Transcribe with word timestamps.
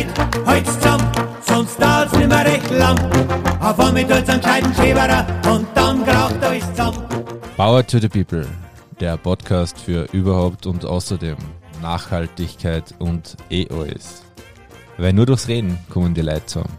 Leid, 0.00 0.46
halt's 0.46 0.74
zusammen, 0.80 1.12
sonst 1.42 1.78
dauert's 1.78 2.16
nimmer 2.16 2.42
recht 2.42 2.70
lang. 2.70 2.98
Auf 3.60 3.78
einmal 3.78 4.06
tut's 4.06 4.30
einen 4.30 4.40
gescheiten 4.40 4.74
Schäberer 4.74 5.26
und 5.52 5.66
dann 5.74 6.04
kraucht 6.06 6.42
alles 6.42 6.66
zusammen. 6.70 7.06
Power 7.56 7.86
to 7.86 7.98
the 7.98 8.08
People, 8.08 8.46
der 8.98 9.18
Podcast 9.18 9.78
für 9.78 10.06
überhaupt 10.12 10.66
und 10.66 10.86
außerdem 10.86 11.36
Nachhaltigkeit 11.82 12.94
und 12.98 13.36
alles. 13.50 14.22
Weil 14.96 15.12
nur 15.12 15.26
durchs 15.26 15.48
Reden 15.48 15.78
kommen 15.90 16.14
die 16.14 16.22
Leute 16.22 16.46
zusammen. 16.46 16.78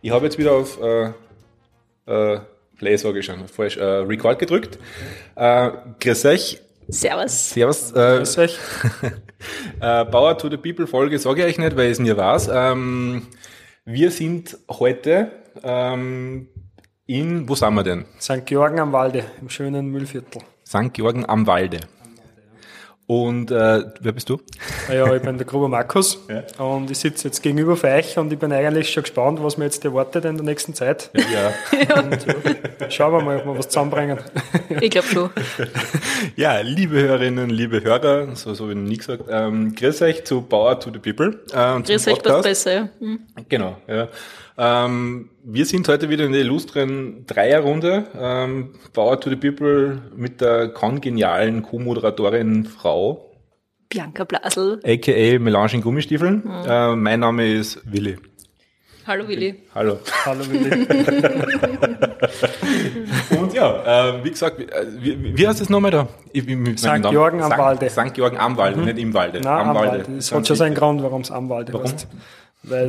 Ich 0.00 0.10
habe 0.10 0.24
jetzt 0.24 0.38
wieder 0.38 0.52
auf 0.52 0.80
äh, 0.80 1.12
äh, 2.06 2.40
Play, 2.78 2.96
sage 2.96 3.18
ich 3.18 3.26
schon, 3.26 3.46
falsch, 3.48 3.76
äh, 3.76 3.84
Record 3.84 4.38
gedrückt. 4.38 4.78
Äh, 5.36 5.72
grüß 6.00 6.24
euch. 6.24 6.62
Servus. 6.88 7.50
Servus. 7.50 7.92
Äh, 7.92 8.18
grüß 8.18 8.38
euch. 8.38 8.58
äh, 9.80 10.04
Power 10.06 10.36
to 10.38 10.50
the 10.50 10.56
People 10.56 10.86
Folge 10.86 11.18
sage 11.18 11.42
ich 11.42 11.46
euch 11.46 11.58
nicht, 11.58 11.76
weil 11.76 11.90
es 11.90 11.98
mir 11.98 12.16
war's. 12.16 12.48
Ähm, 12.52 13.26
wir 13.84 14.10
sind 14.10 14.58
heute 14.68 15.32
ähm, 15.62 16.48
in, 17.06 17.48
wo 17.48 17.54
sind 17.54 17.74
wir 17.74 17.82
denn? 17.82 18.04
St. 18.20 18.46
Georgen 18.46 18.78
am 18.80 18.92
Walde, 18.92 19.24
im 19.40 19.48
schönen 19.48 19.88
Müllviertel. 19.88 20.42
St. 20.66 20.92
Georgen 20.92 21.28
am 21.28 21.46
Walde. 21.46 21.80
Und 23.12 23.50
äh, 23.50 23.84
wer 24.00 24.12
bist 24.12 24.30
du? 24.30 24.40
Ah 24.88 24.94
ja, 24.94 25.14
ich 25.14 25.20
bin 25.20 25.36
der 25.36 25.46
Gruber 25.46 25.68
Markus 25.68 26.18
ja. 26.30 26.64
und 26.64 26.90
ich 26.90 26.96
sitze 26.98 27.28
jetzt 27.28 27.42
gegenüber 27.42 27.76
für 27.76 27.88
euch 27.88 28.16
und 28.16 28.32
ich 28.32 28.38
bin 28.38 28.50
eigentlich 28.54 28.90
schon 28.90 29.02
gespannt, 29.02 29.38
was 29.42 29.58
mir 29.58 29.66
jetzt 29.66 29.84
erwartet 29.84 30.24
in 30.24 30.36
der 30.36 30.46
nächsten 30.46 30.72
Zeit. 30.72 31.10
Ja. 31.12 31.52
Und, 32.02 32.26
ja, 32.80 32.90
schauen 32.90 33.12
wir 33.12 33.20
mal, 33.22 33.36
ob 33.36 33.44
wir 33.44 33.58
was 33.58 33.68
zusammenbringen. 33.68 34.18
Ich 34.80 34.90
glaube 34.90 35.08
schon. 35.08 35.30
Ja, 36.36 36.60
liebe 36.60 37.02
Hörerinnen, 37.02 37.50
liebe 37.50 37.82
Hörer, 37.82 38.34
so, 38.34 38.54
so 38.54 38.70
wie 38.70 38.74
nie 38.74 38.96
gesagt, 38.96 39.24
ähm, 39.28 39.74
grüß 39.74 40.00
euch 40.02 40.24
zu 40.24 40.40
Power 40.40 40.80
to 40.80 40.90
the 40.90 40.98
People. 40.98 41.40
Äh, 41.52 41.82
grüß 41.82 42.08
euch 42.08 42.24
was 42.24 42.42
besser, 42.42 42.72
ja. 42.72 42.88
Mhm. 42.98 43.20
Genau, 43.48 43.76
ja. 43.88 44.08
Ähm, 44.58 45.30
wir 45.44 45.66
sind 45.66 45.88
heute 45.88 46.08
wieder 46.10 46.24
in 46.24 46.32
der 46.32 46.42
illustren 46.42 47.24
Dreierrunde. 47.26 48.06
Ähm, 48.18 48.74
Power 48.92 49.20
to 49.20 49.30
the 49.30 49.36
People 49.36 50.02
mit 50.14 50.40
der 50.40 50.68
kongenialen 50.68 51.62
Co-Moderatorin 51.62 52.66
Frau 52.66 53.30
Bianca 53.88 54.24
Blasel. 54.24 54.80
A.k.a. 54.84 55.38
Melange 55.38 55.74
in 55.74 55.80
Gummistiefeln. 55.82 56.42
Mhm. 56.44 56.64
Äh, 56.66 56.96
mein 56.96 57.20
Name 57.20 57.52
ist 57.52 57.80
Willi. 57.84 58.16
Hallo 59.06 59.26
Willi. 59.26 59.62
Hallo. 59.74 59.98
Hallo 60.24 60.44
Willi. 60.48 60.86
Und 63.38 63.52
ja, 63.52 64.10
äh, 64.10 64.24
wie 64.24 64.30
gesagt, 64.30 64.58
wie, 64.58 64.62
äh, 64.62 65.36
wie, 65.36 65.46
heißt 65.46 65.60
es 65.60 65.68
nochmal 65.68 65.90
da? 65.90 66.08
Ich, 66.32 66.46
ich, 66.46 66.78
St. 66.78 67.02
Georgen 67.10 67.42
am 67.42 67.50
Walde. 67.50 67.90
St. 67.90 68.14
Georgen 68.14 68.38
am 68.38 68.56
Walde, 68.56 68.78
mhm. 68.78 68.84
nicht 68.84 68.98
im 68.98 69.12
Walde. 69.12 69.40
Nein, 69.40 69.52
am, 69.52 69.70
am 69.70 69.74
Walde. 69.74 69.90
Walde. 69.90 70.06
Das 70.16 70.32
hat 70.32 70.46
schon 70.46 70.56
seinen 70.56 70.76
Grund, 70.76 71.02
warum 71.02 71.22
es 71.22 71.32
am 71.32 71.48
Walde 71.48 71.72
warum? 71.72 71.90
heißt. 71.90 72.06
Weil 72.64 72.88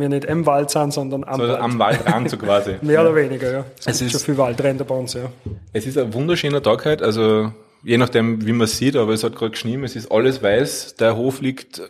wir 0.00 0.08
nicht 0.08 0.24
im 0.24 0.46
Wald 0.46 0.70
sind, 0.70 0.92
sondern 0.92 1.24
am 1.24 1.40
so, 1.40 1.48
Wald. 1.48 1.60
Am 1.60 1.78
Waldrand 1.78 2.30
so 2.30 2.36
quasi. 2.36 2.76
Mehr 2.82 3.02
oder 3.02 3.14
weniger, 3.14 3.52
ja. 3.52 3.64
Es, 3.78 3.86
es 3.86 4.02
ist 4.02 4.12
schon 4.12 4.20
viel 4.20 4.38
Waldränder 4.38 4.84
bei 4.84 4.96
uns, 4.96 5.14
ja. 5.14 5.30
Es 5.72 5.86
ist 5.86 5.96
ein 5.96 6.12
wunderschöner 6.12 6.62
Tag 6.62 6.84
heute, 6.84 7.04
also 7.04 7.52
je 7.84 7.98
nachdem, 7.98 8.44
wie 8.44 8.52
man 8.52 8.66
sieht, 8.66 8.96
aber 8.96 9.12
es 9.12 9.22
hat 9.22 9.36
gerade 9.36 9.52
geschnien, 9.52 9.84
es 9.84 9.96
ist 9.96 10.10
alles 10.10 10.42
weiß. 10.42 10.96
Der 10.96 11.16
Hof 11.16 11.40
liegt 11.40 11.82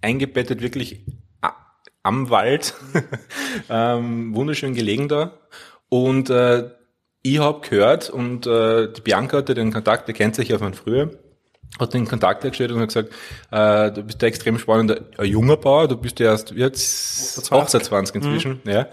eingebettet 0.00 0.60
wirklich 0.60 1.04
am 2.02 2.30
Wald. 2.30 2.74
ähm, 3.68 4.34
wunderschön 4.34 4.74
gelegen 4.74 5.08
da. 5.08 5.32
Und 5.88 6.30
äh, 6.30 6.70
ich 7.22 7.38
habe 7.40 7.68
gehört, 7.68 8.10
und 8.10 8.46
äh, 8.46 8.92
die 8.92 9.00
Bianca 9.00 9.38
hatte 9.38 9.54
den 9.54 9.72
Kontakt, 9.72 10.06
der 10.06 10.14
kennt 10.14 10.36
sich 10.36 10.48
ja 10.48 10.58
von 10.58 10.74
früher, 10.74 11.10
hat 11.78 11.94
den 11.94 12.06
Kontakt 12.06 12.42
hergestellt 12.42 12.72
und 12.72 12.80
hat 12.80 12.88
gesagt, 12.88 13.10
äh, 13.50 13.92
du 13.92 14.02
bist 14.02 14.22
ein 14.22 14.28
extrem 14.28 14.58
spannender, 14.58 15.00
ein 15.18 15.26
junger 15.26 15.56
Bauer, 15.56 15.88
du 15.88 15.96
bist 15.96 16.18
ja 16.20 16.30
erst 16.30 16.52
jetzt 16.52 17.52
28 17.52 18.14
inzwischen, 18.14 18.60
mhm. 18.64 18.70
ja. 18.70 18.86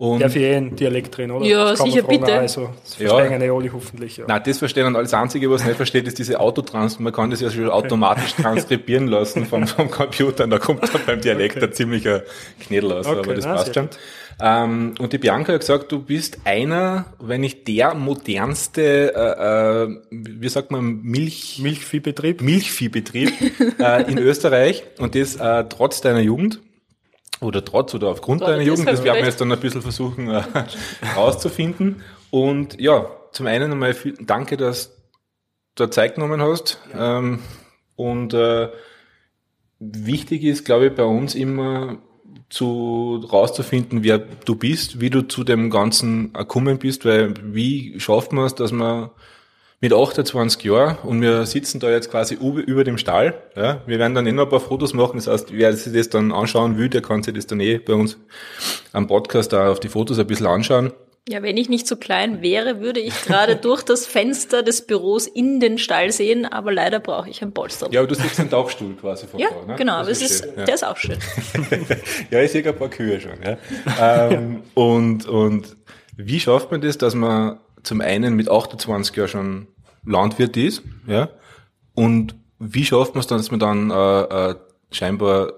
Und 0.00 0.22
Darf 0.22 0.34
ich 0.34 0.40
eh 0.40 0.56
einen 0.56 0.74
Dialekt 0.74 1.14
drin, 1.14 1.30
oder? 1.30 1.44
Ja, 1.44 1.76
sicher, 1.76 2.00
bitte. 2.00 2.32
Also, 2.32 2.70
das 2.82 2.94
verstehen 2.94 3.42
ja. 3.42 3.52
alle 3.52 3.70
hoffentlich. 3.70 4.16
Ja. 4.16 4.24
Nein, 4.26 4.40
das 4.46 4.56
verstehen 4.56 4.86
und 4.86 4.96
alles 4.96 5.12
Einzige, 5.12 5.50
was 5.50 5.62
nicht 5.62 5.76
versteht, 5.76 6.06
ist 6.06 6.18
diese 6.18 6.40
Autotrans. 6.40 6.98
Man 6.98 7.12
kann 7.12 7.30
das 7.30 7.42
ja 7.42 7.50
schon 7.50 7.68
automatisch 7.68 8.32
transkribieren 8.32 9.08
lassen 9.08 9.44
vom, 9.44 9.66
vom 9.66 9.90
Computer 9.90 10.44
und 10.44 10.50
da 10.50 10.58
kommt 10.58 10.82
dann 10.84 11.02
beim 11.04 11.20
Dialekt 11.20 11.58
okay. 11.58 11.66
ein 11.66 11.72
ziemlicher 11.74 12.22
Knädel 12.60 12.94
aus, 12.94 13.06
okay, 13.06 13.18
aber 13.18 13.34
das 13.34 13.44
na, 13.44 13.54
passt 13.56 13.74
schon. 13.74 13.90
Ähm, 14.40 14.94
und 14.98 15.12
die 15.12 15.18
Bianca 15.18 15.52
hat 15.52 15.60
gesagt, 15.60 15.92
du 15.92 16.02
bist 16.02 16.38
einer, 16.44 17.06
wenn 17.18 17.42
nicht 17.42 17.68
der 17.68 17.94
modernste, 17.94 19.14
äh, 19.14 19.84
äh, 19.84 19.98
wie 20.10 20.48
sagt 20.48 20.70
man, 20.70 21.02
Milch... 21.02 21.58
Milchviehbetrieb. 21.60 22.40
Milchviehbetrieb 22.40 23.32
äh, 23.78 24.10
in 24.10 24.18
Österreich 24.18 24.82
und 24.98 25.14
das 25.14 25.36
äh, 25.36 25.64
trotz 25.68 26.00
deiner 26.00 26.20
Jugend 26.20 26.60
oder 27.40 27.64
trotz 27.64 27.94
oder 27.94 28.08
aufgrund 28.08 28.42
deiner 28.42 28.62
Jugend, 28.62 28.88
das 28.88 29.02
werden 29.02 29.18
wir 29.18 29.24
jetzt 29.24 29.40
dann 29.40 29.50
ein 29.50 29.60
bisschen 29.60 29.82
versuchen 29.82 30.28
äh, 30.28 30.42
rauszufinden. 31.16 32.02
Und 32.30 32.80
ja, 32.80 33.06
zum 33.32 33.46
einen 33.46 33.72
einmal 33.72 33.94
viel, 33.94 34.14
danke, 34.20 34.56
dass 34.56 34.96
du 35.74 35.86
Zeit 35.86 36.16
genommen 36.16 36.42
hast. 36.42 36.80
Ja. 36.92 37.18
Ähm, 37.18 37.40
und 37.96 38.34
äh, 38.34 38.68
wichtig 39.78 40.44
ist, 40.44 40.64
glaube 40.64 40.86
ich, 40.86 40.94
bei 40.94 41.04
uns 41.04 41.34
immer 41.34 41.98
zu 42.50 43.24
rauszufinden, 43.32 44.02
wer 44.02 44.18
du 44.18 44.56
bist, 44.56 45.00
wie 45.00 45.08
du 45.08 45.22
zu 45.22 45.44
dem 45.44 45.70
Ganzen 45.70 46.32
gekommen 46.32 46.78
bist, 46.78 47.04
weil 47.04 47.34
wie 47.42 47.98
schafft 47.98 48.32
man 48.32 48.44
es, 48.44 48.54
dass 48.54 48.72
man 48.72 49.10
mit 49.80 49.94
28 49.94 50.62
Jahren 50.64 50.98
und 51.04 51.22
wir 51.22 51.46
sitzen 51.46 51.80
da 51.80 51.90
jetzt 51.90 52.10
quasi 52.10 52.34
über 52.34 52.84
dem 52.84 52.98
Stall. 52.98 53.34
Ja. 53.56 53.80
Wir 53.86 53.98
werden 53.98 54.14
dann 54.14 54.26
eh 54.26 54.32
noch 54.32 54.44
ein 54.44 54.50
paar 54.50 54.60
Fotos 54.60 54.92
machen. 54.92 55.16
Das 55.16 55.26
heißt, 55.26 55.52
wer 55.52 55.72
sich 55.74 55.92
das 55.94 56.10
dann 56.10 56.32
anschauen 56.32 56.76
will, 56.76 56.90
der 56.90 57.00
kann 57.00 57.22
sich 57.22 57.32
das 57.32 57.46
dann 57.46 57.60
eh 57.60 57.78
bei 57.78 57.94
uns 57.94 58.18
am 58.92 59.06
Podcast 59.06 59.54
da 59.54 59.70
auf 59.70 59.80
die 59.80 59.88
Fotos 59.88 60.18
ein 60.18 60.26
bisschen 60.26 60.46
anschauen. 60.46 60.92
Ja, 61.30 61.44
wenn 61.44 61.56
ich 61.56 61.68
nicht 61.68 61.86
so 61.86 61.94
klein 61.94 62.42
wäre, 62.42 62.80
würde 62.80 62.98
ich 62.98 63.14
gerade 63.22 63.54
durch 63.62 63.82
das 63.82 64.04
Fenster 64.04 64.64
des 64.64 64.84
Büros 64.84 65.28
in 65.28 65.60
den 65.60 65.78
Stall 65.78 66.10
sehen, 66.10 66.44
aber 66.44 66.72
leider 66.72 66.98
brauche 66.98 67.30
ich 67.30 67.40
ein 67.40 67.54
Polster. 67.54 67.86
Ja, 67.92 68.00
aber 68.00 68.08
du 68.08 68.16
sitzt 68.16 68.40
im 68.40 68.50
Tauchstuhl 68.50 68.96
quasi 68.96 69.28
vor 69.28 69.38
Ja, 69.38 69.48
da, 69.50 69.64
ne? 69.64 69.76
genau, 69.76 69.92
aber 69.92 70.10
es 70.10 70.22
ist, 70.22 70.44
ja. 70.44 70.64
der 70.64 70.74
ist 70.74 70.84
auch 70.84 70.96
schön. 70.96 71.18
ja, 72.32 72.42
ich 72.42 72.50
sehe 72.50 72.66
ein 72.66 72.76
paar 72.76 72.88
Kühe 72.88 73.20
schon. 73.20 73.38
Ja. 73.44 74.28
ähm, 74.28 74.64
und, 74.74 75.28
und 75.28 75.76
wie 76.16 76.40
schafft 76.40 76.72
man 76.72 76.80
das, 76.80 76.98
dass 76.98 77.14
man 77.14 77.60
zum 77.84 78.00
einen 78.00 78.34
mit 78.34 78.50
28 78.50 79.14
Jahren 79.14 79.28
schon 79.28 79.66
Landwirt 80.04 80.56
ist, 80.56 80.82
ja, 81.06 81.28
und 81.94 82.34
wie 82.58 82.84
schafft 82.84 83.14
man 83.14 83.20
es 83.20 83.28
dann, 83.28 83.38
dass 83.38 83.52
man 83.52 83.60
dann 83.60 83.90
äh, 83.92 84.50
äh, 84.50 84.54
scheinbar 84.90 85.48
äh, 85.48 85.52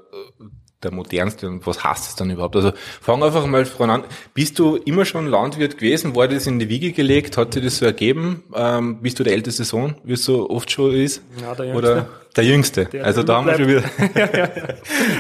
der 0.82 0.92
modernste 0.92 1.48
und 1.48 1.66
was 1.66 1.82
heißt 1.82 2.08
es 2.08 2.16
dann 2.16 2.30
überhaupt? 2.30 2.56
Also 2.56 2.72
fang 3.00 3.22
einfach 3.22 3.46
mal 3.46 3.64
von 3.64 3.90
an. 3.90 4.04
Bist 4.34 4.58
du 4.58 4.76
immer 4.76 5.04
schon 5.04 5.26
Landwirt 5.26 5.78
gewesen? 5.78 6.14
War 6.16 6.28
das 6.28 6.46
in 6.46 6.58
die 6.58 6.68
Wiege 6.68 6.92
gelegt? 6.92 7.36
Hat 7.36 7.54
sich 7.54 7.62
das 7.62 7.78
so 7.78 7.86
ergeben? 7.86 8.42
Ähm, 8.54 9.00
bist 9.00 9.18
du 9.18 9.24
der 9.24 9.32
älteste 9.32 9.64
Sohn, 9.64 9.94
wie 10.04 10.14
es 10.14 10.24
so 10.24 10.50
oft 10.50 10.70
schon 10.70 10.92
ist? 10.92 11.22
Ja, 11.40 11.54
der 11.54 11.66
Jüngste. 11.66 11.78
Oder 11.78 12.06
der 12.36 12.44
Jüngste? 12.44 12.84
Der 12.86 13.04
also 13.04 13.22
da 13.22 13.36
haben 13.36 13.46
wir 13.46 13.56
schon 13.56 13.68
wieder... 13.68 13.82
ja, 14.14 14.30
ja, 14.32 14.50
ja. 14.56 14.74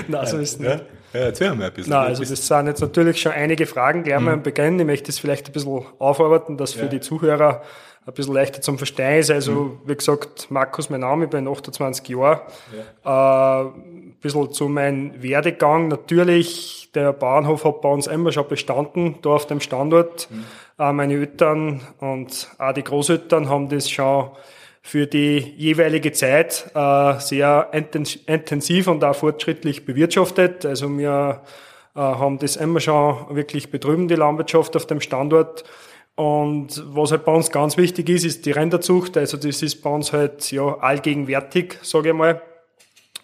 Nein, 0.08 0.26
so 0.26 0.38
ist 0.38 0.52
es 0.52 0.58
nicht. 0.58 0.84
Ja, 1.12 1.20
erzähl 1.20 1.54
mal 1.54 1.66
ein 1.66 1.72
bisschen. 1.72 1.92
Nein, 1.92 2.06
also 2.06 2.24
das 2.24 2.46
sind 2.46 2.66
jetzt 2.66 2.80
natürlich 2.80 3.20
schon 3.20 3.32
einige 3.32 3.66
Fragen 3.66 4.02
gleich 4.02 4.18
mhm. 4.18 4.24
mal 4.24 4.34
am 4.34 4.42
Beginn. 4.42 4.78
Ich 4.78 4.86
möchte 4.86 5.06
das 5.06 5.18
vielleicht 5.18 5.46
ein 5.48 5.52
bisschen 5.52 5.84
aufarbeiten, 5.98 6.56
dass 6.56 6.72
für 6.72 6.84
ja. 6.84 6.88
die 6.88 7.00
Zuhörer 7.00 7.62
ein 8.06 8.14
bisschen 8.14 8.34
leichter 8.34 8.60
zum 8.60 8.78
Verstehen 8.78 9.20
ist. 9.20 9.30
Also, 9.30 9.52
mhm. 9.52 9.80
wie 9.86 9.94
gesagt, 9.94 10.50
Markus, 10.50 10.90
mein 10.90 11.00
Name, 11.00 11.24
ich 11.24 11.30
bin 11.30 11.46
28 11.46 12.08
Jahre. 12.08 12.42
Ja. 13.04 13.62
Äh, 13.62 13.70
bisschen 14.22 14.52
zu 14.52 14.68
meinem 14.68 15.22
Werdegang. 15.22 15.88
Natürlich, 15.88 16.90
der 16.94 17.12
Bauernhof 17.12 17.64
hat 17.64 17.82
bei 17.82 17.88
uns 17.90 18.06
immer 18.06 18.32
schon 18.32 18.48
bestanden, 18.48 19.16
da 19.22 19.30
auf 19.30 19.46
dem 19.46 19.60
Standort. 19.60 20.28
Mhm. 20.30 20.44
Äh, 20.78 20.92
meine 20.92 21.14
Eltern 21.14 21.82
und 22.00 22.48
auch 22.58 22.72
die 22.72 22.84
Großeltern 22.84 23.48
haben 23.48 23.68
das 23.68 23.90
schon 23.90 24.30
für 24.80 25.06
die 25.06 25.38
jeweilige 25.38 26.12
Zeit 26.12 26.70
äh, 26.74 27.18
sehr 27.20 27.70
intensiv 28.26 28.88
und 28.88 29.04
auch 29.04 29.14
fortschrittlich 29.14 29.84
bewirtschaftet. 29.84 30.66
Also 30.66 30.88
wir 30.98 31.42
äh, 31.94 32.00
haben 32.00 32.38
das 32.38 32.56
immer 32.56 32.80
schon 32.80 33.26
wirklich 33.30 33.70
betrieben, 33.70 34.08
die 34.08 34.16
Landwirtschaft 34.16 34.74
auf 34.76 34.86
dem 34.86 35.00
Standort. 35.00 35.64
Und 36.14 36.82
was 36.94 37.12
halt 37.12 37.24
bei 37.24 37.32
uns 37.32 37.50
ganz 37.50 37.76
wichtig 37.76 38.08
ist, 38.08 38.24
ist 38.24 38.44
die 38.44 38.50
Rinderzucht. 38.50 39.16
Also 39.16 39.36
das 39.36 39.62
ist 39.62 39.82
bei 39.82 39.90
uns 39.90 40.12
halt 40.12 40.50
ja 40.50 40.78
allgegenwärtig, 40.78 41.78
sage 41.82 42.10
ich 42.10 42.14
mal. 42.14 42.42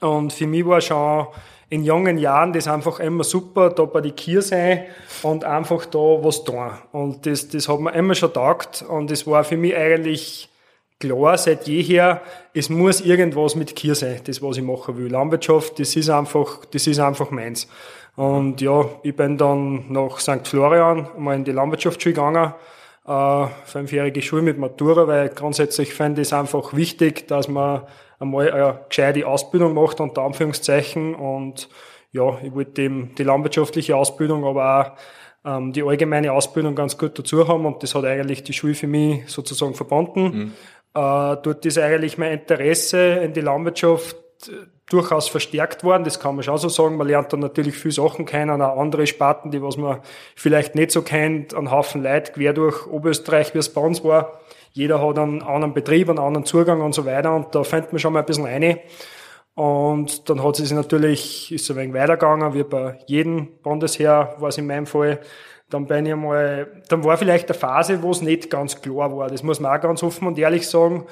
Und 0.00 0.32
für 0.32 0.46
mich 0.46 0.66
war 0.66 0.80
schon 0.80 1.26
in 1.70 1.84
jungen 1.84 2.18
Jahren 2.18 2.52
das 2.52 2.66
einfach 2.66 2.98
immer 3.00 3.24
super, 3.24 3.70
da 3.70 3.84
bei 3.84 4.00
die 4.00 4.12
Kier 4.12 4.40
sein 4.40 4.84
und 5.22 5.44
einfach 5.44 5.84
da 5.86 5.98
was 5.98 6.44
tun. 6.44 6.70
Und 6.92 7.26
das, 7.26 7.48
das 7.48 7.68
hat 7.68 7.80
mir 7.80 7.94
immer 7.94 8.14
schon 8.14 8.32
taugt. 8.32 8.82
Und 8.88 9.10
das 9.10 9.26
war 9.26 9.44
für 9.44 9.56
mich 9.56 9.76
eigentlich 9.76 10.48
klar 10.98 11.36
seit 11.36 11.68
jeher, 11.68 12.22
es 12.54 12.70
muss 12.70 13.00
irgendwas 13.00 13.54
mit 13.54 13.76
Kier 13.76 13.94
sein, 13.94 14.20
das 14.24 14.42
was 14.42 14.56
ich 14.56 14.62
machen 14.62 14.96
will. 14.96 15.10
Landwirtschaft, 15.10 15.78
das 15.78 15.94
ist 15.94 16.10
einfach, 16.10 16.64
das 16.66 16.86
ist 16.86 16.98
einfach 17.00 17.30
meins. 17.30 17.68
Und 18.16 18.60
ja, 18.60 18.84
ich 19.02 19.14
bin 19.14 19.36
dann 19.36 19.92
nach 19.92 20.18
St. 20.18 20.46
Florian 20.46 21.06
mal 21.18 21.36
in 21.36 21.44
die 21.44 21.52
Landwirtschaftsschule 21.52 22.14
gegangen, 22.14 22.52
äh, 23.06 23.46
fünfjährige 23.64 24.22
Schule 24.22 24.42
mit 24.42 24.58
Matura, 24.58 25.06
weil 25.06 25.28
grundsätzlich 25.28 25.94
fände 25.94 26.22
ich 26.22 26.28
es 26.28 26.32
einfach 26.32 26.74
wichtig, 26.74 27.28
dass 27.28 27.46
man 27.46 27.82
einmal 28.18 28.50
eine 28.50 28.80
gescheite 28.88 29.26
Ausbildung 29.26 29.74
macht, 29.74 30.00
unter 30.00 30.22
Anführungszeichen. 30.22 31.14
Und 31.14 31.68
ja, 32.12 32.38
ich 32.42 32.54
wollte 32.54 32.82
eben 32.82 33.14
die 33.16 33.24
landwirtschaftliche 33.24 33.96
Ausbildung, 33.96 34.44
aber 34.44 34.96
auch 35.44 35.48
ähm, 35.48 35.72
die 35.72 35.82
allgemeine 35.82 36.32
Ausbildung 36.32 36.74
ganz 36.74 36.98
gut 36.98 37.18
dazu 37.18 37.46
haben 37.46 37.66
und 37.66 37.82
das 37.82 37.94
hat 37.94 38.04
eigentlich 38.04 38.42
die 38.42 38.52
Schule 38.52 38.74
für 38.74 38.86
mich 38.86 39.28
sozusagen 39.28 39.74
verbunden. 39.74 40.22
Mhm. 40.22 40.52
Äh, 40.94 41.36
dort 41.42 41.64
ist 41.64 41.78
eigentlich 41.78 42.18
mein 42.18 42.32
Interesse 42.32 42.98
in 42.98 43.32
die 43.32 43.40
Landwirtschaft 43.40 44.16
durchaus 44.88 45.28
verstärkt 45.28 45.84
worden, 45.84 46.04
das 46.04 46.20
kann 46.20 46.34
man 46.34 46.44
schon 46.44 46.58
so 46.58 46.68
sagen. 46.68 46.96
Man 46.96 47.06
lernt 47.06 47.32
dann 47.32 47.40
natürlich 47.40 47.76
viele 47.76 47.92
Sachen 47.92 48.24
kennen, 48.24 48.62
auch 48.62 48.78
andere 48.78 49.06
Sparten, 49.06 49.50
die 49.50 49.62
was 49.62 49.76
man 49.76 50.00
vielleicht 50.34 50.74
nicht 50.74 50.90
so 50.90 51.02
kennt, 51.02 51.54
einen 51.54 51.70
Haufen 51.70 52.02
Leute 52.02 52.32
quer 52.32 52.52
durch 52.52 52.86
Oberösterreich, 52.86 53.54
wie 53.54 53.58
es 53.58 53.72
bei 53.72 53.80
uns 53.80 54.02
war. 54.02 54.40
Jeder 54.78 55.04
hat 55.04 55.18
einen 55.18 55.42
anderen 55.42 55.74
Betrieb, 55.74 56.08
einen 56.08 56.20
anderen 56.20 56.44
Zugang 56.44 56.82
und 56.82 56.94
so 56.94 57.04
weiter 57.04 57.34
und 57.34 57.52
da 57.52 57.64
fängt 57.64 57.90
man 57.90 57.98
schon 57.98 58.12
mal 58.12 58.20
ein 58.20 58.26
bisschen 58.26 58.46
eine. 58.46 58.78
Und 59.56 60.30
dann 60.30 60.40
hat 60.44 60.54
sich 60.54 60.70
natürlich, 60.70 61.50
ist 61.50 61.64
es 61.64 61.70
ein 61.70 61.76
wenig 61.76 61.94
weitergegangen, 61.94 62.54
wie 62.54 62.62
bei 62.62 62.96
jedem 63.06 63.58
Bundesheer 63.60 64.36
war 64.38 64.50
es 64.50 64.58
in 64.58 64.68
meinem 64.68 64.86
Fall. 64.86 65.18
Dann 65.68 65.88
bin 65.88 66.06
ich 66.06 66.12
einmal, 66.12 66.80
dann 66.88 67.02
war 67.02 67.16
vielleicht 67.16 67.50
eine 67.50 67.58
Phase, 67.58 68.00
wo 68.04 68.12
es 68.12 68.22
nicht 68.22 68.50
ganz 68.50 68.80
klar 68.80 69.16
war. 69.16 69.26
Das 69.26 69.42
muss 69.42 69.58
man 69.58 69.76
auch 69.76 69.82
ganz 69.82 70.04
offen 70.04 70.28
und 70.28 70.38
ehrlich 70.38 70.68
sagen. 70.68 71.06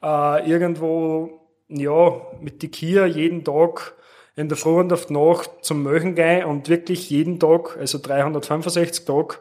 Äh, 0.00 0.48
irgendwo 0.48 1.40
ja, 1.66 2.20
mit 2.40 2.62
die 2.62 2.70
Kia 2.70 3.04
jeden 3.04 3.42
Tag 3.42 3.94
in 4.36 4.48
der 4.48 4.56
Früh 4.56 4.78
und 4.78 4.92
auf 4.92 5.06
die 5.06 5.14
Nacht 5.14 5.50
zum 5.62 5.82
Möchen 5.82 6.14
gehen 6.14 6.44
und 6.44 6.68
wirklich 6.68 7.10
jeden 7.10 7.40
Tag, 7.40 7.76
also 7.78 7.98
365 8.00 9.04
Tage, 9.04 9.38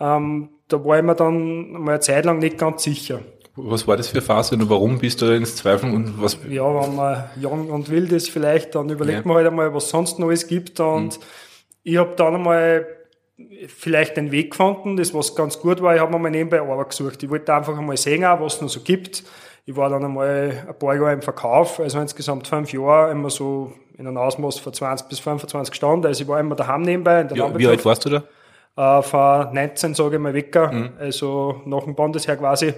ähm, 0.00 0.50
da 0.68 0.84
war 0.84 0.98
ich 0.98 1.04
mir 1.04 1.14
dann 1.14 1.72
mal 1.72 1.92
eine 1.92 2.00
Zeit 2.00 2.24
lang 2.24 2.38
nicht 2.38 2.58
ganz 2.58 2.82
sicher. 2.82 3.20
Was 3.54 3.88
war 3.88 3.96
das 3.96 4.08
für 4.08 4.14
eine 4.14 4.22
Phase 4.22 4.54
und 4.54 4.68
warum 4.68 4.98
bist 4.98 5.22
du 5.22 5.34
ins 5.34 5.56
Zweifeln 5.56 5.94
und 5.94 6.20
was? 6.20 6.38
Ja, 6.48 6.64
wenn 6.64 6.94
man 6.94 7.24
jung 7.40 7.70
und 7.70 7.88
wild 7.88 8.12
ist 8.12 8.30
vielleicht, 8.30 8.74
dann 8.74 8.90
überlegt 8.90 9.20
ja. 9.20 9.26
man 9.26 9.38
halt 9.38 9.46
einmal, 9.46 9.72
was 9.72 9.88
sonst 9.88 10.18
noch 10.18 10.28
alles 10.28 10.46
gibt 10.46 10.78
und 10.80 11.18
mhm. 11.18 11.22
ich 11.82 11.96
habe 11.96 12.14
dann 12.16 12.34
einmal 12.34 12.86
vielleicht 13.68 14.16
den 14.16 14.30
Weg 14.30 14.50
gefunden, 14.50 14.96
das 14.96 15.14
was 15.14 15.34
ganz 15.34 15.58
gut 15.58 15.80
war, 15.80 15.94
ich 15.94 16.00
habe 16.00 16.12
mir 16.12 16.18
mal 16.18 16.30
nebenbei 16.30 16.60
Arbeit 16.60 16.90
gesucht. 16.90 17.22
Ich 17.22 17.30
wollte 17.30 17.54
einfach 17.54 17.78
einmal 17.78 17.96
sehen, 17.96 18.22
was 18.22 18.56
es 18.56 18.60
noch 18.60 18.68
so 18.68 18.80
gibt 18.80 19.24
ich 19.66 19.74
war 19.74 19.90
dann 19.90 20.04
einmal 20.04 20.64
ein 20.68 20.78
paar 20.78 20.94
Jahre 20.94 21.12
im 21.12 21.22
Verkauf, 21.22 21.80
also 21.80 21.98
insgesamt 21.98 22.46
fünf 22.46 22.72
Jahre 22.72 23.10
immer 23.10 23.30
so 23.30 23.72
in 23.98 24.06
einem 24.06 24.16
Ausmaß 24.16 24.60
von 24.60 24.72
20 24.72 25.08
bis 25.08 25.18
25 25.18 25.74
Stunden. 25.74 26.06
Also 26.06 26.22
ich 26.22 26.28
war 26.28 26.38
immer 26.38 26.54
daheim 26.54 26.82
nebenbei. 26.82 27.26
Ja, 27.34 27.58
wie 27.58 27.66
alt 27.66 27.84
warst 27.84 28.04
du 28.04 28.10
da? 28.10 28.24
Äh, 28.76 29.02
von 29.02 29.54
19, 29.54 29.94
sage 29.94 30.16
ich 30.16 30.22
mal, 30.22 30.34
weg. 30.34 30.54
Mhm. 30.54 30.90
Also 30.98 31.62
nach 31.64 31.84
dem 31.84 31.94
Bundesheer 31.94 32.36
quasi 32.36 32.74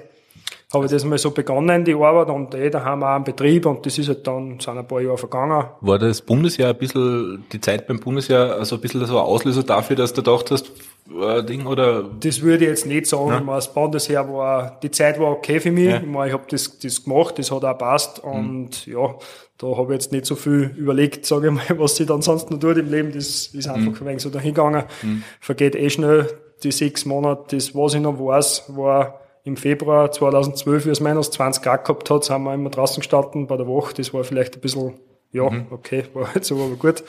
habe 0.72 0.84
ich 0.84 0.90
das 0.90 1.04
mal 1.04 1.16
so 1.16 1.30
begonnen, 1.30 1.84
die 1.84 1.94
Arbeit, 1.94 2.28
und 2.28 2.54
eh, 2.54 2.68
da 2.68 2.84
haben 2.84 3.00
wir 3.00 3.06
auch 3.06 3.14
einen 3.14 3.24
Betrieb, 3.24 3.64
und 3.64 3.86
das 3.86 3.96
ist 3.98 4.08
halt 4.08 4.26
dann, 4.26 4.60
sind 4.60 4.76
ein 4.76 4.86
paar 4.86 5.00
Jahre 5.00 5.16
vergangen. 5.16 5.64
War 5.80 5.98
das 5.98 6.20
Bundesjahr 6.20 6.70
ein 6.70 6.78
bisschen, 6.78 7.44
die 7.50 7.60
Zeit 7.60 7.86
beim 7.86 7.98
Bundesjahr, 7.98 8.56
also 8.56 8.76
ein 8.76 8.82
bisschen 8.82 9.04
so 9.06 9.18
ein 9.18 9.24
Auslöser 9.24 9.62
dafür, 9.62 9.96
dass 9.96 10.12
du 10.12 10.22
gedacht 10.22 10.50
hast, 10.50 10.70
äh, 11.10 11.42
Ding, 11.42 11.66
oder? 11.66 12.04
Das 12.20 12.42
würde 12.42 12.64
ich 12.64 12.70
jetzt 12.70 12.86
nicht 12.86 13.06
sagen, 13.06 13.46
ja. 13.46 13.54
das 13.54 13.72
Bundesheer 13.72 14.28
war, 14.28 14.78
die 14.82 14.90
Zeit 14.90 15.18
war 15.18 15.30
okay 15.30 15.58
für 15.58 15.72
mich, 15.72 15.86
ja. 15.86 15.96
ich 15.96 16.06
meine, 16.06 16.28
ich 16.28 16.32
habe 16.34 16.44
das, 16.50 16.78
das 16.78 17.02
gemacht, 17.02 17.38
das 17.38 17.50
hat 17.50 17.64
auch 17.64 17.78
passt, 17.78 18.22
mhm. 18.22 18.30
und 18.30 18.86
mhm. 18.86 18.92
ja, 18.92 19.14
da 19.58 19.76
habe 19.76 19.92
ich 19.92 20.00
jetzt 20.00 20.12
nicht 20.12 20.24
so 20.24 20.36
viel 20.36 20.72
überlegt, 20.76 21.26
sage 21.26 21.48
ich 21.48 21.52
mal, 21.52 21.64
was 21.78 21.96
sie 21.96 22.06
dann 22.06 22.22
sonst 22.22 22.50
noch 22.50 22.58
tut 22.58 22.78
im 22.78 22.90
Leben, 22.90 23.12
das 23.12 23.48
ist 23.48 23.68
einfach 23.68 23.92
mhm. 23.92 23.98
ein 24.00 24.06
wenig 24.06 24.22
so 24.22 24.30
dahingegangen, 24.30 24.84
mhm. 25.02 25.24
vergeht 25.40 25.74
eh 25.74 25.90
schnell, 25.90 26.28
die 26.62 26.72
sechs 26.72 27.04
Monate, 27.04 27.56
das, 27.56 27.74
was 27.74 27.94
ich 27.94 28.00
noch 28.00 28.18
weiß, 28.18 28.76
war, 28.76 29.20
im 29.44 29.56
Februar 29.56 30.12
2012, 30.12 30.86
wie 30.86 30.90
es 30.90 31.00
minus 31.00 31.30
20 31.30 31.62
Grad 31.62 31.84
gehabt 31.84 32.10
hat, 32.10 32.24
sind 32.24 32.42
wir 32.42 32.54
immer 32.54 32.70
draußen 32.70 33.00
gestanden 33.00 33.46
bei 33.46 33.56
der 33.56 33.66
Woche. 33.66 33.94
Das 33.94 34.12
war 34.12 34.22
vielleicht 34.22 34.56
ein 34.56 34.60
bisschen, 34.60 34.94
ja, 35.32 35.48
mhm. 35.48 35.66
okay, 35.70 36.04
war 36.14 36.32
halt 36.34 36.44
so, 36.44 36.56
aber 36.56 36.76
gut. 36.76 37.02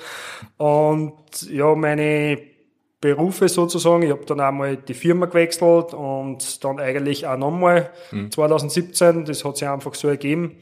Und 0.57 1.13
ja, 1.51 1.75
meine 1.75 2.39
Berufe 3.01 3.49
sozusagen, 3.49 4.03
ich 4.03 4.11
habe 4.11 4.25
dann 4.25 4.39
einmal 4.39 4.77
die 4.77 4.93
Firma 4.93 5.25
gewechselt 5.25 5.93
und 5.93 6.63
dann 6.63 6.79
eigentlich 6.79 7.27
auch 7.27 7.37
nochmal 7.37 7.89
mhm. 8.11 8.31
2017, 8.31 9.25
das 9.25 9.43
hat 9.43 9.57
sich 9.57 9.67
einfach 9.67 9.95
so 9.95 10.07
ergeben 10.07 10.57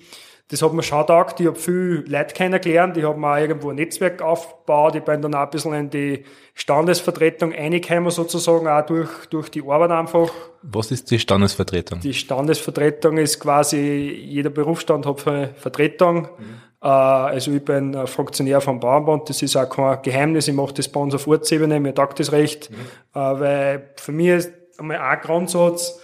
das 0.50 0.62
hat 0.62 0.72
mir 0.72 0.84
schon 0.84 1.02
gedacht. 1.02 1.40
Ich 1.40 1.48
habe 1.48 1.58
viel 1.58 2.06
Leute 2.08 2.34
kennengelernt. 2.34 2.96
Ich 2.96 3.04
habe 3.04 3.20
mir 3.20 3.34
auch 3.34 3.38
irgendwo 3.38 3.70
ein 3.70 3.76
Netzwerk 3.76 4.22
aufgebaut. 4.22 4.96
Ich 4.96 5.04
bin 5.04 5.22
dann 5.22 5.36
auch 5.36 5.42
ein 5.42 5.50
bisschen 5.50 5.74
in 5.74 5.90
die 5.90 6.24
Standesvertretung 6.54 7.52
reingekommen, 7.52 8.12
sozusagen, 8.12 8.68
auch 8.68 8.86
durch, 8.86 9.10
durch 9.30 9.50
die 9.50 9.62
Arbeit 9.62 9.92
einfach. 9.92 10.30
Was 10.62 10.92
ist 10.92 11.12
die 11.12 11.20
Standesvertretung? 11.20 12.00
Die 12.00 12.14
Standesvertretung 12.14 13.18
ist 13.18 13.42
quasi, 13.42 13.78
jeder 13.78 14.50
Berufsstand 14.50 15.06
hat 15.06 15.28
eine 15.28 15.50
Vertretung. 15.56 16.30
Mhm. 16.38 16.62
Äh, 16.82 16.88
also 16.88 17.52
ich 17.52 17.66
bin 17.66 18.08
Funktionär 18.08 18.62
vom 18.62 18.80
Bauernband, 18.80 19.30
das 19.30 19.42
ist 19.42 19.58
auch 19.58 19.70
kein 19.70 20.02
Geheimnis. 20.02 20.48
Ich 20.48 20.54
mache 20.54 20.74
das 20.74 20.88
bei 20.88 21.00
uns 21.02 21.14
auf 21.14 21.28
Ortsebene, 21.28 21.82
mir 21.82 21.94
taugt 21.94 22.22
das 22.22 22.32
recht. 22.32 22.72
Mhm. 22.72 22.76
Äh, 23.14 23.40
weil 23.40 23.90
für 23.98 24.14
mich 24.14 24.28
ist 24.28 24.52
einmal 24.78 24.98
ein 24.98 25.20
Grundsatz, 25.20 26.00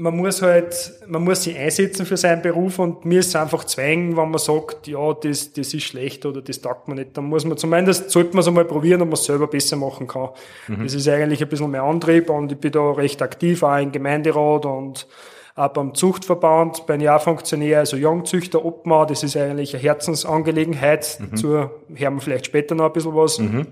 man 0.00 0.16
muss 0.16 0.42
halt, 0.42 0.92
man 1.08 1.24
muss 1.24 1.42
sich 1.42 1.58
einsetzen 1.58 2.06
für 2.06 2.16
seinen 2.16 2.40
Beruf 2.40 2.78
und 2.78 3.04
mir 3.04 3.18
ist 3.18 3.28
es 3.28 3.36
einfach 3.36 3.64
zwängen, 3.64 4.16
wenn 4.16 4.30
man 4.30 4.38
sagt, 4.38 4.86
ja, 4.86 5.12
das, 5.12 5.52
das 5.52 5.74
ist 5.74 5.82
schlecht 5.82 6.24
oder 6.24 6.40
das 6.40 6.60
taugt 6.60 6.86
man 6.86 6.98
nicht. 6.98 7.16
Dann 7.16 7.24
muss 7.24 7.44
man 7.44 7.58
zumindest, 7.58 8.10
sollte 8.10 8.30
man 8.30 8.40
es 8.40 8.48
einmal 8.48 8.64
probieren, 8.64 9.02
ob 9.02 9.08
man 9.08 9.14
es 9.14 9.24
selber 9.24 9.48
besser 9.48 9.76
machen 9.76 10.06
kann. 10.06 10.30
Mhm. 10.68 10.84
Das 10.84 10.94
ist 10.94 11.08
eigentlich 11.08 11.42
ein 11.42 11.48
bisschen 11.48 11.70
mein 11.70 11.80
Antrieb 11.80 12.30
und 12.30 12.52
ich 12.52 12.58
bin 12.58 12.70
da 12.70 12.92
recht 12.92 13.20
aktiv, 13.22 13.64
auch 13.64 13.76
im 13.76 13.90
Gemeinderat 13.90 14.66
und 14.66 15.08
auch 15.56 15.68
beim 15.68 15.92
Zuchtverband 15.92 16.86
bin 16.86 17.00
ich 17.00 17.10
auch 17.10 17.20
Funktionär, 17.20 17.80
also 17.80 17.96
Jungzüchter, 17.96 18.64
Obmann, 18.64 19.08
das 19.08 19.24
ist 19.24 19.36
eigentlich 19.36 19.74
eine 19.74 19.82
Herzensangelegenheit. 19.82 21.18
Mhm. 21.18 21.30
Dazu 21.32 21.48
hören 21.48 21.70
wir 21.88 22.20
vielleicht 22.20 22.46
später 22.46 22.76
noch 22.76 22.86
ein 22.86 22.92
bisschen 22.92 23.16
was. 23.16 23.40
Mhm. 23.40 23.66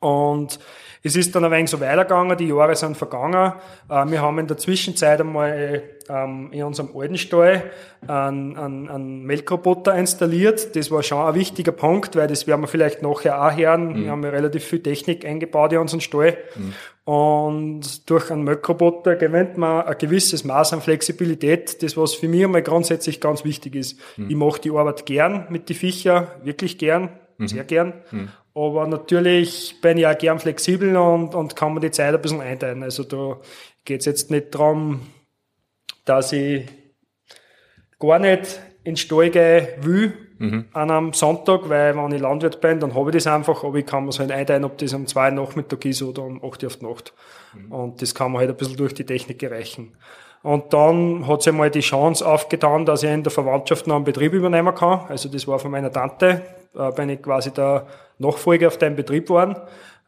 Und 0.00 0.58
es 1.04 1.16
ist 1.16 1.34
dann 1.34 1.44
ein 1.44 1.50
wenig 1.50 1.70
so 1.70 1.80
weitergegangen, 1.80 2.36
die 2.38 2.48
Jahre 2.48 2.76
sind 2.76 2.96
vergangen. 2.96 3.54
Äh, 3.88 4.06
wir 4.06 4.22
haben 4.22 4.38
in 4.38 4.46
der 4.46 4.56
Zwischenzeit 4.56 5.20
einmal 5.20 5.82
ähm, 6.08 6.50
in 6.52 6.62
unserem 6.62 6.90
alten 6.94 7.18
Stall 7.18 7.70
einen, 8.06 8.56
einen, 8.56 8.88
einen 8.88 9.22
Melkroboter 9.24 9.94
installiert. 9.96 10.76
Das 10.76 10.90
war 10.90 11.02
schon 11.02 11.26
ein 11.26 11.34
wichtiger 11.34 11.72
Punkt, 11.72 12.14
weil 12.14 12.28
das 12.28 12.46
werden 12.46 12.60
wir 12.60 12.68
vielleicht 12.68 13.02
nachher 13.02 13.42
auch 13.44 13.56
hören. 13.56 13.88
Mhm. 13.88 14.04
Wir 14.04 14.10
haben 14.12 14.22
ja 14.22 14.30
relativ 14.30 14.64
viel 14.64 14.82
Technik 14.82 15.24
eingebaut 15.24 15.72
in 15.72 15.78
unseren 15.78 16.00
Stall. 16.00 16.36
Mhm. 16.54 16.74
Und 17.04 18.08
durch 18.08 18.30
einen 18.30 18.44
Melkroboter 18.44 19.16
gewinnt 19.16 19.58
man 19.58 19.84
ein 19.84 19.98
gewisses 19.98 20.44
Maß 20.44 20.72
an 20.72 20.82
Flexibilität, 20.82 21.82
das 21.82 21.96
was 21.96 22.14
für 22.14 22.28
mich 22.28 22.44
einmal 22.44 22.62
grundsätzlich 22.62 23.20
ganz 23.20 23.44
wichtig 23.44 23.74
ist. 23.74 23.98
Mhm. 24.16 24.30
Ich 24.30 24.36
mache 24.36 24.60
die 24.60 24.70
Arbeit 24.70 25.04
gern 25.04 25.46
mit 25.50 25.68
den 25.68 25.74
Viecher, 25.74 26.36
wirklich 26.44 26.78
gern, 26.78 27.10
mhm. 27.38 27.48
sehr 27.48 27.64
gern. 27.64 27.94
Mhm. 28.12 28.28
Aber 28.54 28.86
natürlich 28.86 29.80
bin 29.80 29.98
ich 29.98 30.06
auch 30.06 30.18
gern 30.18 30.38
flexibel 30.38 30.96
und, 30.96 31.34
und 31.34 31.56
kann 31.56 31.72
mir 31.74 31.80
die 31.80 31.90
Zeit 31.90 32.14
ein 32.14 32.20
bisschen 32.20 32.40
einteilen. 32.40 32.82
Also 32.82 33.04
da 33.04 33.40
geht 33.84 34.00
es 34.00 34.06
jetzt 34.06 34.30
nicht 34.30 34.54
darum, 34.54 35.00
dass 36.04 36.32
ich 36.32 36.66
gar 37.98 38.18
nicht 38.18 38.60
ins 38.84 39.00
Stall 39.00 39.30
gehen 39.30 39.66
will 39.80 40.12
mhm. 40.38 40.64
an 40.72 40.90
einem 40.90 41.12
Sonntag, 41.12 41.68
weil 41.68 41.96
wenn 41.96 42.12
ich 42.12 42.20
Landwirt 42.20 42.60
bin, 42.60 42.80
dann 42.80 42.94
habe 42.94 43.10
ich 43.10 43.16
das 43.16 43.26
einfach, 43.26 43.64
aber 43.64 43.78
ich 43.78 43.86
kann 43.86 44.04
mir 44.04 44.10
es 44.10 44.18
halt 44.18 44.32
einteilen, 44.32 44.64
ob 44.64 44.76
das 44.78 44.92
um 44.92 45.06
zwei 45.06 45.30
Nachmittag 45.30 45.84
ist 45.84 46.02
oder 46.02 46.22
um 46.22 46.44
acht 46.44 46.62
Uhr 46.62 46.66
auf 46.66 46.76
die 46.76 46.84
Nacht. 46.84 47.14
Mhm. 47.54 47.72
Und 47.72 48.02
das 48.02 48.14
kann 48.14 48.32
man 48.32 48.40
halt 48.40 48.50
ein 48.50 48.56
bisschen 48.56 48.76
durch 48.76 48.94
die 48.94 49.06
Technik 49.06 49.42
erreichen. 49.42 49.96
Und 50.42 50.72
dann 50.72 51.26
hat 51.28 51.42
sich 51.42 51.52
mal 51.52 51.70
die 51.70 51.80
Chance 51.80 52.26
aufgetan, 52.26 52.84
dass 52.84 53.02
ich 53.02 53.10
in 53.10 53.22
der 53.22 53.30
Verwandtschaft 53.30 53.86
noch 53.86 53.96
einen 53.96 54.04
Betrieb 54.04 54.32
übernehmen 54.32 54.74
kann. 54.74 55.02
Also 55.08 55.28
das 55.28 55.46
war 55.46 55.58
von 55.58 55.70
meiner 55.70 55.92
Tante, 55.92 56.42
äh, 56.76 56.90
bin 56.92 57.10
ich 57.10 57.22
quasi 57.22 57.52
der 57.52 57.86
Nachfolger 58.18 58.68
auf 58.68 58.78
dem 58.78 58.96
Betrieb 58.96 59.26
geworden. 59.26 59.56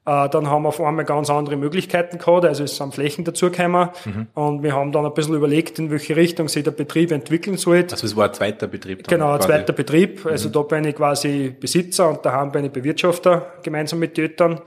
Äh, 0.06 0.28
dann 0.28 0.50
haben 0.50 0.64
wir 0.64 0.68
auf 0.68 0.80
einmal 0.80 1.04
ganz 1.06 1.30
andere 1.30 1.56
Möglichkeiten 1.56 2.18
gehabt, 2.18 2.44
also 2.44 2.64
es 2.64 2.76
sind 2.76 2.94
Flächen 2.94 3.24
dazugekommen 3.24 3.88
mhm. 4.04 4.26
und 4.34 4.62
wir 4.62 4.74
haben 4.74 4.92
dann 4.92 5.06
ein 5.06 5.14
bisschen 5.14 5.34
überlegt, 5.34 5.78
in 5.78 5.90
welche 5.90 6.14
Richtung 6.14 6.48
sich 6.48 6.62
der 6.62 6.72
Betrieb 6.72 7.10
entwickeln 7.10 7.56
sollte. 7.56 7.94
Also 7.94 8.06
es 8.06 8.14
war 8.14 8.26
ein 8.26 8.34
zweiter 8.34 8.66
Betrieb? 8.66 9.04
Dann 9.04 9.18
genau, 9.18 9.32
ein 9.32 9.40
zweiter 9.40 9.72
Betrieb. 9.72 10.26
Also 10.26 10.48
mhm. 10.48 10.52
da 10.52 10.62
bin 10.62 10.84
ich 10.84 10.94
quasi 10.94 11.56
Besitzer 11.58 12.10
und 12.10 12.24
daheim 12.26 12.52
bin 12.52 12.66
ich 12.66 12.70
Bewirtschafter, 12.70 13.54
gemeinsam 13.62 13.98
mit 13.98 14.14
Tötern. 14.14 14.60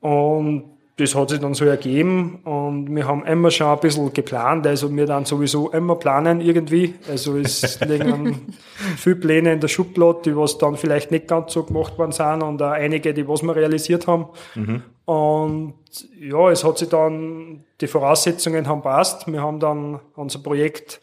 Mhm. 0.00 0.08
Und 0.08 0.64
das 1.00 1.14
hat 1.14 1.30
sich 1.30 1.40
dann 1.40 1.54
so 1.54 1.64
ergeben 1.64 2.40
und 2.44 2.94
wir 2.94 3.06
haben 3.06 3.24
immer 3.24 3.50
schon 3.50 3.68
ein 3.68 3.80
bisschen 3.80 4.12
geplant, 4.12 4.66
also 4.66 4.94
wir 4.94 5.06
dann 5.06 5.24
sowieso 5.24 5.70
immer 5.70 5.96
planen 5.96 6.40
irgendwie, 6.40 6.94
also 7.08 7.36
es 7.38 7.80
liegen 7.88 8.54
viele 8.96 9.16
Pläne 9.16 9.52
in 9.54 9.60
der 9.60 9.68
Schublade, 9.68 10.20
die 10.26 10.36
was 10.36 10.58
dann 10.58 10.76
vielleicht 10.76 11.10
nicht 11.10 11.26
ganz 11.26 11.52
so 11.52 11.62
gemacht 11.62 11.98
worden 11.98 12.12
sind 12.12 12.42
und 12.42 12.62
auch 12.62 12.72
einige, 12.72 13.14
die 13.14 13.26
was 13.26 13.42
wir 13.42 13.56
realisiert 13.56 14.06
haben. 14.06 14.26
Mhm. 14.54 14.82
und 15.06 15.74
ja, 16.20 16.50
es 16.50 16.62
hat 16.62 16.78
sich 16.78 16.88
dann, 16.88 17.64
die 17.80 17.86
Voraussetzungen 17.86 18.68
haben 18.68 18.82
passt, 18.82 19.26
wir 19.30 19.42
haben 19.42 19.58
dann 19.58 20.00
unser 20.14 20.40
Projekt 20.40 21.00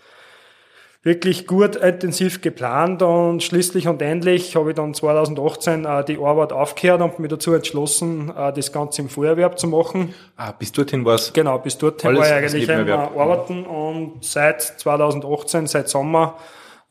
wirklich 1.04 1.48
gut 1.48 1.76
intensiv 1.76 2.42
geplant 2.42 3.02
und 3.02 3.42
schließlich 3.42 3.88
und 3.88 4.02
endlich 4.02 4.56
habe 4.56 4.72
ich 4.72 4.76
dann 4.76 4.94
2018 4.94 5.86
äh, 5.86 6.04
die 6.04 6.18
Arbeit 6.18 6.52
aufgehört 6.52 7.02
und 7.02 7.20
mich 7.20 7.30
dazu 7.30 7.54
entschlossen, 7.54 8.32
äh, 8.36 8.52
das 8.52 8.72
Ganze 8.72 9.02
im 9.02 9.10
Feuerwerb 9.10 9.58
zu 9.58 9.68
machen. 9.68 10.14
Ah, 10.36 10.52
bis 10.52 10.72
dorthin 10.72 11.06
war 11.06 11.16
es? 11.16 11.32
Genau, 11.34 11.58
bis 11.60 11.78
dorthin 11.78 12.16
war 12.16 12.26
ich 12.26 12.34
eigentlich 12.34 12.68
immer 12.68 13.12
arbeiten 13.16 13.66
und 13.66 14.24
seit 14.24 14.62
2018, 14.62 15.68
seit 15.68 15.90
Sommer, 15.90 16.38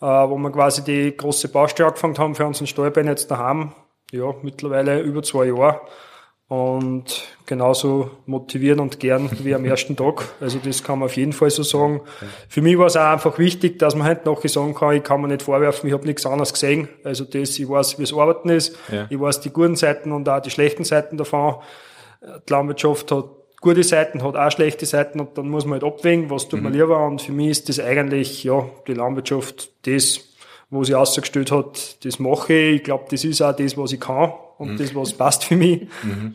äh, 0.01 0.07
wo 0.07 0.37
wir 0.39 0.51
quasi 0.51 0.83
die 0.83 1.17
große 1.17 1.49
Baustelle 1.49 1.89
angefangen 1.89 2.17
haben 2.19 2.35
für 2.35 2.47
unseren 2.47 2.67
Stallbein 2.67 3.07
jetzt 3.07 3.31
daheim, 3.31 3.73
ja, 4.13 4.33
mittlerweile 4.43 5.01
über 5.01 5.23
zwei 5.23 5.47
Jahre 5.47 5.81
und 6.49 7.25
genauso 7.45 8.11
motiviert 8.27 8.79
und 8.79 9.01
gern 9.01 9.29
wie 9.43 9.55
am 9.55 9.65
ersten 9.65 9.97
Tag. 9.97 10.25
Also 10.41 10.61
das 10.65 10.85
kann 10.85 11.01
man 11.01 11.07
auf 11.07 11.17
jeden 11.17 11.33
Fall 11.33 11.51
so 11.51 11.65
sagen. 11.65 12.03
Für 12.49 12.63
mich 12.63 12.79
war 12.79 12.87
es 12.87 12.97
auch 12.97 13.07
einfach 13.13 13.39
wichtig, 13.39 13.81
dass 13.81 13.97
man 13.97 14.07
heute 14.07 14.29
nachher 14.29 14.49
sagen 14.49 14.75
kann, 14.75 14.95
ich 14.95 15.03
kann 15.03 15.21
mir 15.21 15.29
nicht 15.29 15.43
vorwerfen, 15.43 15.89
ich 15.89 15.93
habe 15.93 16.07
nichts 16.07 16.25
anderes 16.25 16.53
gesehen. 16.53 16.89
Also 17.03 17.25
das, 17.25 17.59
ich 17.59 17.69
weiß, 17.69 17.99
wie 17.99 18.05
es 18.05 18.13
Arbeiten 18.15 18.49
ist, 18.49 18.77
Ja. 18.93 19.07
ich 19.11 19.19
weiß 19.19 19.41
die 19.41 19.51
guten 19.51 19.75
Seiten 19.75 20.13
und 20.13 20.29
auch 20.29 20.41
die 20.41 20.51
schlechten 20.51 20.85
Seiten 20.85 21.17
davon. 21.17 21.57
Die 22.49 22.53
Landwirtschaft 22.53 23.11
hat 23.11 23.25
gute 23.61 23.83
Seiten, 23.83 24.23
hat 24.23 24.37
auch 24.37 24.51
schlechte 24.53 24.87
Seiten 24.87 25.19
und 25.19 25.37
dann 25.37 25.49
muss 25.49 25.65
man 25.65 25.81
halt 25.81 25.85
abwägen, 25.85 26.31
was 26.31 26.49
tut 26.49 26.63
man 26.63 26.73
lieber. 26.73 27.05
Und 27.05 27.23
für 27.23 27.33
mich 27.33 27.49
ist 27.51 27.69
das 27.69 27.81
eigentlich, 27.81 28.45
ja, 28.45 28.65
die 28.87 28.95
Landwirtschaft, 28.95 29.71
das, 29.87 30.21
wo 30.71 30.85
sie 30.85 30.95
ausgestellt 30.95 31.51
hat, 31.51 32.05
das 32.05 32.21
mache 32.21 32.53
ich. 32.53 32.77
Ich 32.77 32.83
glaube, 32.85 33.07
das 33.11 33.25
ist 33.25 33.43
auch 33.43 33.55
das, 33.55 33.77
was 33.77 33.91
ich 33.93 34.01
kann 34.01 34.33
und 34.59 34.81
das, 34.81 34.95
was 34.95 35.13
passt 35.13 35.45
für 35.45 35.57
mich. 35.57 35.87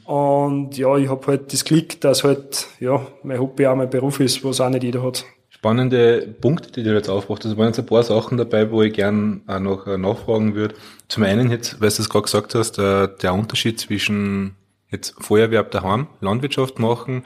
Und 0.05 0.77
ja, 0.77 0.95
ich 0.97 1.09
habe 1.09 1.25
halt 1.27 1.51
das 1.53 1.65
Glück, 1.65 1.99
dass 2.01 2.23
halt, 2.23 2.67
ja, 2.79 3.05
mein 3.23 3.39
Hobby 3.39 3.65
auch 3.67 3.75
mein 3.75 3.89
Beruf 3.89 4.19
ist, 4.19 4.43
was 4.43 4.61
auch 4.61 4.69
nicht 4.69 4.83
jeder 4.83 5.03
hat. 5.03 5.25
Spannende 5.49 6.35
Punkte, 6.41 6.71
die 6.71 6.83
du 6.83 6.93
jetzt 6.93 7.09
aufbracht 7.09 7.43
hast. 7.43 7.51
Es 7.51 7.57
waren 7.57 7.67
jetzt 7.67 7.79
ein 7.79 7.85
paar 7.85 8.03
Sachen 8.03 8.37
dabei, 8.37 8.71
wo 8.71 8.81
ich 8.81 8.93
gern 8.93 9.41
auch 9.47 9.59
noch 9.59 9.85
äh, 9.85 9.97
nachfragen 9.97 10.55
würde. 10.55 10.75
Zum 11.07 11.23
einen 11.23 11.51
jetzt, 11.51 11.81
weil 11.81 11.89
du 11.89 12.01
es 12.01 12.09
gerade 12.09 12.23
gesagt 12.23 12.55
hast, 12.55 12.79
äh, 12.79 13.09
der 13.21 13.33
Unterschied 13.33 13.79
zwischen 13.79 14.55
jetzt 14.89 15.15
Feuerwerb 15.19 15.71
daheim, 15.71 16.07
Landwirtschaft 16.19 16.79
machen 16.79 17.23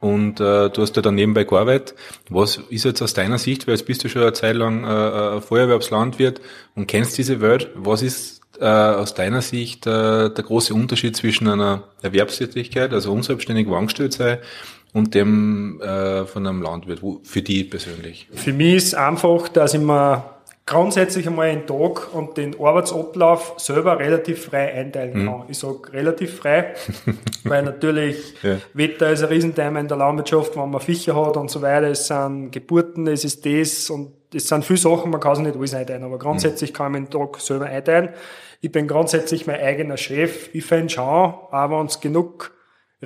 und 0.00 0.38
äh, 0.40 0.70
du 0.70 0.82
hast 0.82 0.96
ja 0.96 1.02
dann 1.02 1.16
nebenbei 1.16 1.44
gearbeitet. 1.44 1.94
Was 2.28 2.58
ist 2.68 2.84
jetzt 2.84 3.02
aus 3.02 3.14
deiner 3.14 3.38
Sicht, 3.38 3.66
weil 3.66 3.74
jetzt 3.74 3.86
bist 3.86 4.04
du 4.04 4.08
schon 4.08 4.22
eine 4.22 4.32
Zeit 4.32 4.54
lang 4.54 4.84
äh, 4.84 5.36
äh, 5.36 5.40
Feuerwerbslandwirt 5.40 6.40
und 6.74 6.86
kennst 6.86 7.18
diese 7.18 7.40
Welt, 7.40 7.70
was 7.74 8.02
ist 8.02 8.37
äh, 8.60 8.64
aus 8.64 9.14
deiner 9.14 9.42
Sicht 9.42 9.86
äh, 9.86 10.30
der 10.30 10.44
große 10.44 10.74
Unterschied 10.74 11.16
zwischen 11.16 11.48
einer 11.48 11.84
Erwerbstätigkeit, 12.02 12.92
also 12.92 13.12
unselbstständig 13.12 13.68
angestellt 13.68 14.12
sei, 14.12 14.40
und 14.92 15.14
dem 15.14 15.80
äh, 15.80 16.24
von 16.24 16.46
einem 16.46 16.62
Landwirt, 16.62 17.02
wo, 17.02 17.20
für 17.22 17.42
die 17.42 17.64
persönlich? 17.64 18.28
Für 18.32 18.52
mich 18.52 18.74
ist 18.74 18.94
einfach, 18.94 19.48
dass 19.48 19.74
ich 19.74 19.80
mir 19.80 20.24
grundsätzlich 20.68 21.26
einmal 21.26 21.48
einen 21.48 21.66
Tag 21.66 22.14
und 22.14 22.36
den 22.36 22.58
Arbeitsablauf 22.60 23.54
selber 23.56 23.98
relativ 23.98 24.46
frei 24.46 24.74
einteilen 24.74 25.26
kann. 25.26 25.44
Ich 25.48 25.58
sage 25.58 25.92
relativ 25.92 26.36
frei, 26.36 26.74
weil 27.44 27.62
natürlich 27.62 28.34
Ja. 28.42 28.58
Wetter 28.74 29.10
ist 29.10 29.22
ein 29.22 29.28
Riesenthema 29.28 29.80
in 29.80 29.88
der 29.88 29.96
Landwirtschaft, 29.96 30.56
wenn 30.56 30.70
man 30.70 30.80
Fische 30.80 31.16
hat 31.16 31.36
und 31.36 31.50
so 31.50 31.62
weiter. 31.62 31.88
Es 31.88 32.06
sind 32.06 32.50
Geburten, 32.50 33.06
es 33.06 33.24
ist 33.24 33.44
das 33.46 33.88
und 33.88 34.12
es 34.34 34.48
sind 34.48 34.64
viele 34.64 34.78
Sachen, 34.78 35.10
man 35.10 35.20
kann 35.20 35.36
sich 35.36 35.44
nicht 35.44 35.56
alles 35.56 35.74
einteilen, 35.74 36.04
aber 36.04 36.18
grundsätzlich 36.18 36.74
kann 36.74 36.86
ich 36.88 37.00
meinen 37.00 37.10
Tag 37.10 37.40
selber 37.40 37.66
einteilen. 37.66 38.10
Ich 38.60 38.72
bin 38.72 38.88
grundsätzlich 38.88 39.46
mein 39.46 39.60
eigener 39.60 39.96
Chef. 39.96 40.50
Ich 40.52 40.64
fände 40.64 40.90
schon, 40.90 41.04
auch 41.04 41.70
wenn 41.70 41.86
es 41.86 42.00
genug 42.00 42.52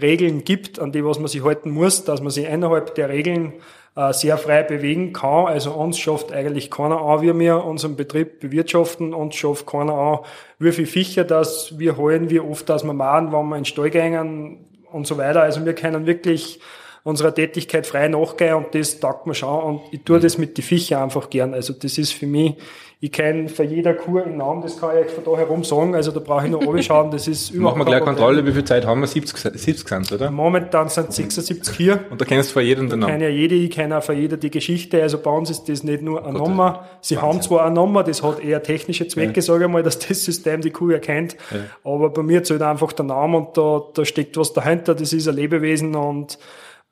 Regeln 0.00 0.44
gibt, 0.44 0.78
an 0.78 0.92
die 0.92 1.04
was 1.04 1.18
man 1.18 1.28
sich 1.28 1.44
halten 1.44 1.70
muss, 1.70 2.04
dass 2.04 2.22
man 2.22 2.30
sich 2.30 2.48
innerhalb 2.48 2.94
der 2.94 3.10
Regeln 3.10 3.54
äh, 3.94 4.12
sehr 4.14 4.38
frei 4.38 4.62
bewegen 4.62 5.12
kann. 5.12 5.46
Also 5.46 5.72
uns 5.72 5.98
schafft 5.98 6.32
eigentlich 6.32 6.70
keiner 6.70 7.00
an, 7.02 7.20
wie 7.20 7.38
wir 7.38 7.64
unseren 7.64 7.96
Betrieb 7.96 8.40
bewirtschaften, 8.40 9.12
uns 9.12 9.34
schafft 9.34 9.66
keiner 9.66 9.92
an, 9.92 10.18
wie 10.58 10.72
viel 10.72 10.86
Fischer 10.86 11.24
das 11.24 11.78
wir 11.78 11.98
holen, 11.98 12.30
wie 12.30 12.40
oft 12.40 12.68
das 12.70 12.84
wir 12.84 12.94
machen, 12.94 13.32
wenn 13.32 13.48
wir 13.48 13.56
in 13.56 13.62
den 13.62 13.64
Stall 13.66 13.90
gehen 13.90 14.64
und 14.90 15.06
so 15.06 15.18
weiter. 15.18 15.42
Also 15.42 15.64
wir 15.64 15.74
können 15.74 16.06
wirklich 16.06 16.60
unserer 17.04 17.34
Tätigkeit 17.34 17.86
frei 17.86 18.08
nachgehen 18.08 18.54
und 18.54 18.74
das 18.74 19.00
taugt 19.00 19.26
mir 19.26 19.34
schon 19.34 19.62
und 19.62 19.80
ich 19.90 20.02
tue 20.02 20.20
das 20.20 20.38
mit 20.38 20.56
den 20.56 20.62
Viecher 20.62 21.02
einfach 21.02 21.30
gern. 21.30 21.52
Also 21.54 21.72
das 21.72 21.98
ist 21.98 22.12
für 22.12 22.26
mich, 22.26 22.54
ich 23.00 23.10
kenne 23.10 23.48
für 23.48 23.64
jeder 23.64 23.94
Kur 23.94 24.22
einen 24.24 24.36
Namen, 24.36 24.62
das 24.62 24.78
kann 24.78 24.90
ich 24.96 25.06
euch 25.06 25.10
von 25.10 25.24
da 25.24 25.36
herum 25.36 25.64
sagen, 25.64 25.96
also 25.96 26.12
da 26.12 26.20
brauche 26.20 26.44
ich 26.44 26.52
nur 26.52 26.80
schauen, 26.80 27.10
das 27.10 27.26
ist 27.26 27.50
überhaupt 27.50 27.78
Machen 27.78 27.88
wir 27.88 27.96
gleich. 27.96 28.04
Kontrolle, 28.04 28.46
wie 28.46 28.52
viel 28.52 28.62
Zeit 28.64 28.86
haben 28.86 29.00
wir? 29.00 29.08
70, 29.08 29.36
70 29.58 29.88
sind 29.88 30.12
oder? 30.12 30.30
Momentan 30.30 30.88
sind 30.88 31.08
es 31.08 31.16
76 31.16 31.76
hier. 31.76 32.04
Und 32.10 32.20
da 32.20 32.24
kennst 32.24 32.50
du 32.50 32.52
vor 32.52 32.62
jedem 32.62 32.88
den 32.88 33.00
Ich 33.00 33.06
kenne 33.06 33.18
Namen. 33.18 33.32
ja 33.32 33.36
jede, 33.36 33.56
ich 33.56 33.70
kenne 33.72 33.98
auch 33.98 34.04
für 34.04 34.12
jeder 34.12 34.36
die 34.36 34.50
Geschichte. 34.50 35.02
Also 35.02 35.18
bei 35.18 35.32
uns 35.32 35.50
ist 35.50 35.68
das 35.68 35.82
nicht 35.82 36.00
nur 36.02 36.24
eine 36.24 36.38
Gott, 36.38 36.46
Nummer. 36.48 36.86
Sie 37.00 37.18
haben 37.18 37.42
zwar 37.42 37.64
eine 37.66 37.74
Nummer, 37.74 38.04
das 38.04 38.22
hat 38.22 38.38
eher 38.38 38.62
technische 38.62 39.08
Zwecke, 39.08 39.42
sage 39.42 39.64
ich 39.64 39.70
mal, 39.70 39.82
dass 39.82 39.98
das 39.98 40.24
System 40.24 40.60
die 40.60 40.70
Kuh 40.70 40.90
erkennt. 40.90 41.36
Aber 41.82 42.10
bei 42.10 42.22
mir 42.22 42.44
zählt 42.44 42.62
einfach 42.62 42.92
der 42.92 43.06
Name 43.06 43.38
und 43.38 43.56
da, 43.56 43.82
da 43.92 44.04
steckt 44.04 44.36
was 44.36 44.52
dahinter. 44.52 44.94
Das 44.94 45.12
ist 45.12 45.26
ein 45.26 45.34
Lebewesen 45.34 45.96
und, 45.96 46.38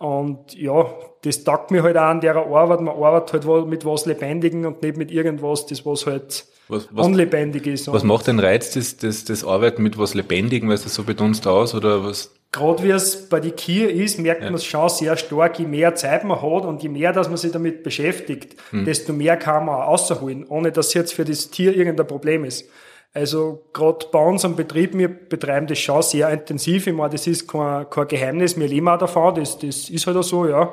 und 0.00 0.54
ja, 0.54 0.86
das 1.22 1.44
taugt 1.44 1.70
mir 1.70 1.82
halt 1.82 1.98
auch 1.98 2.04
an 2.04 2.22
der 2.22 2.34
Arbeit. 2.34 2.80
Man 2.80 2.96
arbeitet 2.96 3.44
halt 3.46 3.66
mit 3.66 3.84
was 3.84 4.06
Lebendigen 4.06 4.64
und 4.64 4.80
nicht 4.80 4.96
mit 4.96 5.10
irgendwas, 5.10 5.66
das 5.66 5.84
was 5.84 6.06
halt 6.06 6.46
Was, 6.68 6.88
was, 6.90 7.06
unlebendig 7.06 7.66
ist. 7.66 7.86
was 7.92 8.02
Und 8.02 8.08
macht 8.08 8.26
den 8.26 8.38
Reiz 8.38 8.70
des, 8.70 8.96
des, 8.96 9.26
des 9.26 9.44
Arbeiten 9.44 9.82
mit 9.82 9.98
was 9.98 10.14
Lebendigem, 10.14 10.70
weil 10.70 10.76
es 10.76 10.84
das 10.84 10.94
so 10.94 11.02
betonst 11.02 11.46
aus 11.46 11.74
oder 11.74 12.02
was? 12.02 12.30
gerade 12.50 12.82
wie 12.82 12.90
es 12.90 13.28
bei 13.28 13.40
die 13.40 13.52
Kier 13.52 13.92
ist, 13.92 14.18
merkt 14.18 14.42
man 14.42 14.54
es 14.54 14.64
schon 14.64 14.88
sehr 14.88 15.16
stark, 15.16 15.58
je 15.58 15.66
mehr 15.66 15.94
Zeit 15.94 16.24
man 16.24 16.42
hat 16.42 16.64
und 16.64 16.82
je 16.82 16.88
mehr, 16.88 17.12
dass 17.12 17.28
man 17.28 17.36
sich 17.36 17.52
damit 17.52 17.84
beschäftigt, 17.84 18.56
desto 18.72 19.12
mehr 19.12 19.36
kann 19.36 19.66
man 19.66 19.76
auch 19.76 19.88
rausholen, 19.88 20.46
ohne 20.48 20.72
dass 20.72 20.94
jetzt 20.94 21.14
für 21.14 21.24
das 21.24 21.50
Tier 21.50 21.76
irgendein 21.76 22.08
Problem 22.08 22.44
ist. 22.44 22.68
Also 23.12 23.64
gerade 23.72 24.06
bei 24.12 24.24
uns 24.24 24.44
am 24.44 24.54
Betrieb, 24.54 24.96
wir 24.96 25.08
betreiben 25.08 25.66
das 25.66 25.78
schon 25.78 26.02
sehr 26.02 26.30
intensiv. 26.30 26.86
Ich 26.86 26.94
meine, 26.94 27.10
das 27.10 27.26
ist 27.26 27.48
kein, 27.48 27.90
kein 27.90 28.06
Geheimnis, 28.06 28.58
wir 28.58 28.68
leben 28.68 28.88
auch 28.88 28.98
davon, 28.98 29.34
das, 29.34 29.58
das 29.58 29.90
ist 29.90 30.06
halt 30.06 30.16
auch 30.16 30.22
so, 30.22 30.46
ja. 30.46 30.72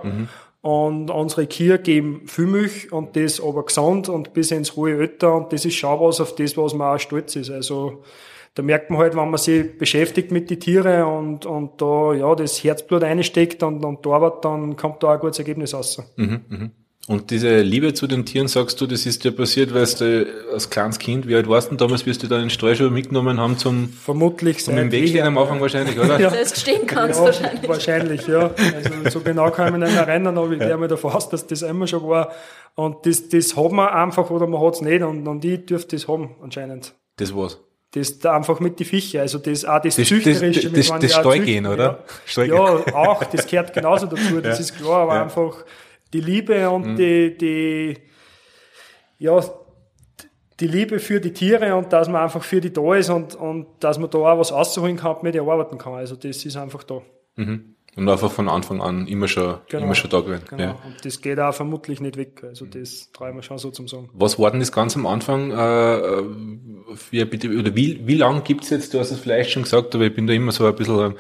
Und 0.62 1.10
unsere 1.10 1.48
Kühe 1.48 1.80
geben 1.80 2.24
viel 2.26 2.46
Milch 2.46 2.92
und 2.92 3.16
das 3.16 3.42
aber 3.42 3.66
gesund 3.66 4.10
und 4.10 4.34
bis 4.34 4.52
ins 4.52 4.76
hohe 4.76 4.98
Alter 4.98 5.36
und 5.36 5.54
das 5.54 5.66
ist 5.66 5.76
schon 5.76 6.00
was, 6.00 6.20
auf 6.20 6.36
das, 6.36 6.58
was 6.58 6.74
man 6.74 6.96
auch 6.96 7.00
stolz 7.00 7.36
ist. 7.36 7.50
Also 7.50 8.04
da 8.54 8.64
merkt 8.64 8.90
man 8.90 9.00
halt, 9.00 9.16
wenn 9.16 9.30
man 9.30 9.38
sich 9.38 9.78
beschäftigt 9.78 10.32
mit 10.32 10.50
den 10.50 10.60
Tieren 10.60 11.04
und, 11.04 11.46
und 11.46 11.82
da 11.82 12.14
ja 12.14 12.36
das 12.36 12.64
Herzblut 12.64 13.04
einsteckt 13.04 13.64
und, 13.64 13.86
und 13.86 14.06
da 14.06 14.10
arbeitet, 14.12 14.46
dann 14.46 14.76
kommt 14.76 15.02
da 15.04 15.08
auch 15.08 15.14
ein 15.14 15.20
gutes 15.20 15.40
Ergebnis 15.40 15.74
raus. 15.74 16.02
Und 17.10 17.32
diese 17.32 17.62
Liebe 17.62 17.94
zu 17.94 18.06
den 18.06 18.26
Tieren, 18.26 18.50
sagst 18.50 18.82
du, 18.82 18.86
das 18.86 19.06
ist 19.06 19.24
dir 19.24 19.32
passiert, 19.32 19.74
weil 19.74 19.86
du 19.86 20.28
als 20.54 20.70
kleines 20.70 21.00
Kind, 21.00 21.26
wie 21.26 21.36
alt 21.36 21.48
warst 21.48 21.68
du 21.68 21.70
denn 21.70 21.78
damals, 21.78 22.04
bis 22.04 22.18
du 22.18 22.28
dann 22.28 22.42
den 22.42 22.50
Stall 22.50 22.76
schon 22.76 22.92
mitgenommen 22.94 23.40
haben 23.40 23.58
zum, 23.58 23.88
Vermutlich 23.90 24.62
zum 24.66 24.78
im 24.78 24.92
Weg 24.92 25.08
stehen 25.08 25.26
am 25.26 25.38
Anfang 25.38 25.62
wahrscheinlich, 25.62 25.98
oder? 25.98 26.20
Ja. 26.20 26.30
Feststehen 26.30 26.86
kannst 26.86 27.20
Ja, 27.20 27.26
wahrscheinlich. 27.28 27.70
wahrscheinlich, 27.70 28.28
ja. 28.28 28.52
Also 28.76 29.10
so 29.10 29.20
genau 29.22 29.50
kann 29.52 29.68
ich 29.74 29.80
mich 29.80 29.90
nicht 29.90 29.98
erinnern, 29.98 30.38
aber 30.38 30.52
ich 30.52 30.60
gehe 30.60 30.76
mir 30.78 30.90
davon 30.90 31.14
aus, 31.14 31.30
dass 31.30 31.48
das 31.48 31.62
immer 31.62 31.88
schon 31.88 32.04
war. 32.10 32.30
Und 32.76 33.06
das, 33.06 33.30
das 33.30 33.56
hat 33.56 33.72
man 33.72 33.88
einfach 33.88 34.30
oder 34.30 34.46
man 34.46 34.60
hat's 34.62 34.82
nicht 34.82 35.02
und, 35.02 35.26
und 35.26 35.46
ich 35.46 35.66
dürfte 35.66 35.96
das 35.96 36.10
haben 36.10 36.36
anscheinend. 36.44 36.94
Das 37.16 37.34
war's. 37.34 37.58
Das 37.92 38.20
da 38.20 38.36
einfach 38.36 38.60
mit 38.60 38.80
die 38.80 38.86
Fische, 38.86 39.22
also 39.22 39.38
das 39.38 39.64
auch 39.64 39.76
das, 39.82 39.96
Das- 39.96 39.96
das- 39.96 40.08
Züchterische. 40.10 40.70
das- 40.72 40.90
das 41.00 41.14
Streugehen, 41.14 41.64
züchten, 41.64 41.68
oder? 41.68 42.04
Ja. 42.36 42.44
Ja, 42.44 42.64
auch, 42.96 43.24
das 43.24 43.48
gehört 43.48 43.74
genauso 43.74 44.08
dazu, 44.08 44.42
das 44.42 44.58
Ja. 44.58 44.62
ist 44.66 44.78
klar, 44.78 45.04
aber 45.04 45.16
Ja. 45.16 45.24
einfach 45.24 45.64
die 46.18 46.22
Liebe 46.32 46.70
und 46.70 46.86
Mhm. 46.88 46.96
die, 46.96 47.38
die, 47.38 47.98
ja, 49.20 49.40
die 50.60 50.68
Liebe 50.68 51.00
für 51.00 51.20
die 51.22 51.34
Tiere 51.34 51.76
und 51.76 51.94
dass 51.94 52.08
man 52.10 52.24
einfach 52.24 52.44
für 52.44 52.60
die 52.62 52.74
da 52.74 52.96
ist 52.96 53.10
und, 53.10 53.36
und 53.36 53.68
dass 53.80 54.00
man 54.00 54.10
da 54.10 54.18
auch 54.18 54.40
was 54.40 54.52
rausholen 54.52 54.98
kann, 54.98 55.18
mit 55.22 55.36
der 55.36 55.44
arbeiten 55.44 55.78
kann. 55.78 55.94
Also 55.94 56.16
das 56.16 56.44
ist 56.46 56.58
einfach 56.58 56.84
da. 56.84 57.02
Und 57.38 58.10
einfach 58.10 58.32
von 58.32 58.48
Anfang 58.50 58.82
an 58.82 59.08
immer 59.08 59.28
schon, 59.28 59.58
Genau. 59.70 59.84
immer 59.86 59.96
schon 59.96 60.10
da 60.10 60.22
gewesen. 60.22 60.46
Genau. 60.50 60.64
Ja. 60.64 60.72
Und 60.86 61.04
das 61.04 61.22
geht 61.22 61.40
auch 61.40 61.54
vermutlich 61.54 62.00
nicht 62.02 62.18
weg. 62.18 62.44
Also 62.44 62.66
das 62.66 63.12
traue 63.12 63.30
ich 63.30 63.36
mir 63.36 63.44
schon 63.44 63.58
so 63.60 63.70
zum 63.72 63.88
Sagen. 63.88 64.10
Was 64.14 64.38
war 64.40 64.50
denn 64.52 64.60
das 64.60 64.72
ganz 64.72 64.96
am 64.96 65.06
Anfang, 65.06 65.52
äh, 65.52 66.24
wie, 67.12 67.26
bitte, 67.26 67.50
oder 67.50 67.76
wie, 67.76 68.02
wie 68.08 68.16
lang 68.16 68.44
gibt's 68.44 68.70
jetzt, 68.72 68.94
du 68.94 69.00
hast 69.00 69.12
es 69.12 69.20
vielleicht 69.20 69.52
schon 69.52 69.64
gesagt, 69.64 69.94
aber 69.96 70.06
ich 70.06 70.14
bin 70.16 70.26
da 70.28 70.34
immer 70.34 70.52
so 70.52 70.66
ein 70.66 70.76
bisschen, 70.76 71.00
ähm, 71.00 71.16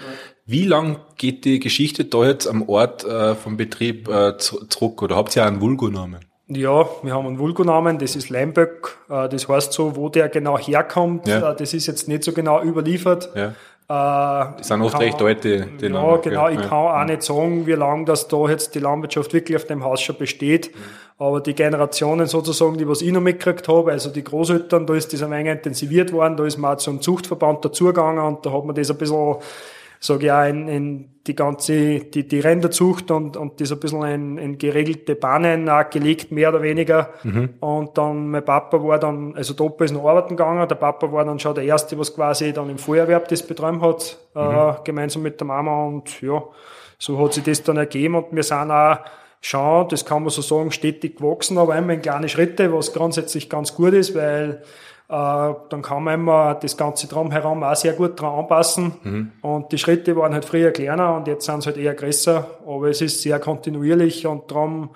wie 0.47 0.65
lang 0.65 0.97
geht 1.17 1.45
die 1.45 1.59
Geschichte 1.59 2.05
da 2.05 2.25
jetzt 2.25 2.47
am 2.47 2.67
Ort 2.67 3.03
äh, 3.05 3.35
vom 3.35 3.57
Betrieb 3.57 4.07
äh, 4.07 4.37
zu- 4.37 4.65
zurück, 4.65 5.01
oder 5.01 5.15
habt 5.15 5.35
ihr 5.35 5.43
auch 5.43 5.47
einen 5.47 5.61
Vulgo-Namen? 5.61 6.19
Ja, 6.49 6.87
wir 7.03 7.13
haben 7.13 7.27
einen 7.27 7.39
Vulgonamen, 7.39 7.99
das 7.99 8.15
ist 8.15 8.29
Leimböck. 8.29 8.97
Äh, 9.09 9.27
Das 9.27 9.47
heißt 9.49 9.73
so, 9.73 9.95
wo 9.97 10.07
der 10.09 10.29
genau 10.29 10.57
herkommt, 10.57 11.27
Ja. 11.27 11.51
äh, 11.51 11.55
das 11.57 11.73
ist 11.73 11.87
jetzt 11.87 12.07
nicht 12.07 12.23
so 12.23 12.31
genau 12.31 12.61
überliefert. 12.63 13.29
Ja. 13.35 13.47
Äh, 13.89 14.53
Das 14.57 14.67
sind 14.69 14.81
oft 14.81 14.97
recht 14.99 15.21
alte, 15.21 15.67
die 15.79 15.85
Ja, 15.85 15.91
Namen, 15.91 16.21
genau. 16.21 16.47
Ich 16.47 16.55
Ja. 16.59 16.61
kann 16.67 16.71
auch 17.01 17.05
nicht 17.05 17.23
sagen, 17.23 17.67
wie 17.67 17.73
lange 17.73 18.05
das 18.05 18.29
da 18.29 18.47
jetzt 18.47 18.75
die 18.75 18.79
Landwirtschaft 18.79 19.33
wirklich 19.33 19.57
auf 19.57 19.65
dem 19.65 19.83
Haus 19.83 20.01
schon 20.01 20.15
besteht. 20.17 20.71
Aber 21.17 21.41
die 21.41 21.53
Generationen 21.55 22.27
sozusagen, 22.27 22.77
die 22.77 22.87
was 22.87 23.01
ich 23.01 23.11
noch 23.11 23.21
mitgekriegt 23.21 23.67
habe, 23.67 23.91
also 23.91 24.09
die 24.09 24.23
Großeltern, 24.23 24.85
da 24.87 24.93
ist 24.93 25.11
das 25.11 25.21
ein 25.23 25.31
wenig 25.31 25.51
intensiviert 25.51 26.13
worden, 26.13 26.37
da 26.37 26.45
ist 26.45 26.57
man 26.57 26.75
auch 26.75 26.77
zum 26.77 27.01
Zuchtverband 27.01 27.65
dazugegangen 27.65 28.23
und 28.23 28.45
da 28.45 28.53
hat 28.53 28.63
man 28.65 28.75
das 28.75 28.89
ein 28.91 28.97
bisschen 28.97 29.35
sage 29.99 30.25
ich 30.25 30.31
auch, 30.31 30.45
in, 30.45 30.67
in 30.67 31.09
die 31.27 31.35
ganze, 31.35 31.99
die, 31.99 32.27
die 32.27 32.39
Rinderzucht 32.39 33.11
und, 33.11 33.35
und 33.35 33.59
das 33.59 33.71
ein 33.71 33.79
bisschen 33.79 34.03
in, 34.03 34.37
in 34.37 34.57
geregelte 34.57 35.15
Bahnen 35.15 35.67
auch 35.69 35.89
gelegt, 35.89 36.31
mehr 36.31 36.49
oder 36.49 36.61
weniger. 36.61 37.09
Mhm. 37.23 37.49
Und 37.59 37.97
dann, 37.97 38.29
mein 38.29 38.45
Papa 38.45 38.81
war 38.81 38.99
dann, 38.99 39.35
also 39.35 39.53
der 39.53 39.65
Opa 39.65 39.85
ist 39.85 39.91
noch 39.91 40.07
arbeiten 40.07 40.35
gegangen, 40.37 40.67
der 40.67 40.75
Papa 40.75 41.11
war 41.11 41.25
dann 41.25 41.39
schon 41.39 41.55
der 41.55 41.65
Erste, 41.65 41.97
was 41.97 42.15
quasi 42.15 42.53
dann 42.53 42.69
im 42.69 42.77
Feuerwerb 42.77 43.27
das 43.27 43.43
beträumt 43.43 43.81
hat, 43.81 44.17
äh, 44.35 44.39
mhm. 44.39 44.55
äh, 44.55 44.73
gemeinsam 44.83 45.23
mit 45.23 45.39
der 45.39 45.47
Mama 45.47 45.85
und 45.85 46.21
ja, 46.21 46.41
so 46.97 47.19
hat 47.23 47.33
sich 47.33 47.43
das 47.43 47.63
dann 47.63 47.77
ergeben 47.77 48.15
und 48.15 48.27
wir 48.31 48.43
sind 48.43 48.71
auch 48.71 48.99
schon, 49.41 49.87
das 49.89 50.05
kann 50.05 50.23
man 50.23 50.29
so 50.29 50.41
sagen, 50.41 50.71
stetig 50.71 51.17
gewachsen, 51.17 51.57
aber 51.57 51.75
immer 51.75 51.93
in 51.93 52.01
kleine 52.01 52.29
Schritte, 52.29 52.73
was 52.73 52.93
grundsätzlich 52.93 53.49
ganz 53.49 53.75
gut 53.75 53.93
ist, 53.93 54.15
weil 54.15 54.63
dann 55.09 55.81
kann 55.81 56.03
man 56.03 56.15
immer 56.15 56.55
das 56.55 56.75
Ganze 56.75 57.07
drumherum 57.07 57.63
auch 57.63 57.75
sehr 57.75 57.93
gut 57.93 58.19
dran 58.19 58.39
anpassen. 58.39 58.93
Mhm. 59.03 59.31
Und 59.41 59.71
die 59.71 59.77
Schritte 59.77 60.15
waren 60.17 60.33
halt 60.33 60.43
früher 60.43 60.71
kleiner 60.71 61.15
und 61.15 61.27
jetzt 61.27 61.45
sind 61.45 61.63
sie 61.63 61.67
halt 61.67 61.77
eher 61.77 61.93
größer, 61.93 62.45
aber 62.65 62.89
es 62.89 63.01
ist 63.01 63.21
sehr 63.21 63.39
kontinuierlich 63.39 64.27
und 64.27 64.51
darum 64.51 64.89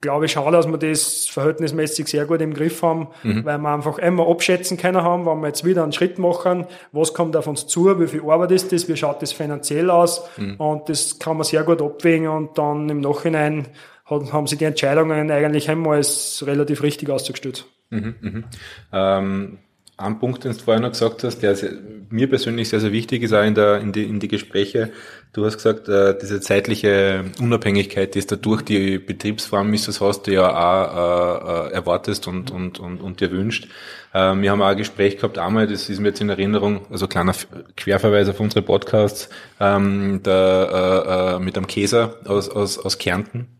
glaube 0.00 0.26
ich 0.26 0.32
schon, 0.32 0.52
dass 0.52 0.66
wir 0.66 0.78
das 0.78 1.28
verhältnismäßig 1.28 2.08
sehr 2.08 2.26
gut 2.26 2.40
im 2.40 2.54
Griff 2.54 2.82
haben, 2.82 3.08
mhm. 3.22 3.44
weil 3.44 3.58
wir 3.58 3.72
einfach 3.72 3.98
immer 3.98 4.28
abschätzen 4.28 4.76
können 4.76 5.02
haben, 5.02 5.26
wenn 5.26 5.40
wir 5.40 5.46
jetzt 5.48 5.64
wieder 5.64 5.84
einen 5.84 5.92
Schritt 5.92 6.18
machen, 6.18 6.66
was 6.90 7.14
kommt 7.14 7.36
auf 7.36 7.46
uns 7.46 7.68
zu, 7.68 8.00
wie 8.00 8.08
viel 8.08 8.22
Arbeit 8.22 8.50
ist 8.50 8.72
das, 8.72 8.88
wie 8.88 8.96
schaut 8.96 9.22
das 9.22 9.32
finanziell 9.32 9.90
aus 9.90 10.28
mhm. 10.38 10.56
und 10.56 10.88
das 10.88 11.20
kann 11.20 11.36
man 11.36 11.44
sehr 11.44 11.62
gut 11.62 11.80
abwägen 11.80 12.26
und 12.28 12.58
dann 12.58 12.88
im 12.88 13.00
Nachhinein 13.00 13.68
haben 14.08 14.46
sie 14.46 14.56
die 14.56 14.64
Entscheidungen 14.64 15.30
eigentlich 15.30 15.68
einmal 15.68 16.00
relativ 16.42 16.82
richtig 16.82 17.10
ausgestellt. 17.10 17.66
Mhm, 17.90 18.14
mhm. 18.20 18.44
Ähm, 18.92 19.58
ein 19.98 20.18
Punkt, 20.18 20.44
den 20.44 20.52
du 20.52 20.58
vorher 20.58 20.80
noch 20.80 20.90
gesagt 20.90 21.24
hast, 21.24 21.38
der 21.38 21.56
sehr, 21.56 21.70
mir 22.10 22.28
persönlich 22.28 22.68
sehr, 22.68 22.80
sehr 22.80 22.92
wichtig 22.92 23.22
ist, 23.22 23.32
auch 23.32 23.44
in, 23.44 23.54
der, 23.54 23.80
in, 23.80 23.92
die, 23.92 24.04
in 24.04 24.20
die 24.20 24.28
Gespräche. 24.28 24.92
Du 25.32 25.44
hast 25.44 25.56
gesagt, 25.56 25.88
äh, 25.88 26.16
diese 26.20 26.40
zeitliche 26.40 27.24
Unabhängigkeit, 27.40 28.14
die 28.14 28.18
es 28.18 28.26
dadurch 28.26 28.62
die 28.62 28.98
Betriebsform 28.98 29.72
ist, 29.72 29.88
das 29.88 30.00
hast 30.00 30.26
du 30.26 30.32
ja 30.32 30.50
auch 30.50 31.68
äh, 31.68 31.68
äh, 31.68 31.72
erwartest 31.72 32.28
und, 32.28 32.50
und, 32.50 32.78
und, 32.78 33.00
und 33.00 33.20
dir 33.20 33.30
wünscht. 33.30 33.68
Äh, 34.12 34.34
wir 34.34 34.50
haben 34.50 34.60
auch 34.60 34.66
ein 34.66 34.76
Gespräch 34.76 35.16
gehabt, 35.16 35.38
einmal, 35.38 35.66
das 35.66 35.88
ist 35.88 35.98
mir 36.00 36.08
jetzt 36.08 36.20
in 36.20 36.28
Erinnerung, 36.28 36.86
also 36.90 37.08
kleiner 37.08 37.34
Querverweis 37.76 38.28
auf 38.28 38.38
unsere 38.38 38.62
Podcasts, 38.62 39.30
ähm, 39.60 40.22
der, 40.22 41.34
äh, 41.34 41.36
äh, 41.36 41.38
mit 41.38 41.56
einem 41.56 41.66
Käser 41.66 42.16
aus, 42.26 42.50
aus, 42.50 42.78
aus 42.78 42.98
Kärnten. 42.98 43.55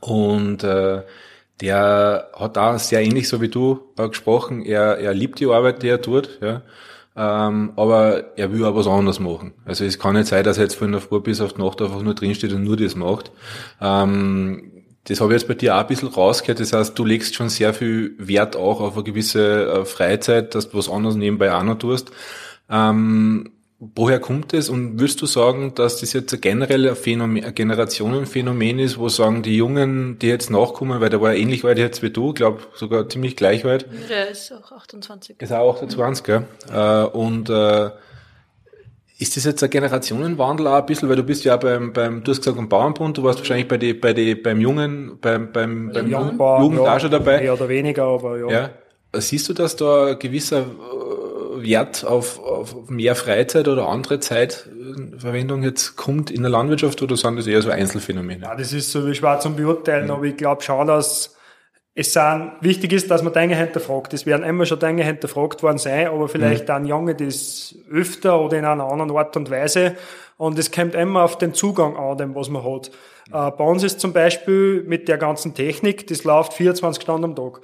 Und 0.00 0.64
äh, 0.64 1.02
der 1.60 2.30
hat 2.34 2.56
da 2.56 2.78
sehr 2.78 3.02
ähnlich 3.02 3.28
so 3.28 3.40
wie 3.40 3.48
du 3.48 3.80
äh, 3.96 4.08
gesprochen. 4.08 4.62
Er, 4.62 4.98
er 4.98 5.14
liebt 5.14 5.38
die 5.40 5.46
Arbeit, 5.46 5.82
die 5.82 5.88
er 5.88 6.02
tut, 6.02 6.38
ja. 6.40 6.62
Ähm, 7.14 7.72
aber 7.76 8.38
er 8.38 8.52
will 8.52 8.64
auch 8.64 8.74
was 8.74 8.86
anderes 8.86 9.20
machen. 9.20 9.52
Also 9.66 9.84
es 9.84 9.98
kann 9.98 10.14
nicht 10.14 10.28
sein, 10.28 10.44
dass 10.44 10.56
er 10.56 10.64
jetzt 10.64 10.76
von 10.76 10.92
der 10.92 11.00
Früh 11.02 11.20
bis 11.20 11.42
auf 11.42 11.52
die 11.52 11.60
Nacht 11.60 11.82
einfach 11.82 12.00
nur 12.00 12.14
drinsteht 12.14 12.54
und 12.54 12.64
nur 12.64 12.78
das 12.78 12.96
macht. 12.96 13.30
Ähm, 13.82 14.72
das 15.04 15.20
habe 15.20 15.34
ich 15.34 15.40
jetzt 15.40 15.48
bei 15.48 15.54
dir 15.54 15.76
auch 15.76 15.80
ein 15.80 15.86
bisschen 15.88 16.08
rausgehört. 16.08 16.60
Das 16.60 16.72
heißt, 16.72 16.98
du 16.98 17.04
legst 17.04 17.34
schon 17.34 17.50
sehr 17.50 17.74
viel 17.74 18.14
Wert 18.18 18.56
auch 18.56 18.80
auf 18.80 18.94
eine 18.94 19.02
gewisse 19.02 19.66
äh, 19.66 19.84
Freizeit, 19.84 20.54
dass 20.54 20.70
du 20.70 20.78
was 20.78 20.88
anderes 20.88 21.16
nebenbei 21.16 21.52
auch 21.52 21.64
noch 21.64 21.78
tust. 21.78 22.12
Ähm, 22.70 23.50
Woher 23.96 24.20
kommt 24.20 24.54
es 24.54 24.68
und 24.68 25.00
würdest 25.00 25.20
du 25.22 25.26
sagen, 25.26 25.74
dass 25.74 25.98
das 25.98 26.12
jetzt 26.12 26.32
ein 26.32 26.40
generell 26.40 26.94
Phänomen, 26.94 27.44
ein 27.44 27.52
Generationenphänomen 27.52 28.78
ist, 28.78 28.96
wo 28.96 29.08
sagen 29.08 29.42
die 29.42 29.56
Jungen, 29.56 30.20
die 30.20 30.28
jetzt 30.28 30.50
nachkommen, 30.50 31.00
weil 31.00 31.10
der 31.10 31.20
war 31.20 31.32
ja 31.32 31.40
ähnlich 31.40 31.64
weit 31.64 31.78
jetzt 31.78 32.00
wie 32.00 32.10
du, 32.10 32.32
glaube 32.32 32.60
sogar 32.76 33.08
ziemlich 33.08 33.34
gleich 33.34 33.64
weit. 33.64 33.86
Der 34.08 34.30
ist 34.30 34.52
auch 34.52 34.70
28. 34.70 35.42
Ist 35.42 35.52
auch 35.52 35.74
28, 35.74 36.28
mhm. 36.28 36.44
gell? 36.70 37.04
Und 37.12 37.50
äh, 37.50 37.90
ist 39.18 39.36
das 39.36 39.44
jetzt 39.44 39.64
ein 39.64 39.70
Generationenwandel 39.70 40.68
auch 40.68 40.74
ein 40.74 40.86
bisschen, 40.86 41.08
weil 41.08 41.16
du 41.16 41.24
bist 41.24 41.44
ja 41.44 41.56
beim, 41.56 41.92
beim 41.92 42.22
du 42.22 42.30
hast 42.30 42.38
gesagt, 42.38 42.56
beim 42.56 42.68
Bauernbund, 42.68 43.18
du 43.18 43.24
warst 43.24 43.40
wahrscheinlich 43.40 43.66
bei 43.66 43.78
die, 43.78 43.94
bei 43.94 44.12
die, 44.12 44.36
beim 44.36 44.60
Jungen, 44.60 45.18
beim, 45.20 45.50
beim, 45.50 45.90
beim 45.92 46.08
Jugend, 46.08 46.38
Jugend 46.38 46.80
ja, 46.84 46.96
auch 46.96 47.00
schon 47.00 47.10
dabei. 47.10 47.40
Mehr 47.40 47.54
oder 47.54 47.68
weniger, 47.68 48.04
aber 48.04 48.38
ja. 48.38 48.48
ja. 48.48 48.70
Siehst 49.20 49.48
du, 49.48 49.54
dass 49.54 49.74
da 49.74 50.06
ein 50.06 50.18
gewisser 50.20 50.66
Wert 51.56 52.04
auf, 52.04 52.38
auf 52.38 52.88
mehr 52.88 53.14
Freizeit 53.14 53.68
oder 53.68 53.88
andere 53.88 54.20
Zeitverwendung 54.20 55.62
jetzt 55.62 55.96
kommt 55.96 56.30
in 56.30 56.42
der 56.42 56.50
Landwirtschaft 56.50 57.02
oder 57.02 57.16
sind 57.16 57.36
das 57.36 57.46
eher 57.46 57.62
so 57.62 57.70
Einzelfänomene? 57.70 58.44
Ja, 58.44 58.54
das 58.54 58.72
ist 58.72 58.90
so 58.92 59.12
schwer 59.12 59.40
zum 59.40 59.56
Beurteilen, 59.56 60.06
mhm. 60.06 60.10
aber 60.12 60.24
ich 60.24 60.36
glaube 60.36 60.62
schon, 60.62 60.86
dass 60.86 61.36
es 61.94 62.12
sind, 62.14 62.52
wichtig 62.60 62.92
ist, 62.92 63.10
dass 63.10 63.22
man 63.22 63.34
Dinge 63.34 63.54
hinterfragt. 63.54 64.14
Es 64.14 64.24
werden 64.24 64.44
immer 64.44 64.64
schon 64.64 64.78
Dinge 64.78 65.04
hinterfragt 65.04 65.62
worden 65.62 65.78
sein, 65.78 66.06
aber 66.06 66.28
vielleicht 66.28 66.62
mhm. 66.62 66.66
dann 66.66 66.86
Junge 66.86 67.14
das 67.14 67.74
öfter 67.90 68.40
oder 68.40 68.58
in 68.58 68.64
einer 68.64 68.84
anderen 68.84 69.10
Art 69.14 69.36
und 69.36 69.50
Weise. 69.50 69.96
Und 70.38 70.58
es 70.58 70.72
kommt 70.72 70.94
immer 70.94 71.22
auf 71.22 71.36
den 71.36 71.52
Zugang 71.52 71.96
an, 71.96 72.16
dem, 72.16 72.34
was 72.34 72.48
man 72.48 72.64
hat. 72.64 72.90
Mhm. 73.28 73.34
Äh, 73.34 73.50
bei 73.50 73.64
uns 73.64 73.82
ist 73.82 74.00
zum 74.00 74.12
Beispiel 74.14 74.82
mit 74.84 75.06
der 75.08 75.18
ganzen 75.18 75.54
Technik, 75.54 76.06
das 76.06 76.24
läuft 76.24 76.54
24 76.54 77.02
Stunden 77.02 77.24
am 77.24 77.36
Tag 77.36 77.60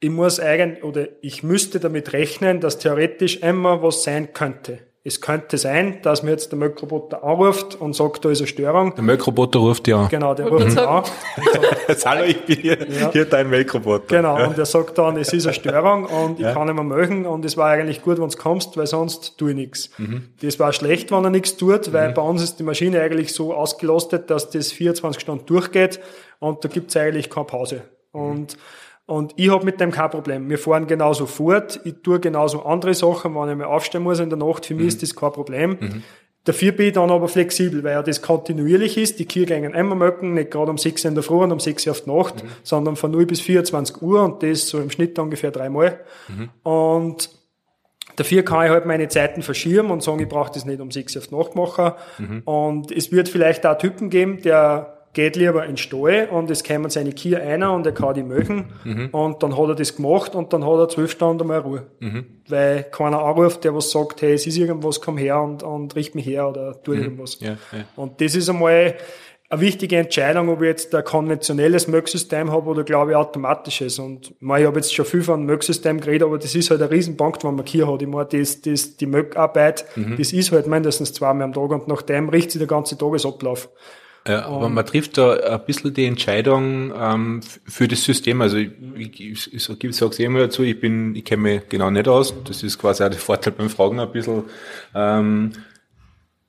ich 0.00 0.10
muss 0.10 0.40
eigentlich, 0.40 0.82
oder 0.82 1.08
ich 1.20 1.42
müsste 1.42 1.78
damit 1.78 2.12
rechnen, 2.14 2.60
dass 2.60 2.78
theoretisch 2.78 3.36
immer 3.36 3.82
was 3.82 4.02
sein 4.02 4.32
könnte. 4.32 4.78
Es 5.02 5.22
könnte 5.22 5.56
sein, 5.56 6.00
dass 6.02 6.22
mir 6.22 6.32
jetzt 6.32 6.52
der 6.52 6.58
Möckroboter 6.58 7.24
anruft 7.24 7.74
und 7.80 7.96
sagt, 7.96 8.22
da 8.22 8.30
ist 8.30 8.40
eine 8.40 8.46
Störung. 8.48 8.94
Der 8.94 9.02
Möckroboter 9.02 9.58
ruft 9.58 9.88
ja 9.88 10.02
an. 10.02 10.08
Genau, 10.10 10.34
der 10.34 10.46
ruft 10.46 10.76
an. 10.76 11.04
Hallo, 12.04 12.24
ich 12.24 12.44
bin 12.44 12.58
hier, 12.58 12.78
ja. 12.86 13.10
hier 13.10 13.24
dein 13.24 13.48
Möckroboter. 13.48 14.04
Genau, 14.16 14.38
ja. 14.38 14.46
und 14.46 14.58
er 14.58 14.66
sagt 14.66 14.98
dann, 14.98 15.16
es 15.16 15.32
ist 15.32 15.46
eine 15.46 15.54
Störung 15.54 16.04
und 16.04 16.38
ich 16.38 16.44
ja. 16.44 16.52
kann 16.52 16.66
nicht 16.66 16.74
mehr 16.74 16.84
mögen 16.84 17.24
und 17.24 17.46
es 17.46 17.56
war 17.56 17.70
eigentlich 17.70 18.02
gut, 18.02 18.20
wenn 18.20 18.28
du 18.28 18.36
kommst, 18.36 18.76
weil 18.76 18.86
sonst 18.86 19.38
tue 19.38 19.50
ich 19.50 19.56
nichts. 19.56 19.90
Mhm. 19.96 20.28
Das 20.42 20.58
war 20.58 20.70
schlecht, 20.74 21.10
wenn 21.12 21.24
er 21.24 21.30
nichts 21.30 21.56
tut, 21.56 21.94
weil 21.94 22.10
mhm. 22.10 22.14
bei 22.14 22.22
uns 22.22 22.42
ist 22.42 22.58
die 22.58 22.64
Maschine 22.64 23.00
eigentlich 23.00 23.32
so 23.32 23.54
ausgelastet, 23.54 24.28
dass 24.28 24.50
das 24.50 24.70
24 24.70 25.20
Stunden 25.20 25.46
durchgeht 25.46 25.98
und 26.40 26.62
da 26.62 26.68
gibt's 26.68 26.94
eigentlich 26.94 27.30
keine 27.30 27.46
Pause. 27.46 27.82
Und 28.12 28.54
mhm. 28.54 28.60
Und 29.10 29.32
ich 29.34 29.50
habe 29.50 29.64
mit 29.64 29.80
dem 29.80 29.90
kein 29.90 30.08
Problem. 30.08 30.48
Wir 30.48 30.56
fahren 30.56 30.86
genauso 30.86 31.26
fort. 31.26 31.80
Ich 31.82 31.94
tue 32.04 32.20
genauso 32.20 32.62
andere 32.62 32.94
Sachen, 32.94 33.34
wenn 33.34 33.50
ich 33.50 33.56
mal 33.56 33.64
aufstehen 33.64 34.04
muss 34.04 34.20
in 34.20 34.30
der 34.30 34.38
Nacht. 34.38 34.66
Für 34.66 34.74
mich 34.74 34.84
mhm. 34.84 34.88
ist 34.88 35.02
das 35.02 35.16
kein 35.16 35.32
Problem. 35.32 35.78
Mhm. 35.80 36.02
Dafür 36.44 36.70
bin 36.70 36.86
ich 36.86 36.92
dann 36.92 37.10
aber 37.10 37.26
flexibel, 37.26 37.82
weil 37.82 37.94
ja 37.94 38.04
das 38.04 38.22
kontinuierlich 38.22 38.96
ist. 38.96 39.18
Die 39.18 39.26
Kühe 39.26 39.46
gehen 39.46 39.74
immer 39.74 39.96
möcken, 39.96 40.34
nicht 40.34 40.52
gerade 40.52 40.70
um 40.70 40.78
6 40.78 41.06
in 41.06 41.14
der 41.14 41.24
Früh 41.24 41.42
und 41.42 41.50
um 41.50 41.58
6 41.58 41.86
Uhr 41.86 41.90
auf 41.90 42.02
die 42.02 42.10
Nacht, 42.10 42.44
mhm. 42.44 42.48
sondern 42.62 42.94
von 42.94 43.10
0 43.10 43.26
bis 43.26 43.40
24 43.40 44.00
Uhr 44.00 44.22
und 44.22 44.44
das 44.44 44.68
so 44.68 44.78
im 44.78 44.90
Schnitt 44.90 45.18
ungefähr 45.18 45.50
dreimal. 45.50 45.98
Mhm. 46.28 46.50
Und 46.62 47.30
Dafür 48.16 48.42
kann 48.42 48.66
ich 48.66 48.70
halt 48.70 48.84
meine 48.84 49.08
Zeiten 49.08 49.40
verschieben 49.42 49.90
und 49.90 50.02
sagen, 50.02 50.20
ich 50.20 50.28
brauche 50.28 50.52
das 50.52 50.66
nicht 50.66 50.80
um 50.80 50.90
6 50.90 51.16
Uhr 51.16 51.22
auf 51.22 51.28
die 51.28 51.34
Nacht 51.34 51.54
machen. 51.54 51.92
Mhm. 52.18 52.42
Und 52.44 52.92
es 52.92 53.10
wird 53.12 53.28
vielleicht 53.28 53.64
auch 53.64 53.78
Typen 53.78 54.10
geben, 54.10 54.42
der 54.42 54.99
geht 55.12 55.36
lieber 55.36 55.64
in 55.64 55.72
den 55.72 55.76
Stall 55.76 56.28
und 56.30 56.50
es 56.50 56.62
kommen 56.62 56.88
seine 56.88 57.12
Kühe 57.12 57.40
einer 57.40 57.72
und 57.72 57.84
er 57.84 57.92
kann 57.92 58.14
die 58.14 58.22
mögen 58.22 58.72
mhm. 58.84 59.08
und 59.10 59.42
dann 59.42 59.56
hat 59.58 59.68
er 59.68 59.74
das 59.74 59.96
gemacht 59.96 60.34
und 60.34 60.52
dann 60.52 60.64
hat 60.64 60.78
er 60.78 60.88
zwölf 60.88 61.10
Stunden 61.10 61.46
mal 61.46 61.58
Ruhe. 61.58 61.86
Mhm. 61.98 62.26
Weil 62.48 62.84
keiner 62.84 63.22
anruft, 63.22 63.64
der 63.64 63.74
was 63.74 63.90
sagt, 63.90 64.22
hey, 64.22 64.34
es 64.34 64.46
ist 64.46 64.56
irgendwas, 64.56 65.00
komm 65.00 65.18
her 65.18 65.40
und, 65.40 65.62
und 65.62 65.96
richt 65.96 66.14
mich 66.14 66.26
her 66.26 66.48
oder 66.48 66.80
tu 66.82 66.92
mhm. 66.92 67.02
irgendwas. 67.02 67.38
Ja, 67.40 67.50
ja. 67.72 67.84
Und 67.96 68.20
das 68.20 68.36
ist 68.36 68.48
einmal 68.48 68.94
eine 69.50 69.60
wichtige 69.60 69.96
Entscheidung, 69.96 70.48
ob 70.48 70.60
ich 70.62 70.68
jetzt 70.68 70.94
ein 70.94 71.02
konventionelles 71.02 71.88
Mögsystem 71.88 72.52
habe 72.52 72.70
oder 72.70 72.84
glaube 72.84 73.10
ich 73.10 73.16
automatisches. 73.16 73.98
Und 73.98 74.30
ich, 74.30 74.36
meine, 74.38 74.60
ich 74.60 74.66
habe 74.68 74.78
jetzt 74.78 74.94
schon 74.94 75.04
viel 75.04 75.22
von 75.22 75.44
Mögsystem 75.44 76.00
geredet, 76.00 76.22
aber 76.22 76.38
das 76.38 76.54
ist 76.54 76.70
halt 76.70 76.80
ein 76.80 76.88
Riesenpunkt, 76.88 77.42
wenn 77.42 77.56
man 77.56 77.66
hier 77.66 77.90
hat. 77.90 78.00
Ich 78.00 78.06
meine, 78.06 78.26
das, 78.26 78.60
das, 78.60 78.96
die 78.96 79.06
Mögarbeit, 79.06 79.84
mhm. 79.96 80.16
das 80.16 80.32
ist 80.32 80.52
halt 80.52 80.68
mindestens 80.68 81.12
zweimal 81.12 81.46
am 81.46 81.52
Tag 81.52 81.68
und 81.72 81.88
nach 81.88 82.02
dem 82.02 82.28
richtet 82.28 82.52
sich 82.52 82.58
der 82.60 82.68
ganze 82.68 82.96
Tagesablauf. 82.96 83.68
Ja, 84.28 84.46
aber 84.46 84.68
man 84.68 84.84
trifft 84.84 85.16
da 85.16 85.32
ein 85.32 85.64
bisschen 85.64 85.94
die 85.94 86.04
Entscheidung 86.04 86.92
ähm, 86.94 87.40
für 87.66 87.88
das 87.88 88.04
System. 88.04 88.42
Also 88.42 88.58
ich, 88.58 88.70
ich, 88.96 89.20
ich, 89.20 89.54
ich 89.54 89.64
sage 89.64 89.88
es 89.88 90.18
immer 90.18 90.40
dazu, 90.40 90.62
ich 90.62 90.78
bin, 90.78 91.14
ich 91.14 91.24
kenne 91.24 91.42
mich 91.42 91.68
genau 91.68 91.90
nicht 91.90 92.06
aus. 92.06 92.34
Das 92.44 92.62
ist 92.62 92.78
quasi 92.78 93.02
auch 93.02 93.08
der 93.08 93.18
Vorteil 93.18 93.54
beim 93.54 93.70
Fragen 93.70 93.98
ein 93.98 94.12
bisschen. 94.12 94.44
Ähm, 94.94 95.52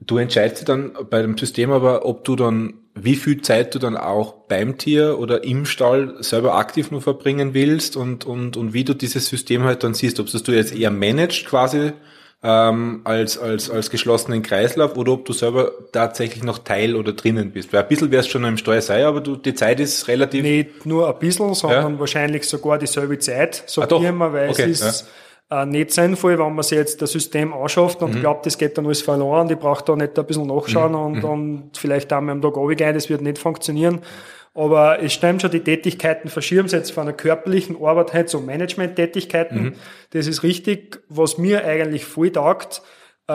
du 0.02 0.18
entscheidest 0.18 0.68
dann 0.68 0.92
bei 1.10 1.22
dem 1.22 1.38
System 1.38 1.72
aber, 1.72 2.06
ob 2.06 2.26
du 2.26 2.36
dann, 2.36 2.74
wie 2.94 3.16
viel 3.16 3.42
Zeit 3.42 3.74
du 3.74 3.80
dann 3.80 3.96
auch 3.96 4.34
beim 4.50 4.78
Tier 4.78 5.18
oder 5.18 5.46
im 5.46 5.66
Stall 5.66 6.16
selber 6.20 6.56
aktiv 6.56 6.92
nur 6.92 7.02
verbringen 7.02 7.54
willst 7.54 7.96
und, 7.96 8.26
und, 8.26 8.58
und 8.58 8.74
wie 8.74 8.84
du 8.84 8.94
dieses 8.94 9.28
System 9.28 9.64
halt 9.64 9.86
dann 9.86 9.94
siehst, 9.94 10.20
ob 10.20 10.30
das 10.30 10.44
du 10.44 10.52
jetzt 10.52 10.76
eher 10.76 10.92
managst 10.92 11.46
quasi 11.46 11.94
ähm, 12.44 13.02
als, 13.04 13.38
als, 13.38 13.70
als 13.70 13.90
geschlossenen 13.90 14.42
Kreislauf 14.42 14.96
oder 14.98 15.14
ob 15.14 15.26
du 15.26 15.34
selber 15.34 15.72
tatsächlich 15.92 16.44
noch 16.44 16.60
Teil 16.60 16.96
oder 16.96 17.14
drinnen 17.14 17.52
bist. 17.52 17.72
Weil 17.72 17.84
ein 17.84 17.88
bisschen 17.88 18.12
wär's 18.12 18.28
schon 18.28 18.44
im 18.44 18.58
Steuer 18.58 18.82
sein, 18.82 19.06
aber 19.06 19.22
du, 19.22 19.36
die 19.36 19.54
Zeit 19.54 19.80
ist 19.80 20.08
relativ... 20.08 20.42
Nicht 20.42 20.86
nur 20.86 21.08
ein 21.08 21.20
bisschen, 21.20 21.54
sondern 21.54 21.94
ja. 21.94 22.00
wahrscheinlich 22.00 22.46
sogar 22.46 22.80
dieselbe 22.80 23.20
Zeit, 23.20 23.64
sagt 23.68 23.94
ah, 23.94 23.98
immer, 23.98 24.34
weil 24.34 24.50
okay. 24.50 24.64
es 24.64 24.82
ist... 24.82 25.02
Ja 25.02 25.08
äh, 25.52 25.66
nicht 25.66 25.92
sinnvoll, 25.92 26.40
wenn 26.40 26.56
man 26.56 26.64
sich 26.64 26.78
jetzt 26.78 27.02
das 27.02 27.12
System 27.12 27.54
anschafft 27.54 28.02
und 28.02 28.16
mhm. 28.16 28.22
glaubt, 28.22 28.46
das 28.46 28.58
geht 28.58 28.78
dann 28.78 28.86
alles 28.86 29.02
verloren, 29.02 29.50
die 29.50 29.56
braucht 29.56 29.90
da 29.90 29.98
nicht 29.98 30.18
ein 30.18 30.26
bisschen 30.26 30.48
nachschauen 30.48 30.94
mhm. 30.94 30.98
und, 30.98 31.18
mhm. 31.18 31.26
und 31.26 31.72
vielleicht 31.78 32.12
einmal 32.14 32.36
am 32.36 32.42
Tag 32.42 32.56
runtergehen, 32.56 32.94
das 32.94 33.10
wird 33.10 33.22
nicht 33.22 33.38
funktionieren. 33.38 34.00
Aber 34.54 35.02
es 35.02 35.14
stimmt 35.14 35.42
schon, 35.42 35.52
die 35.52 35.62
Tätigkeiten 35.62 36.28
verschieben 36.30 36.68
sich 36.68 36.78
jetzt 36.78 36.92
von 36.92 37.04
einer 37.04 37.14
körperlichen 37.14 37.82
Arbeit 37.82 38.14
halt 38.14 38.30
zu 38.30 38.42
Management-Tätigkeiten. 38.42 39.64
Mhm. 39.64 39.76
Das 40.10 40.28
ist 40.28 40.44
richtig. 40.44 41.02
Was 41.08 41.38
mir 41.38 41.64
eigentlich 41.64 42.06
voll 42.06 42.32
taugt, 42.32 42.82
äh, 43.28 43.32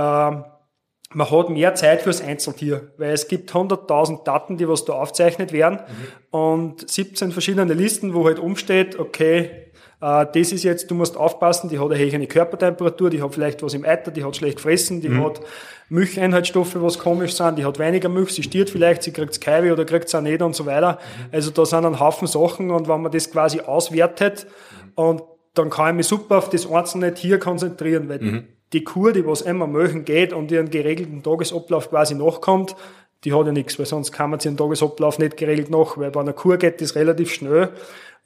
man 1.16 1.31
hat 1.31 1.50
mehr 1.50 1.74
Zeit 1.74 2.02
fürs 2.02 2.20
Einzeltier, 2.20 2.92
weil 2.98 3.12
es 3.12 3.29
gibt 3.29 3.50
100.000 3.50 4.24
Daten, 4.24 4.57
die 4.59 4.68
was 4.68 4.85
da 4.85 4.94
aufzeichnet 4.94 5.52
werden 5.52 5.79
mhm. 5.79 6.38
und 6.38 6.90
17 6.90 7.33
verschiedene 7.33 7.72
Listen, 7.72 8.12
wo 8.12 8.26
halt 8.26 8.38
umsteht, 8.38 8.98
okay, 8.98 9.65
das 10.01 10.53
ist 10.53 10.63
jetzt, 10.63 10.91
du 10.91 10.95
musst 10.95 11.17
aufpassen, 11.17 11.71
die 11.71 11.79
hat 11.79 11.91
eine 11.91 11.99
höhere 11.99 12.27
Körpertemperatur, 12.27 13.09
die 13.09 13.23
hat 13.23 13.33
vielleicht 13.33 13.63
was 13.63 13.73
im 13.73 13.85
Eiter, 13.85 14.11
die 14.11 14.25
hat 14.25 14.37
schlecht 14.37 14.57
gefressen, 14.57 15.01
die 15.01 15.09
mhm. 15.09 15.25
hat 15.25 15.41
Milcheinhaltsstoffe, 15.89 16.77
was 16.81 16.99
komisch 16.99 17.33
sind, 17.33 17.59
die 17.59 17.65
hat 17.65 17.79
weniger 17.79 18.09
Milch, 18.11 18.31
sie 18.31 18.43
stirbt 18.43 18.71
vielleicht, 18.71 19.03
sie 19.03 19.13
kriegt's 19.13 19.41
Kaiwe 19.41 19.73
oder 19.73 19.87
kriegt's 19.87 20.15
auch 20.15 20.21
nicht 20.21 20.43
und 20.43 20.55
so 20.55 20.67
weiter. 20.67 20.93
Mhm. 20.93 21.29
Also 21.33 21.51
da 21.51 21.65
sind 21.65 21.87
ein 21.87 21.99
Haufen 21.99 22.29
Sachen 22.29 22.71
und 22.71 22.89
wenn 22.89 23.01
man 23.01 23.11
das 23.11 23.31
quasi 23.31 23.61
auswertet 23.61 24.47
mhm. 24.47 24.93
und 24.95 25.23
dann 25.55 25.71
kann 25.71 25.91
ich 25.91 25.97
mich 25.97 26.07
super 26.07 26.39
auf 26.39 26.51
das 26.51 26.71
einzelne 26.71 27.15
Tier 27.15 27.39
konzentrieren, 27.39 28.11
weil 28.11 28.19
mhm. 28.19 28.45
die 28.75 28.85
Kur, 28.85 29.15
die 29.15 29.27
was 29.27 29.41
immer 29.41 29.67
Milchen 29.67 30.05
geht 30.05 30.35
und 30.35 30.53
ihren 30.53 30.71
geregelten 30.71 31.23
Tagesablauf 31.23 31.89
quasi 31.89 32.15
nachkommt, 32.15 32.77
die 33.25 33.33
hat 33.33 33.47
ja 33.47 33.53
nichts, 33.53 33.79
weil 33.79 33.87
sonst 33.87 34.13
kann 34.13 34.31
man 34.31 34.41
sich 34.41 34.51
den 34.51 34.59
Tagesablauf 34.59 35.19
nicht 35.19 35.39
geregelt 35.39 35.71
nach, 35.71 35.97
weil 35.97 36.11
bei 36.11 36.21
einer 36.21 36.35
Kur 36.35 36.59
geht 36.59 36.83
das 36.83 36.95
relativ 36.95 37.33
schnell 37.33 37.63
äh, 37.63 37.69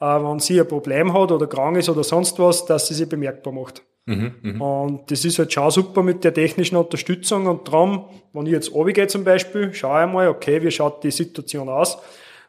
wenn 0.00 0.38
sie 0.38 0.60
ein 0.60 0.66
Problem 0.66 1.12
hat 1.12 1.30
oder 1.30 1.46
krank 1.46 1.76
ist 1.76 1.88
oder 1.88 2.02
sonst 2.02 2.38
was, 2.38 2.64
dass 2.64 2.88
sie 2.88 2.94
sich 2.94 3.08
bemerkbar 3.08 3.52
macht. 3.52 3.82
Mhm, 4.06 4.32
mh. 4.42 4.64
Und 4.64 5.10
das 5.10 5.24
ist 5.24 5.38
halt 5.38 5.52
schon 5.52 5.70
super 5.70 6.02
mit 6.02 6.24
der 6.24 6.32
technischen 6.32 6.76
Unterstützung 6.76 7.46
und 7.46 7.68
darum, 7.68 8.06
wenn 8.32 8.46
ich 8.46 8.52
jetzt 8.52 8.72
runtergehe 8.72 9.06
zum 9.06 9.24
Beispiel, 9.24 9.72
schaue 9.74 10.06
ich 10.06 10.12
mal, 10.12 10.28
okay, 10.28 10.62
wie 10.62 10.70
schaut 10.70 11.04
die 11.04 11.10
Situation 11.10 11.68
aus? 11.68 11.98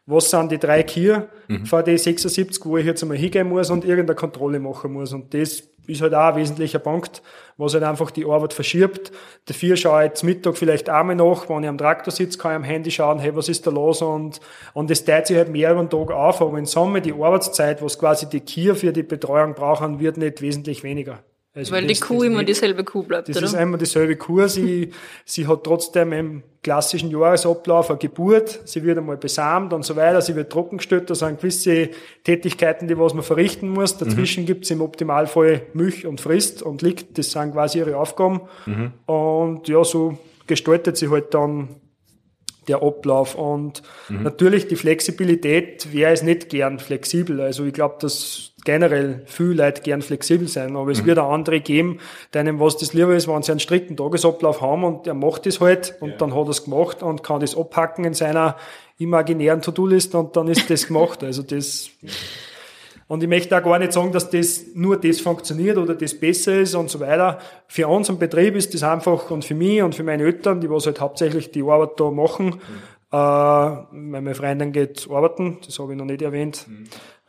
Was 0.06 0.30
sind 0.30 0.50
die 0.50 0.58
drei 0.58 0.82
Kier 0.82 1.28
mhm. 1.46 1.66
vor 1.66 1.82
die 1.82 1.96
76, 1.96 2.64
wo 2.64 2.78
ich 2.78 2.86
jetzt 2.86 3.02
einmal 3.02 3.18
hingehen 3.18 3.48
muss 3.48 3.70
und 3.70 3.84
irgendeine 3.84 4.16
Kontrolle 4.16 4.58
machen 4.58 4.92
muss? 4.92 5.12
Und 5.12 5.32
das 5.34 5.62
ist 5.86 6.00
halt 6.00 6.14
auch 6.14 6.34
ein 6.34 6.36
wesentlicher 6.36 6.78
Punkt, 6.78 7.22
was 7.56 7.74
halt 7.74 7.84
einfach 7.84 8.10
die 8.10 8.24
Arbeit 8.24 8.52
verschiebt. 8.52 9.12
Dafür 9.46 9.76
schaue 9.76 10.02
ich 10.02 10.08
jetzt 10.08 10.22
Mittag 10.22 10.56
vielleicht 10.56 10.88
einmal 10.88 11.16
nach, 11.16 11.48
wenn 11.48 11.62
ich 11.62 11.68
am 11.68 11.78
Traktor 11.78 12.12
sitze, 12.12 12.38
kann 12.38 12.52
ich 12.52 12.56
am 12.56 12.64
Handy 12.64 12.90
schauen, 12.90 13.18
hey, 13.18 13.34
was 13.34 13.48
ist 13.48 13.66
da 13.66 13.70
los? 13.70 14.02
Und, 14.02 14.40
und 14.74 14.90
das 14.90 15.04
teilt 15.04 15.26
sich 15.26 15.36
halt 15.36 15.48
mehr 15.48 15.72
über 15.72 15.82
den 15.82 15.90
Tag 15.90 16.10
auf, 16.10 16.40
aber 16.40 16.58
in 16.58 16.66
Summe 16.66 17.00
die 17.00 17.12
Arbeitszeit, 17.12 17.82
was 17.82 17.98
quasi 17.98 18.28
die 18.28 18.40
Kier 18.40 18.76
für 18.76 18.92
die 18.92 19.02
Betreuung 19.02 19.54
brauchen, 19.54 20.00
wird 20.00 20.16
nicht 20.16 20.42
wesentlich 20.42 20.82
weniger. 20.82 21.20
Also 21.54 21.72
Weil 21.72 21.86
das, 21.86 21.98
die 21.98 22.04
Kuh 22.04 22.22
immer 22.22 22.38
nicht, 22.38 22.48
dieselbe 22.48 22.82
Kuh 22.82 23.02
bleibt, 23.02 23.28
das 23.28 23.36
oder? 23.36 23.44
Das 23.44 23.52
ist 23.52 23.60
immer 23.60 23.76
dieselbe 23.76 24.16
Kuh. 24.16 24.46
Sie, 24.46 24.90
sie 25.26 25.46
hat 25.46 25.64
trotzdem 25.64 26.12
im 26.12 26.42
klassischen 26.62 27.10
Jahresablauf 27.10 27.90
eine 27.90 27.98
Geburt. 27.98 28.60
Sie 28.64 28.82
wird 28.82 28.96
einmal 28.96 29.18
besamt 29.18 29.74
und 29.74 29.84
so 29.84 29.94
weiter. 29.94 30.22
Sie 30.22 30.34
wird 30.34 30.50
trockengestellt. 30.50 31.10
Da 31.10 31.14
sind 31.14 31.38
gewisse 31.38 31.90
Tätigkeiten, 32.24 32.88
die 32.88 32.98
was 32.98 33.12
man 33.12 33.22
verrichten 33.22 33.68
muss. 33.68 33.98
Dazwischen 33.98 34.44
mhm. 34.44 34.46
gibt's 34.46 34.70
im 34.70 34.80
Optimalfall 34.80 35.62
Milch 35.74 36.06
und 36.06 36.22
Frist 36.22 36.62
und 36.62 36.80
liegt. 36.80 37.18
Das 37.18 37.32
sind 37.32 37.52
quasi 37.52 37.80
ihre 37.80 37.98
Aufgaben. 37.98 38.40
Mhm. 38.64 38.92
Und 39.04 39.68
ja, 39.68 39.84
so 39.84 40.16
gestaltet 40.46 40.96
sie 40.96 41.10
halt 41.10 41.34
dann 41.34 41.68
der 42.68 42.82
Ablauf. 42.82 43.34
Und 43.34 43.82
mhm. 44.08 44.22
natürlich 44.22 44.68
die 44.68 44.76
Flexibilität, 44.76 45.88
wer 45.92 46.12
ist 46.12 46.24
nicht 46.24 46.48
gern 46.48 46.78
flexibel? 46.78 47.40
Also 47.40 47.64
ich 47.64 47.72
glaube, 47.72 47.96
dass 48.00 48.52
generell 48.64 49.22
viel 49.26 49.52
Leute 49.52 49.82
gern 49.82 50.02
flexibel 50.02 50.46
sein, 50.46 50.76
aber 50.76 50.90
es 50.90 51.02
mhm. 51.02 51.06
wird 51.06 51.18
auch 51.18 51.32
andere 51.32 51.60
geben, 51.60 51.98
denen 52.32 52.60
was 52.60 52.76
das 52.76 52.92
lieber 52.92 53.14
ist, 53.14 53.26
wenn 53.26 53.42
sie 53.42 53.50
einen 53.50 53.60
strikten 53.60 53.96
Tagesablauf 53.96 54.60
haben 54.60 54.84
und 54.84 55.06
er 55.06 55.14
macht 55.14 55.46
das 55.46 55.60
halt 55.60 55.96
und 56.00 56.10
ja. 56.10 56.16
dann 56.16 56.34
hat 56.34 56.46
er 56.46 56.50
es 56.50 56.64
gemacht 56.64 57.02
und 57.02 57.22
kann 57.22 57.40
das 57.40 57.56
abhacken 57.56 58.04
in 58.04 58.14
seiner 58.14 58.56
imaginären 58.98 59.62
To-Do-Liste 59.62 60.16
und 60.16 60.36
dann 60.36 60.48
ist 60.48 60.70
das 60.70 60.86
gemacht. 60.86 61.24
Also 61.24 61.42
das 61.42 61.90
und 63.12 63.22
ich 63.22 63.28
möchte 63.28 63.54
auch 63.54 63.62
gar 63.62 63.78
nicht 63.78 63.92
sagen, 63.92 64.10
dass 64.10 64.30
das 64.30 64.62
nur 64.72 64.96
das 64.98 65.20
funktioniert 65.20 65.76
oder 65.76 65.94
das 65.94 66.18
besser 66.18 66.58
ist 66.58 66.74
und 66.74 66.88
so 66.88 66.98
weiter. 66.98 67.40
Für 67.68 67.86
uns 67.86 68.08
im 68.08 68.16
Betrieb 68.16 68.56
ist 68.56 68.72
das 68.72 68.82
einfach 68.82 69.30
und 69.30 69.44
für 69.44 69.54
mich 69.54 69.82
und 69.82 69.94
für 69.94 70.02
meine 70.02 70.22
Eltern, 70.22 70.62
die 70.62 70.70
was 70.70 70.86
halt 70.86 70.98
hauptsächlich 70.98 71.50
die 71.50 71.60
Arbeit 71.62 72.00
da 72.00 72.10
machen, 72.10 72.46
mhm. 72.46 72.60
äh, 73.12 73.82
meine 73.92 74.34
Freundin 74.34 74.72
geht 74.72 75.06
arbeiten, 75.10 75.58
das 75.66 75.78
habe 75.78 75.92
ich 75.92 75.98
noch 75.98 76.06
nicht 76.06 76.22
erwähnt. 76.22 76.66
Mhm. 76.66 76.84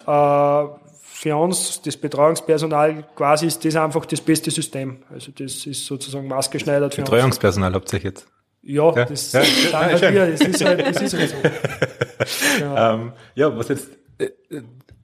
Äh, 0.08 0.67
für 1.02 1.36
uns, 1.36 1.82
das 1.82 1.98
Betreuungspersonal, 1.98 3.04
quasi 3.13 3.48
ist 3.48 3.65
das 3.65 3.76
einfach 3.76 4.06
das 4.06 4.22
beste 4.22 4.52
System. 4.52 5.00
Also 5.13 5.34
das 5.38 5.65
ist 5.65 5.86
sozusagen 5.86 6.30
maßgeschneidert 6.30 6.96
für 6.96 7.02
Betreuungspersonal 7.02 7.76
uns. 7.76 7.76
habt 7.76 7.93
ihr 7.93 8.00
jetzt? 8.00 8.26
Ja, 8.62 8.96
ja, 8.96 9.04
das, 9.04 9.34
ja, 9.34 9.41
ja, 9.41 10.22
halt 10.22 10.39
das 10.39 10.48
ist 10.48 10.63
halt, 10.63 10.96
das 10.96 11.02
ist 11.02 11.13
halt 11.13 11.30
so. 11.30 11.36
ja. 12.62 12.93
Ähm, 12.93 13.12
ja, 13.36 13.58
was 13.58 13.67
jetzt 13.67 13.89
äh, 14.17 14.30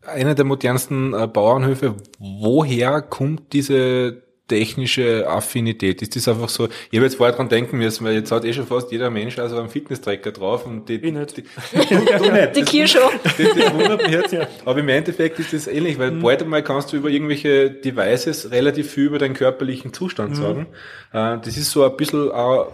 einer 0.06 0.36
der 0.36 0.46
modernsten 0.46 1.14
äh, 1.14 1.28
Bauernhöfe, 1.28 1.96
woher 2.20 3.02
kommt 3.02 3.54
diese 3.54 4.24
technische 4.48 5.30
Affinität? 5.30 6.02
Ist 6.02 6.16
das 6.16 6.28
einfach 6.28 6.50
so, 6.50 6.68
ich 6.90 6.98
habe 6.98 7.06
jetzt 7.06 7.16
vorher 7.16 7.36
dran 7.36 7.50
denken 7.50 7.78
müssen, 7.78 8.06
weil 8.06 8.16
jetzt 8.16 8.32
hat 8.32 8.44
eh 8.44 8.54
schon 8.54 8.66
fast 8.66 8.92
jeder 8.92 9.10
Mensch 9.10 9.38
also 9.40 9.58
einen 9.58 9.70
Fitness-Tracker 9.70 10.32
drauf 10.32 10.66
und 10.66 10.90
die, 10.90 10.96
ich 10.96 11.14
nicht. 11.14 11.38
Die, 11.38 11.42
nicht. 12.32 12.56
die 12.56 12.64
Kirsche. 12.64 13.00
Das, 13.24 13.38
das 13.38 13.74
wundert 13.74 14.02
mich 14.02 14.12
jetzt. 14.12 14.36
Aber 14.66 14.80
im 14.80 14.90
Endeffekt 14.90 15.40
ist 15.40 15.54
das 15.54 15.68
ähnlich, 15.68 16.00
weil 16.00 16.12
mhm. 16.12 16.22
bald 16.22 16.42
einmal 16.42 16.64
kannst 16.64 16.92
du 16.92 16.98
über 16.98 17.10
irgendwelche 17.10 17.70
Devices 17.70 18.52
relativ 18.52 18.92
viel 18.92 19.06
über 19.06 19.20
deinen 19.20 19.36
körperlichen 19.36 19.94
Zustand 19.94 20.32
mhm. 20.32 20.36
sagen. 20.36 20.68
Äh, 21.14 21.38
das 21.46 21.58
ist 21.58 21.72
so 21.72 21.84
ein 21.84 21.96
bisschen 21.96 22.32
auch 22.32 22.72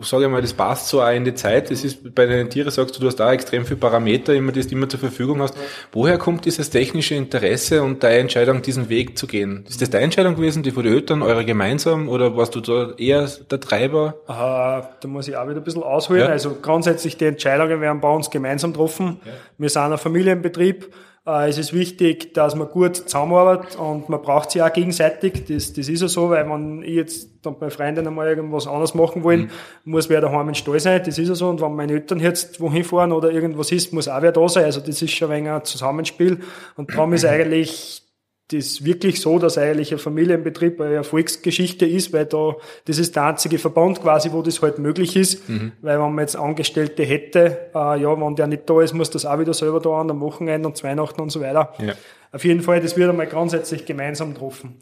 sage 0.00 0.24
ich 0.24 0.30
mal, 0.30 0.42
das 0.42 0.52
passt 0.52 0.88
so 0.88 1.02
auch 1.02 1.10
in 1.12 1.24
die 1.24 1.34
Zeit. 1.34 1.70
Das 1.70 1.84
ist 1.84 2.14
bei 2.14 2.26
den 2.26 2.50
Tieren, 2.50 2.70
sagst 2.70 2.96
du, 2.96 3.00
du 3.00 3.06
hast 3.06 3.16
da 3.16 3.32
extrem 3.32 3.64
viele 3.64 3.78
Parameter, 3.78 4.34
immer, 4.34 4.52
die 4.52 4.62
du 4.62 4.74
immer 4.74 4.88
zur 4.88 5.00
Verfügung 5.00 5.40
hast. 5.40 5.56
Woher 5.92 6.18
kommt 6.18 6.44
dieses 6.44 6.70
technische 6.70 7.14
Interesse 7.14 7.82
und 7.82 8.02
deine 8.02 8.18
Entscheidung, 8.18 8.62
diesen 8.62 8.88
Weg 8.88 9.16
zu 9.18 9.26
gehen? 9.26 9.64
Ist 9.68 9.80
das 9.80 9.90
deine 9.90 10.04
Entscheidung 10.04 10.36
gewesen, 10.36 10.62
die 10.62 10.70
von 10.70 10.84
den 10.84 10.94
Eltern, 10.94 11.22
eure 11.22 11.44
gemeinsam, 11.44 12.08
oder 12.08 12.36
warst 12.36 12.54
du 12.54 12.60
da 12.60 12.92
eher 12.96 13.28
der 13.50 13.60
Treiber? 13.60 14.14
Aha, 14.26 14.88
da 15.00 15.08
muss 15.08 15.28
ich 15.28 15.36
auch 15.36 15.48
wieder 15.48 15.60
ein 15.60 15.64
bisschen 15.64 15.82
ausholen. 15.82 16.22
Ja. 16.22 16.28
Also 16.28 16.56
grundsätzlich 16.60 17.16
die 17.16 17.26
Entscheidungen 17.26 17.80
werden 17.80 18.00
bei 18.00 18.10
uns 18.10 18.30
gemeinsam 18.30 18.72
getroffen. 18.72 19.20
Ja. 19.24 19.32
Wir 19.58 19.68
sind 19.68 19.82
ein 19.82 19.98
Familienbetrieb. 19.98 20.92
Äh, 21.26 21.48
es 21.48 21.58
ist 21.58 21.72
wichtig, 21.72 22.34
dass 22.34 22.54
man 22.54 22.68
gut 22.68 22.96
zusammenarbeitet 22.96 23.76
und 23.76 24.08
man 24.08 24.20
braucht 24.20 24.50
sie 24.50 24.62
auch 24.62 24.72
gegenseitig. 24.72 25.44
Das, 25.46 25.72
das 25.72 25.88
ist 25.88 26.02
ja 26.02 26.08
so, 26.08 26.30
weil 26.30 26.48
wenn 26.48 26.82
ich 26.82 26.94
jetzt 26.94 27.46
und 27.46 27.60
meine 27.60 27.70
Freundin 27.70 28.06
einmal 28.06 28.28
irgendwas 28.28 28.66
anderes 28.66 28.94
machen 28.94 29.22
wollen, 29.22 29.42
mhm. 29.42 29.50
muss 29.84 30.08
wer 30.08 30.20
daheim 30.20 30.48
im 30.48 30.54
Stall 30.54 30.80
sein. 30.80 31.02
Das 31.04 31.18
ist 31.18 31.28
ja 31.28 31.34
so. 31.34 31.48
Und 31.48 31.60
wenn 31.60 31.74
meine 31.74 31.92
Eltern 31.92 32.20
jetzt 32.20 32.60
wohin 32.60 32.84
fahren 32.84 33.12
oder 33.12 33.30
irgendwas 33.30 33.72
ist, 33.72 33.92
muss 33.92 34.08
auch 34.08 34.22
wer 34.22 34.32
da 34.32 34.48
sein. 34.48 34.64
Also 34.64 34.80
das 34.80 35.00
ist 35.00 35.12
schon 35.12 35.30
ein 35.30 35.38
wenig 35.38 35.50
ein 35.50 35.64
Zusammenspiel. 35.64 36.40
Und 36.76 36.92
darum 36.92 37.12
ist 37.12 37.24
eigentlich 37.24 38.02
das 38.48 38.84
wirklich 38.84 39.20
so, 39.20 39.38
dass 39.38 39.56
eigentlich 39.56 39.92
ein 39.92 39.98
Familienbetrieb 39.98 40.80
eine 40.80 40.96
Erfolgsgeschichte 40.96 41.86
ist, 41.86 42.12
weil 42.12 42.26
da, 42.26 42.54
das 42.84 42.98
ist 42.98 43.16
der 43.16 43.24
einzige 43.24 43.58
Verband 43.58 44.02
quasi, 44.02 44.32
wo 44.32 44.42
das 44.42 44.60
halt 44.60 44.78
möglich 44.78 45.16
ist, 45.16 45.48
mhm. 45.48 45.72
weil 45.80 45.94
wenn 45.94 46.14
man 46.14 46.18
jetzt 46.18 46.36
Angestellte 46.36 47.04
hätte, 47.04 47.70
äh, 47.74 48.00
ja, 48.00 48.20
wenn 48.20 48.36
der 48.36 48.46
nicht 48.46 48.68
da 48.68 48.82
ist, 48.82 48.92
muss 48.92 49.08
das 49.08 49.24
auch 49.24 49.38
wieder 49.38 49.54
selber 49.54 49.80
da 49.80 50.00
an, 50.00 50.10
am 50.10 50.20
Wochenende 50.20 50.68
und 50.68 50.82
Weihnachten 50.84 51.22
und 51.22 51.30
so 51.30 51.40
weiter. 51.40 51.72
Ja. 51.78 51.94
Auf 52.32 52.44
jeden 52.44 52.60
Fall, 52.60 52.80
das 52.80 52.96
wird 52.96 53.08
einmal 53.08 53.28
grundsätzlich 53.28 53.86
gemeinsam 53.86 54.34
getroffen. 54.34 54.76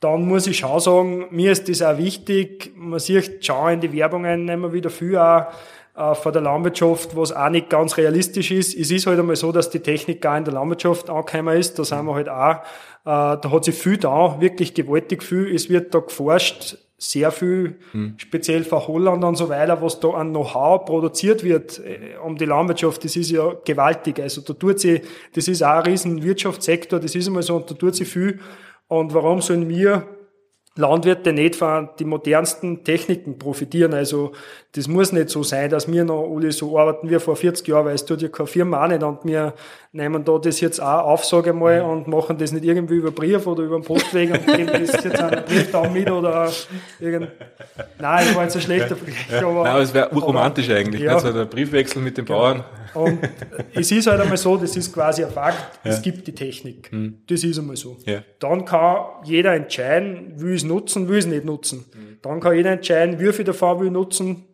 Dann 0.00 0.26
muss 0.26 0.46
ich 0.46 0.58
schon 0.58 0.80
sagen, 0.80 1.26
mir 1.30 1.52
ist 1.52 1.68
das 1.68 1.82
auch 1.82 1.98
wichtig, 1.98 2.72
man 2.76 2.98
sieht 2.98 3.44
schon 3.44 3.74
in 3.74 3.80
die 3.80 3.92
Werbungen 3.92 4.48
immer 4.48 4.72
wieder 4.72 4.90
viel 4.90 5.16
auch, 5.18 5.46
von 5.94 6.32
der 6.32 6.40
Landwirtschaft, 6.40 7.14
was 7.16 7.32
auch 7.32 7.50
nicht 7.50 7.68
ganz 7.68 7.98
realistisch 7.98 8.50
ist. 8.50 8.74
Es 8.74 8.90
ist 8.90 9.06
halt 9.06 9.18
einmal 9.18 9.36
so, 9.36 9.52
dass 9.52 9.68
die 9.68 9.80
Technik 9.80 10.22
gar 10.22 10.38
in 10.38 10.44
der 10.44 10.54
Landwirtschaft 10.54 11.10
angekommen 11.10 11.58
ist. 11.58 11.78
Da 11.78 11.84
sind 11.84 12.06
wir 12.06 12.14
halt 12.14 12.30
auch 12.30 12.62
äh, 13.04 13.36
da 13.36 13.50
hat 13.50 13.64
sich 13.64 13.74
viel 13.74 13.96
da, 13.96 14.40
wirklich 14.40 14.74
gewaltig 14.74 15.24
viel. 15.24 15.52
Es 15.52 15.68
wird 15.68 15.92
da 15.92 15.98
geforscht, 15.98 16.78
sehr 16.96 17.32
viel, 17.32 17.80
hm. 17.90 18.14
speziell 18.16 18.62
von 18.62 18.86
Holland 18.86 19.24
und 19.24 19.34
so 19.34 19.48
weiter, 19.48 19.82
was 19.82 19.98
da 19.98 20.10
an 20.10 20.30
Know-how 20.30 20.84
produziert 20.84 21.42
wird 21.42 21.80
äh, 21.80 22.16
um 22.24 22.36
die 22.36 22.44
Landwirtschaft, 22.44 23.04
das 23.04 23.16
ist 23.16 23.32
ja 23.32 23.54
gewaltig. 23.64 24.20
Also 24.20 24.40
da 24.40 24.52
tut 24.52 24.78
sie, 24.78 25.00
das 25.34 25.48
ist 25.48 25.64
auch 25.64 25.70
ein 25.70 25.82
riesen 25.82 26.22
Wirtschaftssektor, 26.22 27.00
das 27.00 27.16
ist 27.16 27.26
einmal 27.26 27.42
so, 27.42 27.56
und 27.56 27.68
da 27.68 27.74
tut 27.74 27.96
sie 27.96 28.04
viel. 28.04 28.38
Und 28.86 29.14
warum 29.14 29.40
sollen 29.40 29.68
wir 29.68 30.06
Landwirte 30.76 31.32
nicht 31.32 31.56
von 31.56 31.90
die 31.98 32.04
modernsten 32.04 32.82
Techniken 32.82 33.38
profitieren. 33.38 33.92
Also 33.92 34.32
das 34.72 34.88
muss 34.88 35.12
nicht 35.12 35.28
so 35.28 35.42
sein, 35.42 35.68
dass 35.68 35.90
wir 35.90 36.04
noch 36.04 36.34
alle 36.34 36.50
so 36.50 36.78
arbeiten 36.78 37.10
wie 37.10 37.18
vor 37.18 37.36
40 37.36 37.68
Jahren, 37.68 37.86
weil 37.86 37.94
es 37.94 38.06
tut 38.06 38.22
ja 38.22 38.28
keine 38.28 38.46
Firma 38.46 38.88
nicht 38.88 39.02
und 39.02 39.24
wir 39.24 39.52
nehmen 39.94 40.24
da 40.24 40.38
das 40.38 40.60
jetzt 40.60 40.80
auch 40.80 41.06
auf, 41.06 41.24
sage 41.24 41.50
ich 41.50 41.56
mal, 41.56 41.82
und 41.82 42.08
machen 42.08 42.38
das 42.38 42.50
nicht 42.50 42.64
irgendwie 42.64 42.94
über 42.94 43.10
Brief 43.10 43.46
oder 43.46 43.62
über 43.62 43.78
den 43.78 43.84
Postweg 43.84 44.32
und 44.32 44.46
geben 44.46 44.70
das 44.72 45.04
jetzt 45.04 45.20
einen 45.20 45.44
Brief 45.44 45.70
da 45.70 45.88
mit 45.88 46.10
oder 46.10 46.50
irgend... 46.98 47.28
Nein, 47.98 48.26
das 48.26 48.34
war 48.34 48.42
jetzt 48.44 48.56
ein 48.56 48.62
schlechter 48.62 48.96
Vergleich, 48.96 49.42
aber... 49.44 49.64
Nein, 49.64 49.72
aber 49.72 49.82
es 49.82 49.92
wäre 49.92 50.12
urromantisch 50.14 50.70
eigentlich, 50.70 51.02
ja. 51.02 51.14
also 51.14 51.30
der 51.30 51.44
Briefwechsel 51.44 52.00
mit 52.00 52.16
den 52.16 52.24
Bauern. 52.24 52.64
Und 52.94 53.18
es 53.74 53.92
ist 53.92 54.06
halt 54.06 54.20
einmal 54.20 54.38
so, 54.38 54.56
das 54.56 54.74
ist 54.76 54.92
quasi 54.94 55.24
ein 55.24 55.30
Fakt, 55.30 55.80
ja. 55.84 55.90
es 55.90 56.00
gibt 56.00 56.26
die 56.26 56.34
Technik. 56.34 56.90
Hm. 56.90 57.18
Das 57.26 57.44
ist 57.44 57.58
einmal 57.58 57.76
so. 57.76 57.98
Ja. 58.06 58.22
Dann 58.38 58.64
kann 58.64 58.96
jeder 59.24 59.52
entscheiden, 59.52 60.32
will 60.36 60.54
es 60.54 60.64
nutzen, 60.64 61.08
will 61.08 61.18
es 61.18 61.26
nicht 61.26 61.44
nutzen. 61.44 61.84
Hm. 61.92 62.18
Dann 62.22 62.40
kann 62.40 62.56
jeder 62.56 62.70
entscheiden, 62.70 63.20
wie 63.20 63.30
viel 63.32 63.44
davon 63.44 63.80
will 63.80 63.90
nutzen. 63.90 64.44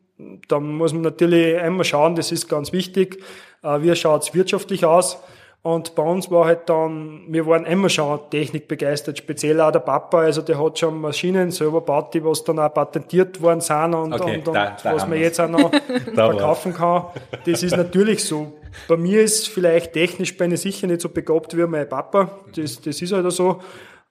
Dann 0.49 0.73
muss 0.73 0.93
man 0.93 1.03
natürlich 1.03 1.61
einmal 1.61 1.85
schauen, 1.85 2.17
das 2.17 2.33
ist 2.33 2.49
ganz 2.49 2.73
wichtig, 2.73 3.23
äh, 3.63 3.81
wie 3.83 3.95
schaut 3.97 4.23
es 4.23 4.35
wirtschaftlich 4.35 4.85
aus. 4.85 5.19
Und 5.63 5.97
bei 5.97 6.03
uns 6.05 6.31
war 6.31 6.47
halt 6.47 6.69
dann, 6.69 7.25
wir 7.29 7.45
waren 7.47 7.67
immer 7.67 7.89
schon 7.89 8.21
Technik 8.31 8.69
begeistert, 8.69 9.19
speziell 9.19 9.61
auch 9.61 9.73
der 9.73 9.81
Papa, 9.81 10.21
also 10.21 10.41
der 10.41 10.63
hat 10.63 10.79
schon 10.79 11.01
Maschinen 11.01 11.51
selber 11.51 11.81
gebaut, 11.81 12.15
die 12.15 12.25
was 12.25 12.45
dann 12.45 12.61
auch 12.61 12.73
patentiert 12.73 13.43
worden 13.43 13.61
sind 13.61 13.93
und, 13.93 14.13
Okay, 14.15 14.37
und, 14.39 14.49
und 14.49 14.55
da- 14.55 14.77
da 14.83 14.95
was 14.95 15.07
man 15.09 15.19
jetzt 15.19 15.41
auch 15.41 15.49
noch 15.49 15.71
verkaufen 16.15 16.73
kann. 16.73 17.07
Das 17.45 17.63
ist 17.65 17.77
natürlich 17.77 18.25
so. 18.25 18.53
Bei 18.87 18.97
mir 18.97 19.21
ist 19.21 19.49
vielleicht 19.49 19.95
technisch 19.95 20.37
bin 20.37 20.53
ich 20.53 20.61
sicher 20.61 20.87
nicht 20.87 21.01
so 21.01 21.09
begabt 21.09 21.57
wie 21.57 21.67
mein 21.67 21.89
Papa. 21.89 22.31
Das, 22.55 22.81
das 22.81 23.03
ist 23.03 23.13
halt 23.13 23.31
so. 23.33 23.61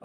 Äh, 0.00 0.04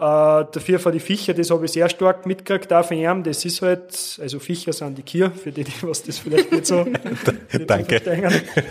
dafür 0.50 0.80
von 0.80 0.90
die 0.90 0.98
Viecher, 0.98 1.34
das 1.34 1.50
habe 1.50 1.64
ich 1.66 1.70
sehr 1.70 1.88
stark 1.88 2.26
mitgekriegt, 2.26 2.72
auch 2.72 2.84
von 2.84 2.96
ihm. 2.96 3.22
Das 3.22 3.44
ist 3.44 3.62
halt, 3.62 4.18
also 4.20 4.40
Viecher 4.40 4.72
sind 4.72 4.98
die 4.98 5.04
Kier, 5.04 5.30
für 5.30 5.52
die, 5.52 5.62
die 5.62 5.72
was 5.82 6.02
das 6.02 6.18
vielleicht 6.18 6.50
nicht 6.50 6.66
so, 6.66 6.82
nicht 6.82 7.26
so 7.52 7.58
Danke. 7.64 8.02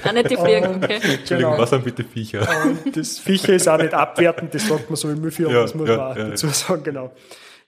Auch 0.05 0.11
nicht 0.11 0.29
die 0.29 0.35
Fliegen, 0.35 0.83
okay. 0.83 0.95
Entschuldigung, 0.95 1.51
Genau. 1.51 1.57
was 1.57 1.69
sind 1.69 1.85
bitte 1.85 2.03
Viecher? 2.03 2.45
Und 2.65 2.97
das 2.97 3.19
Viecher 3.19 3.53
ist 3.53 3.69
auch 3.69 3.77
nicht 3.77 3.93
abwertend, 3.93 4.53
das 4.53 4.67
sagt 4.67 4.89
man 4.89 4.97
so 4.97 5.09
im 5.09 5.21
Müllfirm, 5.21 5.51
Ja, 5.53 5.61
das 5.61 5.73
muss 5.73 5.87
ja, 5.87 5.95
man 5.95 6.11
auch 6.11 6.17
ja, 6.17 6.27
dazu 6.29 6.47
sagen, 6.49 6.83
genau. 6.83 7.13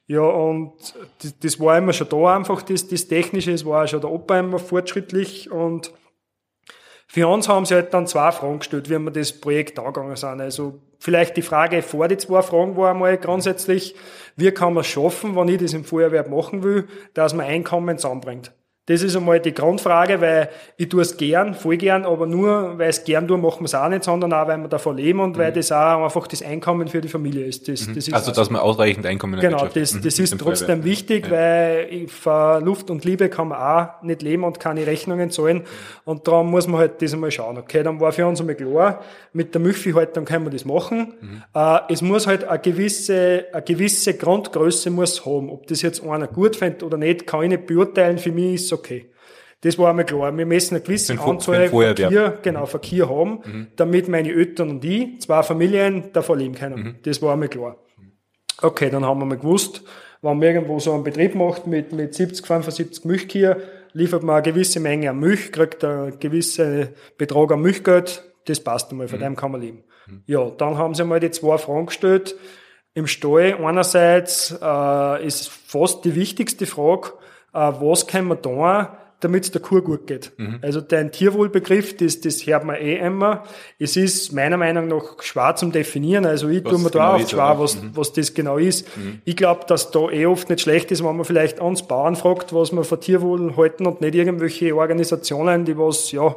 Ja, 0.08 0.20
und 0.22 0.74
das, 1.24 1.40
das 1.40 1.60
war 1.60 1.78
immer 1.78 1.94
schon 1.94 2.10
da 2.10 2.36
einfach, 2.36 2.62
das, 2.62 2.90
das 2.90 3.08
Technische, 3.08 3.54
es 3.54 3.66
war 3.66 3.86
auch 3.86 3.88
schon 3.88 4.02
der 4.02 4.12
Opa 4.12 4.38
immer 4.38 4.60
fortschrittlich 4.60 5.50
und 5.50 5.94
für 7.16 7.30
uns 7.30 7.48
haben 7.48 7.66
sie 7.66 7.76
halt 7.76 7.94
dann 7.94 8.08
zwei 8.08 8.30
Fragen 8.34 8.60
gestellt, 8.60 8.90
wie 8.90 9.00
wir 9.00 9.10
das 9.10 9.32
Projekt 9.32 9.80
angegangen 9.80 10.18
sind. 10.18 10.42
Also 10.42 10.82
vielleicht 11.00 11.38
die 11.38 11.44
Frage 11.44 11.82
vor 11.82 12.10
die 12.10 12.18
zwei 12.18 12.42
Fragen 12.42 12.76
war 12.76 12.92
einmal 12.92 13.18
grundsätzlich, 13.18 13.96
wie 14.36 14.52
kann 14.52 14.74
man 14.74 14.82
es 14.82 14.88
schaffen, 14.88 15.34
wenn 15.34 15.48
ich 15.48 15.60
das 15.60 15.72
im 15.72 15.86
Feuerwehr 15.86 16.28
machen 16.28 16.62
will, 16.62 16.90
dass 17.14 17.34
man 17.34 17.46
Einkommen 17.46 17.98
zusammenbringt. 17.98 18.52
Das 18.88 19.02
ist 19.02 19.16
einmal 19.16 19.40
die 19.40 19.52
Grundfrage, 19.54 20.22
weil 20.22 20.50
ich 20.78 20.90
tue 20.90 21.02
es 21.02 21.18
gern, 21.18 21.56
voll 21.56 21.78
gern, 21.78 22.06
aber 22.06 22.28
nur, 22.28 22.78
weil 22.78 22.92
ich 22.92 22.98
es 22.98 23.04
gern 23.04 23.28
tue, 23.28 23.36
machen 23.38 23.62
wir 23.62 23.66
es 23.66 23.74
auch 23.74 23.90
nicht, 23.90 24.04
sondern 24.04 24.32
auch, 24.32 24.48
weil 24.48 24.60
wir 24.60 24.68
davon 24.68 24.96
leben 24.98 25.22
und 25.22 25.38
weil 25.40 25.52
das 25.52 25.72
auch 25.72 26.04
einfach 26.04 26.28
das 26.28 26.44
Einkommen 26.44 26.88
für 26.88 27.02
die 27.02 27.08
Familie 27.08 27.46
ist. 27.46 27.68
Das, 27.68 27.88
das 27.88 27.98
ist 27.98 28.14
Also, 28.14 28.32
dass 28.32 28.52
man 28.52 28.62
ausreichend 28.62 29.06
Einkommen 29.08 29.34
in 29.34 29.40
der 29.42 29.50
Genau, 29.50 29.64
das, 29.66 29.96
hat. 29.96 30.06
das 30.06 30.18
Mhm, 30.20 30.24
ist 30.24 30.38
trotzdem 30.38 30.84
wichtig, 30.84 31.32
weil 31.32 31.88
ich- 31.90 32.12
von 32.12 32.64
Luft 32.64 32.92
und 32.92 33.04
Liebe 33.06 33.28
kann 33.30 33.48
man 33.48 33.58
auch 33.60 34.04
nicht 34.04 34.22
leben 34.22 34.44
und 34.44 34.60
keine 34.60 34.86
Rechnungen 34.86 35.32
zahlen. 35.32 35.64
Und 36.04 36.28
darum 36.28 36.52
muss 36.52 36.68
man 36.68 36.80
halt 36.82 37.02
das 37.02 37.12
einmal 37.14 37.32
schauen. 37.32 37.58
Okay, 37.58 37.82
dann 37.82 38.00
war 38.00 38.12
für 38.12 38.28
uns 38.28 38.40
einmal 38.40 38.54
klar, 38.56 39.02
mit 39.34 39.54
der 39.56 39.62
Milchviehhaltung 39.62 40.26
können 40.26 40.46
wir 40.46 40.52
das 40.52 40.64
machen. 40.64 41.14
Mhm. 41.22 41.44
Äh, 41.56 41.80
es 41.90 42.04
muss 42.04 42.28
halt 42.28 42.44
eine 42.44 42.60
gewisse, 42.60 43.46
eine 43.52 43.64
gewisse 43.64 44.14
Grundgröße 44.14 44.92
muss 44.92 45.26
haben. 45.26 45.50
Ob 45.50 45.66
das 45.66 45.82
jetzt 45.82 46.04
einer 46.06 46.28
gut 46.28 46.56
findet 46.56 46.84
oder 46.84 46.98
nicht, 46.98 47.26
kann 47.26 47.42
ich 47.42 47.50
nicht 47.50 47.66
beurteilen. 47.66 48.20
Für 48.20 48.32
mich 48.32 48.54
ist 48.54 48.72
es 48.72 48.75
okay. 48.76 49.10
Das 49.62 49.80
war 49.80 49.90
einmal 49.90 50.06
klar. 50.06 50.38
Wir 50.38 50.46
müssen 50.46 50.76
eine 50.76 50.84
gewisse 50.84 51.14
den 51.14 51.20
Anzahl 51.20 51.70
Feuerwehr. 51.70 51.96
Verkehr, 51.96 52.40
genau, 52.44 52.66
Verkehr 52.68 53.10
haben, 53.10 53.70
damit 53.76 54.08
meine 54.08 54.30
Eltern 54.30 54.70
und 54.70 54.86
ich, 54.86 55.22
zwei 55.22 55.42
Familien, 55.42 56.12
davon 56.14 56.38
leben 56.38 56.54
können. 56.54 57.00
Das 57.04 57.22
war 57.22 57.34
einmal 57.34 57.50
klar. 57.50 57.78
Okay, 58.62 58.90
dann 58.90 59.06
haben 59.06 59.20
wir 59.20 59.26
mal 59.26 59.38
gewusst, 59.38 59.82
wenn 60.22 60.38
man 60.38 60.48
irgendwo 60.48 60.80
so 60.80 60.94
einen 60.94 61.04
Betrieb 61.04 61.36
macht 61.36 61.68
mit, 61.68 61.92
mit 61.94 62.14
70, 62.14 62.46
75 62.46 63.06
Milchkühe, 63.06 63.58
liefert 63.94 64.24
man 64.24 64.36
eine 64.36 64.44
gewisse 64.44 64.80
Menge 64.80 65.10
an 65.10 65.20
Milch, 65.20 65.52
kriegt 65.52 65.84
einen 65.84 66.20
gewissen 66.20 66.90
Betrag 67.18 67.52
an 67.52 67.62
Milchgeld, 67.62 68.24
das 68.46 68.60
passt 68.60 68.92
einmal, 68.92 69.08
von 69.08 69.20
dem 69.20 69.36
kann 69.36 69.52
man 69.52 69.62
leben. 69.62 69.84
Ja, 70.28 70.50
dann 70.50 70.78
haben 70.78 70.94
sie 70.94 71.04
mal 71.04 71.20
die 71.20 71.32
zwei 71.32 71.58
Fragen 71.58 71.88
gestellt. 71.88 72.36
Im 72.94 73.08
Stall 73.08 73.58
einerseits 73.64 74.56
äh, 74.62 75.26
ist 75.26 75.50
fast 75.50 76.06
die 76.06 76.16
wichtigste 76.16 76.66
Frage, 76.66 77.14
was 77.56 78.08
können 78.08 78.28
wir 78.28 78.42
tun, 78.42 78.88
damit 79.22 79.46
es 79.46 79.52
der 79.52 79.62
Kuh 79.62 79.82
gut 79.82 80.08
geht. 80.08 80.34
Also 80.62 80.82
dein 80.82 81.12
Tierwohlbegriff, 81.12 81.98
das, 81.98 82.22
das 82.22 82.46
hört 82.46 82.64
man 82.66 82.76
eh 82.76 82.98
immer. 82.98 83.44
Es 83.80 83.98
ist 83.98 84.34
meiner 84.34 84.58
Meinung 84.58 84.88
nach 84.88 85.22
schwer 85.24 85.56
zum 85.56 85.72
definieren. 85.72 86.26
Also 86.26 86.50
ich 86.50 86.64
Was 86.64 86.72
tue 86.74 86.82
mir 86.82 86.92
da 86.92 87.14
genau 87.14 87.24
auch 87.24 87.30
schwer, 87.30 87.56
was, 87.58 87.78
was 87.94 88.14
das 88.14 88.34
genau 88.34 88.58
ist. 88.58 88.88
Ich 89.24 89.36
glaube, 89.36 89.62
dass 89.68 89.90
da 89.92 90.10
eh 90.10 90.26
oft 90.26 90.50
nicht 90.50 90.62
schlecht 90.62 90.92
ist, 90.92 91.04
wenn 91.04 91.16
man 91.16 91.26
vielleicht 91.26 91.62
ans 91.62 91.88
Bauern 91.88 92.16
fragt, 92.16 92.54
was 92.54 92.72
man 92.72 92.84
von 92.84 93.00
Tierwohl 93.00 93.56
halten 93.58 93.88
und 93.88 94.02
nicht 94.02 94.16
irgendwelche 94.16 94.76
Organisationen, 94.76 95.66
die 95.66 95.78
was, 95.78 96.12
ja, 96.12 96.36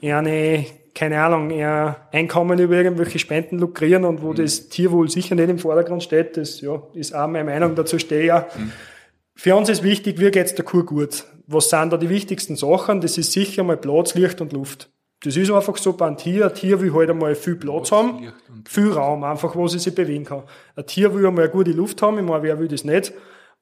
eine, 0.00 0.66
keine 0.94 1.20
Ahnung, 1.20 1.50
eher 1.50 2.08
Einkommen 2.10 2.58
über 2.58 2.74
irgendwelche 2.74 3.18
Spenden 3.18 3.58
lukrieren 3.58 4.04
und 4.04 4.22
wo 4.22 4.32
das 4.32 4.70
Tierwohl 4.70 5.08
sicher 5.10 5.34
nicht 5.34 5.50
im 5.50 5.58
Vordergrund 5.58 6.02
steht. 6.02 6.36
Das, 6.36 6.60
ja, 6.62 6.82
ist 6.94 7.14
auch 7.14 7.28
meine 7.28 7.44
Meinung, 7.44 7.74
dazu 7.74 7.98
stehe 7.98 8.22
ich 8.22 8.26
ja. 8.28 8.48
Für 9.36 9.56
uns 9.56 9.68
ist 9.68 9.82
wichtig, 9.82 10.20
wie 10.20 10.30
geht's 10.30 10.54
der 10.54 10.64
Kuh 10.64 10.84
gut? 10.84 11.24
Was 11.46 11.68
sind 11.68 11.92
da 11.92 11.96
die 11.96 12.08
wichtigsten 12.08 12.56
Sachen? 12.56 13.00
Das 13.00 13.18
ist 13.18 13.32
sicher 13.32 13.64
mal 13.64 13.76
Platz, 13.76 14.14
Licht 14.14 14.40
und 14.40 14.52
Luft. 14.52 14.90
Das 15.22 15.36
ist 15.36 15.50
einfach 15.50 15.76
so 15.76 15.94
bei 15.94 16.06
einem 16.06 16.16
Tier. 16.16 16.46
Ein 16.46 16.54
Tier 16.54 16.80
will 16.80 16.92
halt 16.92 17.10
einmal 17.10 17.34
viel 17.34 17.56
Platz 17.56 17.90
haben, 17.90 18.32
viel 18.66 18.92
Raum, 18.92 19.24
einfach, 19.24 19.56
wo 19.56 19.66
sie 19.66 19.78
sich 19.78 19.94
bewegen 19.94 20.24
kann. 20.24 20.44
Ein 20.76 20.86
Tier 20.86 21.14
will 21.14 21.26
einmal 21.26 21.44
eine 21.44 21.52
gute 21.52 21.72
Luft 21.72 22.00
haben, 22.02 22.18
ich 22.18 22.24
meine, 22.24 22.42
wer 22.42 22.58
will 22.58 22.68
das 22.68 22.84
nicht? 22.84 23.12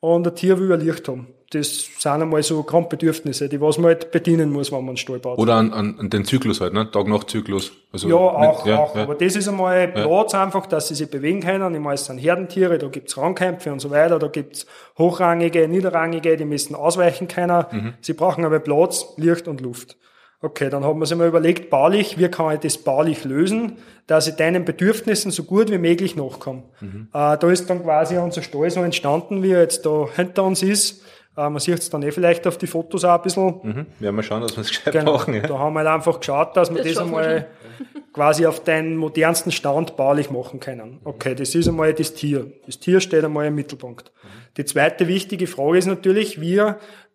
Und 0.01 0.27
ein 0.27 0.35
Tier 0.35 0.59
will 0.59 0.73
ein 0.73 0.81
Licht 0.81 1.09
haben. 1.09 1.29
Das 1.55 1.89
sind 1.99 2.11
einmal 2.11 2.43
so 2.43 2.63
Grundbedürfnisse, 2.63 3.49
die 3.49 3.61
was 3.61 3.77
man 3.77 3.89
halt 3.89 4.11
bedienen 4.11 4.51
muss, 4.51 4.73
wenn 4.73 4.79
man 4.81 4.89
einen 4.89 4.97
Stall 4.97 5.19
baut. 5.19 5.39
Oder 5.39 5.55
an, 5.57 5.73
an, 5.73 5.97
an 5.99 6.09
den 6.11 6.25
Zyklus 6.25 6.61
halt, 6.61 6.73
ne? 6.73 6.91
Tag-Nacht-Zyklus. 6.91 7.73
Also 7.93 8.09
Ja, 8.09 8.15
auch, 8.17 8.65
nicht- 8.65 8.75
auch. 8.75 8.97
ja. 8.97 9.03
Aber 9.03 9.15
das 9.15 9.37
ist 9.37 9.49
einmal 9.49 9.89
Platz 9.89 10.35
einfach, 10.35 10.67
dass 10.67 10.89
sie 10.89 10.95
sich 10.95 11.11
bewegen 11.11 11.41
können. 11.41 11.75
Ich 11.75 11.81
meine, 11.81 11.95
es 11.95 12.07
sind 12.07 12.19
Herdentiere, 12.19 12.79
da 12.79 12.87
gibt's 12.89 13.19
Rangkämpfe 13.19 13.71
und 13.71 13.81
so 13.81 13.91
weiter, 13.91 14.19
da 14.19 14.29
gibt's 14.29 14.67
hochrangige, 14.99 15.69
niederrangige, 15.69 16.37
die 16.37 16.45
müssen 16.45 16.75
ausweichen 16.75 17.29
können. 17.29 17.65
Mhm. 17.71 17.95
Sie 18.01 18.15
brauchen 18.15 18.45
aber 18.45 18.59
Platz, 18.61 19.05
Licht 19.17 19.47
und 19.49 19.61
Luft. 19.61 19.97
Okay, 20.45 20.71
dann 20.71 20.85
haben 20.85 20.99
wir 20.99 21.07
sich 21.07 21.17
mal 21.17 21.29
überlegt, 21.29 21.71
baulich, 21.71 22.19
wie 22.19 22.29
kann 22.29 22.55
ich 22.55 22.61
das 22.61 22.77
baulich 22.79 23.23
lösen, 23.25 23.77
dass 24.09 24.27
ich 24.27 24.35
deinen 24.35 24.65
Bedürfnissen 24.65 25.31
so 25.31 25.45
gut 25.45 25.71
wie 25.71 25.79
möglich 25.79 26.17
nachkomme. 26.17 26.65
Mhm. 26.81 27.09
Äh, 27.13 27.37
da 27.39 27.51
ist 27.51 27.71
dann 27.71 27.83
quasi 27.85 28.19
unser 28.19 28.43
Stall 28.43 28.69
so 28.71 28.83
entstanden, 28.83 29.43
wie 29.45 29.53
er 29.53 29.61
jetzt 29.61 29.87
da 29.87 30.07
hinter 30.17 30.43
uns 30.45 30.63
ist. 30.65 31.05
Äh, 31.37 31.49
man 31.49 31.59
sieht 31.61 31.79
es 31.79 31.89
dann 31.91 32.03
eh 32.03 32.11
vielleicht 32.11 32.47
auf 32.47 32.59
die 32.59 32.67
Fotos 32.67 33.05
auch 33.05 33.15
ein 33.15 33.23
bisschen. 33.23 33.61
Mhm. 33.63 33.87
Werden 33.99 34.17
wir 34.17 34.23
schauen, 34.23 34.43
dass 34.43 34.57
wir 34.57 34.61
es 34.63 34.69
gescheit 34.69 34.93
Genau. 34.93 35.15
machen. 35.15 35.35
Ja. 35.35 35.41
Da 35.47 35.59
haben 35.59 35.73
wir 35.75 35.81
halt 35.81 35.89
einfach 35.89 36.21
geschaut, 36.21 36.57
dass 36.57 36.71
wir 36.75 36.83
Das 36.83 36.95
das, 36.95 37.03
einmal 37.03 37.47
quasi 38.13 38.47
auf 38.47 38.63
den 38.63 38.97
modernsten 38.97 39.51
Stand 39.53 39.97
baulich 39.97 40.31
machen 40.31 40.61
können. 40.61 41.01
Okay, 41.05 41.35
das 41.35 41.55
ist 41.55 41.69
einmal 41.69 41.95
das 41.95 42.13
Tier. 42.15 42.53
Das 42.67 42.79
Tier 42.79 43.01
steht 43.01 43.25
einmal 43.25 43.47
im 43.47 43.55
Mittelpunkt. 43.55 44.13
Die 44.59 44.67
zweite 44.67 45.09
wichtige 45.09 45.47
Frage 45.47 45.79
ist 45.79 45.87
natürlich, 45.87 46.39
wie 46.41 46.61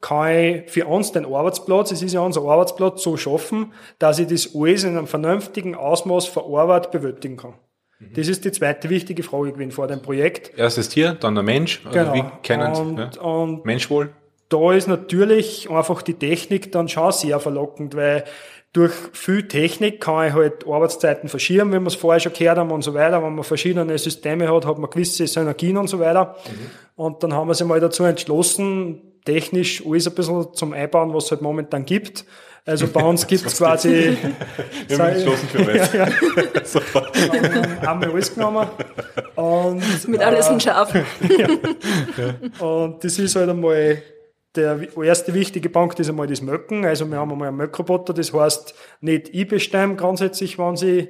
kann 0.01 0.31
ich 0.31 0.71
für 0.71 0.87
uns 0.87 1.11
den 1.11 1.25
Arbeitsplatz, 1.25 1.91
es 1.91 2.01
ist 2.01 2.13
ja 2.13 2.21
unser 2.21 2.41
Arbeitsplatz, 2.41 3.03
so 3.03 3.15
schaffen, 3.17 3.73
dass 3.99 4.17
ich 4.17 4.25
das 4.27 4.55
alles 4.55 4.83
in 4.83 4.97
einem 4.97 5.05
vernünftigen 5.07 5.75
Ausmaß 5.75 6.25
vor 6.25 6.59
Arbeit 6.59 6.89
bewältigen 6.91 7.37
kann. 7.37 7.53
Das 7.99 8.27
ist 8.27 8.45
die 8.45 8.51
zweite 8.51 8.89
wichtige 8.89 9.23
Frage 9.23 9.51
gewesen 9.53 9.71
vor 9.71 9.87
dem 9.87 10.01
Projekt. 10.01 10.57
Erstes 10.57 10.89
Tier, 10.89 11.13
dann 11.13 11.33
der 11.35 11.43
Mensch. 11.43 11.81
Also 11.85 11.97
Genau. 11.99 12.13
wie 12.13 12.23
kennen 12.43 12.73
und, 12.75 12.97
Ja? 13.15 13.21
und 13.21 13.65
Menschwohl. 13.65 14.09
da 14.49 14.73
ist 14.73 14.87
natürlich 14.87 15.69
einfach 15.69 16.01
die 16.03 16.13
Technik 16.13 16.71
dann 16.71 16.87
schon 16.89 17.11
sehr 17.11 17.39
verlockend, 17.39 17.95
weil 17.95 18.23
durch 18.73 18.93
viel 19.13 19.47
Technik 19.47 19.99
kann 20.01 20.27
ich 20.27 20.33
halt 20.33 20.67
Arbeitszeiten 20.67 21.27
verschieben, 21.29 21.71
wie 21.73 21.79
wir 21.79 21.87
es 21.87 21.95
vorher 21.95 22.19
schon 22.19 22.33
gehört 22.33 22.57
haben 22.59 22.69
und 22.69 22.83
so 22.83 22.93
weiter. 22.93 23.23
Wenn 23.23 23.33
man 23.33 23.43
verschiedene 23.43 23.97
Systeme 23.97 24.47
hat, 24.53 24.65
hat 24.67 24.77
man 24.77 24.89
gewisse 24.91 25.25
Synergien 25.25 25.77
und 25.77 25.87
so 25.87 25.99
weiter. 25.99 26.35
Und 26.95 27.23
dann 27.23 27.33
haben 27.33 27.47
wir 27.47 27.55
sich 27.55 27.65
mal 27.65 27.79
dazu 27.79 28.03
entschlossen, 28.03 29.01
technisch 29.25 29.83
alles 29.85 30.07
ein 30.07 30.13
bisschen 30.13 30.53
zum 30.53 30.73
Einbauen, 30.73 31.13
was 31.13 31.25
es 31.25 31.31
halt 31.31 31.41
momentan 31.41 31.85
gibt. 31.85 32.25
Also 32.67 32.87
bei 32.87 33.01
uns 33.01 33.25
gibt 33.25 33.45
es 33.45 33.57
quasi 33.57 34.17
Wir 34.87 34.99
haben 34.99 35.07
uns 35.07 35.23
entschlossen 35.23 35.47
für 35.47 35.67
was. 35.67 35.93
ja, 35.93 36.07
Super. 36.65 37.07
haben 37.87 38.01
wir 38.01 38.09
alles 38.09 38.33
genommen. 38.35 38.67
Und, 39.35 40.07
Mit 40.09 40.21
alles 40.21 40.47
ein 40.47 40.59
Schaf. 40.59 40.93
Und 42.59 43.03
das 43.03 43.19
ist 43.19 43.35
halt 43.35 43.49
einmal 43.49 44.01
der 44.55 44.79
erste 45.03 45.33
wichtige 45.33 45.69
Punkt 45.69 45.99
ist 45.99 46.09
einmal 46.09 46.27
das 46.27 46.41
Möcken. 46.41 46.83
Also 46.85 47.09
wir 47.09 47.17
haben 47.17 47.31
einmal 47.31 47.47
einen 47.49 47.57
Möckroboter, 47.57 48.13
das 48.13 48.33
heißt 48.33 48.73
nicht 49.01 49.29
ich 49.33 49.47
bestimme 49.47 49.95
grundsätzlich, 49.95 50.57
wann 50.57 50.75
sie 50.75 51.09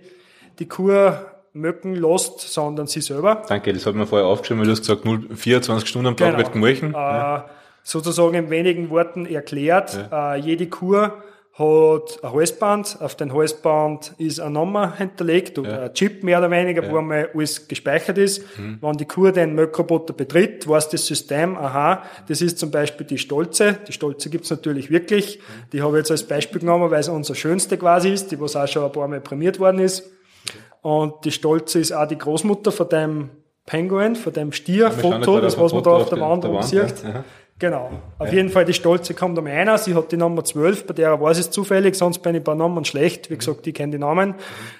die 0.59 0.67
Kuh 0.67 1.11
möcken 1.53 1.95
lässt, 1.95 2.39
sondern 2.41 2.85
sie 2.87 3.01
selber. 3.01 3.43
Danke, 3.47 3.73
das 3.73 3.85
hat 3.85 3.95
mir 3.95 4.05
vorher 4.05 4.27
aufgeschrieben, 4.27 4.59
weil 4.59 4.67
du 4.67 4.73
hast 4.73 4.81
gesagt, 4.81 5.05
0, 5.05 5.29
24 5.35 5.89
Stunden 5.89 6.07
am 6.07 6.17
Tag 6.17 6.27
Genau. 6.27 6.37
wird 6.39 6.51
gemolchen. 6.53 6.93
Äh, 6.93 7.39
sozusagen 7.83 8.35
in 8.35 8.49
wenigen 8.51 8.89
Worten 8.91 9.25
erklärt, 9.25 10.07
äh, 10.11 10.35
jede 10.39 10.67
Kuh 10.67 11.07
hat 11.57 12.23
ein 12.23 12.33
Halsband, 12.33 12.97
auf 13.01 13.15
dem 13.15 13.33
Halsband 13.33 14.13
ist 14.19 14.39
eine 14.39 14.51
Nummer 14.51 14.95
hinterlegt 14.95 15.57
oder 15.57 15.83
ein 15.83 15.93
Chip 15.93 16.23
mehr 16.23 16.37
oder 16.37 16.51
weniger, 16.51 16.87
wo 16.91 16.97
einmal 16.97 17.29
alles 17.33 17.67
gespeichert 17.67 18.19
ist. 18.19 18.43
Wenn 18.79 18.93
die 18.97 19.05
Kuh 19.05 19.31
den 19.31 19.55
Möckroboter 19.55 20.13
betritt, 20.13 20.67
weiß 20.67 20.89
das 20.89 21.07
System, 21.07 21.57
aha, 21.57 22.03
das 22.27 22.41
ist 22.41 22.59
zum 22.59 22.69
Beispiel 22.69 23.07
die 23.07 23.17
Stolze. 23.17 23.77
Die 23.87 23.91
Stolze 23.91 24.29
gibt's 24.29 24.51
natürlich 24.51 24.91
wirklich. 24.91 25.39
Die 25.73 25.81
habe 25.81 25.97
ich 25.97 26.01
jetzt 26.01 26.11
als 26.11 26.23
Beispiel 26.23 26.59
genommen, 26.59 26.91
weil 26.91 26.99
es 26.99 27.09
unser 27.09 27.33
schönste 27.33 27.77
quasi 27.77 28.09
ist, 28.09 28.31
die 28.31 28.39
was 28.39 28.55
auch 28.55 28.67
schon 28.67 28.83
ein 28.83 28.91
paar 28.91 29.07
Mal 29.07 29.19
prämiert 29.21 29.59
worden 29.59 29.79
ist. 29.79 30.11
Und 30.83 31.25
die 31.25 31.31
Stolze 31.31 31.79
ist 31.79 31.91
auch 31.91 32.07
die 32.07 32.19
Großmutter 32.19 32.71
von 32.71 32.87
dem 32.87 33.29
Penguin, 33.65 34.15
von 34.15 34.31
dem 34.31 34.51
Stierfoto, 34.51 35.19
gerade 35.21 35.41
das 35.41 35.57
was 35.57 35.73
man 35.73 35.83
da 35.83 35.89
auf 35.89 36.09
der 36.09 36.19
Wand 36.19 36.43
der 36.43 36.53
Wand, 36.53 36.65
sieht. 36.65 37.03
ja. 37.03 37.23
Genau. 37.59 37.89
Auf 38.19 38.27
ja. 38.27 38.35
jeden 38.35 38.49
Fall, 38.49 38.65
die 38.65 38.73
Stolze 38.73 39.15
kommt 39.15 39.37
um 39.39 39.47
einer. 39.47 39.79
Sie 39.79 39.95
hat 39.95 40.11
die 40.11 40.17
Nummer 40.17 40.43
12, 40.43 40.85
bei 40.85 40.93
der 40.93 41.19
weiß 41.19 41.39
es 41.39 41.49
zufällig, 41.49 41.95
sonst 41.95 42.19
bin 42.19 42.35
ich 42.35 42.43
bei 42.43 42.53
Namen 42.53 42.85
schlecht. 42.85 43.31
Wie 43.31 43.33
mhm. 43.33 43.39
gesagt, 43.39 43.65
ich 43.65 43.73
kenne 43.73 43.93
die 43.93 43.97
Namen. 43.97 44.35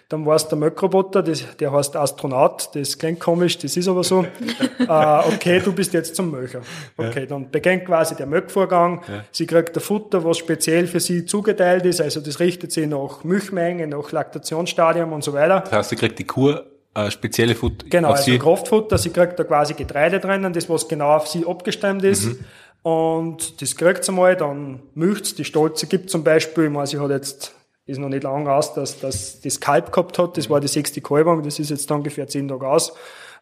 Dann 0.10 0.28
war 0.28 0.36
es 0.36 0.48
der 0.48 0.60
Möckroboter, 0.60 1.24
der 1.24 1.72
heißt 1.72 1.96
Astronaut. 1.96 2.70
Das 2.76 3.00
klingt 3.00 3.20
komisch, 3.20 3.58
das 3.58 3.76
ist 3.78 3.88
aber 3.88 4.04
so. 4.04 4.26
äh, 4.80 5.34
okay, 5.34 5.60
du 5.60 5.74
bist 5.74 5.94
jetzt 5.94 6.16
zum 6.16 6.30
Möcher. 6.30 6.62
Okay, 6.96 7.26
dann 7.26 7.50
beginnt 7.50 7.86
quasi 7.86 8.16
der 8.16 8.28
Möckvorgang. 8.28 9.02
Ja. 9.08 9.24
Sie 9.32 9.48
kriegt 9.48 9.76
ein 9.76 9.82
Futter, 9.82 10.24
was 10.24 10.38
speziell 10.38 10.86
für 10.86 11.00
sie 11.00 11.26
zugeteilt 11.26 11.86
ist. 11.86 12.00
Also 12.00 12.22
das 12.22 12.40
richtet 12.40 12.72
sich 12.72 12.88
nach 12.88 13.24
Milchmenge, 13.24 13.88
nach 13.88 14.12
Laktationsstadium 14.12 15.13
und 15.13 15.24
so 15.24 15.34
weiter. 15.34 15.62
Das 15.62 15.72
heißt, 15.72 15.90
sie 15.90 15.96
kriegt 15.96 16.20
die 16.20 16.26
Kur 16.26 16.63
äh, 16.98 17.12
spezielle 17.12 17.54
Futter. 17.54 17.86
Genau, 17.90 18.10
also 18.12 18.24
sie 18.24 18.40
Kraftfutter. 18.40 18.98
Sie 18.98 19.12
kriegt 19.12 19.38
da 19.38 19.44
quasi 19.44 19.76
Getreide 19.76 20.20
drinnen, 20.20 20.52
das 20.52 20.68
was 20.68 20.88
genau 20.88 21.16
auf 21.16 21.28
sie 21.28 21.46
abgestimmt 21.46 22.04
ist. 22.04 22.26
Mhm. 22.26 22.40
Und 22.88 23.62
das 23.62 23.76
kriegt 23.76 24.06
sie 24.06 24.13
mal, 24.13 24.38
dann 24.38 24.80
milcht's. 24.95 25.36
Die 25.36 25.43
Stolze 25.43 25.88
gibt 25.88 26.10
zum 26.10 26.23
Beispiel, 26.23 26.67
ich 26.67 26.71
meine, 26.71 26.88
sie 26.88 26.97
hat 26.97 27.10
jetzt, 27.10 27.54
ist 27.86 27.97
noch 27.97 28.08
nicht 28.08 28.23
lang 28.23 28.47
aus, 28.47 28.73
dass, 28.76 29.02
dass 29.02 29.41
das 29.41 29.60
Kalb 29.60 29.91
gehabt 29.91 30.17
hat. 30.17 30.38
Das 30.38 30.50
war 30.50 30.62
die 30.62 30.69
sechste 30.69 31.02
Kalbung, 31.02 31.43
das 31.43 31.60
ist 31.60 31.69
jetzt 31.69 31.91
ungefähr 31.91 32.30
zehn 32.30 32.47
Tage 32.47 32.65
aus. 32.65 32.93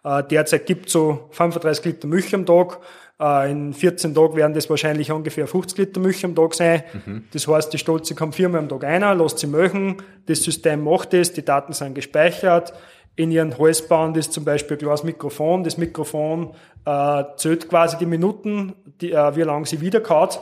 Äh, 0.03 0.23
derzeit 0.23 0.65
gibt 0.65 0.89
so 0.89 1.29
35 1.29 1.86
Liter 1.86 2.08
Milch 2.08 2.34
am 2.34 2.47
Tag. 2.47 2.79
Äh, 3.21 3.51
in 3.51 3.73
14 3.75 4.15
Tagen 4.15 4.36
werden 4.36 4.55
das 4.55 4.67
wahrscheinlich 4.67 5.12
ungefähr 5.12 5.45
50 5.45 5.77
Liter 5.77 5.99
Milch 5.99 6.25
am 6.25 6.34
Tag 6.34 6.55
sein. 6.55 6.84
Mhm. 7.05 7.25
Das 7.31 7.47
heißt, 7.47 7.71
die 7.71 7.77
Stolze 7.77 8.15
kommt 8.15 8.34
viermal 8.34 8.62
am 8.62 8.69
Tag 8.69 8.84
einer, 8.84 9.13
lässt 9.13 9.38
sie 9.38 9.45
milchen. 9.45 9.97
Das 10.25 10.41
System 10.41 10.84
macht 10.84 11.13
das, 11.13 11.34
die 11.34 11.45
Daten 11.45 11.73
sind 11.73 11.93
gespeichert 11.93 12.73
in 13.15 13.32
ihren 13.32 13.58
Halsband 13.58 14.17
ist 14.17 14.34
zum 14.34 14.43
Beispiel 14.43 14.78
ein 14.78 14.80
kleines 14.80 15.04
Mikrofon. 15.04 15.63
Das 15.63 15.78
Mikrofon 15.78 16.54
äh, 16.86 17.23
zählt 17.38 17.69
quasi 17.69 17.97
die 17.97 18.06
Minuten, 18.06 18.73
die, 19.01 19.12
äh, 19.12 19.36
wie 19.36 19.41
lange 19.41 19.65
sie 19.65 19.82
wiederkaut. 19.82 20.39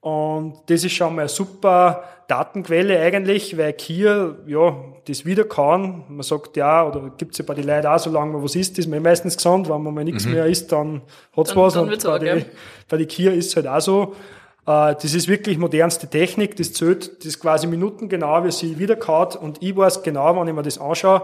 Und 0.00 0.58
das 0.66 0.84
ist 0.84 0.92
schon 0.92 1.14
mal 1.14 1.22
eine 1.22 1.28
super 1.28 2.04
Datenquelle 2.28 3.00
eigentlich, 3.00 3.56
weil 3.56 3.74
hier, 3.78 4.36
ja, 4.46 4.76
das 5.06 5.24
Wiederkauen, 5.24 6.04
man 6.08 6.22
sagt 6.22 6.56
ja, 6.56 6.86
oder 6.86 7.10
gibt's 7.16 7.38
ja 7.38 7.44
bei 7.46 7.54
den 7.54 7.66
Leuten 7.66 7.86
auch, 7.86 7.98
solange 7.98 8.32
man 8.32 8.42
was 8.42 8.54
isst, 8.54 8.78
ist 8.78 8.86
man 8.86 9.02
meistens 9.02 9.36
gesund, 9.36 9.68
wenn 9.68 9.82
man 9.82 9.94
mal 9.94 10.04
nichts 10.04 10.26
mhm. 10.26 10.32
mehr 10.32 10.46
isst, 10.46 10.72
dann 10.72 11.02
hat's 11.36 11.50
dann, 11.50 11.62
was. 11.62 11.74
Dann 11.74 11.88
und 11.88 12.04
bei, 12.04 12.18
die, 12.18 12.44
bei 12.88 12.96
die 12.98 13.06
Kier 13.06 13.32
ist 13.32 13.48
es 13.48 13.56
halt 13.56 13.66
auch 13.66 13.80
so. 13.80 14.14
Äh, 14.66 14.94
das 14.94 15.14
ist 15.14 15.26
wirklich 15.26 15.58
modernste 15.58 16.06
Technik, 16.06 16.56
das 16.56 16.72
zählt 16.72 17.24
das 17.24 17.40
quasi 17.40 17.66
minutengenau, 17.66 18.44
wie 18.44 18.50
sie 18.50 18.78
wiederkaut 18.78 19.36
und 19.36 19.62
ich 19.62 19.76
weiß 19.76 20.02
genau, 20.02 20.38
wenn 20.38 20.48
ich 20.48 20.54
mir 20.54 20.62
das 20.62 20.78
anschaue, 20.78 21.22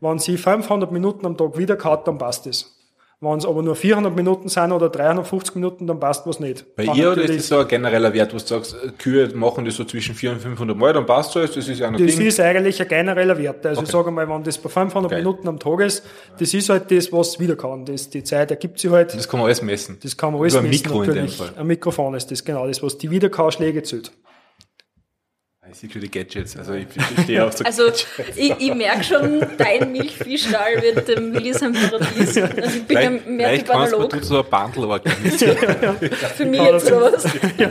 wenn 0.00 0.18
sie 0.18 0.36
500 0.36 0.92
Minuten 0.92 1.26
am 1.26 1.36
Tag 1.36 1.56
wiederkaut, 1.56 2.06
dann 2.06 2.18
passt 2.18 2.46
es. 2.46 2.72
Wenn 3.18 3.38
es 3.38 3.46
aber 3.46 3.62
nur 3.62 3.74
400 3.74 4.14
Minuten 4.14 4.50
sind 4.50 4.72
oder 4.72 4.90
350 4.90 5.54
Minuten, 5.54 5.86
dann 5.86 5.98
passt 5.98 6.26
was 6.26 6.38
nicht. 6.38 6.76
Bei 6.76 6.84
ihr 6.84 7.12
oder 7.12 7.22
ist 7.22 7.34
das 7.34 7.48
so 7.48 7.58
ein 7.58 7.66
genereller 7.66 8.12
Wert, 8.12 8.34
wo 8.34 8.36
du 8.36 8.44
sagst, 8.44 8.76
Kühe 8.98 9.34
machen 9.34 9.64
das 9.64 9.76
so 9.76 9.84
zwischen 9.84 10.14
400 10.14 10.44
und 10.44 10.50
500 10.50 10.76
Mal, 10.76 10.92
dann 10.92 11.06
passt 11.06 11.34
es, 11.34 11.52
das 11.52 11.66
ist 11.66 11.78
ja 11.78 11.90
Das 11.90 11.98
Ding. 11.98 12.26
ist 12.26 12.38
eigentlich 12.40 12.78
ein 12.78 12.86
genereller 12.88 13.38
Wert. 13.38 13.64
Also 13.64 13.80
okay. 13.80 13.90
sage 13.90 14.10
mal, 14.10 14.28
wenn 14.28 14.42
das 14.42 14.58
bei 14.58 14.68
500 14.68 15.10
Geil. 15.10 15.20
Minuten 15.20 15.48
am 15.48 15.58
Tag 15.58 15.80
ist, 15.80 16.04
das 16.38 16.52
ist 16.52 16.68
halt 16.68 16.90
das, 16.90 17.10
was 17.10 17.40
wieder 17.40 17.56
kann. 17.56 17.86
Das, 17.86 18.10
die 18.10 18.22
Zeit 18.22 18.50
ergibt 18.50 18.78
sich 18.78 18.90
halt. 18.90 19.14
Das 19.14 19.26
kann 19.26 19.40
man 19.40 19.46
alles 19.46 19.62
messen. 19.62 19.96
Das 20.02 20.14
kann 20.14 20.32
man 20.32 20.42
alles 20.42 20.52
Über 20.52 20.62
messen. 20.64 20.82
Mikro 20.82 20.98
natürlich. 20.98 21.18
In 21.18 21.26
dem 21.26 21.54
Fall. 21.54 21.58
Ein 21.58 21.66
Mikrofon 21.68 22.14
ist 22.14 22.30
das, 22.30 22.44
genau. 22.44 22.66
Das, 22.66 22.82
was 22.82 22.98
die 22.98 23.10
Wiederkaufschläge 23.10 23.82
zählt. 23.82 24.12
Schon 25.78 26.00
die 26.00 26.10
Gadgets, 26.10 26.56
also 26.56 26.72
ich, 26.72 26.86
ich 27.16 27.22
stehe 27.24 27.44
auf 27.44 27.52
so 27.52 27.64
Also 27.64 27.82
ich, 28.34 28.54
ich 28.58 28.74
merke 28.74 29.04
schon, 29.04 29.46
dein 29.58 29.92
Milchviehstall 29.92 30.80
wird 30.80 31.06
dem 31.06 31.34
Willis 31.34 31.62
ein 31.62 31.74
Paradies. 31.74 32.38
Also 32.38 32.76
ich 32.76 32.86
bin 32.86 32.98
ja 32.98 33.10
mehr 33.30 33.58
Typ 33.58 33.74
analog. 33.74 34.10
Du 34.10 34.22
so 34.22 34.38
ein 34.38 34.44
Bundle 34.50 34.88
organisieren. 34.88 35.56
Für 36.36 36.44
mich 36.46 36.60
jetzt 36.60 36.86
sowas. 36.86 37.26
ja, 37.58 37.70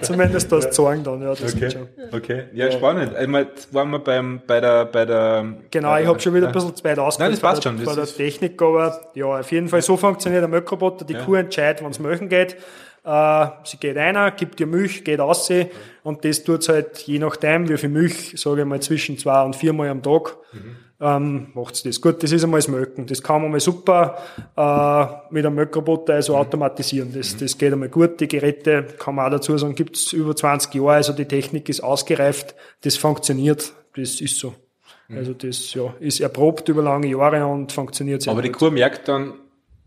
zumindest 0.00 0.50
das 0.50 0.70
Zorn 0.70 1.04
dann, 1.04 1.20
ja. 1.20 1.34
Das 1.34 1.54
okay. 1.54 1.74
okay, 2.10 2.44
ja, 2.54 2.70
spannend. 2.72 3.14
Einmal 3.14 3.48
waren 3.70 3.90
wir 3.90 3.98
beim, 3.98 4.40
bei 4.46 4.60
der, 4.60 4.86
bei 4.86 5.04
der. 5.04 5.54
Genau, 5.70 5.96
ich 5.98 6.06
habe 6.06 6.20
schon 6.20 6.34
wieder 6.34 6.46
ein 6.46 6.52
bisschen 6.52 6.74
zu 6.74 6.84
weit 6.84 6.98
ausgeholt. 6.98 7.18
Nein, 7.18 7.30
das 7.32 7.40
passt 7.40 7.64
schon. 7.64 7.76
Das 7.76 7.86
bei 7.86 7.94
der 7.94 8.06
Technik, 8.06 8.60
aber 8.62 9.10
ja, 9.14 9.26
auf 9.26 9.52
jeden 9.52 9.68
Fall 9.68 9.82
so 9.82 9.96
funktioniert 9.96 10.42
der 10.42 10.48
Milchroboter. 10.48 11.04
Die 11.04 11.14
ja. 11.14 11.22
Kuh 11.22 11.34
entscheidet, 11.34 11.82
wann 11.82 11.90
es 11.90 11.98
möchten 11.98 12.28
geht. 12.28 12.56
Äh, 13.04 13.46
sie 13.64 13.78
geht 13.78 13.96
einer, 13.96 14.30
gibt 14.30 14.60
ihr 14.60 14.66
Milch, 14.66 15.02
geht 15.02 15.18
raus 15.18 15.50
und 16.04 16.24
das 16.24 16.44
tut's 16.44 16.68
halt 16.68 16.98
je 16.98 17.18
nachdem, 17.18 17.68
wie 17.68 17.76
viel 17.76 17.88
Milch, 17.88 18.34
sage 18.36 18.62
ich 18.62 18.66
mal, 18.66 18.80
zwischen 18.80 19.18
zwei 19.18 19.42
und 19.42 19.56
viermal 19.56 19.88
am 19.88 20.02
Tag, 20.04 20.36
mhm. 20.52 20.76
ähm, 21.00 21.46
macht's 21.54 21.82
das. 21.82 22.00
Gut, 22.00 22.22
das 22.22 22.30
ist 22.30 22.44
einmal 22.44 22.58
das 22.58 22.68
Möcken. 22.68 23.06
Das 23.06 23.20
kann 23.20 23.42
man 23.42 23.50
mal 23.50 23.58
super 23.58 24.18
äh, 24.56 25.34
mit 25.34 25.44
einem 25.44 25.56
Möckroboter 25.56 26.14
also 26.14 26.34
mhm. 26.34 26.40
automatisieren. 26.40 27.12
Das, 27.12 27.34
mhm. 27.34 27.38
das 27.40 27.58
geht 27.58 27.72
einmal 27.72 27.88
gut. 27.88 28.20
Die 28.20 28.28
Geräte, 28.28 28.84
kann 28.98 29.16
man 29.16 29.26
auch 29.26 29.30
dazu 29.30 29.58
sagen, 29.58 29.74
gibt's 29.74 30.12
über 30.12 30.36
20 30.36 30.72
Jahre, 30.74 30.92
also 30.92 31.12
die 31.12 31.26
Technik 31.26 31.68
ist 31.68 31.82
ausgereift, 31.82 32.54
das 32.82 32.96
funktioniert, 32.96 33.72
das 33.96 34.20
ist 34.20 34.38
so. 34.38 34.54
Mhm. 35.08 35.16
Also 35.16 35.34
das 35.34 35.74
ja, 35.74 35.92
ist 35.98 36.20
erprobt 36.20 36.68
über 36.68 36.82
lange 36.82 37.08
Jahre 37.08 37.44
und 37.46 37.72
funktioniert 37.72 38.22
sehr 38.22 38.30
Aber 38.32 38.42
gut. 38.42 38.48
die 38.48 38.52
Kur 38.52 38.70
merkt 38.70 39.08
dann, 39.08 39.34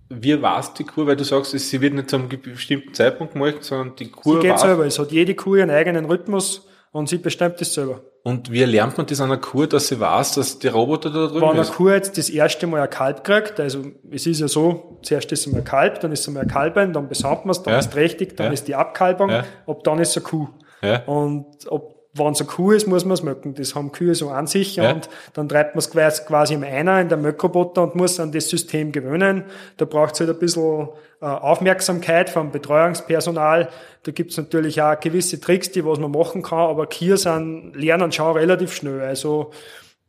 wie 0.09 0.41
war's 0.41 0.73
die 0.73 0.83
Kur? 0.83 1.07
Weil 1.07 1.15
du 1.15 1.23
sagst, 1.23 1.51
sie 1.51 1.81
wird 1.81 1.93
nicht 1.93 2.09
zu 2.09 2.17
einem 2.17 2.29
bestimmten 2.29 2.93
Zeitpunkt 2.93 3.33
gemacht, 3.33 3.63
sondern 3.63 3.95
die 3.95 4.09
Kur. 4.09 4.41
Sie 4.41 4.47
geht 4.47 4.59
selber. 4.59 4.85
Es 4.85 4.99
hat 4.99 5.11
jede 5.11 5.35
Kur 5.35 5.57
ihren 5.57 5.71
eigenen 5.71 6.05
Rhythmus 6.05 6.67
und 6.91 7.09
sie 7.09 7.17
bestimmt 7.17 7.59
es 7.61 7.73
selber. 7.73 8.01
Und 8.23 8.51
wie 8.51 8.63
lernt 8.63 8.97
man 8.97 9.05
das 9.05 9.21
an 9.21 9.31
einer 9.31 9.39
Kur, 9.39 9.67
dass 9.67 9.87
sie 9.87 9.99
weiß, 9.99 10.33
dass 10.33 10.57
die 10.57 10.67
Roboter 10.67 11.11
da 11.11 11.27
drüben 11.27 11.41
Wenn 11.41 11.59
eine 11.59 11.65
Kur 11.65 11.93
jetzt 11.93 12.17
das 12.17 12.29
erste 12.29 12.65
Mal 12.65 12.81
ein 12.81 12.89
Kalb 12.89 13.23
kriegt, 13.23 13.59
also 13.59 13.83
es 14.09 14.25
ist 14.25 14.39
ja 14.39 14.47
so, 14.47 14.99
zuerst 15.03 15.31
ist 15.31 15.45
es 15.45 15.51
mal 15.51 15.59
ein 15.59 15.63
Kalb, 15.63 15.99
dann 15.99 16.11
ist 16.11 16.21
es 16.21 16.33
mal 16.33 16.41
ein 16.41 16.47
Kalben, 16.47 16.91
dann 16.93 17.07
besamt 17.07 17.45
man 17.45 17.51
es, 17.51 17.61
dann 17.61 17.73
ja. 17.73 17.79
ist 17.79 17.85
es 17.85 17.91
trächtig, 17.91 18.35
dann 18.35 18.47
ja. 18.47 18.53
ist 18.53 18.67
die 18.67 18.73
Abkalbung, 18.73 19.29
ja. 19.29 19.43
ab 19.67 19.83
dann 19.83 19.99
ist 19.99 20.09
es 20.09 20.17
eine 20.17 20.25
Kuh. 20.25 20.47
Ja. 20.81 21.03
Und 21.05 21.45
ob 21.67 21.94
wenn 22.17 22.31
es 22.31 22.39
eine 22.39 22.49
Kuh 22.49 22.71
ist, 22.71 22.87
muss 22.87 23.03
man 23.03 23.13
es 23.13 23.23
möcken. 23.23 23.55
Das 23.55 23.75
haben 23.75 23.91
Kühe 23.91 24.15
so 24.15 24.29
an 24.29 24.47
sich 24.47 24.77
ja. 24.77 24.91
und 24.91 25.09
dann 25.33 25.49
treibt 25.49 25.75
man 25.75 25.83
es 26.07 26.25
quasi 26.25 26.53
im 26.53 26.63
Einer 26.63 27.01
in 27.01 27.09
der 27.09 27.17
Möckroboter 27.17 27.83
und 27.83 27.95
muss 27.95 28.19
an 28.19 28.31
das 28.31 28.49
System 28.49 28.91
gewöhnen. 28.91 29.43
Da 29.77 29.85
braucht 29.85 30.13
es 30.13 30.21
halt 30.21 30.29
ein 30.29 30.39
bisschen 30.39 30.89
äh, 31.21 31.25
Aufmerksamkeit 31.25 32.29
vom 32.29 32.51
Betreuungspersonal. 32.51 33.69
Da 34.03 34.11
gibt 34.11 34.31
es 34.31 34.37
natürlich 34.37 34.81
auch 34.81 34.99
gewisse 34.99 35.41
Tricks, 35.41 35.71
die 35.71 35.85
was 35.85 35.99
man 35.99 36.11
machen 36.11 36.41
kann, 36.41 36.69
aber 36.69 36.87
Kühe 36.87 37.17
sind, 37.17 37.73
lernen 37.75 38.11
schon 38.11 38.37
relativ 38.37 38.73
schnell. 38.73 39.01
Also 39.01 39.51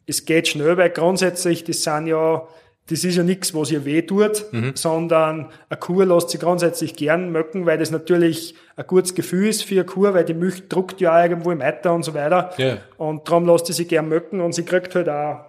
es 0.07 0.25
geht 0.25 0.47
schnell, 0.47 0.77
weil 0.77 0.90
grundsätzlich, 0.90 1.64
das 1.64 1.83
sind 1.83 2.07
ja 2.07 2.47
das 2.88 3.03
ist 3.03 3.16
ja 3.16 3.25
nichts, 3.25 3.53
was 3.55 3.70
ihr 3.70 3.85
weh 3.85 4.03
tut, 4.03 4.44
mhm. 4.53 4.72
sondern 4.75 5.51
eine 5.68 5.79
Kuh 5.79 6.03
lässt 6.03 6.31
sich 6.31 6.40
grundsätzlich 6.40 6.94
gern 6.94 7.33
möcken, 7.33 7.66
weil 7.66 7.79
das 7.79 7.90
natürlich 7.90 8.55
ein 8.77 8.87
gutes 8.87 9.14
Gefühl 9.14 9.49
ist 9.49 9.64
für 9.64 9.75
eine 9.75 9.85
Kuh, 9.85 10.14
weil 10.14 10.25
die 10.25 10.35
Milch 10.35 10.68
druckt 10.68 11.01
ja 11.01 11.20
irgendwo 11.20 11.51
im 11.51 11.61
Eiter 11.61 11.92
und 11.94 12.05
so 12.05 12.14
weiter. 12.14 12.53
Yeah. 12.59 12.79
Und 12.96 13.29
darum 13.29 13.46
lässt 13.46 13.66
sie 13.66 13.72
sich 13.72 13.88
gern 13.88 14.09
möcken 14.09 14.40
und 14.40 14.53
sie 14.53 14.64
kriegt 14.64 14.94
halt 14.94 15.09
auch 15.09 15.46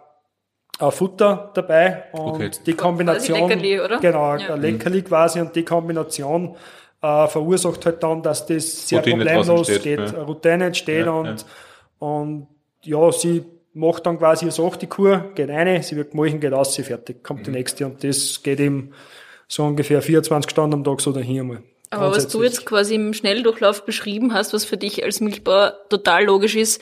ein 0.80 0.92
Futter 0.92 1.52
dabei 1.54 2.06
und 2.12 2.36
okay. 2.36 2.52
die 2.66 2.74
Kombination, 2.74 3.42
Leckerli, 3.42 3.80
oder? 3.80 4.00
genau, 4.00 4.36
ja. 4.36 4.54
ein 4.54 4.62
Leckerli 4.62 5.02
quasi 5.04 5.40
und 5.40 5.56
die 5.56 5.64
Kombination 5.64 6.56
äh, 7.02 7.28
verursacht 7.28 7.86
halt 7.86 8.02
dann, 8.02 8.22
dass 8.22 8.46
das 8.46 8.88
sehr 8.88 9.00
Routine 9.00 9.26
problemlos 9.26 9.68
geht, 9.82 10.00
ja. 10.00 10.24
Routine 10.24 10.66
entsteht 10.66 11.06
ja, 11.06 11.12
und, 11.12 11.46
und 12.00 12.48
ja, 12.84 13.12
sie 13.12 13.44
macht 13.78 14.06
dann 14.06 14.18
quasi 14.18 14.46
eine 14.46 14.52
Sache, 14.52 14.80
die 14.80 14.88
Kur, 14.88 15.32
geht 15.36 15.50
rein, 15.50 15.82
sie 15.84 15.96
wird 15.96 16.12
gemolchen, 16.12 16.40
geht 16.40 16.54
aus, 16.54 16.74
sie 16.74 16.84
fertig, 16.84 17.24
kommt 17.24 17.42
mhm. 17.42 17.46
die 17.46 17.52
nächste 17.52 17.86
und 17.86 18.04
das 18.04 18.42
geht 18.44 18.60
eben 18.60 18.92
so 19.48 19.64
ungefähr 19.64 20.02
24 20.02 20.52
Stunden 20.52 20.74
am 20.74 20.84
Tag 20.84 21.00
so 21.02 21.12
dahin 21.12 21.40
einmal. 21.40 21.64
Aber 21.90 22.12
was 22.12 22.28
du 22.28 22.44
jetzt 22.44 22.66
quasi 22.66 22.96
im 22.96 23.14
Schnelldurchlauf 23.14 23.86
beschrieben 23.86 24.34
hast, 24.34 24.54
was 24.54 24.66
für 24.66 24.76
dich 24.76 25.06
als 25.06 25.22
Milchbauer 25.22 25.74
total 25.90 26.26
logisch 26.26 26.56
ist, 26.56 26.82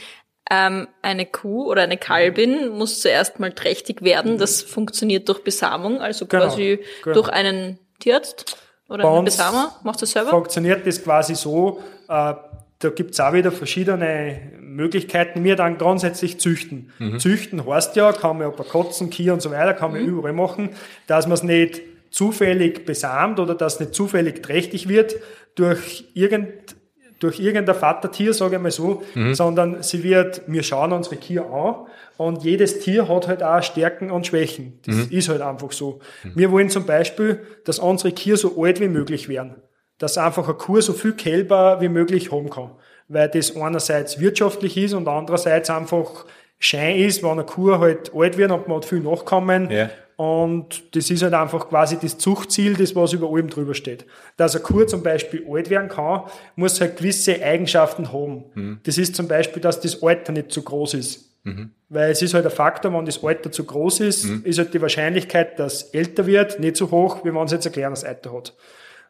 ähm, 0.49 0.87
eine 1.01 1.25
Kuh 1.25 1.69
oder 1.69 1.83
eine 1.83 1.97
Kalbin 1.97 2.69
muss 2.69 3.01
zuerst 3.01 3.39
mal 3.39 3.51
trächtig 3.51 4.01
werden. 4.01 4.37
Das 4.37 4.61
funktioniert 4.61 5.27
durch 5.29 5.43
Besamung, 5.43 6.01
also 6.01 6.25
genau, 6.25 6.45
quasi 6.45 6.79
genau. 7.03 7.15
durch 7.15 7.29
einen 7.29 7.79
Tierarzt 7.99 8.57
oder 8.89 9.07
einen 9.07 9.25
Besamer. 9.25 9.75
Macht 9.83 10.01
das 10.01 10.11
selber? 10.11 10.29
Funktioniert 10.29 10.85
das 10.85 11.03
quasi 11.03 11.35
so, 11.35 11.81
äh, 12.07 12.33
da 12.79 12.89
gibt's 12.89 13.19
auch 13.19 13.33
wieder 13.33 13.51
verschiedene 13.51 14.39
Möglichkeiten. 14.59 15.43
Wir 15.43 15.55
dann 15.55 15.77
grundsätzlich 15.77 16.39
züchten. 16.39 16.91
Mhm. 16.99 17.19
Züchten 17.19 17.65
heißt 17.65 17.95
ja, 17.95 18.11
kann 18.11 18.37
man 18.37 18.47
ja 18.47 18.53
bei 18.55 18.63
Kotzen, 18.63 19.09
Kier 19.09 19.33
und 19.33 19.41
so 19.41 19.51
weiter, 19.51 19.73
kann 19.73 19.91
man 19.91 20.01
mhm. 20.01 20.09
überall 20.09 20.33
machen, 20.33 20.69
dass 21.07 21.25
man 21.25 21.33
es 21.33 21.43
nicht 21.43 21.81
zufällig 22.09 22.85
besamt 22.85 23.39
oder 23.39 23.55
dass 23.55 23.79
nicht 23.79 23.93
zufällig 23.93 24.41
trächtig 24.41 24.87
wird 24.87 25.15
durch 25.55 26.05
irgend 26.13 26.75
durch 27.19 27.39
irgendein 27.39 27.75
Vatertier, 27.75 28.33
sage 28.33 28.57
ich 28.57 28.61
mal 28.61 28.71
so, 28.71 29.01
mhm. 29.15 29.33
sondern 29.33 29.81
sie 29.81 30.03
wird, 30.03 30.41
wir 30.47 30.63
schauen 30.63 30.91
unsere 30.91 31.15
Tier 31.15 31.45
an 31.45 31.87
und 32.17 32.43
jedes 32.43 32.79
Tier 32.79 33.07
hat 33.07 33.29
halt 33.29 33.41
auch 33.41 33.63
Stärken 33.63 34.11
und 34.11 34.27
Schwächen. 34.27 34.79
Das 34.85 34.95
mhm. 34.95 35.07
ist 35.11 35.29
halt 35.29 35.41
einfach 35.41 35.71
so. 35.71 36.01
Mhm. 36.23 36.31
Wir 36.35 36.51
wollen 36.51 36.69
zum 36.69 36.85
Beispiel, 36.85 37.39
dass 37.63 37.79
unsere 37.79 38.13
Tier 38.13 38.35
so 38.35 38.61
alt 38.61 38.81
wie 38.81 38.89
möglich 38.89 39.29
werden 39.29 39.55
dass 39.97 40.17
einfach 40.17 40.45
eine 40.45 40.55
Kuh 40.55 40.81
so 40.81 40.93
viel 40.93 41.13
Kälber 41.13 41.81
wie 41.81 41.89
möglich 41.89 42.31
haben 42.31 42.49
kann. 42.49 42.71
Weil 43.07 43.29
das 43.29 43.55
einerseits 43.55 44.19
wirtschaftlich 44.19 44.77
ist 44.77 44.93
und 44.93 45.07
andererseits 45.07 45.69
einfach 45.69 46.25
Schein 46.59 46.97
ist, 46.97 47.21
wenn 47.21 47.31
eine 47.31 47.43
Kuh 47.45 47.77
halt 47.77 48.11
alt 48.15 48.37
wird 48.37 48.51
und 48.51 48.67
man 48.67 48.77
hat 48.77 48.85
viel 48.85 49.01
Nachkommen, 49.01 49.69
ja. 49.69 49.89
Und 50.17 50.95
das 50.95 51.09
ist 51.09 51.23
halt 51.23 51.33
einfach 51.33 51.67
quasi 51.67 51.97
das 52.01 52.17
Zuchtziel, 52.17 52.75
das 52.75 52.95
was 52.95 53.11
über 53.11 53.29
allem 53.29 53.49
drüber 53.49 53.73
steht. 53.73 54.05
Dass 54.37 54.55
eine 54.55 54.63
Kuh 54.63 54.85
zum 54.85 55.03
Beispiel 55.03 55.45
alt 55.49 55.69
werden 55.69 55.89
kann, 55.89 56.23
muss 56.55 56.79
halt 56.79 56.97
gewisse 56.97 57.41
Eigenschaften 57.43 58.13
haben. 58.13 58.45
Mhm. 58.53 58.79
Das 58.83 58.97
ist 58.97 59.15
zum 59.15 59.27
Beispiel, 59.27 59.61
dass 59.61 59.81
das 59.81 60.01
Alter 60.01 60.31
nicht 60.31 60.51
zu 60.51 60.61
groß 60.61 60.93
ist. 60.93 61.31
Mhm. 61.43 61.71
Weil 61.89 62.11
es 62.11 62.21
ist 62.21 62.33
halt 62.33 62.45
ein 62.45 62.51
Faktor, 62.51 62.93
wenn 62.93 63.05
das 63.05 63.23
Alter 63.23 63.51
zu 63.51 63.65
groß 63.65 63.99
ist, 63.99 64.25
mhm. 64.25 64.41
ist 64.45 64.57
halt 64.57 64.73
die 64.73 64.81
Wahrscheinlichkeit, 64.81 65.59
dass 65.59 65.83
es 65.83 65.89
älter 65.89 66.25
wird, 66.25 66.59
nicht 66.59 66.77
so 66.77 66.89
hoch, 66.91 67.25
wie 67.25 67.33
wenn 67.33 67.43
es 67.43 67.51
jetzt 67.51 67.67
ein 67.67 67.73
kleines 67.73 68.05
Alter 68.05 68.33
hat. 68.33 68.53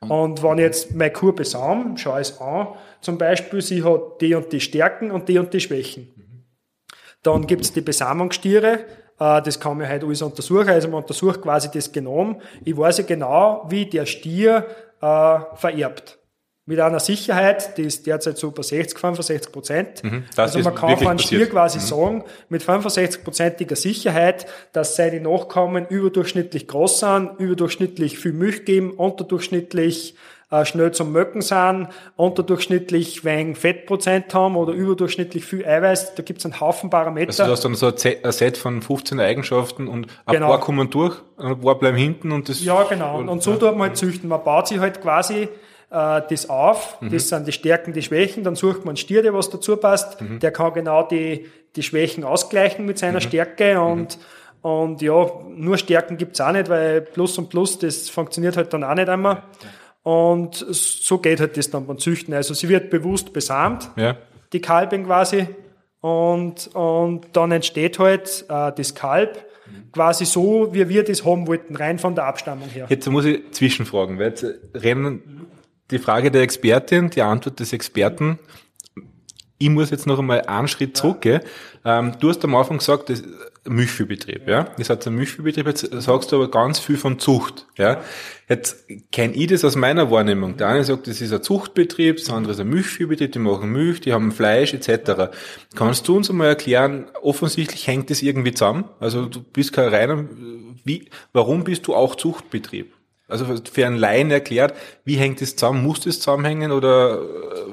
Mhm. 0.02 0.12
Und 0.12 0.44
wenn 0.44 0.58
ich 0.58 0.64
jetzt 0.64 0.96
meine 0.96 1.12
Kuh 1.12 1.32
besam, 1.32 1.98
schaue 1.98 2.22
ich 2.22 2.30
es 2.30 2.42
an, 2.42 2.70
zum 3.02 3.18
Beispiel, 3.18 3.62
sie 3.62 3.84
hat 3.84 4.22
die 4.22 4.36
und 4.36 4.52
die 4.52 4.60
Stärken 4.60 5.12
und 5.12 5.30
die 5.30 5.38
und 5.38 5.54
die 5.54 5.60
Schwächen. 5.60 6.12
Mhm. 6.16 6.44
Dann 7.24 7.48
gibt 7.48 7.64
es 7.64 7.74
die 7.74 7.82
Besamungsstiere, 7.82 8.86
äh, 9.20 9.42
das 9.42 9.60
kann 9.60 9.78
man 9.78 9.88
halt 9.88 10.04
alles 10.04 10.22
untersuchen. 10.22 10.70
Also 10.70 10.88
man 10.88 11.02
untersucht 11.02 11.42
quasi 11.42 11.70
das 11.72 11.92
Genom. 11.92 12.42
Ich 12.64 12.78
weiß 12.78 13.00
ja 13.00 13.04
genau, 13.06 13.66
wie 13.70 13.86
der 13.86 14.06
Stier 14.06 14.66
äh, 15.02 15.40
vererbt 15.56 16.20
mit 16.68 16.80
einer 16.80 17.00
Sicherheit, 17.00 17.78
die 17.78 17.84
ist 17.84 18.08
derzeit 18.08 18.40
so 18.40 18.50
bei 18.50 18.64
60, 18.64 18.98
65 18.98 19.52
Prozent. 19.52 20.04
Mhm, 20.04 20.24
also 20.36 20.60
man 20.60 20.74
kann 20.74 20.98
von 20.98 21.08
einem 21.08 21.20
Stier 21.20 21.48
quasi 21.48 21.78
mhm. 21.78 21.84
sagen, 21.84 22.24
mit 22.50 22.64
65-prozentiger 22.64 23.76
Sicherheit, 23.76 24.48
dass 24.74 24.96
seine 24.96 25.22
Nachkommen 25.22 25.86
überdurchschnittlich 25.88 26.68
groß 26.68 27.00
sind, 27.00 27.32
überdurchschnittlich 27.38 28.18
viel 28.18 28.34
Milch 28.34 28.66
geben, 28.66 28.92
unterdurchschnittlich 28.92 30.16
äh, 30.50 30.66
schnell 30.66 30.92
zum 30.92 31.12
Möcken 31.12 31.42
sind, 31.42 31.90
unterdurchschnittlich 32.16 33.24
wenig 33.24 33.58
Fettprozent 33.58 34.34
haben 34.34 34.56
oder 34.56 34.74
überdurchschnittlich 34.74 35.46
viel 35.46 35.64
Eiweiß. 35.64 36.16
Da 36.16 36.24
gibt 36.24 36.40
es 36.40 36.46
einen 36.46 36.60
Haufen 36.60 36.90
Parameter. 36.90 37.30
Also 37.30 37.46
du 37.46 37.52
hast 37.52 37.66
dann 37.66 37.76
so 37.76 37.88
ein 37.88 38.32
Set 38.32 38.58
von 38.58 38.82
15 38.82 39.20
Eigenschaften 39.20 39.88
und 39.88 40.08
ein 40.26 40.34
genau. 40.34 40.48
paar 40.48 40.60
kommen 40.62 40.90
durch, 40.90 41.16
ein 41.38 41.62
paar 41.62 41.78
bleiben 41.78 41.98
hinten 41.98 42.32
und 42.32 42.50
das... 42.50 42.64
Ja, 42.64 42.84
genau. 42.84 43.20
Und, 43.20 43.30
und 43.30 43.44
so 43.44 43.52
ja. 43.52 43.58
tut 43.58 43.78
man 43.78 43.90
halt 43.90 43.98
züchten. 43.98 44.30
Man 44.30 44.44
baut 44.44 44.68
sich 44.68 44.80
halt 44.80 45.02
quasi 45.02 45.48
äh, 45.96 46.22
das 46.30 46.50
auf. 46.50 47.00
Mhm. 47.02 47.12
Das 47.12 47.30
sind 47.30 47.48
die 47.48 47.52
Stärken, 47.52 47.94
die 47.94 48.02
Schwächen. 48.02 48.44
Dann 48.44 48.56
sucht 48.56 48.80
man 48.80 48.90
einen 48.90 48.98
Stier, 48.98 49.22
der 49.22 49.34
was 49.34 49.50
dazu 49.50 49.78
passt. 49.78 50.22
Mhm. 50.22 50.40
Der 50.40 50.52
kann 50.52 50.74
genau 50.74 51.04
die, 51.04 51.46
die 51.76 51.84
Schwächen 51.84 52.24
ausgleichen 52.24 52.86
mit 52.86 52.98
seiner 52.98 53.20
mhm. 53.20 53.24
Stärke 53.24 53.80
und 53.80 54.18
mhm. 54.18 54.70
und 54.70 55.02
ja, 55.02 55.32
nur 55.56 55.78
Stärken 55.78 56.18
gibt's 56.18 56.42
auch 56.42 56.52
nicht, 56.52 56.70
weil 56.70 57.02
Plus 57.02 57.38
und 57.38 57.50
Plus, 57.50 57.80
das 57.80 58.10
funktioniert 58.10 58.58
halt 58.58 58.74
dann 58.74 58.84
auch 58.84 58.96
nicht 58.96 59.10
einmal. 59.10 59.44
Und 60.04 60.56
so 60.56 61.18
geht 61.18 61.40
halt 61.40 61.58
das 61.58 61.72
dann 61.72 61.88
beim 61.88 61.98
Züchten. 61.98 62.34
Also 62.34 62.54
sie 62.54 62.70
wird 62.70 62.92
bewusst 62.92 63.34
besamt, 63.34 63.90
ja. 63.96 64.18
die 64.54 64.62
Kalbin 64.62 65.06
quasi, 65.06 65.48
und, 66.02 66.70
und 66.76 67.26
dann 67.34 67.52
entsteht 67.52 67.98
halt 67.98 68.46
äh, 68.48 68.72
das 68.72 68.94
Kalb 68.94 69.44
quasi 69.92 70.26
so, 70.26 70.72
wie 70.72 70.88
wir 70.88 71.04
das 71.04 71.26
haben 71.26 71.48
wollten, 71.48 71.76
rein 71.76 71.98
von 71.98 72.14
der 72.14 72.26
Abstammung 72.26 72.70
her. 72.70 72.86
Jetzt 72.90 73.10
muss 73.10 73.26
ich 73.26 73.42
zwischenfragen, 73.52 74.20
weil 74.20 74.28
jetzt 74.28 74.46
rennen 74.76 75.48
die 75.92 76.00
Frage 76.00 76.32
der 76.32 76.42
Expertin, 76.42 77.10
die 77.10 77.22
Antwort 77.22 77.60
des 77.60 77.74
Experten. 77.74 78.40
Ich 79.58 79.70
muss 79.70 79.90
jetzt 79.90 80.08
noch 80.08 80.20
einmal 80.20 80.42
einen 80.42 80.68
Schritt 80.68 80.98
zurückgehen. 80.98 81.42
Ähm, 81.86 82.14
du 82.20 82.30
hast 82.30 82.44
am 82.44 82.56
Anfang 82.56 82.80
gesagt, 82.80 83.10
das 83.10 83.24
Milchviehbetrieb, 83.68 84.48
ja. 84.48 84.68
Das 84.78 84.90
hat 84.90 85.08
ein 85.08 85.16
Milchviehbetrieb, 85.16 85.66
jetzt 85.66 85.90
sagst 85.92 86.32
du 86.32 86.36
aber 86.36 86.52
ganz 86.52 86.80
viel 86.80 86.98
von 86.98 87.20
Zucht, 87.20 87.66
ja. 87.78 88.02
Jetzt 88.48 88.86
kenne 89.12 89.34
ich 89.34 89.48
das 89.48 89.64
aus 89.64 89.76
meiner 89.76 90.12
Wahrnehmung. 90.12 90.58
Der 90.58 90.68
eine 90.68 90.84
sagt, 90.84 91.08
das 91.08 91.22
ist 91.22 91.34
ein 91.34 91.42
Zuchtbetrieb, 91.42 92.18
das 92.18 92.30
andere 92.30 92.54
ist 92.54 92.60
ein 92.60 92.70
Milchviehbetrieb, 92.70 93.32
die 93.32 93.40
machen 93.40 93.72
Milch, 93.72 94.02
die 94.02 94.14
haben 94.14 94.32
Fleisch, 94.32 94.74
etc. 94.74 95.32
Kannst 95.76 96.08
du 96.08 96.18
uns 96.18 96.30
einmal 96.30 96.50
erklären, 96.50 97.06
offensichtlich 97.22 97.88
hängt 97.88 98.10
das 98.10 98.22
irgendwie 98.22 98.54
zusammen? 98.54 98.86
Also 99.00 99.26
du 99.26 99.42
bist 99.42 99.74
kein 99.74 99.90
reiner, 99.90 100.26
wie, 100.84 101.10
warum 101.34 101.64
bist 101.64 101.88
du 101.88 101.96
auch 101.96 102.16
Zuchtbetrieb? 102.16 102.95
Also 103.28 103.46
für 103.72 103.88
einen 103.88 103.98
Laien 103.98 104.30
erklärt, 104.30 104.76
wie 105.04 105.16
hängt 105.16 105.42
es 105.42 105.56
zusammen? 105.56 105.84
Muss 105.84 106.02
das 106.02 106.20
zusammenhängen 106.20 106.72
oder? 106.72 107.20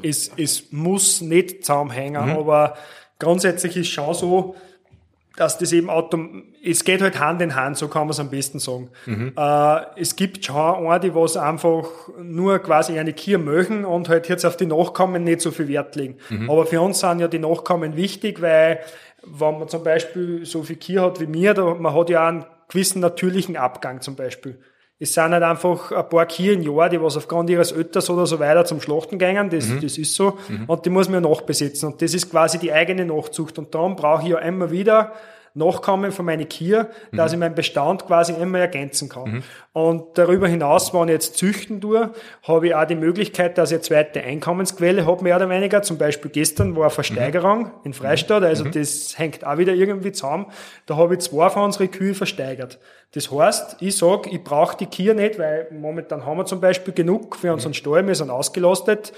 Es, 0.03 0.31
es 0.37 0.73
muss 0.73 1.21
nicht 1.21 1.65
zusammenhängen, 1.65 2.27
mhm. 2.27 2.37
aber 2.39 2.77
grundsätzlich 3.19 3.77
ist 3.77 3.89
schon 3.89 4.15
so, 4.15 4.57
dass 5.37 5.59
das 5.59 5.73
eben 5.73 5.91
autom 5.91 6.45
es 6.65 6.85
geht 6.85 7.03
halt 7.03 7.19
Hand 7.19 7.43
in 7.43 7.55
Hand, 7.55 7.77
so 7.77 7.89
kann 7.89 8.03
man 8.03 8.11
es 8.11 8.21
am 8.21 8.31
besten 8.31 8.59
sagen. 8.59 8.91
Mhm. 9.07 9.33
Äh, 9.37 9.81
es 9.97 10.15
gibt 10.15 10.45
schon 10.45 10.87
eine, 10.87 11.01
die 11.01 11.15
was 11.15 11.37
einfach 11.37 11.89
nur 12.23 12.59
quasi 12.61 12.99
eine 12.99 13.13
Kier 13.13 13.39
mögen 13.39 13.85
und 13.85 14.09
halt 14.09 14.29
jetzt 14.29 14.45
auf 14.45 14.57
die 14.57 14.67
Nachkommen 14.67 15.25
nicht 15.25 15.41
so 15.41 15.51
viel 15.51 15.69
Wert 15.69 15.97
legen. 15.97 16.17
Mhm. 16.31 16.49
Aber 16.49 16.67
für 16.67 16.81
uns 16.81 17.01
sind 17.01 17.19
ja 17.19 17.29
die 17.29 17.41
Nachkommen 17.41 17.97
wichtig, 17.97 18.41
weil 18.41 18.81
wenn 19.25 19.59
man 19.59 19.69
zum 19.69 19.83
Beispiel 19.83 20.45
so 20.47 20.63
viel 20.63 20.77
Kier 20.77 21.03
hat 21.03 21.21
wie 21.21 21.27
mir, 21.27 21.55
da, 21.55 21.75
man 21.75 21.95
hat 21.95 22.11
ja 22.11 22.29
einen 22.29 22.45
gewissen 22.69 23.01
natürlichen 23.01 23.57
Abgang 23.57 24.01
zum 24.01 24.15
Beispiel. 24.15 24.59
Es 25.03 25.15
sind 25.15 25.33
halt 25.33 25.43
einfach 25.43 25.91
ein 25.91 26.09
paar 26.09 26.27
Kühe 26.27 26.53
im 26.53 26.63
Jahr, 26.63 26.89
die 26.89 27.03
was 27.03 27.17
aufgrund 27.17 27.51
ihres 27.51 27.75
Ötters 27.75 28.09
oder 28.09 28.25
so 28.25 28.39
weiter 28.39 28.65
zum 28.65 28.81
Schlachten 28.81 29.19
gehen. 29.19 29.51
Das, 29.51 29.67
mhm. 29.67 29.81
das 29.81 29.99
ist 29.99 30.15
so. 30.15 30.39
Mhm. 30.49 30.67
Und 30.69 30.87
die 30.87 30.91
muss 30.91 31.09
man 31.09 31.25
ja 31.25 31.29
nachbesitzen. 31.29 31.87
Und 31.87 32.01
das 32.03 32.15
ist 32.15 32.31
quasi 32.31 32.59
die 32.59 32.73
eigene 32.73 33.05
Nachzucht. 33.05 33.59
Und 33.59 33.75
darum 33.75 33.97
brauche 33.97 34.23
ich 34.23 34.29
ja 34.29 34.39
immer 34.39 34.71
wieder 34.71 35.11
Nachkommen 35.55 36.13
von 36.13 36.25
meinen 36.25 36.49
Kier, 36.49 36.91
mhm. 37.11 37.17
dass 37.17 37.33
ich 37.33 37.39
meinen 37.39 37.55
Bestand 37.55 38.07
quasi 38.07 38.33
immer 38.33 38.59
ergänzen 38.61 39.09
kann. 39.09 39.31
Mhm. 39.31 39.43
Und 39.73 40.19
darüber 40.19 40.49
hinaus, 40.49 40.93
wenn 40.95 41.09
ich 41.09 41.15
jetzt 41.15 41.37
züchten 41.37 41.81
tue, 41.81 42.11
habe 42.43 42.67
ich 42.67 42.75
auch 42.75 42.85
die 42.85 42.95
Möglichkeit, 42.95 43.59
dass 43.59 43.71
ich 43.71 43.77
eine 43.77 43.83
zweite 43.83 44.23
Einkommensquelle 44.23 45.07
habe, 45.07 45.23
mehr 45.23 45.37
oder 45.37 45.49
weniger. 45.49 45.83
Zum 45.83 45.99
Beispiel 45.99 46.31
gestern 46.31 46.75
war 46.77 46.85
eine 46.85 46.91
Versteigerung 46.91 47.65
mhm. 47.65 47.71
in 47.85 47.93
Freistadt, 47.93 48.43
also 48.43 48.65
mhm. 48.65 48.73
das 48.73 49.19
hängt 49.19 49.47
auch 49.47 49.59
wieder 49.59 49.75
irgendwie 49.75 50.13
zusammen. 50.13 50.47
Da 50.87 50.97
habe 50.97 51.15
ich 51.15 51.21
zwei 51.21 51.49
von 51.51 51.65
unseren 51.65 51.91
Kühe 51.91 52.15
versteigert. 52.15 52.79
Das 53.15 53.31
heißt, 53.31 53.77
ich 53.81 53.97
sage, 53.97 54.31
ich 54.31 54.43
brauche 54.43 54.77
die 54.77 54.87
Kier 54.87 55.13
nicht, 55.13 55.39
weil 55.39 55.69
momentan 55.71 56.25
haben 56.25 56.39
wir 56.39 56.47
zum 56.47 56.61
Beispiel 56.61 56.95
genug 56.95 57.37
für 57.37 57.53
unseren 57.53 57.75
Stall, 57.75 58.07
wir 58.07 58.15
sind 58.15 58.31
ausgelastet. 58.31 59.13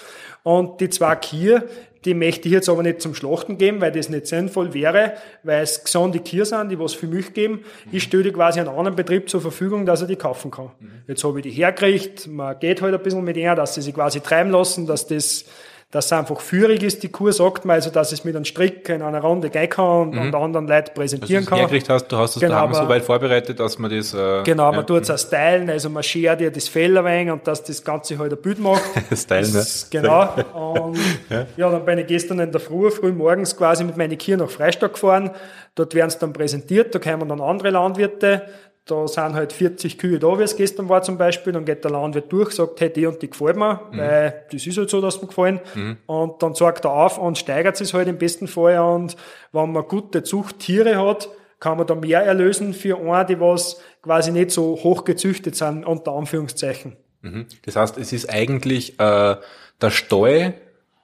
Und 0.44 0.80
die 0.80 0.90
zwei 0.90 1.16
Kier, 1.16 1.64
die 2.04 2.12
möchte 2.12 2.48
ich 2.48 2.52
jetzt 2.52 2.68
aber 2.68 2.82
nicht 2.82 3.00
zum 3.00 3.14
Schlachten 3.14 3.56
geben, 3.56 3.80
weil 3.80 3.90
das 3.90 4.10
nicht 4.10 4.26
sinnvoll 4.26 4.74
wäre, 4.74 5.14
weil 5.42 5.62
es 5.62 5.82
gesunde 5.82 6.20
Kier 6.20 6.44
sind, 6.44 6.68
die 6.68 6.78
was 6.78 6.92
für 6.92 7.06
Milch 7.06 7.32
geben. 7.32 7.64
Ich 7.90 8.02
stelle 8.02 8.24
die 8.24 8.30
quasi 8.30 8.60
einen 8.60 8.68
anderen 8.68 8.94
Betrieb 8.94 9.30
zur 9.30 9.40
Verfügung, 9.40 9.86
dass 9.86 10.02
er 10.02 10.06
die 10.06 10.16
kaufen 10.16 10.50
kann. 10.50 10.70
Jetzt 11.08 11.24
habe 11.24 11.40
ich 11.40 11.44
die 11.44 11.50
hergekriegt, 11.50 12.26
man 12.26 12.58
geht 12.60 12.82
halt 12.82 12.94
ein 12.94 13.02
bisschen 13.02 13.24
mit 13.24 13.38
ihr, 13.38 13.54
dass 13.54 13.74
sie 13.74 13.80
sich 13.80 13.94
quasi 13.94 14.20
treiben 14.20 14.50
lassen, 14.50 14.86
dass 14.86 15.06
das 15.06 15.46
dass 15.94 16.06
es 16.06 16.12
einfach 16.12 16.40
führig 16.40 16.82
ist, 16.82 17.04
die 17.04 17.08
Kur, 17.08 17.32
sagt 17.32 17.64
man, 17.64 17.74
also 17.74 17.88
dass 17.88 18.10
es 18.10 18.24
mit 18.24 18.34
einem 18.34 18.44
Strick 18.44 18.88
in 18.88 19.00
einer 19.00 19.20
Runde 19.20 19.48
gehen 19.48 19.68
kann 19.68 20.08
und, 20.08 20.14
mhm. 20.16 20.22
und 20.22 20.34
anderen 20.34 20.66
Leuten 20.66 20.92
präsentieren 20.92 21.46
kann. 21.46 21.58
Hergekriegt 21.58 21.88
hast, 21.88 22.08
du 22.08 22.16
hast 22.16 22.34
es 22.34 22.40
genau, 22.40 22.72
so 22.72 22.88
weit 22.88 23.04
vorbereitet, 23.04 23.60
dass 23.60 23.78
man 23.78 23.96
das... 23.96 24.12
Äh, 24.12 24.42
genau, 24.42 24.72
man 24.72 24.80
ja. 24.80 24.82
tut 24.82 25.02
es 25.02 25.10
auch 25.12 25.18
stylen, 25.18 25.70
also 25.70 25.88
man 25.90 26.02
schert 26.02 26.40
ja 26.40 26.50
das 26.50 26.66
Fell 26.66 26.98
ein 26.98 27.30
und 27.30 27.46
dass 27.46 27.62
das 27.62 27.84
Ganze 27.84 28.18
halt 28.18 28.32
ein 28.32 28.42
Bild 28.42 28.58
macht. 28.58 28.82
stylen, 29.14 29.52
das, 29.52 29.88
ne? 29.92 30.00
Genau. 30.00 30.34
Und 30.52 30.98
ja. 31.30 31.46
ja, 31.56 31.70
dann 31.70 31.84
bin 31.84 31.98
ich 31.98 32.08
gestern 32.08 32.40
in 32.40 32.50
der 32.50 32.60
Früh, 32.60 32.90
früh 32.90 33.12
morgens 33.12 33.56
quasi 33.56 33.84
mit 33.84 33.96
meinen 33.96 34.18
Kier 34.18 34.36
nach 34.36 34.50
Freistadt 34.50 34.94
gefahren. 34.94 35.30
Dort 35.76 35.94
werden 35.94 36.10
sie 36.10 36.18
dann 36.18 36.32
präsentiert, 36.32 36.92
da 36.92 36.98
kommen 36.98 37.28
dann 37.28 37.40
andere 37.40 37.70
Landwirte, 37.70 38.42
da 38.86 39.08
sind 39.08 39.34
halt 39.34 39.52
40 39.52 39.96
Kühe 39.96 40.18
da, 40.18 40.38
wie 40.38 40.42
es 40.42 40.56
gestern 40.56 40.88
war 40.88 41.02
zum 41.02 41.16
Beispiel, 41.16 41.54
dann 41.54 41.64
geht 41.64 41.84
der 41.84 41.90
Landwirt 41.90 42.30
durch, 42.30 42.52
sagt, 42.52 42.80
hey, 42.80 42.92
die 42.92 43.06
und 43.06 43.22
die 43.22 43.30
gefällt 43.30 43.56
mir, 43.56 43.80
mhm. 43.90 43.98
weil 43.98 44.44
das 44.52 44.66
ist 44.66 44.76
halt 44.76 44.90
so, 44.90 45.00
dass 45.00 45.22
mir 45.22 45.28
gefallen. 45.28 45.60
Mhm. 45.74 45.96
Und 46.06 46.42
dann 46.42 46.54
sagt 46.54 46.84
er 46.84 46.92
auf 46.92 47.16
und 47.16 47.38
steigert 47.38 47.80
es 47.80 47.94
halt 47.94 48.08
im 48.08 48.18
besten 48.18 48.46
Fall. 48.46 48.78
Und 48.78 49.16
wenn 49.52 49.72
man 49.72 49.84
gute 49.84 50.22
Zuchttiere 50.22 50.98
hat, 50.98 51.28
kann 51.60 51.78
man 51.78 51.86
da 51.86 51.94
mehr 51.94 52.22
erlösen 52.22 52.74
für 52.74 52.98
eine, 52.98 53.24
die 53.24 53.40
was 53.40 53.80
quasi 54.02 54.30
nicht 54.30 54.50
so 54.50 54.78
hoch 54.82 55.04
gezüchtet 55.04 55.56
sind, 55.56 55.86
unter 55.86 56.12
Anführungszeichen. 56.12 56.96
Mhm. 57.22 57.46
Das 57.64 57.76
heißt, 57.76 57.96
es 57.96 58.12
ist 58.12 58.28
eigentlich 58.28 59.00
äh, 59.00 59.36
der 59.80 59.90
Stall, 59.90 60.54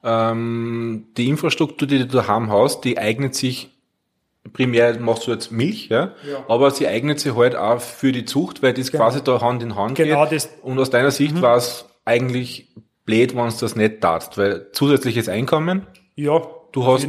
ähm, 0.05 1.07
die 1.16 1.28
Infrastruktur, 1.28 1.89
die 1.89 1.99
du 1.99 2.07
daheim 2.07 2.53
hast, 2.53 2.83
die 2.85 2.99
eignet 2.99 3.35
sich 3.35 3.70
primär 4.53 4.98
machst 5.01 5.26
du 5.26 5.32
jetzt 5.32 5.51
Milch, 5.51 5.88
ja, 5.88 6.12
ja. 6.28 6.44
aber 6.48 6.70
sie 6.70 6.86
eignet 6.86 7.20
sich 7.20 7.34
halt 7.34 7.57
auch 7.57 7.80
für 7.80 8.12
die 8.12 8.24
Zucht, 8.24 8.62
weil 8.62 8.74
das 8.74 8.90
genau. 8.90 9.05
quasi 9.05 9.22
da 9.22 9.40
Hand 9.40 9.62
in 9.62 9.76
Hand 9.76 9.96
genau 9.96 10.24
geht. 10.24 10.32
Das. 10.32 10.51
Und 10.62 10.78
aus 10.78 10.90
deiner 10.90 11.11
Sicht 11.11 11.36
mhm. 11.36 11.42
war 11.42 11.57
es 11.57 11.86
eigentlich 12.05 12.68
blöd, 13.05 13.34
wenn 13.34 13.48
du 13.48 13.57
das 13.59 13.76
nicht 13.76 14.03
darfst, 14.05 14.38
weil 14.38 14.68
zusätzliches 14.72 15.28
Einkommen. 15.28 15.86
Ja, 16.14 16.42
du 16.72 16.86
hast 16.86 17.09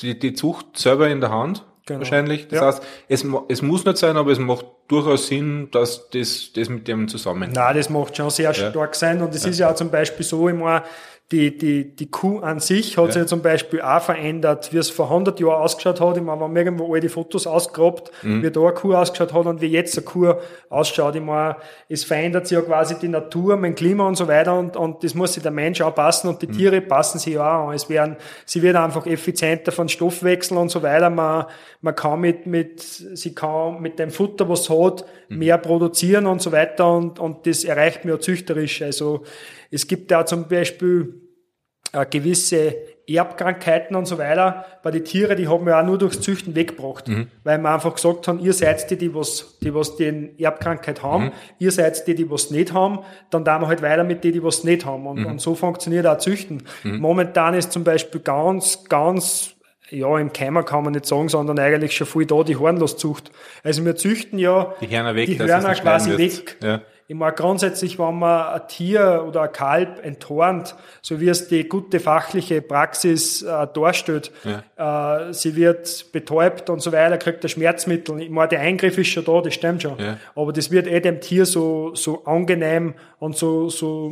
Die, 0.00 0.18
die 0.18 0.34
Zucht 0.34 0.78
selber 0.78 1.08
in 1.08 1.20
der 1.20 1.30
Hand. 1.30 1.64
Genau. 1.86 2.00
Wahrscheinlich. 2.00 2.48
Das 2.48 2.60
ja. 2.60 2.66
heißt, 2.66 2.82
es, 3.08 3.26
es 3.48 3.60
muss 3.62 3.84
nicht 3.84 3.98
sein, 3.98 4.16
aber 4.16 4.30
es 4.30 4.38
macht 4.38 4.64
durchaus 4.88 5.26
Sinn, 5.26 5.68
dass 5.70 6.08
das, 6.10 6.50
das 6.54 6.70
mit 6.70 6.88
dem 6.88 7.08
zusammen. 7.08 7.52
Nein, 7.52 7.76
das 7.76 7.90
macht 7.90 8.16
schon 8.16 8.30
sehr 8.30 8.52
ja. 8.52 8.70
stark 8.70 8.94
sein. 8.94 9.20
Und 9.20 9.34
es 9.34 9.44
ist 9.44 9.58
ja 9.58 9.70
auch 9.70 9.74
zum 9.74 9.90
Beispiel 9.90 10.24
so, 10.24 10.48
ich 10.48 10.54
meine, 10.54 10.82
die, 11.32 11.56
die, 11.56 11.96
die 11.96 12.10
Kuh 12.10 12.40
an 12.40 12.60
sich 12.60 12.98
hat 12.98 13.06
Ja. 13.06 13.12
sich 13.12 13.22
ja 13.22 13.26
zum 13.26 13.40
Beispiel 13.40 13.80
auch 13.80 14.02
verändert, 14.02 14.72
wie 14.72 14.76
es 14.76 14.90
vor 14.90 15.08
100 15.08 15.40
Jahren 15.40 15.62
ausgeschaut 15.62 15.98
hat. 16.00 16.16
Ich 16.18 16.22
meine, 16.22 16.38
wir 16.38 16.44
haben 16.44 16.54
irgendwo 16.56 16.94
all 16.94 17.00
die 17.00 17.08
Fotos 17.08 17.46
ausgegrabt, 17.46 18.10
Mhm. 18.22 18.42
wie 18.42 18.50
da 18.50 18.60
eine 18.60 18.72
Kuh 18.74 18.94
ausgeschaut 18.94 19.32
hat 19.32 19.46
und 19.46 19.60
wie 19.62 19.66
jetzt 19.68 19.96
eine 19.96 20.04
Kuh 20.04 20.34
ausschaut. 20.68 21.16
Ich 21.16 21.22
meine, 21.22 21.56
es 21.88 22.04
verändert 22.04 22.46
sich 22.46 22.56
ja 22.58 22.62
quasi 22.62 22.96
die 22.98 23.08
Natur, 23.08 23.56
mein 23.56 23.74
Klima 23.74 24.06
und 24.06 24.16
so 24.16 24.28
weiter 24.28 24.56
und, 24.58 24.76
und 24.76 25.02
das 25.02 25.14
muss 25.14 25.32
sich 25.32 25.42
der 25.42 25.50
Mensch 25.50 25.80
auch 25.80 25.94
passen 25.94 26.28
und 26.28 26.42
die 26.42 26.46
Mhm. 26.46 26.52
Tiere 26.52 26.80
passen 26.82 27.18
sich 27.18 27.38
auch 27.38 27.68
an. 27.68 27.74
Es 27.74 27.88
werden, 27.88 28.16
sie 28.44 28.60
wird 28.62 28.76
einfach 28.76 29.06
effizienter 29.06 29.72
von 29.72 29.88
Stoffwechsel 29.88 30.58
und 30.58 30.68
so 30.70 30.82
weiter. 30.82 31.08
Man, 31.08 31.46
man 31.80 31.96
kann 31.96 32.20
mit, 32.20 32.46
mit, 32.46 32.80
sie 32.82 33.34
kann 33.34 33.80
mit 33.80 33.98
dem 33.98 34.10
Futter, 34.10 34.46
was 34.48 34.68
hat. 34.68 35.06
Mehr 35.28 35.58
produzieren 35.58 36.26
und 36.26 36.42
so 36.42 36.52
weiter 36.52 36.92
und, 36.92 37.18
und 37.18 37.46
das 37.46 37.64
erreicht 37.64 38.04
mir 38.04 38.20
züchterisch. 38.20 38.82
Also, 38.82 39.24
es 39.70 39.86
gibt 39.86 40.10
da 40.10 40.26
zum 40.26 40.48
Beispiel 40.48 41.20
äh, 41.92 42.06
gewisse 42.06 42.74
Erbkrankheiten 43.06 43.94
und 43.96 44.06
so 44.06 44.18
weiter 44.18 44.64
bei 44.82 44.90
den 44.90 45.04
Tieren, 45.04 45.36
die 45.36 45.46
haben 45.46 45.66
wir 45.66 45.78
auch 45.78 45.84
nur 45.84 45.98
durchs 45.98 46.20
Züchten 46.20 46.54
weggebracht. 46.54 47.08
Weil 47.44 47.58
wir 47.58 47.70
einfach 47.74 47.94
gesagt 47.94 48.26
haben, 48.28 48.40
ihr 48.40 48.52
seid 48.54 48.90
die, 48.90 48.96
die 48.96 49.14
was, 49.14 49.58
die 49.62 49.74
was 49.74 49.96
den 49.96 50.38
Erbkrankheit 50.38 51.02
haben, 51.02 51.32
ihr 51.58 51.70
seid 51.70 52.06
die, 52.06 52.14
die 52.14 52.30
was 52.30 52.50
nicht 52.50 52.72
haben, 52.72 53.00
dann 53.30 53.44
da 53.44 53.58
wir 53.58 53.68
halt 53.68 53.82
weiter 53.82 54.04
mit 54.04 54.24
denen, 54.24 54.34
die 54.34 54.42
was 54.42 54.64
nicht 54.64 54.86
haben. 54.86 55.06
Und, 55.06 55.24
und 55.24 55.40
so 55.40 55.54
funktioniert 55.54 56.06
auch 56.06 56.18
Züchten. 56.18 56.62
Momentan 56.82 57.54
ist 57.54 57.72
zum 57.72 57.84
Beispiel 57.84 58.20
ganz, 58.22 58.84
ganz 58.88 59.53
ja, 59.90 60.18
im 60.18 60.32
Keimer 60.32 60.62
kann 60.62 60.84
man 60.84 60.92
nicht 60.92 61.06
sagen, 61.06 61.28
sondern 61.28 61.58
eigentlich 61.58 61.96
schon 61.96 62.06
viel 62.06 62.26
da 62.26 62.42
die 62.42 62.56
Hornloszucht. 62.56 63.30
Also 63.62 63.84
wir 63.84 63.96
züchten 63.96 64.38
ja 64.38 64.74
Die 64.80 64.88
Hörner 64.88 65.14
weg, 65.14 65.26
die 65.26 65.38
Hörner 65.38 65.74
quasi 65.74 66.16
weg. 66.16 66.56
Ja. 66.62 66.80
Ich 67.06 67.14
meine, 67.14 67.34
grundsätzlich, 67.34 67.98
wenn 67.98 68.18
man 68.18 68.54
ein 68.54 68.66
Tier 68.66 69.26
oder 69.28 69.42
ein 69.42 69.52
Kalb 69.52 70.02
enthornt, 70.02 70.74
so 71.02 71.20
wie 71.20 71.28
es 71.28 71.48
die 71.48 71.68
gute 71.68 72.00
fachliche 72.00 72.62
Praxis 72.62 73.42
äh, 73.42 73.66
darstellt, 73.74 74.32
äh, 74.76 75.32
sie 75.32 75.54
wird 75.54 76.12
betäubt 76.12 76.70
und 76.70 76.80
so 76.80 76.92
weiter, 76.92 77.18
kriegt 77.18 77.44
ein 77.44 77.50
Schmerzmittel. 77.50 78.22
Ich 78.22 78.30
meine, 78.30 78.48
der 78.48 78.60
Eingriff 78.60 78.96
ist 78.96 79.08
schon 79.08 79.26
da, 79.26 79.42
das 79.42 79.52
stimmt 79.52 79.82
schon. 79.82 79.98
Ja. 79.98 80.16
Aber 80.34 80.54
das 80.54 80.70
wird 80.70 80.86
eh 80.86 81.00
dem 81.00 81.20
Tier 81.20 81.44
so, 81.44 81.94
so 81.94 82.24
angenehm 82.24 82.94
und 83.18 83.36
so, 83.36 83.68
so, 83.68 84.10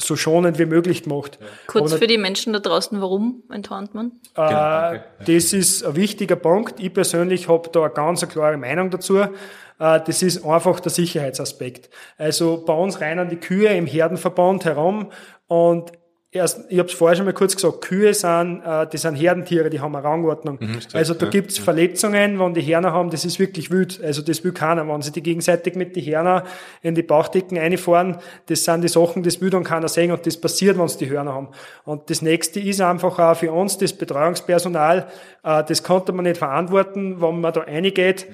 so 0.00 0.16
schonend 0.16 0.58
wie 0.58 0.66
möglich 0.66 1.02
gemacht. 1.04 1.38
Kurz 1.66 1.92
Aber 1.92 1.98
für 2.00 2.06
die 2.06 2.18
Menschen 2.18 2.52
da 2.52 2.58
draußen, 2.58 3.00
warum 3.00 3.42
enthornt 3.50 3.94
man? 3.94 4.12
äh, 4.34 4.36
danke. 4.36 5.04
das 5.26 5.52
ist 5.52 5.84
ein 5.84 5.96
wichtiger 5.96 6.36
Punkt. 6.36 6.80
Ich 6.80 6.92
persönlich 6.92 7.48
habe 7.48 7.68
da 7.72 7.80
eine 7.84 7.90
ganz 7.90 8.26
klare 8.28 8.56
Meinung 8.56 8.90
dazu. 8.90 9.18
Äh, 9.18 9.28
Das 9.78 10.22
ist 10.22 10.44
einfach 10.44 10.80
der 10.80 10.90
Sicherheitsaspekt. 10.90 11.90
Also 12.18 12.62
bei 12.64 12.74
uns 12.74 13.00
rennen 13.00 13.28
die 13.28 13.36
Kühe 13.36 13.68
im 13.74 13.86
Herdenverband 13.86 14.64
herum 14.64 15.10
und 15.46 15.92
erst, 16.32 16.60
ich 16.68 16.78
habe 16.78 16.88
es 16.88 16.94
vorher 16.94 17.16
schon 17.16 17.26
mal 17.26 17.32
kurz 17.32 17.56
gesagt, 17.56 17.80
Kühe 17.80 18.14
sind, 18.14 18.62
äh, 18.64 18.86
die 18.86 18.98
sind 18.98 19.16
Herdentiere, 19.16 19.68
die 19.68 19.80
haben 19.80 19.96
eine 19.96 20.04
Rangordnung. 20.04 20.58
also 20.92 21.14
da 21.14 21.26
ja, 21.26 21.30
gibt's 21.30 21.58
Verletzungen, 21.58 22.38
wenn 22.38 22.54
die 22.54 22.62
Hörner 22.62 22.92
haben, 22.92 23.10
das 23.10 23.24
ist 23.24 23.38
wirklich 23.38 23.70
wild. 23.70 24.00
Also 24.02 24.22
das 24.22 24.44
will 24.44 24.52
keiner. 24.52 24.86
Wenn 24.86 25.02
sie 25.02 25.10
die 25.10 25.22
gegenseitig 25.22 25.74
mit 25.74 25.96
den 25.96 26.04
Hörner 26.04 26.44
in 26.82 26.94
die 26.94 27.02
Bauchdecken 27.02 27.58
reinfahren, 27.58 28.18
das 28.46 28.64
sind 28.64 28.82
die 28.82 28.88
Sachen, 28.88 29.22
das 29.22 29.40
will 29.40 29.50
dann 29.50 29.64
keiner 29.64 29.88
sehen 29.88 30.12
und 30.12 30.24
das 30.24 30.40
passiert, 30.40 30.78
wenn 30.78 30.88
sie 30.88 30.98
die 30.98 31.10
Hörner 31.10 31.34
haben. 31.34 31.48
Und 31.84 32.10
das 32.10 32.22
nächste 32.22 32.60
ist 32.60 32.80
einfach 32.80 33.18
auch 33.18 33.36
für 33.36 33.52
uns, 33.52 33.78
das 33.78 33.92
Betreuungspersonal, 33.92 35.08
äh, 35.42 35.64
das 35.64 35.82
konnte 35.82 36.12
man 36.12 36.24
nicht 36.24 36.38
verantworten, 36.38 37.20
wenn 37.20 37.40
man 37.40 37.52
da 37.52 37.60
reingeht. 37.60 38.26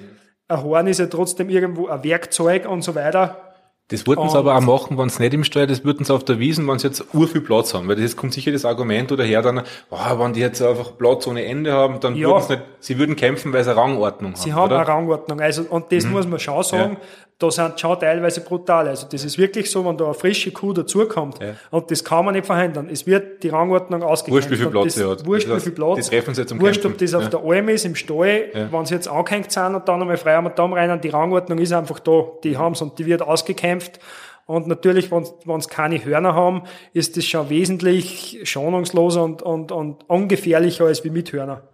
Ein 0.49 0.63
Horn 0.63 0.87
ist 0.87 0.99
ja 0.99 1.07
trotzdem 1.07 1.49
irgendwo 1.49 1.87
ein 1.87 2.03
Werkzeug 2.03 2.69
und 2.69 2.81
so 2.81 2.95
weiter. 2.95 3.46
Das 3.89 4.05
würden 4.05 4.27
sie 4.29 4.37
aber 4.37 4.53
auch 4.57 4.61
machen, 4.61 4.97
wenn 4.97 5.07
sie 5.07 5.23
nicht 5.23 5.33
im 5.33 5.45
Stall, 5.45 5.65
das 5.65 5.85
würden 5.85 6.03
sie 6.03 6.13
auf 6.13 6.25
der 6.25 6.39
Wiesen, 6.39 6.67
wenn 6.67 6.77
sie 6.77 6.87
jetzt 6.87 7.05
ur 7.13 7.25
viel 7.27 7.39
Platz 7.39 7.73
haben. 7.73 7.87
Weil 7.87 7.95
das 7.95 8.03
jetzt 8.03 8.17
kommt 8.17 8.33
sicher 8.33 8.51
das 8.51 8.65
Argument 8.65 9.11
oder 9.13 9.23
her 9.23 9.41
dann, 9.41 9.61
oh, 9.89 9.97
wenn 10.19 10.33
die 10.33 10.41
jetzt 10.41 10.61
einfach 10.61 10.97
Platz 10.97 11.25
ohne 11.25 11.45
Ende 11.45 11.71
haben, 11.71 12.01
dann 12.01 12.15
Ja. 12.15 12.27
würden 12.27 12.41
sie 12.43 12.53
nicht, 12.55 12.63
sie 12.81 12.99
würden 12.99 13.15
kämpfen, 13.15 13.53
weil 13.53 13.63
sie 13.63 13.69
eine 13.71 13.79
Rangordnung 13.79 14.35
Sie 14.35 14.51
haben. 14.51 14.59
haben 14.63 14.71
oder? 14.71 14.79
eine 14.79 14.87
Rangordnung. 14.89 15.39
Also, 15.39 15.63
und 15.69 15.89
das 15.91 16.05
muss 16.05 16.27
man 16.27 16.37
schon 16.39 16.63
sagen, 16.63 16.97
da 17.39 17.51
sind 17.51 17.79
schon 17.79 17.99
teilweise 17.99 18.41
brutal. 18.41 18.87
Also, 18.87 19.07
das 19.11 19.23
ist 19.23 19.37
wirklich 19.37 19.69
so, 19.69 19.85
wenn 19.85 19.95
da 19.95 20.05
eine 20.05 20.13
frische 20.15 20.51
Kuh 20.51 20.73
dazukommt, 20.73 21.39
Ja. 21.39 21.53
und 21.69 21.91
das 21.91 22.03
kann 22.03 22.25
man 22.25 22.33
nicht 22.33 22.47
verhindern. 22.47 22.89
Es 22.91 23.05
wird 23.05 23.43
die 23.43 23.49
Rangordnung 23.49 24.01
ausgekämpft. 24.01 24.49
Wurscht, 24.49 24.51
wie 24.51 24.55
viel 24.57 24.65
Und 24.65 24.71
Platz 24.71 24.85
das, 24.85 24.93
sie 24.95 25.07
hat. 25.09 25.25
Wurscht, 25.25 25.43
Das 25.45 25.49
wie 25.49 25.53
heißt, 25.55 25.63
viel 25.65 25.73
Platz. 25.73 25.95
die 26.05 26.09
treffen 26.15 26.33
sie 26.33 26.45
zum 26.47 26.59
Wurscht, 26.61 26.85
ob 26.85 26.97
das 26.97 27.13
auf 27.13 27.23
Ja. 27.23 27.29
der 27.29 27.39
Alm 27.43 27.69
ist, 27.69 27.85
im 27.85 27.93
Stall, 27.95 28.49
wenn 28.71 28.85
sie 28.85 28.95
jetzt 28.95 29.07
angehängt 29.07 29.51
sind 29.51 29.75
und 29.75 29.87
dann 29.87 30.01
einmal 30.01 30.17
frei 30.17 30.35
am 30.35 30.49
Damm 30.55 30.73
rein, 30.73 30.99
die 30.99 31.09
Rangordnung 31.09 31.59
ist 31.59 31.73
einfach 31.73 31.99
da. 31.99 32.23
Die 32.43 32.57
haben's 32.57 32.81
und 32.81 32.97
die 32.97 33.05
wird 33.05 33.21
ausgekämpft. 33.21 33.99
Und 34.47 34.65
natürlich, 34.67 35.11
wenn 35.11 35.25
sie 35.61 35.69
keine 35.69 36.03
Hörner 36.03 36.33
haben, 36.33 36.63
ist 36.93 37.17
das 37.17 37.25
schon 37.25 37.49
wesentlich 37.49 38.39
schonungsloser 38.43 39.21
und, 39.23 39.41
und, 39.43 39.71
und 39.71 40.09
ungefährlicher 40.09 40.85
als 40.85 41.03
wie 41.03 41.09
mit 41.11 41.31
Hörner. 41.33 41.67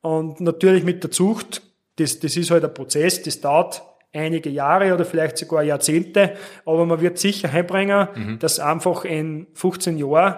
Und 0.00 0.40
natürlich 0.40 0.84
mit 0.84 1.02
der 1.02 1.10
Zucht, 1.10 1.62
das, 1.96 2.20
das 2.20 2.36
ist 2.36 2.50
halt 2.50 2.64
ein 2.64 2.72
Prozess, 2.72 3.22
das 3.22 3.40
dauert 3.40 3.82
einige 4.16 4.50
Jahre 4.50 4.94
oder 4.94 5.04
vielleicht 5.04 5.38
sogar 5.38 5.62
Jahrzehnte, 5.62 6.32
aber 6.64 6.86
man 6.86 7.00
wird 7.00 7.18
sicher 7.18 7.52
heimbringen, 7.52 8.38
dass 8.38 8.60
einfach 8.60 9.04
in 9.04 9.46
15 9.54 9.98
Jahren 9.98 10.36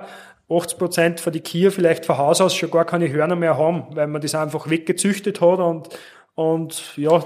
80 0.51 0.79
Prozent 0.79 1.20
von 1.20 1.33
die 1.33 1.43
Kühe 1.43 1.70
vielleicht 1.70 2.07
von 2.07 2.16
Haus 2.18 2.41
aus 2.41 2.55
schon 2.55 2.70
gar 2.70 2.85
keine 2.85 3.12
Hörner 3.12 3.37
mehr 3.37 3.59
haben, 3.59 3.85
weil 3.91 4.07
man 4.07 4.22
das 4.22 4.35
einfach 4.35 4.70
weggezüchtet 4.70 5.41
hat 5.41 5.59
und, 5.59 5.89
und 6.35 6.97
ja, 6.97 7.22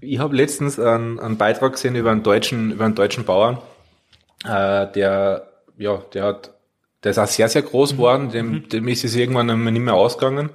Ich 0.00 0.18
habe 0.18 0.36
letztens 0.36 0.78
einen, 0.78 1.20
einen 1.20 1.36
Beitrag 1.36 1.72
gesehen 1.72 1.94
über 1.94 2.10
einen 2.10 2.22
deutschen, 2.22 2.72
über 2.72 2.84
einen 2.84 2.94
deutschen 2.94 3.24
Bauern, 3.24 3.58
äh, 4.44 4.86
der, 4.92 5.48
ja, 5.78 6.02
der 6.12 6.24
hat, 6.24 6.54
der 7.04 7.10
ist 7.10 7.18
auch 7.18 7.26
sehr, 7.26 7.48
sehr 7.48 7.62
groß 7.62 7.92
geworden, 7.92 8.30
dem, 8.30 8.68
dem 8.68 8.88
ist 8.88 9.04
es 9.04 9.14
irgendwann 9.14 9.50
einmal 9.50 9.72
nicht 9.72 9.82
mehr 9.82 9.94
ausgegangen. 9.94 10.50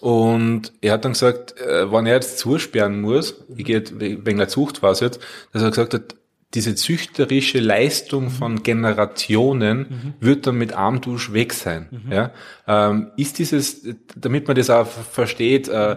Und 0.00 0.72
er 0.80 0.94
hat 0.94 1.04
dann 1.04 1.12
gesagt, 1.12 1.58
äh, 1.60 1.92
wenn 1.92 2.06
er 2.06 2.14
jetzt 2.14 2.38
zusperren 2.38 3.00
muss, 3.00 3.44
ich 3.54 3.64
gehe 3.64 3.84
wegen 3.98 4.38
der 4.38 4.48
Zucht 4.48 4.82
war 4.82 4.90
es 4.90 5.00
jetzt, 5.00 5.20
dass 5.52 5.62
er 5.62 5.70
gesagt 5.70 5.94
hat, 5.94 6.16
diese 6.54 6.74
züchterische 6.74 7.58
Leistung 7.58 8.30
von 8.30 8.62
Generationen 8.62 10.14
wird 10.20 10.46
dann 10.46 10.56
mit 10.56 10.72
Armdusch 10.72 11.32
weg 11.32 11.52
sein. 11.52 11.88
Ja? 12.10 12.30
Ähm, 12.68 13.10
ist 13.16 13.40
dieses, 13.40 13.84
damit 14.14 14.46
man 14.46 14.56
das 14.56 14.70
auch 14.70 14.86
versteht, 14.86 15.68
äh, 15.68 15.96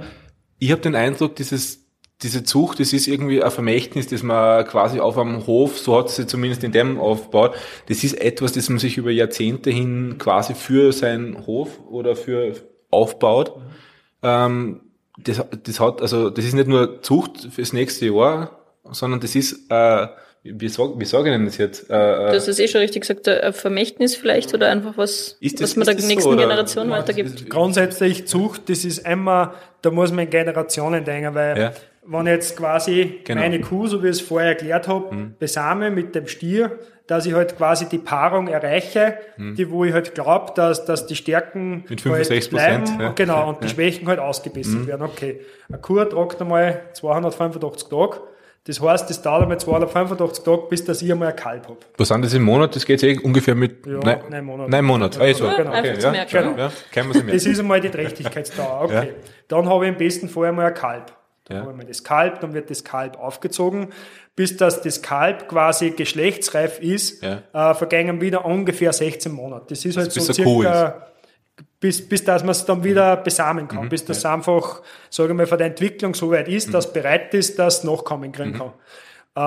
ich 0.57 0.71
habe 0.71 0.81
den 0.81 0.95
Eindruck, 0.95 1.35
dieses 1.35 1.86
diese 2.23 2.43
Zucht, 2.43 2.79
das 2.79 2.93
ist 2.93 3.07
irgendwie 3.07 3.43
ein 3.43 3.51
Vermächtnis, 3.51 4.07
das 4.07 4.23
man 4.23 4.65
quasi 4.65 4.99
auf 4.99 5.17
einem 5.17 5.45
Hof, 5.45 5.77
so 5.77 5.97
hat 5.97 6.09
sie 6.09 6.25
zumindest 6.25 6.63
in 6.63 6.71
dem 6.71 6.99
aufgebaut, 6.99 7.55
das 7.89 8.03
ist 8.03 8.19
etwas, 8.19 8.53
das 8.53 8.69
man 8.69 8.79
sich 8.79 8.97
über 8.97 9.11
Jahrzehnte 9.11 9.69
hin 9.69 10.15
quasi 10.17 10.55
für 10.55 10.91
seinen 10.93 11.45
Hof 11.45 11.79
oder 11.89 12.15
für 12.15 12.53
aufbaut. 12.89 13.53
Ähm, 14.23 14.81
das, 15.19 15.43
das 15.63 15.79
hat, 15.79 16.01
also 16.01 16.29
das 16.29 16.45
ist 16.45 16.53
nicht 16.53 16.67
nur 16.67 17.01
Zucht 17.01 17.47
fürs 17.51 17.73
nächste 17.73 18.07
Jahr, 18.07 18.51
sondern 18.91 19.19
das 19.19 19.35
ist, 19.35 19.69
äh, 19.69 20.07
wie, 20.43 20.69
sag, 20.69 20.91
wie 20.97 21.05
sage 21.05 21.29
ich 21.29 21.35
denn 21.35 21.45
das 21.45 21.57
jetzt? 21.57 21.89
Äh, 21.89 21.93
Du 21.93 22.33
hast 22.33 22.47
es 22.47 22.57
eh 22.59 22.67
schon 22.67 22.79
richtig 22.81 23.01
gesagt, 23.01 23.27
ein 23.27 23.51
Vermächtnis 23.53 24.15
vielleicht 24.15 24.53
oder 24.53 24.69
einfach 24.69 24.97
was, 24.97 25.37
Ist 25.41 25.59
das- 25.61 25.71
was 25.71 25.75
man 25.75 25.81
ist 25.81 25.87
der 25.87 25.95
das 25.95 26.03
so, 26.03 26.07
nächsten 26.07 26.29
oder? 26.29 26.37
Generation 26.43 26.89
weitergibt. 26.89 27.33
das- 27.41 27.49
grundsätzlich 27.49 28.27
Zucht, 28.27 28.69
das 28.69 28.85
ist 28.85 28.99
immer, 29.07 29.53
da 29.81 29.91
muss 29.91 30.11
man 30.11 30.25
in 30.25 30.29
Generationen 30.31 31.03
denken, 31.03 31.35
weil 31.35 31.59
Ja. 31.59 31.71
Wenn 32.09 32.25
jetzt 32.27 32.55
quasi 32.57 33.19
Genau. 33.25 33.41
meine 33.41 33.59
Kuh, 33.61 33.87
so 33.87 34.01
wie 34.01 34.07
ich 34.07 34.11
es 34.13 34.21
vorher 34.21 34.49
erklärt 34.49 34.87
habe, 34.87 35.31
besame 35.39 35.91
mit 35.91 36.15
dem 36.15 36.27
Stier, 36.27 36.79
dass 37.07 37.25
ich 37.25 37.33
halt 37.33 37.55
quasi 37.57 37.87
die 37.87 37.99
Paarung 37.99 38.47
erreiche, 38.47 39.17
die 39.37 39.69
wo 39.71 39.85
ich 39.85 39.93
halt 39.93 40.13
glaube, 40.13 40.51
dass, 40.55 40.83
dass 40.85 41.05
die 41.07 41.15
Stärken 41.15 41.85
Mit 41.87 42.03
halt 42.05 42.25
65%, 42.27 42.49
bleiben, 42.49 42.83
ja. 42.99 43.11
genau, 43.15 43.49
und 43.49 43.63
die 43.63 43.69
Schwächen 43.69 44.07
halt 44.07 44.19
ausgebessert 44.19 44.87
werden. 44.87 45.03
Okay, 45.03 45.39
eine 45.69 45.77
Kuh 45.79 46.03
tragt 46.03 46.41
einmal 46.41 46.81
285 46.93 47.87
Tage, 47.89 48.17
das 48.65 48.81
heißt, 48.81 49.09
das 49.09 49.21
dauert 49.21 49.43
einmal 49.43 49.57
285 49.57 50.43
Tage, 50.43 50.63
bis 50.69 50.83
dass 50.83 51.01
ich 51.01 51.09
einmal 51.09 51.29
ein 51.29 51.35
Kalb 51.37 51.63
habe. 51.69 51.77
Was 51.97 52.09
sind 52.09 52.25
das 52.25 52.33
im 52.33 52.43
Monat? 52.43 52.75
Das 52.75 52.85
geht 52.85 53.01
eh 53.03 53.17
ungefähr 53.17 53.55
mit 53.55 53.85
Ja, 53.85 53.99
nein, 54.03 54.19
neun 54.29 54.45
Monate. 54.45 54.69
Neun 54.71 54.85
Monate. 54.85 55.21
Also, 55.21 55.45
Ja, 55.45 55.51
okay, 55.53 55.67
einfach 55.69 55.99
zu 55.99 56.05
ja, 56.07 56.11
merken. 56.11 56.37
genau. 56.37 56.57
ja, 56.57 57.31
Das 57.33 57.45
ist 57.45 57.59
einmal 57.59 57.79
die 57.79 57.89
Trächtigkeitsdauer. 57.89 58.81
Okay. 58.83 58.93
Ja. 58.95 59.03
Dann 59.47 59.69
habe 59.69 59.85
ich 59.85 59.91
im 59.93 59.97
besten 59.97 60.27
Fall 60.27 60.49
einmal 60.49 60.65
ein 60.67 60.73
Kalb. 60.73 61.13
Dann 61.47 61.63
Ja. 61.63 61.69
ich 61.71 61.77
mal 61.77 61.85
das 61.85 62.03
Kalb, 62.03 62.39
dann 62.41 62.53
wird 62.53 62.69
das 62.69 62.83
Kalb 62.83 63.17
aufgezogen. 63.19 63.87
Bis 64.35 64.57
das, 64.57 64.81
das 64.81 65.01
Kalb 65.01 65.47
quasi 65.47 65.91
geschlechtsreif 65.91 66.79
ist, 66.79 67.23
Ja. 67.23 67.41
äh, 67.71 67.73
vergängen 67.73 68.19
wieder 68.21 68.45
ungefähr 68.45 68.91
16 68.93 69.31
Monate. 69.31 69.65
Das 69.69 69.85
ist 69.85 69.97
halt 69.97 70.13
bis 70.13 70.25
so 70.25 70.33
circa, 70.33 71.07
bis, 71.79 72.07
bis 72.07 72.23
dass 72.23 72.43
man 72.43 72.51
es 72.51 72.65
dann 72.65 72.83
wieder 72.83 73.15
besamen 73.17 73.63
Mhm. 73.65 73.67
kann. 73.69 73.89
bis 73.89 74.03
das 74.05 74.25
einfach, 74.25 74.81
sage 75.09 75.29
ich 75.31 75.35
mal, 75.37 75.47
von 75.47 75.57
der 75.57 75.67
Entwicklung 75.67 76.13
so 76.13 76.31
weit 76.31 76.47
ist, 76.47 76.73
dass 76.73 76.91
bereit 76.91 77.33
ist, 77.33 77.57
dass 77.59 77.79
es 77.79 77.83
Nachkommen 77.83 78.31
kriegen 78.31 78.51
Mhm. 78.51 78.57
kann. 78.57 78.71
Äh, 79.35 79.39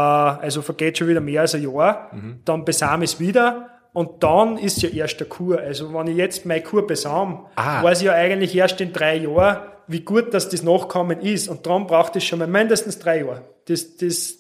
also 0.43 0.63
vergeht 0.63 0.99
schon 0.99 1.09
wieder 1.09 1.21
mehr 1.21 1.43
als 1.43 1.55
ein 1.55 1.63
Jahr. 1.63 2.09
Mhm. 2.13 2.41
Dann 2.45 2.65
besame 2.65 3.05
ich 3.05 3.13
es 3.15 3.21
wieder. 3.21 3.71
Und 3.93 4.23
dann 4.23 4.57
ist 4.57 4.81
ja 4.83 4.89
erst 4.91 5.19
der 5.21 5.29
Kur. 5.29 5.59
Also 5.61 5.93
wenn 5.93 6.07
ich 6.07 6.17
jetzt 6.17 6.47
meine 6.47 6.63
Kur 6.63 6.87
besam, 6.87 7.47
Ah. 7.57 7.83
weiß 7.83 8.01
ich 8.01 8.07
ja 8.07 8.13
eigentlich 8.13 8.55
erst 8.57 8.81
in 8.81 8.93
drei 8.93 9.17
Jahren, 9.17 9.59
wie 9.89 10.01
gut 10.01 10.33
dass 10.33 10.49
das 10.49 10.63
Nachkommen 10.63 11.21
ist. 11.21 11.49
Und 11.49 11.67
darum 11.67 11.87
braucht 11.87 12.15
es 12.17 12.25
schon 12.25 12.39
mal 12.39 12.47
mindestens 12.49 12.99
drei 13.01 13.21
Jahre. 13.23 13.45
Das, 13.67 13.97
das 13.97 14.37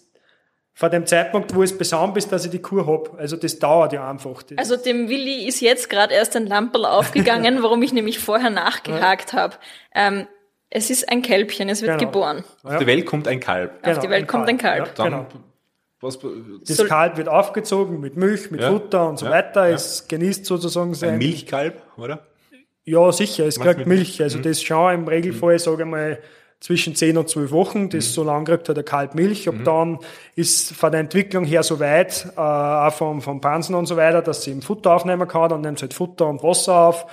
von 0.72 0.90
dem 0.90 1.04
Zeitpunkt, 1.04 1.54
wo 1.54 1.62
es 1.62 1.76
besamt 1.76 2.16
ist, 2.16 2.30
dass 2.32 2.44
ich 2.44 2.50
die 2.52 2.62
Kuh 2.62 2.86
hab. 2.86 3.18
Also 3.18 3.36
das 3.36 3.58
dauert 3.58 3.92
ja 3.92 4.08
einfach. 4.08 4.42
Das 4.44 4.56
Also 4.58 4.76
dem 4.76 5.08
Willi 5.08 5.46
ist 5.46 5.60
jetzt 5.60 5.90
gerade 5.90 6.14
erst 6.14 6.36
ein 6.36 6.46
Lamperl 6.46 6.84
aufgegangen, 6.86 7.58
warum 7.62 7.82
ich 7.82 7.92
nämlich 7.92 8.18
vorher 8.20 8.50
nachgehakt 8.50 9.32
habe. 9.32 9.56
Ähm, 9.94 10.26
es 10.70 10.88
ist 10.88 11.10
ein 11.10 11.22
Kälbchen, 11.22 11.68
es 11.68 11.82
wird 11.82 11.98
Genau. 11.98 12.10
geboren. 12.12 12.44
Auf 12.62 12.76
die 12.78 12.86
Welt 12.86 13.04
kommt 13.04 13.26
ein 13.26 13.40
Kalb. 13.40 13.84
Auf 13.84 13.98
die 13.98 14.08
Welt 14.08 14.28
kommt 14.28 14.48
ein 14.48 14.56
Kalb. 14.56 14.86
Ja, 14.86 14.92
Dann, 14.94 15.10
genau. 15.10 15.26
Was, 16.00 16.18
Das 16.66 16.76
Soll- 16.76 16.88
Kalb 16.88 17.16
wird 17.16 17.28
aufgezogen 17.28 18.00
mit 18.00 18.16
Milch, 18.16 18.50
mit 18.50 18.60
Ja. 18.60 18.70
Futter 18.70 19.08
und 19.08 19.18
so 19.18 19.26
Ja. 19.26 19.32
weiter. 19.32 19.68
Ja. 19.68 19.74
Es 19.74 20.06
genießt 20.08 20.44
sozusagen 20.46 20.90
ein 20.90 20.94
sein. 20.94 21.18
Milchkalb, 21.18 21.82
oder? 21.96 22.20
Ja, 22.84 23.12
sicher, 23.12 23.46
es 23.46 23.60
kriegt 23.60 23.78
mit 23.78 23.86
Milch. 23.86 24.22
Also 24.22 24.38
das 24.38 24.62
schon 24.62 24.94
im 24.94 25.06
Regelfall, 25.08 25.58
sage 25.58 25.82
ich 25.82 25.88
mal, 25.88 26.18
zwischen 26.60 26.94
10 26.94 27.16
und 27.16 27.28
12 27.28 27.52
Wochen. 27.52 27.88
Das 27.88 28.12
so 28.12 28.22
lange 28.22 28.44
kriegt 28.44 28.68
halt 28.68 28.76
der 28.76 28.84
Kalb 28.84 29.14
Milch. 29.14 29.48
Ab 29.48 29.54
dann 29.64 29.98
ist 30.34 30.72
von 30.74 30.90
der 30.90 31.00
Entwicklung 31.00 31.44
her 31.44 31.62
so 31.62 31.80
weit, 31.80 32.26
äh, 32.36 32.40
auch 32.40 32.92
vom, 32.92 33.22
vom 33.22 33.40
Pansen 33.40 33.74
und 33.74 33.86
so 33.86 33.96
weiter, 33.96 34.20
dass 34.22 34.42
sie 34.44 34.50
im 34.50 34.60
Futter 34.60 34.92
aufnehmen 34.94 35.26
kann. 35.28 35.48
Dann 35.50 35.60
nimmt 35.62 35.78
sie 35.78 35.84
halt 35.84 35.94
Futter 35.94 36.26
und 36.26 36.42
Wasser 36.42 36.74
auf. 36.74 37.06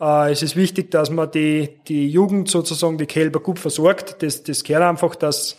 Äh, 0.00 0.32
es 0.32 0.42
ist 0.42 0.54
wichtig, 0.56 0.90
dass 0.90 1.10
man 1.10 1.30
die, 1.30 1.78
die 1.88 2.08
Jugend 2.10 2.50
sozusagen, 2.50 2.98
die 2.98 3.06
Kälber 3.06 3.40
gut 3.40 3.58
versorgt. 3.58 4.22
Das, 4.22 4.42
das 4.42 4.64
gehört 4.64 4.84
einfach, 4.84 5.14
dass 5.14 5.56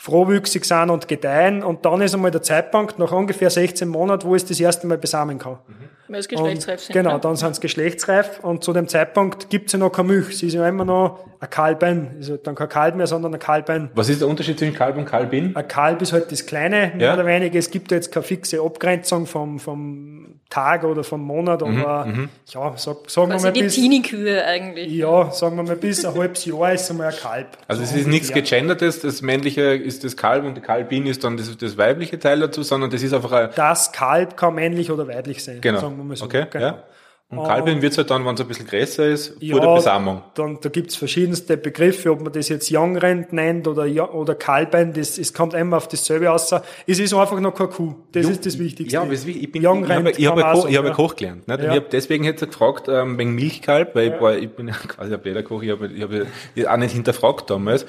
frohwüchsig 0.00 0.64
sind 0.64 0.90
und 0.90 1.08
gedeihen. 1.08 1.62
Und 1.64 1.84
dann 1.84 2.00
ist 2.00 2.14
einmal 2.14 2.30
der 2.30 2.40
Zeitpunkt, 2.40 3.00
nach 3.00 3.10
ungefähr 3.10 3.50
16 3.50 3.88
Monaten, 3.88 4.26
wo 4.28 4.34
es 4.36 4.44
das 4.44 4.60
erste 4.60 4.86
Mal 4.86 4.96
besamen 4.96 5.38
kann. 5.40 5.58
Weil 6.06 6.20
es 6.20 6.26
Und 6.28 6.36
geschlechtsreif 6.38 6.80
sind. 6.80 6.92
Genau, 6.94 7.18
dann 7.18 7.34
sind 7.36 7.54
sie 7.56 7.60
geschlechtsreif 7.60 8.38
und 8.42 8.62
zu 8.64 8.72
dem 8.72 8.86
Zeitpunkt 8.88 9.50
gibt 9.50 9.66
es 9.66 9.72
ja 9.72 9.78
noch 9.80 9.90
keine 9.90 10.08
Milch. 10.08 10.38
Sie 10.38 10.46
ist 10.46 10.54
ja 10.54 10.66
immer 10.66 10.84
noch 10.84 11.26
ein 11.40 11.50
Kalbein. 11.50 12.16
Ist 12.20 12.30
halt 12.30 12.46
dann 12.46 12.54
kein 12.54 12.68
Kalb 12.68 12.94
mehr, 12.94 13.08
sondern 13.08 13.34
ein 13.34 13.40
Kalbein. 13.40 13.90
Was 13.94 14.08
ist 14.08 14.20
der 14.20 14.28
Unterschied 14.28 14.56
zwischen 14.58 14.74
Kalb 14.74 14.96
und 14.96 15.04
Kalbin? 15.04 15.54
Ein 15.56 15.66
Kalb 15.68 16.00
ist 16.00 16.12
halt 16.12 16.30
das 16.30 16.46
Kleine, 16.46 16.92
mehr 16.96 17.08
Ja. 17.08 17.14
oder 17.14 17.26
weniger. 17.26 17.58
Es 17.58 17.70
gibt 17.70 17.90
ja 17.90 17.96
jetzt 17.96 18.12
keine 18.12 18.22
fixe 18.22 18.62
Abgrenzung 18.62 19.26
vom, 19.26 19.58
vom 19.58 20.37
Tag 20.50 20.84
oder 20.84 21.04
vom 21.04 21.20
Monat, 21.22 21.60
Mhm, 21.60 21.82
aber 21.84 22.06
ja, 22.48 22.72
sag, 22.76 23.10
sagen 23.10 23.30
wir 23.30 23.38
mal 23.40 23.52
die 23.52 23.62
bis, 23.64 23.74
Teenie-Kühe 23.74 24.44
eigentlich. 24.44 24.90
ja, 24.90 25.30
sagen 25.30 25.56
wir 25.56 25.62
mal 25.62 25.76
bis 25.76 26.04
ein 26.06 26.14
halbes 26.14 26.44
Jahr 26.46 26.72
ist 26.72 26.90
einmal 26.90 27.08
ein 27.08 27.16
Kalb. 27.16 27.48
Also 27.66 27.82
es 27.82 27.90
So 27.92 27.98
ist 27.98 28.06
nichts 28.06 28.32
gegendertes, 28.32 29.00
das 29.00 29.20
männliche 29.20 29.60
ist 29.74 30.04
das 30.04 30.16
Kalb 30.16 30.44
und 30.44 30.54
die 30.56 30.62
Kalbin 30.62 31.06
ist 31.06 31.22
dann 31.22 31.36
das, 31.36 31.54
das 31.56 31.76
weibliche 31.76 32.18
Teil 32.18 32.40
dazu, 32.40 32.62
sondern 32.62 32.90
das 32.90 33.02
ist 33.02 33.12
einfach 33.12 33.32
ein, 33.32 33.50
Das 33.56 33.92
Kalb 33.92 34.36
kann 34.38 34.54
männlich 34.54 34.90
oder 34.90 35.06
weiblich 35.06 35.44
sein, 35.44 35.60
genau. 35.60 35.80
sagen 35.80 35.98
wir 35.98 36.04
mal 36.04 36.16
so. 36.16 36.24
Okay, 36.24 36.46
genau. 36.50 36.64
ja. 36.64 36.82
Und 37.30 37.44
Kalbin 37.44 37.82
wird 37.82 37.94
halt 37.98 38.10
dann, 38.10 38.24
wenn 38.24 38.34
es 38.36 38.40
ein 38.40 38.48
bisschen 38.48 38.66
größer 38.66 39.06
ist, 39.06 39.36
Ja, 39.40 39.52
vor 39.52 39.60
der 39.60 39.74
Besamung. 39.74 40.22
Dann, 40.32 40.58
da 40.62 40.70
gibt's 40.70 40.96
verschiedenste 40.96 41.58
Begriffe, 41.58 42.10
ob 42.10 42.22
man 42.22 42.32
das 42.32 42.48
jetzt 42.48 42.70
Young 42.72 42.96
Rent 42.96 43.34
nennt 43.34 43.68
oder, 43.68 43.84
Ja- 43.84 44.10
oder 44.10 44.34
Kalbein, 44.34 44.94
das, 44.94 45.18
es 45.18 45.34
kommt 45.34 45.52
immer 45.52 45.76
auf 45.76 45.88
dasselbe 45.88 46.32
aus. 46.32 46.50
Es 46.86 46.98
ist 46.98 47.12
einfach 47.12 47.38
noch 47.38 47.54
keine 47.54 47.68
Kuh. 47.68 47.96
Das 48.12 48.26
ist 48.26 48.46
das 48.46 48.58
Wichtigste. 48.58 48.94
Ja, 48.94 49.04
es 49.04 49.26
ich 49.26 49.52
bin, 49.52 49.66
Young 49.66 49.84
ich 49.84 49.90
habe, 49.90 50.10
ich 50.10 50.26
Koch, 50.26 50.34
auch 50.42 50.68
ich 50.68 50.76
habe 50.78 50.86
sagen, 50.86 50.96
Koch 50.96 51.16
gelernt. 51.16 51.46
Nicht? 51.48 51.60
Ja. 51.60 51.64
ich 51.68 51.76
habe 51.76 51.86
deswegen 51.92 52.24
jetzt 52.24 52.40
gefragt, 52.40 52.88
ähm, 52.88 53.18
wegen 53.18 53.34
Milchkalb, 53.34 53.94
weil 53.94 54.14
ich, 54.14 54.20
war, 54.22 54.34
ich 54.34 54.48
bin 54.48 54.68
ja 54.68 54.74
quasi 54.88 55.12
ein 55.12 55.20
Bläderkoch, 55.20 55.62
ich 55.62 55.70
habe, 55.70 55.86
ich 55.86 56.06
ich 56.54 56.66
auch 56.66 56.76
nicht 56.78 56.92
hinterfragt 56.92 57.50
damals. 57.50 57.84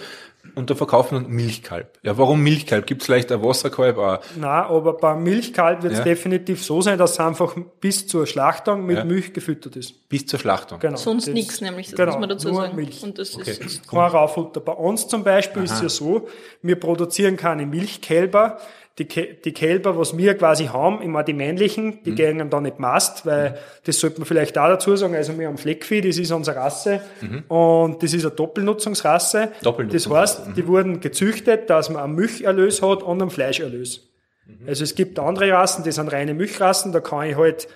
Und 0.56 0.70
da 0.70 0.76
verkaufen 0.76 1.22
wir 1.22 1.28
Milchkalb. 1.30 2.00
Ja, 2.02 2.18
warum 2.18 2.42
Milchkalb? 2.42 2.86
Gibt 2.88 3.02
es 3.02 3.06
vielleicht 3.06 3.32
ein 3.32 3.42
Wasserkalb 3.44 3.98
auch? 3.98 4.20
Nein, 4.36 4.48
aber 4.66 4.94
beim 4.94 5.22
Milchkalb 5.24 5.84
wird 5.84 5.94
es 5.94 6.00
Ja. 6.00 6.06
definitiv 6.06 6.64
so 6.64 6.82
sein, 6.82 6.98
dass 6.98 7.12
es 7.12 7.20
einfach 7.20 7.56
bis 7.80 8.08
zur 8.08 8.26
Schlachtung 8.26 8.86
mit 8.86 8.98
Ja. 8.98 9.04
Milch 9.06 9.34
gefüttert 9.34 9.76
ist. 9.76 10.10
Bis 10.10 10.26
zur 10.26 10.40
Schlachtung. 10.40 10.80
Genau. 10.80 10.98
Sonst 10.98 11.28
nichts 11.28 11.62
nämlich, 11.62 11.88
das 11.88 11.96
genau, 11.96 12.12
muss 12.14 12.20
man 12.20 12.30
dazu 12.30 12.48
nur 12.50 12.62
sagen. 12.62 12.76
Milch. 12.76 13.04
Und 13.04 13.20
das 13.20 13.36
Okay. 13.36 13.52
ist 13.52 13.88
Kein 13.88 14.00
Raufutter. 14.00 14.60
Bei 14.60 14.74
uns 14.74 15.08
zum 15.08 15.24
Beispiel 15.24 15.64
ist 15.64 15.74
es 15.74 15.82
ja 15.82 15.90
so, 15.90 16.28
wir 16.62 16.80
produzieren 16.80 17.38
keine 17.38 17.66
Milchkälber. 17.66 18.58
Die, 19.00 19.08
die 19.08 19.54
Kälber, 19.54 19.98
was 19.98 20.18
wir 20.18 20.36
quasi 20.38 20.66
haben, 20.66 21.02
immer 21.02 21.24
die 21.24 21.34
männlichen, 21.34 21.86
Mhm. 21.86 22.04
die 22.06 22.16
gehen 22.16 22.50
dann 22.50 22.64
nicht 22.64 22.80
mast, 22.80 23.26
weil 23.26 23.58
das 23.86 24.00
sollte 24.00 24.20
man 24.20 24.26
vielleicht 24.28 24.58
auch 24.58 24.68
dazu 24.68 24.96
sagen. 24.96 25.16
Also 25.16 25.40
wir 25.40 25.48
haben 25.48 25.58
Fleckvieh, 25.58 26.02
das 26.02 26.18
ist 26.18 26.32
unsere 26.32 26.58
Rasse 26.58 27.02
und 27.48 28.04
das 28.04 28.14
ist 28.14 28.26
eine 28.26 28.36
Doppelnutzungsrasse. 28.36 29.46
Mhm. 29.46 29.64
Doppelnutzungsrasse, 29.64 30.38
Das 30.38 30.48
heißt, 30.48 30.58
die 30.58 30.68
wurden 30.68 31.00
gezüchtet, 31.00 31.70
dass 31.70 31.90
man 31.90 32.04
einen 32.04 32.16
Milcherlös 32.16 32.82
hat 32.82 33.02
und 33.02 33.22
einen 33.22 33.32
Fleischerlös. 33.32 34.10
Mhm. 34.46 34.68
Also 34.68 34.84
es 34.84 34.96
gibt 34.96 35.18
andere 35.18 35.52
Rassen, 35.52 35.84
die 35.84 35.92
sind 35.92 36.12
reine 36.12 36.34
Milchrassen, 36.34 36.92
da 36.92 37.00
kann 37.00 37.28
ich 37.30 37.38
halt 37.38 37.68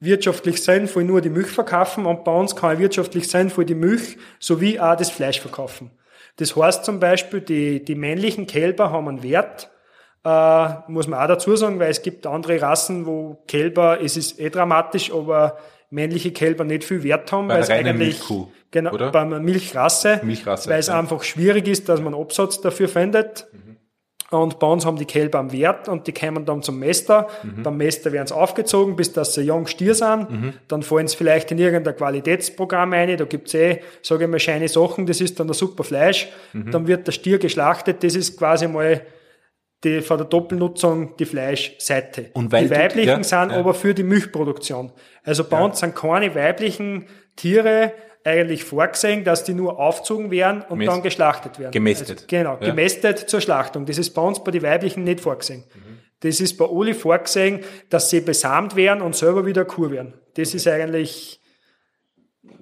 wirtschaftlich 0.00 0.62
sinnvoll 0.62 1.02
nur 1.04 1.20
die 1.20 1.28
Milch 1.30 1.48
verkaufen 1.48 2.06
und 2.06 2.22
bei 2.22 2.32
uns 2.32 2.54
kann 2.54 2.74
ich 2.74 2.78
wirtschaftlich 2.78 3.28
sinnvoll 3.28 3.64
die 3.64 3.74
Milch 3.74 4.16
sowie 4.38 4.78
auch 4.78 4.96
das 4.96 5.10
Fleisch 5.10 5.40
verkaufen. 5.40 5.90
Das 6.36 6.54
heißt 6.54 6.84
zum 6.84 7.00
Beispiel, 7.00 7.40
die, 7.40 7.84
die 7.84 7.96
männlichen 7.96 8.46
Kälber 8.46 8.92
haben 8.92 9.08
einen 9.08 9.24
Wert, 9.24 9.70
äh, 10.28 10.90
muss 10.90 11.06
man 11.06 11.20
auch 11.20 11.28
dazu 11.28 11.56
sagen, 11.56 11.78
weil 11.78 11.90
es 11.90 12.02
gibt 12.02 12.26
andere 12.26 12.60
Rassen, 12.60 13.06
wo 13.06 13.38
Kälber, 13.46 14.00
es 14.02 14.16
ist 14.16 14.38
eh 14.38 14.50
dramatisch, 14.50 15.12
aber 15.12 15.56
männliche 15.90 16.32
Kälber 16.32 16.64
nicht 16.64 16.84
viel 16.84 17.02
Wert 17.02 17.32
haben, 17.32 17.48
weil 17.48 17.62
es 17.62 17.70
eigentlich, 17.70 17.96
Milchkuh, 17.96 18.48
genau, 18.70 18.92
oder? 18.92 19.10
bei 19.10 19.22
einer 19.22 19.40
Milchrasse, 19.40 20.20
Milchrasse, 20.22 20.68
weil 20.68 20.80
es 20.80 20.88
ja. 20.88 20.98
einfach 20.98 21.22
schwierig 21.22 21.66
ist, 21.66 21.88
dass 21.88 22.00
man 22.00 22.14
Absatz 22.14 22.60
dafür 22.60 22.88
findet. 22.88 23.46
Und 24.30 24.58
bei 24.58 24.66
uns 24.66 24.84
haben 24.84 24.98
die 24.98 25.06
Kälber 25.06 25.38
am 25.38 25.52
Wert 25.52 25.88
und 25.88 26.06
die 26.06 26.12
kommen 26.12 26.44
dann 26.44 26.62
zum 26.62 26.78
Mester. 26.78 27.28
Beim 27.62 27.78
Mester 27.78 28.12
werden 28.12 28.26
sie 28.26 28.34
aufgezogen, 28.34 28.94
bis 28.94 29.14
dass 29.14 29.32
sie 29.32 29.40
jung 29.40 29.66
Stier 29.66 29.94
sind. 29.94 30.26
Dann 30.68 30.82
fallen 30.82 31.08
sie 31.08 31.16
vielleicht 31.16 31.50
in 31.50 31.56
irgendein 31.56 31.96
Qualitätsprogramm 31.96 32.92
ein. 32.92 33.16
Da 33.16 33.24
gibt's 33.24 33.54
eh, 33.54 33.80
sage 34.02 34.24
ich 34.24 34.30
mal, 34.30 34.38
scheine 34.38 34.68
Sachen. 34.68 35.06
Das 35.06 35.22
ist 35.22 35.40
dann 35.40 35.48
ein 35.48 35.54
super 35.54 35.82
Fleisch. 35.82 36.28
Dann 36.52 36.86
wird 36.86 37.06
der 37.06 37.12
Stier 37.12 37.38
geschlachtet. 37.38 38.04
Das 38.04 38.14
ist 38.14 38.36
quasi 38.36 38.68
mal 38.68 39.00
die, 39.84 40.00
von 40.02 40.18
der 40.18 40.26
Doppelnutzung 40.26 41.16
die 41.16 41.24
Fleischseite. 41.24 42.30
Und 42.34 42.50
weil 42.52 42.64
die 42.64 42.70
weiblichen 42.70 43.08
ja, 43.08 43.22
sind 43.22 43.52
ja. 43.52 43.58
aber 43.58 43.74
für 43.74 43.94
die 43.94 44.02
Milchproduktion. 44.02 44.92
Also 45.22 45.44
bei 45.44 45.60
uns 45.62 45.78
sind 45.80 45.94
keine 45.94 46.34
weiblichen 46.34 47.06
Tiere 47.36 47.92
eigentlich 48.24 48.64
vorgesehen, 48.64 49.24
dass 49.24 49.44
die 49.44 49.54
nur 49.54 49.78
aufzogen 49.78 50.30
werden 50.30 50.62
und 50.68 50.78
Gemäst- 50.80 50.86
dann 50.90 51.02
geschlachtet 51.02 51.58
werden. 51.58 51.70
gemästet. 51.72 52.10
Also, 52.10 52.24
genau, 52.26 52.58
Ja. 52.60 52.66
gemästet 52.70 53.18
zur 53.30 53.40
Schlachtung. 53.40 53.86
Das 53.86 53.96
ist 53.98 54.10
bei 54.10 54.20
uns 54.22 54.42
bei 54.42 54.50
den 54.50 54.62
weiblichen 54.62 55.04
nicht 55.04 55.20
vorgesehen. 55.20 55.64
Mhm. 55.74 55.98
Das 56.20 56.40
ist 56.40 56.56
bei 56.58 56.64
Oli 56.64 56.94
vorgesehen, 56.94 57.60
dass 57.90 58.10
sie 58.10 58.20
besamt 58.20 58.74
werden 58.74 59.02
und 59.02 59.14
selber 59.14 59.46
wieder 59.46 59.64
Kur 59.64 59.92
werden. 59.92 60.14
Das 60.34 60.52
ist 60.52 60.66
eigentlich, 60.66 61.40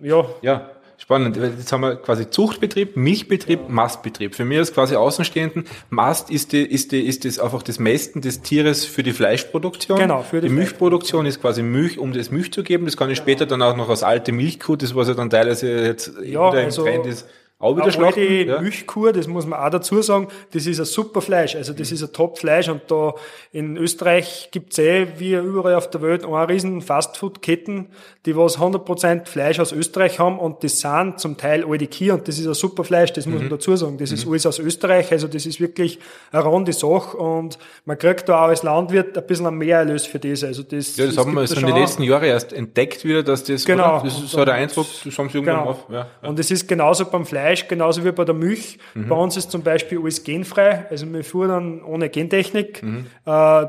ja, 0.03 0.27
Ja, 0.43 0.71
spannend. 0.99 1.41
Weil 1.41 1.51
Jetzt 1.59 1.73
haben 1.73 1.83
wir 1.83 1.97
quasi 1.97 2.31
Zuchtbetrieb, 2.31 2.97
Milchbetrieb, 2.97 3.69
Mastbetrieb. 3.69 4.35
Für 4.35 4.45
mich 4.45 4.59
als 4.59 4.73
quasi 4.73 4.97
Außenstehenden, 4.97 5.65
Mast 5.91 6.31
ist, 6.31 6.53
die, 6.53 6.63
ist, 6.63 6.93
die, 6.93 7.01
ist 7.07 7.25
das 7.25 7.39
einfach 7.39 7.63
das 7.63 7.79
Mästen 7.79 8.21
des 8.23 8.43
Tieres 8.43 8.85
für 8.85 9.03
die 9.03 9.13
Fleischproduktion. 9.13 9.99
Genau, 9.99 10.23
für 10.23 10.41
die 10.41 10.49
die 10.49 10.55
Milchproduktion 10.55 11.27
ist 11.27 11.41
quasi 11.41 11.63
Milch, 11.63 11.99
um 11.99 12.13
das 12.13 12.31
Milch 12.31 12.53
zu 12.53 12.63
geben. 12.63 12.85
Das 12.87 12.97
kann 12.97 13.11
ich 13.11 13.19
später 13.19 13.47
dann 13.47 13.63
auch 13.63 13.77
noch 13.77 13.89
als 13.89 14.03
alte 14.03 14.33
Milchkuh, 14.33 14.77
das 14.77 14.95
was 14.95 15.09
ja 15.09 15.15
dann 15.15 15.31
teilweise 15.31 15.71
jetzt 15.87 16.13
Ja, 16.25 16.49
wieder 16.51 16.61
im 16.61 16.67
also- 16.67 16.85
Trend 16.85 17.07
ist, 17.07 17.27
auch 17.59 17.75
wieder 17.77 17.91
schlachten. 17.91 18.21
die 18.21 18.43
Ja. 18.45 18.61
Milchkur, 18.61 19.13
das 19.15 19.27
muss 19.29 19.47
man 19.47 19.59
auch 19.59 19.71
dazu 19.71 20.03
sagen, 20.03 20.29
das 20.53 20.67
ist 20.67 20.79
ein 20.79 20.85
super 20.85 21.23
Fleisch. 21.23 21.57
Also 21.57 21.73
das 21.73 21.91
ist 21.91 22.03
ein 22.03 22.13
Top-Fleisch 22.13 22.69
und 22.69 22.83
da 22.89 23.15
in 23.51 23.77
Österreich 23.79 24.51
gibt's 24.53 24.79
eh, 24.79 25.07
wie 25.17 25.33
überall 25.35 25.75
auf 25.75 25.89
der 25.89 26.03
Welt, 26.03 26.25
eine 26.27 26.49
riesen 26.49 26.83
Fastfood-Ketten, 26.83 27.89
die 28.27 28.37
was 28.37 28.59
100% 28.59 29.27
Fleisch 29.27 29.59
aus 29.59 29.73
Österreich 29.73 30.19
haben 30.19 30.39
und 30.39 30.63
das 30.65 30.81
sind 30.81 31.19
zum 31.19 31.39
Teil 31.39 31.65
alte 31.67 31.87
Kühe 31.87 32.13
und 32.13 32.29
das 32.29 32.39
ist 32.39 32.47
ein 32.47 32.53
super 32.55 32.85
Fleisch, 32.85 33.13
das 33.15 33.25
Mhm. 33.27 33.33
muss 33.33 33.41
man 33.43 33.51
dazu 33.51 33.75
sagen. 33.77 33.97
Das 33.99 34.13
ist 34.13 34.27
alles 34.27 34.45
aus 34.47 34.59
Österreich, 34.59 35.11
also 35.13 35.27
das 35.27 35.47
ist 35.47 35.59
wirklich 35.59 35.99
eine 36.33 36.43
runde 36.45 36.75
Sache 36.75 37.17
und 37.17 37.59
man 37.87 37.97
kriegt 37.99 38.29
da 38.29 38.45
auch 38.45 38.49
als 38.49 38.65
Landwirt 38.65 39.17
ein 39.17 39.27
bisschen 39.27 39.57
mehr 39.57 39.79
Erlös 39.79 40.05
für 40.07 40.19
das. 40.19 40.45
Also 40.45 40.63
das, 40.63 40.97
Ja, 40.99 41.07
das 41.07 41.17
haben 41.17 41.33
wir 41.35 41.47
so 41.47 41.55
da 41.55 41.61
in 41.61 41.67
den 41.67 41.73
schon- 41.73 41.81
letzten 41.81 42.03
Jahren 42.03 42.25
erst 42.25 42.53
entdeckt 42.53 43.03
wieder, 43.07 43.23
dass 43.23 43.45
das, 43.45 43.65
Genau. 43.65 43.95
oder? 43.97 44.05
das 44.05 44.19
ist 44.19 44.31
so 44.31 44.45
der 44.45 44.55
Eindruck, 44.55 44.87
das 45.05 45.19
haben 45.19 45.31
sie 45.31 45.39
irgendwann 45.39 45.61
Genau. 45.61 45.71
auf. 45.71 45.87
Ja. 45.91 46.07
Und 46.23 46.39
es 46.39 46.51
ist 46.51 46.69
genauso 46.69 47.07
beim 47.07 47.25
Fleisch, 47.25 47.46
genauso 47.69 48.05
wie 48.05 48.13
bei 48.13 48.25
der 48.25 48.35
Milch. 48.35 48.79
Mhm. 48.95 49.09
Bei 49.09 49.17
uns 49.17 49.37
ist 49.37 49.51
zum 49.51 49.63
Beispiel 49.63 49.99
alles 50.01 50.25
genfrei. 50.25 50.87
Also 50.91 51.07
wir 51.13 51.25
fuhren 51.25 51.83
ohne 51.83 52.09
Gentechnik. 52.09 52.83
Mhm. 52.83 53.07
Äh, 53.25 53.67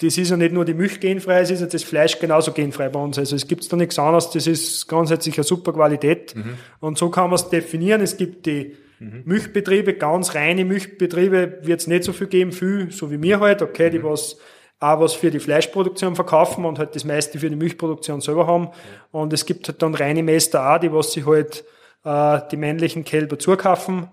das 0.00 0.18
ist 0.18 0.30
ja 0.30 0.36
nicht 0.36 0.52
nur 0.52 0.64
die 0.64 0.74
Milch 0.74 1.00
genfrei, 1.00 1.40
es 1.40 1.50
ist 1.50 1.60
ja 1.60 1.66
das 1.66 1.84
Fleisch 1.84 2.18
genauso 2.18 2.52
genfrei 2.52 2.88
bei 2.88 3.00
uns. 3.00 3.18
Also 3.18 3.36
es 3.36 3.46
gibt 3.46 3.70
da 3.72 3.76
nichts 3.76 3.98
anderes. 3.98 4.30
Das 4.30 4.46
ist 4.46 4.88
grundsätzlich 4.88 5.36
eine 5.36 5.44
super 5.44 5.72
Qualität. 5.72 6.34
Mhm. 6.34 6.54
Und 6.80 6.98
so 6.98 7.08
kann 7.10 7.30
man 7.30 7.34
es 7.34 7.48
definieren. 7.48 8.00
Es 8.00 8.16
gibt 8.16 8.46
die 8.46 8.76
Milchbetriebe, 9.24 9.94
ganz 9.94 10.34
reine 10.34 10.64
Milchbetriebe 10.64 11.58
wird 11.62 11.80
es 11.80 11.86
nicht 11.86 12.04
so 12.04 12.12
viel 12.12 12.28
geben, 12.28 12.52
viel, 12.52 12.90
so 12.92 13.10
wie 13.10 13.20
wir 13.20 13.40
halt, 13.40 13.62
okay, 13.62 13.88
Mhm. 13.88 13.92
die 13.92 14.04
was 14.04 14.36
auch 14.78 15.00
was 15.00 15.14
für 15.14 15.30
die 15.30 15.38
Fleischproduktion 15.38 16.16
verkaufen 16.16 16.64
und 16.64 16.78
halt 16.78 16.96
das 16.96 17.04
meiste 17.04 17.38
für 17.38 17.48
die 17.48 17.56
Milchproduktion 17.56 18.20
selber 18.20 18.48
haben. 18.48 18.68
Und 19.12 19.32
es 19.32 19.46
gibt 19.46 19.68
halt 19.68 19.80
dann 19.80 19.94
reine 19.94 20.24
Mester 20.24 20.74
auch, 20.74 20.78
die 20.78 20.92
was 20.92 21.12
sie 21.12 21.24
halt 21.24 21.64
äh, 22.04 22.40
die 22.50 22.56
männlichen 22.56 23.04
Kälber 23.04 23.38
zukaufen 23.38 24.08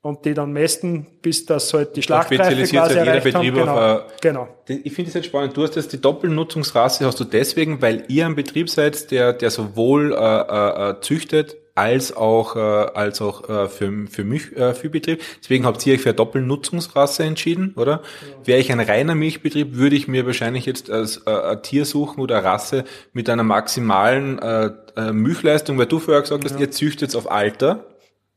und 0.00 0.24
die 0.26 0.34
dann 0.34 0.52
mästen, 0.52 1.06
bis 1.22 1.46
das 1.46 1.72
halt 1.72 1.96
die 1.96 2.02
Schlachtreife 2.02 2.42
spezialisiert 2.66 2.82
quasi 2.82 2.94
halt 2.96 3.06
jeder 3.06 3.16
erreicht 3.16 3.34
haben. 3.34 3.46
Betrieb 3.46 3.68
auf, 3.68 4.20
Genau. 4.20 4.44
äh, 4.44 4.48
genau. 4.66 4.80
Ich 4.84 4.92
finde 4.92 5.08
es 5.08 5.14
jetzt 5.14 5.26
spannend. 5.26 5.56
Du 5.56 5.62
hast 5.62 5.76
jetzt 5.76 5.92
die 5.92 6.00
Doppelnutzungsrasse 6.00 7.06
hast 7.06 7.20
du 7.20 7.24
deswegen, 7.24 7.80
weil 7.80 8.04
ihr 8.08 8.26
ein 8.26 8.34
Betrieb 8.34 8.68
seid, 8.68 9.10
der, 9.10 9.32
der 9.32 9.50
sowohl 9.50 10.12
äh, 10.12 10.16
äh, 10.16 10.90
äh, 10.90 11.00
züchtet 11.00 11.56
als 11.74 12.16
auch, 12.16 12.54
äh, 12.56 12.58
als 12.58 13.20
auch 13.20 13.48
äh, 13.48 13.68
für, 13.68 14.06
für 14.08 14.24
Milchviehbetrieb. 14.24 15.20
Äh, 15.20 15.24
Deswegen 15.42 15.66
habt 15.66 15.84
ihr 15.86 15.94
euch 15.94 16.00
für 16.00 16.10
eine 16.10 16.16
Doppelnutzungsrasse 16.16 17.24
entschieden, 17.24 17.74
oder? 17.76 18.02
Ja. 18.02 18.46
Wäre 18.46 18.60
ich 18.60 18.70
ein 18.70 18.80
reiner 18.80 19.14
Milchbetrieb, 19.14 19.74
würde 19.74 19.96
ich 19.96 20.06
mir 20.06 20.24
wahrscheinlich 20.26 20.66
jetzt 20.66 20.90
als 20.90 21.22
äh, 21.26 21.30
ein 21.30 21.62
Tier 21.62 21.84
suchen 21.84 22.20
oder 22.20 22.38
eine 22.38 22.44
Rasse 22.44 22.84
mit 23.12 23.28
einer 23.28 23.42
maximalen 23.42 24.38
äh, 24.38 24.70
äh, 24.96 25.12
Milchleistung, 25.12 25.76
weil 25.78 25.86
du 25.86 25.98
vorher 25.98 26.22
gesagt 26.22 26.44
hast, 26.44 26.54
ja. 26.54 26.60
ihr 26.60 26.70
züchtet 26.70 27.14
auf 27.16 27.30
Alter. 27.30 27.84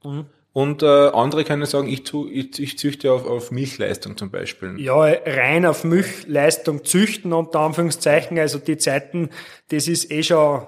Mhm. 0.04 0.26
Und 0.54 0.82
äh, 0.82 0.88
andere 0.88 1.44
können 1.44 1.68
sagen, 1.68 1.88
ich, 1.88 2.04
tu, 2.04 2.28
ich, 2.28 2.60
ich 2.60 2.80
züchte 2.80 3.12
auf, 3.12 3.28
auf 3.28 3.52
Milchleistung 3.52 4.18
zum 4.18 4.32
Beispiel. 4.32 4.74
Ja, 4.80 4.96
rein 4.96 5.68
auf 5.68 5.84
Milchleistung 5.84 6.84
züchten, 6.84 7.32
unter 7.32 7.60
Anführungszeichen. 7.60 8.40
Also 8.40 8.58
die 8.58 8.78
Zeiten, 8.78 9.30
das 9.70 9.88
ist 9.88 10.10
eh 10.10 10.24
schon 10.24 10.66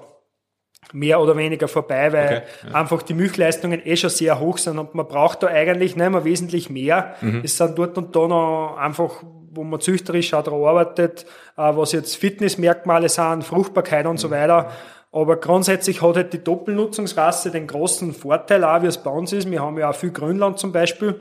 mehr 0.94 1.22
oder 1.22 1.38
weniger 1.38 1.68
vorbei, 1.68 2.12
weil 2.14 2.26
okay, 2.26 2.42
ja. 2.68 2.76
einfach 2.76 3.02
die 3.04 3.14
Milchleistungen 3.14 3.82
eh 3.86 3.96
schon 3.96 4.10
sehr 4.10 4.40
hoch 4.40 4.58
sind 4.58 4.80
und 4.80 4.96
man 4.96 5.08
braucht 5.08 5.44
da 5.44 5.48
eigentlich 5.48 5.96
nicht 5.96 6.10
mehr 6.10 6.24
wesentlich 6.24 6.70
mehr. 6.70 7.16
Mhm. 7.22 7.42
Es 7.44 7.58
sind 7.58 7.78
dort 7.78 7.98
und 7.98 8.16
da 8.16 8.28
noch 8.28 8.78
einfach, 8.78 9.24
wo 9.52 9.64
man 9.64 9.80
züchterisch 9.80 10.34
auch 10.34 10.44
daran 10.44 10.64
arbeitet, 10.64 11.26
äh, 11.58 11.76
was 11.76 11.92
jetzt 11.92 12.16
Fitnessmerkmale 12.16 13.10
sind, 13.10 13.44
Fruchtbarkeit 13.44 14.06
und 14.06 14.14
mhm. 14.14 14.18
so 14.18 14.32
weiter. 14.32 14.72
Aber 15.12 15.38
grundsätzlich 15.38 16.02
hat 16.02 16.16
halt 16.16 16.34
die 16.34 16.44
Doppelnutzungsrasse 16.44 17.50
den 17.52 17.68
großen 17.68 18.14
Vorteil 18.14 18.64
auch, 18.64 18.82
wie 18.84 18.88
es 18.88 18.98
bei 18.98 19.10
uns 19.10 19.34
ist. 19.34 19.50
Wir 19.50 19.62
haben 19.62 19.78
ja 19.78 19.90
auch 19.90 19.96
viel 19.96 20.12
Grünland 20.12 20.60
zum 20.60 20.72
Beispiel. 20.72 21.20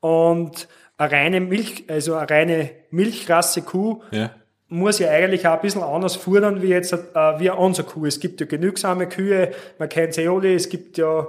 Und 0.00 0.68
eine 0.98 1.12
reine 1.12 1.40
Milch, 1.40 1.84
also 1.88 2.14
eine 2.14 2.28
reine 2.28 2.70
Milchrasse 2.90 3.62
Kuh 3.62 4.02
ja 4.10 4.30
muss 4.72 4.98
ja 4.98 5.10
eigentlich 5.10 5.46
auch 5.46 5.54
ein 5.54 5.60
bisschen 5.60 5.82
anders 5.82 6.16
fordern 6.16 6.62
wie 6.62 6.68
jetzt 6.68 6.92
äh, 6.92 6.96
wie 7.38 7.50
unsere 7.50 7.86
Kuh. 7.86 8.06
Es 8.06 8.20
gibt 8.20 8.40
ja 8.40 8.46
genügsame 8.46 9.06
Kühe, 9.06 9.52
man 9.78 9.88
kennt 9.88 10.14
sie 10.14 10.26
alle, 10.26 10.54
es 10.54 10.68
gibt 10.68 10.98
ja 10.98 11.26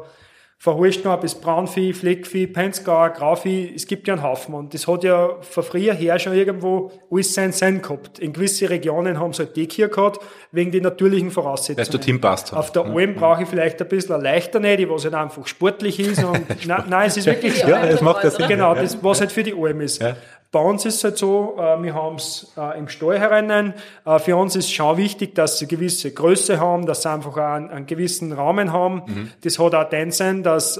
von 0.63 0.75
Holstein 0.75 1.19
bis 1.19 1.35
Braunvieh, 1.35 1.91
Fleckvieh, 1.91 2.47
Penzgauer, 2.47 3.09
Grauvieh, 3.09 3.73
es 3.75 3.85
gibt 3.85 4.07
ja 4.07 4.13
einen 4.13 4.23
Haufen. 4.23 4.55
Und 4.55 4.73
das 4.73 4.87
hat 4.87 5.03
ja 5.03 5.35
von 5.41 5.61
früher 5.61 5.93
her 5.93 6.17
schon 6.19 6.31
irgendwo 6.31 6.89
alles 7.11 7.33
seinen 7.33 7.51
Sinn 7.51 7.81
gehabt. 7.81 8.17
In 8.19 8.31
gewisse 8.31 8.69
Regionen 8.69 9.19
haben 9.19 9.33
sie 9.33 9.43
halt 9.43 9.57
die 9.57 9.67
hier 9.69 9.89
gehabt, 9.89 10.21
wegen 10.53 10.71
den 10.71 10.83
natürlichen 10.83 11.31
Voraussetzungen. 11.31 11.85
Weil 11.85 11.91
du 11.91 11.97
Team 11.97 12.21
passt. 12.21 12.53
Auf 12.53 12.71
der 12.71 12.85
Alm 12.85 13.15
brauche 13.15 13.43
ich 13.43 13.49
vielleicht 13.49 13.81
ein 13.81 13.89
bisschen 13.89 14.15
eine 14.15 14.23
leichterne, 14.23 14.77
die 14.77 14.89
was 14.89 15.03
halt 15.03 15.15
einfach 15.15 15.45
sportlich 15.47 15.99
ist. 15.99 16.23
Und 16.23 16.45
nein, 16.65 16.83
nein, 16.87 17.07
es 17.07 17.17
ist 17.17 17.25
wirklich. 17.25 17.61
Ja, 17.61 17.85
das 17.85 17.99
macht 17.99 18.23
das 18.23 18.35
Sinn. 18.35 18.47
Genau, 18.47 18.73
das, 18.73 19.03
was 19.03 19.19
halt 19.19 19.33
für 19.33 19.43
die 19.43 19.53
Alm 19.53 19.81
ist. 19.81 20.01
Ja. 20.01 20.15
Bei 20.53 20.59
uns 20.59 20.85
ist 20.85 20.97
es 20.97 21.03
halt 21.03 21.17
so, 21.17 21.55
äh, 21.57 21.81
wir 21.81 21.95
haben 21.95 22.17
es 22.17 22.53
äh, 22.55 22.77
im 22.77 22.87
Stall 22.87 23.19
herinnen. 23.19 23.73
Äh, 24.05 24.19
für 24.19 24.37
uns 24.37 24.55
ist 24.55 24.71
schon 24.71 24.97
wichtig, 24.97 25.33
dass 25.33 25.57
sie 25.57 25.67
gewisse 25.67 26.13
Größe 26.13 26.59
haben, 26.59 26.85
dass 26.85 27.01
sie 27.01 27.09
einfach 27.09 27.35
einen, 27.37 27.71
einen 27.71 27.85
gewissen 27.87 28.31
Rahmen 28.31 28.71
haben. 28.71 29.01
Mhm. 29.07 29.31
Das 29.41 29.57
hat 29.57 29.73
auch 29.73 29.89
den 29.89 30.11
Sinn, 30.11 30.43
dass 30.43 30.79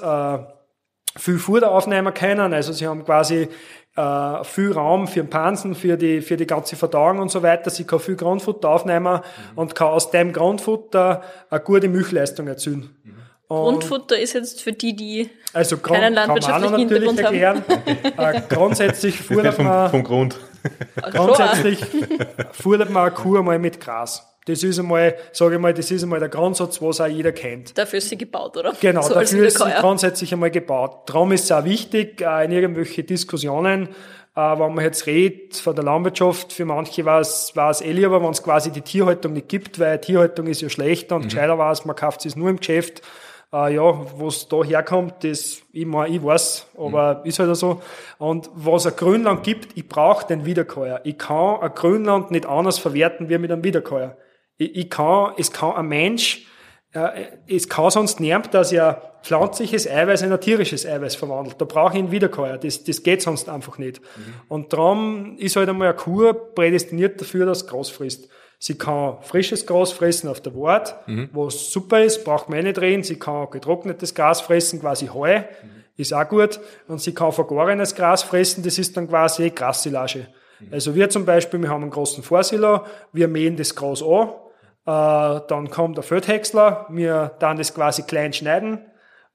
viel 1.16 1.38
Futter 1.38 1.72
aufnehmen 1.72 2.14
können. 2.14 2.54
Also 2.54 2.72
sie 2.74 2.88
haben 2.88 3.04
quasi 3.04 3.48
äh, 3.96 4.44
viel 4.44 4.72
Raum 4.72 5.08
für 5.08 5.22
den 5.22 5.30
Pansen, 5.30 5.74
für 5.76 5.98
die, 5.98 6.22
für 6.22 6.38
die 6.38 6.48
ganze 6.48 6.76
Verdauung 6.76 7.20
und 7.20 7.30
so 7.30 7.42
weiter. 7.42 7.70
Sie 7.70 7.86
kann 7.86 8.00
viel 8.00 8.16
Grundfutter 8.16 8.70
aufnehmen 8.70 9.22
mhm. 9.22 9.58
und 9.58 9.76
kann 9.76 9.88
aus 9.88 10.12
dem 10.12 10.34
Grundfutter 10.34 11.22
eine 11.50 11.60
gute 11.62 11.90
Milchleistung 11.90 12.48
erzielen. 12.48 12.96
Mhm. 13.04 13.23
Grundfutter 13.48 14.18
ist 14.18 14.34
jetzt 14.34 14.62
für 14.62 14.74
die, 14.74 14.96
die 14.96 15.30
also 15.54 15.78
Grund, 15.78 16.00
keinen 16.00 16.14
landwirtschaftlichen 16.14 16.78
Hintergrund 16.78 17.20
erklären. 17.20 17.64
haben. 17.68 18.36
äh, 18.36 18.42
grundsätzlich 18.50 19.20
fordert 19.20 19.60
man, 19.60 19.90
vom 19.92 20.04
Grund. 20.04 20.40
grundsätzlich 21.12 21.80
fordert 22.52 22.90
man 22.90 23.04
eine 23.04 23.12
Kuh 23.12 23.38
einmal 23.38 23.60
mit 23.60 23.80
Gras. 23.80 24.28
Das 24.46 24.62
ist 24.62 24.78
einmal, 24.78 25.16
sage 25.32 25.56
ich 25.56 25.62
mal, 25.62 25.74
das 25.74 25.90
ist 25.90 26.04
einmal 26.04 26.20
der 26.20 26.30
Grundsatz, 26.30 26.82
was 26.82 27.00
auch 27.00 27.08
jeder 27.08 27.32
kennt. 27.32 27.78
Dafür 27.78 28.00
ist 28.00 28.10
sie 28.10 28.18
gebaut, 28.18 28.58
oder? 28.58 28.74
Genau, 28.80 29.02
so 29.02 29.14
dafür 29.14 29.48
ist 29.48 29.58
sie 29.58 29.72
grundsätzlich 29.80 30.34
einmal 30.34 30.52
gebaut. 30.52 31.04
Darum 31.06 31.32
ist 31.32 31.46
es 31.46 31.52
auch 31.52 31.64
wichtig, 31.64 32.22
äh, 32.22 32.46
in 32.46 32.52
irgendwelche 32.52 33.04
Diskussionen, 33.04 33.88
äh, 34.36 34.42
wenn 34.42 34.74
man 34.74 34.84
jetzt 34.84 35.06
redet 35.08 35.56
von 35.56 35.76
der 35.76 35.86
Landwirtschaft, 35.86 36.52
für 36.52 36.66
manche 36.66 37.06
war 37.06 37.22
es, 37.22 37.56
war 37.56 37.70
es 37.70 37.80
eh 37.80 37.92
lieber, 37.94 38.22
wenn 38.22 38.32
es 38.32 38.44
quasi 38.44 38.72
die 38.72 38.82
Tierhaltung 38.82 39.34
nicht 39.34 39.48
gibt, 39.48 39.80
weil 39.80 40.02
Tierhaltung 40.02 40.48
ist 40.48 40.62
ja 40.62 40.70
schlechter 40.70 41.16
und 41.16 41.24
mhm. 41.24 41.30
gescheiter 41.30 41.58
war 41.58 41.72
es, 41.72 41.86
man 41.86 41.96
kauft 41.96 42.26
es 42.26 42.36
nur 42.36 42.50
im 42.50 42.58
Geschäft 42.58 43.02
äh, 43.54 43.76
ja, 43.76 44.06
was 44.18 44.48
da 44.48 44.64
herkommt, 44.64 45.24
das, 45.24 45.62
ich, 45.72 45.86
mein, 45.86 46.12
ich 46.12 46.24
weiß, 46.24 46.68
aber 46.78 47.20
mhm. 47.20 47.26
ist 47.26 47.40
halt 47.40 47.56
so. 47.56 47.82
Und 48.18 48.50
was 48.54 48.88
ein 48.88 48.96
Grünland 48.96 49.44
gibt, 49.44 49.78
ich 49.78 49.88
brauche 49.88 50.26
den 50.28 50.46
Wiederkäuer. 50.46 51.02
Ich 51.04 51.18
kann 51.18 51.62
ein 51.62 51.74
Grünland 51.74 52.32
nicht 52.32 52.46
anders 52.46 52.80
verwerten 52.80 53.30
wie 53.30 53.38
mit 53.38 53.52
einem 53.52 53.64
Wiederkäuer. 53.64 54.18
Ich, 54.58 54.76
ich 54.76 54.90
kann, 54.90 55.34
es 55.38 55.52
kann 55.52 55.74
ein 55.74 55.88
Mensch, 55.88 56.48
äh, 56.94 57.26
es 57.48 57.70
kann 57.70 57.92
sonst 57.92 58.20
niemand, 58.20 58.54
dass 58.54 58.72
er 58.72 59.20
pflanzliches 59.24 59.88
Eiweiß 59.88 60.24
in 60.24 60.34
ein 60.34 60.42
tierisches 60.42 60.86
Eiweiß 60.86 61.16
verwandelt. 61.16 61.56
Da 61.60 61.66
brauche 61.66 61.94
ich 61.94 62.00
einen 62.00 62.12
Wiederkäuer. 62.12 62.58
Das, 62.58 62.84
das 62.84 63.04
geht 63.04 63.22
sonst 63.22 63.50
einfach 63.50 63.78
nicht. 63.78 64.02
Mhm. 64.02 64.34
Und 64.50 64.74
darum 64.74 65.38
ist 65.38 65.56
halt 65.56 65.70
einmal 65.70 65.90
eine 65.90 65.98
Kuh 65.98 66.34
prädestiniert 66.34 67.22
dafür, 67.22 67.46
dass 67.46 67.60
es 67.64 67.68
Gras 67.68 67.90
frisst. 67.90 68.30
Sie 68.64 68.78
kann 68.78 69.18
frisches 69.20 69.66
Gras 69.66 69.92
fressen 69.92 70.30
auf 70.30 70.40
der 70.40 70.56
Wart, 70.56 70.96
mhm. 71.06 71.28
was 71.34 71.70
super 71.74 72.02
ist, 72.02 72.24
braucht 72.24 72.48
man 72.48 72.60
eh 72.60 72.64
nicht 72.64 72.78
drehen. 72.78 73.04
Sie 73.04 73.20
kann 73.20 73.50
getrocknetes 73.52 74.16
Gras 74.16 74.40
fressen, 74.40 74.80
quasi 74.80 75.08
Heu, 75.08 75.40
mhm. 75.40 75.44
ist 75.98 76.14
auch 76.14 76.30
gut. 76.30 76.62
Und 76.88 77.02
sie 77.02 77.14
kann 77.14 77.34
vergorenes 77.34 77.94
Gras 77.94 78.24
fressen, 78.24 78.64
das 78.64 78.80
ist 78.80 78.96
dann 78.96 79.10
quasi 79.10 79.50
Grassilage. 79.50 80.28
Mhm. 80.62 80.68
Also 80.72 80.96
wir 80.96 81.10
zum 81.10 81.26
Beispiel, 81.26 81.62
wir 81.62 81.68
haben 81.68 81.82
einen 81.82 81.92
großen 81.92 82.24
Vorsilo, 82.24 82.86
wir 83.12 83.28
mähen 83.28 83.58
das 83.58 83.76
Gras 83.76 84.02
an, 84.02 84.30
äh, 84.86 85.42
dann 85.50 85.70
kommt 85.70 85.98
der 85.98 86.04
Feldhäcksler, 86.06 86.88
wir 86.90 87.34
dann 87.40 87.58
das 87.58 87.74
quasi 87.74 88.04
klein 88.04 88.32
schneiden, 88.32 88.80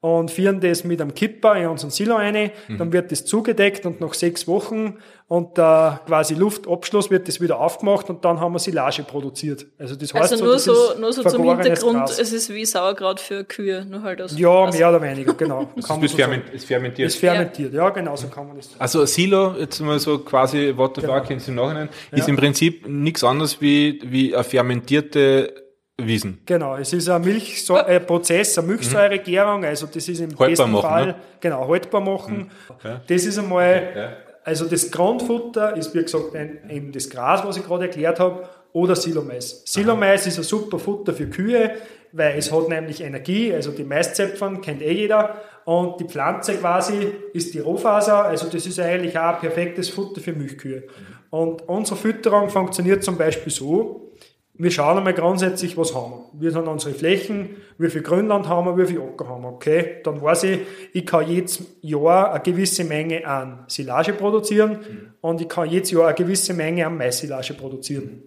und 0.00 0.30
führen 0.30 0.60
das 0.60 0.84
mit 0.84 1.00
einem 1.00 1.12
Kipper 1.12 1.56
in 1.56 1.66
unseren 1.66 1.90
Silo 1.90 2.14
rein, 2.14 2.52
mhm. 2.68 2.78
dann 2.78 2.92
wird 2.92 3.10
das 3.10 3.24
zugedeckt 3.24 3.84
und 3.84 4.00
nach 4.00 4.14
sechs 4.14 4.46
Wochen 4.46 4.98
und 5.26 5.58
der 5.58 6.00
quasi 6.06 6.34
Luftabschluss 6.34 7.10
wird 7.10 7.26
das 7.26 7.40
wieder 7.40 7.58
aufgemacht 7.58 8.08
und 8.08 8.24
dann 8.24 8.38
haben 8.38 8.52
wir 8.52 8.60
Silage 8.60 9.02
produziert. 9.02 9.66
Also 9.76 9.96
das 9.96 10.14
heißt 10.14 10.32
also 10.32 10.44
nur 10.44 10.58
so, 10.60 10.72
so 10.72 11.00
nur 11.00 11.12
so 11.12 11.24
zum 11.24 11.42
Hintergrund, 11.42 11.98
Gras. 11.98 12.18
es 12.18 12.32
ist 12.32 12.48
wie 12.54 12.64
Sauerkraut 12.64 13.18
für 13.18 13.42
Kühe, 13.42 13.84
nur 13.84 14.02
halt 14.02 14.22
aus 14.22 14.38
Ja, 14.38 14.66
Gras. 14.66 14.78
mehr 14.78 14.88
oder 14.88 15.02
weniger, 15.02 15.34
genau. 15.34 15.68
das 15.76 15.90
ist, 15.90 16.10
so 16.10 16.16
ferment, 16.16 16.48
ist 16.50 16.64
fermentiert. 16.66 17.08
Ist 17.08 17.18
fermentiert, 17.18 17.74
ja, 17.74 17.90
genau 17.90 18.14
so 18.14 18.28
kann 18.28 18.46
man 18.46 18.56
das 18.56 18.66
sagen. 18.66 18.80
Also 18.80 19.04
Silo, 19.04 19.56
jetzt 19.58 19.80
mal 19.80 19.98
so 19.98 20.18
quasi 20.18 20.72
what 20.76 20.94
the 20.94 21.00
genau. 21.00 21.18
fuck 21.18 21.30
im 21.30 21.54
Nachhinein, 21.56 21.88
ja. 22.12 22.18
ist 22.18 22.28
im 22.28 22.36
Prinzip 22.36 22.86
nichts 22.86 23.24
anderes 23.24 23.60
wie, 23.60 24.00
wie 24.04 24.32
eine 24.32 24.44
fermentierte 24.44 25.67
Wiesen. 26.00 26.38
Genau, 26.46 26.76
es 26.76 26.92
ist 26.92 27.08
ein 27.08 27.22
Milchprozess, 27.22 28.56
eine 28.56 28.68
Milchsäuregärung, 28.68 29.64
also 29.64 29.86
das 29.86 30.08
ist 30.08 30.20
im 30.20 30.30
haltbar 30.30 30.48
besten 30.48 30.70
machen, 30.70 30.82
Fall, 30.82 31.06
ne? 31.06 31.14
genau, 31.40 31.68
haltbar 31.68 32.00
machen. 32.00 32.50
Okay. 32.68 32.94
Mhm. 32.94 33.00
Das 33.08 33.24
ist 33.24 33.38
einmal, 33.38 33.88
okay. 33.90 34.08
also 34.44 34.66
das 34.66 34.92
Grundfutter 34.92 35.76
ist, 35.76 35.92
wie 35.96 36.02
gesagt, 36.02 36.36
ein, 36.36 36.70
eben 36.70 36.92
das 36.92 37.10
Gras, 37.10 37.44
was 37.44 37.56
ich 37.56 37.64
gerade 37.64 37.86
erklärt 37.86 38.20
habe, 38.20 38.48
oder 38.72 38.94
Silomais. 38.94 39.62
Silomais 39.64 40.24
ist 40.26 40.38
ein 40.38 40.44
super 40.44 40.78
Futter 40.78 41.12
für 41.12 41.26
Kühe, 41.26 41.72
weil 42.12 42.38
es 42.38 42.52
hat 42.52 42.68
nämlich 42.68 43.00
Energie, 43.00 43.52
also 43.52 43.72
die 43.72 43.82
Maiszäpfern 43.82 44.60
kennt 44.60 44.82
eh 44.82 44.92
jeder, 44.92 45.42
und 45.64 45.98
die 46.00 46.04
Pflanze 46.04 46.54
quasi 46.54 47.08
ist 47.32 47.54
die 47.54 47.58
Rohfaser, 47.58 48.24
also 48.24 48.48
das 48.48 48.66
ist 48.66 48.78
eigentlich 48.78 49.18
auch 49.18 49.34
ein 49.34 49.40
perfektes 49.40 49.88
Futter 49.88 50.20
für 50.20 50.32
Milchkühe. 50.32 50.84
Und 51.30 51.68
unsere 51.68 51.96
Fütterung 51.96 52.48
funktioniert 52.50 53.02
zum 53.02 53.18
Beispiel 53.18 53.52
so, 53.52 54.07
wir 54.60 54.72
schauen 54.72 54.98
einmal 54.98 55.14
grundsätzlich, 55.14 55.76
was 55.76 55.94
haben 55.94 56.12
wir. 56.32 56.40
Wir 56.40 56.50
sind 56.50 56.66
unsere 56.66 56.92
Flächen, 56.92 57.56
wie 57.78 57.88
viel 57.90 58.02
Grünland 58.02 58.48
haben 58.48 58.66
wir, 58.66 58.76
wie 58.76 58.92
viel 58.92 59.00
Acker 59.00 59.28
haben 59.28 59.42
wir. 59.42 59.52
Okay, 59.52 60.00
dann 60.02 60.20
weiß 60.20 60.42
ich, 60.44 60.60
ich 60.92 61.06
kann 61.06 61.28
jedes 61.28 61.62
Jahr 61.80 62.32
eine 62.32 62.42
gewisse 62.42 62.82
Menge 62.82 63.24
an 63.24 63.64
Silage 63.68 64.14
produzieren 64.14 64.72
mhm. 64.72 65.12
und 65.20 65.40
ich 65.40 65.48
kann 65.48 65.70
jedes 65.70 65.92
Jahr 65.92 66.06
eine 66.06 66.14
gewisse 66.14 66.54
Menge 66.54 66.84
an 66.84 66.96
Maissilage 66.96 67.54
produzieren. 67.54 68.24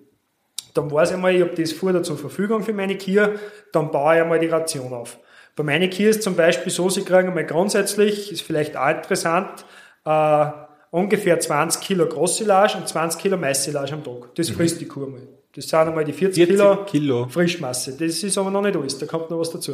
Dann 0.74 0.90
weiß 0.90 1.10
ich 1.10 1.16
einmal, 1.16 1.36
ich 1.36 1.42
habe 1.42 1.54
das 1.54 1.74
Futter 1.74 2.02
zur 2.02 2.18
Verfügung 2.18 2.64
für 2.64 2.72
meine 2.72 2.98
Kühe, 2.98 3.38
dann 3.74 3.92
baue 3.92 4.16
ich 4.16 4.22
einmal 4.22 4.40
die 4.40 4.48
Ration 4.48 4.94
auf. 4.94 5.20
Bei 5.58 5.64
meinen 5.64 5.90
Kühen 5.90 6.12
ist 6.12 6.24
zum 6.24 6.38
Beispiel 6.38 6.72
so, 6.72 6.90
sie 6.90 7.04
kriegen 7.04 7.28
einmal 7.28 7.46
grundsätzlich, 7.46 8.32
ist 8.32 8.42
vielleicht 8.42 8.78
auch 8.78 8.88
interessant, 8.88 9.66
äh, 10.06 10.46
ungefähr 10.92 11.38
20 11.38 11.82
Kilo 11.82 12.06
Großsilage 12.06 12.78
und 12.78 12.88
20 12.88 13.22
Kilo 13.22 13.36
Maissilage 13.36 13.92
am 13.92 14.04
Tag. 14.06 14.34
Das 14.36 14.50
mhm. 14.50 14.54
frisst 14.54 14.80
die 14.80 14.88
Kuh 14.88 15.08
mal. 15.08 15.28
Das 15.56 15.68
sind 15.68 15.80
einmal 15.80 16.06
die 16.06 16.14
40, 16.14 16.47
40 16.47 16.58
Kilo, 16.58 16.86
Kilo, 16.86 17.28
Frischmasse. 17.28 17.97
Das 17.97 18.24
ist 18.24 18.38
aber 18.38 18.52
noch 18.52 18.62
nicht 18.62 18.76
alles, 18.76 18.97
da 18.97 19.06
kommt 19.06 19.30
noch 19.30 19.39
was 19.39 19.52
dazu. 19.52 19.74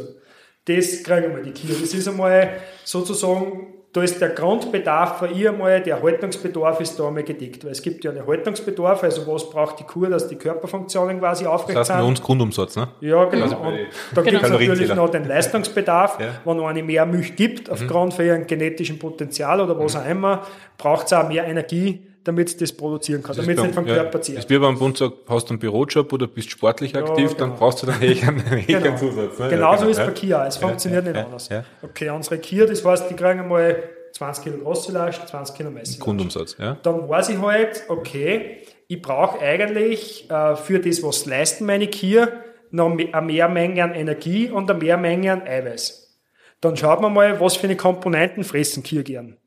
Das 0.65 1.03
kriegen 1.03 1.35
wir 1.35 1.43
die 1.43 1.51
Kilo. 1.51 1.75
Das 1.79 1.93
ist 1.93 2.07
einmal 2.07 2.57
sozusagen, 2.83 3.73
da 3.93 4.01
ist 4.03 4.19
der 4.19 4.29
Grundbedarf 4.29 5.19
für 5.19 5.27
ihr 5.27 5.51
einmal, 5.51 5.81
der 5.81 6.01
Haltungsbedarf 6.01 6.81
ist 6.81 6.99
da 6.99 7.07
einmal 7.07 7.23
gedeckt. 7.23 7.63
Weil 7.63 7.71
es 7.71 7.81
gibt 7.81 8.03
ja 8.03 8.11
einen 8.11 8.25
Haltungsbedarf, 8.25 9.03
also 9.03 9.25
was 9.31 9.49
braucht 9.49 9.79
die 9.79 9.83
Kuh, 9.83 10.07
dass 10.07 10.27
die 10.27 10.35
Körperfunktionen 10.35 11.19
quasi 11.19 11.45
aufrecht 11.45 11.77
das 11.77 11.89
heißt, 11.89 11.99
sind. 11.99 12.09
uns 12.09 12.21
Grundumsatz, 12.21 12.75
ne? 12.75 12.89
Ja, 12.99 13.25
genau. 13.25 13.43
Also 13.43 13.55
und 13.57 13.77
da 14.13 14.21
gibt 14.23 14.43
es 14.43 14.49
natürlich 14.49 14.93
noch 14.93 15.09
den 15.09 15.25
Leistungsbedarf. 15.25 16.19
Ja. 16.19 16.41
Wenn 16.43 16.59
eine 16.59 16.83
mehr 16.83 17.05
Milch 17.05 17.35
gibt, 17.35 17.69
aufgrund 17.69 18.13
mhm. 18.13 18.15
von 18.15 18.25
ihrem 18.25 18.47
genetischen 18.47 18.99
Potenzial 18.99 19.61
oder 19.61 19.79
was 19.79 19.93
mhm. 19.93 20.01
auch 20.01 20.09
immer, 20.09 20.47
braucht 20.77 21.05
es 21.05 21.13
auch 21.13 21.29
mehr 21.29 21.45
Energie, 21.45 22.01
damit 22.27 22.49
es 22.49 22.57
das 22.57 22.73
produzieren 22.73 23.23
kann, 23.23 23.35
Das 23.35 23.45
damit 23.45 23.57
ist 23.57 23.61
es 23.61 23.65
nicht 23.67 23.75
vom 23.75 23.87
ja, 23.87 23.95
Körper 23.95 24.17
Das 24.17 24.27
zehrt. 24.27 24.39
ist 24.39 24.49
wie 24.49 24.57
beim 24.57 24.77
Bund 24.77 24.97
sagt, 24.97 25.13
hast 25.27 25.45
du 25.45 25.51
einen 25.51 25.59
Bürojob 25.59 26.11
oder 26.11 26.27
bist 26.27 26.51
sportlich 26.51 26.95
aktiv, 26.95 27.33
dann 27.35 27.49
genau. 27.49 27.59
brauchst 27.59 27.81
du 27.81 27.87
dann 27.87 28.01
eh 28.01 28.21
einen, 28.21 28.43
Genau. 28.67 28.85
einen 28.85 28.97
Zusatz. 28.97 29.39
Ne? 29.39 29.49
Genauso 29.49 29.85
ja, 29.85 29.89
ist 29.91 29.97
es 29.97 30.03
genau, 30.03 30.07
bei 30.07 30.19
Kia. 30.19 30.47
Es 30.47 30.57
funktioniert 30.57 31.05
ja, 31.05 31.11
nicht 31.11 31.19
ja, 31.19 31.25
anders. 31.25 31.49
ja. 31.49 31.63
Okay, 31.81 32.09
unsere 32.09 32.37
Kia, 32.37 32.65
das 32.65 32.83
heißt, 32.83 33.09
die 33.09 33.15
kriegen 33.15 33.39
einmal 33.39 33.83
20 34.13 34.43
Kilo 34.43 34.57
Grossilage, 34.57 35.19
20 35.25 35.55
Kilo 35.55 35.71
Messilage. 35.71 36.03
Grundumsatz, 36.03 36.57
ja. 36.59 36.77
Dann 36.83 37.07
weiß 37.07 37.29
ich 37.29 37.39
halt, 37.39 37.83
okay, 37.87 38.63
ich 38.87 39.01
brauche 39.01 39.39
eigentlich 39.39 40.29
äh, 40.29 40.55
für 40.55 40.79
das, 40.79 41.03
was 41.03 41.25
leisten 41.25 41.65
meine 41.65 41.87
Kia, 41.87 42.29
noch 42.71 42.91
eine 42.91 43.21
Mehrmenge 43.25 43.83
an 43.83 43.93
Energie 43.93 44.49
und 44.49 44.69
eine 44.69 44.79
Mehrmenge 44.79 45.31
an 45.31 45.41
Eiweiß. 45.43 46.17
Dann 46.61 46.75
schaut 46.75 47.01
man 47.01 47.13
mal, 47.13 47.39
was 47.39 47.55
für 47.55 47.67
eine 47.67 47.75
Komponenten 47.75 48.43
fressen 48.43 48.83
Kia 48.83 49.03
gern. 49.03 49.37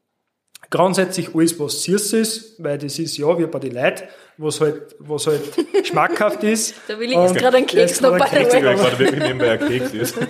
Grundsätzlich 0.71 1.35
alles, 1.35 1.59
was 1.59 1.83
süß 1.83 2.13
ist, 2.13 2.63
weil 2.63 2.79
das 2.79 2.99
ist 3.01 3.17
ja 3.17 3.37
wie 3.37 3.47
bei 3.47 3.59
den 3.59 3.75
Leuten, 3.75 4.05
was 4.37 4.61
halt, 4.61 4.95
was 5.01 5.27
halt 5.27 5.43
schmackhaft 5.85 6.45
ist. 6.45 6.77
Da 6.87 6.97
will 6.99 7.11
ich 7.11 7.17
jetzt 7.17 7.35
gerade 7.35 7.57
einen 7.57 7.67
Keks 7.67 8.01
noch 8.01 8.17
bei 8.17 8.25
einen 8.25 8.49
der 8.49 8.63
Welt. 8.63 8.79
gerade 8.79 8.99
wirklich 8.99 9.21
nebenbei 9.21 9.51
ein 9.51 9.69
Keks 9.69 9.93
ist. 9.93 10.17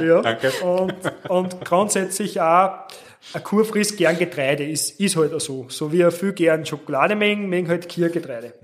Ja. 0.00 0.20
Danke. 0.20 0.50
Und, 0.64 0.94
und 1.28 1.64
grundsätzlich 1.64 2.40
auch, 2.40 2.88
eine 3.32 3.42
Kuh 3.42 3.62
frisst 3.64 3.96
gern 3.96 4.18
Getreide, 4.18 4.64
ist, 4.64 5.00
ist 5.00 5.16
halt 5.16 5.32
auch 5.32 5.40
so. 5.40 5.66
So 5.68 5.92
wie 5.92 6.00
er 6.00 6.10
viel 6.10 6.32
gern 6.32 6.66
Schokolade 6.66 7.14
mengen, 7.14 7.48
mengen 7.48 7.68
halt 7.68 7.88
Kühe 7.88 8.10
Getreide. 8.10 8.54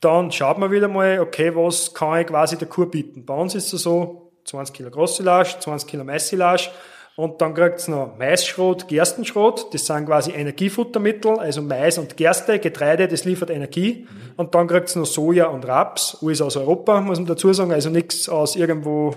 Dann 0.00 0.30
schaut 0.30 0.58
man 0.58 0.70
wieder 0.70 0.88
mal, 0.88 1.18
okay, 1.18 1.54
was 1.54 1.92
kann 1.92 2.20
ich 2.20 2.28
quasi 2.28 2.56
der 2.56 2.68
Kuh 2.68 2.86
bieten? 2.86 3.26
Bei 3.26 3.34
uns 3.34 3.54
ist 3.54 3.72
es 3.72 3.82
so, 3.82 4.32
20 4.44 4.74
Kilo 4.74 4.90
Grossilage, 4.90 5.56
20 5.58 5.88
Kilo 5.88 6.04
Maissilage 6.04 6.70
und 7.16 7.40
dann 7.40 7.54
kriegt's 7.54 7.88
noch 7.88 8.18
Maisschrot, 8.18 8.88
Gerstenschrot, 8.88 9.72
das 9.72 9.86
sind 9.86 10.04
quasi 10.04 10.32
Energiefuttermittel, 10.32 11.38
also 11.38 11.62
Mais 11.62 11.96
und 11.96 12.18
Gerste, 12.18 12.58
Getreide, 12.58 13.08
das 13.08 13.24
liefert 13.24 13.48
Energie. 13.48 14.06
Und 14.36 14.54
dann 14.54 14.68
kriegt's 14.68 14.94
noch 14.96 15.06
Soja 15.06 15.46
und 15.46 15.66
Raps, 15.66 16.18
alles 16.20 16.42
aus 16.42 16.58
Europa, 16.58 17.00
muss 17.00 17.18
man 17.18 17.26
dazu 17.26 17.50
sagen, 17.54 17.72
also 17.72 17.88
nichts 17.88 18.28
aus 18.28 18.54
irgendwo 18.54 19.14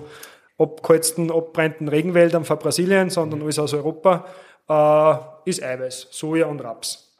abgeholzten, 0.57 1.29
abbrennten 1.29 1.89
Regenwäldern 1.89 2.45
von 2.45 2.57
Brasilien, 2.57 3.09
sondern 3.09 3.41
alles 3.41 3.59
aus 3.59 3.73
Europa, 3.73 4.25
äh, 4.69 5.49
ist 5.49 5.61
Eiweiß, 5.61 6.07
Soja 6.11 6.45
und 6.47 6.61
Raps. 6.61 7.17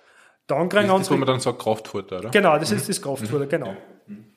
Dann 0.48 0.70
kriegen 0.70 0.88
Das 0.88 1.02
ist, 1.02 1.10
wo 1.10 1.16
unsere, 1.16 1.18
man 1.18 1.28
dann 1.28 1.40
sagt 1.42 1.60
Kraftfutter, 1.60 2.20
oder? 2.20 2.30
genau, 2.30 2.58
das 2.58 2.72
ist 2.72 2.88
das 2.88 3.02
Kraftfutter, 3.02 3.48
genau. 3.48 3.74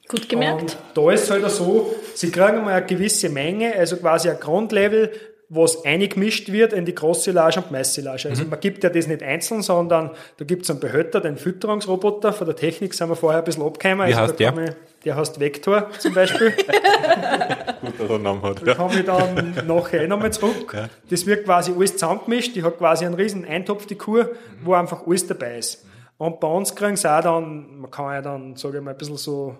Gut 0.08 0.28
gemerkt. 0.28 0.62
Und 0.62 0.76
da 0.94 1.12
ist 1.12 1.22
es 1.22 1.30
halt 1.30 1.44
auch 1.44 1.48
so, 1.48 1.94
sie 2.14 2.32
kriegen 2.32 2.64
mal 2.64 2.74
eine 2.74 2.84
gewisse 2.84 3.28
Menge, 3.28 3.74
also 3.74 3.96
quasi 3.96 4.28
ein 4.28 4.40
Grundlevel, 4.40 5.12
was 5.54 5.84
eingemischt 5.84 6.50
wird 6.50 6.72
in 6.72 6.86
die 6.86 6.94
Großsilage 6.94 7.60
und 7.60 7.70
Maissilage. 7.70 8.30
Also 8.30 8.44
man 8.46 8.58
gibt 8.58 8.82
ja 8.84 8.88
das 8.88 9.06
nicht 9.06 9.22
einzeln, 9.22 9.60
sondern 9.60 10.10
da 10.38 10.44
gibt 10.46 10.62
es 10.62 10.70
einen 10.70 10.80
Behälter, 10.80 11.20
den 11.20 11.36
Fütterungsroboter. 11.36 12.32
Von 12.32 12.46
der 12.46 12.56
Technik 12.56 12.94
sind 12.94 13.10
wir 13.10 13.16
vorher 13.16 13.40
ein 13.40 13.44
bisschen 13.44 13.62
abgekommen. 13.62 14.08
Wie 14.08 14.14
also 14.14 14.32
heißt 14.32 14.40
der? 14.40 14.56
Ich, 14.56 14.74
der 15.04 15.16
heißt 15.16 15.40
Vector 15.40 15.90
zum 15.98 16.14
Beispiel. 16.14 16.52
Gut, 17.82 18.00
dass 18.00 18.08
er 18.08 18.14
einen 18.14 18.22
Namen 18.22 18.42
hat. 18.42 18.66
Da 18.66 18.74
komme 18.74 18.98
ich 18.98 19.04
dann 19.04 19.54
nachher 19.66 20.02
eh 20.02 20.08
nochmal 20.08 20.32
zurück. 20.32 20.74
Das 21.10 21.26
wird 21.26 21.44
quasi 21.44 21.72
alles 21.76 21.92
zusammengemischt. 21.92 22.56
Die 22.56 22.62
hat 22.62 22.78
quasi 22.78 23.04
einen 23.04 23.14
riesen 23.14 23.44
Eintopf, 23.44 23.84
die 23.84 23.96
Kuh, 23.96 24.24
wo 24.62 24.72
einfach 24.72 25.06
alles 25.06 25.26
dabei 25.26 25.58
ist. 25.58 25.84
Und 26.16 26.40
bei 26.40 26.48
uns 26.48 26.74
kriegen 26.74 26.96
sie 26.96 27.12
auch 27.12 27.20
dann, 27.20 27.80
man 27.80 27.90
kann 27.90 28.14
ja 28.14 28.22
dann, 28.22 28.56
sage 28.56 28.78
ich 28.78 28.82
mal, 28.82 28.92
ein 28.92 28.96
bisschen 28.96 29.18
so 29.18 29.58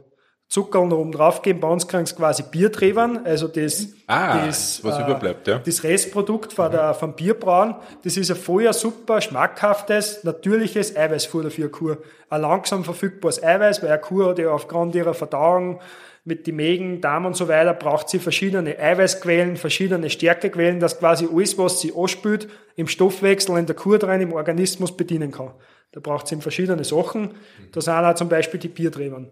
Zucker 0.52 0.84
noch 0.84 0.98
oben 0.98 1.12
drauf 1.12 1.40
geben. 1.40 1.60
Bei 1.60 1.68
uns 1.68 1.88
kriegen 1.88 2.04
sie 2.04 2.14
quasi 2.14 2.42
Biertrebern, 2.42 3.20
also 3.24 3.48
das, 3.48 3.88
Ah, 4.06 4.44
das, 4.44 4.84
was 4.84 4.98
überbleibt, 4.98 5.48
ja. 5.48 5.58
das 5.64 5.82
Restprodukt 5.82 6.52
von 6.52 6.70
der, 6.70 6.92
vom 6.92 7.14
Bierbrauen. 7.14 7.74
Das 8.04 8.18
ist 8.18 8.30
ein 8.30 8.36
vorher 8.36 8.74
super 8.74 9.22
schmackhaftes, 9.22 10.24
natürliches 10.24 10.94
Eiweißfutter 10.94 11.50
für 11.50 11.62
eine 11.62 11.70
Kuh. 11.70 11.96
Ein 12.28 12.42
langsam 12.42 12.84
verfügbares 12.84 13.42
Eiweiß, 13.42 13.82
weil 13.82 13.88
eine 13.88 14.00
Kuh 14.02 14.26
hat 14.26 14.38
ja 14.38 14.50
aufgrund 14.50 14.94
ihrer 14.94 15.14
Verdauung 15.14 15.80
mit 16.26 16.46
den 16.46 16.56
Mägen, 16.56 17.00
Darm 17.00 17.24
und 17.24 17.34
so 17.34 17.48
weiter, 17.48 17.72
braucht 17.72 18.10
sie 18.10 18.18
verschiedene 18.18 18.78
Eiweißquellen, 18.78 19.56
verschiedene 19.56 20.10
Stärkequellen, 20.10 20.80
dass 20.80 20.98
quasi 20.98 21.26
alles, 21.32 21.56
was 21.56 21.80
sie 21.80 21.94
anspült, 21.96 22.46
im 22.76 22.88
Stoffwechsel 22.88 23.56
in 23.56 23.64
der 23.64 23.74
Kuh 23.74 23.96
drin, 23.96 24.20
im 24.20 24.34
Organismus 24.34 24.94
bedienen 24.94 25.30
kann. 25.30 25.52
Da 25.92 26.00
braucht 26.00 26.28
sie 26.28 26.34
eben 26.34 26.42
verschiedene 26.42 26.84
Sachen. 26.84 27.30
Da 27.72 27.80
sind 27.80 27.94
auch 27.94 28.14
zum 28.16 28.28
Beispiel 28.28 28.60
die 28.60 28.68
Biertrebern. 28.68 29.30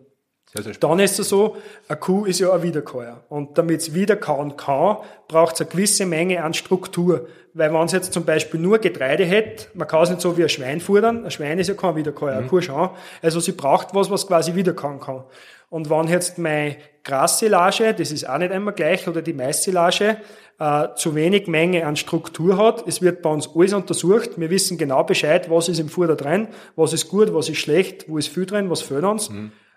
Sehr, 0.53 0.65
sehr. 0.65 0.73
Dann 0.75 0.99
ist 0.99 1.19
es 1.19 1.29
so, 1.29 1.57
eine 1.89 1.99
Kuh 1.99 2.25
ist 2.25 2.41
ja 2.41 2.53
ein 2.53 2.63
Wiederkäuer. 2.63 3.23
Und 3.29 3.57
damit 3.57 3.83
es 3.83 3.95
wiederkauen 3.95 4.57
kann, 4.57 4.97
braucht 5.29 5.55
es 5.55 5.61
eine 5.61 5.71
gewisse 5.71 6.07
Menge 6.07 6.43
an 6.43 6.55
Struktur. 6.55 7.29
Weil 7.55 7.73
wenn 7.73 7.85
es 7.85 7.93
jetzt 7.93 8.13
zum 8.13 8.25
Beispiel 8.25 8.59
nur 8.59 8.79
Getreide 8.79 9.25
hätte, 9.25 9.69
man 9.75 9.87
kann 9.87 10.03
es 10.03 10.11
nicht 10.11 10.21
so 10.21 10.37
wie 10.37 10.43
ein 10.43 10.49
Schwein 10.49 10.81
fudern. 10.81 11.25
Ein 11.25 11.31
Schwein 11.31 11.59
ist 11.59 11.69
ja 11.69 11.75
kein 11.75 11.95
Wiederkäuer, 11.97 12.39
eine 12.39 12.47
Kuh 12.49 12.61
schon. 12.61 12.91
Also 13.23 13.39
sie 13.41 13.53
braucht 13.53 13.95
was, 13.95 14.11
was 14.11 14.27
quasi 14.27 14.55
wiederkauen 14.55 15.01
kann. 15.01 15.25
Und 15.69 15.89
wenn 15.89 16.09
jetzt 16.09 16.39
meine 16.39 16.77
Grassilage, 17.05 17.95
das 17.95 18.11
ist 18.11 18.29
auch 18.29 18.39
nicht 18.39 18.53
immer 18.53 18.73
gleich, 18.73 19.07
oder 19.07 19.23
die 19.23 19.33
Maissilage, 19.33 20.17
äh, 20.59 20.89
zu 20.97 21.15
wenig 21.15 21.47
Menge 21.47 21.87
an 21.87 21.95
Struktur 21.95 22.57
hat, 22.57 22.87
es 22.89 23.03
wird 23.03 23.23
bei 23.23 23.31
uns 23.31 23.49
alles 23.55 23.73
untersucht, 23.73 24.31
wir 24.37 24.51
wissen 24.51 24.79
genau 24.79 25.05
Bescheid, 25.05 25.49
was 25.49 25.69
ist 25.69 25.79
im 25.79 25.89
Futter 25.89 26.17
drin, 26.17 26.49
was 26.75 26.93
ist 26.93 27.09
gut, 27.09 27.33
was 27.33 27.49
ist 27.49 27.59
schlecht, 27.59 28.09
wo 28.09 28.19
ist 28.19 28.29
viel 28.29 28.47
drin, 28.47 28.69
was 28.69 28.83
fehlt 28.83 29.05
uns. 29.05 29.31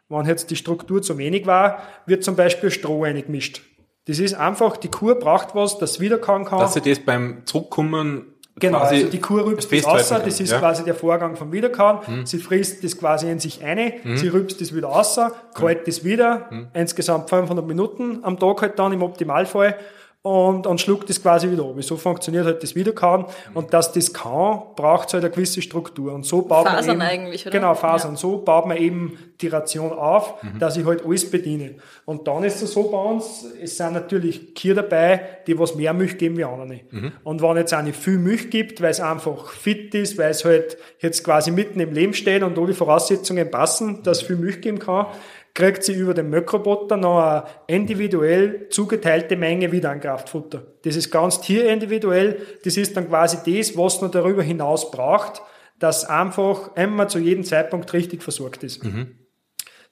Wenn 0.09 0.25
jetzt 0.25 0.51
die 0.51 0.55
Struktur 0.55 1.01
zu 1.01 1.17
wenig 1.17 1.45
war, 1.45 1.83
wird 2.05 2.23
zum 2.23 2.35
Beispiel 2.35 2.71
Stroh 2.71 3.03
eingemischt. 3.03 3.61
Das 4.05 4.19
ist 4.19 4.33
einfach, 4.33 4.77
die 4.77 4.89
Kuh 4.89 5.15
braucht 5.15 5.55
was, 5.55 5.77
das 5.77 5.99
wiederkauen 5.99 6.45
kann. 6.45 6.59
Dass 6.59 6.73
sie 6.73 6.81
das 6.81 6.99
beim 6.99 7.45
Zurückkommen 7.45 8.33
Genau, 8.55 8.79
also 8.79 9.07
die 9.07 9.19
Kuh 9.19 9.39
rübst 9.39 9.71
das 9.71 9.83
außer, 9.83 10.19
das 10.19 10.39
ist 10.39 10.51
ja? 10.51 10.59
quasi 10.59 10.83
der 10.83 10.93
Vorgang 10.93 11.35
vom 11.35 11.51
Wiederkauen. 11.51 12.25
Sie 12.25 12.37
frisst 12.37 12.83
das 12.83 12.97
quasi 12.97 13.29
in 13.29 13.39
sich 13.39 13.63
eine, 13.63 13.93
sie 14.15 14.27
rübst 14.27 14.61
das 14.61 14.75
wieder 14.75 14.89
außer, 14.89 15.31
kalt 15.55 15.87
das 15.87 16.03
wieder, 16.03 16.69
insgesamt 16.73 17.29
500 17.29 17.65
Minuten 17.65 18.19
am 18.21 18.37
Tag 18.39 18.61
halt 18.61 18.77
dann 18.77 18.93
im 18.93 19.01
Optimalfall 19.01 19.75
und, 20.23 20.67
und 20.67 20.79
schluckt 20.79 21.09
das 21.09 21.21
quasi 21.21 21.51
wieder 21.51 21.65
ab. 21.65 21.75
So 21.83 21.97
funktioniert 21.97 22.45
halt 22.45 22.63
das 22.63 22.75
Wiederkauen 22.75 23.25
und 23.53 23.73
dass 23.73 23.91
das 23.91 24.13
kann, 24.13 24.61
braucht 24.77 25.09
es 25.09 25.13
halt 25.13 25.25
eine 25.25 25.33
gewisse 25.33 25.61
Struktur 25.61 26.13
und 26.13 26.25
so 26.25 26.43
baut 26.43 26.65
Fasern 26.65 26.97
man 26.97 27.09
eben, 27.09 27.25
eigentlich, 27.25 27.45
oder? 27.45 27.51
Genau, 27.59 27.75
Fasern. 27.75 28.15
So 28.15 28.37
baut 28.37 28.65
man 28.65 28.77
eben 28.77 29.17
die 29.41 29.49
Ration 29.49 29.91
auf, 29.91 30.35
dass 30.57 30.77
ich 30.77 30.85
halt 30.85 31.05
alles 31.05 31.29
bediene. 31.29 31.75
Und 32.05 32.25
dann 32.29 32.45
ist 32.45 32.61
es 32.61 32.71
so 32.71 32.83
bei 32.83 32.97
uns, 32.97 33.45
es 33.61 33.75
sind 33.75 33.91
natürlich 33.91 34.55
Kühe 34.55 34.73
dabei, 34.73 35.21
die 35.45 35.59
was 35.59 35.75
mehr 35.75 35.93
Milch 35.93 36.17
geben 36.17 36.37
wie 36.37 36.45
andere. 36.45 36.79
Und 37.25 37.41
wenn 37.41 37.57
jetzt 37.57 37.73
eine 37.73 37.91
viel 37.91 38.17
Milch 38.17 38.49
gibt, 38.49 38.81
weil 38.81 38.91
es 38.91 39.01
einfach 39.01 39.49
fit 39.49 39.93
ist, 39.93 40.17
weil 40.17 40.31
es 40.31 40.45
halt 40.45 40.77
jetzt 40.99 41.25
quasi 41.25 41.51
mitten 41.51 41.81
im 41.81 41.91
Leben 41.91 42.13
steht 42.13 42.43
und 42.43 42.57
alle 42.57 42.73
Voraussetzungen 42.73 43.51
passen, 43.51 44.03
dass 44.03 44.21
es 44.21 44.27
viel 44.27 44.37
Milch 44.37 44.61
geben 44.61 44.79
kann, 44.79 45.07
kriegt 45.53 45.83
sie 45.83 45.93
über 45.93 46.13
den 46.13 46.29
Möckroboter 46.29 46.97
noch 46.97 47.19
eine 47.19 47.43
individuell 47.67 48.69
zugeteilte 48.69 49.35
Menge 49.35 49.71
wieder 49.71 49.91
an 49.91 49.99
Kraftfutter. 49.99 50.65
Das 50.83 50.95
ist 50.95 51.11
ganz 51.11 51.41
tierindividuell. 51.41 52.41
Das 52.63 52.75
ist 52.75 52.97
dann 52.97 53.07
quasi 53.07 53.37
das, 53.45 53.77
was 53.77 54.01
noch 54.01 54.09
darüber 54.09 54.41
hinaus 54.41 54.89
braucht, 54.89 55.41
dass 55.77 56.05
einfach 56.05 56.75
immer 56.75 57.07
zu 57.07 57.19
jedem 57.19 57.43
Zeitpunkt 57.43 57.93
richtig 57.93 58.23
versorgt 58.23 58.63
ist. 58.63 58.81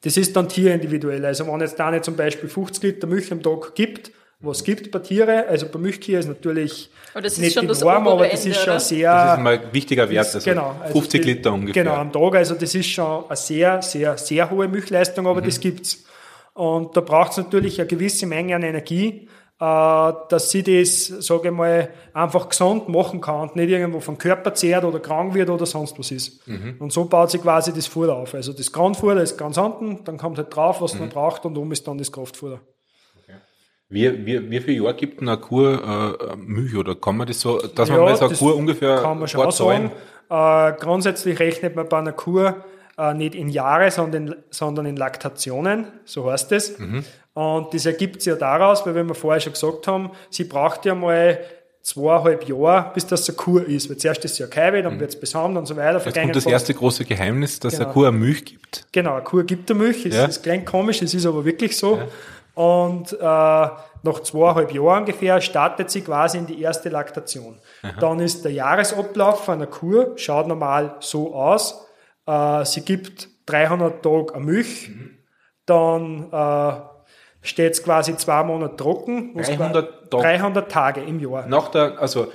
Das 0.04 0.18
ist 0.18 0.36
dann 0.36 0.50
tierindividuell. 0.50 1.24
Also 1.26 1.46
wenn 1.46 1.60
jetzt 1.60 1.80
da 1.80 1.92
nicht 1.92 2.06
zum 2.06 2.16
Beispiel 2.16 2.50
50 2.50 2.84
Liter 2.84 3.08
Milch 3.08 3.32
am 3.32 3.44
Tag 3.44 3.76
gibt, 3.76 4.12
was 4.42 4.64
gibt 4.64 4.92
bei 4.92 5.00
Tiere, 5.00 5.48
also 5.48 5.68
bei 5.68 5.78
Milchkühe 5.78 6.18
ist 6.18 6.28
natürlich 6.28 6.90
ist 7.22 7.40
nicht 7.40 7.54
schon 7.54 7.68
Norm, 7.68 8.08
aber 8.08 8.28
das 8.28 8.44
Ende, 8.46 8.56
ist 8.56 8.62
schon 8.64 8.70
oder? 8.72 8.80
sehr... 8.80 9.14
Das 9.14 9.38
ist 9.38 9.44
mal 9.44 9.60
ein 9.60 9.74
wichtiger 9.74 10.10
Wert, 10.10 10.34
also 10.34 10.50
genau, 10.50 10.76
also 10.82 10.94
50 10.94 11.22
die- 11.22 11.28
Liter 11.28 11.54
ungefähr. 11.54 11.84
Genau, 11.84 11.96
am 11.96 12.12
Tag. 12.12 12.36
Also 12.36 12.56
das 12.56 12.74
ist 12.74 12.88
schon 12.88 13.26
eine 13.28 13.36
sehr, 13.36 13.82
sehr, 13.82 14.18
sehr 14.18 14.50
hohe 14.50 14.68
Milchleistung, 14.68 15.28
aber 15.28 15.42
das 15.42 15.60
gibt's. 15.60 16.04
Und 16.54 16.98
da 16.98 17.02
braucht 17.02 17.32
es 17.32 17.38
natürlich 17.38 17.80
eine 17.80 17.88
gewisse 17.88 18.26
Menge 18.26 18.56
an 18.56 18.64
Energie, 18.64 19.28
äh, 19.60 20.14
dass 20.30 20.50
sie 20.50 20.64
das, 20.64 21.06
sage 21.06 21.50
ich 21.50 21.54
mal, 21.54 21.90
einfach 22.14 22.50
gesund 22.50 22.90
machen 22.90 23.22
kann 23.22 23.42
und 23.50 23.56
nicht 23.56 23.70
irgendwo 23.70 24.00
vom 24.00 24.18
Körper 24.18 24.54
zehrt 24.56 24.84
oder 24.84 25.00
krank 25.00 25.34
wird 25.36 25.50
oder 25.52 25.66
sonst 25.68 25.98
was 26.00 26.10
ist. 26.12 26.42
Und 26.80 26.92
so 26.92 27.06
baut 27.06 27.30
sie 27.32 27.38
quasi 27.38 27.72
das 27.72 27.86
Futter 27.88 28.16
auf. 28.16 28.34
Also 28.34 28.54
das 28.54 28.72
Grundfutter 28.72 29.22
ist 29.22 29.38
ganz 29.38 29.58
unten, 29.58 30.04
dann 30.04 30.18
kommt 30.18 30.38
halt 30.40 30.54
drauf, 30.54 30.82
was 30.82 30.98
man 30.98 31.10
braucht 31.10 31.46
und 31.46 31.58
oben 31.58 31.72
ist 31.72 31.88
dann 31.88 31.98
das 32.00 32.12
Kraftfutter. 32.12 32.60
Wie, 33.92 34.26
wie, 34.26 34.50
wie 34.50 34.60
viel 34.62 34.82
Jahr 34.82 34.94
gibt 34.94 35.20
denn 35.22 35.28
eine 35.30 35.38
Kuh 35.38 35.66
äh, 35.68 36.36
Milch 36.38 36.76
oder 36.76 36.96
kann 36.96 37.18
man 37.18 37.28
das 37.28 37.42
so, 37.42 37.58
dass 37.60 37.90
man 37.90 38.00
mal 38.00 38.16
so 38.16 38.26
eine 38.26 38.36
Kuh 38.36 38.52
ungefähr 38.52 38.96
kann 39.02 39.20
man 39.20 39.28
schon 39.28 39.52
sagen. 39.52 39.92
Äh, 40.30 40.72
grundsätzlich 40.80 41.38
rechnet 41.40 41.76
man 41.76 41.90
bei 41.90 41.98
einer 41.98 42.14
Kuh 42.14 42.52
äh, 42.98 43.14
nicht 43.14 43.36
in 43.36 43.50
Jahre, 43.50 43.92
sondern 43.92 44.28
in, 44.28 44.36
sondern 44.50 44.86
in 44.86 44.96
Laktationen, 44.96 45.88
so 46.06 46.32
heißt 46.32 46.52
es. 46.54 46.80
Mhm. 46.80 47.04
Und 47.34 47.74
das 47.74 47.86
ergibt 47.86 48.22
sich 48.22 48.32
ja 48.32 48.38
daraus, 48.38 48.86
weil 48.86 48.96
wir 48.96 49.14
vorher 49.14 49.42
schon 49.42 49.54
gesagt 49.54 49.88
haben, 49.88 50.12
sie 50.30 50.46
braucht 50.46 50.86
ja 50.86 50.96
mal 50.96 51.40
zweieinhalb 51.82 52.48
Jahre, 52.48 52.92
bis 52.94 53.08
das 53.08 53.28
eine 53.28 53.36
Kuh 53.36 53.58
ist. 53.60 53.90
Weil 53.90 53.98
zuerst 53.98 54.24
ist 54.24 54.36
sie 54.36 54.44
eine 54.44 54.50
Kaiwe, 54.52 54.84
dann 54.84 55.00
wird 55.00 55.10
es 55.10 55.20
besamt 55.20 55.58
und 55.58 55.66
so 55.66 55.76
weiter. 55.76 56.02
Jetzt 56.06 56.18
kommt 56.18 56.36
das 56.36 56.46
erste 56.46 56.74
große 56.74 57.06
Geheimnis, 57.06 57.60
dass 57.60 57.74
Genau. 57.74 57.86
eine 57.86 57.94
Kuh 57.94 58.06
eine 58.06 58.18
Milch 58.18 58.46
gibt. 58.46 58.86
Genau, 58.92 59.16
eine 59.16 59.24
Kuh 59.24 59.44
gibt 59.44 59.68
der 59.70 59.76
Milch. 59.76 60.06
Es 60.06 60.16
Ja. 60.16 60.26
ist 60.26 60.44
klingt 60.44 60.66
komisch, 60.66 61.02
es 61.02 61.14
ist 61.14 61.26
aber 61.26 61.44
wirklich 61.44 61.76
so. 61.78 62.00
Und 62.54 63.14
äh, 63.14 63.18
nach 63.24 64.20
zweieinhalb 64.24 64.74
Jahren 64.74 65.00
ungefähr 65.02 65.40
startet 65.42 65.90
sie 65.90 66.02
quasi 66.02 66.38
in 66.38 66.48
die 66.48 66.62
erste 66.62 66.90
Laktation. 66.90 67.60
Dann 68.00 68.20
ist 68.20 68.44
der 68.44 68.52
Jahresablauf 68.52 69.46
von 69.46 69.56
einer 69.56 69.68
Kuh, 69.68 70.18
schaut 70.18 70.48
normal 70.48 70.96
so 71.00 71.34
aus. 71.34 71.86
Äh, 72.28 72.66
sie 72.66 72.82
gibt 72.84 73.30
300 73.48 74.04
Tage 74.04 74.34
eine 74.36 74.46
Milch, 74.46 74.92
dann 75.66 76.32
äh, 76.32 76.74
steht 77.42 77.74
es 77.74 77.84
quasi 77.84 78.16
zwei 78.18 78.44
Monate 78.44 78.76
trocken. 78.76 79.32
was 79.34 79.48
300 79.48 79.74
bei- 80.02 80.08
Tage? 80.10 80.24
300 80.24 80.72
Tage 80.72 81.02
im 81.02 81.20
Jahr. 81.20 81.48
Nach 81.48 81.70
der, 81.70 81.98
also, 82.00 82.28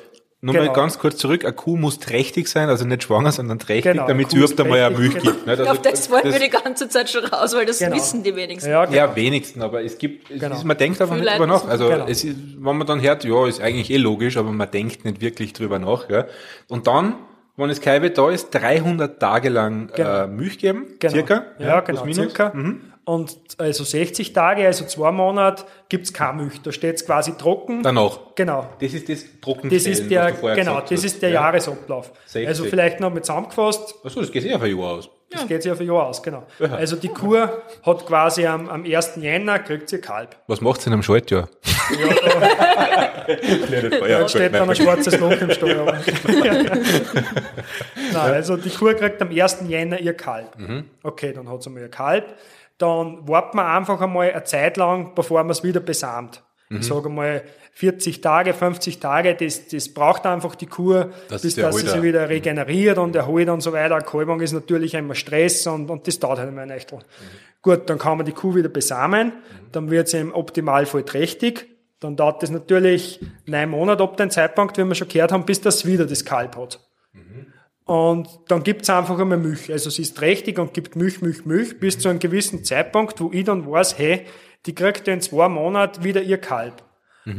nur 0.47 0.55
mal 0.55 0.61
Genau. 0.63 0.73
ganz 0.73 0.99
kurz 0.99 1.17
zurück, 1.19 1.45
eine 1.45 1.53
Kuh 1.53 1.77
muss 1.77 1.99
trächtig 1.99 2.49
sein, 2.49 2.69
also 2.69 2.85
nicht 2.87 3.03
schwanger, 3.03 3.33
sondern 3.33 3.59
trächtig, 3.59 3.93
Genau, 3.93 4.07
damit 4.07 4.31
sie 4.31 4.39
überhaupt 4.39 4.59
einmal 4.61 4.81
eine 4.83 4.97
Milch 4.97 5.15
gibt. 5.15 5.25
Nicht? 5.47 5.49
Also 5.49 5.65
Auf 5.67 5.83
das 5.83 6.11
wollen 6.11 6.25
wir 6.33 6.39
die 6.39 6.49
ganze 6.49 6.89
Zeit 6.89 7.11
schon 7.11 7.25
raus, 7.25 7.55
weil 7.55 7.67
das 7.67 7.79
Genau. 7.81 7.97
wissen 7.97 8.23
die 8.23 8.35
wenigsten. 8.35 8.71
Ja, 8.71 8.85
genau. 8.85 8.97
Ja, 8.97 9.15
wenigsten, 9.17 9.61
aber 9.63 9.83
es 9.83 9.99
gibt, 9.99 10.31
es 10.31 10.41
Genau. 10.41 10.55
ist, 10.55 10.65
man 10.65 10.77
denkt 10.79 11.03
einfach 11.03 11.17
nicht 11.17 11.29
drüber 11.31 11.47
nach. 11.47 11.67
Also, 11.69 11.89
Genau. 11.89 12.07
es 12.09 12.25
ist, 12.25 12.37
wenn 12.59 12.77
man 12.79 12.87
dann 12.87 13.01
hört, 13.03 13.25
ja, 13.25 13.47
ist 13.47 13.61
eigentlich 13.61 13.91
eh 13.91 13.97
logisch, 13.99 14.37
aber 14.37 14.51
man 14.53 14.71
denkt 14.71 15.05
nicht 15.05 15.21
wirklich 15.21 15.53
drüber 15.53 15.79
nach, 15.79 16.09
ja. 16.09 16.27
Und 16.69 16.87
dann, 16.87 17.15
wenn 17.57 17.69
das 17.69 17.81
Kaibe 17.81 18.11
da 18.11 18.31
ist, 18.31 18.51
300 18.51 19.19
Tage 19.21 19.49
lang 19.49 19.91
Genau. 19.95 20.25
äh, 20.25 20.27
Milch 20.27 20.59
geben, 20.59 20.87
Genau. 20.99 21.13
circa. 21.13 21.45
Ja, 21.59 21.81
plus 21.81 22.01
genau, 22.03 22.05
minus. 22.05 22.19
Mhm. 22.19 22.23
circa. 22.31 22.53
Und 23.05 23.37
also 23.59 23.85
60 23.85 24.33
Tage, 24.33 24.67
also 24.67 24.85
zwei 24.85 25.13
Monate, 25.13 25.63
gibt's 25.89 26.13
keine 26.13 26.43
Milch. 26.43 26.61
Da 26.63 26.73
steht's 26.73 27.07
quasi 27.07 27.37
trocken. 27.37 27.83
Danach. 27.85 28.19
Genau. 28.35 28.69
Das 28.81 28.93
ist 28.95 29.09
das 29.09 29.23
Das 29.23 29.41
Trockenstellen, 29.41 29.93
ist 29.99 30.11
der, 30.11 30.33
genau, 30.57 30.81
das 30.81 31.05
ist 31.05 31.23
der 31.23 31.29
Ja. 31.31 31.43
Jahresablauf. 31.43 32.11
60. 32.27 32.49
Also 32.49 32.65
vielleicht 32.65 32.99
noch 32.99 33.15
mit 33.15 33.25
zusammengefasst, 33.25 33.95
Achso, 34.05 34.21
das 34.21 34.33
geht 34.33 34.45
eh 34.45 34.55
auf 34.55 34.63
ein 34.63 34.77
Jahr 34.77 34.89
aus. 34.91 35.09
Das 35.31 35.47
geht 35.49 35.63
sich 35.63 35.73
auf 35.73 35.81
ein 35.81 35.87
Jahr 35.87 36.07
aus, 36.07 36.23
genau. 36.23 36.47
Ja. 36.59 36.69
Also 36.75 36.97
die 36.97 37.09
Kuh 37.09 37.49
hat 37.85 38.07
quasi 38.07 38.47
am, 38.47 38.69
am 38.69 38.85
1. 38.85 39.17
Jänner, 39.17 39.59
kriegt 39.59 39.89
sie 39.89 39.99
Kalb. 39.99 40.37
Was 40.47 40.61
macht's 40.61 40.85
denn 40.85 40.93
am 40.93 41.03
Schaltjahr? 41.03 41.49
Da 43.27 44.29
steht 44.29 44.55
dann 44.55 44.71
ein 44.71 44.77
schwarzes 44.77 45.19
Loch 45.19 45.33
im 45.33 45.51
Stall. 45.51 45.85
Nein, 48.13 48.15
also 48.15 48.57
die 48.57 48.71
Kuh 48.71 48.95
kriegt 48.95 49.21
am 49.21 49.31
1. 49.31 49.65
Jänner 49.67 49.99
ihr 50.01 50.15
Kalb. 50.15 50.57
Mhm. 50.59 50.85
Okay, 51.03 51.33
dann 51.33 51.49
hat 51.49 51.63
sie 51.63 51.71
mal 51.71 51.81
ihr 51.81 51.91
Kalb. 51.91 52.37
Dann 52.79 53.27
warten 53.27 53.57
wir 53.57 53.67
einfach 53.67 54.01
einmal 54.01 54.31
eine 54.31 54.45
Zeit 54.45 54.77
lang, 54.77 55.15
bevor 55.15 55.43
man 55.43 55.51
es 55.51 55.65
wieder 55.65 55.81
besamt. 55.81 56.43
Mhm. 56.69 56.79
Ich 56.79 56.87
sage 56.87 57.09
mal 57.09 57.43
40 57.73 58.21
Tage, 58.21 58.55
50 58.55 58.99
Tage, 59.01 59.35
das, 59.35 59.69
das 59.69 59.93
braucht 59.93 60.27
einfach 60.27 60.55
die 60.55 60.67
Kuh, 60.67 61.05
Das 61.29 61.43
bis 61.43 61.55
dass 61.57 61.77
sie 61.77 61.87
sich 61.87 62.03
wieder 62.03 62.29
regeneriert 62.29 62.99
und 62.99 63.15
erholt 63.15 63.49
und 63.49 63.61
so 63.61 63.73
weiter. 63.73 64.01
Kalbung 64.01 64.41
ist 64.41 64.53
natürlich 64.53 64.95
immer 64.95 65.15
Stress 65.15 65.67
und, 65.67 65.91
und 65.91 66.07
das 66.07 66.19
dauert 66.19 66.39
halt 66.39 66.49
immer 66.49 66.63
ein 66.63 66.71
Echtel. 66.71 67.01
Gut, 67.63 67.89
dann 67.91 67.99
kann 67.99 68.17
man 68.17 68.27
die 68.27 68.33
Kuh 68.33 68.55
wieder 68.55 68.69
besamen, 68.69 69.33
dann 69.73 69.91
wird 69.91 70.09
sie 70.09 70.19
im 70.19 70.35
Optimalfall 70.35 71.05
trächtig. 71.05 71.67
Dann 72.01 72.15
dauert 72.15 72.43
das 72.43 72.51
natürlich 72.51 73.21
neun 73.47 73.71
Monate 73.71 74.03
ab 74.03 74.17
dem 74.17 74.31
Zeitpunkt, 74.31 74.77
wenn 74.77 74.89
wir 74.89 74.95
schon 74.95 75.09
gehört 75.09 75.33
haben, 75.33 75.47
bis 75.47 75.61
das 75.63 75.87
wieder 75.87 76.05
das 76.05 76.25
Kalb 76.25 76.57
hat. 76.57 76.81
Und 77.87 78.29
dann 78.49 78.65
gibt's 78.65 78.91
einfach 78.91 79.19
einmal 79.19 79.39
Milch. 79.39 79.71
Also 79.71 79.91
sie 79.91 80.03
ist 80.03 80.17
trächtig 80.17 80.59
und 80.59 80.75
gibt 80.75 80.97
Milch, 80.97 81.23
Milch, 81.23 81.47
Milch, 81.47 81.79
bis 81.79 81.99
zu 81.99 82.09
einem 82.09 82.19
gewissen 82.19 82.65
Zeitpunkt, 82.65 83.21
wo 83.21 83.31
ich 83.33 83.45
dann 83.45 83.71
weiß, 83.71 83.97
hey, 83.97 84.27
die 84.65 84.75
kriegt 84.75 85.07
ja 85.07 85.13
in 85.15 85.21
zwei 85.21 85.49
Monaten 85.49 86.03
wieder 86.03 86.23
ihr 86.23 86.39
Kalb. 86.39 86.83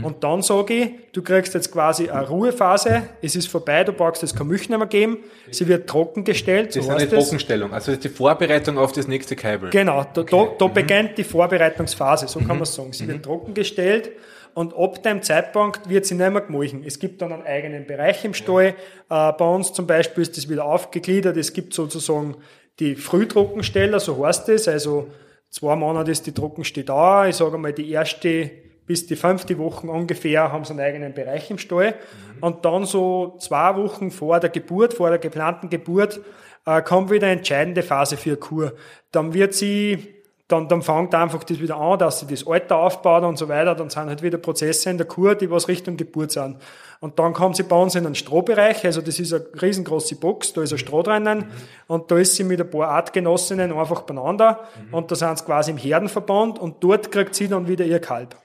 Und 0.04 0.22
dann 0.26 0.42
sage 0.42 0.74
ich, 0.74 0.90
du 1.14 1.22
kriegst 1.22 1.54
jetzt 1.54 1.72
quasi 1.72 2.10
eine 2.10 2.28
Ruhephase, 2.28 3.04
es 3.22 3.38
ist 3.38 3.48
vorbei, 3.48 3.86
du 3.86 3.94
brauchst 3.94 4.22
jetzt 4.22 4.36
keine 4.36 4.50
Milch 4.50 4.68
mehr 4.68 4.86
geben, 4.86 5.20
sie 5.50 5.66
wird 5.70 5.88
trockengestellt, 5.90 6.74
so 6.74 6.80
Das 6.82 6.88
ist 6.90 6.94
eine. 6.94 7.10
Trockenstellung. 7.10 7.72
Also 7.74 7.92
das 7.92 8.00
ist 8.00 8.04
die 8.04 8.10
Vorbereitung 8.10 8.78
auf 8.78 8.92
das 8.92 9.08
nächste 9.08 9.38
Kaibel. 9.38 9.70
Genau, 9.70 10.06
da, 10.14 10.24
da, 10.24 10.38
Mhm. 10.44 10.48
da 10.60 10.68
beginnt 10.68 11.18
die 11.18 11.24
Vorbereitungsphase, 11.24 12.28
so 12.28 12.40
kann 12.40 12.58
man 12.58 12.66
sagen. 12.66 12.92
Sie 12.92 13.08
wird 13.08 13.24
trockengestellt 13.24 14.12
und 14.54 14.76
ab 14.78 15.02
dem 15.04 15.22
Zeitpunkt 15.22 15.88
wird 15.88 16.06
sie 16.06 16.16
nicht 16.16 16.32
mehr 16.34 16.42
gemolchen. 16.42 16.84
Es 16.86 17.00
gibt 17.00 17.22
dann 17.22 17.32
einen 17.32 17.44
eigenen 17.44 17.88
Bereich 17.88 18.26
im 18.26 18.34
Stall. 18.34 18.66
Äh, 19.10 19.32
bei 19.32 19.46
uns 19.46 19.72
zum 19.72 19.88
Beispiel 19.88 20.22
ist 20.24 20.36
das 20.36 20.50
wieder 20.50 20.66
aufgegliedert. 20.66 21.38
Es 21.38 21.54
gibt 21.54 21.74
sozusagen 21.74 22.36
die 22.82 22.98
Frühtrockensteller, 22.98 24.02
so 24.02 24.26
heißt 24.26 24.50
es. 24.50 24.68
Also 24.68 25.08
zwei 25.50 25.76
Monate 25.76 26.12
ist 26.12 26.26
die 26.26 26.34
Trockenstelle 26.34 26.86
da. 26.86 27.28
Ich 27.28 27.36
sage 27.36 27.58
mal, 27.58 27.74
die 27.74 27.92
erste 27.92 28.52
bis 28.88 29.06
die 29.06 29.18
fünfte 29.18 29.58
Woche 29.58 29.86
ungefähr 29.88 30.52
haben 30.52 30.64
sie 30.64 30.72
einen 30.72 30.80
eigenen 30.80 31.14
Bereich 31.14 31.52
im 31.52 31.58
Stall. 31.58 31.96
Und 32.40 32.64
dann 32.64 32.86
so 32.86 33.36
zwei 33.40 33.76
Wochen 33.76 34.10
vor 34.10 34.40
der 34.40 34.50
Geburt, 34.50 34.94
vor 34.94 35.10
der 35.10 35.20
geplanten 35.20 35.70
Geburt, 35.70 36.22
äh, 36.66 36.82
kommt 36.82 37.12
wieder 37.12 37.28
eine 37.28 37.38
entscheidende 37.40 37.84
Phase 37.84 38.16
für 38.16 38.38
Kuh. 38.38 38.70
Dann 39.12 39.34
wird 39.34 39.54
sie, 39.54 40.17
dann, 40.48 40.70
dann 40.70 40.82
fängt 40.82 41.14
einfach 41.14 41.44
das 41.44 41.60
wieder 41.60 41.76
an, 41.76 42.00
dass 42.00 42.22
sie 42.22 42.28
das 42.28 42.48
Alter 42.48 42.78
aufbaut 42.78 43.24
und 43.24 43.38
so 43.38 43.50
weiter. 43.50 43.76
Dann 43.76 43.90
sind 43.90 44.08
halt 44.08 44.22
wieder 44.22 44.38
Prozesse 44.38 44.90
in 44.90 44.98
der 44.98 45.06
Kuh, 45.06 45.34
die 45.34 45.52
was 45.52 45.68
Richtung 45.68 45.98
Geburt 45.98 46.32
sind. 46.32 46.58
Und 47.02 47.20
dann 47.20 47.34
kommt 47.34 47.58
sie 47.58 47.64
bei 47.64 47.76
uns 47.76 47.96
in 47.96 48.06
den 48.06 48.16
Strohbereich. 48.16 48.86
Also 48.86 49.02
das 49.02 49.20
ist 49.20 49.34
eine 49.34 49.46
riesengroße 49.62 50.16
Box, 50.16 50.54
da 50.54 50.62
ist 50.62 50.72
ein 50.72 50.78
Stroh 50.78 51.04
drinnen. 51.04 51.52
Und 51.88 52.10
da 52.10 52.18
ist 52.18 52.36
sie 52.36 52.46
mit 52.46 52.62
ein 52.62 52.70
paar 52.70 52.88
Artgenossinnen 52.88 53.74
einfach 53.74 54.04
beieinander. 54.04 54.62
Und 54.92 55.12
da 55.12 55.16
sind 55.16 55.38
sie 55.38 55.44
quasi 55.44 55.72
im 55.72 55.78
Herdenverband 55.78 56.60
und 56.60 56.82
dort 56.82 57.12
kriegt 57.12 57.36
sie 57.36 57.50
dann 57.50 57.68
wieder 57.68 57.84
ihr 57.84 58.00
Kalb. 58.00 58.36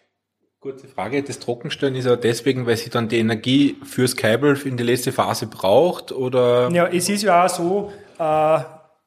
Kurze 0.58 0.86
Frage, 0.86 1.22
das 1.22 1.38
Trockenstellen 1.38 1.94
ist 1.94 2.04
ja 2.04 2.14
deswegen, 2.14 2.66
weil 2.66 2.76
sie 2.76 2.90
dann 2.90 3.08
die 3.08 3.18
Energie 3.18 3.76
fürs 3.84 4.16
Kaibel 4.16 4.56
in 4.64 4.76
die 4.76 4.84
letzte 4.84 5.10
Phase 5.10 5.46
braucht 5.46 6.12
oder 6.12 6.68
Ja, 6.70 6.86
es 6.86 7.08
ist 7.08 7.22
ja 7.22 7.44
auch 7.44 7.48
so, 7.48 7.92
äh, 8.18 8.58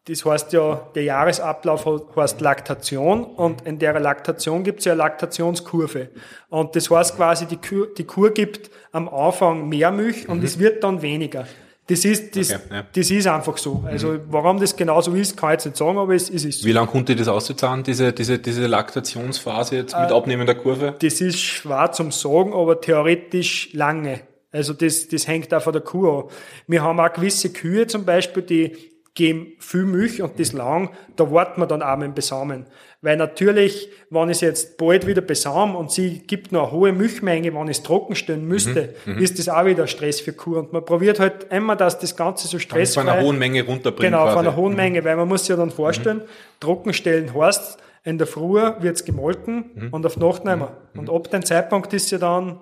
das 0.07 0.23
heißt 0.23 0.53
ja, 0.53 0.87
der 0.93 1.03
Jahresablauf 1.03 1.83
he- 1.85 1.99
heißt 2.21 2.39
Laktation 2.41 3.23
und 3.23 3.61
in 3.65 3.79
der 3.79 3.99
Laktation 3.99 4.63
gibt 4.63 4.79
es 4.79 4.85
ja 4.85 4.91
eine 4.93 4.99
Laktationskurve. 4.99 6.09
Und 6.49 6.75
das 6.75 6.89
heißt 6.89 7.15
quasi, 7.15 7.45
die 7.47 7.57
Kur, 7.57 7.87
die 7.97 8.03
Kur 8.05 8.31
gibt 8.31 8.69
am 8.91 9.09
Anfang 9.09 9.67
mehr 9.67 9.91
Milch 9.91 10.29
und 10.29 10.43
es 10.43 10.59
wird 10.59 10.83
dann 10.83 11.01
weniger. 11.01 11.47
Das 11.87 12.03
ist, 12.03 12.35
das, 12.35 12.51
Okay, 12.51 12.61
ja. 12.71 12.83
das 12.95 13.11
ist 13.11 13.27
einfach 13.27 13.57
so. 13.59 13.83
Also, 13.85 14.17
warum 14.31 14.59
das 14.59 14.75
genau 14.75 15.01
so 15.01 15.13
ist, 15.13 15.37
kann 15.37 15.49
ich 15.49 15.53
jetzt 15.53 15.65
nicht 15.65 15.77
sagen, 15.77 15.99
aber 15.99 16.15
es, 16.15 16.31
es 16.31 16.43
ist 16.43 16.61
so. 16.61 16.67
wie 16.67 16.71
lange 16.71 16.87
konnte 16.87 17.15
das 17.15 17.27
auszahlen, 17.27 17.83
diese, 17.83 18.11
diese, 18.11 18.39
diese 18.39 18.65
Laktationsphase 18.65 19.75
jetzt 19.75 19.93
Äh, 19.93 20.01
mit 20.01 20.11
abnehmender 20.11 20.55
Kurve? 20.55 20.95
Das 20.99 21.21
ist 21.21 21.39
schwer 21.39 21.91
zum 21.91 22.11
Sagen, 22.11 22.53
aber 22.53 22.81
theoretisch 22.81 23.69
lange. 23.73 24.21
Also 24.51 24.73
das, 24.73 25.07
das 25.09 25.27
hängt 25.27 25.53
auch 25.53 25.61
von 25.61 25.73
der 25.73 25.83
Kuh 25.83 26.09
an. 26.09 26.23
Wir 26.65 26.81
haben 26.81 26.99
auch 26.99 27.13
gewisse 27.13 27.51
Kühe 27.53 27.85
zum 27.85 28.03
Beispiel, 28.03 28.41
die 28.41 28.71
geben 29.15 29.53
viel 29.59 29.85
Milch 29.85 30.21
und 30.21 30.39
das 30.39 30.51
lang, 30.53 30.89
da 31.15 31.31
warten 31.31 31.61
wir 31.61 31.65
dann 31.67 31.81
auch 31.81 31.95
mit 31.97 32.07
dem 32.07 32.13
Besamen. 32.13 32.65
Weil 33.01 33.17
natürlich, 33.17 33.89
wenn 34.09 34.29
ich 34.29 34.41
jetzt 34.41 34.77
bald 34.77 35.07
wieder 35.07 35.21
besam 35.21 35.75
und 35.75 35.91
sie 35.91 36.19
gibt 36.19 36.51
noch 36.51 36.69
eine 36.69 36.71
hohe 36.71 36.91
Milchmenge, 36.91 37.53
wenn 37.53 37.63
ich 37.67 37.77
es 37.77 37.83
trocken 37.83 38.15
stellen 38.15 38.45
müsste, 38.47 38.95
ist 39.19 39.39
das 39.39 39.47
auch 39.47 39.65
wieder 39.65 39.87
Stress 39.87 40.19
für 40.19 40.33
Kuh. 40.33 40.57
Und 40.57 40.73
man 40.73 40.83
probiert 40.83 41.19
halt 41.19 41.47
immer, 41.51 41.75
dass 41.75 41.97
das 41.99 42.15
Ganze 42.15 42.47
so 42.47 42.57
Von 42.57 42.59
stressfrei 42.61 43.01
einer 43.03 43.21
hohen 43.21 43.37
Menge 43.39 43.63
runterbringen 43.63 44.11
Genau, 44.11 44.23
quasi. 44.25 44.35
von 44.37 44.47
einer 44.47 44.55
hohen 44.57 44.75
Menge, 44.75 45.03
weil 45.05 45.15
man 45.15 45.27
muss 45.27 45.41
sich 45.41 45.49
ja 45.49 45.55
dann 45.55 45.71
vorstellen, 45.71 46.21
Trockenstellen 46.59 47.33
heißt, 47.33 47.77
in 48.03 48.17
der 48.17 48.27
Früh 48.27 48.59
wird's 48.79 49.05
gemolken 49.05 49.89
und 49.91 50.05
auf 50.05 50.17
Nacht 50.17 50.43
nicht 50.45 50.57
mehr. 50.57 50.75
Und 50.95 51.09
ab 51.09 51.29
dem 51.31 51.43
Zeitpunkt 51.45 51.93
ist 51.93 52.11
ja 52.11 52.17
dann, 52.17 52.59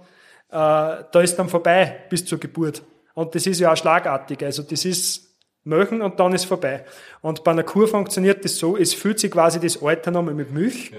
äh, 0.49 1.03
da 1.11 1.21
ist 1.21 1.35
dann 1.37 1.49
vorbei 1.49 1.95
bis 2.09 2.25
zur 2.25 2.39
Geburt. 2.39 2.83
Und 3.13 3.33
das 3.35 3.47
ist 3.47 3.59
ja 3.59 3.71
auch 3.71 3.77
schlagartig. 3.77 4.43
Also 4.43 4.63
das 4.63 4.85
ist 4.85 5.32
Möchen 5.65 6.01
und 6.01 6.19
dann 6.19 6.33
ist 6.33 6.45
vorbei. 6.45 6.83
Und 7.21 7.43
bei 7.43 7.51
einer 7.51 7.63
Kuh 7.63 7.87
funktioniert 7.87 8.43
das 8.43 8.57
so, 8.57 8.75
es 8.77 8.93
füllt 8.93 9.19
sich 9.19 9.31
quasi 9.31 9.59
das 9.59 9.81
Alter 9.81 10.11
nochmal 10.11 10.33
mit 10.33 10.51
Milch. 10.51 10.91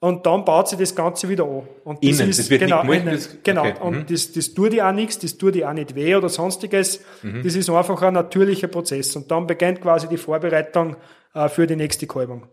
Und 0.00 0.26
dann 0.26 0.44
baut 0.44 0.68
sie 0.68 0.76
das 0.76 0.96
Ganze 0.96 1.28
wieder 1.28 1.44
an. 1.44 1.62
Und 1.84 2.02
das 2.04 2.18
Innen, 2.18 2.30
ist, 2.30 2.40
das 2.40 2.50
wird 2.50 2.62
nicht 2.62 2.70
genau, 2.70 2.80
gemolken, 2.80 3.06
innen, 3.06 3.14
das- 3.16 3.36
genau. 3.44 3.60
okay, 3.62 3.74
mhm. 3.78 3.86
Und 3.86 4.10
das, 4.10 4.32
das 4.32 4.52
tut 4.52 4.72
dir 4.72 4.88
auch 4.88 4.92
nichts, 4.92 5.20
das 5.20 5.38
tut 5.38 5.54
dir 5.54 5.68
auch 5.68 5.72
nicht 5.72 5.94
weh 5.94 6.16
oder 6.16 6.28
sonstiges. 6.28 7.04
Mhm. 7.22 7.44
Das 7.44 7.54
ist 7.54 7.70
einfach 7.70 8.02
ein 8.02 8.14
natürlicher 8.14 8.66
Prozess. 8.66 9.14
Und 9.14 9.30
dann 9.30 9.46
beginnt 9.46 9.80
quasi 9.80 10.08
die 10.08 10.16
Vorbereitung 10.16 10.96
äh, 11.34 11.48
für 11.48 11.68
die 11.68 11.76
nächste 11.76 12.08
Kalbung. 12.08 12.48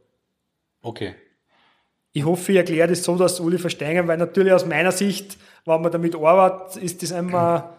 Okay. 0.83 1.15
Ich 2.11 2.23
hoffe, 2.23 2.51
ich 2.51 2.57
erkläre 2.59 2.87
das 2.89 3.03
so, 3.03 3.15
dass 3.17 3.41
alle 3.41 3.57
verstehen, 3.57 4.07
weil 4.07 4.17
natürlich 4.17 4.53
aus 4.53 4.67
meiner 4.67 4.91
Sicht, 4.91 5.37
wenn 5.65 5.81
man 5.81 5.91
damit 5.91 6.15
arbeitet, 6.15 6.83
ist 6.83 7.01
das 7.01 7.09
immer 7.11 7.78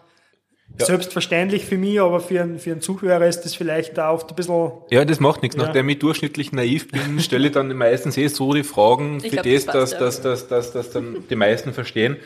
selbstverständlich 0.77 1.65
für 1.65 1.77
mich, 1.77 1.99
aber 1.99 2.19
für 2.19 2.41
einen, 2.41 2.59
für 2.59 2.71
einen 2.71 2.81
Zuhörer 2.81 3.27
ist 3.27 3.41
das 3.41 3.55
vielleicht 3.55 3.99
auch 3.99 4.13
oft 4.13 4.29
ein 4.29 4.35
bisschen, 4.35 4.71
Ja, 4.89 5.05
das 5.05 5.19
macht 5.19 5.41
nichts. 5.41 5.57
Ja. 5.57 5.63
Nachdem 5.63 5.89
ich 5.89 5.99
durchschnittlich 5.99 6.51
naiv 6.51 6.91
bin, 6.91 7.19
stelle 7.19 7.47
ich 7.47 7.53
dann 7.53 7.75
meistens 7.75 8.17
eh 8.17 8.27
so 8.27 8.53
die 8.53 8.63
Fragen 8.63 9.17
Ich 9.17 9.29
für 9.29 9.41
glaub, 9.41 9.45
das, 9.45 9.65
das 9.65 9.91
dass, 9.91 9.97
dass, 9.97 10.21
dass, 10.21 10.47
dass, 10.47 10.71
dass 10.73 10.89
dann 10.91 11.23
die 11.29 11.35
meisten 11.35 11.73
verstehen. 11.73 12.17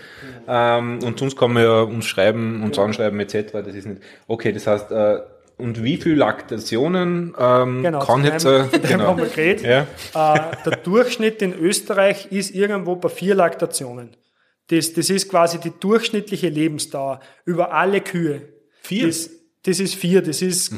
Ähm, 0.48 1.00
und 1.04 1.20
sonst 1.20 1.38
kann 1.38 1.54
man 1.54 1.64
ja 1.64 1.82
uns 1.82 2.06
schreiben, 2.06 2.64
uns 2.64 2.78
anschreiben 2.78 3.20
etc. 3.20 3.52
Das 3.54 3.76
ist 3.76 3.86
nicht. 3.86 4.02
Okay, 4.28 4.52
das 4.52 4.68
heißt, 4.68 4.91
äh, 4.91 5.20
und 5.58 5.84
wie 5.84 5.98
viel 5.98 6.16
Laktationen 6.16 7.34
ähm, 7.39 7.84
genau, 7.84 8.00
kann 8.00 8.26
jetzt 8.26 8.46
äh, 8.46 8.64
haben 8.98 9.18
wir 9.18 9.26
geredet. 9.26 9.66
ja. 9.66 10.36
Äh, 10.36 10.39
der 10.66 10.78
Durchschnitt 10.78 11.41
in 11.41 11.54
Österreich 11.58 12.32
ist 12.32 12.54
irgendwo 12.54 12.96
bei 12.96 13.10
vier 13.10 13.36
Laktationen. 13.36 14.10
Das, 14.68 14.93
das 14.93 15.09
ist 15.09 15.30
quasi 15.30 15.59
die 15.59 15.72
durchschnittliche 15.80 16.49
Lebensdauer 16.49 17.20
über 17.45 17.72
alle 17.74 18.01
Kühe. 18.01 18.49
Vier? 18.82 19.07
Das, 19.07 19.30
das 19.63 19.80
ist 19.80 19.95
vier. 19.95 20.22
Das 20.22 20.41
ist, 20.41 20.74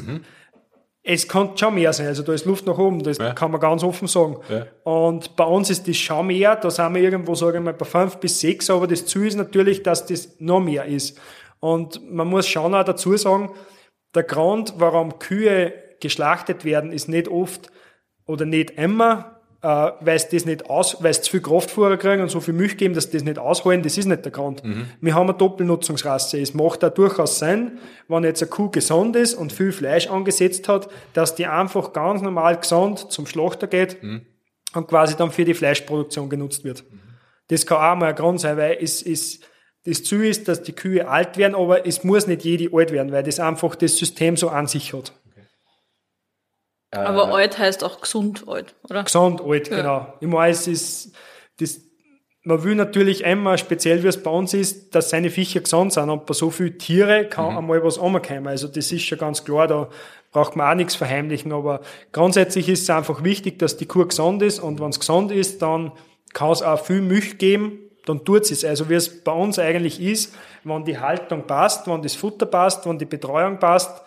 es 1.02 1.26
kann 1.26 1.56
schon 1.56 1.74
mehr 1.74 1.92
sein. 1.92 2.06
Also 2.06 2.22
da 2.22 2.32
ist 2.34 2.44
Luft 2.44 2.66
nach 2.66 2.76
oben. 2.78 3.02
Das 3.02 3.16
Ja. 3.18 3.32
kann 3.32 3.50
man 3.50 3.60
ganz 3.60 3.82
offen 3.82 4.08
sagen. 4.08 4.36
Ja. 4.50 4.66
Und 4.84 5.36
bei 5.36 5.44
uns 5.44 5.70
ist 5.70 5.88
das 5.88 5.96
schon 5.96 6.26
mehr. 6.26 6.56
Da 6.56 6.70
sind 6.70 6.94
wir 6.94 7.02
irgendwo, 7.02 7.34
sagen 7.34 7.54
wir 7.54 7.60
mal, 7.60 7.74
bei 7.74 7.86
fünf 7.86 8.16
bis 8.18 8.40
sechs. 8.40 8.68
Aber 8.68 8.86
das 8.86 9.06
Ziel 9.06 9.26
ist 9.26 9.36
natürlich, 9.36 9.82
dass 9.82 10.04
das 10.06 10.36
noch 10.38 10.60
mehr 10.60 10.84
ist. 10.84 11.18
Und 11.60 12.00
man 12.12 12.28
muss 12.28 12.46
schon 12.46 12.74
auch 12.74 12.84
dazu 12.84 13.16
sagen, 13.16 13.50
der 14.14 14.22
Grund, 14.22 14.74
warum 14.76 15.18
Kühe 15.18 15.72
geschlachtet 16.00 16.64
werden, 16.64 16.92
ist 16.92 17.08
nicht 17.08 17.28
oft 17.28 17.70
oder 18.26 18.44
nicht 18.44 18.70
immer 18.72 19.37
äh, 19.60 19.66
weil 20.00 20.16
es 20.16 20.28
das 20.28 20.44
nicht 20.44 20.70
aus, 20.70 21.02
weil 21.02 21.10
es 21.10 21.22
zu 21.22 21.32
viel 21.32 21.40
Kraftfuhrer 21.40 21.96
kriegen 21.96 22.22
und 22.22 22.30
so 22.30 22.40
viel 22.40 22.54
Milch 22.54 22.76
geben, 22.76 22.94
dass 22.94 23.04
sie 23.04 23.12
das 23.12 23.24
nicht 23.24 23.38
ausholen, 23.38 23.82
das 23.82 23.98
ist 23.98 24.06
nicht 24.06 24.24
der 24.24 24.30
Grund. 24.30 24.62
Mhm. 24.62 24.86
Wir 25.00 25.14
haben 25.14 25.28
eine 25.28 25.36
Doppelnutzungsrasse. 25.36 26.40
Es 26.40 26.54
macht 26.54 26.82
da 26.82 26.90
durchaus 26.90 27.40
Sinn, 27.40 27.78
wenn 28.06 28.22
jetzt 28.22 28.42
eine 28.42 28.50
Kuh 28.50 28.70
gesund 28.70 29.16
ist 29.16 29.34
und 29.34 29.52
viel 29.52 29.72
Fleisch 29.72 30.08
angesetzt 30.08 30.68
hat, 30.68 30.88
dass 31.12 31.34
die 31.34 31.46
einfach 31.46 31.92
ganz 31.92 32.22
normal 32.22 32.56
gesund 32.56 33.10
zum 33.10 33.26
Schlachter 33.26 33.66
geht 33.66 34.00
mhm. 34.02 34.22
und 34.74 34.86
quasi 34.86 35.16
dann 35.16 35.32
für 35.32 35.44
die 35.44 35.54
Fleischproduktion 35.54 36.28
genutzt 36.28 36.62
wird. 36.62 36.84
Mhm. 36.88 37.00
Das 37.48 37.66
kann 37.66 37.78
auch 37.78 37.98
mal 37.98 38.10
ein 38.10 38.14
Grund 38.14 38.40
sein, 38.40 38.56
weil 38.58 38.78
es 38.80 39.02
ist, 39.02 39.42
das 39.84 40.04
Ziel 40.04 40.24
ist, 40.24 40.46
dass 40.46 40.62
die 40.62 40.72
Kühe 40.72 41.08
alt 41.08 41.36
werden, 41.36 41.54
aber 41.56 41.84
es 41.86 42.04
muss 42.04 42.26
nicht 42.26 42.44
jede 42.44 42.68
alt 42.76 42.92
werden, 42.92 43.10
weil 43.10 43.22
das 43.24 43.40
einfach 43.40 43.74
das 43.74 43.96
System 43.96 44.36
so 44.36 44.50
an 44.50 44.66
sich 44.66 44.92
hat. 44.92 45.12
Aber 46.90 47.28
äh, 47.28 47.42
alt 47.42 47.58
heißt 47.58 47.84
auch 47.84 48.00
gesund 48.00 48.44
alt, 48.48 48.74
oder? 48.88 49.04
Gesund 49.04 49.40
alt, 49.40 49.68
ja. 49.68 49.76
genau. 49.76 50.14
Ich 50.20 50.28
meine, 50.28 50.52
es 50.52 50.66
ist, 50.66 51.12
das, 51.60 51.80
man 52.44 52.64
will 52.64 52.74
natürlich 52.74 53.24
einmal, 53.24 53.58
speziell 53.58 54.02
wie 54.02 54.08
es 54.08 54.22
bei 54.22 54.30
uns 54.30 54.54
ist, 54.54 54.94
dass 54.94 55.10
seine 55.10 55.30
Viecher 55.30 55.60
gesund 55.60 55.92
sind 55.92 56.08
und 56.08 56.24
bei 56.24 56.34
so 56.34 56.50
vielen 56.50 56.78
Tiere 56.78 57.26
kann 57.26 57.52
mhm. 57.52 57.58
einmal 57.58 57.84
was 57.84 57.98
ankommen. 57.98 58.46
Also 58.46 58.68
das 58.68 58.90
ist 58.90 59.02
schon 59.02 59.18
ganz 59.18 59.44
klar, 59.44 59.66
da 59.66 59.88
braucht 60.32 60.56
man 60.56 60.70
auch 60.70 60.74
nichts 60.74 60.94
verheimlichen, 60.94 61.52
aber 61.52 61.80
grundsätzlich 62.12 62.68
ist 62.68 62.82
es 62.82 62.90
einfach 62.90 63.22
wichtig, 63.22 63.58
dass 63.58 63.76
die 63.76 63.86
Kuh 63.86 64.06
gesund 64.06 64.42
ist 64.42 64.60
und 64.60 64.80
wenn 64.80 64.90
es 64.90 65.00
gesund 65.00 65.30
ist, 65.30 65.60
dann 65.60 65.92
kann 66.32 66.50
es 66.52 66.62
auch 66.62 66.82
viel 66.82 67.00
Milch 67.00 67.38
geben, 67.38 67.80
dann 68.06 68.24
tut 68.24 68.50
es. 68.50 68.64
Also 68.64 68.88
wie 68.88 68.94
es 68.94 69.22
bei 69.22 69.32
uns 69.32 69.58
eigentlich 69.58 70.00
ist, 70.00 70.34
wenn 70.64 70.84
die 70.84 70.98
Haltung 70.98 71.46
passt, 71.46 71.86
wenn 71.86 72.02
das 72.02 72.14
Futter 72.14 72.46
passt, 72.46 72.86
wenn 72.86 72.98
die 72.98 73.04
Betreuung 73.04 73.58
passt, 73.58 74.02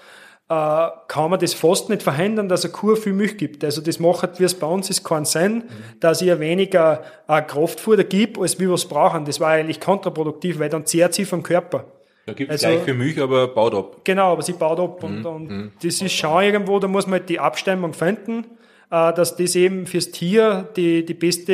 kann 0.52 1.30
man 1.30 1.40
das 1.40 1.54
fast 1.54 1.90
nicht 1.90 2.04
verhindern, 2.04 2.50
dass 2.50 2.66
eine 2.66 2.74
Kuh 2.74 2.96
viel 2.98 3.14
Milch 3.14 3.38
gibt. 3.38 3.64
Also 3.64 3.80
das 3.80 4.00
macht, 4.00 4.38
wie 4.40 4.44
es 4.44 4.54
bei 4.54 4.68
uns 4.68 4.90
ist, 4.90 5.02
keinen 5.04 5.24
Sinn, 5.24 5.56
mhm. 5.56 6.00
dass 6.02 6.22
ich 6.22 6.40
weniger 6.40 7.04
äh, 7.30 7.42
Kraftfutter 7.42 8.04
gebe, 8.04 8.42
als 8.42 8.60
wir 8.60 8.70
es 8.72 8.86
brauchen. 8.86 9.24
Das 9.24 9.40
war 9.40 9.52
eigentlich 9.52 9.80
kontraproduktiv, 9.80 10.60
weil 10.60 10.68
dann 10.68 10.86
zehrt 10.86 11.14
sie 11.14 11.24
vom 11.24 11.42
Körper. 11.42 11.86
Da 12.26 12.34
gibt 12.34 12.52
es 12.52 12.64
also, 12.64 12.76
gleich 12.76 12.86
viel 12.86 12.96
Milch, 12.96 13.22
aber 13.22 13.48
baut 13.48 13.74
ab. 13.74 14.02
Genau, 14.04 14.34
aber 14.34 14.42
sie 14.42 14.52
baut 14.52 14.80
ab. 14.80 15.02
Mhm. 15.02 15.10
Und, 15.10 15.26
und 15.26 15.50
mhm. 15.50 15.72
das 15.82 16.02
ist 16.02 16.12
schon 16.12 16.44
irgendwo, 16.44 16.80
da 16.80 16.88
muss 16.90 17.08
man 17.08 17.20
halt 17.20 17.30
die 17.30 17.40
Abstimmung 17.40 17.94
finden, 17.94 18.46
äh, 18.90 19.14
dass 19.14 19.38
das 19.38 19.56
eben 19.56 19.88
fürs 19.88 20.12
Tier 20.12 20.68
die, 20.76 21.06
die 21.06 21.14
beste, 21.14 21.54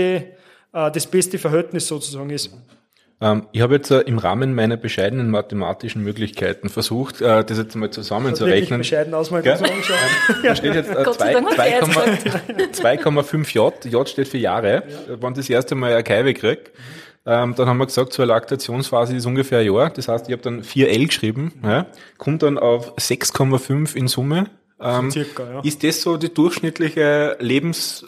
äh, 0.74 0.92
das 0.92 1.06
beste 1.06 1.38
Verhältnis 1.38 1.88
sozusagen 1.88 2.32
ist. 2.32 2.52
Ähm, 3.20 3.48
ich 3.52 3.62
habe 3.62 3.74
jetzt 3.76 3.90
äh, 3.90 4.02
im 4.02 4.20
Rahmen 4.20 4.54
meiner 4.54 4.78
bescheidenen 4.78 5.32
mathematischen 5.32 6.04
Möglichkeiten 6.04 6.70
versucht, 6.70 7.20
äh, 7.20 7.44
das 7.44 7.58
jetzt 7.58 7.76
mal 7.76 7.90
zusammenzurechnen. 7.90 8.78
bescheiden 8.80 9.16
aus, 9.16 9.32
mal 9.32 9.44
ja? 9.44 9.58
Da 10.44 10.56
steht 10.56 10.76
jetzt 10.76 10.92
äh, 10.92 11.04
2,5 11.04 13.54
J. 13.56 13.86
J 13.86 14.08
steht 14.08 14.28
für 14.28 14.38
Jahre. 14.38 14.84
Ja. 15.08 15.20
Wenn 15.20 15.34
das 15.34 15.50
erste 15.50 15.74
Mal 15.74 15.94
eine 15.94 16.04
Keive 16.04 16.36
kriege, 16.36 16.66
ähm, 17.26 17.56
dann 17.56 17.68
haben 17.68 17.78
wir 17.78 17.88
gesagt, 17.88 18.14
so 18.14 18.22
eine 18.22 18.34
Laktationsphase 18.34 19.16
ist 19.16 19.26
ungefähr 19.26 19.58
ein 19.60 19.66
Jahr. 19.66 19.90
Das 19.90 20.08
heißt, 20.08 20.28
ich 20.28 20.34
habe 20.34 20.44
dann 20.44 20.62
4L 20.62 21.08
geschrieben, 21.08 21.54
ja, 21.64 21.88
kommt 22.20 22.44
dann 22.44 22.60
auf 22.60 22.96
6,5 22.98 23.96
in 23.96 24.08
Summe. 24.08 24.46
Ähm, 24.80 25.10
so 25.10 25.24
circa, 25.24 25.54
ja. 25.54 25.62
Ist 25.62 25.84
das 25.84 26.04
so 26.04 26.18
die 26.18 26.32
durchschnittliche 26.32 27.36
Lebens 27.40 28.06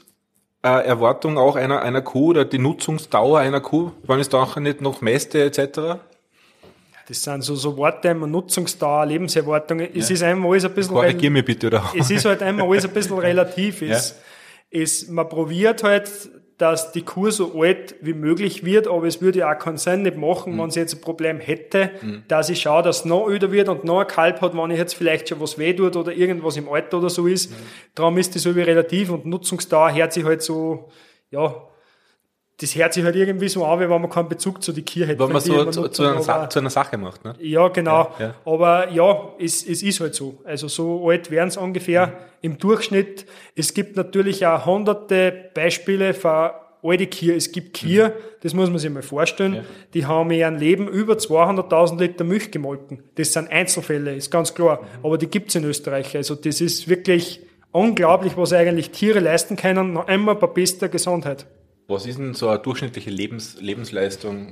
äh, 0.63 0.85
Erwartung 0.85 1.37
auch 1.37 1.55
einer, 1.55 1.81
einer 1.81 2.01
Kuh 2.01 2.29
oder 2.29 2.45
die 2.45 2.59
Nutzungsdauer 2.59 3.39
einer 3.39 3.61
Kuh, 3.61 3.91
wenn 4.03 4.19
es 4.19 4.29
da 4.29 4.43
auch 4.43 4.57
nicht 4.57 4.81
noch 4.81 5.01
Mäste 5.01 5.43
etc.? 5.43 5.99
Das 7.07 7.23
sind 7.23 7.41
so, 7.43 7.55
so 7.55 7.75
Worte, 7.75 8.13
Nutzungsdauer, 8.13 9.07
Lebenserwartung. 9.07 9.79
Es 9.79 10.09
ja. 10.09 10.13
ist 10.13 10.23
einmal 10.23 10.51
alles 10.51 10.65
ein 10.65 10.73
bisschen. 10.75 10.93
Korrigier 10.93 11.31
mich 11.31 11.43
bitte, 11.43 11.67
oder? 11.67 11.83
Es 11.97 12.11
ist 12.11 12.25
halt 12.25 12.43
einmal 12.43 12.69
alles 12.69 12.85
ein 12.85 12.93
bisschen 12.93 13.17
relativ. 13.19 13.81
Es, 13.81 14.15
ja. 14.69 14.79
es, 14.81 15.07
man 15.07 15.27
probiert 15.27 15.81
halt 15.81 16.07
dass 16.59 16.91
die 16.91 17.03
Kur 17.03 17.31
so 17.31 17.61
alt 17.61 17.95
wie 18.01 18.13
möglich 18.13 18.65
wird, 18.65 18.87
aber 18.87 19.07
es 19.07 19.21
würde 19.21 19.39
ja 19.39 19.53
auch 19.53 19.57
keinen 19.57 19.77
Sinn 19.77 20.01
nicht 20.01 20.17
machen, 20.17 20.53
mhm. 20.53 20.59
wenn 20.59 20.69
sie 20.71 20.81
jetzt 20.81 20.93
ein 20.93 21.01
Problem 21.01 21.39
hätte, 21.39 21.91
mhm. 22.01 22.23
dass 22.27 22.49
ich 22.49 22.61
schaue, 22.61 22.83
dass 22.83 22.99
es 22.99 23.05
noch 23.05 23.27
öder 23.27 23.53
wird 23.53 23.69
und 23.69 23.85
noch 23.85 24.01
ein 24.01 24.07
Kalb 24.07 24.41
hat, 24.41 24.53
wenn 24.53 24.69
ich 24.69 24.77
jetzt 24.77 24.93
vielleicht 24.93 25.29
schon 25.29 25.39
was 25.39 25.57
weh 25.57 25.73
tut 25.73 25.95
oder 25.95 26.11
irgendwas 26.11 26.57
im 26.57 26.67
Alter 26.67 26.97
oder 26.97 27.09
so 27.09 27.27
ist. 27.27 27.49
Mhm. 27.49 27.55
Darum 27.95 28.17
ist 28.17 28.35
das 28.35 28.43
so 28.43 28.55
wie 28.57 28.61
relativ 28.61 29.09
und 29.09 29.25
Nutzungsdauer 29.25 29.93
hört 29.93 30.11
sich 30.11 30.25
halt 30.25 30.41
so, 30.41 30.89
ja, 31.31 31.55
das 32.61 32.75
hört 32.75 32.93
sich 32.93 33.03
halt 33.05 33.15
irgendwie 33.15 33.47
so 33.47 33.65
an, 33.65 33.79
wie 33.79 33.89
wenn 33.89 34.01
man 34.01 34.09
keinen 34.09 34.27
Bezug 34.27 34.61
zu 34.61 34.73
die 34.73 34.81
Kirche 34.81 35.07
hätte. 35.07 35.19
Wenn 35.19 35.31
man 35.31 35.41
so 35.41 35.65
zu, 35.65 35.87
zu, 35.87 36.03
einer 36.03 36.29
aber, 36.29 36.49
zu, 36.49 36.59
einer 36.59 36.69
Sache 36.69 36.97
macht, 36.97 37.23
ne? 37.23 37.33
Ja, 37.39 37.69
genau. 37.69 38.11
Ja, 38.19 38.25
ja. 38.25 38.35
Aber 38.45 38.89
ja, 38.91 39.29
es, 39.39 39.65
es 39.65 39.81
ist 39.81 40.01
halt 40.01 40.13
so. 40.13 40.41
Also 40.43 40.67
so 40.67 41.09
alt 41.09 41.31
wären 41.31 41.47
es 41.47 41.55
ungefähr 41.55 42.07
mhm. 42.07 42.13
im 42.41 42.57
Durchschnitt. 42.57 43.25
Es 43.55 43.73
gibt 43.73 43.95
natürlich 43.95 44.45
auch 44.45 44.65
hunderte 44.65 45.51
Beispiele 45.53 46.13
von 46.13 46.51
alte 46.83 47.07
Kier. 47.07 47.37
Es 47.37 47.51
gibt 47.53 47.75
Kier, 47.75 48.09
mhm. 48.09 48.13
das 48.41 48.53
muss 48.53 48.69
man 48.69 48.77
sich 48.77 48.89
mal 48.89 49.03
vorstellen, 49.03 49.55
ja. 49.55 49.61
die 49.93 50.05
haben 50.05 50.29
in 50.31 50.39
ihrem 50.39 50.55
Leben 50.57 50.89
über 50.89 51.13
200.000 51.13 51.97
Liter 51.97 52.25
Milch 52.25 52.51
gemolken. 52.51 53.03
Das 53.15 53.31
sind 53.31 53.49
Einzelfälle, 53.49 54.15
ist 54.15 54.31
ganz 54.31 54.53
klar. 54.53 54.81
Mhm. 54.81 55.05
Aber 55.05 55.17
die 55.17 55.27
gibt's 55.27 55.55
in 55.55 55.63
Österreich. 55.63 56.13
Also 56.17 56.35
das 56.35 56.59
ist 56.59 56.89
wirklich 56.89 57.39
unglaublich, 57.71 58.35
was 58.35 58.51
eigentlich 58.51 58.91
Tiere 58.91 59.19
leisten 59.19 59.55
können, 59.55 59.93
noch 59.93 60.07
einmal 60.07 60.35
bei 60.35 60.47
bester 60.47 60.89
Gesundheit. 60.89 61.45
Was 61.89 62.05
ist 62.05 62.19
denn 62.19 62.35
so 62.35 62.49
eine 62.49 62.59
durchschnittliche 62.59 63.09
Lebens 63.09 63.57
Lebensleistung? 63.59 64.51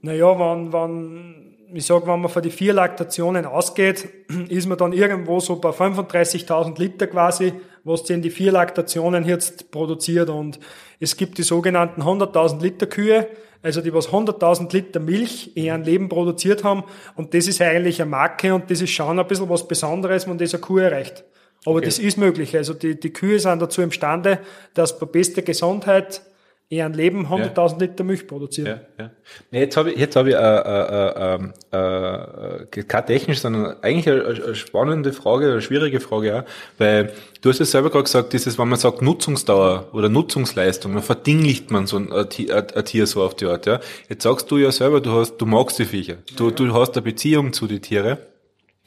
Naja, 0.00 0.38
wenn, 0.38 0.72
wenn, 0.72 1.56
ich 1.74 1.84
sag, 1.84 2.06
wenn 2.06 2.20
man 2.20 2.30
von 2.30 2.42
die 2.42 2.50
vier 2.50 2.72
Laktationen 2.72 3.44
ausgeht, 3.44 4.08
ist 4.48 4.66
man 4.66 4.78
dann 4.78 4.94
irgendwo 4.94 5.38
so 5.38 5.56
bei 5.56 5.68
35.000 5.68 6.78
Liter 6.78 7.06
quasi, 7.06 7.52
was 7.84 8.08
in 8.08 8.22
die 8.22 8.30
vier 8.30 8.52
Laktationen 8.52 9.26
jetzt 9.26 9.70
produziert. 9.70 10.30
Und 10.30 10.58
es 10.98 11.18
gibt 11.18 11.36
die 11.36 11.42
sogenannten 11.42 12.00
100.000 12.00 12.62
Liter 12.62 12.86
Kühe, 12.86 13.28
also 13.60 13.82
die 13.82 13.92
was 13.92 14.08
100.000 14.08 14.72
Liter 14.72 15.00
Milch 15.00 15.52
in 15.56 15.64
ihrem 15.64 15.82
Leben 15.82 16.08
produziert 16.08 16.64
haben. 16.64 16.84
Und 17.16 17.34
das 17.34 17.48
ist 17.48 17.60
eigentlich 17.60 18.00
eine 18.00 18.10
Marke 18.10 18.54
und 18.54 18.70
das 18.70 18.80
ist 18.80 18.92
schon 18.92 19.18
ein 19.18 19.26
bisschen 19.26 19.50
was 19.50 19.68
Besonderes, 19.68 20.26
wenn 20.26 20.38
das 20.38 20.54
eine 20.54 20.62
Kuh 20.62 20.78
erreicht. 20.78 21.22
Aber 21.66 21.76
okay. 21.76 21.84
das 21.84 21.98
ist 21.98 22.16
möglich. 22.16 22.56
Also 22.56 22.72
die, 22.72 22.98
die 22.98 23.12
Kühe 23.12 23.38
sind 23.38 23.60
dazu 23.60 23.82
imstande, 23.82 24.38
dass 24.72 24.98
bei 24.98 25.04
bester 25.04 25.42
Gesundheit 25.42 26.22
in 26.70 26.82
einem 26.82 26.94
Leben 26.94 27.26
100.000 27.26 27.56
ja. 27.56 27.76
Liter 27.78 28.04
Milch 28.04 28.26
produzieren. 28.26 28.80
Ja, 28.98 29.04
ja. 29.04 29.10
Jetzt 29.58 29.76
habe 29.78 29.90
ich, 29.92 29.98
jetzt 29.98 30.16
habe 30.16 30.28
ich 30.28 30.34
äh, 30.34 30.38
äh, 30.38 31.50
äh, 31.72 32.64
äh, 32.64 32.82
keine 32.82 33.06
technisch, 33.06 33.40
sondern 33.40 33.76
eigentlich 33.82 34.08
eine, 34.08 34.44
eine 34.44 34.54
spannende 34.54 35.14
Frage, 35.14 35.50
eine 35.52 35.62
schwierige 35.62 36.00
Frage 36.00 36.40
auch, 36.40 36.44
weil 36.76 37.14
du 37.40 37.48
hast 37.48 37.58
ja 37.58 37.64
selber 37.64 37.88
gerade 37.88 38.04
gesagt, 38.04 38.34
dieses, 38.34 38.58
wenn 38.58 38.68
man 38.68 38.78
sagt 38.78 39.00
Nutzungsdauer 39.00 39.88
oder 39.92 40.10
Nutzungsleistung, 40.10 40.92
dann 40.92 41.02
verdinglicht 41.02 41.70
man 41.70 41.86
so 41.86 41.96
ein, 41.96 42.12
ein, 42.12 42.26
ein, 42.26 42.84
Tier 42.84 43.06
so 43.06 43.22
auf 43.22 43.34
die 43.34 43.46
Art. 43.46 43.64
Ja. 43.64 43.80
Jetzt 44.10 44.24
sagst 44.24 44.50
du 44.50 44.58
ja 44.58 44.70
selber, 44.70 45.00
du 45.00 45.12
hast, 45.12 45.38
du 45.38 45.46
magst 45.46 45.78
die 45.78 45.86
Viecher, 45.86 46.16
du, 46.36 46.50
du 46.50 46.74
hast 46.74 46.94
eine 46.96 47.02
Beziehung 47.02 47.54
zu 47.54 47.66
den 47.66 47.80
Tieren. 47.80 48.18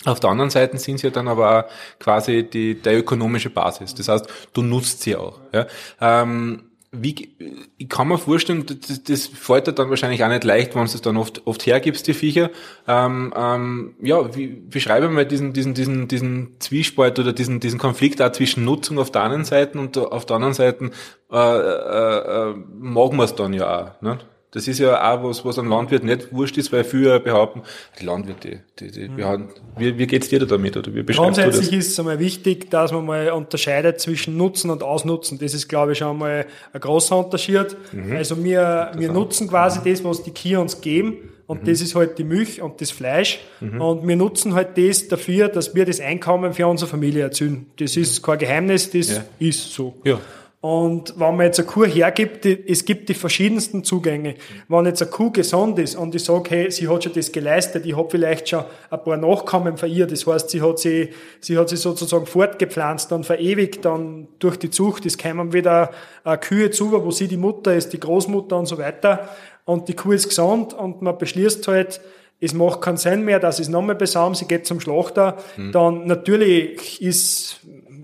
Auf 0.06 0.20
der 0.20 0.32
anderen 0.32 0.50
Seite 0.52 0.78
sind 0.78 1.00
sie 1.00 1.08
ja 1.08 1.12
dann 1.12 1.28
aber 1.28 1.66
auch 1.66 2.00
quasi 2.00 2.44
die, 2.44 2.76
der 2.76 2.98
ökonomische 2.98 3.52
Basis. 3.52 3.94
Das 3.96 4.08
heißt, 4.08 4.28
du 4.54 4.62
nutzt 4.64 5.02
sie 5.02 5.16
auch. 5.16 5.40
Ja. 5.52 5.68
Ähm, 6.00 6.71
wie, 6.94 7.36
ich 7.78 7.88
kann 7.88 8.10
mir 8.10 8.18
vorstellen, 8.18 8.66
das, 8.66 9.04
das 9.04 9.28
fällt 9.28 9.68
dir 9.68 9.72
dann 9.72 9.90
wahrscheinlich 9.90 10.24
auch 10.26 10.28
nicht 10.28 10.44
leicht, 10.44 10.76
wenn 10.76 10.86
du 10.86 10.92
es 10.92 11.02
dann 11.02 11.16
oft, 11.16 11.48
oft 11.48 11.66
hergibst, 11.66 12.06
die 12.06 12.14
Viecher. 12.14 12.50
Ähm, 12.86 13.34
ähm, 13.36 13.96
ja, 14.02 14.36
wie, 14.36 14.48
beschreibe 14.48 15.08
mal 15.08 15.26
diesen, 15.26 15.54
diesen, 15.54 15.74
diesen, 15.74 16.10
diesen 16.10 16.60
Zwiespalt 16.60 17.18
oder 17.18 17.32
diesen, 17.32 17.62
diesen 17.62 17.80
Konflikt 17.80 18.22
auch 18.22 18.34
zwischen 18.34 18.66
Nutzung 18.66 19.00
auf 19.00 19.10
der 19.10 19.24
einen 19.24 19.46
Seite 19.46 19.80
und 19.80 19.98
auf 19.98 20.26
der 20.26 20.36
anderen 20.36 20.54
Seite 20.54 20.92
äh, 21.32 21.38
äh, 21.38 22.50
äh, 22.50 22.56
mag 22.78 23.14
man 23.14 23.26
es 23.26 23.36
dann 23.36 23.54
ja 23.54 23.84
auch. 23.84 24.02
Ne? 24.02 24.20
Das 24.54 24.68
ist 24.68 24.80
ja 24.80 25.14
auch 25.14 25.24
was, 25.24 25.46
was 25.46 25.58
einem 25.58 25.70
Landwirt 25.70 26.04
nicht 26.04 26.34
wurscht 26.34 26.58
ist, 26.58 26.74
weil 26.74 26.84
viele 26.84 27.22
behaupten, 27.22 27.62
die 28.00 28.06
Landwirte, 28.06 28.60
die, 28.80 28.92
die, 28.92 29.08
die 29.08 29.08
mhm. 29.08 29.48
wie, 29.78 29.98
wie 29.98 30.08
geht's 30.08 30.28
dir 30.28 30.40
da 30.40 30.46
damit 30.46 30.76
oder 30.76 30.94
wie 30.94 31.04
beschreibst 31.04 31.38
Grundsätzlich 31.38 31.70
du 31.70 31.76
das? 31.78 31.86
ist 31.86 31.94
es 31.94 32.00
einmal 32.00 32.20
wichtig, 32.20 32.70
dass 32.70 32.92
man 32.92 33.06
mal 33.06 33.30
unterscheidet 33.32 34.02
zwischen 34.02 34.36
Nutzen 34.36 34.70
und 34.70 34.84
Ausnutzen. 34.84 35.40
Das 35.40 35.54
ist, 35.54 35.70
glaube 35.70 35.94
ich, 35.94 36.00
schon 36.00 36.18
mal 36.18 36.46
ein 36.74 36.82
großer 36.82 37.18
Unterschied. 37.18 37.78
Mhm. 37.94 38.12
Also 38.18 38.44
wir, 38.44 38.92
wir 38.96 39.12
nutzen 39.12 39.48
quasi 39.48 39.80
mhm. 39.80 39.84
das, 39.86 40.04
was 40.04 40.24
die 40.24 40.32
Kühe 40.32 40.60
uns 40.60 40.82
geben. 40.82 41.30
Und 41.48 41.64
mhm. 41.64 41.68
das 41.68 41.82
ist 41.82 41.96
halt 41.96 42.18
die 42.18 42.24
Milch 42.26 42.62
und 42.62 42.82
das 42.82 42.92
Fleisch. 42.92 43.40
Mhm. 43.62 43.82
Und 43.82 44.08
wir 44.08 44.16
nutzen 44.18 44.54
halt 44.54 44.78
das 44.78 45.08
dafür, 45.08 45.48
dass 45.48 45.74
wir 45.76 45.86
das 45.86 46.00
Einkommen 46.02 46.54
für 46.54 46.68
unsere 46.68 46.90
Familie 46.90 47.24
erzielen. 47.24 47.68
Das 47.80 47.96
ist 47.96 48.22
kein 48.22 48.38
Geheimnis, 48.38 48.90
das 48.90 49.10
ja. 49.12 49.24
ist 49.40 49.74
so. 49.74 49.96
Ja. 50.04 50.20
Und 50.62 51.20
wenn 51.20 51.36
man 51.36 51.48
jetzt 51.48 51.60
eine 51.60 51.68
Kuh 51.68 51.86
hergibt, 51.86 52.46
die, 52.46 52.64
es 52.68 52.86
gibt 52.86 53.10
die 53.10 53.16
verschiedensten 53.16 53.84
Zugänge. 53.84 54.36
Wenn 54.68 54.86
jetzt 54.86 55.02
eine 55.02 55.10
Kuh 55.10 55.32
gesund 55.32 55.80
ist 55.80 55.96
und 55.96 56.14
ich 56.14 56.24
sage, 56.24 56.52
hey, 56.52 56.72
sie 56.72 56.88
hat 56.88 57.04
schon 57.04 57.14
das 57.14 57.32
geleistet, 57.32 57.84
ich 57.88 57.98
habe 57.98 58.08
vielleicht 58.12 58.50
schon 58.50 58.66
ein 58.92 59.04
paar 59.04 59.18
Nachkommen 59.18 59.76
von 59.78 59.90
ihr, 59.90 60.06
das 60.06 60.28
heißt, 60.28 60.52
sie 60.52 60.62
hat 60.62 60.78
sie, 60.78 61.10
sie 61.40 61.58
hat 61.58 61.70
sie 61.70 61.78
sozusagen 61.78 62.28
fortgepflanzt 62.28 63.12
und 63.12 63.26
verewigt 63.26 63.86
dann 63.86 64.28
durch 64.38 64.58
die 64.58 64.70
Zucht, 64.70 65.08
es 65.08 65.18
kommen 65.18 65.52
wieder 65.52 65.90
äh, 66.26 66.38
Kühe 66.38 66.70
zu, 66.70 66.92
wo 66.92 67.10
sie 67.10 67.28
die 67.28 67.38
Mutter 67.38 67.74
ist, 67.74 67.92
die 67.92 68.00
Großmutter 68.00 68.56
und 68.56 68.68
so 68.68 68.78
weiter 68.78 69.30
und 69.66 69.88
die 69.90 69.96
Kuh 69.96 70.12
ist 70.12 70.30
gesund 70.30 70.76
und 70.76 71.02
man 71.02 71.18
beschließt 71.18 71.68
halt, 71.68 72.02
es 72.40 72.54
macht 72.54 72.82
keinen 72.82 72.98
Sinn 72.98 73.24
mehr, 73.24 73.40
dass 73.40 73.60
es 73.60 73.70
nochmal 73.70 73.96
besagen, 73.96 74.36
sie 74.36 74.46
geht 74.46 74.66
zum 74.66 74.80
Schlachter, 74.80 75.38
mhm. 75.58 75.72
dann 75.72 76.08
natürlich 76.08 77.02
ist, 77.02 77.62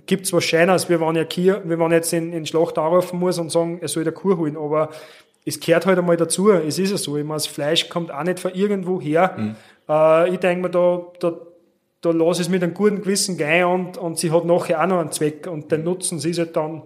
gibt's 0.07 0.33
was 0.33 0.43
Schönes, 0.43 0.89
wir 0.89 0.99
waren 0.99 1.15
ja 1.15 1.25
hier, 1.29 1.61
wir 1.65 1.77
waren 1.79 1.91
jetzt 1.91 2.11
in, 2.13 2.33
in 2.33 2.45
Schlachter 2.45 2.81
anrufen 2.81 3.19
muss 3.19 3.37
und 3.37 3.51
sagen, 3.51 3.79
er 3.81 3.87
soll 3.87 4.03
der 4.03 4.13
Kuh 4.13 4.37
holen, 4.37 4.57
aber 4.57 4.89
es 5.45 5.59
gehört 5.59 5.85
halt 5.85 5.99
einmal 5.99 6.17
dazu, 6.17 6.51
es 6.51 6.79
ist 6.79 6.91
ja 6.91 6.97
so, 6.97 7.17
ich 7.17 7.23
meine, 7.23 7.35
das 7.35 7.47
Fleisch 7.47 7.89
kommt 7.89 8.11
auch 8.11 8.23
nicht 8.23 8.39
von 8.39 8.53
irgendwo 8.53 8.99
her, 8.99 9.35
mhm. 9.37 9.55
äh, 9.87 10.29
ich 10.29 10.39
denke 10.39 10.63
mir, 10.63 10.69
da, 10.69 11.05
da, 11.19 11.33
da 12.01 12.11
lasse 12.11 12.41
ich 12.41 12.47
es 12.47 12.51
mit 12.51 12.63
einem 12.63 12.73
guten 12.73 13.01
Gewissen 13.01 13.37
gehen 13.37 13.65
und, 13.65 13.97
und 13.97 14.17
sie 14.17 14.31
hat 14.31 14.45
nachher 14.45 14.81
auch 14.81 14.87
noch 14.87 14.99
einen 14.99 15.11
Zweck 15.11 15.47
und 15.47 15.71
den 15.71 15.83
Nutzen 15.83 16.19
sie 16.19 16.31
ist 16.31 16.39
halt 16.39 16.55
dann 16.55 16.83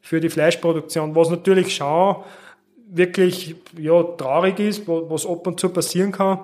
für 0.00 0.20
die 0.20 0.30
Fleischproduktion, 0.30 1.14
was 1.14 1.30
natürlich 1.30 1.74
schon 1.74 2.16
wirklich 2.90 3.54
ja, 3.78 4.02
traurig 4.02 4.58
ist, 4.58 4.86
was 4.86 5.26
ab 5.26 5.46
und 5.46 5.58
zu 5.58 5.70
passieren 5.70 6.12
kann, 6.12 6.40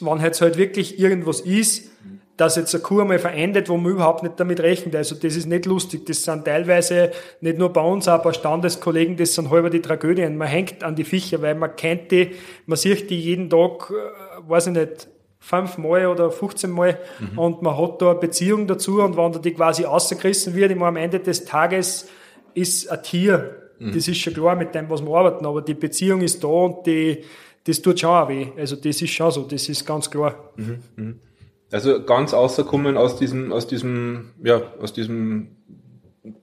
wenn 0.00 0.20
jetzt 0.20 0.40
halt 0.40 0.58
wirklich 0.58 0.98
irgendwas 0.98 1.40
ist, 1.40 1.90
dass 2.36 2.56
jetzt 2.56 2.74
eine 2.74 2.82
Kuh 2.82 3.04
mal 3.04 3.18
verendet, 3.18 3.68
wo 3.68 3.76
man 3.76 3.92
überhaupt 3.92 4.22
nicht 4.22 4.38
damit 4.38 4.60
rechnet. 4.60 4.94
Also 4.94 5.14
das 5.14 5.36
ist 5.36 5.46
nicht 5.46 5.64
lustig. 5.64 6.04
Das 6.06 6.22
sind 6.22 6.44
teilweise 6.44 7.12
nicht 7.40 7.58
nur 7.58 7.72
bei 7.72 7.80
uns, 7.80 8.08
auch 8.08 8.22
bei 8.22 8.32
Standeskollegen, 8.32 9.16
das 9.16 9.34
sind 9.34 9.50
halber 9.50 9.70
die 9.70 9.80
Tragödien. 9.80 10.36
Man 10.36 10.48
hängt 10.48 10.84
an 10.84 10.94
die 10.94 11.04
Viecher, 11.04 11.40
weil 11.40 11.54
man 11.54 11.74
kennt 11.76 12.10
die, 12.12 12.32
man 12.66 12.76
sieht 12.76 13.08
die 13.10 13.20
jeden 13.20 13.48
Tag, 13.48 13.90
äh, 13.90 14.50
weiß 14.50 14.68
ich 14.68 14.72
nicht, 14.74 15.08
fünfmal 15.38 16.06
oder 16.06 16.30
15 16.30 16.70
Mal 16.70 16.98
mhm. 17.20 17.38
und 17.38 17.62
man 17.62 17.78
hat 17.78 18.02
da 18.02 18.10
eine 18.10 18.18
Beziehung 18.18 18.66
dazu 18.66 19.00
und 19.00 19.16
wenn 19.16 19.32
da 19.32 19.38
die 19.38 19.52
quasi 19.52 19.84
rausgerissen 19.84 20.54
wird, 20.54 20.72
immer 20.72 20.86
am 20.86 20.96
Ende 20.96 21.20
des 21.20 21.44
Tages 21.44 22.08
ist 22.54 22.90
ein 22.90 23.02
Tier. 23.02 23.70
Mhm. 23.78 23.92
Das 23.92 24.08
ist 24.08 24.18
schon 24.18 24.34
klar 24.34 24.56
mit 24.56 24.74
dem, 24.74 24.90
was 24.90 25.02
wir 25.02 25.14
arbeiten, 25.14 25.46
aber 25.46 25.62
die 25.62 25.74
Beziehung 25.74 26.20
ist 26.22 26.42
da 26.42 26.48
und 26.48 26.86
die, 26.86 27.22
das 27.64 27.80
tut 27.80 28.00
schon 28.00 28.10
auch 28.10 28.28
weh. 28.28 28.48
Also 28.56 28.76
das 28.76 29.00
ist 29.00 29.10
schon 29.10 29.30
so, 29.30 29.42
das 29.42 29.68
ist 29.68 29.86
ganz 29.86 30.10
klar. 30.10 30.50
Mhm. 30.56 31.20
Mhm. 31.68 31.74
Also 31.74 32.04
ganz 32.04 32.32
außerkommen 32.32 32.96
aus 32.96 33.16
diesem, 33.16 33.52
aus 33.52 33.66
diesem, 33.66 34.30
ja, 34.42 34.62
aus 34.80 34.92
diesem 34.92 35.48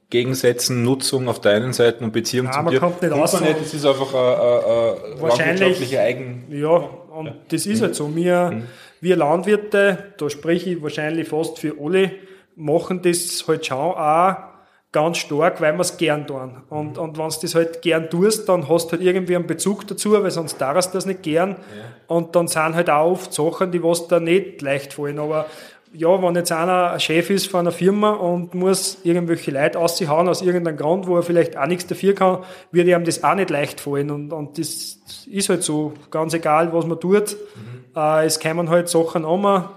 Gegensätzen, 0.10 0.84
Nutzung 0.84 1.28
auf 1.28 1.42
der 1.42 1.54
einen 1.54 1.74
Seite 1.74 2.04
und 2.04 2.12
Beziehung 2.12 2.46
Nein, 2.46 2.54
zu 2.54 2.62
man 2.62 2.74
dir. 2.74 2.80
Kommt 2.80 3.02
nicht 3.02 3.12
aus. 3.14 3.42
Nicht, 3.42 3.60
das 3.60 3.74
ist 3.74 3.86
einfach 3.86 4.14
eine, 4.14 5.16
eine 5.16 5.22
wahrscheinlich 5.22 5.98
Eigen. 5.98 6.46
Ja, 6.52 6.70
und 6.70 7.26
ja. 7.26 7.36
das 7.48 7.66
ist 7.66 7.82
halt 7.82 7.96
so. 7.96 8.16
Wir, 8.16 8.52
mhm. 8.52 8.64
wir 9.02 9.16
Landwirte, 9.16 10.14
da 10.18 10.30
spreche 10.30 10.72
ich 10.72 10.84
wahrscheinlich 10.84 11.28
fast 11.28 11.58
für 11.58 11.76
alle, 11.82 12.12
machen 12.56 13.02
das 13.02 13.44
halt 13.48 13.66
schon 13.66 13.78
auch 13.78 14.53
ganz 14.94 15.18
stark, 15.18 15.60
weil 15.60 15.74
wir 15.74 15.82
es 15.82 15.98
gern 15.98 16.26
tun. 16.26 16.52
Und, 16.70 16.98
und 16.98 17.18
wenn 17.18 17.30
du 17.30 17.36
das 17.42 17.56
halt 17.56 17.82
gern 17.82 18.10
tust, 18.10 18.48
dann 18.48 18.70
hast 18.70 18.88
du 18.88 18.92
halt 18.94 19.02
irgendwie 19.02 19.36
einen 19.36 19.48
Bezug 19.48 19.86
dazu, 19.88 20.14
weil 20.14 20.32
sonst 20.32 20.62
darfst 20.62 20.94
du 20.94 20.98
das 20.98 21.06
nicht 21.06 21.24
gern. 21.24 21.50
Ja. 21.50 22.16
Und 22.16 22.36
dann 22.36 22.48
sind 22.48 22.76
halt 22.76 22.90
auch 22.90 23.12
oft 23.12 23.34
Sachen, 23.34 23.72
die 23.72 23.84
was 23.84 24.08
da 24.08 24.20
nicht 24.20 24.62
leicht 24.62 24.94
fallen. 24.94 25.20
Aber 25.20 25.48
ja, 25.94 26.22
wenn 26.22 26.36
jetzt 26.36 26.52
einer 26.52 26.92
ein 26.92 27.00
Chef 27.00 27.30
ist 27.30 27.48
von 27.48 27.62
einer 27.62 27.72
Firma 27.72 28.12
und 28.12 28.54
muss 28.54 29.00
irgendwelche 29.04 29.52
Leute 29.52 29.80
aushauen 29.80 30.28
aus 30.28 30.42
irgendeinem 30.42 30.78
Grund, 30.78 31.08
wo 31.08 31.18
er 31.18 31.24
vielleicht 31.24 31.58
auch 31.58 31.68
nichts 31.68 31.88
dafür 31.88 32.14
kann, 32.14 32.40
wird 32.72 32.88
ihm 32.88 33.04
das 33.04 33.24
auch 33.24 33.36
nicht 33.36 33.50
leicht 33.50 33.80
fallen. 33.82 34.12
Und, 34.12 34.32
und 34.32 34.58
das 34.58 35.00
ist 35.30 35.50
halt 35.50 35.64
so, 35.64 35.94
ganz 36.12 36.34
egal, 36.34 36.72
was 36.72 36.86
man 36.86 37.00
tut. 37.00 37.36
Mhm. 37.56 37.84
Äh, 37.96 38.26
es 38.26 38.40
kommen 38.40 38.70
halt 38.70 38.90
Sachen 38.90 39.26
an, 39.26 39.70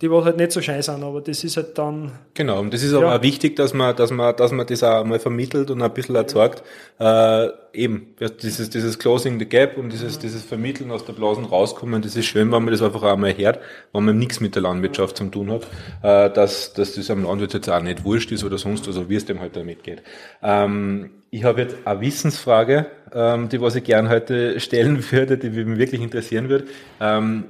die 0.00 0.10
was 0.10 0.24
halt 0.24 0.36
nicht 0.36 0.50
so 0.50 0.60
scheiße 0.60 0.92
sind, 0.92 1.04
aber 1.04 1.20
das 1.20 1.44
ist 1.44 1.56
halt 1.56 1.78
dann. 1.78 2.12
Genau, 2.34 2.60
und 2.60 2.74
das 2.74 2.82
ist 2.82 2.94
aber 2.94 3.06
ja. 3.06 3.16
auch 3.16 3.22
wichtig, 3.22 3.54
dass 3.56 3.74
man, 3.74 3.94
dass 3.94 4.10
man, 4.10 4.34
dass 4.34 4.50
man 4.50 4.66
das 4.66 4.82
auch 4.82 5.04
mal 5.04 5.20
vermittelt 5.20 5.70
und 5.70 5.82
ein 5.82 5.94
bisschen 5.94 6.16
erzeugt. 6.16 6.62
Äh, 6.98 7.48
eben, 7.72 8.08
dieses, 8.42 8.70
dieses 8.70 8.98
Closing 8.98 9.38
the 9.38 9.46
Gap 9.46 9.78
und 9.78 9.92
dieses, 9.92 10.18
dieses 10.18 10.42
Vermitteln 10.42 10.90
aus 10.90 11.04
der 11.04 11.12
Blasen 11.12 11.44
rauskommen, 11.44 12.02
das 12.02 12.16
ist 12.16 12.26
schön, 12.26 12.50
wenn 12.50 12.64
man 12.64 12.72
das 12.72 12.82
einfach 12.82 13.02
auch 13.04 13.16
mal 13.16 13.36
hört, 13.36 13.60
wenn 13.92 14.04
man 14.04 14.18
nichts 14.18 14.40
mit 14.40 14.56
der 14.56 14.62
Landwirtschaft 14.62 15.16
zu 15.16 15.26
tun 15.26 15.52
hat, 15.52 15.62
äh, 16.02 16.32
dass, 16.34 16.72
dass 16.72 16.94
das 16.94 17.10
am 17.10 17.24
Landwirt 17.24 17.54
jetzt 17.54 17.68
auch 17.70 17.80
nicht 17.80 18.04
wurscht 18.04 18.32
ist 18.32 18.42
oder 18.42 18.58
sonst, 18.58 18.88
also 18.88 19.08
wie 19.08 19.16
es 19.16 19.24
dem 19.24 19.40
halt 19.40 19.56
damit 19.56 19.84
geht. 19.84 20.02
Ähm, 20.42 21.10
ich 21.30 21.44
habe 21.44 21.62
jetzt 21.62 21.76
eine 21.84 22.00
Wissensfrage, 22.00 22.86
ähm, 23.12 23.48
die 23.48 23.60
was 23.60 23.74
ich 23.74 23.84
gern 23.84 24.08
heute 24.08 24.60
stellen 24.60 25.04
würde, 25.12 25.38
die 25.38 25.50
mich 25.50 25.78
wirklich 25.78 26.00
interessieren 26.00 26.48
würde. 26.48 26.66
Ähm, 27.00 27.44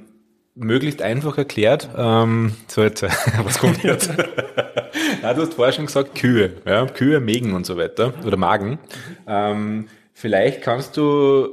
möglichst 0.55 1.01
einfach 1.01 1.37
erklärt. 1.37 1.89
Ähm, 1.95 2.53
so 2.67 2.81
jetzt, 2.81 3.03
was 3.43 3.59
kommt 3.59 3.83
jetzt? 3.83 4.09
ja, 5.21 5.33
du 5.33 5.41
hast 5.41 5.53
vorher 5.53 5.73
schon 5.73 5.85
gesagt 5.85 6.15
Kühe, 6.15 6.53
ja, 6.65 6.85
Kühe, 6.87 7.19
Mägen 7.19 7.53
und 7.53 7.65
so 7.65 7.77
weiter 7.77 8.13
oder 8.25 8.37
Magen. 8.37 8.79
Ähm, 9.27 9.87
vielleicht 10.13 10.61
kannst 10.61 10.97
du 10.97 11.49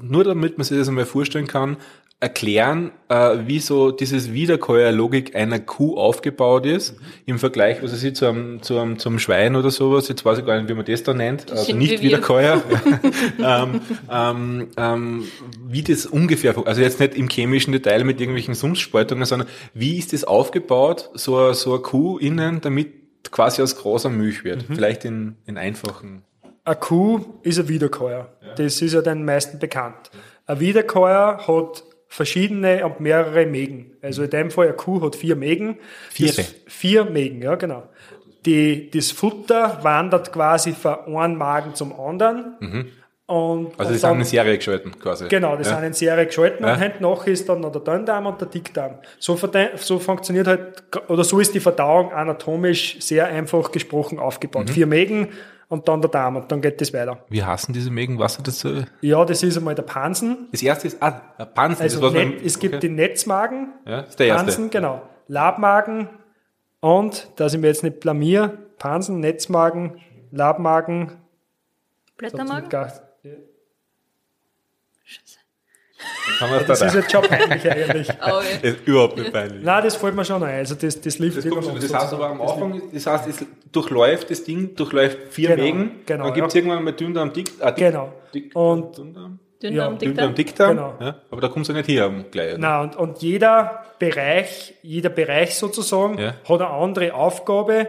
nur 0.00 0.24
damit 0.24 0.58
man 0.58 0.64
sich 0.64 0.78
das 0.78 0.88
einmal 0.88 1.04
vorstellen 1.04 1.46
kann, 1.46 1.76
erklären, 2.18 2.92
äh, 3.08 3.36
wie 3.46 3.58
so 3.58 3.90
dieses 3.90 4.32
Wiederkäuerlogik 4.32 5.36
einer 5.36 5.58
Kuh 5.58 5.98
aufgebaut 5.98 6.64
ist, 6.64 6.98
mhm. 6.98 7.06
im 7.26 7.38
Vergleich, 7.38 7.82
was 7.82 8.02
ich 8.02 8.14
zu 8.14 8.26
einem, 8.26 8.62
zu 8.62 8.78
einem, 8.78 8.98
zum 8.98 9.18
Schwein 9.18 9.54
oder 9.54 9.70
sowas, 9.70 10.08
jetzt 10.08 10.24
weiß 10.24 10.38
ich 10.38 10.46
gar 10.46 10.58
nicht, 10.58 10.68
wie 10.70 10.74
man 10.74 10.86
das 10.86 11.02
da 11.02 11.12
nennt, 11.12 11.50
das 11.50 11.60
also 11.60 11.76
nicht 11.76 12.02
Wiederkäuer, 12.02 12.62
ähm, 13.38 13.80
ähm, 14.10 14.68
ähm, 14.78 15.24
wie 15.66 15.82
das 15.82 16.06
ungefähr, 16.06 16.56
also 16.66 16.80
jetzt 16.80 17.00
nicht 17.00 17.16
im 17.16 17.28
chemischen 17.28 17.72
Detail 17.72 18.04
mit 18.04 18.18
irgendwelchen 18.18 18.54
Sumpfspaltungen, 18.54 19.26
sondern 19.26 19.48
wie 19.74 19.98
ist 19.98 20.14
das 20.14 20.24
aufgebaut, 20.24 21.10
so, 21.12 21.52
so 21.52 21.74
eine 21.74 21.82
Kuh 21.82 22.16
innen, 22.16 22.62
damit 22.62 23.30
quasi 23.30 23.60
aus 23.60 23.76
großer 23.76 24.08
Milch 24.08 24.42
wird, 24.42 24.70
mhm. 24.70 24.74
vielleicht 24.74 25.04
in, 25.04 25.36
in 25.44 25.58
einfachen. 25.58 26.22
Eine 26.64 26.76
Kuh 26.76 27.20
ist 27.42 27.58
ein 27.58 27.68
Wiederkäuer. 27.68 28.32
Ja. 28.40 28.54
Das 28.54 28.80
ist 28.80 28.94
ja 28.94 29.02
den 29.02 29.24
meisten 29.24 29.58
bekannt. 29.58 30.10
Ein 30.46 30.60
Wiederkäuer 30.60 31.46
hat 31.46 31.84
verschiedene 32.08 32.84
und 32.84 33.00
mehrere 33.00 33.46
Mägen. 33.46 33.92
Also 34.02 34.22
in 34.22 34.30
dem 34.30 34.50
Fall, 34.50 34.68
eine 34.68 34.76
Kuh 34.76 35.02
hat 35.02 35.16
vier 35.16 35.36
Mägen. 35.36 35.78
Vier? 36.10 36.32
Vier 36.66 37.04
Mägen, 37.04 37.42
ja, 37.42 37.54
genau. 37.56 37.84
Die, 38.44 38.90
das 38.90 39.10
Futter 39.10 39.80
wandert 39.82 40.32
quasi 40.32 40.72
von 40.72 41.16
einem 41.16 41.36
Magen 41.36 41.74
zum 41.74 41.98
anderen. 41.98 42.56
Mhm. 42.60 42.86
Und, 43.26 43.72
also 43.76 43.92
die 43.92 43.98
sind 43.98 44.18
in 44.18 44.24
Serie 44.24 44.56
geschalten 44.56 44.96
quasi. 45.00 45.26
Genau, 45.26 45.56
die 45.56 45.64
ja. 45.64 45.74
sind 45.74 45.82
in 45.82 45.92
Serie 45.92 46.26
geschalten 46.26 46.64
ja. 46.64 46.74
und 46.74 46.78
hinten 46.80 47.02
nach 47.02 47.26
ist 47.26 47.48
dann 47.48 47.60
noch 47.60 47.72
der 47.72 47.80
Dünndarm 47.80 48.26
und 48.26 48.40
der 48.40 48.46
Dickdarm. 48.46 48.98
So, 49.18 49.36
so 49.74 49.98
funktioniert 49.98 50.46
halt, 50.46 50.84
oder 51.08 51.24
so 51.24 51.40
ist 51.40 51.52
die 51.52 51.58
Verdauung 51.58 52.12
anatomisch 52.12 53.00
sehr 53.00 53.26
einfach 53.26 53.72
gesprochen 53.72 54.20
aufgebaut. 54.20 54.68
Mhm. 54.68 54.72
Vier 54.72 54.86
Mägen, 54.86 55.28
und 55.68 55.88
dann 55.88 56.00
der 56.00 56.10
Darm 56.10 56.36
und 56.36 56.50
dann 56.50 56.60
geht 56.60 56.80
das 56.80 56.92
weiter. 56.92 57.24
Wie 57.28 57.42
heißen 57.42 57.74
diese 57.74 57.90
Mägen? 57.90 58.18
Was 58.18 58.36
ist 58.36 58.46
das? 58.46 58.60
So? 58.60 58.82
Ja, 59.00 59.24
das 59.24 59.42
ist 59.42 59.56
einmal 59.56 59.74
der 59.74 59.82
Pansen. 59.82 60.48
Das 60.52 60.62
erste 60.62 60.86
ist, 60.88 61.02
ah, 61.02 61.10
Pansen. 61.10 61.82
Also 61.82 62.00
das, 62.00 62.12
Net, 62.12 62.42
es 62.44 62.58
gibt 62.58 62.74
okay. 62.74 62.86
den 62.86 62.94
Netzmagen. 62.94 63.72
Ja, 63.84 64.02
das 64.02 64.10
ist 64.10 64.20
der 64.20 64.26
erste. 64.28 64.44
Pansen, 64.44 64.70
genau. 64.70 65.02
Labmagen 65.28 66.08
und, 66.80 67.28
dass 67.36 67.54
ich 67.54 67.60
mir 67.60 67.66
jetzt 67.68 67.82
nicht 67.82 68.00
blamier, 68.00 68.56
Pansen, 68.78 69.20
Netzmagen, 69.20 70.00
Labmagen. 70.30 71.12
Blättermagen? 72.16 72.70
Kann 76.38 76.50
man 76.50 76.66
das, 76.66 76.80
das 76.80 76.94
ist 76.94 76.94
jetzt 76.94 77.12
schon 77.12 77.22
peinlich 77.22 77.70
eigentlich. 77.70 78.08
Oh, 78.22 78.40
ja. 78.40 78.40
ist 78.62 78.86
überhaupt 78.86 79.16
nicht 79.16 79.32
peinlich. 79.32 79.62
Nein, 79.62 79.84
das 79.84 79.96
fällt 79.96 80.14
mir 80.14 80.24
schon 80.24 80.42
ein. 80.42 80.56
Also 80.56 80.74
das, 80.74 81.00
das 81.00 81.18
lief 81.18 81.34
das, 81.34 81.44
das 81.44 81.94
heißt 81.94 82.12
aber 82.12 82.28
am 82.28 82.40
Anfang, 82.40 82.82
das 82.92 83.06
heißt, 83.06 83.28
es 83.28 83.46
durchläuft 83.72 84.30
das 84.30 84.44
Ding, 84.44 84.74
durchläuft 84.74 85.18
vier 85.30 85.50
genau, 85.50 85.62
Mägen, 85.62 85.90
genau, 86.04 86.24
dann 86.24 86.34
gibt 86.34 86.48
es 86.48 86.54
ja. 86.54 86.60
irgendwann 86.60 86.84
mal 86.84 86.92
Dünndarm, 86.92 87.32
Dick, 87.32 87.50
ah, 87.60 87.70
Dick, 87.70 87.86
genau. 87.86 88.12
Dick, 88.32 88.54
und 88.54 88.98
Dünndarm. 88.98 89.38
Dünndarm, 89.62 89.92
ja, 89.94 89.98
Dickdarm. 89.98 90.34
Dickdarm, 90.34 90.76
genau. 90.76 90.94
ja, 91.00 91.16
aber 91.30 91.40
da 91.40 91.48
kommst 91.48 91.70
du 91.70 91.74
nicht 91.74 91.88
her 91.88 92.12
gleich. 92.30 92.58
Nein, 92.58 92.82
und, 92.82 92.96
und 92.96 93.22
jeder 93.22 93.84
Bereich, 93.98 94.74
jeder 94.82 95.08
Bereich 95.08 95.54
sozusagen 95.54 96.18
ja. 96.18 96.34
hat 96.46 96.60
eine 96.60 96.68
andere 96.68 97.14
Aufgabe, 97.14 97.88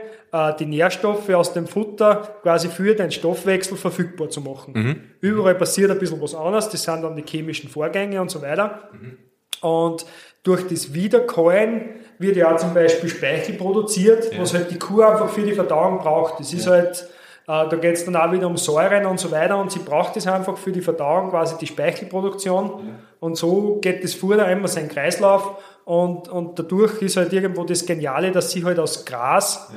die 0.59 0.65
Nährstoffe 0.65 1.29
aus 1.29 1.53
dem 1.53 1.67
Futter 1.67 2.39
quasi 2.41 2.67
für 2.67 2.93
den 2.93 3.11
Stoffwechsel 3.11 3.77
verfügbar 3.77 4.29
zu 4.29 4.41
machen. 4.41 4.73
Mhm. 4.75 5.01
Überall 5.21 5.55
passiert 5.55 5.89
ein 5.89 5.99
bisschen 5.99 6.21
was 6.21 6.35
anderes, 6.35 6.69
das 6.69 6.83
sind 6.83 7.01
dann 7.01 7.15
die 7.15 7.23
chemischen 7.25 7.69
Vorgänge 7.69 8.21
und 8.21 8.29
so 8.29 8.41
weiter. 8.41 8.89
Mhm. 8.91 9.17
Und 9.61 10.05
durch 10.43 10.67
das 10.67 10.93
Wiederkäuen 10.93 12.01
wird 12.19 12.37
ja 12.37 12.53
auch 12.53 12.57
zum 12.57 12.73
Beispiel 12.73 13.09
Speichel 13.09 13.55
produziert, 13.55 14.31
ja. 14.31 14.41
was 14.41 14.53
halt 14.53 14.71
die 14.71 14.79
Kuh 14.79 15.01
einfach 15.01 15.29
für 15.29 15.41
die 15.41 15.53
Verdauung 15.53 15.99
braucht. 15.99 16.39
Das 16.39 16.53
ist 16.53 16.65
ja. 16.65 16.73
halt, 16.73 17.07
äh, 17.47 17.69
da 17.69 17.75
geht 17.75 17.95
es 17.95 18.05
dann 18.05 18.15
auch 18.15 18.31
wieder 18.31 18.47
um 18.47 18.57
Säuren 18.57 19.05
und 19.05 19.19
so 19.19 19.31
weiter 19.31 19.57
und 19.57 19.71
sie 19.71 19.79
braucht 19.79 20.15
das 20.15 20.27
einfach 20.27 20.57
für 20.57 20.71
die 20.71 20.81
Verdauung, 20.81 21.31
quasi 21.31 21.57
die 21.57 21.67
Speichelproduktion. 21.67 22.65
Ja. 22.65 22.99
Und 23.19 23.35
so 23.35 23.79
geht 23.81 24.03
das 24.03 24.13
Futter 24.13 24.45
einmal 24.45 24.67
seinen 24.67 24.89
Kreislauf 24.89 25.57
und, 25.85 26.29
und 26.29 26.59
dadurch 26.59 27.01
ist 27.01 27.17
halt 27.17 27.33
irgendwo 27.33 27.63
das 27.63 27.85
Geniale, 27.85 28.31
dass 28.31 28.51
sie 28.51 28.63
halt 28.63 28.79
aus 28.79 29.05
Gras 29.05 29.71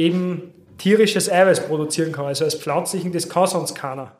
eben 0.00 0.54
tierisches 0.78 1.30
Eiweiß 1.30 1.66
produzieren 1.66 2.12
kann. 2.12 2.24
Also 2.26 2.44
als 2.44 2.54
pflanzlichen, 2.54 3.12
das 3.12 3.28
kann 3.28 3.46
sonst 3.46 3.74
keiner. 3.74 4.16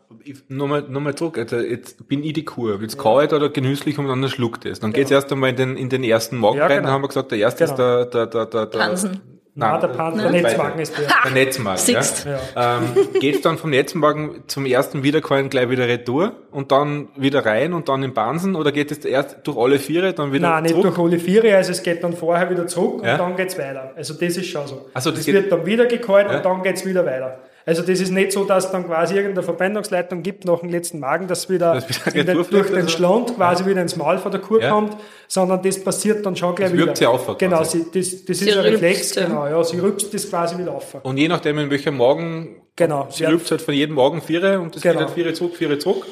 Nochmal, 0.48 0.82
nochmal 0.82 1.15
zurück, 1.15 1.39
also 1.39 1.57
jetzt 1.57 2.07
bin 2.07 2.23
ich 2.23 2.35
die 2.35 2.44
Kuh, 2.44 2.74
jetzt 2.74 2.97
ja. 2.97 3.02
kaue 3.02 3.24
ich 3.24 3.31
da 3.31 3.48
genüsslich 3.48 3.98
und 3.98 4.07
dann 4.07 4.28
schluckt 4.28 4.66
es. 4.66 4.81
Dann 4.81 4.90
genau. 4.90 5.01
geht's 5.01 5.11
erst 5.11 5.32
einmal 5.32 5.51
in 5.51 5.57
den, 5.57 5.77
in 5.77 5.89
den 5.89 6.05
ersten 6.05 6.36
Markt 6.36 6.59
ja, 6.59 6.66
rein, 6.66 6.77
genau. 6.77 6.86
dann 6.89 6.93
haben 6.93 7.02
wir 7.02 7.09
gesagt, 7.09 7.31
der 7.31 7.39
erste 7.39 7.65
genau. 7.65 7.73
ist 7.73 7.78
der, 7.78 8.07
der, 8.07 8.27
der, 8.27 8.47
der, 8.47 8.66
der 8.66 8.78
Pansen. 8.78 9.20
Nein, 9.61 9.81
der, 9.81 9.89
Pan 9.89 10.19
der 10.19 10.31
Netzmagen 10.31 10.81
ist 10.81 10.99
der. 10.99 11.07
Der 11.24 11.31
Netzmagen, 11.32 11.78
Siehst. 11.78 12.27
ja. 12.27 12.78
Ähm, 12.78 12.82
geht's 13.20 13.41
dann 13.43 13.59
vom 13.59 13.70
Netzmagen 13.70 14.43
zum 14.47 14.66
ersten 14.66 15.03
Wiederkäuen 15.03 15.49
gleich 15.51 15.70
wieder 15.70 15.87
retour 15.87 16.32
und 16.51 16.73
dann 16.73 17.09
wieder 17.16 17.45
rein 17.47 17.73
und 17.73 17.89
dann 17.89 18.03
in 18.03 18.12
Bansen 18.15 18.57
oder 18.57 18.73
geht 18.73 18.91
es 18.91 19.05
erst 19.05 19.39
durch 19.45 19.57
alle 19.57 19.78
Viere, 19.78 20.12
dann 20.12 20.32
wieder 20.32 20.49
Nein, 20.49 20.62
nicht 20.65 20.74
zurück? 20.74 20.95
durch 20.95 20.99
alle 20.99 21.19
Viere, 21.19 21.55
also 21.57 21.70
es 21.73 21.82
geht 21.82 22.03
dann 22.03 22.12
vorher 22.15 22.51
wieder 22.51 22.66
zurück 22.66 23.03
Ja. 23.05 23.12
und 23.12 23.19
dann 23.20 23.37
geht's 23.37 23.57
weiter. 23.59 23.93
Also 23.97 24.15
das 24.15 24.37
ist 24.37 24.47
schon 24.47 24.66
so. 24.66 24.87
Ach 24.95 25.01
so, 25.01 25.11
das 25.11 25.20
das 25.20 25.27
geht- 25.27 25.35
wird 25.35 25.53
dann 25.53 25.65
wieder 25.66 25.87
gekäut 25.87 26.27
Ja. 26.31 26.37
und 26.39 26.45
dann 26.45 26.62
geht's 26.62 26.85
wieder 26.85 27.05
weiter. 27.07 27.39
Also 27.66 27.82
das 27.82 28.01
ist 28.01 28.11
nicht 28.11 28.32
so, 28.32 28.45
dass 28.45 28.66
es 28.66 28.70
dann 28.73 28.87
quasi 28.87 29.15
irgendeine 29.15 29.43
Verbindungsleitung 29.45 30.23
gibt 30.23 30.45
nach 30.45 30.61
dem 30.61 30.70
letzten 30.70 30.99
Magen, 30.99 31.28
dass 31.28 31.49
wieder, 31.51 31.74
Das 31.74 31.89
wieder 32.15 32.24
den, 32.35 32.35
durch 32.51 32.66
den 32.66 32.73
oder 32.73 32.82
so? 32.82 32.89
Schlund 32.89 33.37
quasi 33.37 33.66
wieder 33.66 33.82
ins 33.82 33.97
Maul 33.97 34.19
von 34.19 34.32
der 34.32 34.41
Kuh 34.41 34.59
Ja. 34.59 34.70
kommt, 34.70 34.97
sondern 35.28 35.62
das 35.62 35.82
passiert 35.82 36.24
dann 36.24 36.37
schon 36.37 36.55
gleich 36.55 36.69
Das 36.70 36.74
wieder. 36.77 36.87
wirkt 36.87 36.99
sie 36.99 37.07
auf. 37.07 37.39
Genau, 37.39 37.62
sie, 37.65 37.85
das, 37.93 38.24
das 38.24 38.39
Sie 38.39 38.49
ist 38.49 38.57
ein 38.57 38.62
Reflex, 38.65 39.15
ja. 39.15 39.27
genau, 39.27 39.47
ja, 39.47 39.62
sie 39.62 39.78
rübst 39.78 40.12
das 40.15 40.28
quasi 40.28 40.57
wieder 40.59 40.73
auf. 40.73 40.97
Und 41.03 41.16
je 41.19 41.28
nachdem, 41.28 41.59
in 41.59 41.70
welcher 41.70 41.91
Morgen, 41.91 42.57
Genau, 42.77 43.09
sie 43.11 43.24
ja. 43.24 43.28
rübt 43.31 43.51
halt 43.51 43.61
von 43.61 43.74
jedem 43.74 43.95
Morgen 43.95 44.23
Viere 44.23 44.59
und 44.59 44.74
das 44.74 44.82
Genau. 44.82 44.95
geht 44.95 45.07
halt 45.09 45.15
Viere 45.15 45.32
zurück, 45.35 45.55
Viere 45.57 45.78
zurück. 45.78 46.07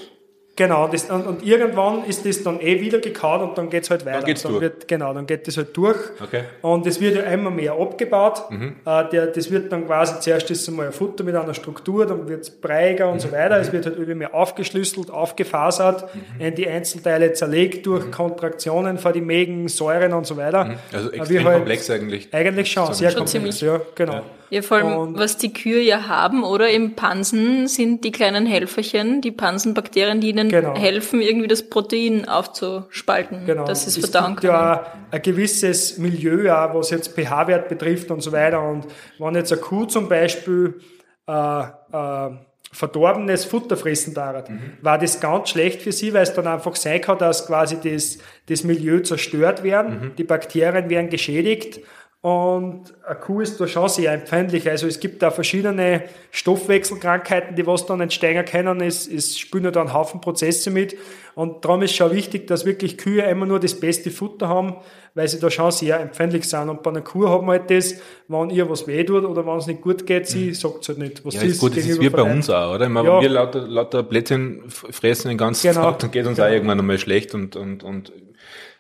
Genau, 0.59 0.89
das, 0.89 1.05
und, 1.09 1.25
und 1.25 1.47
irgendwann 1.47 2.03
ist 2.05 2.27
das 2.27 2.43
dann 2.43 2.61
eh 2.61 2.81
wieder 2.81 2.99
gekaut 2.99 3.43
und 3.43 3.57
dann 3.57 3.71
geht's 3.71 3.91
halt 3.91 4.05
weiter. 4.05 4.25
geht's 4.27 4.43
durch. 4.43 4.61
Wird, 4.61 4.89
genau, 4.89 5.15
dann 5.15 5.25
geht 5.25 5.47
das 5.47 5.57
halt 5.57 5.69
durch. 5.77 5.97
Okay. 6.21 6.43
Und 6.63 6.85
es 6.85 7.01
wird 7.01 7.15
ja 7.15 7.23
immer 7.23 7.51
mehr 7.51 7.75
abgebaut. 7.75 8.51
Mhm. 8.51 8.75
Äh, 8.85 9.09
der, 9.11 9.27
das 9.29 9.51
wird 9.53 9.71
dann 9.71 9.87
quasi, 9.87 10.19
zuerst 10.19 10.51
ist 10.51 10.69
einmal 10.69 10.87
ein 10.87 10.93
Futter 10.93 11.23
mit 11.23 11.37
einer 11.37 11.55
Struktur, 11.55 12.07
dann 12.07 12.29
wird's 12.29 12.51
breiiger 12.51 13.07
Mhm. 13.07 13.13
und 13.13 13.21
so 13.21 13.31
weiter. 13.31 13.57
Es 13.61 13.73
wird 13.73 13.87
halt 13.87 13.97
immer 13.99 14.15
mehr 14.17 14.35
aufgeschlüsselt, 14.35 15.11
aufgefasert, 15.13 16.13
Mhm. 16.13 16.41
in 16.45 16.55
die 16.57 16.69
Einzelteile 16.69 17.33
zerlegt 17.35 17.87
durch 17.87 18.11
Kontraktionen 18.11 18.99
von 18.99 19.13
die 19.13 19.21
Mägen, 19.21 19.69
Säuren 19.69 20.13
und 20.13 20.27
so 20.27 20.37
weiter. 20.37 20.75
Also 20.93 21.11
Äh, 21.13 21.19
extrem 21.19 21.45
halt- 21.45 21.57
komplex 21.59 21.89
eigentlich. 21.89 22.29
Eigentlich 22.35 22.73
schon, 22.73 22.93
sehr 22.95 23.15
komplex, 23.15 23.61
ja, 23.61 23.81
genau. 23.95 24.13
Ja, 24.15 24.23
vor 24.63 24.79
allem, 24.79 24.97
Und- 24.97 25.19
was 25.19 25.37
die 25.37 25.53
Kühe 25.53 25.81
ja 25.83 26.09
haben, 26.09 26.43
oder 26.45 26.71
im 26.71 26.95
Pansen 26.95 27.69
sind 27.69 28.05
die 28.05 28.13
kleinen 28.13 28.47
Helferchen, 28.47 29.21
die 29.21 29.31
Pansenbakterien, 29.33 30.21
die 30.21 30.31
ihnen 30.31 30.49
Genau. 30.49 30.75
helfen, 30.77 31.21
irgendwie 31.21 31.49
das 31.49 31.69
Protein 31.69 32.27
aufzuspalten, 32.29 33.47
Genau. 33.47 33.65
dass 33.65 33.83
sie 33.85 34.01
es 34.01 34.11
verdauen 34.11 34.37
können. 34.37 34.53
ja 34.53 34.87
ein 35.11 35.23
gewisses 35.23 35.99
Milieu, 35.99 36.51
auch, 36.53 36.75
was 36.75 36.91
jetzt 36.91 37.15
pH-Wert 37.15 37.69
betrifft 37.69 38.11
und 38.11 38.21
so 38.23 38.33
weiter. 38.33 38.63
Und 38.63 38.87
wenn 39.19 39.35
jetzt 39.35 39.53
eine 39.53 39.61
Kuh 39.61 39.85
zum 39.87 40.09
Beispiel 40.09 40.81
äh, 41.27 41.61
äh, 41.93 42.31
verdorbenes 42.73 43.45
Futter 43.45 43.77
fressen 43.77 44.15
darf, 44.15 44.49
Mhm. 44.49 44.73
war 44.83 44.99
das 44.99 45.21
ganz 45.21 45.51
schlecht 45.51 45.83
für 45.83 45.93
sie, 45.93 46.13
weil 46.15 46.23
es 46.23 46.33
dann 46.35 46.47
einfach 46.47 46.75
sein 46.77 47.01
kann, 47.01 47.19
dass 47.19 47.47
quasi 47.47 47.77
das, 47.83 48.19
das 48.47 48.65
Milieu 48.65 49.01
zerstört 49.01 49.63
werden, 49.63 50.01
Mhm. 50.01 50.17
die 50.17 50.25
Bakterien 50.25 50.89
werden 50.91 51.09
geschädigt 51.11 51.81
und 52.21 52.83
eine 53.07 53.19
Kuh 53.21 53.41
ist 53.43 53.61
da 53.61 53.69
schon 53.69 53.89
sehr 53.89 54.13
empfindlich. 54.13 54.69
Also 54.69 54.89
es 54.89 54.99
gibt 54.99 55.23
da 55.23 55.31
verschiedene 55.31 56.03
Stoffwechselkrankheiten, 56.33 57.55
die 57.55 57.65
was 57.67 57.87
dann 57.87 58.01
entstehen 58.01 58.45
können. 58.45 58.81
Es, 58.81 59.07
es 59.07 59.39
spielen 59.39 59.65
ja 59.65 59.71
da 59.71 59.81
einen 59.83 59.93
Haufen 59.93 60.21
Prozesse 60.21 60.71
mit. 60.73 60.97
Und 61.37 61.65
darum 61.65 61.83
ist 61.83 61.95
schon 61.95 62.11
wichtig, 62.13 62.49
dass 62.49 62.65
wirklich 62.67 62.99
Kühe 62.99 63.23
immer 63.23 63.47
nur 63.47 63.61
das 63.61 63.79
beste 63.79 64.11
Futter 64.11 64.49
haben, 64.49 64.75
weil 65.15 65.29
sie 65.29 65.39
da 65.39 65.49
schon 65.49 65.71
sehr 65.71 66.01
empfindlich 66.01 66.45
sind. 66.45 66.69
Und 66.69 66.83
bei 66.83 66.91
einer 66.91 67.03
Kuh 67.03 67.29
hat 67.29 67.43
man 67.43 67.61
halt 67.61 67.71
das, 67.71 67.95
wenn 68.27 68.51
ihr 68.51 68.69
was 68.69 68.89
weh 68.89 69.05
tut 69.05 69.25
oder 69.25 69.47
wenn 69.47 69.57
es 69.57 69.69
nicht 69.69 69.81
gut 69.81 70.05
geht, 70.05 70.27
sie 70.27 70.53
sagt 70.55 70.83
es 70.83 70.89
halt 70.89 70.99
nicht. 70.99 71.25
Was 71.25 71.37
Mhm. 71.37 71.41
Ja, 71.43 71.47
ist 71.47 71.61
gut, 71.61 71.77
das 71.77 71.87
ist 71.87 72.01
wie 72.01 72.09
bei 72.11 72.23
uns 72.23 72.51
auch, 72.51 72.75
oder? 72.75 72.87
Ich 72.87 72.91
meine, 72.91 73.07
Ja. 73.07 73.15
wenn 73.15 73.23
wir 73.23 73.29
lauter, 73.29 73.61
lauter 73.61 74.03
Plätzchen 74.03 74.65
fressen 74.69 75.29
den 75.29 75.39
ganzen 75.39 75.69
Genau. 75.71 75.83
Tag, 75.93 76.01
dann 76.01 76.11
geht 76.11 76.27
uns 76.27 76.41
auch 76.41 76.49
irgendwann 76.51 76.81
einmal 76.81 76.99
schlecht 76.99 77.33
und, 77.33 77.55
und, 77.55 77.85
und, 77.85 78.13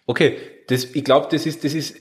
okay. 0.06 0.36
Das, 0.66 0.84
ich 0.84 1.04
glaube, 1.04 1.28
das 1.30 1.46
ist, 1.46 1.62
das 1.64 1.72
ist, 1.72 1.96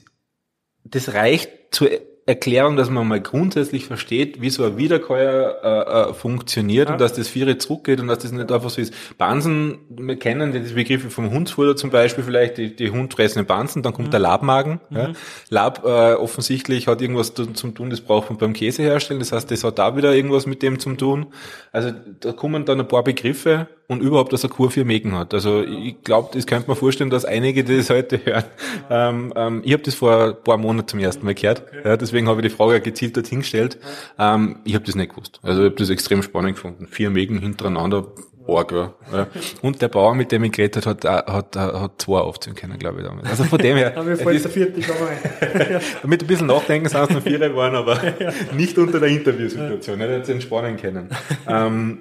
das 0.90 1.14
reicht 1.14 1.50
zur 1.70 1.88
Erklärung, 2.26 2.76
dass 2.76 2.90
man 2.90 3.08
mal 3.08 3.22
grundsätzlich 3.22 3.86
versteht, 3.86 4.42
wie 4.42 4.50
so 4.50 4.62
ein 4.62 4.76
Wiederkäuer 4.76 5.56
äh, 5.62 6.10
äh, 6.10 6.12
funktioniert 6.14 6.88
Ja. 6.88 6.92
und 6.92 7.00
dass 7.00 7.14
das 7.14 7.26
Viere 7.26 7.56
zurückgeht 7.56 8.00
und 8.00 8.08
dass 8.08 8.18
das 8.18 8.32
nicht 8.32 8.52
einfach 8.52 8.68
so 8.68 8.82
ist. 8.82 8.92
Bansen, 9.16 9.78
wir 9.88 10.16
kennen 10.18 10.52
die 10.52 10.58
Begriffe 10.74 11.08
vom 11.08 11.30
Hundsfutter 11.30 11.74
zum 11.74 11.88
Beispiel, 11.88 12.22
vielleicht 12.22 12.58
die, 12.58 12.76
die 12.76 12.90
hundfressenden 12.90 13.46
Bansen, 13.46 13.82
dann 13.82 13.94
kommt 13.94 14.12
der 14.12 14.20
Labmagen. 14.20 14.78
Ja. 14.90 15.12
Lab 15.48 15.84
äh, 15.86 16.12
offensichtlich 16.14 16.86
hat 16.86 17.00
irgendwas 17.00 17.32
zu- 17.32 17.46
zum 17.54 17.74
tun, 17.74 17.88
das 17.88 18.02
braucht 18.02 18.28
man 18.28 18.38
beim 18.38 18.52
Käse 18.52 18.82
herstellen, 18.82 19.20
das 19.20 19.32
heißt, 19.32 19.50
das 19.50 19.64
hat 19.64 19.78
da 19.78 19.96
wieder 19.96 20.14
irgendwas 20.14 20.44
mit 20.44 20.60
dem 20.62 20.78
zum 20.78 20.98
tun. 20.98 21.28
Also 21.72 21.92
da 22.20 22.32
kommen 22.32 22.66
dann 22.66 22.78
ein 22.78 22.88
paar 22.88 23.04
Begriffe 23.04 23.68
und 23.88 24.00
überhaupt, 24.02 24.32
dass 24.32 24.44
eine 24.44 24.52
Kur 24.52 24.70
vier 24.70 24.84
Mägen 24.84 25.16
hat. 25.16 25.32
Also 25.34 25.62
ich 25.64 25.96
glaube, 26.04 26.28
das 26.34 26.46
könnte 26.46 26.68
man 26.68 26.76
vorstellen, 26.76 27.10
dass 27.10 27.24
einige, 27.24 27.64
die 27.64 27.76
das 27.78 27.90
heute 27.90 28.20
hören, 28.24 28.44
ähm, 28.90 29.32
ähm, 29.34 29.62
ich 29.64 29.72
habe 29.72 29.82
das 29.82 29.94
vor 29.94 30.24
ein 30.24 30.34
paar 30.44 30.58
Monaten 30.58 30.88
zum 30.88 31.00
ersten 31.00 31.24
Mal 31.24 31.34
gehört, 31.34 31.62
ja, 31.84 31.96
deswegen 31.96 32.28
habe 32.28 32.40
ich 32.42 32.52
die 32.52 32.56
Frage 32.56 32.80
gezielt 32.80 33.16
dorthin 33.16 33.40
gestellt. 33.40 33.78
Ähm, 34.18 34.56
ich 34.64 34.74
habe 34.74 34.84
das 34.84 34.94
nicht 34.94 35.10
gewusst. 35.10 35.40
Also 35.42 35.62
ich 35.62 35.66
habe 35.70 35.76
das 35.76 35.90
extrem 35.90 36.22
spannend 36.22 36.54
gefunden. 36.56 36.86
Vier 36.86 37.08
Mägen 37.10 37.38
hintereinander, 37.40 38.06
arg, 38.46 38.72
ja. 38.72 38.94
ja. 39.12 39.26
Und 39.62 39.80
der 39.82 39.88
Bauer, 39.88 40.14
mit 40.14 40.32
dem 40.32 40.44
ich 40.44 40.52
geredet 40.52 40.86
hat, 40.86 41.04
hat, 41.04 41.26
hat, 41.26 41.56
hat 41.56 41.92
zwei 42.02 42.18
aufziehen 42.20 42.54
können, 42.56 42.78
glaube 42.78 43.00
ich, 43.00 43.06
damals. 43.06 43.28
Also 43.28 43.44
von 43.44 43.58
dem 43.58 43.76
her, 43.76 43.96
es 44.06 44.20
fällt 44.22 44.36
ist- 44.36 44.44
der 44.44 44.52
vierte 44.52 44.80
ein. 44.80 45.80
mit 46.10 46.22
ein 46.22 46.26
bisschen 46.26 46.46
Nachdenken 46.46 46.88
sind 46.88 47.00
es 47.02 47.10
noch 47.10 47.22
vier 47.22 47.38
geworden, 47.38 47.74
aber 47.74 47.98
nicht 48.56 48.76
unter 48.78 49.00
der 49.00 49.08
Interviewsituation. 49.08 50.00
Er 50.00 50.08
hätte 50.08 50.22
es 50.22 50.28
entspannen 50.28 50.76
können. 50.76 51.08
ähm, 51.48 52.00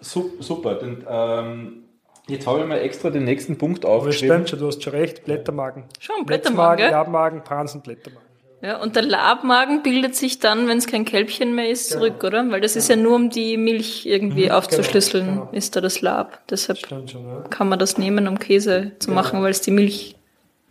super. 0.00 0.74
Dann, 0.74 1.04
ähm, 1.08 1.84
jetzt 2.28 2.46
habe 2.46 2.60
ich 2.60 2.66
mal 2.66 2.78
extra 2.78 3.10
den 3.10 3.24
nächsten 3.24 3.58
Punkt 3.58 3.84
Aber 3.84 3.94
aufgeschrieben. 3.94 4.36
stimmt 4.36 4.50
schon, 4.50 4.58
du 4.58 4.66
hast 4.66 4.82
schon 4.82 4.92
recht, 4.92 5.24
Blättermagen. 5.24 5.84
Schon, 5.98 6.24
Blättermagen? 6.26 6.90
Labmagen, 6.90 7.44
Pansen, 7.44 7.80
Blättermagen. 7.80 8.28
Ja, 8.60 8.82
und 8.82 8.96
der 8.96 9.04
Labmagen 9.04 9.84
bildet 9.84 10.16
sich 10.16 10.40
dann, 10.40 10.66
wenn 10.66 10.78
es 10.78 10.88
kein 10.88 11.04
Kälbchen 11.04 11.54
mehr 11.54 11.70
ist, 11.70 11.90
zurück, 11.90 12.24
oder? 12.24 12.50
Weil 12.50 12.60
das 12.60 12.74
ist 12.74 12.88
ja 12.88 12.96
nur, 12.96 13.14
um 13.14 13.30
die 13.30 13.56
Milch 13.56 14.04
irgendwie 14.04 14.50
aufzuschlüsseln, 14.50 15.26
genau, 15.26 15.40
genau. 15.42 15.52
ist 15.52 15.76
da 15.76 15.80
das 15.80 16.00
Lab. 16.00 16.40
Deshalb 16.50 16.78
schon, 16.78 17.06
ja. 17.06 17.44
kann 17.50 17.68
man 17.68 17.78
das 17.78 17.98
nehmen, 17.98 18.26
um 18.26 18.38
Käse 18.38 18.92
zu 18.98 19.12
machen, 19.12 19.42
weil 19.42 19.52
es 19.52 19.60
die 19.60 19.70
Milch 19.70 20.16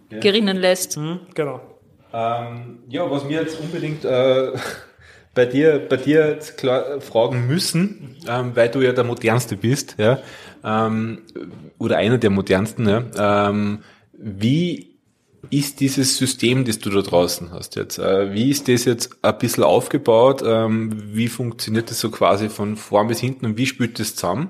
gerinnen 0.10 0.58
lässt. 0.58 0.98
Hm, 0.98 1.22
genau. 1.34 1.62
Ähm, 2.14 2.80
ja, 2.90 3.10
was 3.10 3.28
wir 3.28 3.42
jetzt 3.42 3.60
unbedingt 3.60 4.04
äh, 4.04 4.52
bei 5.38 5.46
dir, 5.46 5.80
bei 5.88 5.98
dir 5.98 6.30
jetzt 6.32 6.58
klar 6.58 7.00
fragen 7.00 7.46
müssen, 7.46 8.16
ähm, 8.28 8.54
weil 8.56 8.70
du 8.70 8.82
ja 8.82 8.92
der 8.92 9.04
modernste 9.04 9.56
bist, 9.56 9.96
ja, 10.00 10.20
ähm, 10.64 11.20
oder 11.78 11.98
einer 11.98 12.18
der 12.18 12.32
modernsten, 12.32 12.90
ja, 12.90 13.50
ähm, 13.50 13.84
wie 14.14 14.96
ist 15.52 15.80
dieses 15.80 16.18
System, 16.18 16.66
das 16.66 16.80
du 16.80 16.90
da 16.90 17.02
draußen 17.02 17.52
hast 17.52 17.76
jetzt? 17.76 18.00
Äh, 18.00 18.34
wie 18.34 18.50
ist 18.50 18.68
das 18.68 18.86
jetzt 18.86 19.16
ein 19.22 19.38
bisschen 19.38 19.64
aufgebaut? 19.64 20.42
Ähm, 20.44 21.04
wie 21.14 21.28
funktioniert 21.28 21.92
das 21.92 22.00
so 22.00 22.10
quasi 22.10 22.50
von 22.50 22.76
vorn 22.76 23.08
bis 23.08 23.20
hinten 23.20 23.46
und 23.46 23.58
wie 23.58 23.68
spielt 23.68 24.00
das 24.00 24.16
zusammen? 24.16 24.50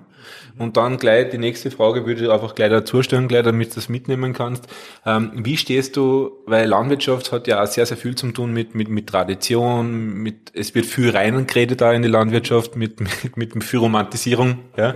Und 0.58 0.78
dann 0.78 0.98
gleich 0.98 1.30
die 1.30 1.38
nächste 1.38 1.70
Frage 1.72 2.06
würde 2.06 2.24
ich 2.24 2.30
einfach 2.30 2.56
gleich 2.56 2.70
dazu 2.70 3.04
stellen, 3.04 3.28
gleich 3.28 3.44
damit 3.44 3.72
du 3.72 3.76
das 3.76 3.90
mitnehmen 3.90 4.34
kannst. 4.34 4.68
Ähm, 5.06 5.32
wie 5.36 5.58
stehst 5.58 5.96
du, 5.96 6.32
weil 6.46 6.68
Landwirtschaft 6.68 7.32
hat 7.32 7.48
ja 7.48 7.62
auch 7.62 7.68
sehr, 7.68 7.86
sehr 7.86 7.98
viel 7.98 8.16
zu 8.16 8.32
tun 8.32 8.54
mit, 8.54 8.74
mit, 8.74 8.90
mit 8.90 9.08
Tradition, 9.08 10.14
mit, 10.16 10.52
es 10.54 10.74
wird 10.74 10.86
viel 10.86 11.12
reingeredet 11.12 11.82
da 11.82 11.94
in 11.94 12.02
die 12.02 12.08
Landwirtschaft, 12.08 12.76
mit, 12.76 13.00
mit, 13.36 13.56
mit, 13.56 13.64
viel 13.64 13.80
Romantisierung, 13.80 14.60
ja. 14.76 14.96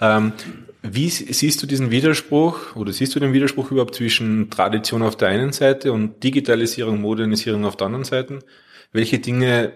Ähm, 0.00 0.32
wie 0.82 1.08
siehst 1.08 1.60
du 1.62 1.66
diesen 1.66 1.90
Widerspruch 1.90 2.76
oder 2.76 2.92
siehst 2.92 3.14
du 3.14 3.20
den 3.20 3.32
Widerspruch 3.32 3.72
überhaupt 3.72 3.96
zwischen 3.96 4.48
Tradition 4.48 5.02
auf 5.02 5.16
der 5.16 5.28
einen 5.28 5.52
Seite 5.52 5.92
und 5.92 6.22
Digitalisierung, 6.22 7.00
Modernisierung 7.00 7.64
auf 7.64 7.76
der 7.76 7.86
anderen 7.86 8.04
Seite? 8.04 8.38
Welche 8.92 9.18
Dinge 9.18 9.72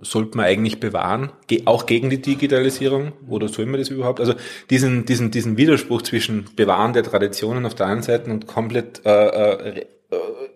sollte 0.00 0.36
man 0.36 0.46
eigentlich 0.46 0.80
bewahren, 0.80 1.30
auch 1.64 1.86
gegen 1.86 2.10
die 2.10 2.20
Digitalisierung 2.20 3.12
oder 3.28 3.48
soll 3.48 3.66
man 3.66 3.78
das 3.78 3.88
überhaupt? 3.88 4.20
Also 4.20 4.34
diesen, 4.70 5.04
diesen, 5.04 5.30
diesen 5.30 5.56
Widerspruch 5.56 6.02
zwischen 6.02 6.46
Bewahren 6.56 6.92
der 6.92 7.04
Traditionen 7.04 7.64
auf 7.64 7.74
der 7.74 7.86
einen 7.86 8.02
Seite 8.02 8.30
und 8.30 8.46
komplett 8.46 9.02
äh, 9.04 9.26
äh, 9.26 9.78
äh, 9.78 9.84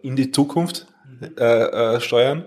in 0.03 0.17
die 0.17 0.33
Zukunft 0.33 0.87
äh, 1.39 1.45
äh, 1.45 2.01
steuern. 2.01 2.45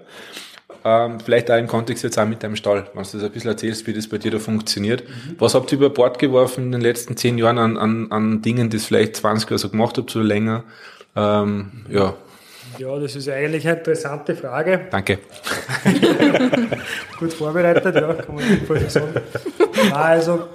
Ähm, 0.84 1.20
vielleicht 1.20 1.52
auch 1.52 1.58
im 1.58 1.68
Kontext 1.68 2.04
jetzt 2.04 2.18
auch 2.18 2.26
mit 2.26 2.42
deinem 2.42 2.56
Stall, 2.56 2.90
wenn 2.94 3.04
du 3.04 3.10
das 3.12 3.24
ein 3.24 3.32
bisschen 3.32 3.52
erzählst, 3.52 3.86
wie 3.88 3.94
das 3.94 4.08
bei 4.08 4.18
dir 4.18 4.32
da 4.32 4.40
funktioniert. 4.40 5.04
Was 5.38 5.54
habt 5.54 5.72
ihr 5.72 5.78
über 5.78 5.90
Bord 5.90 6.20
geworfen 6.20 6.66
in 6.66 6.72
den 6.72 6.82
letzten 6.82 7.18
zehn 7.18 7.38
Jahren 7.38 7.58
an, 7.58 7.78
an, 7.78 8.12
an 8.12 8.42
Dingen, 8.42 8.70
die 8.70 8.78
ihr 8.78 8.82
vielleicht 8.82 9.18
20 9.18 9.50
oder 9.50 9.58
so 9.58 9.70
gemacht 9.70 9.98
habt 9.98 10.16
oder 10.16 10.24
länger? 10.24 10.64
Ähm, 11.16 11.86
ja, 11.90 12.16
Ja, 12.80 12.98
das 12.98 13.14
ist 13.14 13.28
eigentlich 13.28 13.68
eine 13.68 13.78
interessante 13.78 14.36
Frage. 14.36 14.88
danke. 14.90 15.20
Gut 17.20 17.34
vorbereitet, 17.34 17.94
ja, 17.94 18.14
kann 18.14 18.36
man 18.36 18.50
nicht 18.50 18.66
voll 18.66 18.90
sagen. 18.90 19.16
Nein, 19.76 19.94
also, 19.94 20.48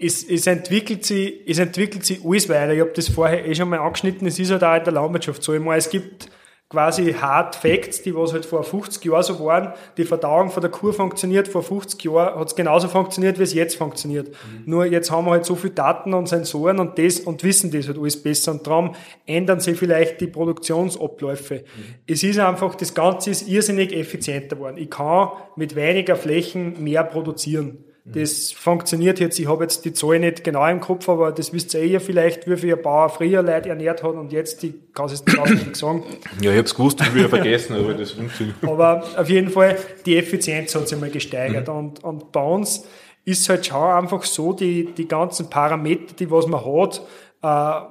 es, 0.00 0.24
es 0.24 0.46
entwickelt 0.46 1.04
sich, 1.04 1.42
es 1.46 1.58
entwickelt 1.58 2.06
sich 2.06 2.24
alles 2.24 2.48
weiter. 2.48 2.72
Ich 2.72 2.80
habe 2.80 2.92
das 2.94 3.10
vorher 3.10 3.46
eh 3.46 3.54
schon 3.54 3.68
mal 3.68 3.80
angeschnitten. 3.80 4.26
Es 4.26 4.38
ist 4.38 4.50
halt 4.50 4.64
auch 4.64 4.76
in 4.76 4.84
der 4.84 4.94
Landwirtschaft 4.94 5.42
so. 5.42 5.52
Ich 5.52 5.60
meine, 5.60 5.76
es 5.76 5.90
gibt 5.90 6.28
quasi 6.68 7.12
Hard 7.12 7.54
Facts, 7.54 8.02
die 8.02 8.14
was 8.14 8.32
halt 8.32 8.44
vor 8.44 8.64
50 8.64 9.04
Jahren 9.04 9.22
so 9.22 9.44
waren. 9.44 9.72
Die 9.96 10.04
Verdauung 10.04 10.50
von 10.50 10.60
der 10.60 10.70
Kuh 10.70 10.90
funktioniert, 10.90 11.46
vor 11.46 11.62
50 11.62 12.02
Jahren 12.04 12.40
hat 12.40 12.48
es 12.48 12.56
genauso 12.56 12.88
funktioniert, 12.88 13.38
wie 13.38 13.44
es 13.44 13.54
jetzt 13.54 13.76
funktioniert. 13.76 14.28
Mhm. 14.28 14.62
Nur 14.64 14.84
jetzt 14.84 15.10
haben 15.12 15.26
wir 15.26 15.32
halt 15.32 15.44
so 15.44 15.54
viel 15.54 15.70
Daten 15.70 16.12
und 16.12 16.28
Sensoren 16.28 16.80
und 16.80 16.98
das 16.98 17.20
und 17.20 17.44
wissen 17.44 17.70
das 17.70 17.86
halt 17.86 17.98
alles 17.98 18.20
besser 18.20 18.50
und 18.50 18.66
darum 18.66 18.96
ändern 19.26 19.60
sich 19.60 19.78
vielleicht 19.78 20.20
die 20.20 20.26
Produktionsabläufe. 20.26 21.54
Mhm. 21.54 21.94
Es 22.08 22.24
ist 22.24 22.40
einfach, 22.40 22.74
das 22.74 22.94
Ganze 22.94 23.30
ist 23.30 23.48
irrsinnig 23.48 23.92
effizienter 23.92 24.56
geworden. 24.56 24.76
Ich 24.78 24.90
kann 24.90 25.28
mit 25.54 25.76
weniger 25.76 26.16
Flächen 26.16 26.82
mehr 26.82 27.04
produzieren. 27.04 27.85
Das 28.08 28.52
funktioniert 28.52 29.18
jetzt, 29.18 29.36
ich 29.40 29.48
habe 29.48 29.64
jetzt 29.64 29.84
die 29.84 29.92
Zahl 29.92 30.20
nicht 30.20 30.44
genau 30.44 30.64
im 30.68 30.80
Kopf, 30.80 31.08
aber 31.08 31.32
das 31.32 31.52
wisst 31.52 31.74
ihr 31.74 31.80
eh 31.80 31.98
vielleicht, 31.98 32.48
wie 32.48 32.56
viel 32.56 32.76
ein 32.76 32.82
Bauer 32.82 33.08
früher 33.08 33.42
Leute 33.42 33.70
ernährt 33.70 34.04
hat 34.04 34.14
und 34.14 34.32
jetzt, 34.32 34.62
die 34.62 34.74
kann 34.94 35.06
es 35.06 35.24
nicht 35.24 35.76
sagen. 35.76 36.04
Ja, 36.40 36.52
ich 36.52 36.58
habe 36.58 36.66
es 36.66 36.74
gewusst 36.74 37.00
und 37.00 37.14
wieder 37.16 37.28
vergessen, 37.28 37.74
aber 37.74 37.94
das 37.94 38.12
funktioniert. 38.12 38.56
Aber 38.62 39.04
auf 39.16 39.28
jeden 39.28 39.50
Fall, 39.50 39.76
die 40.04 40.16
Effizienz 40.16 40.74
hat 40.74 40.88
sich 40.88 41.00
mal 41.00 41.10
gesteigert 41.10 41.66
mhm. 41.66 41.74
und, 41.74 42.04
und 42.04 42.32
bei 42.32 42.42
uns 42.42 42.84
ist 43.24 43.48
halt 43.48 43.66
schon 43.66 43.82
einfach 43.82 44.22
so, 44.22 44.52
die, 44.52 44.92
die 44.96 45.08
ganzen 45.08 45.50
Parameter, 45.50 46.14
die 46.16 46.30
was 46.30 46.46
man 46.46 46.64
hat, 46.64 47.02
äh, 47.42 47.86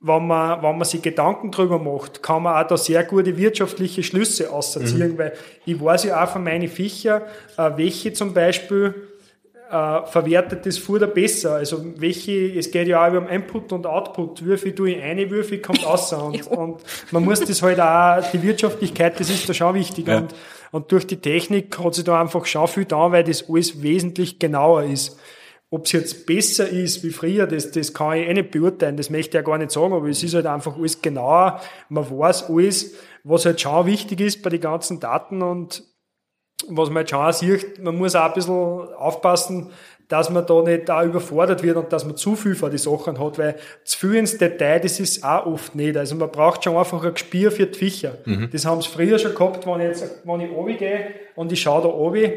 wenn 0.00 0.26
man, 0.26 0.62
wenn 0.62 0.76
man 0.76 0.84
sich 0.84 1.02
Gedanken 1.02 1.52
drüber 1.52 1.78
macht, 1.78 2.22
kann 2.22 2.42
man 2.42 2.62
auch 2.62 2.66
da 2.66 2.76
sehr 2.76 3.02
gute 3.04 3.36
wirtschaftliche 3.36 4.02
Schlüsse 4.02 4.52
ausziehen, 4.52 5.12
mhm. 5.12 5.18
weil 5.18 5.32
ich 5.64 5.80
weiß 5.80 6.04
ja 6.04 6.22
auch 6.22 6.28
von 6.28 6.42
meinen 6.42 6.68
Viecher, 6.68 7.22
äh, 7.56 7.70
welche 7.76 8.12
zum 8.12 8.34
Beispiel 8.34 8.94
äh, 9.70 10.06
verwertet 10.06 10.64
das 10.64 10.78
Futter 10.78 11.06
besser. 11.06 11.56
Also 11.56 11.84
welche, 11.96 12.56
es 12.56 12.70
geht 12.70 12.88
ja 12.88 13.06
auch 13.06 13.12
um 13.12 13.28
Input 13.28 13.72
und 13.72 13.86
Output. 13.86 14.46
Wie 14.46 14.56
viel 14.56 14.74
tue 14.74 14.92
ich 14.92 15.02
eine, 15.02 15.28
viel 15.44 15.60
kommt 15.60 15.84
raus. 15.84 16.12
Und, 16.12 16.46
und 16.46 16.82
man 17.10 17.24
muss 17.24 17.40
das 17.40 17.62
halt 17.62 17.80
auch, 17.80 18.22
die 18.32 18.42
Wirtschaftlichkeit, 18.42 19.18
das 19.18 19.30
ist 19.30 19.48
da 19.48 19.54
schon 19.54 19.74
wichtig. 19.74 20.08
Ja. 20.08 20.18
Und, 20.18 20.34
und 20.72 20.92
durch 20.92 21.06
die 21.06 21.16
Technik 21.16 21.78
hat 21.78 21.94
sich 21.94 22.04
da 22.04 22.20
einfach 22.20 22.46
schon 22.46 22.68
viel 22.68 22.84
da, 22.84 23.12
weil 23.12 23.24
das 23.24 23.48
alles 23.48 23.82
wesentlich 23.82 24.38
genauer 24.38 24.84
ist. 24.84 25.18
Ob 25.70 25.86
es 25.86 25.92
jetzt 25.92 26.26
besser 26.26 26.68
ist 26.68 27.02
wie 27.02 27.10
früher, 27.10 27.46
das, 27.46 27.72
das 27.72 27.92
kann 27.92 28.16
ich 28.16 28.28
eh 28.28 28.34
nicht 28.34 28.52
beurteilen, 28.52 28.96
das 28.96 29.10
möchte 29.10 29.30
ich 29.30 29.34
ja 29.34 29.42
gar 29.42 29.58
nicht 29.58 29.72
sagen, 29.72 29.92
aber 29.92 30.08
es 30.08 30.22
ist 30.22 30.34
halt 30.34 30.46
einfach 30.46 30.76
alles 30.76 31.02
genauer. 31.02 31.60
Man 31.88 32.08
weiß 32.08 32.50
alles, 32.50 32.94
was 33.24 33.46
halt 33.46 33.60
schon 33.60 33.86
wichtig 33.86 34.20
ist 34.20 34.42
bei 34.42 34.50
den 34.50 34.60
ganzen 34.60 35.00
Daten 35.00 35.42
und 35.42 35.82
was 36.68 36.90
man 36.90 37.02
jetzt 37.02 37.10
schon 37.10 37.20
auch 37.20 37.32
sieht, 37.32 37.82
man 37.82 37.96
muss 37.96 38.14
auch 38.14 38.24
ein 38.24 38.32
bisschen 38.34 38.54
aufpassen, 38.54 39.70
dass 40.08 40.30
man 40.30 40.46
da 40.46 40.62
nicht 40.62 40.88
da 40.88 41.02
überfordert 41.04 41.62
wird 41.62 41.76
und 41.76 41.92
dass 41.92 42.04
man 42.04 42.16
zu 42.16 42.36
viel 42.36 42.54
von 42.54 42.70
die 42.70 42.78
Sachen 42.78 43.18
hat, 43.18 43.38
weil 43.38 43.56
zu 43.84 43.98
viel 43.98 44.14
ins 44.14 44.38
Detail, 44.38 44.78
das 44.78 45.00
ist 45.00 45.24
auch 45.24 45.46
oft 45.46 45.74
nicht. 45.74 45.96
Also 45.96 46.14
man 46.14 46.30
braucht 46.30 46.62
schon 46.62 46.76
einfach 46.76 47.02
ein 47.04 47.12
Gespür 47.12 47.50
für 47.50 47.66
die 47.66 47.76
Viecher. 47.76 48.18
Mhm. 48.24 48.48
Das 48.52 48.64
haben 48.64 48.80
sie 48.82 48.88
früher 48.88 49.18
schon 49.18 49.34
gehabt, 49.34 49.66
wenn 49.66 49.80
ich 49.80 49.88
jetzt, 49.88 50.22
wenn 50.24 50.40
ich 50.40 50.50
runtergehe 50.50 51.06
und 51.34 51.50
ich 51.50 51.60
schaue 51.60 51.82
da 51.82 51.88
runter, 51.88 52.30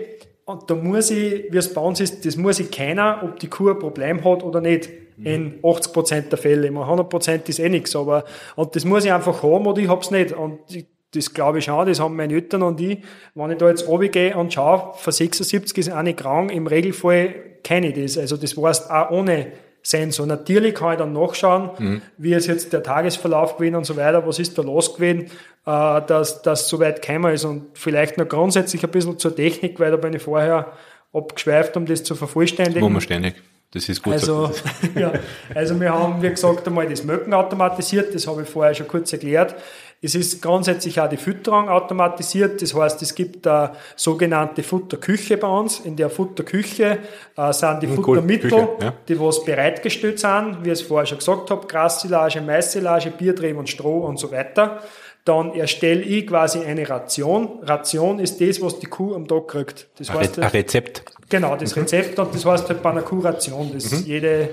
und 0.45 0.67
da 0.67 0.73
muss 0.73 1.11
ich, 1.11 1.45
wie 1.51 1.57
es 1.57 1.71
bei 1.71 1.81
uns 1.81 1.99
ist, 1.99 2.25
das 2.25 2.35
muss 2.35 2.59
ich 2.59 2.71
keiner, 2.71 3.21
ob 3.23 3.39
die 3.39 3.47
Kuh 3.47 3.69
ein 3.69 3.77
Problem 3.77 4.23
hat 4.23 4.43
oder 4.43 4.61
nicht. 4.61 4.89
Mhm. 5.17 5.25
In 5.27 5.59
80 5.63 5.93
Prozent 5.93 6.31
der 6.31 6.39
Fälle. 6.39 6.69
100 6.69 7.07
Prozent 7.07 7.47
ist 7.49 7.59
eh 7.59 7.69
nichts, 7.69 7.95
aber, 7.95 8.23
und 8.55 8.75
das 8.75 8.83
muss 8.83 9.05
ich 9.05 9.13
einfach 9.13 9.43
haben 9.43 9.67
oder 9.67 9.79
ich 9.79 9.87
hab's 9.87 10.09
nicht. 10.09 10.31
Und 10.31 10.57
ich, 10.69 10.87
das 11.11 11.34
glaube 11.34 11.60
ich 11.60 11.65
schon, 11.65 11.88
das 11.88 11.99
haben 11.99 12.15
meine 12.15 12.34
Eltern 12.34 12.64
und 12.64 12.80
ich. 12.80 12.99
Wenn 13.34 13.52
ich 13.52 13.57
da 13.57 13.69
jetzt 13.69 13.88
runtergehe 13.88 14.36
und 14.36 14.53
schaue, 14.53 14.94
von 14.95 15.14
76 15.14 15.77
ist 15.77 15.90
eine 15.90 16.14
krank, 16.14 16.52
im 16.52 16.68
Regelfall 16.68 17.36
kenne 17.64 17.90
ich 17.90 18.02
das. 18.02 18.18
Also 18.18 18.38
das 18.38 18.56
war's 18.57 18.90
auch 18.90 19.11
ohne 19.11 19.48
Sensor. 19.81 20.27
Natürlich 20.27 20.76
kann 20.76 20.94
ich 20.94 20.98
dann 20.99 21.14
nachschauen, 21.14 21.72
mhm. 21.77 22.02
wie 22.18 22.34
ist 22.34 22.48
jetzt 22.48 22.73
der 22.73 22.84
Tagesverlauf 22.84 23.57
gewesen 23.57 23.76
und 23.76 23.86
so 23.86 23.95
weiter, 23.95 24.26
was 24.27 24.40
ist 24.40 24.57
da 24.57 24.61
los 24.61 24.94
gewesen, 24.94 25.31
äh, 25.65 26.02
dass 26.06 26.41
das 26.41 26.68
so 26.68 26.80
weit 26.80 27.02
gekommen 27.02 27.34
ist 27.34 27.45
und 27.45 27.68
vielleicht 27.73 28.18
noch 28.18 28.27
grundsätzlich 28.27 28.84
ein 28.84 28.91
bisschen 28.91 29.18
zur 29.18 29.36
Technik, 29.36 29.80
weil 29.80 29.91
da 29.91 29.98
bin 29.98 30.14
ich 30.14 30.22
vorher 30.22 30.73
abgeschweift, 31.14 31.76
um 31.77 31.86
das 31.86 32.03
zu 32.03 32.15
vervollständigen. 32.15 32.81
Wo 32.81 32.90
man 32.90 33.02
ständig. 33.02 33.36
Das 33.72 33.88
ist 33.88 34.02
gut. 34.02 34.14
Also, 34.14 34.52
ja, 34.95 35.14
also 35.53 35.80
wir 35.80 35.94
haben, 35.94 36.22
wie 36.22 36.30
gesagt, 36.30 36.68
einmal 36.68 36.88
das 36.88 37.03
Möcken 37.03 37.34
automatisiert, 37.34 38.15
das 38.15 38.26
habe 38.27 38.41
ich 38.41 38.49
vorher 38.49 38.73
schon 38.73 38.88
kurz 38.88 39.14
erklärt. 39.14 39.56
Es 40.01 40.15
ist 40.15 40.41
grundsätzlich 40.41 41.01
auch 41.01 41.09
die 41.09 41.17
Fütterung 41.17 41.67
automatisiert. 41.67 42.61
Das 42.61 42.73
heißt, 42.73 43.01
es 43.01 43.13
gibt 43.15 43.45
eine 43.45 43.71
sogenannte 43.97 44.63
Futterküche 44.63 45.35
bei 45.35 45.47
uns. 45.47 45.81
In 45.81 45.97
der 45.97 46.09
Futterküche 46.09 46.99
äh, 47.35 47.53
sind 47.53 47.84
die 47.84 47.88
Futtermittel, 47.88 48.51
ja. 48.81 48.93
die 49.07 49.19
was 49.19 49.43
bereitgestellt 49.43 50.19
sind, 50.19 50.59
wie 50.63 50.67
ich 50.69 50.80
es 50.80 50.81
vorher 50.84 51.05
schon 51.05 51.17
gesagt 51.17 51.51
habe, 51.51 51.67
Grassilage, 51.67 52.39
Maissilage, 52.39 53.11
Biertrieb 53.11 53.57
und 53.57 53.67
Stroh 53.67 54.05
und 54.05 54.17
so 54.17 54.31
weiter. 54.31 54.81
Dann 55.26 55.53
erstelle 55.53 56.01
ich 56.01 56.27
quasi 56.27 56.63
eine 56.63 56.89
Ration. 56.89 57.59
Ration 57.63 58.19
ist 58.19 58.39
das, 58.39 58.61
was 58.61 58.80
die 58.80 58.88
Kuh 58.88 59.15
am 59.15 59.27
Tag 59.27 59.49
kriegt. 59.49 59.88
Das 59.97 60.13
heißt, 60.13 60.39
ein 60.39 60.47
Rezept. 60.47 61.03
Genau, 61.27 61.57
das 61.57 61.76
Rezept 61.76 62.17
und 62.17 62.34
das 62.34 62.45
heißt 62.45 62.69
halt 62.69 62.81
bei 62.81 62.89
einer 62.91 63.01
Kuhration. 63.01 63.71
Das 63.73 63.91
mhm. 63.91 64.05
jede 64.05 64.49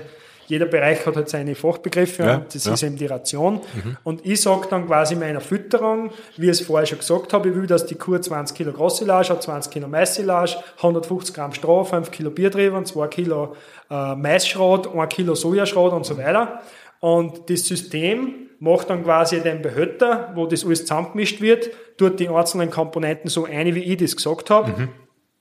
jeder 0.47 0.65
Bereich 0.65 1.05
hat 1.05 1.15
halt 1.15 1.29
seine 1.29 1.55
Fachbegriffe 1.55 2.23
ja, 2.23 2.35
und 2.35 2.55
das 2.55 2.65
ja. 2.65 2.73
ist 2.73 2.83
eben 2.83 2.95
die 2.95 3.05
Ration. 3.05 3.55
Mhm. 3.55 3.97
Und 4.03 4.25
ich 4.25 4.41
sage 4.41 4.67
dann 4.69 4.87
quasi 4.87 5.15
meiner 5.15 5.41
Fütterung, 5.41 6.11
wie 6.37 6.45
ich 6.45 6.51
es 6.51 6.61
vorher 6.61 6.85
schon 6.85 6.99
gesagt 6.99 7.33
habe, 7.33 7.49
ich 7.49 7.55
will, 7.55 7.67
dass 7.67 7.85
die 7.85 7.95
Kuh 7.95 8.17
20 8.17 8.55
Kilo 8.55 8.71
Grossilage 8.71 9.29
hat, 9.29 9.43
20 9.43 9.71
Kilo 9.71 9.87
Maissilage, 9.87 10.57
150 10.77 11.35
Gramm 11.35 11.53
Stroh, 11.53 11.83
5 11.83 12.11
Kilo 12.11 12.31
Biertrieben, 12.31 12.85
2 12.85 13.07
Kilo 13.07 13.55
äh, 13.91 14.15
Maisschrot, 14.15 14.95
1 14.95 15.13
Kilo 15.13 15.35
Sojaschrot 15.35 15.93
und 15.93 16.05
so 16.05 16.17
weiter. 16.17 16.61
Und 16.99 17.49
das 17.49 17.65
System 17.65 18.47
macht 18.59 18.89
dann 18.89 19.03
quasi 19.03 19.41
den 19.41 19.61
Behälter, 19.61 20.31
wo 20.33 20.47
das 20.47 20.65
alles 20.65 20.81
zusammengemischt 20.81 21.41
wird, 21.41 21.69
tut 21.97 22.19
die 22.19 22.29
einzelnen 22.29 22.71
Komponenten 22.71 23.29
so 23.29 23.45
eine, 23.45 23.75
wie 23.75 23.83
ich 23.83 23.97
das 23.97 24.15
gesagt 24.15 24.49
habe. 24.49 24.71
Mhm 24.71 24.89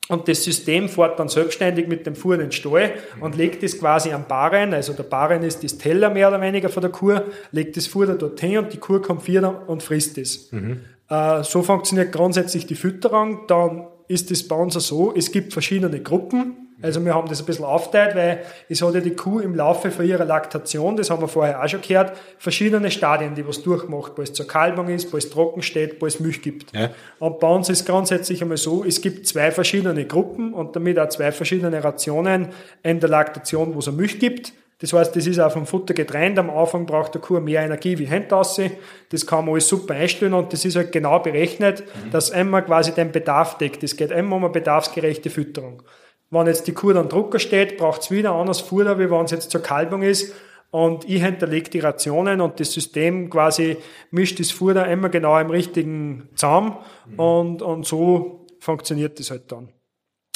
und 0.08 0.28
das 0.28 0.44
System 0.44 0.88
fährt 0.88 1.18
dann 1.18 1.28
selbstständig 1.28 1.88
mit 1.88 2.06
dem 2.06 2.14
Fuhr 2.14 2.34
in 2.34 2.40
den 2.40 2.52
Stall 2.52 2.92
und 3.20 3.36
legt 3.36 3.62
es 3.62 3.78
quasi 3.78 4.12
am 4.12 4.26
Barren, 4.26 4.72
also 4.72 4.92
der 4.92 5.02
Barren 5.02 5.42
ist 5.42 5.64
das 5.64 5.78
Teller 5.78 6.10
mehr 6.10 6.28
oder 6.28 6.40
weniger 6.40 6.68
von 6.68 6.80
der 6.80 6.90
Kuh, 6.90 7.20
legt 7.50 7.76
das 7.76 7.86
Fuhr 7.86 8.06
da 8.06 8.14
dorthin 8.14 8.58
und 8.58 8.72
die 8.72 8.78
Kuh 8.78 9.00
kommt 9.00 9.26
wieder 9.26 9.68
und 9.68 9.82
frisst 9.82 10.18
es. 10.18 10.52
Mhm. 10.52 10.80
Äh, 11.08 11.42
so 11.42 11.62
funktioniert 11.62 12.12
grundsätzlich 12.12 12.66
die 12.66 12.74
Fütterung. 12.74 13.46
Dann 13.48 13.86
ist 14.08 14.30
es 14.30 14.46
bei 14.46 14.56
uns 14.56 14.74
so, 14.74 15.14
es 15.14 15.32
gibt 15.32 15.52
verschiedene 15.52 16.00
Gruppen. 16.00 16.65
Also 16.82 17.02
wir 17.04 17.14
haben 17.14 17.28
das 17.28 17.40
ein 17.40 17.46
bisschen 17.46 17.64
aufteilt, 17.64 18.14
weil 18.14 18.40
es 18.68 18.82
hat 18.82 18.94
ja 18.94 19.00
die 19.00 19.14
Kuh 19.14 19.40
im 19.40 19.54
Laufe 19.54 19.90
von 19.90 20.04
ihrer 20.04 20.26
Laktation, 20.26 20.96
das 20.96 21.08
haben 21.08 21.22
wir 21.22 21.28
vorher 21.28 21.62
auch 21.62 21.68
schon 21.68 21.80
gehört, 21.80 22.12
verschiedene 22.38 22.90
Stadien, 22.90 23.34
die 23.34 23.46
was 23.46 23.62
durchmacht, 23.62 24.12
wo 24.16 24.22
es 24.22 24.34
zur 24.34 24.46
Kalbung 24.46 24.88
ist, 24.88 25.12
wo 25.12 25.16
es 25.16 25.30
trocken 25.30 25.62
steht, 25.62 26.02
wo 26.02 26.06
es 26.06 26.20
Milch 26.20 26.42
gibt. 26.42 26.76
Ja. 26.76 26.90
Und 27.18 27.40
bei 27.40 27.48
uns 27.48 27.70
ist 27.70 27.86
grundsätzlich 27.86 28.42
einmal 28.42 28.58
so, 28.58 28.84
es 28.84 29.00
gibt 29.00 29.26
zwei 29.26 29.50
verschiedene 29.50 30.04
Gruppen 30.04 30.52
und 30.52 30.76
damit 30.76 30.98
auch 30.98 31.08
zwei 31.08 31.32
verschiedene 31.32 31.82
Rationen 31.82 32.48
in 32.82 33.00
der 33.00 33.08
Laktation, 33.08 33.74
wo 33.74 33.78
es 33.78 33.90
Milch 33.90 34.18
gibt. 34.18 34.52
Das 34.78 34.92
heißt, 34.92 35.16
das 35.16 35.26
ist 35.26 35.38
auch 35.38 35.50
vom 35.50 35.64
Futter 35.64 35.94
getrennt. 35.94 36.38
Am 36.38 36.50
Anfang 36.50 36.84
braucht 36.84 37.14
der 37.14 37.22
Kuh 37.22 37.40
mehr 37.40 37.62
Energie 37.62 37.98
wie 37.98 38.04
Händasse. 38.04 38.72
Das 39.08 39.26
kann 39.26 39.46
man 39.46 39.54
alles 39.54 39.68
super 39.68 39.94
einstellen 39.94 40.34
und 40.34 40.52
das 40.52 40.66
ist 40.66 40.76
halt 40.76 40.92
genau 40.92 41.18
berechnet, 41.20 41.80
mhm. 41.80 42.10
dass 42.10 42.28
immer 42.28 42.60
quasi 42.60 42.92
den 42.92 43.10
Bedarf 43.10 43.56
deckt. 43.56 43.82
Es 43.82 43.96
geht 43.96 44.10
immer 44.10 44.36
um 44.36 44.44
eine 44.44 44.52
bedarfsgerechte 44.52 45.30
Fütterung. 45.30 45.82
Wenn 46.30 46.46
jetzt 46.46 46.66
die 46.66 46.72
Kuh 46.72 46.92
dann 46.92 47.08
Drucker 47.08 47.38
steht, 47.38 47.76
braucht 47.76 48.02
es 48.02 48.10
wieder 48.10 48.32
anderes 48.32 48.60
Futter, 48.60 48.98
wie 48.98 49.10
wenn 49.10 49.24
es 49.24 49.30
jetzt 49.30 49.50
zur 49.50 49.62
Kalbung 49.62 50.02
ist. 50.02 50.34
Und 50.70 51.08
ich 51.08 51.22
hinterlege 51.22 51.70
die 51.70 51.78
Rationen 51.78 52.40
und 52.40 52.58
das 52.60 52.72
System 52.72 53.30
quasi 53.30 53.76
mischt 54.10 54.40
das 54.40 54.50
Futter 54.50 54.86
immer 54.88 55.08
genau 55.08 55.38
im 55.38 55.50
richtigen 55.50 56.28
zusammen 56.34 56.76
mhm. 57.06 57.20
und, 57.20 57.62
und 57.62 57.86
so 57.86 58.46
funktioniert 58.58 59.18
das 59.18 59.30
halt 59.30 59.50
dann. 59.52 59.72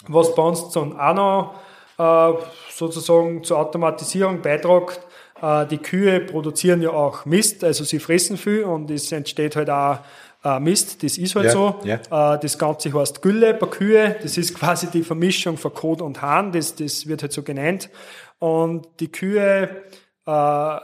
Was 0.06 0.34
bei 0.34 0.42
uns 0.42 0.70
dann 0.70 0.98
auch 0.98 1.14
noch 1.14 1.54
äh, 1.98 2.42
sozusagen 2.70 3.44
zur 3.44 3.58
Automatisierung 3.58 4.40
beitragt, 4.40 5.00
äh, 5.42 5.66
die 5.66 5.78
Kühe 5.78 6.20
produzieren 6.20 6.80
ja 6.80 6.90
auch 6.90 7.26
Mist, 7.26 7.64
also 7.64 7.84
sie 7.84 7.98
fressen 7.98 8.36
viel 8.36 8.64
und 8.64 8.90
es 8.90 9.12
entsteht 9.12 9.56
halt 9.56 9.68
auch 9.68 9.98
äh, 10.44 10.60
Mist, 10.60 11.02
das 11.02 11.18
ist 11.18 11.34
halt 11.34 11.46
ja, 11.46 11.52
so. 11.52 11.80
Ja. 11.84 12.34
Äh, 12.34 12.38
das 12.40 12.58
Ganze 12.58 12.92
heißt 12.92 13.22
Gülle 13.22 13.54
bei 13.54 13.66
Kühe, 13.66 14.16
das 14.22 14.38
ist 14.38 14.54
quasi 14.58 14.86
die 14.88 15.02
Vermischung 15.02 15.56
von 15.56 15.74
Kot 15.74 16.02
und 16.02 16.22
Hahn, 16.22 16.52
das, 16.52 16.74
das 16.74 17.06
wird 17.06 17.22
halt 17.22 17.32
so 17.32 17.42
genannt. 17.42 17.90
Und 18.38 18.88
die 19.00 19.12
Kühe, 19.12 19.68
äh, 20.26 20.76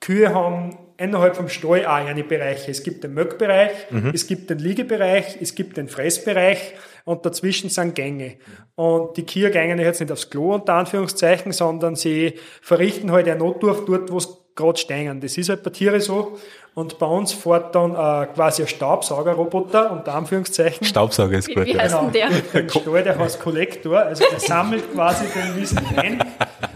Kühe 0.00 0.34
haben 0.34 0.78
innerhalb 0.98 1.36
vom 1.36 1.48
Stall 1.48 1.84
auch 1.86 1.94
eine 1.94 2.24
Bereiche. 2.24 2.70
Es 2.70 2.82
gibt 2.82 3.04
den 3.04 3.14
Möckbereich, 3.14 3.90
mhm. 3.90 4.12
es 4.14 4.26
gibt 4.26 4.48
den 4.48 4.58
Liegebereich, 4.58 5.38
es 5.40 5.54
gibt 5.54 5.76
den 5.76 5.88
Fressbereich 5.88 6.74
und 7.04 7.26
dazwischen 7.26 7.70
sind 7.70 7.94
Gänge. 7.94 8.36
Und 8.74 9.16
die 9.16 9.26
Kühe 9.26 9.50
gehen 9.50 9.78
jetzt 9.78 10.00
nicht 10.00 10.12
aufs 10.12 10.30
Klo 10.30 10.54
unter 10.54 10.74
Anführungszeichen, 10.74 11.52
sondern 11.52 11.96
sie 11.96 12.34
verrichten 12.62 13.10
halt 13.12 13.28
eine 13.28 13.38
Notdurch 13.38 13.84
dort, 13.84 14.10
wo 14.10 14.18
es 14.18 14.45
gerade 14.56 14.78
stehen. 14.78 15.20
Das 15.20 15.36
ist 15.38 15.48
halt 15.48 15.62
bei 15.62 15.70
Tieren 15.70 16.00
so. 16.00 16.38
Und 16.74 16.98
bei 16.98 17.06
uns 17.06 17.32
fährt 17.32 17.74
dann 17.74 17.92
äh, 17.92 18.26
quasi 18.34 18.62
ein 18.62 18.68
Staubsaugerroboter, 18.68 19.92
unter 19.92 20.14
Anführungszeichen. 20.14 20.86
Staubsauger 20.86 21.38
ist 21.38 21.48
gut. 21.48 21.64
Wie, 21.64 21.74
wie 21.74 21.78
heißt 21.78 21.94
denn 21.94 22.12
der? 22.12 22.28
Der 22.28 22.68
Stall, 22.68 23.02
der 23.02 23.18
heißt 23.18 23.40
Kollektor, 23.40 23.98
also 23.98 24.24
der 24.30 24.40
sammelt 24.40 24.92
quasi 24.92 25.24
den 25.26 25.58
Mist 25.58 25.78
ein. 25.96 26.20
Äh, 26.20 26.26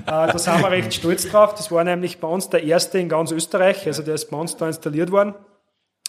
da 0.07 0.39
sind 0.39 0.61
wir 0.62 0.70
recht 0.70 0.94
stolz 0.94 1.28
drauf. 1.28 1.55
Das 1.55 1.70
war 1.70 1.85
nämlich 1.85 2.19
bei 2.19 2.28
uns 2.28 2.48
der 2.48 2.65
erste 2.65 2.98
in 2.98 3.09
ganz 3.09 3.31
Österreich, 3.31 3.86
also 3.86 4.02
der 4.02 4.15
ist 4.15 4.31
bei 4.31 4.36
uns 4.39 4.57
da 4.57 4.66
installiert 4.66 5.11
worden. 5.12 5.35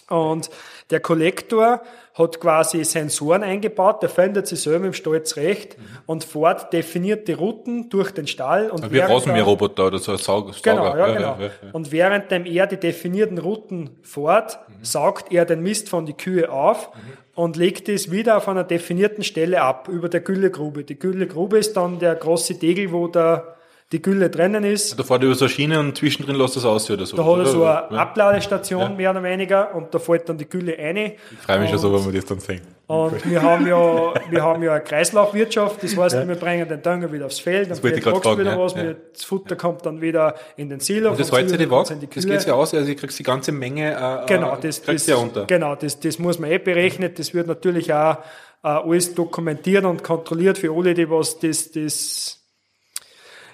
Und 0.08 0.50
der 0.90 1.00
Kollektor 1.00 1.82
hat 2.14 2.40
quasi 2.40 2.84
Sensoren 2.84 3.42
eingebaut, 3.42 4.02
der 4.02 4.10
findet 4.10 4.46
sich 4.46 4.60
selber 4.60 4.86
im 4.86 4.92
Stall 4.92 5.22
zurecht 5.22 5.78
mhm. 5.78 5.82
und 6.06 6.24
fährt 6.24 6.72
definierte 6.72 7.36
Routen 7.36 7.88
durch 7.88 8.10
den 8.10 8.26
Stall. 8.26 8.70
Und 8.70 8.92
wie 8.92 9.00
ein 9.00 9.10
Rasenmäherroboter 9.10 9.86
oder 9.86 9.98
so 9.98 10.12
ein 10.12 10.18
Saug 10.18 10.52
Genau, 10.62 10.84
ja, 10.84 11.08
ja, 11.08 11.14
genau. 11.14 11.38
Ja, 11.40 11.50
und 11.72 11.90
während 11.90 12.30
er 12.30 12.66
die 12.66 12.76
definierten 12.76 13.38
Routen 13.38 13.90
fährt, 14.02 14.58
mhm. 14.68 14.84
saugt 14.84 15.32
er 15.32 15.46
den 15.46 15.62
Mist 15.62 15.88
von 15.88 16.04
die 16.04 16.12
Kühe 16.12 16.52
auf 16.52 16.90
mhm. 16.94 17.00
und 17.34 17.56
legt 17.56 17.88
es 17.88 18.10
wieder 18.10 18.36
auf 18.36 18.46
einer 18.46 18.64
definierten 18.64 19.24
Stelle 19.24 19.62
ab, 19.62 19.88
über 19.88 20.10
der 20.10 20.20
Güllegrube. 20.20 20.84
Die 20.84 20.98
Güllegrube 20.98 21.56
ist 21.56 21.78
dann 21.78 21.98
der 21.98 22.14
große 22.14 22.56
Degel, 22.56 22.92
wo 22.92 23.08
der 23.08 23.56
die 23.92 24.00
Gülle 24.00 24.30
drinnen 24.30 24.64
ist. 24.64 24.98
Da 24.98 25.02
fährt 25.02 25.22
über 25.22 25.34
so 25.34 25.44
eine 25.44 25.50
Schiene 25.50 25.78
und 25.78 25.96
zwischendrin 25.96 26.36
lässt 26.36 26.56
das 26.56 26.64
aus 26.64 26.90
oder 26.90 27.04
so. 27.04 27.16
Da 27.16 27.24
hat 27.24 27.38
er 27.38 27.46
so 27.46 27.64
eine 27.64 27.86
ja. 27.90 27.98
Abladestation 27.98 28.80
ja. 28.80 28.88
mehr 28.88 29.10
oder 29.10 29.22
weniger 29.22 29.74
und 29.74 29.94
da 29.94 29.98
fällt 29.98 30.28
dann 30.28 30.38
die 30.38 30.48
Gülle 30.48 30.76
rein. 30.78 30.96
Ich 30.96 31.38
freue 31.44 31.60
mich 31.60 31.70
schon 31.70 31.78
so, 31.78 31.92
wenn 31.92 32.04
wir 32.06 32.20
das 32.20 32.28
dann 32.28 32.40
sehen. 32.40 32.62
Und 32.86 33.24
wir 33.28 33.42
haben 33.42 33.66
ja, 33.66 34.14
wir 34.30 34.42
haben 34.42 34.62
ja 34.62 34.72
eine 34.72 34.82
Kreislaufwirtschaft, 34.82 35.82
das 35.82 35.96
heißt, 35.96 36.14
ja. 36.14 36.28
wir 36.28 36.34
bringen 36.34 36.68
den 36.68 36.82
Dünger 36.82 37.12
wieder 37.12 37.26
aufs 37.26 37.38
Feld, 37.38 37.70
dann 37.70 37.78
fällt 37.78 38.04
wieder 38.04 38.52
ja. 38.52 38.58
was, 38.58 38.74
ja. 38.74 38.94
das 39.12 39.24
Futter 39.24 39.56
kommt 39.56 39.86
dann 39.86 40.00
wieder 40.00 40.34
in 40.56 40.68
den 40.68 40.80
Silo. 40.80 41.10
Und 41.10 41.20
das 41.20 41.28
sich 41.28 41.56
die 41.56 41.70
Waage, 41.70 41.96
das 42.14 42.26
geht 42.26 42.46
ja 42.46 42.54
aus, 42.54 42.74
also 42.74 42.90
ich 42.90 42.96
kriegst 42.96 43.18
die 43.18 43.22
ganze 43.22 43.52
Menge 43.52 43.92
äh, 43.92 44.26
Genau, 44.26 44.56
das, 44.60 44.82
das, 44.82 45.06
ja 45.06 45.16
unter. 45.16 45.46
genau 45.46 45.74
das, 45.74 46.00
das 46.00 46.18
muss 46.18 46.38
man 46.38 46.50
eh 46.50 46.58
berechnen, 46.58 47.12
das 47.14 47.32
wird 47.34 47.46
natürlich 47.46 47.92
auch 47.94 48.18
äh, 48.62 48.68
alles 48.68 49.14
dokumentiert 49.14 49.84
und 49.84 50.02
kontrolliert 50.02 50.58
für 50.58 50.76
alle, 50.76 50.94
die 50.94 51.08
was 51.08 51.38
das, 51.38 51.70
das 51.70 52.41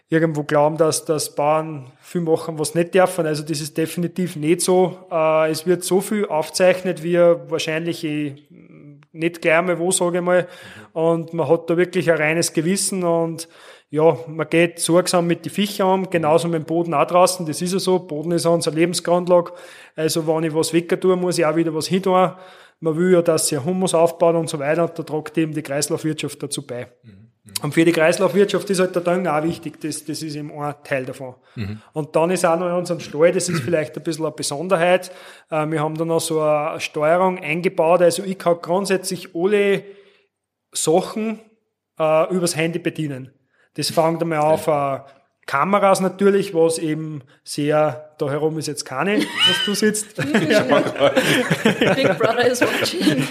irgendwo 0.09 0.43
glauben, 0.43 0.76
dass, 0.78 1.05
dass 1.05 1.35
Bauern 1.35 1.93
viel 2.01 2.22
machen, 2.22 2.59
was 2.59 2.74
nicht 2.74 2.94
dürfen. 2.94 3.26
Also 3.26 3.43
das 3.43 3.60
ist 3.60 3.76
definitiv 3.76 4.36
nicht 4.36 4.62
so. 4.62 4.97
Äh, 5.10 5.51
es 5.51 5.66
wird 5.66 5.85
so 5.85 6.01
viel 6.01 6.26
aufzeichnet, 6.26 7.02
wie 7.02 7.18
wahrscheinlich 7.18 8.05
eh 8.05 8.36
nicht 9.12 9.43
gleich 9.43 9.59
einmal 9.59 9.78
wo, 9.78 9.90
sage 9.90 10.18
ich 10.18 10.24
mal. 10.24 10.47
Und 10.93 11.35
man 11.35 11.48
hat 11.48 11.68
da 11.68 11.76
wirklich 11.76 12.10
ein 12.10 12.18
reines 12.18 12.52
Gewissen 12.52 13.05
und 13.05 13.48
ja, 13.90 14.18
man 14.26 14.48
geht 14.48 14.80
sorgsam 14.80 15.26
mit 15.26 15.47
die 15.47 15.51
Viecher 15.51 15.90
um, 15.93 16.10
genauso 16.10 16.47
mit 16.48 16.62
dem 16.62 16.66
Boden 16.66 16.93
auch 16.93 17.06
draußen. 17.06 17.47
Das 17.47 17.62
ist 17.62 17.72
ja 17.72 17.78
so. 17.78 17.98
Boden 17.98 18.32
ist 18.32 18.44
unsere 18.44 18.76
Lebensgrundlage. 18.76 19.52
Also 19.97 20.26
wenn 20.26 20.44
ich 20.44 20.55
was 20.55 20.74
wecker 20.74 21.01
tue, 21.01 21.16
muss 21.16 21.39
ich 21.39 21.47
auch 21.47 21.56
wieder 21.56 21.74
was 21.74 21.86
hin 21.86 22.02
tun. 22.02 22.32
Man 22.80 22.97
will 22.97 23.12
ja, 23.12 23.22
dass 23.22 23.48
sie 23.48 23.59
Humus 23.59 23.94
aufbaut 23.94 24.36
und 24.36 24.48
so 24.48 24.59
weiter. 24.59 24.85
Und 24.85 24.98
da 24.98 25.02
tragt 25.02 25.39
eben 25.39 25.55
die 25.55 25.62
Kreislaufwirtschaft 25.62 26.43
dazu 26.43 26.66
bei. 26.66 26.89
Mhm. 27.02 27.28
Und 27.62 27.75
für 27.75 27.85
die 27.85 27.93
Kreislaufwirtschaft 27.93 28.70
ist 28.70 28.79
halt 28.79 28.95
der 28.95 29.03
Dünger 29.03 29.37
auch 29.37 29.43
wichtig. 29.43 29.81
Das, 29.81 30.05
das 30.05 30.23
ist 30.23 30.37
eben 30.37 30.53
ein 30.53 30.75
Teil 30.85 31.05
davon. 31.05 31.35
Mhm. 31.57 31.81
Und 31.93 32.15
dann 32.15 32.31
ist 32.31 32.45
auch 32.45 32.59
noch 32.59 32.69
in 32.69 32.75
unserem 32.75 33.01
Stall, 33.01 33.33
das 33.33 33.49
ist 33.49 33.62
vielleicht 33.62 33.97
ein 33.97 34.03
bisschen 34.03 34.25
eine 34.25 34.35
Besonderheit. 34.35 35.11
Äh, 35.51 35.66
wir 35.66 35.83
haben 35.83 35.97
da 35.97 36.05
noch 36.05 36.20
so 36.20 36.41
eine 36.41 36.81
Steuerung 36.81 37.39
eingebaut. 37.39 38.03
Also 38.03 38.23
ich 38.23 38.39
kann 38.39 38.59
grundsätzlich 38.62 39.35
alle 39.35 39.83
Sachen 40.73 41.41
äh, 41.99 42.33
übers 42.33 42.57
Handy 42.57 42.79
bedienen. 42.79 43.33
Das 43.75 43.91
fängt 43.91 44.23
einmal 44.23 44.39
auf, 44.39 44.66
äh, 44.66 45.01
Kameras 45.49 46.01
natürlich, 46.01 46.53
was 46.53 46.77
eben 46.77 47.23
sehr, 47.43 48.12
da 48.19 48.29
herum 48.29 48.59
ist 48.59 48.69
jetzt 48.69 48.85
keine, 48.85 49.16
was 49.16 49.65
du 49.65 49.75
sitzt. 49.75 50.15
Big 51.95 52.19
Brother 52.19 52.47
is 52.47 52.61
watching. 52.61 53.25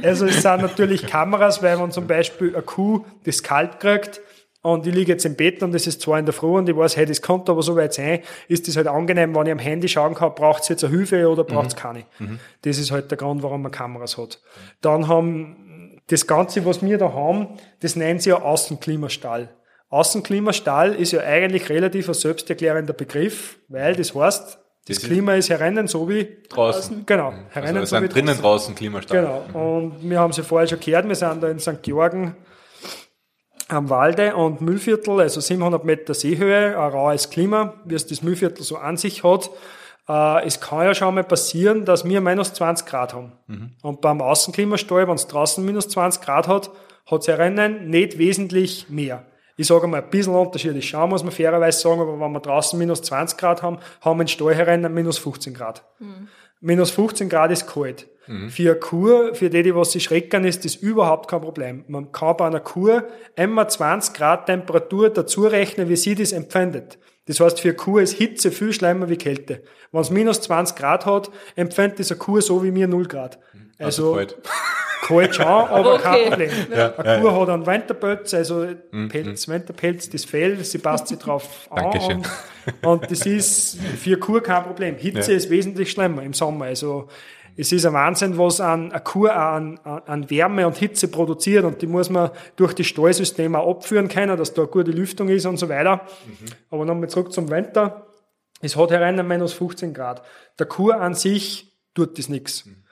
Also 0.00 0.26
es 0.26 0.42
sind 0.42 0.62
natürlich 0.62 1.08
Kameras, 1.08 1.64
weil 1.64 1.76
man 1.76 1.90
zum 1.90 2.06
Beispiel 2.06 2.54
eine 2.54 2.62
Kuh 2.62 3.04
das 3.24 3.42
kalt 3.42 3.80
kriegt 3.80 4.20
und 4.62 4.86
ich 4.86 4.94
liege 4.94 5.10
jetzt 5.10 5.26
im 5.26 5.34
Bett 5.34 5.60
und 5.64 5.74
es 5.74 5.88
ist 5.88 6.02
zwei 6.02 6.20
in 6.20 6.24
der 6.24 6.32
Früh 6.32 6.56
und 6.56 6.68
ich 6.68 6.76
weiß, 6.76 6.96
hey, 6.96 7.04
das 7.04 7.20
kommt 7.20 7.50
aber 7.50 7.64
so 7.64 7.74
weit 7.74 7.94
sein, 7.94 8.20
ist 8.46 8.68
das 8.68 8.76
halt 8.76 8.86
angenehm, 8.86 9.34
wenn 9.34 9.46
ich 9.46 9.52
am 9.52 9.58
Handy 9.58 9.88
schauen 9.88 10.14
kann, 10.14 10.36
braucht 10.36 10.62
es 10.62 10.68
jetzt 10.68 10.84
eine 10.84 10.96
Hilfe 10.96 11.28
oder 11.28 11.42
braucht 11.42 11.66
es 11.66 11.74
mhm. 11.74 11.80
keine. 11.80 12.04
Mhm. 12.20 12.38
Das 12.62 12.78
ist 12.78 12.92
halt 12.92 13.10
der 13.10 13.18
Grund, 13.18 13.42
warum 13.42 13.62
man 13.62 13.72
Kameras 13.72 14.16
hat. 14.18 14.40
Dann 14.82 15.08
haben 15.08 16.00
das 16.06 16.28
Ganze, 16.28 16.64
was 16.64 16.80
wir 16.80 16.96
da 16.96 17.12
haben, 17.12 17.48
das 17.80 17.96
nennen 17.96 18.20
sie 18.20 18.30
ja 18.30 18.40
Außenklimastall. 18.40 19.48
Außenklimastahl 19.88 20.94
ist 20.94 21.12
ja 21.12 21.20
eigentlich 21.20 21.68
relativ 21.68 22.08
ein 22.08 22.14
selbsterklärender 22.14 22.92
Begriff, 22.92 23.58
weil 23.68 23.94
das 23.94 24.14
heißt, 24.14 24.58
das, 24.86 24.98
das 24.98 25.06
Klima 25.06 25.34
ist 25.34 25.50
herinnen 25.50 25.88
so 25.88 26.08
wie 26.08 26.28
draußen. 26.48 27.04
Genau, 27.06 27.32
herinnen 27.50 27.78
also 27.78 27.96
so 27.96 28.02
wie 28.02 28.08
drinnen 28.08 28.38
draußen 28.38 28.74
Klimastahl. 28.74 29.20
Genau. 29.20 29.44
Mhm. 29.48 29.54
Und 29.54 30.10
wir 30.10 30.20
haben 30.20 30.32
sie 30.32 30.42
vorher 30.42 30.68
schon 30.68 30.80
gehört, 30.80 31.08
wir 31.08 31.14
sind 31.14 31.42
da 31.42 31.48
in 31.48 31.58
St. 31.58 31.82
Georgen 31.82 32.36
am 33.68 33.90
Walde 33.90 34.36
und 34.36 34.60
Müllviertel, 34.60 35.20
also 35.20 35.40
700 35.40 35.84
Meter 35.84 36.14
Seehöhe, 36.14 36.78
ein 36.78 36.90
raues 36.90 37.30
Klima, 37.30 37.74
wie 37.84 37.96
es 37.96 38.06
das 38.06 38.22
Müllviertel 38.22 38.62
so 38.62 38.76
an 38.76 38.96
sich 38.96 39.24
hat. 39.24 39.50
Äh, 40.08 40.46
es 40.46 40.60
kann 40.60 40.84
ja 40.84 40.94
schon 40.94 41.14
mal 41.14 41.24
passieren, 41.24 41.84
dass 41.84 42.04
wir 42.04 42.20
minus 42.20 42.52
20 42.52 42.86
Grad 42.86 43.14
haben. 43.14 43.32
Mhm. 43.48 43.70
Und 43.82 44.00
beim 44.00 44.20
Außenklimastall, 44.20 45.08
wenn 45.08 45.14
es 45.14 45.26
draußen 45.26 45.64
minus 45.64 45.88
20 45.88 46.22
Grad 46.22 46.46
hat, 46.46 46.70
hat 47.10 47.20
es 47.20 47.28
herinnen 47.28 47.88
nicht 47.88 48.18
wesentlich 48.18 48.88
mehr. 48.88 49.24
Ich 49.56 49.66
sage 49.66 49.86
mal, 49.86 50.02
ein 50.02 50.10
bisschen 50.10 50.34
Unterschied 50.34 50.76
ist 50.76 50.86
schon, 50.86 51.08
muss 51.08 51.22
man 51.22 51.32
fairerweise 51.32 51.80
sagen, 51.80 52.00
aber 52.00 52.20
wenn 52.20 52.32
wir 52.32 52.40
draußen 52.40 52.78
minus 52.78 53.02
20 53.02 53.38
Grad 53.38 53.62
haben, 53.62 53.78
haben 54.02 54.18
wir 54.18 54.22
in 54.22 54.28
Stallherennen 54.28 54.92
minus 54.92 55.18
15 55.18 55.54
Grad. 55.54 55.82
Mhm. 55.98 56.28
Minus 56.60 56.90
15 56.90 57.28
Grad 57.28 57.50
ist 57.52 57.66
kalt. 57.66 58.06
Mhm. 58.26 58.50
Für 58.50 58.70
eine 58.70 58.80
Kur, 58.80 59.34
für 59.34 59.50
die, 59.50 59.62
die 59.62 59.74
was 59.74 59.92
sich 59.92 60.04
schrecken, 60.04 60.44
ist 60.44 60.64
das 60.64 60.74
überhaupt 60.74 61.30
kein 61.30 61.40
Problem. 61.40 61.84
Man 61.88 62.12
kann 62.12 62.36
bei 62.36 62.46
einer 62.46 62.60
Kur 62.60 63.04
immer 63.34 63.68
20 63.68 64.14
Grad 64.14 64.46
Temperatur 64.46 65.10
dazu 65.10 65.46
rechnen, 65.46 65.88
wie 65.88 65.96
sie 65.96 66.14
das 66.14 66.32
empfindet. 66.32 66.98
Das 67.26 67.40
heißt, 67.40 67.60
für 67.60 67.68
eine 67.68 67.76
Kuh 67.76 67.98
ist 67.98 68.12
Hitze 68.12 68.50
viel 68.50 68.72
schlimmer 68.72 69.08
wie 69.08 69.16
Kälte. 69.16 69.62
Wenn 69.90 70.00
es 70.00 70.10
minus 70.10 70.40
20 70.42 70.76
Grad 70.76 71.06
hat, 71.06 71.30
empfindet 71.56 71.98
diese 71.98 72.16
Kuh 72.16 72.40
so 72.40 72.62
wie 72.62 72.70
mir 72.70 72.88
0 72.88 73.06
Grad. 73.06 73.38
Also, 73.78 74.14
also 74.14 74.34
kalt 75.02 75.34
schon, 75.34 75.46
aber 75.46 75.94
okay. 75.94 76.02
kein 76.02 76.28
Problem. 76.28 76.50
Ja, 76.70 76.94
eine 76.96 77.20
Kuh 77.20 77.28
ja. 77.28 77.40
hat 77.40 77.48
einen 77.48 77.66
Winterpelz, 77.66 78.34
also 78.34 78.66
mhm. 78.90 79.08
Pelz, 79.08 79.48
Winterpelz, 79.48 80.10
das 80.10 80.24
Fell, 80.24 80.62
sie 80.64 80.78
passt 80.78 81.08
sich 81.08 81.18
drauf 81.18 81.68
an. 81.70 81.86
Und, 81.86 82.28
und 82.82 83.10
das 83.10 83.26
ist 83.26 83.78
für 83.80 84.10
eine 84.10 84.18
Kuh 84.18 84.40
kein 84.40 84.64
Problem. 84.64 84.96
Hitze 84.96 85.32
ja. 85.32 85.36
ist 85.36 85.50
wesentlich 85.50 85.90
schlimmer 85.90 86.22
im 86.22 86.32
Sommer. 86.32 86.66
Also 86.66 87.08
es 87.56 87.72
ist 87.72 87.86
ein 87.86 87.92
Wahnsinn, 87.92 88.36
was 88.36 88.60
an, 88.60 88.92
eine 88.92 89.00
Kuh 89.00 89.28
an, 89.28 89.78
an 89.78 90.28
Wärme 90.30 90.66
und 90.66 90.76
Hitze 90.76 91.08
produziert 91.08 91.64
und 91.64 91.80
die 91.80 91.86
muss 91.86 92.10
man 92.10 92.30
durch 92.56 92.74
die 92.74 92.84
Stallsysteme 92.84 93.58
auch 93.58 93.76
abführen 93.76 94.08
können, 94.08 94.36
dass 94.36 94.52
da 94.52 94.62
eine 94.62 94.70
gute 94.70 94.90
Lüftung 94.90 95.28
ist 95.28 95.46
und 95.46 95.56
so 95.56 95.68
weiter. 95.68 96.02
Mhm. 96.26 96.46
Aber 96.70 96.84
nochmal 96.84 97.08
zurück 97.08 97.32
zum 97.32 97.50
Winter. 97.50 98.06
Es 98.60 98.76
hat 98.76 98.90
herein 98.90 99.26
minus 99.26 99.52
15 99.54 99.94
Grad. 99.94 100.22
Der 100.58 100.66
Kuh 100.66 100.90
an 100.90 101.14
sich 101.14 101.76
tut 101.94 102.18
das 102.18 102.28
nichts. 102.28 102.66
Mhm. 102.66 102.85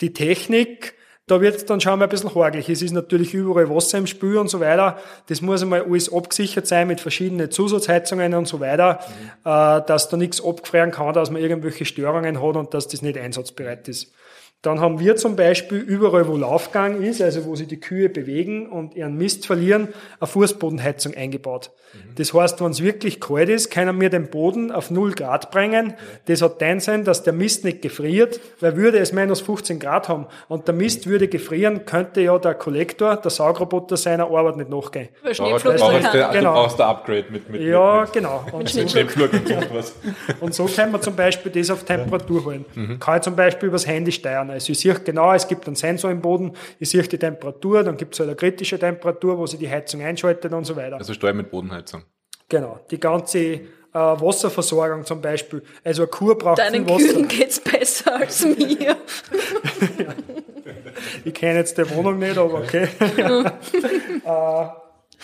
Die 0.00 0.12
Technik, 0.12 0.94
da 1.26 1.40
wird 1.40 1.56
es 1.56 1.64
dann 1.64 1.80
schon 1.80 1.98
mal 1.98 2.04
ein 2.04 2.08
bisschen 2.08 2.34
horglich. 2.34 2.68
Es 2.68 2.82
ist 2.82 2.92
natürlich 2.92 3.34
überall 3.34 3.68
Wasser 3.68 3.98
im 3.98 4.06
Spül 4.06 4.36
und 4.38 4.48
so 4.48 4.60
weiter. 4.60 4.98
Das 5.26 5.40
muss 5.40 5.62
einmal 5.62 5.82
alles 5.82 6.12
abgesichert 6.12 6.66
sein 6.66 6.86
mit 6.86 7.00
verschiedenen 7.00 7.50
Zusatzheizungen 7.50 8.34
und 8.34 8.46
so 8.46 8.60
weiter, 8.60 9.00
mhm. 9.08 9.50
äh, 9.50 9.82
dass 9.86 10.08
da 10.08 10.16
nichts 10.16 10.44
abgefrieren 10.44 10.92
kann, 10.92 11.14
dass 11.14 11.30
man 11.30 11.42
irgendwelche 11.42 11.84
Störungen 11.84 12.40
hat 12.40 12.56
und 12.56 12.74
dass 12.74 12.86
das 12.88 13.02
nicht 13.02 13.18
einsatzbereit 13.18 13.88
ist. 13.88 14.12
Dann 14.66 14.80
haben 14.80 14.98
wir 14.98 15.14
zum 15.14 15.36
Beispiel 15.36 15.78
überall, 15.78 16.26
wo 16.26 16.36
Laufgang 16.36 17.00
ist, 17.00 17.22
also 17.22 17.44
wo 17.44 17.54
sich 17.54 17.68
die 17.68 17.78
Kühe 17.78 18.08
bewegen 18.08 18.68
und 18.68 18.96
ihren 18.96 19.16
Mist 19.16 19.46
verlieren, 19.46 19.86
eine 20.18 20.26
Fußbodenheizung 20.26 21.14
eingebaut. 21.14 21.70
Mhm. 21.92 22.16
Das 22.16 22.34
heißt, 22.34 22.60
wenn 22.60 22.72
es 22.72 22.82
wirklich 22.82 23.20
kalt 23.20 23.48
ist, 23.48 23.70
können 23.70 24.00
wir 24.00 24.10
den 24.10 24.28
Boden 24.28 24.72
auf 24.72 24.90
0 24.90 25.12
Grad 25.12 25.52
bringen. 25.52 25.90
Ja. 25.90 25.94
Das 26.26 26.42
hat 26.42 26.60
den 26.60 26.80
Sinn, 26.80 27.04
dass 27.04 27.22
der 27.22 27.32
Mist 27.32 27.64
nicht 27.64 27.80
gefriert, 27.80 28.40
weil 28.58 28.76
würde 28.76 28.98
es 28.98 29.12
minus 29.12 29.40
15 29.40 29.78
Grad 29.78 30.08
haben 30.08 30.26
und 30.48 30.66
der 30.66 30.74
Mist 30.74 31.06
würde 31.06 31.28
gefrieren, 31.28 31.86
könnte 31.86 32.22
ja 32.22 32.36
der 32.36 32.54
Kollektor, 32.54 33.14
der 33.14 33.30
Saugroboter 33.30 33.96
seiner 33.96 34.24
Arbeit 34.24 34.56
nicht 34.56 34.70
nachgehen. 34.70 35.10
Weil 35.22 35.36
Schneepflug 35.36 35.76
brauchst 35.76 36.12
du, 36.12 36.28
genau. 36.32 36.54
du 36.54 36.60
brauchst 36.60 36.80
ein 36.80 36.88
Upgrade 36.88 37.26
mit, 37.30 37.48
mit 37.48 37.62
Ja, 37.62 38.00
mit, 38.00 38.12
genau. 38.12 38.44
Und 38.50 38.74
mit 38.74 38.90
Schneepflug 38.90 39.32
und 39.32 39.46
sowas. 39.46 39.94
und 40.40 40.54
so 40.54 40.64
kann 40.64 40.90
man 40.90 41.00
zum 41.02 41.14
Beispiel 41.14 41.52
das 41.52 41.70
auf 41.70 41.84
Temperatur 41.84 42.44
holen. 42.44 42.64
Mhm. 42.74 42.98
Kann 42.98 43.18
ich 43.18 43.22
zum 43.22 43.36
Beispiel 43.36 43.68
übers 43.68 43.86
Handy 43.86 44.10
steuern. 44.10 44.55
Also 44.56 44.72
ich 44.72 44.80
sehe 44.80 44.94
genau, 44.94 45.32
es 45.32 45.46
gibt 45.46 45.66
einen 45.66 45.76
Sensor 45.76 46.10
im 46.10 46.20
Boden, 46.20 46.52
ich 46.78 46.90
sehe 46.90 47.02
die 47.02 47.18
Temperatur, 47.18 47.84
dann 47.84 47.96
gibt 47.96 48.14
es 48.14 48.20
halt 48.20 48.28
eine 48.28 48.36
kritische 48.36 48.78
Temperatur, 48.78 49.38
wo 49.38 49.46
sie 49.46 49.58
die 49.58 49.70
Heizung 49.70 50.02
einschaltet 50.02 50.52
und 50.52 50.64
so 50.64 50.74
weiter. 50.76 50.96
Also 50.96 51.14
Steuern 51.14 51.36
mit 51.36 51.50
Bodenheizung. 51.50 52.02
Genau. 52.48 52.80
Die 52.90 53.00
ganze 53.00 53.38
äh, 53.38 53.60
Wasserversorgung 53.92 55.04
zum 55.04 55.20
Beispiel. 55.20 55.62
Also 55.84 56.02
eine 56.02 56.10
Kur 56.10 56.36
braucht 56.36 56.58
Deinen 56.58 56.86
viel 56.86 56.94
Wasser. 56.94 57.14
Kühen 57.14 57.28
geht's 57.28 57.60
besser 57.60 58.16
als 58.16 58.44
mir. 58.44 58.80
ja. 58.80 58.96
Ich 61.24 61.34
kenne 61.34 61.58
jetzt 61.58 61.76
die 61.76 61.88
Wohnung 61.90 62.18
nicht, 62.18 62.38
aber 62.38 62.54
okay. 62.60 62.88
äh, 64.24 64.68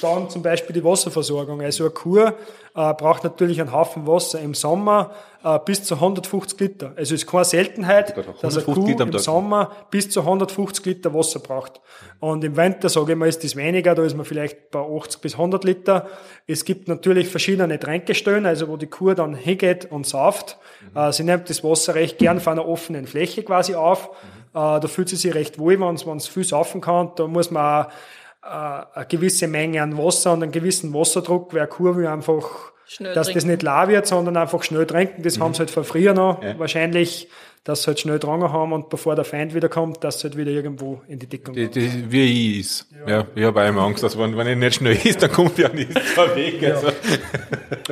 dann 0.01 0.31
zum 0.31 0.43
Beispiel 0.43 0.73
die 0.75 0.85
Wasserversorgung. 0.85 1.61
Also 1.61 1.85
eine 1.85 1.93
Kuh 1.93 2.19
äh, 2.19 2.33
braucht 2.75 3.25
natürlich 3.25 3.61
einen 3.61 3.73
Haufen 3.73 4.07
Wasser 4.07 4.41
im 4.41 4.55
Sommer 4.55 5.11
äh, 5.45 5.59
bis 5.65 5.85
zu 5.85 5.97
150 5.97 6.59
Liter. 6.59 6.87
Also 6.97 7.15
es 7.15 7.23
ist 7.23 7.27
keine 7.27 7.45
Seltenheit, 7.45 8.15
dass 8.41 8.57
eine 8.57 8.65
Kuh 8.65 8.87
im 8.87 9.19
Sommer 9.19 9.71
bis 9.91 10.09
zu 10.09 10.21
150 10.21 10.85
Liter 10.87 11.13
Wasser 11.13 11.41
braucht. 11.41 11.81
Und 12.21 12.43
im 12.45 12.57
Winter, 12.57 12.89
sage 12.89 13.13
ich 13.13 13.19
mal, 13.19 13.29
ist 13.29 13.45
das 13.45 13.57
weniger, 13.57 13.95
da 13.95 14.03
ist 14.03 14.17
man 14.17 14.25
vielleicht 14.25 14.71
bei 14.71 14.81
80 14.81 15.21
bis 15.21 15.35
100 15.35 15.65
Liter. 15.65 16.09
Es 16.47 16.65
gibt 16.65 16.89
natürlich 16.89 17.29
verschiedene 17.29 17.79
Tränkestellen, 17.79 18.47
also 18.47 18.69
wo 18.69 18.77
die 18.77 18.87
Kuh 18.87 19.15
dann 19.15 19.35
hingeht 19.35 19.91
und 19.91 20.07
sauft. 20.07 20.57
Mhm. 20.95 20.99
Äh, 20.99 21.13
sie 21.13 21.25
nimmt 21.25 21.51
das 21.51 21.63
Wasser 21.63 21.95
recht 21.95 22.19
gern 22.19 22.41
von 22.41 22.55
einer 22.55 22.67
offenen 22.67 23.07
Fläche 23.07 23.43
quasi 23.43 23.75
auf. 23.75 24.09
Mhm. 24.09 24.59
Äh, 24.59 24.81
da 24.81 24.87
fühlt 24.87 25.09
sie 25.09 25.17
sich 25.17 25.35
recht 25.35 25.59
wohl, 25.59 25.79
wenn 25.79 26.17
es 26.17 26.27
viel 26.27 26.45
saufen 26.45 26.81
kann. 26.81 27.11
Da 27.17 27.27
muss 27.27 27.51
man 27.51 27.87
auch 27.87 27.91
eine 28.43 29.07
gewisse 29.07 29.47
Menge 29.47 29.83
an 29.83 29.97
Wasser 29.97 30.33
und 30.33 30.43
einen 30.43 30.53
gewissen 30.53 30.93
Wasserdruck, 30.93 31.53
weil 31.53 31.61
eine 31.61 31.69
Kurve 31.69 32.11
einfach, 32.11 32.73
schnell 32.87 33.15
dass 33.15 33.29
trinken. 33.29 33.39
das 33.39 33.45
nicht 33.47 33.63
la 33.63 33.89
wird, 33.89 34.07
sondern 34.07 34.37
einfach 34.37 34.63
schnell 34.65 34.87
trinken. 34.87 35.23
Das 35.23 35.39
mhm. 35.39 35.43
haben 35.43 35.55
sie 35.55 35.61
halt 35.61 35.71
von 35.71 35.85
früher 35.85 36.13
noch. 36.13 36.43
Ja. 36.43 36.59
Wahrscheinlich 36.59 37.29
dass 37.65 37.83
sie 37.83 37.89
halt 37.89 38.01
schnell 38.01 38.19
dran 38.19 38.43
haben 38.43 38.73
und 38.73 38.89
bevor 38.89 39.15
der 39.15 39.25
Feind 39.25 39.55
wiederkommt, 39.55 40.03
dass 40.03 40.19
sie 40.19 40.25
halt 40.25 40.37
wieder 40.37 40.51
irgendwo 40.51 41.01
in 41.07 41.21
die 41.21 41.29
Deckung 41.29 41.55
die, 41.55 41.69
die, 41.69 42.11
Wie 42.11 42.25
ich 42.25 42.61
ist. 42.61 42.87
Ja. 43.07 43.19
ja 43.19 43.27
ich 43.35 43.45
habe 43.45 43.61
einmal 43.61 43.87
Angst, 43.87 44.03
dass 44.03 44.19
wenn, 44.19 44.37
wenn 44.37 44.49
ich 44.49 44.57
nicht 44.57 44.75
schnell 44.77 44.99
ist, 45.05 45.23
dann 45.23 45.31
kommt 45.31 45.59
ja 45.59 45.69
nicht 45.69 45.95
weg. 46.35 46.61
Ja. 46.61 46.75
Also. 46.75 46.89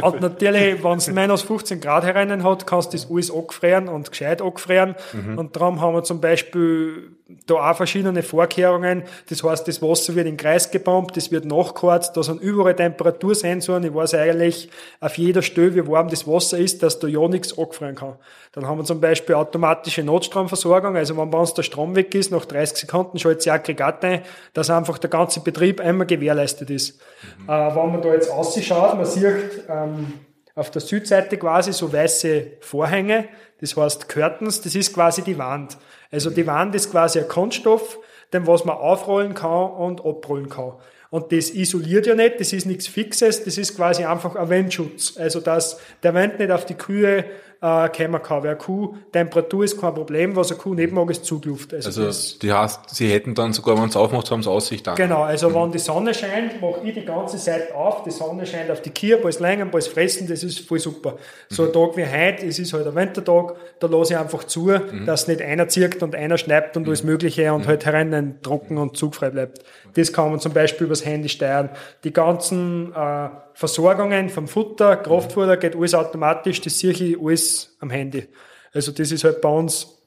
Und 0.02 0.20
natürlich, 0.20 0.82
wenn 0.82 0.98
es 0.98 1.08
minus 1.08 1.42
15 1.42 1.80
Grad 1.80 2.04
herein 2.04 2.42
hat, 2.42 2.66
kannst 2.66 2.92
du 2.92 2.96
das 2.96 3.08
alles 3.08 3.30
angefrieren 3.30 3.88
und 3.88 4.10
gescheit 4.10 4.42
angefrieren. 4.42 4.96
Mhm. 5.12 5.38
Und 5.38 5.54
darum 5.54 5.80
haben 5.80 5.94
wir 5.94 6.02
zum 6.02 6.20
Beispiel 6.20 7.12
da 7.46 7.70
auch 7.70 7.76
verschiedene 7.76 8.22
Vorkehrungen. 8.22 9.04
Das 9.28 9.42
heißt, 9.42 9.66
das 9.68 9.80
Wasser 9.82 10.14
wird 10.14 10.26
in 10.26 10.36
den 10.36 10.36
Kreis 10.36 10.70
gepumpt, 10.70 11.16
das 11.16 11.30
wird 11.30 11.44
nachgeheizt, 11.44 12.16
da 12.16 12.22
sind 12.22 12.40
überall 12.40 12.74
Temperatursensoren. 12.74 13.84
Ich 13.84 13.94
weiß 13.94 14.14
eigentlich 14.14 14.68
auf 15.00 15.16
jeder 15.16 15.42
Stelle, 15.42 15.74
wie 15.74 15.86
warm 15.86 16.08
das 16.08 16.26
Wasser 16.26 16.58
ist, 16.58 16.82
dass 16.82 16.98
da 16.98 17.06
ja 17.06 17.26
nichts 17.28 17.56
angefrieren 17.56 17.94
kann. 17.94 18.16
Dann 18.52 18.66
haben 18.66 18.78
wir 18.78 18.84
zum 18.84 19.00
Beispiel 19.00 19.36
automatische 19.60 20.02
Notstromversorgung, 20.02 20.96
also 20.96 21.16
wenn 21.16 21.30
bei 21.30 21.38
uns 21.38 21.54
der 21.54 21.62
Strom 21.62 21.94
weg 21.94 22.14
ist, 22.14 22.30
nach 22.30 22.44
30 22.44 22.78
Sekunden 22.78 23.18
schaltet 23.18 23.42
sie 23.42 23.50
Aggregat 23.50 24.04
ein, 24.04 24.22
dass 24.54 24.70
einfach 24.70 24.98
der 24.98 25.10
ganze 25.10 25.40
Betrieb 25.40 25.80
einmal 25.80 26.06
gewährleistet 26.06 26.70
ist. 26.70 27.00
Mhm. 27.38 27.48
Äh, 27.48 27.76
wenn 27.76 27.92
man 27.92 28.02
da 28.02 28.12
jetzt 28.12 28.30
ausschaut, 28.30 28.96
man 28.96 29.06
sieht 29.06 29.64
ähm, 29.68 30.14
auf 30.54 30.70
der 30.70 30.80
Südseite 30.80 31.36
quasi 31.36 31.72
so 31.72 31.92
weiße 31.92 32.58
Vorhänge, 32.60 33.28
das 33.60 33.76
heißt 33.76 34.08
Curtains, 34.08 34.62
das 34.62 34.74
ist 34.74 34.94
quasi 34.94 35.22
die 35.22 35.36
Wand. 35.36 35.76
Also 36.10 36.30
die 36.30 36.46
Wand 36.46 36.74
ist 36.74 36.90
quasi 36.90 37.18
ein 37.18 37.28
Kunststoff, 37.28 37.98
den 38.32 38.46
was 38.46 38.64
man 38.64 38.76
aufrollen 38.76 39.34
kann 39.34 39.70
und 39.72 40.00
abrollen 40.00 40.48
kann. 40.48 40.72
Und 41.10 41.32
das 41.32 41.50
isoliert 41.50 42.06
ja 42.06 42.14
nicht, 42.14 42.38
das 42.38 42.52
ist 42.52 42.66
nichts 42.66 42.86
Fixes, 42.86 43.44
das 43.44 43.58
ist 43.58 43.76
quasi 43.76 44.04
einfach 44.04 44.36
ein 44.36 44.48
Windschutz. 44.48 45.16
Also 45.18 45.40
dass 45.40 45.78
der 46.02 46.14
Wind 46.14 46.38
nicht 46.38 46.52
auf 46.52 46.64
die 46.64 46.74
Kühe 46.74 47.24
äh, 47.60 47.88
kommen 47.88 48.22
kann. 48.22 48.42
Weil 48.42 48.50
eine 48.50 48.58
Kuh, 48.58 48.94
Temperatur 49.12 49.64
ist 49.64 49.80
kein 49.80 49.94
Problem, 49.94 50.34
was 50.36 50.50
eine 50.50 50.60
Kuh 50.60 50.74
nicht 50.74 50.92
mag, 50.92 51.10
ist 51.10 51.24
Zugluft. 51.24 51.74
Also, 51.74 52.04
also 52.04 52.38
die 52.38 52.52
heißt, 52.52 52.94
sie 52.94 53.10
hätten 53.12 53.34
dann 53.34 53.52
sogar, 53.52 53.76
wenn 53.76 53.88
es 53.88 53.96
aufmacht, 53.96 54.30
haben 54.30 54.42
sie 54.42 54.50
Aussicht 54.50 54.86
an. 54.88 54.96
Genau, 54.96 55.22
also 55.22 55.50
mhm. 55.50 55.54
wenn 55.54 55.72
die 55.72 55.78
Sonne 55.78 56.14
scheint, 56.14 56.60
mache 56.60 56.80
ich 56.84 56.94
die 56.94 57.04
ganze 57.04 57.36
Zeit 57.36 57.72
auf, 57.72 58.02
die 58.02 58.10
Sonne 58.10 58.46
scheint 58.46 58.70
auf 58.70 58.80
die 58.80 58.90
Kühe, 58.90 59.18
bald 59.18 59.38
längen, 59.40 59.70
bald 59.70 59.84
fressen, 59.84 60.26
das 60.26 60.42
ist 60.42 60.60
voll 60.60 60.78
super. 60.78 61.16
So 61.48 61.64
ein 61.64 61.72
Tag 61.72 61.96
wie 61.96 62.06
heute, 62.06 62.46
es 62.46 62.58
ist 62.58 62.72
halt 62.72 62.86
ein 62.86 62.94
Wintertag, 62.94 63.54
da 63.78 63.86
lasse 63.86 64.14
ich 64.14 64.18
einfach 64.18 64.44
zu, 64.44 64.70
mhm. 64.70 65.04
dass 65.06 65.28
nicht 65.28 65.42
einer 65.42 65.68
zirkt 65.68 66.02
und 66.02 66.14
einer 66.14 66.38
schneidet 66.38 66.76
und 66.76 66.86
alles 66.86 67.04
Mögliche 67.04 67.52
und 67.52 67.64
mhm. 67.64 67.68
halt 67.68 67.84
herein 67.84 68.38
trocken 68.42 68.78
und 68.78 68.96
zugfrei 68.96 69.30
bleibt. 69.30 69.64
Das 69.94 70.12
kann 70.12 70.30
man 70.30 70.40
zum 70.40 70.52
Beispiel 70.52 70.86
übers 70.86 71.04
Handy 71.04 71.28
steuern. 71.28 71.70
Die 72.04 72.12
ganzen 72.12 72.92
äh, 72.94 73.28
Versorgungen 73.60 74.30
vom 74.30 74.48
Futter, 74.48 74.96
Kraftfutter 74.96 75.58
geht 75.58 75.76
alles 75.76 75.92
automatisch, 75.92 76.62
das 76.62 76.78
sehe 76.78 76.92
ich 76.92 77.20
alles 77.20 77.76
am 77.80 77.90
Handy. 77.90 78.26
Also 78.72 78.90
das 78.90 79.12
ist 79.12 79.22
halt 79.22 79.42
bei 79.42 79.50
uns 79.50 79.98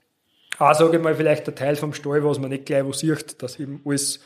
auch, 0.57 0.73
sage 0.73 0.97
ich 0.97 1.03
mal, 1.03 1.13
vielleicht 1.13 1.45
der 1.45 1.53
Teil 1.53 1.75
vom 1.75 1.93
Stall, 1.93 2.25
was 2.25 2.39
man 2.39 2.49
nicht 2.49 2.65
gleich 2.65 2.83
wo 2.83 2.93
sieht, 2.93 3.43
dass 3.43 3.59
eben 3.59 3.79
alles 3.85 4.21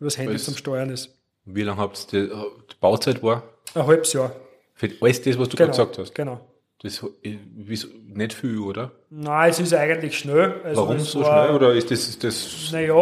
übers 0.00 0.16
Handy 0.16 0.30
alles, 0.30 0.46
zum 0.46 0.56
Steuern 0.56 0.88
ist. 0.88 1.10
Wie 1.44 1.64
lange 1.64 1.82
habt 1.82 2.14
ihr 2.14 2.28
die, 2.28 2.28
die 2.30 2.76
Bauzeit 2.80 3.22
war? 3.22 3.42
Ein 3.74 3.86
halbes 3.86 4.14
Jahr. 4.14 4.32
Für 4.72 4.88
alles 5.02 5.20
das, 5.20 5.38
was 5.38 5.50
du 5.50 5.56
genau, 5.58 5.70
gerade 5.70 5.88
gesagt 5.90 5.98
hast? 5.98 6.14
Genau. 6.14 6.40
Das 6.82 7.04
ist 7.20 7.88
nicht 8.06 8.32
viel, 8.32 8.58
oder? 8.58 8.90
Nein, 9.10 9.50
es 9.50 9.60
ist 9.60 9.74
eigentlich 9.74 10.18
schnell. 10.18 10.62
Also 10.64 10.80
Warum 10.80 10.98
so 10.98 11.22
schnell? 11.22 11.50
Oder 11.50 11.74
ist 11.74 11.90
das, 11.90 12.18
das 12.18 12.70
Naja, 12.72 12.94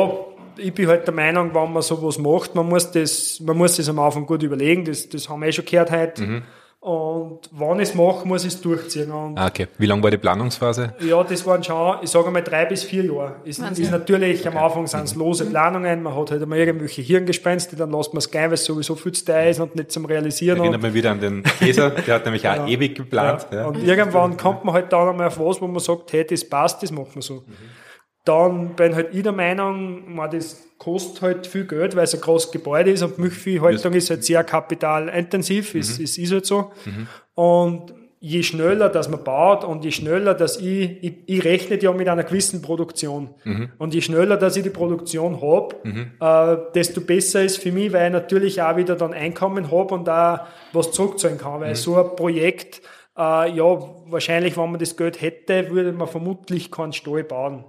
ich 0.61 0.73
bin 0.75 0.89
halt 0.89 1.07
der 1.07 1.15
Meinung, 1.15 1.55
wenn 1.55 1.73
man 1.73 1.83
sowas 1.83 2.19
macht, 2.19 2.55
man 2.55 2.69
muss 2.69 2.91
das, 2.91 3.41
man 3.41 3.57
muss 3.57 3.77
das 3.77 3.89
am 3.89 3.99
Anfang 3.99 4.27
gut 4.27 4.43
überlegen, 4.43 4.85
das, 4.85 5.09
das 5.09 5.29
haben 5.29 5.41
wir 5.41 5.49
eh 5.49 5.53
schon 5.53 5.65
gehört 5.65 5.91
heute. 5.91 6.23
Mhm. 6.23 6.43
Und 6.81 7.41
wenn 7.53 7.79
ich 7.81 7.91
es 7.91 7.95
mache, 7.95 8.27
muss 8.27 8.47
ich 8.47 8.55
es 8.55 8.61
durchziehen. 8.63 9.13
Und 9.13 9.37
ah, 9.37 9.49
okay. 9.49 9.69
Wie 9.77 9.85
lange 9.85 10.03
war 10.03 10.11
die 10.11 10.17
Planungsphase? 10.17 10.95
Ja, 11.01 11.23
das 11.23 11.45
waren 11.45 11.63
schon, 11.63 11.99
ich 12.01 12.09
sage 12.09 12.31
mal, 12.31 12.43
drei 12.43 12.65
bis 12.65 12.85
vier 12.85 13.05
Jahre. 13.05 13.37
Ist, 13.45 13.59
ist 13.59 13.91
natürlich, 13.91 14.41
okay. 14.41 14.57
am 14.57 14.65
Anfang 14.65 14.87
sind 14.87 15.05
es 15.05 15.15
lose 15.15 15.45
mhm. 15.45 15.51
Planungen, 15.51 16.03
man 16.03 16.17
hat 16.17 16.31
halt 16.31 16.41
immer 16.41 16.57
irgendwelche 16.57 17.03
Hirngespenste, 17.03 17.77
dann 17.77 17.91
lässt 17.91 18.15
man 18.15 18.19
es 18.19 18.31
gehen, 18.31 18.45
weil 18.45 18.55
es 18.55 18.65
sowieso 18.65 18.95
viel 18.95 19.13
zu 19.13 19.27
teuer 19.27 19.51
ist 19.51 19.61
und 19.61 19.77
nicht 19.77 19.93
zum 19.93 20.07
Realisieren. 20.07 20.59
Erinnert 20.59 20.81
mich 20.81 20.95
wieder 20.95 21.11
an 21.11 21.21
den 21.21 21.43
Käser, 21.43 21.91
der 21.91 22.15
hat 22.15 22.25
nämlich 22.25 22.49
auch 22.49 22.57
ja. 22.57 22.67
ewig 22.67 22.95
geplant. 22.95 23.47
Ja. 23.51 23.59
Ja. 23.59 23.67
Und 23.67 23.83
irgendwann 23.83 24.39
kommt 24.39 24.65
man 24.65 24.75
halt 24.75 24.91
dann 24.91 25.07
einmal 25.07 25.27
auf 25.27 25.39
was, 25.39 25.61
wo 25.61 25.67
man 25.67 25.81
sagt, 25.81 26.15
hey, 26.15 26.25
das 26.25 26.49
passt, 26.49 26.83
das 26.83 26.91
machen 26.91 27.11
wir 27.13 27.23
so. 27.23 27.35
Mhm. 27.35 27.80
Dann 28.25 28.77
bin 28.77 28.95
halt 28.95 29.15
ich 29.15 29.23
der 29.23 29.33
Meinung, 29.33 30.15
man, 30.15 30.31
das 30.31 30.69
kostet 30.79 31.23
halt 31.23 31.47
viel 31.47 31.67
Geld, 31.67 31.97
weil 31.97 32.05
es 32.05 32.15
ein 32.15 32.21
großes 32.21 32.53
Gebäude 32.53 32.91
ist 32.91 33.03
und 33.03 33.19
Milchviehhaltung 33.19 33.93
ist 33.95 34.11
halt 34.11 34.25
sehr 34.25 34.45
kapitalintensiv, 34.45 35.75
mhm. 35.75 35.81
ist, 35.81 35.99
ist, 35.99 36.19
ist 36.19 36.33
halt 36.33 36.47
so. 36.47 36.73
Mhm. 36.85 37.07
Und 37.35 37.95
je 38.21 38.43
schneller, 38.43 38.91
dass 38.91 39.09
man 39.09 39.25
baut 39.25 39.65
und 39.65 39.83
je 39.85 39.91
schneller, 39.91 40.35
dass 40.35 40.59
ich, 40.59 41.03
ich, 41.03 41.15
ich 41.27 41.45
rechne 41.45 41.81
ja 41.81 41.91
mit 41.93 42.07
einer 42.07 42.25
gewissen 42.25 42.61
Produktion. 42.61 43.31
Mhm. 43.45 43.71
Und 43.79 43.95
je 43.95 44.03
schneller, 44.03 44.37
dass 44.37 44.57
ich 44.57 44.63
die 44.63 44.71
Produktion 44.71 45.41
hab, 45.41 45.83
mhm. 45.85 46.13
äh, 46.21 46.57
desto 46.75 47.01
besser 47.01 47.43
ist 47.43 47.59
für 47.59 47.73
mich, 47.73 47.93
weil 47.95 48.07
ich 48.07 48.13
natürlich 48.13 48.61
auch 48.61 48.77
wieder 48.77 48.95
dann 48.95 49.15
Einkommen 49.15 49.71
hab 49.71 49.91
und 49.91 50.07
da 50.07 50.47
was 50.73 50.93
zurückzahlen 50.93 51.39
kann. 51.39 51.61
Weil 51.61 51.71
mhm. 51.71 51.77
so 51.77 51.97
ein 51.97 52.15
Projekt, 52.15 52.83
äh, 53.17 53.51
ja, 53.51 53.65
wahrscheinlich, 54.07 54.59
wenn 54.59 54.71
man 54.71 54.81
das 54.81 54.99
Geld 54.99 55.23
hätte, 55.23 55.71
würde 55.71 55.93
man 55.93 56.07
vermutlich 56.07 56.71
keinen 56.71 56.93
Stall 56.93 57.25
bauen 57.25 57.65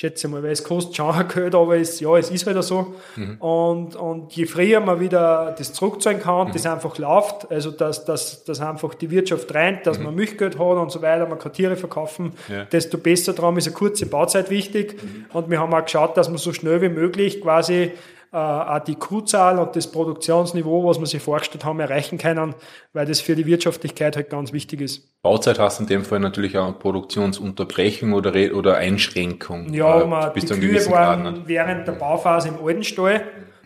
schätze 0.00 0.28
mal, 0.28 0.42
weil 0.42 0.52
es 0.52 0.64
kostet 0.64 0.96
schon 0.96 1.14
ein 1.14 1.28
Geld, 1.28 1.54
aber 1.54 1.76
es, 1.76 2.00
ja, 2.00 2.16
es 2.16 2.30
ist 2.30 2.46
halt 2.46 2.62
so. 2.64 2.94
Mhm. 3.16 3.36
Und, 3.38 3.96
und 3.96 4.32
je 4.32 4.46
früher 4.46 4.80
man 4.80 4.98
wieder 4.98 5.54
das 5.56 5.74
zurückzahlen 5.74 6.20
kann, 6.20 6.48
mhm. 6.48 6.52
das 6.52 6.64
einfach 6.64 6.96
läuft, 6.96 7.50
also 7.50 7.70
dass, 7.70 8.06
dass, 8.06 8.42
dass 8.44 8.60
einfach 8.62 8.94
die 8.94 9.10
Wirtschaft 9.10 9.54
reint, 9.54 9.86
dass 9.86 9.98
mhm. 9.98 10.06
man 10.06 10.14
Milchgeld 10.14 10.58
hat 10.58 10.76
und 10.78 10.90
so 10.90 11.02
weiter, 11.02 11.26
man 11.26 11.38
kann 11.38 11.52
Tiere 11.52 11.76
verkaufen, 11.76 12.32
ja. 12.48 12.64
desto 12.64 12.96
besser 12.96 13.34
darum 13.34 13.58
ist 13.58 13.66
eine 13.66 13.76
kurze 13.76 14.06
Bauzeit 14.06 14.48
wichtig. 14.48 15.02
Mhm. 15.02 15.26
Und 15.34 15.50
wir 15.50 15.60
haben 15.60 15.74
auch 15.74 15.84
geschaut, 15.84 16.16
dass 16.16 16.30
man 16.30 16.38
so 16.38 16.54
schnell 16.54 16.80
wie 16.80 16.88
möglich 16.88 17.42
quasi 17.42 17.92
äh, 18.32 18.36
auch 18.36 18.78
die 18.78 18.94
Kuhzahl 18.94 19.58
und 19.58 19.74
das 19.74 19.90
Produktionsniveau, 19.90 20.86
was 20.86 21.00
wir 21.00 21.06
sich 21.06 21.20
vorgestellt 21.20 21.64
haben, 21.64 21.80
erreichen 21.80 22.16
können, 22.16 22.54
weil 22.92 23.06
das 23.06 23.20
für 23.20 23.34
die 23.34 23.44
Wirtschaftlichkeit 23.44 24.14
halt 24.14 24.30
ganz 24.30 24.52
wichtig 24.52 24.80
ist. 24.80 25.20
Bauzeit 25.22 25.58
hast 25.58 25.80
in 25.80 25.86
dem 25.86 26.04
Fall 26.04 26.20
natürlich 26.20 26.56
auch 26.56 26.78
Produktionsunterbrechung 26.78 28.12
oder, 28.12 28.32
oder 28.54 28.76
Einschränkung. 28.76 29.72
Ja, 29.74 30.02
äh, 30.02 30.06
man, 30.06 30.32
die 30.34 30.46
Kühe 30.46 30.90
waren 30.90 31.42
während 31.46 31.88
der 31.88 31.92
Bauphase 31.92 32.48
im 32.48 32.64
alten 32.64 32.84
Stall 32.84 33.22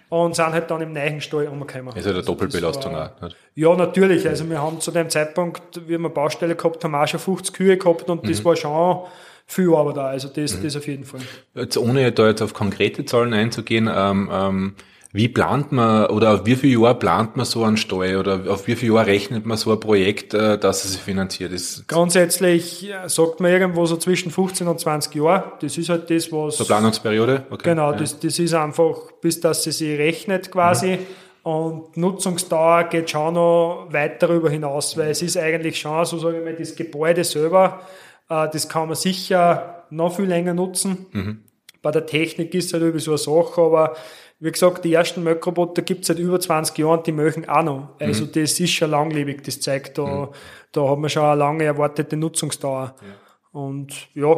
und 0.09 0.35
sind 0.35 0.53
halt 0.53 0.71
dann 0.71 0.81
im 0.81 0.93
neuen 0.93 1.21
Stall 1.21 1.49
umgekommen. 1.49 1.95
Ist 1.95 2.07
ja 2.07 2.13
eine 2.13 2.23
Doppelbelastung 2.23 2.95
war, 2.95 3.13
auch. 3.17 3.23
Nicht? 3.23 3.37
Ja, 3.57 3.75
natürlich. 3.75 4.27
Also 4.29 4.49
wir 4.49 4.63
haben 4.63 4.81
zu 4.81 4.91
dem 4.93 5.11
Zeitpunkt, 5.11 5.87
wie 5.89 5.99
wir 5.99 6.09
Baustelle 6.09 6.55
gehabt 6.55 6.83
haben, 6.85 6.95
auch 6.95 7.07
schon 7.07 7.21
50 7.21 7.55
Kühe 7.55 7.77
gehabt 7.77 8.09
und 8.09 8.23
mhm. 8.23 8.29
das 8.29 8.45
war 8.45 8.57
schon 8.57 9.01
viel 9.47 9.75
Arbeit 9.75 9.97
da. 9.97 10.07
Also 10.07 10.29
das, 10.29 10.57
mhm. 10.57 10.63
das 10.63 10.77
auf 10.77 10.87
jeden 10.87 11.05
Fall. 11.05 11.21
Jetzt 11.55 11.77
ohne 11.77 12.11
da 12.13 12.29
jetzt 12.29 12.43
auf 12.43 12.55
konkrete 12.55 13.05
Zahlen 13.05 13.33
einzugehen, 13.33 13.91
ähm, 13.93 14.31
ähm, 14.33 14.75
wie 15.17 15.29
plant 15.29 15.71
man 15.71 16.07
oder 16.07 16.35
auf 16.35 16.41
wie 16.45 16.57
viel 16.57 16.81
Jahr 16.81 16.95
plant 16.95 17.37
man 17.37 17.47
so 17.47 17.63
einen 17.63 17.77
Steuer 17.77 18.19
oder 18.19 18.41
auf 18.49 18.67
wie 18.67 18.75
viel 18.75 18.93
Jahr 18.93 19.07
rechnet 19.07 19.47
man 19.47 19.57
so 19.57 19.71
ein 19.71 19.79
Projekt, 19.79 20.35
äh, 20.35 20.59
dass 20.59 20.85
es 20.85 20.95
sich 20.95 21.03
finanziert 21.03 21.53
ist? 21.53 21.87
Grundsätzlich 21.87 22.93
sagt 23.07 23.39
man 23.39 23.53
irgendwo 23.53 23.87
so 23.87 23.97
zwischen 23.97 24.33
15 24.33 24.67
und 24.67 24.81
20 24.81 25.15
Jahre. 25.15 25.53
Das 25.61 25.79
ist 25.79 25.89
halt 25.89 26.11
das, 26.11 26.33
was. 26.33 26.57
So 26.57 26.65
Planungsperiode? 26.65 27.45
Okay. 27.49 27.71
Genau, 27.71 27.93
ja. 27.93 27.99
das, 27.99 28.19
das 28.19 28.41
ist 28.41 28.55
einfach, 28.55 29.13
bis 29.21 29.39
dass 29.39 29.63
sie 29.63 29.71
sich 29.71 29.97
rechnet 29.97 30.51
quasi. 30.51 30.97
Mhm. 30.97 31.07
Und 31.45 31.97
Nutzungsdauer 31.97 32.85
geht 32.85 33.11
schon 33.11 33.35
noch 33.35 33.89
weit 33.91 34.21
darüber 34.21 34.51
hinaus, 34.51 34.97
weil 34.97 35.11
es 35.11 35.23
ist 35.23 35.37
eigentlich 35.37 35.79
schon, 35.79 36.05
so 36.07 36.19
sage 36.19 36.39
ich 36.39 36.45
mal, 36.45 36.55
das 36.55 36.75
Gebäude 36.75 37.23
selber 37.23 37.83
äh, 37.83 38.05
das 38.29 38.69
kann 38.69 38.89
man 38.89 38.97
sicher 38.97 39.85
noch 39.91 40.17
viel 40.17 40.27
länger 40.27 40.55
nutzen. 40.55 41.07
Mhm. 41.13 41.45
Bei 41.83 41.91
der 41.91 42.07
Technik 42.07 42.55
ist 42.55 42.67
es 42.67 42.73
halt 42.73 42.83
irgendwie 42.83 43.05
so 43.05 43.13
eine 43.13 43.19
Sache, 43.19 43.61
aber 43.61 43.95
wie 44.41 44.51
gesagt, 44.51 44.85
die 44.85 44.93
ersten 44.93 45.23
Möckroboter 45.23 45.83
gibt 45.83 46.03
es 46.03 46.09
seit 46.09 46.19
über 46.19 46.41
20 46.41 46.77
Jahren, 46.79 47.03
die 47.03 47.13
mögen 47.13 47.49
auch 47.49 47.63
noch. 47.63 47.89
Also 48.01 48.25
mhm. 48.25 48.33
das 48.33 48.59
ist 48.59 48.73
schon 48.73 48.91
langlebig, 48.91 49.43
das 49.45 49.61
zeigt, 49.61 49.99
da, 49.99 50.07
mhm. 50.07 50.29
da 50.73 50.89
hat 50.89 50.99
man 50.99 51.11
schon 51.11 51.25
eine 51.25 51.39
lange 51.39 51.65
erwartete 51.65 52.17
Nutzungsdauer. 52.17 52.95
Ja. 53.01 53.61
Und 53.61 54.09
ja, 54.15 54.37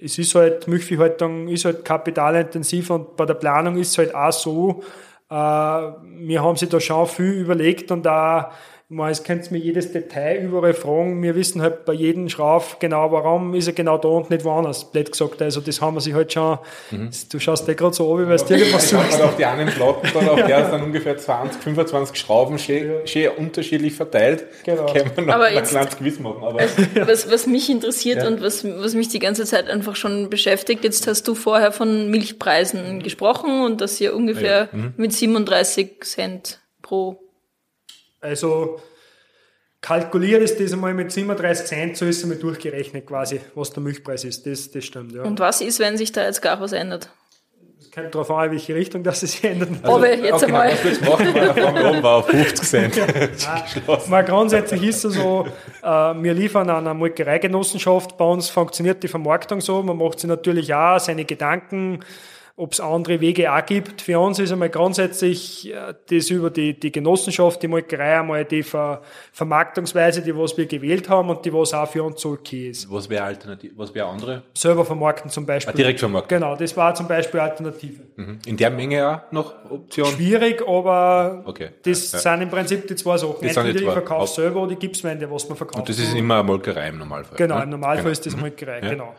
es 0.00 0.18
ist 0.18 0.34
halt, 0.34 0.68
Milchviehhaltung 0.68 1.48
ist 1.48 1.64
halt 1.64 1.84
kapitalintensiv 1.84 2.90
und 2.90 3.16
bei 3.16 3.24
der 3.24 3.34
Planung 3.34 3.76
ist 3.76 3.90
es 3.90 3.98
halt 3.98 4.14
auch 4.14 4.32
so, 4.32 4.82
Äh, 5.30 5.34
wir 5.34 6.42
haben 6.42 6.56
sich 6.56 6.68
da 6.68 6.78
schon 6.78 7.06
viel 7.06 7.32
überlegt 7.32 7.90
und 7.90 8.04
da 8.04 8.52
man, 8.88 9.10
es 9.10 9.24
könnt 9.24 9.50
mir 9.50 9.58
jedes 9.58 9.92
Detail 9.92 10.42
überall 10.42 10.74
fragen. 10.74 11.22
Wir 11.22 11.34
wissen 11.34 11.62
halt 11.62 11.86
bei 11.86 11.94
jedem 11.94 12.28
Schrauf 12.28 12.78
genau, 12.78 13.10
warum 13.12 13.54
ist 13.54 13.66
er 13.66 13.72
genau 13.72 13.96
da 13.96 14.08
und 14.08 14.30
nicht 14.30 14.44
woanders, 14.44 14.90
blöd 14.90 15.10
gesagt. 15.10 15.40
Also 15.40 15.62
das 15.62 15.80
haben 15.80 15.94
wir 15.94 16.02
sich 16.02 16.12
halt 16.12 16.32
schon, 16.32 16.58
mhm. 16.90 17.10
du 17.30 17.38
schaust 17.40 17.66
dir 17.66 17.74
gerade 17.74 17.94
so 17.94 18.14
an, 18.14 18.28
weil 18.28 18.36
du 18.36 18.54
irgendwas 18.54 18.88
suchst. 18.90 19.18
Man 19.18 19.22
auf 19.22 19.36
die 19.36 19.44
einen 19.46 19.68
Platten 19.68 20.08
dann, 20.14 20.28
auf 20.28 20.44
der 20.44 20.64
ist 20.64 20.70
dann 20.70 20.82
ungefähr 20.82 21.16
20, 21.16 21.62
25 21.62 22.16
Schrauben 22.16 22.58
schön, 22.58 22.92
ja. 23.06 23.30
unterschiedlich 23.30 23.94
verteilt. 23.94 24.44
Genau. 24.64 24.84
Kann 24.86 25.10
man 25.16 25.26
noch 25.26 25.34
aber 25.34 25.44
ein 25.46 25.64
kleines 25.64 25.96
Gewiss 25.96 26.20
machen. 26.20 26.44
Aber 26.44 26.60
also, 26.60 26.82
was, 27.06 27.30
was 27.30 27.46
mich 27.46 27.70
interessiert 27.70 28.18
ja. 28.18 28.28
und 28.28 28.42
was, 28.42 28.64
was 28.64 28.94
mich 28.94 29.08
die 29.08 29.18
ganze 29.18 29.46
Zeit 29.46 29.68
einfach 29.68 29.96
schon 29.96 30.28
beschäftigt, 30.28 30.84
jetzt 30.84 31.06
hast 31.06 31.26
du 31.26 31.34
vorher 31.34 31.72
von 31.72 32.10
Milchpreisen 32.10 33.02
gesprochen 33.02 33.64
und 33.64 33.80
dass 33.80 33.98
ihr 33.98 34.14
ungefähr 34.14 34.68
ja. 34.72 34.78
mhm. 34.78 34.94
mit 34.98 35.14
37 35.14 36.04
Cent 36.04 36.60
pro 36.82 37.23
also 38.24 38.80
kalkuliert 39.80 40.42
ist 40.42 40.58
das 40.58 40.72
einmal 40.72 40.94
mit 40.94 41.12
37 41.12 41.66
Cent, 41.66 41.96
so 41.96 42.06
ist 42.06 42.16
es 42.16 42.22
einmal 42.22 42.38
durchgerechnet 42.38 43.06
quasi, 43.06 43.40
was 43.54 43.70
der 43.70 43.82
Milchpreis 43.82 44.24
ist. 44.24 44.46
Das, 44.46 44.70
das 44.70 44.84
stimmt, 44.84 45.12
ja. 45.12 45.22
Und 45.22 45.40
was 45.40 45.60
ist, 45.60 45.78
wenn 45.78 45.98
sich 45.98 46.10
da 46.10 46.24
jetzt 46.24 46.40
gar 46.40 46.58
was 46.60 46.72
ändert? 46.72 47.10
Es 47.78 47.90
kommt 47.90 48.14
darauf 48.14 48.30
an, 48.30 48.46
in 48.46 48.52
welche 48.52 48.74
Richtung 48.74 49.02
das 49.02 49.20
sich 49.20 49.44
ändert. 49.44 49.68
Also, 49.82 49.96
Aber 49.96 50.10
jetzt 50.10 50.32
okay, 50.32 50.44
einmal. 50.46 50.72
Was 50.72 50.84
willst 50.84 51.02
machen, 51.02 51.34
weil 51.34 51.52
der 51.52 51.90
oben 51.90 52.02
war 52.02 52.16
auf 52.16 52.28
50 52.28 52.66
Cent. 52.66 52.96
ja, 52.96 53.98
mal 54.08 54.24
grundsätzlich 54.24 54.82
ist 54.84 55.04
es 55.04 55.14
so, 55.14 55.46
äh, 55.82 55.86
wir 55.86 56.32
liefern 56.32 56.70
an 56.70 56.86
eine 56.86 56.94
Molkereigenossenschaft, 56.94 58.16
bei 58.16 58.24
uns 58.24 58.48
funktioniert 58.48 59.02
die 59.02 59.08
Vermarktung 59.08 59.60
so, 59.60 59.82
man 59.82 59.98
macht 59.98 60.18
sich 60.18 60.28
natürlich 60.28 60.72
auch 60.72 60.98
seine 60.98 61.26
Gedanken, 61.26 62.00
ob 62.56 62.72
es 62.72 62.80
andere 62.80 63.20
Wege 63.20 63.52
auch 63.52 63.66
gibt. 63.66 64.00
Für 64.00 64.20
uns 64.20 64.38
ist 64.38 64.52
einmal 64.52 64.70
grundsätzlich 64.70 65.72
äh, 65.72 65.94
das 66.08 66.30
über 66.30 66.50
die, 66.50 66.78
die 66.78 66.92
Genossenschaft, 66.92 67.60
die 67.62 67.66
Molkerei 67.66 68.20
einmal 68.20 68.44
die 68.44 68.62
Ver, 68.62 69.02
Vermarktungsweise, 69.32 70.22
die 70.22 70.36
was 70.36 70.56
wir 70.56 70.66
gewählt 70.66 71.08
haben 71.08 71.30
und 71.30 71.44
die 71.44 71.52
was 71.52 71.74
auch 71.74 71.88
für 71.88 72.04
uns 72.04 72.20
so 72.20 72.30
okay 72.30 72.68
ist. 72.70 72.88
Was 72.92 73.10
wäre 73.10 73.24
alternativ, 73.24 73.72
was 73.74 73.92
wäre 73.92 74.06
andere? 74.06 74.44
Selber 74.54 74.84
vermarkten 74.84 75.30
zum 75.30 75.46
Beispiel. 75.46 75.74
Ah, 75.74 75.76
direkt 75.76 75.98
vermarkten. 75.98 76.38
Genau, 76.38 76.54
das 76.54 76.76
war 76.76 76.94
zum 76.94 77.08
Beispiel 77.08 77.40
Alternative. 77.40 78.02
Mhm. 78.14 78.38
In 78.46 78.56
der 78.56 78.70
Menge 78.70 79.08
auch 79.08 79.32
noch 79.32 79.70
Optionen? 79.70 80.12
Schwierig, 80.12 80.62
aber 80.64 81.42
okay. 81.46 81.70
das 81.82 82.12
ja, 82.12 82.18
sind 82.20 82.42
im 82.42 82.50
Prinzip 82.50 82.86
die 82.86 82.94
zwei 82.94 83.16
Sachen. 83.16 83.34
Das 83.42 83.56
Entweder 83.56 83.80
ich 83.80 83.90
verkaufe 83.90 84.32
selber 84.32 84.62
oder 84.62 84.72
ich 84.72 84.78
gebe 84.78 84.92
es 84.92 85.02
was 85.02 85.48
man 85.48 85.56
verkauft. 85.56 85.80
Und 85.80 85.88
das 85.88 85.98
ist 85.98 86.14
immer 86.14 86.36
eine 86.36 86.44
Molkerei 86.44 86.88
im 86.88 86.98
Normalfall. 86.98 87.36
Genau, 87.36 87.56
ne? 87.56 87.64
im 87.64 87.70
Normalfall 87.70 88.02
genau. 88.02 88.12
ist 88.12 88.26
das 88.26 88.36
mhm. 88.36 88.42
Molkerei, 88.42 88.80
ja. 88.80 88.90
genau. 88.90 89.14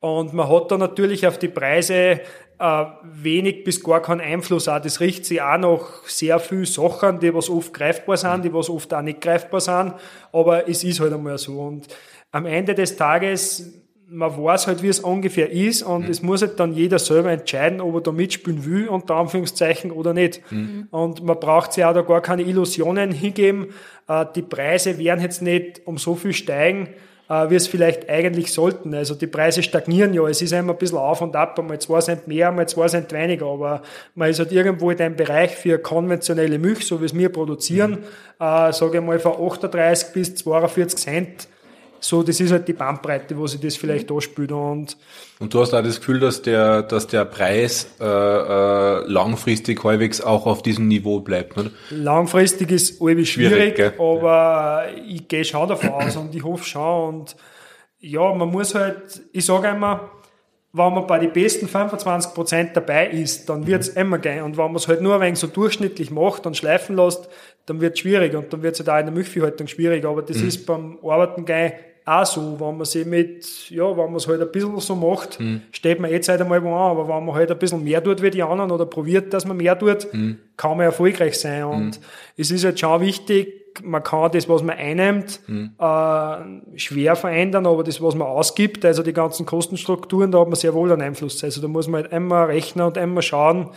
Und 0.00 0.32
man 0.32 0.48
hat 0.48 0.70
da 0.70 0.78
natürlich 0.78 1.26
auf 1.26 1.38
die 1.38 1.48
Preise 1.48 2.20
äh, 2.58 2.84
wenig 3.02 3.64
bis 3.64 3.82
gar 3.82 4.02
keinen 4.02 4.20
Einfluss. 4.20 4.68
Auch 4.68 4.80
das 4.80 5.00
riecht 5.00 5.26
sich 5.26 5.42
auch 5.42 5.58
noch 5.58 6.06
sehr 6.06 6.38
viel 6.38 6.66
Sachen, 6.66 7.20
die 7.20 7.34
was 7.34 7.50
oft 7.50 7.72
greifbar 7.72 8.16
sind, 8.16 8.44
die 8.44 8.52
was 8.52 8.70
oft 8.70 8.92
auch 8.94 9.02
nicht 9.02 9.20
greifbar 9.20 9.60
sind. 9.60 9.94
Aber 10.32 10.68
es 10.68 10.84
ist 10.84 11.00
halt 11.00 11.12
einmal 11.12 11.38
so. 11.38 11.60
Und 11.60 11.88
am 12.32 12.46
Ende 12.46 12.74
des 12.74 12.96
Tages, 12.96 13.74
man 14.06 14.30
weiß 14.30 14.66
halt, 14.66 14.82
wie 14.82 14.88
es 14.88 15.00
ungefähr 15.00 15.50
ist 15.50 15.82
und 15.82 16.04
mhm. 16.04 16.10
es 16.10 16.22
muss 16.22 16.42
halt 16.42 16.58
dann 16.58 16.72
jeder 16.72 16.98
selber 16.98 17.30
entscheiden, 17.30 17.80
ob 17.80 17.94
er 17.94 18.00
da 18.00 18.12
mitspielen 18.12 18.64
will, 18.64 18.88
unter 18.88 19.14
Anführungszeichen, 19.16 19.90
oder 19.90 20.12
nicht. 20.12 20.40
Mhm. 20.50 20.88
Und 20.90 21.22
man 21.22 21.38
braucht 21.38 21.72
sich 21.72 21.84
auch 21.84 21.94
da 21.94 22.02
gar 22.02 22.20
keine 22.20 22.42
Illusionen 22.42 23.12
hingeben. 23.12 23.68
Äh, 24.08 24.26
die 24.34 24.42
Preise 24.42 24.98
werden 24.98 25.20
jetzt 25.20 25.42
nicht 25.42 25.82
um 25.86 25.98
so 25.98 26.14
viel 26.14 26.32
steigen, 26.32 26.88
äh, 27.30 27.48
wie 27.48 27.54
es 27.54 27.68
vielleicht 27.68 28.10
eigentlich 28.10 28.52
sollten. 28.52 28.92
Also 28.92 29.14
die 29.14 29.28
Preise 29.28 29.62
stagnieren 29.62 30.12
ja, 30.12 30.26
es 30.26 30.42
ist 30.42 30.52
immer 30.52 30.72
ein 30.72 30.78
bisschen 30.78 30.98
auf 30.98 31.22
und 31.22 31.36
ab, 31.36 31.58
einmal 31.58 31.78
zwei 31.78 32.00
Cent 32.00 32.26
mehr, 32.26 32.48
einmal 32.48 32.68
zwei 32.68 32.88
Cent 32.88 33.12
weniger, 33.12 33.46
aber 33.46 33.82
man 34.14 34.28
ist 34.28 34.40
halt 34.40 34.52
irgendwo 34.52 34.90
in 34.90 35.00
einem 35.00 35.16
Bereich 35.16 35.54
für 35.54 35.78
konventionelle 35.78 36.58
Milch, 36.58 36.84
so 36.84 37.00
wie 37.00 37.06
es 37.06 37.14
wir 37.14 37.30
produzieren, 37.30 37.92
mhm. 37.92 38.44
äh, 38.44 38.72
sage 38.72 38.98
ich 38.98 39.04
mal 39.04 39.20
von 39.20 39.32
38 39.32 40.12
bis 40.12 40.34
42 40.34 40.98
Cent 40.98 41.48
so, 42.00 42.22
das 42.22 42.40
ist 42.40 42.50
halt 42.50 42.66
die 42.66 42.72
Bandbreite, 42.72 43.36
wo 43.36 43.46
sich 43.46 43.60
das 43.60 43.76
vielleicht 43.76 44.10
anspielt. 44.10 44.52
Und, 44.52 44.96
und 45.38 45.52
du 45.52 45.60
hast 45.60 45.74
auch 45.74 45.82
das 45.82 45.98
Gefühl, 45.98 46.18
dass 46.18 46.42
der, 46.42 46.82
dass 46.82 47.06
der 47.06 47.26
Preis 47.26 47.86
äh, 48.00 48.04
äh, 48.04 49.04
langfristig 49.06 49.84
halbwegs 49.84 50.20
auch 50.20 50.46
auf 50.46 50.62
diesem 50.62 50.88
Niveau 50.88 51.20
bleibt, 51.20 51.58
oder? 51.58 51.70
Langfristig 51.90 52.70
ist 52.70 53.00
alles 53.02 53.28
schwierig, 53.28 53.76
schwierig 53.76 54.00
aber 54.00 54.86
ich 55.06 55.28
gehe 55.28 55.44
schon 55.44 55.68
davon 55.68 55.90
aus 55.90 56.16
und 56.16 56.34
ich 56.34 56.42
hoffe 56.42 56.64
schon. 56.64 57.08
Und 57.08 57.36
ja, 58.00 58.32
man 58.32 58.48
muss 58.48 58.74
halt, 58.74 59.20
ich 59.32 59.44
sage 59.44 59.68
immer, 59.68 60.10
wenn 60.72 60.94
man 60.94 61.06
bei 61.06 61.18
den 61.18 61.32
besten 61.32 61.66
25% 61.66 62.72
dabei 62.72 63.08
ist, 63.08 63.48
dann 63.48 63.66
wird's 63.66 63.88
immer 63.88 64.18
gehen. 64.18 64.44
Und 64.44 64.56
wenn 64.56 64.66
man 64.66 64.76
es 64.76 64.86
halt 64.86 65.00
nur 65.00 65.16
ein 65.16 65.20
wenig 65.20 65.38
so 65.38 65.48
durchschnittlich 65.48 66.10
macht 66.10 66.46
und 66.46 66.56
schleifen 66.56 66.96
lässt, 66.96 67.28
dann 67.66 67.80
wird 67.80 67.94
es 67.94 68.00
schwierig 68.00 68.34
und 68.34 68.52
dann 68.52 68.62
wird 68.62 68.74
es 68.74 68.80
halt 68.80 68.88
auch 68.88 69.00
in 69.00 69.06
der 69.06 69.14
Milchviehhaltung 69.14 69.66
schwierig. 69.66 70.04
Aber 70.04 70.22
das 70.22 70.38
mhm. 70.38 70.48
ist 70.48 70.66
beim 70.66 70.98
Arbeiten 71.02 71.44
gehen 71.44 71.72
auch 72.10 72.26
so, 72.26 72.58
wenn 72.58 72.76
man 72.76 72.84
sich 72.84 73.06
mit, 73.06 73.70
ja, 73.70 73.84
wenn 73.96 74.06
man 74.06 74.16
es 74.16 74.26
halt 74.26 74.40
ein 74.40 74.50
bisschen 74.50 74.78
so 74.80 74.94
macht, 74.94 75.38
mhm. 75.38 75.62
steht 75.70 76.00
man 76.00 76.10
jetzt 76.10 76.28
halt 76.28 76.40
einmal 76.40 76.62
wo 76.62 76.68
an, 76.68 76.98
aber 76.98 77.08
wenn 77.08 77.24
man 77.24 77.34
halt 77.34 77.50
ein 77.50 77.58
bisschen 77.58 77.84
mehr 77.84 78.02
tut 78.02 78.20
wie 78.22 78.30
die 78.30 78.42
anderen 78.42 78.70
oder 78.70 78.86
probiert, 78.86 79.32
dass 79.32 79.46
man 79.46 79.56
mehr 79.56 79.78
tut, 79.78 80.12
mhm. 80.12 80.38
kann 80.56 80.76
man 80.76 80.86
erfolgreich 80.86 81.38
sein. 81.38 81.64
Und 81.64 82.00
mhm. 82.00 82.04
es 82.36 82.50
ist 82.50 82.64
halt 82.64 82.80
schon 82.80 83.00
wichtig, 83.00 83.60
man 83.84 84.02
kann 84.02 84.32
das, 84.32 84.48
was 84.48 84.62
man 84.62 84.76
einnimmt, 84.76 85.40
mhm. 85.46 85.72
äh, 85.78 86.78
schwer 86.78 87.14
verändern, 87.16 87.66
aber 87.66 87.84
das, 87.84 88.02
was 88.02 88.14
man 88.14 88.26
ausgibt, 88.26 88.84
also 88.84 89.02
die 89.02 89.12
ganzen 89.12 89.46
Kostenstrukturen, 89.46 90.32
da 90.32 90.40
hat 90.40 90.48
man 90.48 90.56
sehr 90.56 90.74
wohl 90.74 90.90
einen 90.90 91.02
Einfluss. 91.02 91.42
Also 91.44 91.60
da 91.60 91.68
muss 91.68 91.86
man 91.86 92.02
halt 92.02 92.12
immer 92.12 92.48
rechnen 92.48 92.86
und 92.86 92.96
immer 92.96 93.22
schauen, 93.22 93.70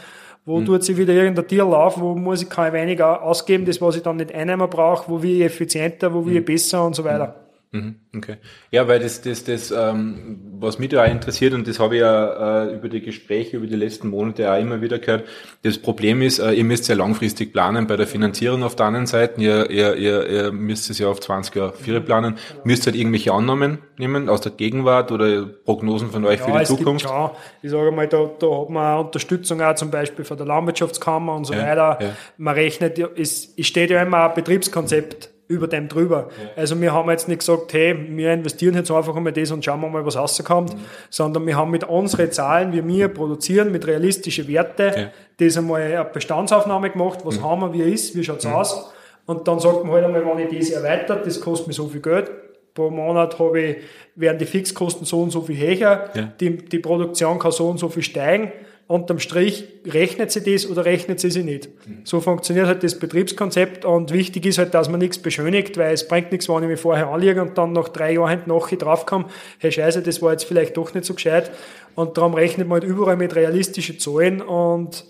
wo 0.46 0.60
mhm. 0.60 0.66
tut 0.66 0.84
sich 0.84 0.98
wieder 0.98 1.14
irgendein 1.14 1.48
Tier 1.48 1.66
auf, 1.66 2.00
wo 2.00 2.16
muss 2.16 2.42
ich, 2.42 2.50
kann 2.50 2.68
ich 2.68 2.74
weniger 2.74 3.22
ausgeben, 3.22 3.66
das, 3.66 3.82
was 3.82 3.96
ich 3.96 4.04
dann 4.04 4.18
nicht 4.18 4.34
einnehmen 4.34 4.70
brauche, 4.70 5.10
wo 5.10 5.22
wir 5.22 5.46
effizienter, 5.46 6.14
wo 6.14 6.26
wir 6.26 6.42
mhm. 6.42 6.46
besser 6.46 6.86
und 6.86 6.96
so 6.96 7.04
weiter. 7.04 7.43
Mhm, 7.74 7.96
okay. 8.16 8.38
Ja, 8.70 8.88
weil 8.88 9.00
das, 9.00 9.22
das, 9.22 9.46
das, 9.46 9.72
ähm, 9.72 10.38
was 10.60 10.78
mich 10.78 10.90
da 10.90 11.04
auch 11.04 11.10
interessiert, 11.10 11.56
und 11.56 11.68
das 11.68 11.80
habe 11.80 11.96
ich 11.96 12.02
ja 12.02 12.66
äh, 12.66 12.76
über 12.76 12.88
die 12.88 13.02
Gespräche 13.02 13.58
über 13.58 13.66
die 13.66 13.76
letzten 13.76 14.10
Monate 14.10 14.52
auch 14.52 14.60
immer 14.60 14.80
wieder 14.80 15.00
gehört, 15.00 15.28
das 15.64 15.80
Problem 15.80 16.22
ist, 16.22 16.38
äh, 16.38 16.52
ihr 16.52 16.66
müsst 16.66 16.88
ja 16.88 16.94
langfristig 16.94 17.52
planen 17.52 17.88
bei 17.88 17.98
der 17.98 18.06
Finanzierung 18.06 18.62
auf 18.62 18.76
der 18.76 18.86
anderen 18.86 19.08
Seite, 19.08 19.42
ihr, 19.42 19.72
ihr, 19.72 19.96
ihr, 19.96 20.30
ihr 20.30 20.52
müsst 20.52 20.92
es 20.92 21.00
ja 21.00 21.08
auf 21.08 21.20
20 21.20 21.56
Jahre, 21.56 21.74
4 21.74 22.00
planen, 22.02 22.36
müsst 22.64 22.86
halt 22.86 22.96
irgendwelche 22.96 23.34
Annahmen 23.34 23.80
nehmen 23.98 24.30
aus 24.30 24.42
der 24.42 24.52
Gegenwart 24.52 25.12
oder 25.12 25.44
Prognosen 25.44 26.12
von 26.12 26.26
euch 26.26 26.42
ja, 26.42 26.46
für 26.46 26.60
die 26.60 26.66
Zukunft? 26.66 27.06
Gibt 27.06 27.16
schon, 27.16 27.32
ich 27.64 27.72
sage 27.72 27.92
mal, 27.92 28.08
da, 28.08 28.30
da 28.38 28.62
hat 28.62 28.70
man 28.70 29.00
Unterstützung 29.00 29.62
auch 29.62 29.74
zum 29.74 29.90
Beispiel 29.90 30.26
von 30.26 30.38
der 30.38 30.46
Landwirtschaftskammer 30.46 31.34
und 31.34 31.46
so 31.46 31.54
ja, 31.54 31.64
weiter. 31.64 31.98
Ja. 32.00 32.10
Man 32.38 32.54
rechnet, 32.54 33.00
es, 33.00 33.52
es 33.58 33.66
steht 33.66 33.90
ja 33.90 34.04
immer 34.04 34.30
ein 34.30 34.36
Betriebskonzept 34.36 35.33
über 35.48 35.68
dem 35.68 35.90
drüber. 35.90 36.30
Ja. 36.42 36.50
Also 36.56 36.80
wir 36.80 36.94
haben 36.94 37.10
jetzt 37.10 37.28
nicht 37.28 37.40
gesagt, 37.40 37.74
hey, 37.74 37.96
wir 38.10 38.34
investieren 38.34 38.76
jetzt 38.76 38.90
einfach 38.92 39.16
einmal 39.16 39.34
das 39.34 39.52
und 39.52 39.64
schauen 39.64 39.82
wir 39.82 39.90
mal, 39.90 40.06
was 40.06 40.16
rauskommt, 40.16 40.74
mhm. 40.74 40.80
sondern 41.10 41.46
wir 41.46 41.58
haben 41.58 41.72
mit 41.72 41.84
unseren 41.84 42.32
Zahlen, 42.32 42.72
wie 42.74 42.86
wir 42.86 43.10
produzieren, 43.10 43.72
mit 43.72 43.86
realistischen 43.86 44.48
Werte, 44.48 44.94
ja. 44.96 45.12
das 45.38 45.58
einmal 45.58 45.82
eine 45.82 46.06
Bestandsaufnahme 46.06 46.90
gemacht, 46.90 47.20
was 47.24 47.40
mhm. 47.40 47.44
haben 47.44 47.62
wir, 47.62 47.74
wie 47.74 47.92
ist, 47.94 48.16
wie 48.16 48.24
schaut's 48.24 48.46
mhm. 48.46 48.54
aus. 48.54 48.94
Und 49.26 49.48
dann 49.48 49.60
sagt 49.60 49.84
man 49.84 49.94
halt 49.94 50.06
einmal, 50.06 50.26
wenn 50.26 50.48
ich 50.50 50.60
das 50.60 50.70
erweitert, 50.72 51.26
das 51.26 51.40
kostet 51.40 51.68
mir 51.68 51.74
so 51.74 51.88
viel 51.88 52.02
Geld, 52.02 52.32
pro 52.74 52.90
Monat 52.90 53.38
habe 53.38 53.62
ich, 53.62 53.78
werden 54.16 54.38
die 54.40 54.46
Fixkosten 54.46 55.06
so 55.06 55.22
und 55.22 55.32
so 55.32 55.42
viel 55.42 55.58
höher, 55.58 56.10
ja. 56.14 56.34
die, 56.40 56.58
die 56.58 56.80
Produktion 56.80 57.38
kann 57.40 57.52
so 57.52 57.70
und 57.70 57.78
so 57.78 57.90
viel 57.90 58.04
steigen 58.04 58.52
unterm 58.94 59.18
Strich 59.18 59.66
rechnet 59.88 60.32
sie 60.32 60.44
das 60.44 60.70
oder 60.70 60.86
rechnet 60.86 61.20
sie 61.20 61.32
sie 61.32 61.44
nicht. 61.44 61.68
So 62.04 62.22
funktioniert 62.22 62.68
halt 62.68 62.84
das 62.84 63.00
Betriebskonzept 63.00 63.86
und 63.86 64.14
wichtig 64.14 64.46
ist 64.46 64.60
halt, 64.60 64.76
dass 64.76 64.88
man 64.88 65.00
nichts 65.00 65.18
beschönigt, 65.18 65.78
weil 65.78 65.96
es 65.96 66.08
bringt 66.08 66.32
nichts, 66.32 66.48
wenn 66.48 66.62
ich 66.62 66.70
mich 66.70 66.80
vorher 66.80 67.08
anliege 67.08 67.42
und 67.42 67.58
dann 67.58 67.74
nach 67.74 67.90
drei 67.90 68.14
Jahren 68.14 68.44
nachher 68.46 68.78
draufkomme, 68.78 69.26
hey 69.58 69.72
Scheiße, 69.72 70.04
das 70.04 70.22
war 70.22 70.34
jetzt 70.34 70.44
vielleicht 70.44 70.78
doch 70.78 70.94
nicht 70.94 71.06
so 71.06 71.16
gescheit 71.16 71.50
und 71.96 72.18
darum 72.18 72.36
rechnet 72.36 72.68
man 72.68 72.82
halt 72.82 72.90
überall 72.90 73.18
mit 73.18 73.36
realistischen 73.36 73.98
Zahlen 73.98 74.42
und 74.42 75.06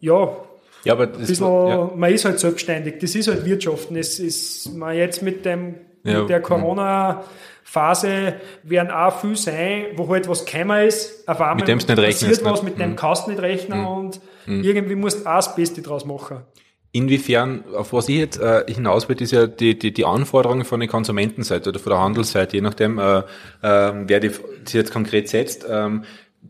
ja, 0.00 0.36
ja, 0.84 0.92
aber 0.92 1.08
bisschen, 1.08 1.44
ja. 1.44 1.90
man 1.96 2.14
ist 2.14 2.24
halt 2.24 2.38
selbstständig, 2.38 3.00
das 3.00 3.16
ist 3.16 3.26
halt 3.26 3.44
Wirtschaften, 3.44 3.96
es 3.96 4.20
ist 4.20 4.72
man 4.76 4.96
jetzt 4.96 5.22
mit 5.22 5.44
dem 5.44 5.74
ja, 6.04 6.20
mit 6.20 6.28
der 6.28 6.40
Corona 6.40 7.24
Phase 7.64 8.36
werden 8.62 8.90
auch 8.90 9.20
viel 9.20 9.36
sein, 9.36 9.86
wo 9.96 10.08
halt 10.08 10.26
was 10.26 10.46
gekommen 10.46 10.86
ist, 10.86 11.28
auf 11.28 11.38
einmal 11.40 11.56
mit 11.56 11.68
dem 11.68 11.76
nicht 11.76 11.86
passiert 11.86 12.44
was, 12.44 12.62
mit 12.62 12.78
dem 12.78 12.90
mhm. 12.90 12.96
kannst 12.96 13.26
du 13.26 13.30
nicht 13.30 13.42
rechnen 13.42 13.80
mhm. 13.80 13.86
und 13.86 14.20
mhm. 14.46 14.64
irgendwie 14.64 14.94
musst 14.94 15.20
du 15.20 15.28
auch 15.28 15.36
das 15.36 15.54
Beste 15.54 15.82
draus 15.82 16.06
machen. 16.06 16.38
Inwiefern, 16.92 17.64
auf 17.74 17.92
was 17.92 18.08
ich 18.08 18.16
jetzt 18.16 18.40
äh, 18.40 18.64
hinaus 18.66 19.10
will, 19.10 19.20
ist 19.20 19.32
ja 19.32 19.46
die, 19.46 19.78
die, 19.78 19.92
die 19.92 20.06
Anforderungen 20.06 20.64
von 20.64 20.80
der 20.80 20.88
Konsumentenseite 20.88 21.68
oder 21.68 21.78
von 21.78 21.90
der 21.90 22.00
Handelsseite, 22.00 22.56
je 22.56 22.62
nachdem, 22.62 22.98
äh, 22.98 23.18
äh, 23.18 23.22
wer 23.60 24.20
die, 24.20 24.30
die 24.66 24.76
jetzt 24.76 24.90
konkret 24.90 25.28
setzt. 25.28 25.66
Ähm, 25.68 26.04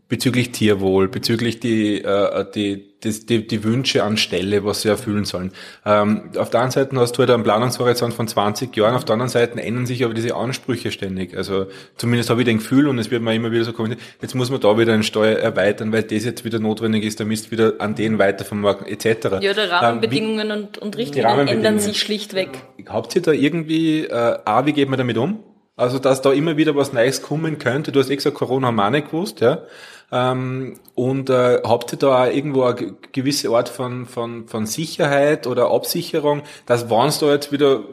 bezüglich 0.07 0.51
Tierwohl, 0.51 1.09
bezüglich 1.09 1.59
die, 1.59 2.01
äh, 2.01 2.45
die, 2.55 2.88
die, 3.03 3.25
die, 3.25 3.47
die 3.47 3.63
Wünsche 3.63 4.03
an 4.03 4.17
Stelle, 4.17 4.65
was 4.65 4.81
sie 4.81 4.89
erfüllen 4.89 5.25
sollen. 5.25 5.51
Ähm, 5.85 6.31
auf 6.37 6.49
der 6.49 6.61
einen 6.61 6.71
Seite 6.71 6.95
hast 6.97 7.13
du 7.13 7.19
halt 7.19 7.29
einen 7.31 7.43
Planungshorizont 7.43 8.13
von 8.13 8.27
20 8.27 8.75
Jahren, 8.75 8.95
auf 8.95 9.05
der 9.05 9.13
anderen 9.13 9.29
Seite 9.29 9.61
ändern 9.61 9.85
sich 9.85 10.03
aber 10.03 10.13
diese 10.13 10.35
Ansprüche 10.35 10.91
ständig. 10.91 11.35
Also 11.35 11.67
zumindest 11.95 12.29
habe 12.29 12.41
ich 12.41 12.45
den 12.45 12.57
Gefühl 12.57 12.87
und 12.87 12.99
es 12.99 13.09
wird 13.11 13.21
mir 13.21 13.33
immer 13.33 13.51
wieder 13.51 13.63
so 13.63 13.73
kommen, 13.73 13.95
jetzt 14.21 14.35
muss 14.35 14.49
man 14.49 14.59
da 14.59 14.77
wieder 14.77 14.93
eine 14.93 15.03
Steuer 15.03 15.37
erweitern, 15.37 15.91
weil 15.91 16.03
das 16.03 16.25
jetzt 16.25 16.43
wieder 16.43 16.59
notwendig 16.59 17.03
ist, 17.03 17.19
der 17.19 17.25
Mist 17.25 17.51
wieder 17.51 17.73
an 17.79 17.95
den 17.95 18.19
weiter 18.19 18.43
vermarkten 18.45 18.87
etc. 18.87 19.39
Ja, 19.41 19.53
die 19.53 19.59
Rahmenbedingungen 19.59 20.49
ähm, 20.49 20.57
wie, 20.57 20.63
und, 20.63 20.77
und 20.77 20.97
Richtlinien 20.97 21.47
ändern 21.47 21.79
sich 21.79 21.99
schlichtweg. 21.99 22.49
Habt 22.87 23.15
ihr 23.15 23.21
da 23.21 23.31
irgendwie, 23.31 24.05
äh, 24.05 24.37
A, 24.45 24.65
wie 24.65 24.73
geht 24.73 24.89
man 24.89 24.97
damit 24.97 25.17
um? 25.17 25.43
Also, 25.79 25.97
dass 25.97 26.21
da 26.21 26.33
immer 26.33 26.57
wieder 26.57 26.75
was 26.75 26.91
Neues 26.91 27.21
kommen 27.21 27.57
könnte. 27.57 27.93
Du 27.93 28.01
hast 28.01 28.09
eh 28.09 28.15
gesagt, 28.17 28.35
Corona 28.35 28.67
haben 28.67 28.75
wir 28.75 28.85
auch 28.85 28.89
nicht 28.89 29.11
gewusst, 29.11 29.39
ja. 29.39 29.59
Ähm, 30.11 30.79
und 30.95 31.29
äh, 31.29 31.61
habt 31.63 31.93
ihr 31.93 31.99
da 31.99 32.23
auch 32.23 32.33
irgendwo 32.33 32.63
eine 32.63 32.95
gewisse 33.11 33.49
Art 33.49 33.69
von, 33.69 34.05
von, 34.05 34.47
von 34.47 34.65
Sicherheit 34.65 35.45
oder 35.45 35.71
Absicherung, 35.71 36.41
dass 36.65 36.89
wenn 36.89 37.07
es 37.07 37.19
da 37.19 37.31
jetzt 37.31 37.51
wieder 37.51 37.83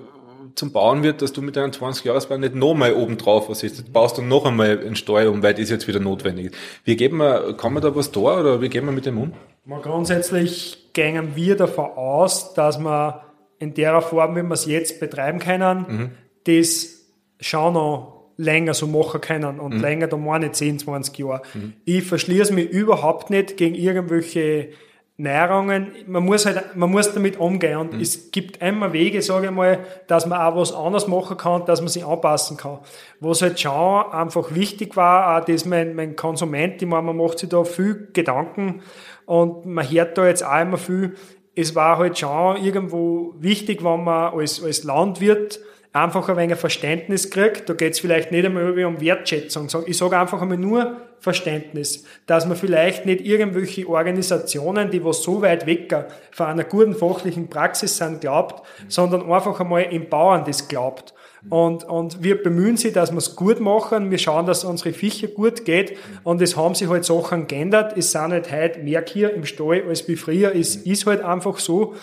zum 0.54 0.72
Bauen 0.72 1.02
wird, 1.02 1.20
dass 1.20 1.32
du 1.32 1.42
mit 1.42 1.56
deinem 1.56 1.70
20-Jahresplan 1.70 2.40
nicht 2.40 2.54
nochmal 2.54 2.94
oben 2.94 3.18
drauf 3.18 3.48
was 3.48 3.62
ist. 3.62 3.78
Du 3.86 3.92
baust 3.92 4.16
dann 4.16 4.28
noch 4.28 4.46
einmal 4.46 4.78
einen 4.78 4.96
Steuer 4.96 5.30
um, 5.30 5.42
weil 5.42 5.54
das 5.54 5.70
jetzt 5.70 5.86
wieder 5.86 6.00
notwendig 6.00 6.46
ist. 6.46 6.54
Wie 6.84 6.96
geben 6.96 7.18
wir, 7.18 7.54
kann 7.56 7.74
man 7.74 7.82
da 7.82 7.94
was 7.94 8.10
da 8.10 8.20
oder 8.20 8.60
wie 8.62 8.70
gehen 8.70 8.86
wir 8.86 8.92
mit 8.92 9.06
dem 9.06 9.18
um? 9.18 9.32
Mal 9.66 9.82
grundsätzlich 9.82 10.92
gehen 10.94 11.36
wir 11.36 11.56
davon 11.56 11.90
aus, 11.90 12.54
dass 12.54 12.78
wir 12.78 13.22
in 13.58 13.74
der 13.74 14.00
Form, 14.00 14.34
wie 14.36 14.42
wir 14.42 14.54
es 14.54 14.64
jetzt 14.64 14.98
betreiben 14.98 15.38
können, 15.38 15.86
mhm. 15.88 16.10
das 16.44 17.06
schon 17.40 17.74
noch 17.74 18.15
länger 18.36 18.74
so 18.74 18.86
machen 18.86 19.20
können 19.20 19.60
und 19.60 19.74
mhm. 19.74 19.80
länger 19.80 20.06
da 20.08 20.16
meine 20.16 20.52
10, 20.52 20.80
20 20.80 21.18
Jahre. 21.18 21.42
Mhm. 21.54 21.74
Ich 21.84 22.04
verschließe 22.04 22.52
mich 22.52 22.70
überhaupt 22.70 23.30
nicht 23.30 23.56
gegen 23.56 23.74
irgendwelche 23.74 24.70
Nährungen. 25.18 25.92
Man 26.06 26.24
muss 26.24 26.44
halt, 26.44 26.76
man 26.76 26.90
muss 26.90 27.12
damit 27.14 27.38
umgehen 27.38 27.78
und 27.78 27.94
mhm. 27.94 28.00
es 28.00 28.30
gibt 28.30 28.62
immer 28.62 28.92
Wege, 28.92 29.22
sage 29.22 29.46
ich 29.46 29.52
mal, 29.52 29.78
dass 30.08 30.26
man 30.26 30.40
auch 30.40 30.56
was 30.56 30.74
anderes 30.74 31.06
machen 31.06 31.38
kann, 31.38 31.64
dass 31.64 31.80
man 31.80 31.88
sich 31.88 32.04
anpassen 32.04 32.58
kann. 32.58 32.80
Was 33.20 33.40
halt 33.40 33.58
schon 33.58 33.72
einfach 34.12 34.54
wichtig 34.54 34.96
war, 34.96 35.38
auch 35.40 35.44
dass 35.44 35.64
mein, 35.64 35.94
mein 35.94 36.16
Konsument, 36.16 36.82
ich 36.82 36.88
meine, 36.88 37.02
man 37.02 37.16
macht 37.16 37.38
sich 37.38 37.48
da 37.48 37.64
viel 37.64 38.08
Gedanken 38.12 38.82
und 39.24 39.64
man 39.64 39.90
hört 39.90 40.18
da 40.18 40.26
jetzt 40.26 40.44
auch 40.44 40.60
immer 40.60 40.76
viel. 40.76 41.14
Es 41.54 41.74
war 41.74 41.96
halt 41.96 42.18
schon 42.18 42.58
irgendwo 42.58 43.34
wichtig, 43.38 43.82
wenn 43.82 44.04
man 44.04 44.34
als, 44.34 44.62
als 44.62 44.84
Landwirt 44.84 45.58
einfach 45.96 46.28
ein 46.28 46.36
wenig 46.36 46.58
Verständnis 46.58 47.30
kriegt. 47.30 47.68
Da 47.68 47.74
geht 47.74 47.94
es 47.94 48.00
vielleicht 48.00 48.32
nicht 48.32 48.44
einmal 48.44 48.84
um 48.84 49.00
Wertschätzung. 49.00 49.68
Ich 49.86 49.96
sage 49.96 50.18
einfach 50.18 50.40
einmal 50.40 50.58
nur 50.58 50.96
Verständnis, 51.18 52.04
dass 52.26 52.46
man 52.46 52.56
vielleicht 52.56 53.06
nicht 53.06 53.22
irgendwelche 53.22 53.88
Organisationen, 53.88 54.90
die 54.90 55.04
was 55.04 55.22
so 55.22 55.42
weit 55.42 55.66
weg 55.66 55.94
von 56.30 56.46
einer 56.46 56.64
guten 56.64 56.94
fachlichen 56.94 57.48
Praxis 57.48 57.96
sind, 57.96 58.20
glaubt, 58.20 58.66
sondern 58.88 59.30
einfach 59.30 59.58
einmal 59.60 59.82
im 59.84 60.08
Bauern 60.08 60.44
das 60.44 60.68
glaubt. 60.68 61.14
Und, 61.48 61.84
und 61.84 62.22
wir 62.24 62.42
bemühen 62.42 62.76
sie, 62.76 62.92
dass 62.92 63.12
wir 63.12 63.18
es 63.18 63.36
gut 63.36 63.60
machen. 63.60 64.10
Wir 64.10 64.18
schauen, 64.18 64.46
dass 64.46 64.64
unsere 64.64 64.92
Viecher 64.92 65.28
gut 65.28 65.64
geht. 65.64 65.96
Und 66.24 66.42
es 66.42 66.56
haben 66.56 66.74
sich 66.74 66.88
halt 66.88 67.04
Sachen 67.04 67.46
geändert. 67.46 67.96
Es 67.96 68.10
sind 68.10 68.32
halt 68.32 68.50
heute 68.50 68.80
mehr 68.80 69.04
Kühe 69.04 69.28
im 69.28 69.44
Stall 69.44 69.84
als 69.88 70.08
wie 70.08 70.16
früher. 70.16 70.54
Es 70.54 70.74
ist 70.76 71.06
halt 71.06 71.22
einfach 71.22 71.58
so. 71.58 71.94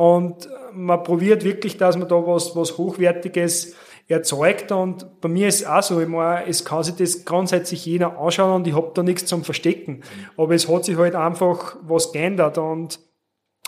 Und 0.00 0.48
man 0.72 1.02
probiert 1.02 1.44
wirklich, 1.44 1.76
dass 1.76 1.98
man 1.98 2.08
da 2.08 2.14
was, 2.26 2.56
was 2.56 2.78
Hochwertiges 2.78 3.76
erzeugt. 4.08 4.72
Und 4.72 5.20
bei 5.20 5.28
mir 5.28 5.46
ist 5.48 5.60
es 5.60 5.66
auch 5.66 5.82
so, 5.82 6.00
ich 6.00 6.08
meine, 6.08 6.48
es 6.48 6.64
kann 6.64 6.82
sich 6.82 6.94
das 6.94 7.26
grundsätzlich 7.26 7.84
jeder 7.84 8.18
anschauen 8.18 8.54
und 8.54 8.66
ich 8.66 8.74
habe 8.74 8.92
da 8.94 9.02
nichts 9.02 9.26
zum 9.26 9.44
Verstecken. 9.44 10.00
Aber 10.38 10.54
es 10.54 10.70
hat 10.70 10.86
sich 10.86 10.96
halt 10.96 11.14
einfach 11.14 11.76
was 11.82 12.12
geändert 12.12 12.56
und 12.56 12.98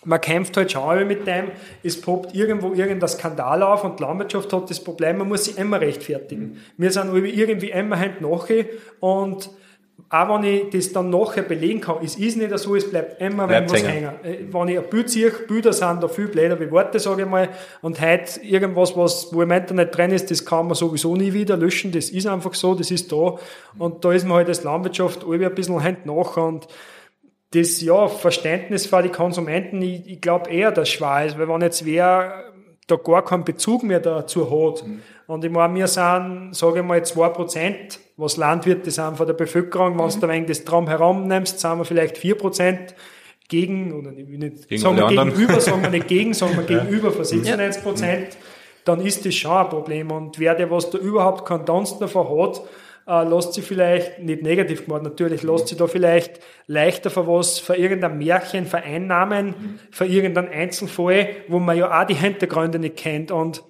man 0.07 0.23
kämpft 0.23 0.57
halt 0.57 0.73
schon 0.73 1.07
mit 1.07 1.27
dem, 1.27 1.51
es 1.83 2.01
poppt 2.01 2.35
irgendwo 2.35 2.73
irgendein 2.73 3.11
Skandal 3.11 3.63
auf 3.63 3.85
und 3.85 3.99
die 3.99 4.03
Landwirtschaft 4.03 4.51
hat 4.55 4.71
das 4.71 4.83
Problem, 4.83 5.19
man 5.19 5.29
muss 5.29 5.45
sich 5.45 5.59
immer 5.59 5.83
rechtfertigen. 5.83 6.63
Wir 6.79 6.91
sind 6.93 7.15
irgendwie 7.15 7.73
immer 7.73 7.99
hinten 7.99 8.27
nachher 8.27 8.65
und 9.01 9.51
auch 10.13 10.29
wenn 10.29 10.45
ich 10.45 10.69
das 10.69 10.93
dann 10.93 11.09
nachher 11.09 11.41
belegen 11.41 11.81
kann, 11.81 11.97
es 12.05 12.17
ist 12.17 12.37
nicht 12.37 12.57
so, 12.59 12.77
es 12.77 12.91
bleibt 12.91 13.19
immer 13.23 13.49
wenn 13.49 13.65
was 13.65 13.83
hängen. 13.83 14.11
hängen. 14.23 14.53
Wenn 14.53 14.69
ich 14.69 14.79
ein 14.79 14.91
Bild 14.91 15.09
sehe, 15.09 15.31
Bilder 15.31 15.73
sind 15.73 16.03
da 16.03 16.09
viel 16.09 16.29
blöder 16.29 16.61
wie 16.61 16.71
Worte, 16.71 17.01
sage 17.01 17.23
ich 17.23 17.29
mal, 17.29 17.49
und 17.81 17.99
heute 17.99 18.43
irgendwas, 18.43 18.95
was, 18.95 19.33
wo 19.33 19.41
im 19.41 19.51
Internet 19.51 19.97
drin 19.97 20.11
ist, 20.11 20.31
das 20.31 20.45
kann 20.45 20.67
man 20.67 20.75
sowieso 20.75 21.17
nie 21.17 21.33
wieder 21.33 21.57
löschen, 21.57 21.93
das 21.93 22.11
ist 22.11 22.27
einfach 22.27 22.53
so, 22.53 22.75
das 22.75 22.91
ist 22.91 23.11
da, 23.11 23.37
und 23.79 24.05
da 24.05 24.13
ist 24.13 24.27
man 24.27 24.37
halt 24.37 24.49
als 24.49 24.65
Landwirtschaft 24.65 25.23
irgendwie 25.23 25.47
ein 25.47 25.55
bisschen 25.55 25.81
hinten 25.81 26.15
nach, 26.15 26.37
und 26.37 26.69
das, 27.53 27.81
ja, 27.81 28.07
Verständnis 28.07 28.85
für 28.85 29.03
die 29.03 29.09
Konsumenten, 29.09 29.81
ich, 29.81 30.07
ich 30.07 30.21
glaube 30.21 30.51
eher, 30.51 30.73
dass 30.73 30.91
schwer 30.91 31.25
ist, 31.25 31.39
weil 31.39 31.49
wenn 31.49 31.63
jetzt 31.63 31.87
wer 31.87 32.53
da 32.87 32.97
gar 32.97 33.25
keinen 33.25 33.45
Bezug 33.45 33.83
mehr 33.83 34.01
dazu 34.01 34.45
hat, 34.51 34.87
mhm. 34.87 35.01
und 35.27 35.43
ich 35.43 35.51
meine, 35.51 35.75
wir 35.75 35.87
sind, 35.87 36.51
sage 36.53 36.81
ich 36.81 36.85
mal, 36.85 37.03
zwei 37.03 37.31
Prozent 37.31 37.99
was 38.23 38.37
Landwirte 38.37 38.91
sind 38.91 39.17
von 39.17 39.27
der 39.27 39.35
Bevölkerung. 39.35 39.99
Wenn 39.99 40.07
mhm. 40.07 40.21
du 40.21 40.29
wenig 40.29 40.47
das 40.47 40.65
Drum 40.65 40.89
herum 40.89 41.27
nimmst, 41.27 41.61
sind 41.61 41.79
wir 41.79 41.85
vielleicht 41.85 42.17
vier 42.17 42.37
Prozent 42.37 42.95
gegen, 43.49 43.93
oder 43.93 44.13
ich 44.13 44.29
will 44.29 44.39
nicht 44.39 44.69
gegen 44.69 44.81
sagen 44.81 44.97
wir 44.97 45.09
gegenüber, 45.09 45.61
sagen 45.61 45.83
wir 45.83 45.91
nicht 45.91 46.09
gegen, 46.09 46.33
sagen 46.33 46.57
wir 46.57 46.63
gegenüber 46.67 47.11
von 47.11 47.25
96 47.25 47.83
Prozent, 47.83 48.29
dann 48.85 49.01
ist 49.01 49.27
das 49.27 49.35
schon 49.35 49.53
ein 49.53 49.69
Problem. 49.69 50.11
Und 50.11 50.39
wer 50.39 50.55
der, 50.55 50.71
was 50.71 50.91
da 50.91 50.99
überhaupt 50.99 51.45
keinen 51.45 51.67
Tanz 51.67 51.99
davon 51.99 52.29
hat, 52.41 52.63
äh, 53.07 53.29
lässt 53.29 53.55
sich 53.55 53.65
vielleicht, 53.65 54.21
nicht 54.21 54.43
negativ 54.43 54.87
gemacht, 54.87 55.03
natürlich, 55.03 55.43
lässt 55.43 55.69
sich 55.69 55.77
da 55.77 55.87
vielleicht 55.87 56.41
leichter 56.67 57.11
für 57.11 57.27
was, 57.27 57.59
für 57.59 57.77
irgendein 57.77 58.19
Märchen 58.19 58.67
vereinnahmen, 58.67 59.47
mhm. 59.47 59.79
für 59.91 60.07
irgendeinen 60.07 60.49
Einzelfall, 60.49 61.29
wo 61.49 61.59
man 61.59 61.77
ja 61.77 62.01
auch 62.01 62.07
die 62.07 62.15
Hintergründe 62.15 62.79
nicht 62.79 62.97
kennt. 62.97 63.31
Und 63.31 63.63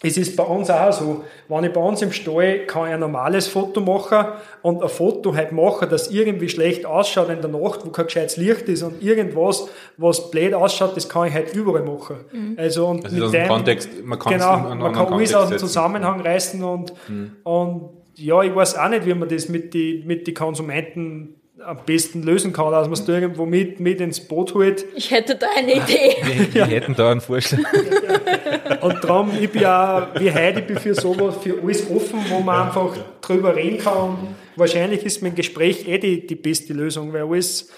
es 0.00 0.16
ist 0.16 0.36
bei 0.36 0.44
uns 0.44 0.70
auch 0.70 0.92
so, 0.92 1.24
wenn 1.48 1.64
ich 1.64 1.72
bei 1.72 1.80
uns 1.80 2.02
im 2.02 2.12
Stall 2.12 2.66
kann 2.66 2.86
ich 2.86 2.94
ein 2.94 3.00
normales 3.00 3.48
Foto 3.48 3.80
machen 3.80 4.28
und 4.62 4.80
ein 4.80 4.88
Foto 4.88 5.34
halt 5.34 5.50
machen, 5.50 5.88
das 5.90 6.10
irgendwie 6.10 6.48
schlecht 6.48 6.86
ausschaut 6.86 7.30
in 7.30 7.40
der 7.40 7.50
Nacht, 7.50 7.84
wo 7.84 7.90
kein 7.90 8.06
gescheites 8.06 8.36
Licht 8.36 8.68
ist 8.68 8.84
und 8.84 9.02
irgendwas, 9.02 9.68
was 9.96 10.30
blöd 10.30 10.54
ausschaut, 10.54 10.96
das 10.96 11.08
kann 11.08 11.26
ich 11.26 11.34
halt 11.34 11.52
überall 11.52 11.82
machen. 11.82 12.18
Mhm. 12.30 12.54
Also 12.56 12.86
und 12.86 13.04
das 13.04 13.12
mit 13.12 13.32
dem, 13.32 13.48
Kontext, 13.48 13.90
man 14.04 14.18
kann 14.20 14.34
genau, 14.34 14.74
man 14.76 14.92
kann 14.92 15.12
alles 15.12 15.34
aus 15.34 15.48
dem 15.48 15.58
Zusammenhang 15.58 16.20
reißen 16.20 16.62
und, 16.62 16.92
mhm. 17.08 17.32
und 17.42 17.90
ja, 18.14 18.42
ich 18.42 18.54
weiß 18.54 18.78
auch 18.78 18.88
nicht, 18.88 19.04
wie 19.04 19.14
man 19.14 19.28
das 19.28 19.48
mit 19.48 19.74
die, 19.74 20.04
mit 20.06 20.26
die 20.28 20.34
Konsumenten 20.34 21.37
am 21.64 21.78
besten 21.84 22.22
lösen 22.22 22.52
kann, 22.52 22.70
dass 22.70 22.86
man 22.86 22.94
es 22.94 23.04
da 23.04 23.14
irgendwo 23.14 23.44
mit, 23.44 23.80
mit 23.80 24.00
ins 24.00 24.20
Boot 24.20 24.54
holt. 24.54 24.84
Ich 24.94 25.10
hätte 25.10 25.34
da 25.34 25.46
eine 25.56 25.74
Idee. 25.74 26.16
Wir, 26.22 26.54
wir 26.54 26.66
hätten 26.66 26.94
da 26.94 27.10
einen 27.10 27.20
Vorschlag. 27.20 27.60
Und 28.80 29.02
darum, 29.02 29.32
ich 29.40 29.50
bin 29.50 29.62
ja, 29.62 30.08
wie 30.18 30.32
heute, 30.32 30.60
ich 30.60 30.66
bin 30.66 30.78
für 30.78 30.94
sowas, 30.94 31.36
für 31.42 31.60
alles 31.60 31.90
offen, 31.90 32.20
wo 32.28 32.40
man 32.40 32.68
einfach 32.68 32.96
drüber 33.20 33.56
reden 33.56 33.78
kann. 33.78 33.96
Und 33.96 34.18
wahrscheinlich 34.56 35.04
ist 35.04 35.22
mein 35.22 35.34
Gespräch 35.34 35.88
eh 35.88 35.98
die, 35.98 36.26
die 36.26 36.36
beste 36.36 36.72
Lösung, 36.72 37.12
weil 37.12 37.22
alles, 37.22 37.70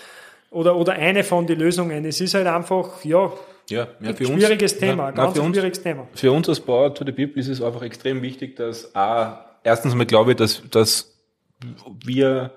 oder, 0.50 0.76
oder 0.76 0.92
eine 0.92 1.24
von 1.24 1.46
den 1.46 1.58
Lösungen. 1.58 2.04
Es 2.04 2.20
ist 2.20 2.34
halt 2.34 2.46
einfach, 2.46 3.04
ja, 3.04 3.32
ja, 3.70 3.86
ja 4.00 4.12
für 4.12 4.26
schwieriges 4.26 4.72
uns, 4.72 4.80
Thema, 4.80 5.04
ja, 5.06 5.10
ganz 5.12 5.38
für 5.38 5.44
schwieriges 5.44 5.78
uns, 5.78 5.82
Thema. 5.82 6.08
Für 6.14 6.32
uns 6.32 6.48
als 6.48 6.60
Bauer 6.60 6.92
to 6.92 7.04
the 7.04 7.12
People 7.12 7.40
ist 7.40 7.48
es 7.48 7.62
einfach 7.62 7.82
extrem 7.82 8.20
wichtig, 8.20 8.56
dass 8.56 8.94
A, 8.94 9.46
erstens 9.62 9.94
mal 9.94 10.06
glaube 10.06 10.32
ich, 10.32 10.36
dass, 10.36 10.62
dass 10.70 11.16
wir 12.04 12.52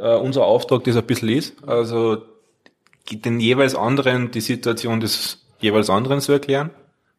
äh, 0.00 0.14
unser 0.16 0.44
Auftrag 0.44 0.84
das 0.84 0.96
ein 0.96 1.04
bisschen 1.04 1.28
ist. 1.28 1.54
Also 1.66 2.22
den 3.10 3.40
jeweils 3.40 3.74
anderen 3.74 4.30
die 4.30 4.40
Situation 4.40 5.00
des 5.00 5.46
jeweils 5.60 5.90
anderen 5.90 6.20
zu 6.20 6.32
erklären 6.32 6.70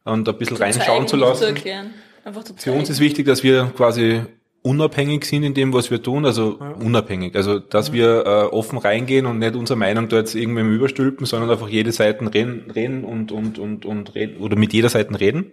und 0.04 0.28
ein 0.28 0.38
bisschen 0.38 0.56
reinschauen 0.56 1.08
zu 1.08 1.16
lassen. 1.16 1.56
Zu 1.56 2.54
Für 2.56 2.72
uns 2.72 2.90
ist 2.90 3.00
wichtig, 3.00 3.26
dass 3.26 3.42
wir 3.42 3.72
quasi 3.76 4.22
unabhängig 4.62 5.24
sind 5.24 5.42
in 5.42 5.54
dem, 5.54 5.72
was 5.72 5.90
wir 5.90 6.02
tun, 6.02 6.26
also 6.26 6.58
ja. 6.60 6.72
unabhängig. 6.72 7.34
Also, 7.34 7.58
dass 7.58 7.88
ja. 7.88 7.94
wir 7.94 8.26
äh, 8.26 8.54
offen 8.54 8.78
reingehen 8.78 9.26
und 9.26 9.38
nicht 9.38 9.54
unsere 9.54 9.78
Meinung 9.78 10.08
dort 10.08 10.34
irgendwem 10.34 10.72
überstülpen, 10.72 11.26
sondern 11.26 11.50
einfach 11.50 11.68
jede 11.68 11.92
Seite 11.92 12.32
reden, 12.32 12.70
reden 12.70 13.04
und, 13.04 13.32
und, 13.32 13.58
und, 13.58 13.86
und 13.86 14.14
reden, 14.14 14.38
oder 14.38 14.56
mit 14.56 14.72
jeder 14.72 14.90
Seite 14.90 15.18
reden. 15.18 15.52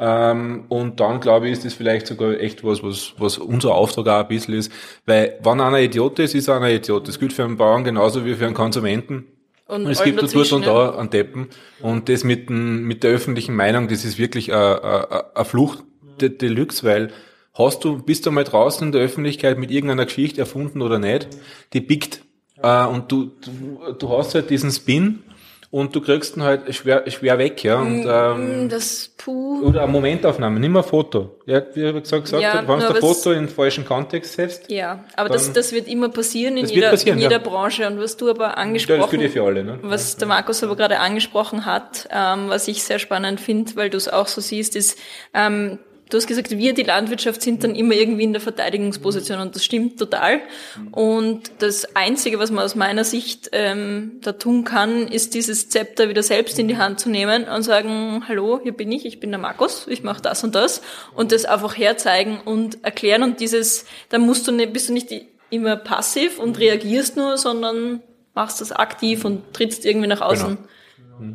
Ähm, 0.00 0.64
und 0.68 0.98
dann, 0.98 1.20
glaube 1.20 1.46
ich, 1.46 1.52
ist 1.52 1.64
das 1.64 1.74
vielleicht 1.74 2.08
sogar 2.08 2.40
echt 2.40 2.64
was, 2.64 2.82
was, 2.82 3.14
was 3.18 3.38
unser 3.38 3.74
Auftrag 3.74 4.08
auch 4.08 4.20
ein 4.22 4.28
bisschen 4.28 4.54
ist. 4.54 4.72
Weil, 5.06 5.38
wenn 5.42 5.60
einer 5.60 5.80
Idiot 5.80 6.18
ist, 6.18 6.34
ist 6.34 6.48
einer 6.48 6.70
Idiot. 6.70 7.06
Das 7.06 7.20
gilt 7.20 7.32
für 7.32 7.44
einen 7.44 7.56
Bauern 7.56 7.84
genauso 7.84 8.24
wie 8.24 8.34
für 8.34 8.46
einen 8.46 8.54
Konsumenten. 8.54 9.26
Und, 9.66 9.86
es 9.86 10.02
gibt 10.02 10.20
dort 10.20 10.52
und 10.52 10.66
da 10.66 10.96
einen 10.96 11.10
Deppen. 11.10 11.48
Und 11.80 12.08
das 12.08 12.22
mit, 12.22 12.50
dem, 12.50 12.84
mit 12.84 13.02
der 13.02 13.12
öffentlichen 13.12 13.54
Meinung, 13.56 13.88
das 13.88 14.04
ist 14.04 14.18
wirklich 14.18 14.52
eine 14.52 15.44
Flucht 15.44 15.84
Deluxe, 16.20 16.84
weil 16.84 17.10
hast 17.54 17.84
du, 17.84 18.02
bist 18.02 18.26
du 18.26 18.30
mal 18.30 18.44
draußen 18.44 18.86
in 18.86 18.92
der 18.92 19.02
Öffentlichkeit 19.02 19.58
mit 19.58 19.70
irgendeiner 19.70 20.04
Geschichte 20.04 20.40
erfunden 20.40 20.82
oder 20.82 20.98
nicht, 20.98 21.28
die 21.72 21.80
biegt. 21.80 22.22
Äh, 22.62 22.86
und 22.86 23.10
du, 23.10 23.30
du, 23.40 23.92
du 23.98 24.08
hast 24.10 24.34
halt 24.34 24.50
diesen 24.50 24.70
Spin 24.70 25.22
und 25.74 25.92
du 25.92 26.00
kriegst 26.00 26.36
ihn 26.36 26.44
halt 26.44 26.72
schwer, 26.72 27.02
schwer 27.10 27.36
weg, 27.36 27.64
ja. 27.64 27.80
Und, 27.80 28.06
ähm, 28.08 28.68
Das 28.68 29.10
puh. 29.16 29.60
oder 29.64 29.82
eine 29.82 29.90
Momentaufnahme, 29.90 30.60
nicht 30.60 30.70
mehr 30.70 30.82
ein 30.82 30.88
Foto. 30.88 31.40
Ja, 31.46 31.62
wie 31.74 31.82
ich 31.82 32.02
gesagt, 32.02 32.24
gesagt 32.26 32.42
Ja, 32.42 32.62
wenn 32.66 32.78
du 32.78 32.86
ein 32.86 32.94
Foto 32.96 33.32
in 33.32 33.46
den 33.46 33.48
falschen 33.48 33.84
Kontext 33.84 34.34
setzt, 34.34 34.70
Ja, 34.70 35.04
aber 35.16 35.30
das, 35.30 35.52
das 35.52 35.72
wird 35.72 35.88
immer 35.88 36.10
passieren 36.10 36.56
in 36.56 36.62
Das 36.62 36.72
jeder, 36.72 36.90
passieren, 36.90 37.18
in 37.18 37.22
jeder 37.22 37.38
ja. 37.38 37.42
Branche. 37.42 37.88
Und 37.88 37.98
was 37.98 38.16
du 38.16 38.30
aber 38.30 38.50
das 38.50 38.56
angesprochen 38.56 39.18
gilt 39.18 39.34
ja 39.34 39.42
für 39.42 39.48
alle, 39.48 39.64
ne? 39.64 39.78
Was 39.82 40.16
der 40.16 40.28
Markus 40.28 40.62
aber 40.62 40.76
gerade 40.76 41.00
angesprochen 41.00 41.66
hat, 41.66 42.08
ähm, 42.12 42.48
was 42.48 42.68
ich 42.68 42.84
sehr 42.84 43.00
spannend 43.00 43.40
finde, 43.40 43.74
weil 43.74 43.90
du 43.90 43.96
es 43.96 44.08
auch 44.08 44.28
so 44.28 44.40
siehst, 44.40 44.76
ist, 44.76 44.96
ähm, 45.34 45.80
du 46.10 46.16
hast 46.16 46.26
gesagt, 46.26 46.50
wir, 46.50 46.74
die 46.74 46.82
Landwirtschaft, 46.82 47.42
sind 47.42 47.64
dann 47.64 47.74
immer 47.74 47.94
irgendwie 47.94 48.24
in 48.24 48.32
der 48.32 48.40
Verteidigungsposition 48.40 49.40
und 49.40 49.54
das 49.54 49.64
stimmt 49.64 49.98
total. 49.98 50.40
Und 50.92 51.50
das 51.58 51.96
Einzige, 51.96 52.38
was 52.38 52.50
man 52.50 52.64
aus 52.64 52.74
meiner 52.74 53.04
Sicht 53.04 53.50
ähm, 53.52 54.12
da 54.22 54.32
tun 54.32 54.64
kann, 54.64 55.08
ist 55.08 55.34
dieses 55.34 55.68
Zepter 55.68 56.08
wieder 56.08 56.22
selbst 56.22 56.58
in 56.58 56.68
die 56.68 56.76
Hand 56.76 57.00
zu 57.00 57.08
nehmen 57.08 57.44
und 57.44 57.62
sagen, 57.62 58.24
hallo, 58.28 58.60
hier 58.62 58.72
bin 58.72 58.92
ich, 58.92 59.06
ich 59.06 59.20
bin 59.20 59.30
der 59.30 59.40
Markus, 59.40 59.86
ich 59.88 60.02
mache 60.02 60.22
das 60.22 60.44
und 60.44 60.54
das 60.54 60.82
und 61.14 61.32
das 61.32 61.44
einfach 61.44 61.76
herzeigen 61.76 62.40
und 62.44 62.84
erklären 62.84 63.22
und 63.22 63.40
dieses, 63.40 63.86
da 64.10 64.18
musst 64.18 64.46
du 64.46 64.52
nicht, 64.52 64.72
bist 64.72 64.88
du 64.88 64.92
nicht 64.92 65.10
immer 65.50 65.76
passiv 65.76 66.38
und 66.38 66.58
reagierst 66.58 67.16
nur, 67.16 67.38
sondern 67.38 68.02
machst 68.34 68.60
das 68.60 68.72
aktiv 68.72 69.24
und 69.24 69.54
trittst 69.54 69.84
irgendwie 69.84 70.08
nach 70.08 70.20
außen. 70.20 70.58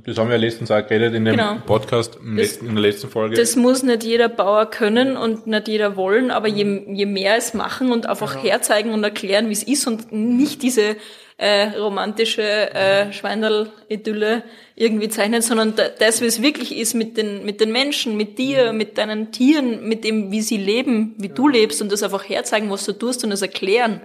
Das 0.06 0.18
haben 0.18 0.28
wir 0.30 0.36
ja 0.36 0.42
letztens 0.42 0.72
auch 0.72 0.86
geredet 0.86 1.14
in 1.14 1.26
dem 1.26 1.36
Genau. 1.38 1.56
Podcast, 1.66 2.18
im 2.22 2.36
Das- 2.38 2.48
letzten, 2.48 2.68
in 2.68 2.76
der 2.76 2.82
letzten 2.82 3.10
Folge. 3.10 3.36
Das 3.36 3.56
muss 3.56 3.82
nicht 3.84 4.04
jeder 4.04 4.28
Bauer 4.30 4.66
können 4.70 5.16
und 5.16 5.48
nicht 5.48 5.68
jeder 5.68 5.96
wollen, 5.96 6.32
aber 6.32 6.48
je, 6.48 6.84
je 6.94 7.06
mehr 7.06 7.38
es 7.38 7.54
machen 7.54 7.92
und 7.92 8.06
einfach 8.08 8.44
herzeigen 8.44 8.92
und 8.92 9.04
erklären, 9.04 9.48
wie 9.50 9.54
es 9.54 9.64
ist 9.64 9.88
und 9.88 10.12
nicht 10.12 10.64
diese 10.64 10.98
äh, 11.38 11.78
romantische 11.80 12.42
äh, 12.44 13.14
Schweinerl-Idylle 13.14 14.44
irgendwie 14.76 15.08
zeichnen, 15.10 15.42
sondern 15.42 15.76
da- 15.76 15.88
das, 15.88 16.22
wie 16.22 16.26
es 16.26 16.42
wirklich 16.42 16.76
ist 16.78 16.94
mit 16.94 17.16
den, 17.18 17.46
mit 17.46 17.62
den 17.62 17.72
Menschen, 17.72 18.18
mit 18.18 18.38
dir, 18.38 18.74
mit 18.74 18.98
deinen 18.98 19.32
Tieren, 19.32 19.88
mit 19.88 20.04
dem, 20.04 20.32
wie 20.32 20.42
sie 20.42 20.58
leben, 20.58 21.16
wie 21.18 21.30
du 21.30 21.48
lebst 21.48 21.82
und 21.82 21.92
das 21.92 22.04
einfach 22.04 22.28
herzeigen, 22.28 22.70
was 22.70 22.86
du 22.86 22.92
tust 22.94 23.24
und 23.24 23.30
das 23.30 23.42
erklären. 23.42 24.02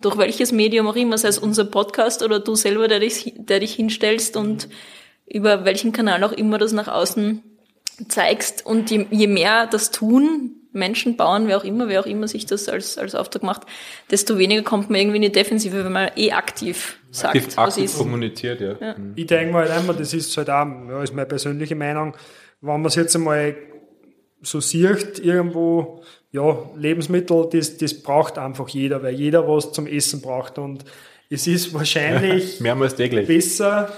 Durch 0.00 0.16
welches 0.16 0.52
Medium 0.52 0.86
auch 0.88 0.96
immer, 0.96 1.18
sei 1.18 1.28
es 1.28 1.38
unser 1.38 1.66
Podcast 1.66 2.22
oder 2.22 2.40
du 2.40 2.54
selber, 2.54 2.88
der 2.88 3.00
dich, 3.00 3.34
der 3.36 3.60
dich 3.60 3.74
hinstellst 3.74 4.36
und 4.38 4.68
über 5.32 5.64
welchen 5.64 5.92
Kanal 5.92 6.22
auch 6.24 6.32
immer 6.32 6.58
das 6.58 6.72
nach 6.72 6.88
außen 6.88 7.42
zeigst. 8.08 8.66
Und 8.66 8.90
je, 8.90 9.06
je 9.10 9.26
mehr 9.26 9.66
das 9.66 9.90
tun, 9.90 10.56
Menschen, 10.72 11.16
Bauern, 11.16 11.48
wer 11.48 11.58
auch 11.58 11.64
immer, 11.64 11.88
wer 11.88 12.00
auch 12.00 12.06
immer 12.06 12.28
sich 12.28 12.46
das 12.46 12.68
als, 12.68 12.96
als 12.96 13.14
Auftrag 13.14 13.42
macht, 13.42 13.62
desto 14.10 14.38
weniger 14.38 14.62
kommt 14.62 14.88
man 14.90 15.00
irgendwie 15.00 15.16
in 15.16 15.22
die 15.22 15.32
Defensive, 15.32 15.84
wenn 15.84 15.92
man 15.92 16.10
eh 16.16 16.32
aktiv 16.32 16.98
sagt, 17.10 17.36
aktiv, 17.36 17.56
was 17.56 17.74
aktiv 17.74 17.84
ist. 17.84 17.98
kommuniziert, 17.98 18.60
ja. 18.60 18.96
Mhm. 18.96 19.12
Ich 19.16 19.26
denke 19.26 19.52
mal 19.52 19.68
halt 19.68 19.72
einmal, 19.72 19.96
das 19.96 20.14
ist 20.14 20.36
halt 20.36 20.48
auch, 20.48 20.66
ja, 20.88 21.02
ist 21.02 21.14
meine 21.14 21.26
persönliche 21.26 21.74
Meinung, 21.74 22.14
wenn 22.60 22.80
man 22.80 22.84
es 22.84 22.94
jetzt 22.94 23.16
einmal 23.16 23.56
so 24.42 24.60
sieht, 24.60 25.18
irgendwo, 25.18 26.02
ja, 26.30 26.56
Lebensmittel, 26.76 27.48
das, 27.52 27.76
das 27.76 27.94
braucht 27.94 28.38
einfach 28.38 28.68
jeder, 28.68 29.02
weil 29.02 29.14
jeder 29.14 29.46
was 29.48 29.72
zum 29.72 29.86
Essen 29.86 30.20
braucht 30.20 30.58
und 30.58 30.84
es 31.28 31.46
ist 31.46 31.74
wahrscheinlich 31.74 32.60
Mehrmals 32.60 32.94
täglich. 32.94 33.26
besser, 33.26 33.92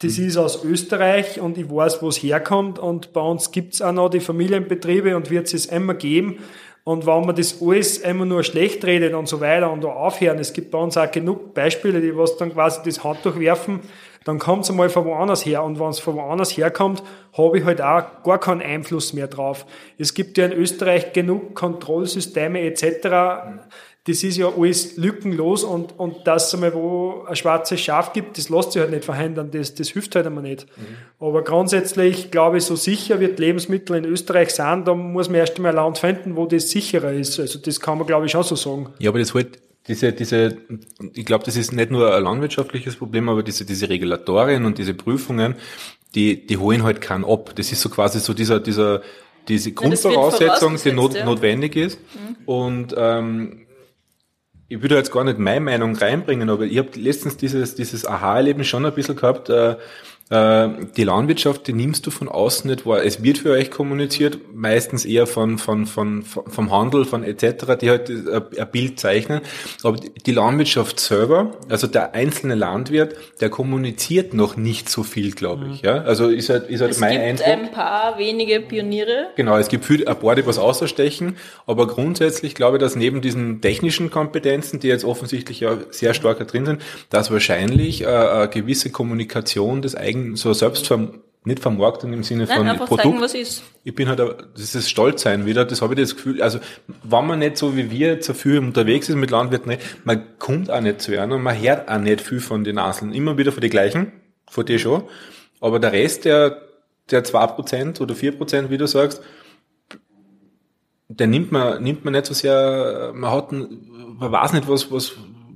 das 0.00 0.18
ist 0.18 0.36
aus 0.36 0.62
Österreich 0.62 1.40
und 1.40 1.56
ich 1.56 1.70
weiß, 1.70 2.02
wo 2.02 2.08
es 2.08 2.18
herkommt 2.18 2.78
und 2.78 3.12
bei 3.12 3.20
uns 3.20 3.50
gibt's 3.50 3.80
auch 3.80 3.92
noch 3.92 4.10
die 4.10 4.20
Familienbetriebe 4.20 5.16
und 5.16 5.30
wird 5.30 5.52
es 5.52 5.66
immer 5.66 5.94
geben. 5.94 6.38
Und 6.84 7.04
wenn 7.04 7.26
man 7.26 7.34
das 7.34 7.60
alles 7.60 7.98
immer 7.98 8.26
nur 8.26 8.44
schlecht 8.44 8.84
redet 8.84 9.14
und 9.14 9.26
so 9.26 9.40
weiter 9.40 9.72
und 9.72 9.82
da 9.82 9.88
aufhören, 9.88 10.38
es 10.38 10.52
gibt 10.52 10.70
bei 10.70 10.78
uns 10.78 10.96
auch 10.96 11.10
genug 11.10 11.52
Beispiele, 11.52 12.00
die 12.00 12.16
was 12.16 12.36
dann 12.36 12.52
quasi 12.52 12.80
das 12.84 13.02
Handtuch 13.02 13.40
werfen, 13.40 13.80
dann 14.24 14.38
kommt's 14.38 14.70
einmal 14.70 14.88
von 14.88 15.04
woanders 15.04 15.44
her. 15.46 15.64
Und 15.64 15.80
wenn 15.80 15.88
es 15.88 15.98
von 15.98 16.14
woanders 16.14 16.56
herkommt, 16.56 17.02
habe 17.36 17.58
ich 17.58 17.64
halt 17.64 17.80
auch 17.80 18.22
gar 18.22 18.38
keinen 18.38 18.60
Einfluss 18.60 19.12
mehr 19.14 19.28
drauf. 19.28 19.66
Es 19.98 20.14
gibt 20.14 20.38
ja 20.38 20.46
in 20.46 20.52
Österreich 20.52 21.12
genug 21.12 21.54
Kontrollsysteme 21.54 22.60
etc., 22.60 23.64
das 24.06 24.22
ist 24.22 24.36
ja 24.36 24.52
alles 24.56 24.96
lückenlos 24.96 25.64
und, 25.64 25.98
und 25.98 26.26
dass 26.26 26.48
es 26.48 26.54
einmal 26.54 26.74
wo 26.74 27.24
ein 27.26 27.34
schwarzes 27.34 27.80
Schaf 27.80 28.12
gibt, 28.12 28.38
das 28.38 28.48
lässt 28.48 28.72
sich 28.72 28.80
halt 28.80 28.92
nicht 28.92 29.04
verhindern, 29.04 29.50
das, 29.50 29.74
das 29.74 29.88
hilft 29.88 30.14
halt 30.14 30.26
einmal 30.26 30.44
nicht. 30.44 30.66
Aber 31.18 31.42
grundsätzlich 31.42 32.30
glaube 32.30 32.58
ich, 32.58 32.64
so 32.64 32.76
sicher 32.76 33.18
wird 33.18 33.40
Lebensmittel 33.40 33.96
in 33.96 34.04
Österreich 34.04 34.50
sein, 34.50 34.84
da 34.84 34.94
muss 34.94 35.28
man 35.28 35.40
erst 35.40 35.56
einmal 35.56 35.72
ein 35.72 35.76
Land 35.76 35.98
finden, 35.98 36.36
wo 36.36 36.46
das 36.46 36.70
sicherer 36.70 37.12
ist. 37.12 37.40
Also 37.40 37.58
das 37.58 37.80
kann 37.80 37.98
man 37.98 38.06
glaube 38.06 38.26
ich 38.26 38.32
schon 38.32 38.44
so 38.44 38.54
sagen. 38.54 38.90
Ja, 39.00 39.10
aber 39.10 39.18
das 39.18 39.34
halt, 39.34 39.58
diese, 39.88 40.12
diese, 40.12 40.56
ich 41.14 41.24
glaube, 41.24 41.44
das 41.44 41.56
ist 41.56 41.72
nicht 41.72 41.90
nur 41.90 42.14
ein 42.14 42.22
landwirtschaftliches 42.22 42.96
Problem, 42.96 43.28
aber 43.28 43.42
diese, 43.42 43.64
diese 43.64 43.88
Regulatorien 43.88 44.64
und 44.64 44.78
diese 44.78 44.94
Prüfungen, 44.94 45.56
die, 46.14 46.46
die 46.46 46.56
holen 46.56 46.82
halt 46.82 47.00
keinen 47.00 47.24
ab. 47.24 47.52
Das 47.56 47.72
ist 47.72 47.80
so 47.80 47.88
quasi 47.88 48.20
so 48.20 48.34
dieser, 48.34 48.60
dieser, 48.60 49.02
diese 49.48 49.72
Grundvoraussetzung, 49.72 50.76
die 50.82 50.92
not, 50.92 51.14
ja. 51.14 51.24
notwendig 51.24 51.76
ist. 51.76 51.98
Und 52.46 52.94
ähm, 52.96 53.65
ich 54.68 54.82
würde 54.82 54.96
jetzt 54.96 55.12
gar 55.12 55.24
nicht 55.24 55.38
meine 55.38 55.60
Meinung 55.60 55.94
reinbringen, 55.96 56.50
aber 56.50 56.64
ich 56.64 56.78
habe 56.78 56.90
letztens 56.96 57.36
dieses, 57.36 57.74
dieses 57.74 58.06
Aha-Erlebnis 58.06 58.66
schon 58.66 58.84
ein 58.84 58.94
bisschen 58.94 59.16
gehabt. 59.16 59.48
Äh, 59.48 59.76
die 60.28 61.04
Landwirtschaft, 61.04 61.68
die 61.68 61.72
nimmst 61.72 62.04
du 62.04 62.10
von 62.10 62.28
außen 62.28 62.68
nicht 62.68 62.84
wahr. 62.84 63.04
Es 63.04 63.22
wird 63.22 63.38
für 63.38 63.52
euch 63.52 63.70
kommuniziert, 63.70 64.38
meistens 64.52 65.04
eher 65.04 65.28
von, 65.28 65.56
von, 65.56 65.86
von, 65.86 66.24
vom 66.24 66.72
Handel, 66.72 67.04
von 67.04 67.22
etc., 67.22 67.76
die 67.80 67.90
halt 67.90 68.10
äh, 68.10 68.60
ein 68.60 68.70
Bild 68.72 68.98
zeichnen. 68.98 69.42
Aber 69.84 69.96
die 69.98 70.32
Landwirtschaft 70.32 70.98
selber, 70.98 71.52
also 71.68 71.86
der 71.86 72.14
einzelne 72.14 72.56
Landwirt, 72.56 73.14
der 73.40 73.50
kommuniziert 73.50 74.34
noch 74.34 74.56
nicht 74.56 74.88
so 74.88 75.04
viel, 75.04 75.30
glaube 75.30 75.68
ich. 75.72 75.82
Ja? 75.82 75.98
Also 76.02 76.26
ist 76.28 76.48
halt, 76.48 76.70
ist 76.70 76.80
halt 76.80 76.90
Es 76.90 76.98
mein 76.98 77.12
gibt 77.12 77.22
Eindruck. 77.22 77.46
ein 77.46 77.70
paar 77.70 78.18
wenige 78.18 78.58
Pioniere. 78.58 79.28
Genau, 79.36 79.56
es 79.58 79.68
gibt 79.68 79.84
viel, 79.84 80.08
ein 80.08 80.18
paar, 80.18 80.34
die 80.34 80.44
was 80.44 80.58
außerstechen, 80.58 81.36
aber 81.66 81.86
grundsätzlich 81.86 82.56
glaube 82.56 82.78
ich, 82.78 82.80
dass 82.80 82.96
neben 82.96 83.20
diesen 83.20 83.60
technischen 83.60 84.10
Kompetenzen, 84.10 84.80
die 84.80 84.88
jetzt 84.88 85.04
offensichtlich 85.04 85.60
ja 85.60 85.78
sehr 85.90 86.14
stark 86.14 86.38
da 86.40 86.44
drin 86.44 86.66
sind, 86.66 86.82
dass 87.10 87.30
wahrscheinlich 87.30 88.02
äh, 88.02 88.06
eine 88.06 88.48
gewisse 88.48 88.90
Kommunikation 88.90 89.82
des 89.82 89.94
eigenen, 89.94 90.15
so 90.36 90.52
selbst 90.52 90.92
nicht 91.44 91.60
Vermarktung 91.60 92.12
im 92.12 92.24
Sinne 92.24 92.44
Nein, 92.44 92.56
von 92.58 92.68
einfach 92.68 92.86
Produkt. 92.86 93.04
zeigen, 93.06 93.20
was 93.20 93.34
ist. 93.34 93.62
Ich 93.84 93.94
bin 93.94 94.08
halt, 94.08 94.18
das 94.18 94.74
ist 94.74 94.90
Stolzsein 94.90 95.46
wieder, 95.46 95.64
das 95.64 95.80
habe 95.80 95.94
ich 95.94 96.00
das 96.00 96.16
Gefühl, 96.16 96.42
also, 96.42 96.58
wenn 97.04 97.26
man 97.26 97.38
nicht 97.38 97.56
so 97.56 97.76
wie 97.76 97.88
wir 97.90 98.08
jetzt 98.14 98.26
so 98.26 98.34
viel 98.34 98.58
unterwegs 98.58 99.08
ist 99.08 99.14
mit 99.14 99.30
Landwirten, 99.30 99.76
man 100.04 100.24
kommt 100.40 100.70
auch 100.72 100.80
nicht 100.80 101.00
zu 101.02 101.12
einer 101.20 101.36
und 101.36 101.42
man 101.42 101.56
hört 101.60 101.88
auch 101.88 101.98
nicht 101.98 102.20
viel 102.20 102.40
von 102.40 102.64
den 102.64 102.74
Naseln. 102.76 103.12
Immer 103.14 103.38
wieder 103.38 103.52
von 103.52 103.60
den 103.60 103.70
gleichen, 103.70 104.10
von 104.50 104.66
dir 104.66 104.78
schon. 104.80 105.04
Aber 105.60 105.78
der 105.78 105.92
Rest, 105.92 106.24
der, 106.24 106.62
der 107.12 107.24
2% 107.24 108.00
oder 108.00 108.14
4%, 108.16 108.68
wie 108.70 108.78
du 108.78 108.86
sagst, 108.88 109.22
der 111.08 111.26
nimmt 111.28 111.52
man, 111.52 111.82
nimmt 111.82 112.04
man 112.04 112.12
nicht 112.14 112.26
so 112.26 112.34
sehr, 112.34 113.12
man 113.14 113.30
hat, 113.30 113.52
ein- 113.52 113.68
man 114.18 114.32
weiß 114.32 114.52
nicht, 114.54 114.68
was, 114.68 114.90
was, 114.90 115.12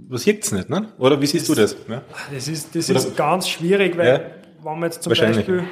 was 0.08 0.24
juckt's 0.24 0.52
nicht, 0.52 0.70
ne? 0.70 0.92
Oder 0.98 1.20
wie 1.20 1.26
siehst 1.26 1.48
du 1.48 1.54
das? 1.54 1.76
Ja? 1.88 2.02
Das 2.32 2.46
ist, 2.46 2.74
das 2.76 2.88
Oder- 2.90 2.98
ist 3.00 3.16
ganz 3.16 3.48
schwierig, 3.48 3.96
weil 3.98 4.06
Ja. 4.06 4.20
Wenn 4.62 4.78
man 4.78 4.84
jetzt 4.84 5.02
zum. 5.02 5.10
Beispiel, 5.12 5.64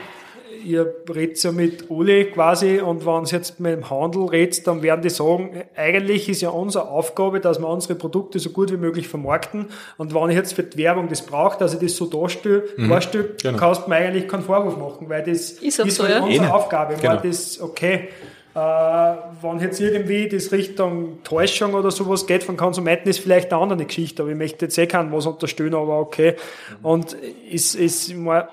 ihr 0.64 0.92
redet 1.08 1.42
ja 1.42 1.52
mit 1.52 1.88
Uli 1.90 2.26
quasi 2.26 2.80
und 2.80 3.06
wenn 3.06 3.22
es 3.22 3.30
jetzt 3.30 3.60
mit 3.60 3.72
dem 3.72 3.90
Handel 3.90 4.24
redet, 4.26 4.66
dann 4.66 4.82
werden 4.82 5.02
die 5.02 5.10
sagen, 5.10 5.62
eigentlich 5.76 6.28
ist 6.28 6.40
ja 6.42 6.50
unsere 6.50 6.88
Aufgabe, 6.88 7.40
dass 7.40 7.60
wir 7.60 7.68
unsere 7.68 7.94
Produkte 7.94 8.38
so 8.38 8.50
gut 8.50 8.72
wie 8.72 8.76
möglich 8.76 9.08
vermarkten 9.08 9.66
und 9.96 10.14
wenn 10.14 10.30
ich 10.30 10.36
jetzt 10.36 10.54
für 10.54 10.64
die 10.64 10.78
Werbung 10.78 11.08
das 11.08 11.22
brauche, 11.22 11.58
dass 11.58 11.74
ich 11.74 11.80
das 11.80 11.96
so 11.96 12.06
darstelle, 12.06 12.64
darstelle 12.76 13.36
Genau. 13.40 13.58
kannst 13.58 13.84
du 13.84 13.88
mir 13.88 13.96
eigentlich 13.96 14.26
keinen 14.28 14.42
Vorwurf 14.42 14.76
machen, 14.76 15.08
weil 15.08 15.22
das 15.22 15.52
Ist 15.52 15.80
auch 15.80 15.88
so, 15.88 16.04
halt 16.04 16.14
ja. 16.16 16.22
unsere 16.22 16.46
Eh, 16.46 16.50
Aufgabe, 16.50 16.94
genau. 16.94 17.14
weil 17.14 17.30
das, 17.30 17.60
okay, 17.60 18.08
äh, 18.54 18.58
wenn 18.58 19.60
jetzt 19.60 19.80
irgendwie 19.80 20.28
das 20.28 20.50
Richtung 20.50 21.22
Täuschung 21.22 21.74
oder 21.74 21.90
sowas 21.90 22.26
geht 22.26 22.42
von 22.42 22.56
Konsumenten, 22.56 23.08
ist 23.08 23.20
vielleicht 23.20 23.52
eine 23.52 23.62
andere 23.62 23.84
Geschichte, 23.84 24.22
aber 24.22 24.32
ich 24.32 24.38
möchte 24.38 24.64
jetzt 24.64 24.76
eh 24.78 24.86
keinen 24.86 25.12
was 25.12 25.26
unterstellen, 25.26 25.74
aber 25.74 26.00
okay. 26.00 26.34
Und 26.82 27.16
ist, 27.48 27.74
ist 27.76 28.14
mal, 28.16 28.48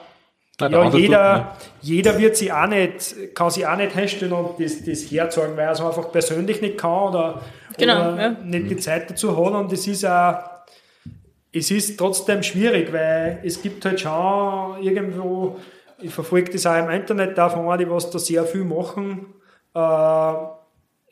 Der 0.59 0.69
ja, 0.69 0.89
jeder, 0.89 1.53
tut, 1.59 1.71
jeder 1.81 2.17
wird 2.17 2.37
sich 2.37 2.53
auch 2.53 2.67
nicht, 2.67 3.35
kann 3.35 3.49
sich 3.49 3.67
auch 3.67 3.75
nicht 3.75 3.91
hinstellen 3.91 4.33
und 4.33 4.57
das, 4.57 4.83
das 4.85 5.01
herzeigen, 5.11 5.57
weil 5.57 5.65
er 5.65 5.71
es 5.71 5.81
einfach 5.81 6.11
persönlich 6.11 6.61
nicht 6.61 6.77
kann 6.77 7.09
oder, 7.09 7.41
Genau, 7.77 8.13
oder 8.13 8.21
ja. 8.21 8.29
nicht 8.43 8.69
die 8.69 8.77
Zeit 8.77 9.09
dazu 9.09 9.35
hat 9.37 9.53
und 9.53 9.71
es 9.73 9.87
ist 9.87 10.05
auch, 10.05 10.35
es 11.51 11.71
ist 11.71 11.97
trotzdem 11.97 12.43
schwierig, 12.43 12.91
weil 12.91 13.39
es 13.43 13.61
gibt 13.61 13.85
halt 13.85 13.99
schon 13.99 14.81
irgendwo, 14.81 15.57
ich 16.01 16.13
verfolge 16.13 16.51
das 16.51 16.65
auch 16.65 16.77
im 16.77 16.89
Internet, 16.89 17.37
davon 17.37 17.77
die 17.77 17.89
was 17.89 18.09
da 18.09 18.19
sehr 18.19 18.45
viel 18.45 18.63
machen. 18.63 19.33
Äh, 19.73 20.33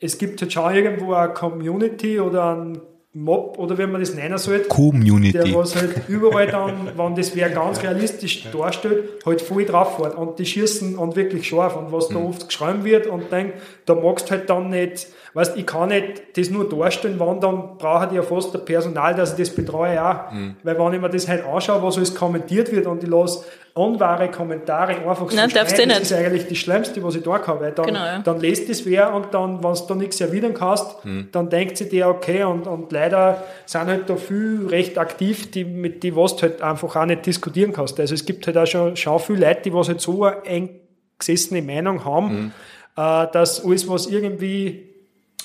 es 0.00 0.18
gibt 0.18 0.40
halt 0.40 0.52
schon 0.52 0.74
irgendwo 0.74 1.14
eine 1.14 1.32
Community 1.32 2.20
oder 2.20 2.56
ein 2.56 2.80
Mob 3.16 3.58
oder 3.60 3.78
wie 3.78 3.86
man 3.86 4.00
das 4.00 4.12
nennen 4.14 4.36
soll, 4.38 4.58
der 4.58 4.66
Community. 4.66 5.54
was 5.54 5.76
halt 5.76 6.08
überall 6.08 6.48
dann, 6.48 6.90
wenn 6.96 7.14
das 7.14 7.36
wer 7.36 7.48
ganz 7.48 7.80
realistisch 7.80 8.50
darstellt, 8.50 9.24
halt 9.24 9.40
voll 9.40 9.64
drauf 9.64 9.96
fährt 9.96 10.16
und 10.16 10.36
die 10.40 10.44
schießen 10.44 10.98
und 10.98 11.14
wirklich 11.14 11.46
scharf 11.46 11.76
und 11.76 11.92
was 11.92 12.08
da 12.08 12.16
oft 12.16 12.48
geschrieben 12.48 12.82
wird 12.82 13.06
und 13.06 13.30
denkt, 13.30 13.54
da 13.86 13.94
magst 13.94 14.32
halt 14.32 14.50
dann 14.50 14.70
nicht, 14.70 15.06
weißt, 15.34 15.56
ich 15.56 15.66
kann 15.66 15.88
nicht 15.90 16.36
das 16.36 16.48
nur 16.50 16.68
darstellen, 16.68 17.16
wann 17.18 17.40
dann 17.40 17.76
brauche 17.76 18.06
ich 18.06 18.12
ja 18.12 18.22
fast 18.22 18.54
das 18.54 18.64
Personal, 18.64 19.14
dass 19.14 19.32
ich 19.32 19.38
das 19.38 19.54
betreue 19.54 20.02
auch, 20.02 20.32
weil 20.62 20.78
wenn 20.78 20.92
ich 20.94 21.00
mir 21.00 21.10
das 21.10 21.28
halt 21.28 21.44
anschaue, 21.44 21.82
was 21.82 21.96
alles 21.96 22.14
kommentiert 22.14 22.70
wird 22.72 22.86
und 22.86 23.02
ich 23.02 23.08
lasse 23.10 23.44
unwahre 23.76 24.30
Kommentare 24.30 24.92
einfach 24.92 25.28
so 25.28 25.36
Nein, 25.36 25.50
schneiden, 25.50 25.68
das 25.68 25.86
nicht. 25.86 26.00
ist 26.02 26.12
eigentlich 26.12 26.46
das 26.46 26.58
Schlimmste, 26.58 27.02
was 27.02 27.16
ich 27.16 27.24
da 27.24 27.38
kann, 27.38 27.58
weil 27.58 27.72
dann, 27.72 27.86
Genau, 27.86 28.04
ja. 28.04 28.18
dann 28.20 28.38
lässt 28.40 28.70
es 28.70 28.86
wer 28.86 29.12
und 29.12 29.34
dann, 29.34 29.64
wenn 29.64 29.74
du 29.74 29.80
da 29.88 29.94
nichts 29.96 30.20
erwidern 30.20 30.54
kannst, 30.54 30.94
dann 31.32 31.50
denkt 31.50 31.76
sie 31.78 31.88
dir, 31.88 32.06
okay, 32.06 32.44
und, 32.44 32.68
und 32.68 32.92
leider 32.92 33.42
sind 33.66 33.86
halt 33.86 34.08
da 34.08 34.14
viel 34.14 34.68
recht 34.70 34.96
aktiv, 34.96 35.50
die, 35.50 35.64
mit 35.64 36.04
die 36.04 36.14
was 36.14 36.36
du 36.36 36.42
halt 36.42 36.62
einfach 36.62 36.94
auch 36.94 37.04
nicht 37.04 37.26
diskutieren 37.26 37.72
kannst. 37.72 37.98
Also 37.98 38.14
es 38.14 38.24
gibt 38.24 38.46
halt 38.46 38.56
auch 38.56 38.66
schon, 38.66 38.96
schon 38.96 39.18
viele 39.18 39.48
Leute, 39.48 39.62
die 39.64 39.74
was 39.74 39.88
halt 39.88 40.00
so 40.00 40.22
eine 40.22 40.70
eingesessene 41.18 41.60
Meinung 41.60 42.04
haben, 42.04 42.52
äh, 42.96 43.26
dass 43.32 43.64
alles, 43.64 43.88
was 43.88 44.06
irgendwie 44.06 44.93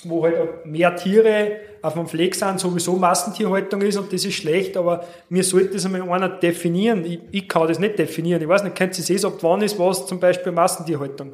wo 0.03 0.23
halt 0.23 0.65
mehr 0.65 0.95
Tiere 0.95 1.51
auf 1.81 1.93
dem 1.93 2.07
Fleck 2.07 2.35
sind, 2.35 2.59
sowieso 2.59 2.95
Massentierhaltung 2.95 3.81
ist 3.81 3.97
und 3.97 4.11
das 4.11 4.25
ist 4.25 4.35
schlecht, 4.35 4.77
aber 4.77 5.05
mir 5.29 5.43
sollte 5.43 5.73
das 5.73 5.85
einmal 5.85 6.09
einer 6.11 6.29
definieren. 6.29 7.05
Ich, 7.05 7.19
ich 7.31 7.49
kann 7.49 7.67
das 7.67 7.79
nicht 7.79 7.97
definieren. 7.97 8.41
Ich 8.41 8.47
weiß 8.47 8.63
nicht, 8.63 8.75
könnt 8.75 8.97
ihr 8.97 9.03
sehen, 9.03 9.25
ab 9.25 9.37
wann 9.41 9.61
ist 9.61 9.79
was 9.79 10.05
zum 10.05 10.19
Beispiel 10.19 10.51
Massentierhaltung? 10.51 11.33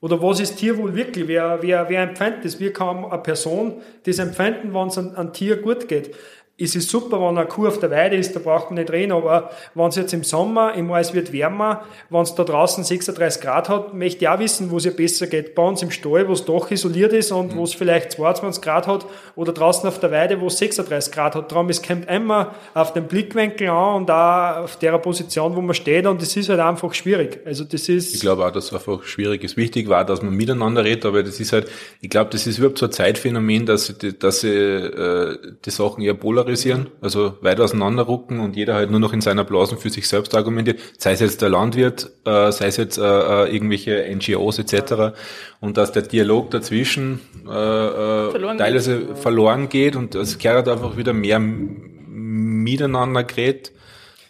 Oder 0.00 0.22
was 0.22 0.40
ist 0.40 0.56
Tierwohl 0.56 0.94
wirklich? 0.94 1.26
Wer, 1.26 1.58
wer, 1.62 1.88
wer 1.88 2.02
empfindet 2.02 2.44
das? 2.44 2.60
Wie 2.60 2.70
kann 2.70 3.04
eine 3.04 3.18
Person 3.22 3.80
das 4.04 4.18
empfinden, 4.18 4.74
wenn 4.74 4.88
es 4.88 4.98
einem 4.98 5.32
Tier 5.32 5.56
gut 5.56 5.88
geht? 5.88 6.14
Es 6.58 6.74
ist 6.74 6.88
super, 6.88 7.20
wenn 7.20 7.36
eine 7.36 7.46
Kuh 7.46 7.66
auf 7.66 7.80
der 7.80 7.90
Weide 7.90 8.16
ist, 8.16 8.34
da 8.34 8.40
braucht 8.40 8.70
man 8.70 8.78
nicht 8.78 8.90
reden, 8.90 9.12
aber 9.12 9.50
wenn 9.74 9.88
es 9.88 9.96
jetzt 9.96 10.14
im 10.14 10.24
Sommer, 10.24 10.72
im 10.74 10.86
Mai, 10.86 11.00
es 11.00 11.12
wird 11.12 11.30
wärmer, 11.30 11.84
wenn 12.08 12.22
es 12.22 12.34
da 12.34 12.44
draußen 12.44 12.82
36 12.82 13.42
Grad 13.42 13.68
hat, 13.68 13.92
möchte 13.92 14.24
ich 14.24 14.28
auch 14.28 14.38
wissen, 14.38 14.70
wo 14.70 14.78
es 14.78 14.86
ihr 14.86 14.96
besser 14.96 15.26
geht. 15.26 15.54
Bei 15.54 15.62
uns 15.62 15.82
im 15.82 15.90
Stall, 15.90 16.26
wo 16.28 16.32
es 16.32 16.46
doch 16.46 16.70
isoliert 16.70 17.12
ist 17.12 17.30
und 17.30 17.54
wo 17.54 17.64
es 17.64 17.74
vielleicht 17.74 18.12
22 18.12 18.62
Grad 18.62 18.86
hat, 18.86 19.04
oder 19.34 19.52
draußen 19.52 19.86
auf 19.86 20.00
der 20.00 20.10
Weide, 20.10 20.40
wo 20.40 20.46
es 20.46 20.56
36 20.56 21.12
Grad 21.12 21.34
hat. 21.34 21.52
Darum, 21.52 21.68
es 21.68 21.82
kommt 21.82 22.08
immer 22.08 22.54
auf 22.72 22.94
den 22.94 23.06
Blickwinkel 23.06 23.68
an 23.68 23.96
und 23.96 24.10
auch 24.10 24.64
auf 24.64 24.76
der 24.76 24.96
Position, 24.96 25.54
wo 25.56 25.60
man 25.60 25.74
steht 25.74 26.06
und 26.06 26.22
das 26.22 26.34
ist 26.36 26.48
halt 26.48 26.60
einfach 26.60 26.94
schwierig. 26.94 27.40
Also 27.44 27.64
das 27.64 27.86
ist... 27.90 28.14
Ich 28.14 28.20
glaube 28.20 28.46
auch, 28.46 28.50
dass 28.50 28.66
es 28.66 28.72
einfach 28.72 29.02
schwierig 29.04 29.44
ist. 29.44 29.58
Wichtig 29.58 29.90
war, 29.90 30.06
dass 30.06 30.22
man 30.22 30.32
miteinander 30.32 30.84
redet, 30.84 31.04
aber 31.04 31.22
das 31.22 31.38
ist 31.38 31.52
halt, 31.52 31.68
ich 32.00 32.08
glaube, 32.08 32.30
das 32.30 32.46
ist 32.46 32.56
überhaupt 32.56 32.78
so 32.78 32.86
ein 32.86 32.92
Zeitphänomen, 32.92 33.66
dass 33.66 33.94
dass 34.18 34.44
äh, 34.44 35.36
die 35.64 35.70
Sachen 35.70 36.02
eher 36.02 36.14
polarisieren, 36.46 36.88
also 37.00 37.34
weit 37.40 37.60
auseinanderrucken 37.60 38.40
und 38.40 38.56
jeder 38.56 38.74
halt 38.74 38.90
nur 38.90 39.00
noch 39.00 39.12
in 39.12 39.20
seiner 39.20 39.44
Blasen 39.44 39.78
für 39.78 39.90
sich 39.90 40.08
selbst 40.08 40.34
argumentiert, 40.34 40.78
sei 40.96 41.12
es 41.12 41.20
jetzt 41.20 41.42
der 41.42 41.48
Landwirt, 41.48 42.10
äh, 42.24 42.52
sei 42.52 42.66
es 42.68 42.76
jetzt 42.76 42.98
äh, 42.98 43.02
äh, 43.02 43.52
irgendwelche 43.54 44.06
NGOs 44.14 44.58
etc. 44.58 45.16
Und 45.60 45.76
dass 45.76 45.92
der 45.92 46.02
Dialog 46.02 46.50
dazwischen 46.50 47.20
äh, 47.46 47.50
äh, 47.50 48.30
Verloren 48.30 48.58
teilweise 48.58 49.14
verloren 49.16 49.68
geht 49.68 49.96
und 49.96 50.14
es 50.14 50.38
kehrt 50.38 50.68
einfach 50.68 50.96
wieder 50.96 51.12
mehr 51.12 51.38
miteinander 51.40 53.24
gerät. 53.24 53.72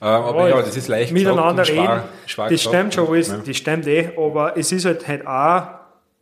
Äh, 0.01 0.05
aber 0.06 0.48
ja, 0.48 0.56
das 0.60 0.76
ist 0.76 0.88
leicht 0.88 1.12
miteinander 1.12 1.62
gesagt 1.64 1.78
reden. 1.78 2.02
schwer 2.26 2.44
das 2.48 2.60
gesagt. 2.62 2.74
stimmt 2.74 2.94
schon 2.94 3.09
alles, 3.09 3.28
Ja. 3.28 3.38
das 3.47 3.56
stimmt 3.56 3.86
eh, 3.86 4.10
aber 4.16 4.56
es 4.56 4.72
ist 4.72 4.84
halt 4.84 5.06
halt 5.09 5.26
auch 5.26 5.75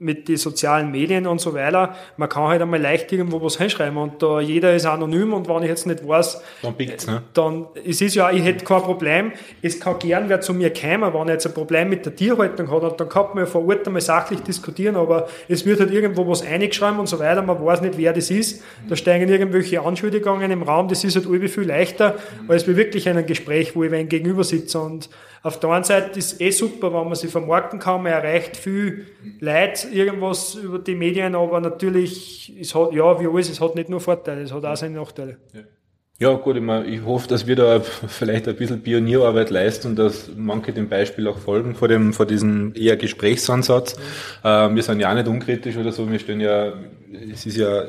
mit 0.05 0.28
den 0.28 0.36
sozialen 0.36 0.90
Medien 0.90 1.26
und 1.26 1.40
so 1.40 1.55
weiter, 1.55 1.94
man 2.16 2.28
kann 2.28 2.44
halt 2.44 2.60
einmal 2.60 2.81
leicht 2.81 3.10
irgendwo 3.10 3.43
was 3.43 3.56
hinschreiben 3.56 3.97
und 3.97 4.22
da 4.22 4.40
jeder 4.40 4.74
ist 4.74 4.85
anonym 4.85 5.32
und 5.32 5.48
wenn 5.48 5.62
ich 5.62 5.68
jetzt 5.70 5.86
nicht 5.86 6.06
weiß, 6.06 6.43
Dann 6.62 6.74
pickt's, 6.74 7.06
ne? 7.06 7.22
dann, 7.32 7.66
es 7.86 8.01
ist 8.01 8.14
ja, 8.14 8.31
ich 8.31 8.44
hätte 8.44 8.64
kein 8.64 8.82
Problem, 8.82 9.32
es 9.62 9.81
kann 9.81 9.98
gern 9.98 10.28
wer 10.28 10.40
zu 10.40 10.52
mir 10.52 10.72
kommen, 10.72 11.12
wenn 11.14 11.28
er 11.28 11.35
jetzt 11.35 11.47
ein 11.47 11.55
Problem 11.55 11.89
mit 11.89 12.05
der 12.05 12.14
Tierhaltung 12.14 12.70
hat, 12.70 12.82
und 12.82 13.01
dann 13.01 13.09
kann 13.09 13.26
man 13.35 13.39
ja 13.39 13.47
vor 13.47 13.66
Ort 13.66 13.86
einmal 13.86 14.02
sachlich 14.02 14.40
diskutieren, 14.40 14.97
aber 14.97 15.26
es 15.48 15.64
wird 15.64 15.81
halt 15.81 15.90
irgendwo 15.90 16.28
was 16.28 16.44
eingeschrieben 16.44 16.98
und 16.98 17.09
so 17.09 17.18
weiter, 17.18 17.43
man 17.43 17.64
weiß 17.64 17.81
nicht, 17.81 17.97
wer 17.97 18.12
das 18.12 18.31
ist, 18.31 18.62
da 18.89 18.97
steigen 18.97 19.28
irgendwelche 19.28 19.81
Anschuldigungen 19.81 20.51
im 20.51 20.62
Raum, 20.62 20.89
das 20.89 21.02
ist 21.02 21.16
halt 21.16 21.51
viel 21.51 21.64
leichter, 21.64 22.16
als 22.47 22.68
wie 22.68 22.76
wirklich 22.76 23.09
ein 23.09 23.24
Gespräch, 23.24 23.74
wo 23.74 23.85
ich 23.85 23.90
wen 23.90 24.09
gegenüber 24.09 24.44
sitze 24.44 24.81
und 24.81 25.09
auf 25.45 25.61
der 25.61 25.71
einen 25.71 25.85
Seite 25.85 26.19
ist 26.19 26.41
eh 26.41 26.51
super, 26.51 26.87
wenn 26.87 27.05
man 27.05 27.15
sich 27.15 27.31
vermarkten 27.31 27.79
kann, 27.79 28.03
man 28.03 28.12
erreicht 28.12 28.57
viel 28.57 29.07
Leid, 29.41 29.87
irgendwas 29.93 30.55
über 30.55 30.79
die 30.79 30.95
Medien, 30.95 31.35
aber 31.35 31.61
natürlich, 31.61 32.51
es 32.59 32.75
hat, 32.75 32.95
ja, 32.95 33.21
wie 33.21 33.27
alles, 33.29 33.51
es 33.51 33.61
hat 33.61 33.75
nicht 33.75 33.91
nur 33.91 34.01
Vorteile, 34.01 34.41
es 34.41 34.53
hat 34.55 34.65
auch 34.65 34.75
seine 34.75 34.97
Nachteile. 34.97 35.37
Ja, 36.19 36.33
gut, 36.33 36.57
ich, 36.57 36.62
mein, 36.62 36.89
ich 36.89 37.05
hoffe, 37.05 37.29
dass 37.29 37.47
wir 37.47 37.57
da 37.57 37.81
vielleicht 38.09 38.49
ein 38.49 38.57
bisschen 38.57 38.83
Pionierarbeit 38.83 39.51
leisten 39.51 39.89
und 39.89 39.97
dass 39.97 40.31
manche 40.35 40.73
dem 40.73 40.89
Beispiel 40.89 41.29
auch 41.29 41.39
folgen 41.39 41.75
vor 41.75 41.89
dem, 41.89 42.15
vor 42.15 42.25
diesem 42.25 42.73
eher 42.75 42.97
Gesprächsansatz. 42.97 43.99
Äh, 44.43 44.75
wir 44.75 44.83
sind 44.83 45.01
ja 45.01 45.11
auch 45.11 45.15
nicht 45.15 45.29
unkritisch 45.29 45.77
oder 45.77 45.93
so, 45.93 46.11
wir 46.11 46.21
stellen 46.21 46.41
ja, 46.41 46.73
es 47.31 47.45
ist 47.45 47.59
ja, 47.59 47.83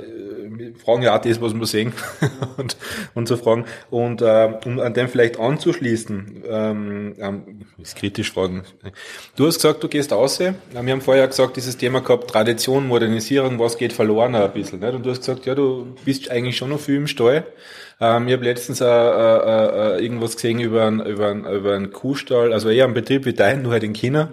wir 0.57 0.75
fragen 0.75 1.01
ja 1.01 1.15
auch 1.15 1.21
das, 1.21 1.41
was 1.41 1.53
wir 1.53 1.65
sehen 1.65 1.93
und, 2.57 2.77
und 3.13 3.27
so 3.27 3.37
fragen. 3.37 3.65
Und 3.89 4.21
äh, 4.21 4.53
um 4.65 4.79
an 4.79 4.93
dem 4.93 5.07
vielleicht 5.07 5.39
anzuschließen, 5.39 6.43
ähm, 6.47 7.13
ähm, 7.19 7.43
ist 7.81 7.95
kritisch 7.95 8.31
fragen. 8.31 8.63
Du 9.35 9.45
hast 9.47 9.55
gesagt, 9.55 9.83
du 9.83 9.87
gehst 9.87 10.11
raus. 10.11 10.39
Wir 10.39 10.55
haben 10.73 11.01
vorher 11.01 11.27
gesagt, 11.27 11.57
dieses 11.57 11.77
Thema 11.77 12.01
gehabt, 12.01 12.29
Tradition, 12.29 12.87
Modernisierung, 12.87 13.59
was 13.59 13.77
geht 13.77 13.93
verloren 13.93 14.35
ein 14.35 14.51
bisschen. 14.53 14.79
Nicht? 14.79 14.93
Und 14.93 15.05
du 15.05 15.11
hast 15.11 15.19
gesagt, 15.19 15.45
ja, 15.45 15.55
du 15.55 15.95
bist 16.05 16.29
eigentlich 16.31 16.57
schon 16.57 16.69
noch 16.69 16.79
viel 16.79 16.95
im 16.95 17.07
Stall. 17.07 17.45
Ähm, 17.99 18.27
ich 18.27 18.33
habe 18.33 18.43
letztens 18.43 18.81
äh, 18.81 18.85
äh, 18.85 18.89
äh, 19.97 20.03
irgendwas 20.03 20.35
gesehen 20.35 20.59
über 20.59 20.85
einen, 20.85 20.99
über, 21.05 21.27
einen, 21.29 21.45
über 21.45 21.75
einen 21.75 21.91
Kuhstall, 21.91 22.51
also 22.51 22.69
eher 22.69 22.85
einen 22.85 22.93
Betrieb 22.93 23.25
wie 23.25 23.33
dein, 23.33 23.61
nur 23.61 23.71
halt 23.71 23.83
in 23.83 23.93
China, 23.93 24.31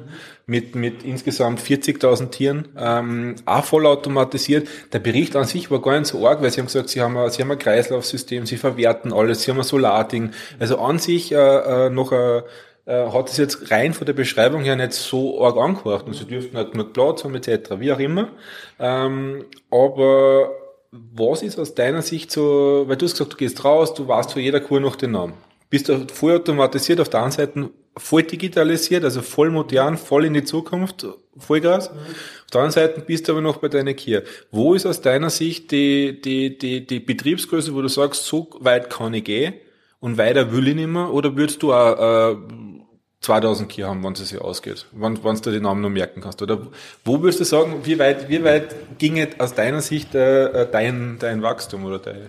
mit, 0.52 0.74
mit 0.74 1.02
insgesamt 1.02 1.60
40.000 1.60 2.30
Tieren, 2.30 2.68
ähm, 2.78 3.36
auch 3.46 3.64
voll 3.64 3.86
automatisiert. 3.86 4.68
Der 4.92 4.98
Bericht 4.98 5.34
an 5.34 5.44
sich 5.44 5.70
war 5.70 5.80
gar 5.80 5.98
nicht 5.98 6.08
so 6.08 6.26
arg, 6.28 6.42
weil 6.42 6.50
sie 6.50 6.60
haben 6.60 6.66
gesagt, 6.66 6.90
sie 6.90 7.00
haben, 7.00 7.16
ein, 7.16 7.30
sie 7.30 7.40
haben 7.40 7.50
ein 7.50 7.58
Kreislaufsystem, 7.58 8.44
sie 8.44 8.58
verwerten 8.58 9.14
alles, 9.14 9.42
sie 9.42 9.50
haben 9.50 9.58
ein 9.58 9.64
Solarding. 9.64 10.32
Also 10.60 10.78
an 10.78 10.98
sich 10.98 11.32
äh, 11.32 11.86
äh, 11.86 11.90
noch 11.90 12.12
ein 12.12 12.42
äh, 12.84 13.10
hat 13.10 13.30
es 13.30 13.38
jetzt 13.38 13.70
rein 13.70 13.94
von 13.94 14.06
der 14.06 14.12
Beschreibung 14.12 14.62
her 14.62 14.76
nicht 14.76 14.92
so 14.92 15.42
arg 15.42 15.56
angehört 15.56 16.06
und 16.06 16.14
sie 16.14 16.26
dürften 16.26 16.56
halt 16.56 16.72
genug 16.72 16.92
Platz 16.92 17.24
haben 17.24 17.34
etc., 17.34 17.78
wie 17.78 17.92
auch 17.92 17.98
immer. 17.98 18.28
Ähm, 18.78 19.46
aber 19.70 20.50
was 20.90 21.42
ist 21.42 21.58
aus 21.58 21.74
deiner 21.74 22.02
Sicht 22.02 22.30
so, 22.30 22.84
weil 22.86 22.96
du 22.96 23.06
hast 23.06 23.12
gesagt, 23.12 23.32
du 23.32 23.36
gehst 23.38 23.64
raus, 23.64 23.94
du 23.94 24.06
weißt 24.06 24.32
für 24.32 24.40
jeder 24.40 24.60
Kur 24.60 24.80
noch 24.80 24.96
den 24.96 25.12
Namen. 25.12 25.32
Bist 25.70 25.88
du 25.88 26.06
voll 26.12 26.34
automatisiert, 26.36 27.00
auf 27.00 27.08
der 27.08 27.20
anderen 27.20 27.46
Seite 27.46 27.70
voll 27.96 28.22
digitalisiert, 28.22 29.04
also 29.04 29.22
voll 29.22 29.50
modern, 29.50 29.96
voll 29.96 30.24
in 30.24 30.34
die 30.34 30.44
Zukunft, 30.44 31.06
Vollgas. 31.36 31.88
Auf 31.88 32.50
der 32.52 32.60
anderen 32.60 32.72
Seite 32.72 33.00
bist 33.00 33.26
du 33.26 33.32
aber 33.32 33.40
noch 33.40 33.56
bei 33.56 33.68
deiner 33.68 33.94
Kier. 33.94 34.22
Wo 34.50 34.74
ist 34.74 34.84
aus 34.86 35.00
deiner 35.00 35.30
Sicht 35.30 35.70
die, 35.70 36.20
die, 36.20 36.58
die, 36.58 36.86
die 36.86 37.00
Betriebsgröße, 37.00 37.74
wo 37.74 37.80
du 37.82 37.88
sagst, 37.88 38.24
so 38.24 38.50
weit 38.60 38.90
kann 38.90 39.14
ich 39.14 39.24
gehen 39.24 39.54
und 40.00 40.18
weiter 40.18 40.52
will 40.52 40.68
ich 40.68 40.74
nicht 40.74 40.88
mehr, 40.88 41.12
oder 41.12 41.36
würdest 41.36 41.62
du 41.62 41.72
auch, 41.72 42.32
äh, 42.32 42.36
2000 43.22 43.68
Kier 43.68 43.86
haben, 43.86 44.02
wenn 44.04 44.12
es 44.12 44.28
sich 44.28 44.40
ausgeht, 44.40 44.86
wenn, 44.92 45.22
wenn 45.22 45.36
du 45.36 45.50
den 45.50 45.62
Namen 45.62 45.80
noch 45.80 45.90
merken 45.90 46.20
kannst. 46.20 46.42
Oder 46.42 46.58
wo 47.04 47.22
würdest 47.22 47.40
du 47.40 47.44
sagen, 47.44 47.80
wie 47.84 47.98
weit, 47.98 48.28
wie 48.28 48.42
weit 48.42 48.74
ginge 48.98 49.28
aus 49.38 49.54
deiner 49.54 49.80
Sicht 49.80 50.14
äh, 50.14 50.66
dein, 50.70 51.18
dein 51.20 51.40
Wachstum 51.42 51.84
oder 51.84 52.00
dein, 52.00 52.28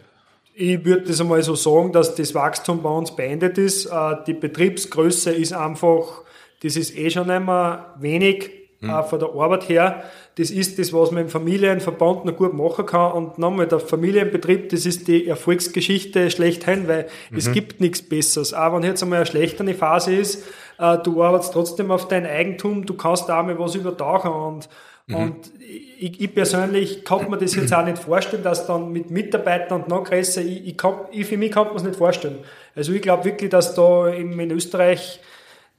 Ich 0.56 0.86
würde 0.86 1.02
das 1.08 1.20
einmal 1.20 1.42
so 1.42 1.56
sagen, 1.56 1.92
dass 1.92 2.14
das 2.14 2.36
Wachstum 2.36 2.84
bei 2.84 2.90
uns 2.90 3.16
beendet 3.16 3.58
ist. 3.58 3.88
Äh, 3.88 4.16
Die 4.28 4.34
Betriebsgröße 4.34 5.32
ist 5.32 5.54
einfach, 5.54 6.22
das 6.62 6.76
ist 6.76 6.96
eh 6.96 7.10
schon 7.10 7.30
einmal 7.32 7.88
wenig 8.00 8.52
äh, 8.84 9.04
von 9.04 9.20
der 9.20 9.30
Arbeit 9.30 9.68
her. 9.70 10.04
Das 10.36 10.52
ist 10.52 10.78
das, 10.78 10.94
was 10.94 11.12
man 11.12 11.24
im 11.24 11.30
Familienverband 11.30 12.26
noch 12.26 12.36
gut 12.36 12.54
machen 12.54 12.86
kann. 12.86 13.14
Und 13.14 13.38
nochmal, 13.40 13.68
der 13.68 13.80
Familienbetrieb, 13.80 14.70
das 14.70 14.86
ist 14.86 15.08
die 15.08 15.28
Erfolgsgeschichte 15.28 16.30
schlechthin, 16.30 16.88
weil 16.88 17.08
es 17.36 17.52
gibt 17.52 17.82
nichts 17.82 18.02
Besseres. 18.02 18.54
Auch 18.54 18.76
wenn 18.76 18.84
jetzt 18.84 19.02
einmal 19.02 19.20
eine 19.20 19.26
schlechtere 19.26 19.74
Phase 19.74 20.16
ist, 20.16 20.44
äh, 20.78 20.98
du 21.00 21.24
arbeitest 21.24 21.54
trotzdem 21.54 21.90
auf 21.92 22.08
dein 22.08 22.26
Eigentum, 22.26 22.86
du 22.86 22.94
kannst 22.96 23.28
da 23.28 23.42
mal 23.42 23.58
was 23.58 23.76
übertauchen 23.76 24.32
und 24.32 24.70
und 25.12 25.52
ich, 25.60 26.22
ich 26.22 26.34
persönlich 26.34 27.04
kann 27.04 27.30
mir 27.30 27.38
das 27.38 27.56
jetzt 27.56 27.74
auch 27.74 27.86
nicht 27.86 27.98
vorstellen, 28.00 28.44
dass 28.44 28.68
dann 28.68 28.92
mit 28.92 29.12
Mitarbeitern 29.12 29.82
und 29.82 29.90
noch 29.90 30.04
größer, 30.06 30.42
ich, 30.42 30.68
ich, 30.68 30.78
kann, 30.78 30.96
ich 31.12 31.28
für 31.28 31.38
mich 31.38 31.52
kann 31.52 31.68
man 31.68 31.76
es 31.76 31.84
nicht 31.84 31.98
vorstellen. 31.98 32.40
Also 32.76 32.94
ich 32.94 33.02
glaube 33.02 33.26
wirklich, 33.26 33.50
dass 33.50 33.76
da 33.76 34.08
in, 34.08 34.40
in 34.40 34.52
Österreich 34.52 35.20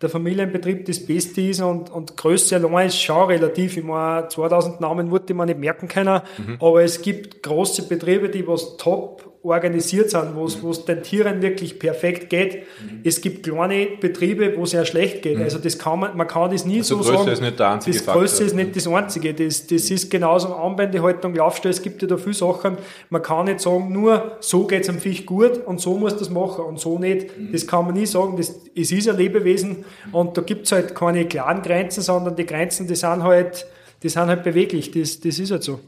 der 0.03 0.11
Familienbetrieb 0.11 0.85
das 0.85 1.05
Beste 1.05 1.41
ist 1.41 1.61
und, 1.63 1.91
und 1.91 2.17
Größe 2.17 2.57
allein 2.57 2.89
ist 2.89 3.01
schon 3.01 3.29
relativ. 3.29 3.77
Ich 3.77 3.85
meine, 3.85 4.29
2000 4.29 4.81
Namen 4.81 5.11
wurde 5.11 5.33
man 5.33 5.47
nicht 5.47 5.59
merken 5.59 5.89
können, 5.89 6.21
aber 6.61 6.83
es 6.83 7.01
gibt 7.01 7.43
große 7.43 7.89
Betriebe, 7.89 8.29
die 8.29 8.47
was 8.47 8.77
top 8.77 9.24
organisiert 9.45 10.11
sind, 10.11 10.35
wo 10.35 10.47
es 10.47 10.63
es 10.63 10.85
den 10.87 11.03
Tieren 11.03 11.43
wirklich 11.43 11.79
perfekt 11.79 12.31
geht. 12.31 12.65
Es 13.05 13.21
gibt 13.21 13.43
kleine 13.43 13.89
Betriebe, 14.01 14.57
wo 14.57 14.63
es 14.63 14.71
sehr 14.71 14.87
schlecht 14.87 15.21
geht. 15.21 15.39
Also 15.39 15.59
das 15.59 15.79
kann 15.79 16.01
man, 16.01 16.17
man 16.17 16.27
kann 16.27 16.51
das 16.51 16.65
nie 16.65 16.79
Also 16.79 16.97
so 16.97 17.03
Größe 17.03 17.19
sagen. 17.19 17.31
ist 17.33 17.43
nicht 17.43 17.59
der 17.59 17.71
einzige 17.71 17.97
das 17.97 18.05
Faktor. 18.05 18.23
Größe 18.23 18.45
ist 18.45 18.55
nicht 18.57 18.75
das 18.75 18.87
Einzige. 18.87 19.35
Das, 19.35 19.67
das 19.67 19.91
ist 19.91 20.11
genauso 20.11 20.55
Anwendehaltung, 20.55 21.35
Laufstelle. 21.35 21.75
Es 21.75 21.83
gibt 21.83 22.01
ja 22.01 22.09
da 22.09 22.17
viele 22.17 22.35
Sachen. 22.35 22.79
Man 23.11 23.21
kann 23.23 23.45
nicht 23.45 23.61
sagen, 23.61 23.93
nur 23.93 24.39
so 24.41 24.67
geht's 24.67 24.89
am 24.89 24.99
Fisch 24.99 25.27
gut 25.27 25.59
und 25.67 25.79
so 25.79 25.99
muss 25.99 26.17
das 26.17 26.31
machen 26.31 26.65
und 26.65 26.81
so 26.81 26.99
nicht. 26.99 27.27
Das 27.53 27.67
kann 27.67 27.85
man 27.85 27.95
nie 27.95 28.07
sagen. 28.07 28.39
Das, 28.39 28.55
es 28.75 28.93
ist 28.93 29.09
ein 29.09 29.19
Lebewesen 29.19 29.85
und 30.11 30.39
da 30.39 30.43
gibt's 30.43 30.73
halt 30.73 30.95
keine 30.95 31.27
klaren 31.27 31.61
Grenzen, 31.61 32.03
sondern 32.03 32.35
die 32.35 32.47
Grenzen, 32.47 32.87
die 32.87 32.97
sind 32.97 33.23
halt, 33.23 33.67
die 34.03 34.09
sind 34.09 34.27
halt 34.27 34.43
beweglich. 34.43 34.91
Das, 34.91 35.21
das 35.21 35.39
ist 35.39 35.51
halt 35.51 35.63
so. 35.63 35.81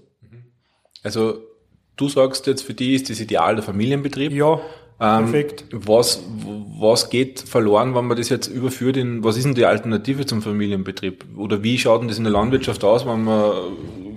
Also 1.03 1.39
du 1.97 2.09
sagst 2.09 2.47
jetzt, 2.47 2.63
für 2.63 2.75
die 2.75 2.95
ist 2.95 3.11
das 3.11 3.21
Ideal 3.21 3.55
der 3.57 3.65
Familienbetrieb. 3.65 4.33
Ja, 4.33 4.61
Ähm, 4.99 5.25
Perfekt. 5.25 5.67
Was, 5.73 6.23
was 6.81 7.11
geht 7.11 7.41
verloren, 7.41 7.95
wenn 7.95 8.07
man 8.07 8.17
das 8.17 8.31
jetzt 8.31 8.47
überführt 8.47 8.97
in, 8.97 9.23
was 9.23 9.37
ist 9.37 9.45
denn 9.45 9.55
die 9.55 9.67
Alternative 9.67 10.25
zum 10.25 10.41
Familienbetrieb? 10.41 11.25
Oder 11.37 11.63
wie 11.63 11.77
schaut 11.77 12.01
denn 12.01 12.09
das 12.09 12.17
in 12.17 12.25
der 12.25 12.33
Landwirtschaft 12.33 12.83
aus, 12.83 13.05
wenn 13.07 13.25
man, 13.25 13.53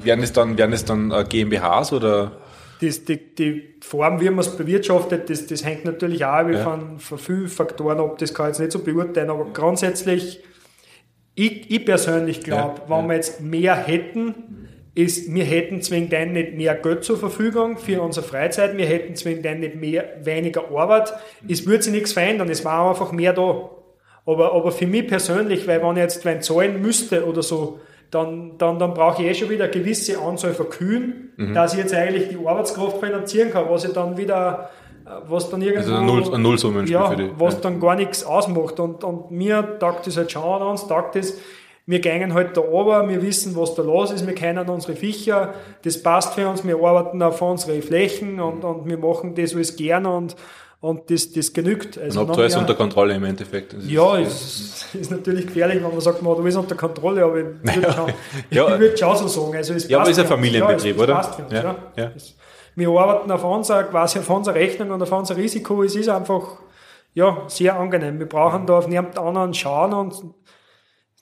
werden 0.02 0.24
es 0.24 0.32
dann, 0.32 0.58
werden 0.58 0.72
es 0.72 0.86
dann 0.86 1.12
äh, 1.12 1.26
GmbHs 1.28 1.92
oder? 1.92 2.32
Das, 2.80 3.04
die, 3.04 3.18
die 3.36 3.76
Form, 3.82 4.22
wie 4.22 4.30
man 4.30 4.40
es 4.40 4.56
bewirtschaftet, 4.56 5.30
das, 5.30 5.48
das 5.48 5.66
hängt 5.66 5.84
natürlich 5.84 6.24
auch 6.24 6.48
ja. 6.48 6.64
von, 6.64 6.98
von 7.00 7.18
vielen 7.18 7.50
Faktoren 7.50 8.00
ab. 8.00 8.18
Das 8.18 8.34
kann 8.34 8.46
ich 8.46 8.52
jetzt 8.52 8.60
nicht 8.60 8.72
so 8.72 8.80
beurteilen, 8.80 9.30
aber 9.30 9.48
grundsätzlich, 9.52 10.40
ich, 11.36 11.70
ich 11.70 11.86
persönlich 11.86 12.40
glaube, 12.40 12.84
ja, 12.88 12.98
wenn 12.98 13.08
wir 13.08 13.16
jetzt 13.16 13.42
mehr 13.42 13.76
hätten, 13.76 14.69
ist, 14.96 15.34
wir 15.34 15.44
hätten 15.44 15.82
zwingend 15.82 16.14
dann 16.14 16.34
nicht 16.34 16.56
mehr 16.56 16.76
Geld 16.76 17.04
zur 17.04 17.18
Verfügung 17.18 17.78
für 17.78 18.02
unsere 18.02 18.26
Freizeit, 18.26 18.76
wir 18.76 18.86
hätten 18.86 19.16
zwingend 19.16 19.46
dann 19.46 19.60
nicht 19.60 19.76
mehr, 19.76 20.06
weniger 20.24 20.70
Arbeit. 20.76 21.14
Es 21.48 21.66
würde 21.66 21.84
sich 21.84 21.94
nichts 21.94 22.14
verändern, 22.14 22.50
es 22.50 22.66
war 22.66 22.90
einfach 22.90 23.12
mehr 23.12 23.34
da. 23.34 23.70
Aber, 24.26 24.54
aber 24.54 24.72
für 24.72 24.88
mich 24.88 25.08
persönlich, 25.08 25.68
weil 25.68 25.82
wenn 25.82 25.92
ich 25.92 26.04
jetzt 26.04 26.26
wenn 26.26 26.42
zahlen 26.42 26.82
müsste 26.82 27.26
oder 27.26 27.42
so, 27.42 27.80
dann, 28.12 28.58
dann, 28.58 28.80
dann 28.80 28.94
brauche 28.94 29.22
ich 29.22 29.30
eh 29.30 29.34
schon 29.34 29.50
wieder 29.50 29.66
eine 29.66 29.74
gewisse 29.74 30.20
Anzahl 30.20 30.54
von 30.54 30.70
Kühen, 30.70 31.32
mhm. 31.38 31.54
dass 31.54 31.74
ich 31.74 31.80
jetzt 31.80 31.94
eigentlich 31.94 32.30
die 32.30 32.38
Arbeitskraft 32.46 33.00
finanzieren 33.00 33.52
kann, 33.52 33.66
was 33.70 33.86
ich 33.86 33.94
dann 33.94 34.18
wieder, 34.18 34.70
was 35.28 35.50
dann 35.50 35.62
irgendwo, 35.62 35.94
also 35.94 35.96
ein, 35.96 36.06
Null, 36.06 36.34
ein 36.34 36.42
Nullsummenspiel 36.42 36.94
ja, 36.94 37.10
für 37.10 37.16
die. 37.16 37.30
was 37.38 37.56
ja. 37.56 37.60
dann 37.62 37.80
gar 37.80 37.96
nichts 37.96 38.24
ausmacht. 38.24 38.80
Und, 38.80 39.04
und 39.04 39.32
mir 39.32 39.78
taugt 39.80 40.08
das 40.08 40.18
halt 40.18 40.32
schon 40.32 40.44
an 40.44 40.62
uns, 40.64 40.88
taugt 40.88 41.16
das, 41.16 41.38
wir 41.90 42.00
gehen 42.02 42.36
halt 42.36 42.56
da 42.56 42.62
runter, 42.62 43.10
wir 43.10 43.20
wissen, 43.24 43.56
was 43.56 43.74
da 43.74 43.82
los 43.82 44.12
ist, 44.12 44.28
wir 44.28 44.36
kennen 44.36 44.70
unsere 44.70 44.96
Viecher, 44.96 45.56
das 45.82 46.04
passt 46.04 46.36
für 46.36 46.48
uns, 46.48 46.64
wir 46.64 46.78
arbeiten 46.78 47.20
auf 47.24 47.42
unsere 47.42 47.82
Flächen 47.82 48.40
und, 48.40 48.64
und 48.64 48.88
wir 48.88 49.00
machen 49.00 49.34
das 49.34 49.56
alles 49.56 49.76
gern 49.76 50.06
und, 50.06 50.36
und 50.82 51.10
das, 51.10 51.32
das 51.32 51.52
genügt. 51.52 51.98
Also 51.98 52.22
und 52.22 52.30
habt 52.30 52.38
alles 52.38 52.56
unter 52.56 52.76
Kontrolle 52.76 53.16
im 53.16 53.24
Endeffekt. 53.24 53.74
Das 53.74 53.90
ja, 53.90 54.18
ist, 54.18 54.86
ist, 54.94 54.96
ist 55.02 55.10
natürlich 55.10 55.48
gefährlich, 55.48 55.84
wenn 55.84 55.90
man 55.90 56.00
sagt, 56.00 56.22
man, 56.22 56.36
du 56.36 56.44
bist 56.44 56.58
unter 56.58 56.76
Kontrolle, 56.76 57.24
aber 57.24 57.40
ich 57.40 57.46
würde 57.64 57.92
schon, 57.92 58.14
ja. 58.52 58.76
ich 58.76 58.80
würd 58.80 59.00
schon 59.00 59.18
so 59.18 59.28
sagen. 59.28 59.56
Also 59.56 59.74
es 59.74 59.90
ja, 59.90 60.00
aber 60.00 60.12
ist 60.12 60.20
ein 60.20 60.28
Familienbetrieb, 60.28 60.96
ja, 60.96 61.04
es, 61.04 61.10
oder? 61.10 61.44
Uns, 61.44 61.52
ja, 61.52 61.76
ja. 61.98 62.12
Wir 62.76 62.90
arbeiten 62.90 63.32
auf 63.32 63.44
unser, 63.44 63.84
quasi 63.86 64.20
auf 64.20 64.30
unsere 64.30 64.56
Rechnung 64.56 64.92
und 64.92 65.02
auf 65.02 65.12
unser 65.12 65.36
Risiko. 65.36 65.82
Es 65.82 65.96
ist 65.96 66.08
einfach, 66.08 66.60
ja, 67.16 67.46
sehr 67.48 67.80
angenehm. 67.80 68.20
Wir 68.20 68.30
brauchen 68.30 68.68
da 68.68 68.78
auf 68.78 68.88
niemand 68.88 69.18
anderen 69.18 69.56
schauen 69.56 69.94
und 69.94 70.36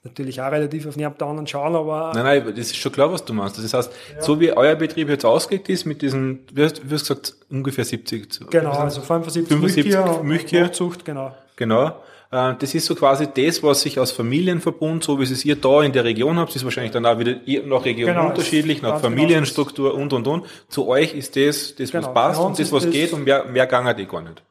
natürlich 0.07 0.41
auch 0.41 0.51
relativ 0.51 0.87
auf 0.87 0.95
niemand 0.95 1.21
anderen 1.21 1.47
schauen, 1.47 1.75
aber. 1.75 2.11
Nein, 2.13 2.23
nein, 2.23 2.53
das 2.55 2.67
ist 2.67 2.77
schon 2.77 2.91
klar, 2.91 3.11
was 3.11 3.23
du 3.23 3.33
meinst. 3.33 3.57
Das 3.57 3.73
heißt, 3.73 3.91
ja. 4.15 4.21
so 4.21 4.39
wie 4.39 4.51
euer 4.51 4.75
Betrieb 4.75 5.09
jetzt 5.09 5.25
ausgelegt 5.25 5.69
ist, 5.69 5.85
mit 5.85 6.01
diesen, 6.01 6.39
wie 6.53 6.63
hast 6.63 6.79
du 6.79 6.87
gesagt, 6.87 7.35
ungefähr 7.49 7.85
70. 7.85 8.49
Genau, 8.49 8.71
also 8.71 9.01
75, 9.01 9.47
75 9.47 10.23
Milchkühe. 10.23 10.71
Zucht, 10.71 11.05
genau. 11.05 11.35
Genau. 11.55 11.93
Äh, 12.31 12.53
das 12.59 12.75
ist 12.75 12.85
so 12.85 12.95
quasi 12.95 13.27
das, 13.33 13.63
was 13.63 13.81
sich 13.81 13.99
aus 13.99 14.11
Familienverbund, 14.11 15.03
so 15.03 15.19
wie 15.19 15.23
es 15.23 15.45
ihr 15.45 15.55
da 15.55 15.81
in 15.81 15.93
der 15.93 16.03
Region 16.03 16.37
habt, 16.37 16.55
ist 16.55 16.63
wahrscheinlich 16.63 16.91
dann 16.91 17.05
auch 17.05 17.19
wieder 17.19 17.35
nach 17.65 17.85
Region 17.85 18.07
genau, 18.07 18.27
unterschiedlich, 18.27 18.81
nach 18.81 19.01
genau 19.01 19.09
Familienstruktur 19.09 19.93
und 19.93 20.13
und 20.13 20.27
und. 20.27 20.45
Zu 20.67 20.87
euch 20.87 21.13
ist 21.13 21.35
das, 21.35 21.75
das 21.75 21.93
was 21.93 22.01
genau, 22.01 22.13
passt 22.13 22.41
und 22.41 22.59
das, 22.59 22.71
was 22.71 22.89
geht 22.89 23.13
und 23.13 23.23
mehr, 23.23 23.45
mehr 23.45 23.67
gangert 23.67 23.99
eh 23.99 24.05
gar 24.05 24.21
nicht 24.21 24.43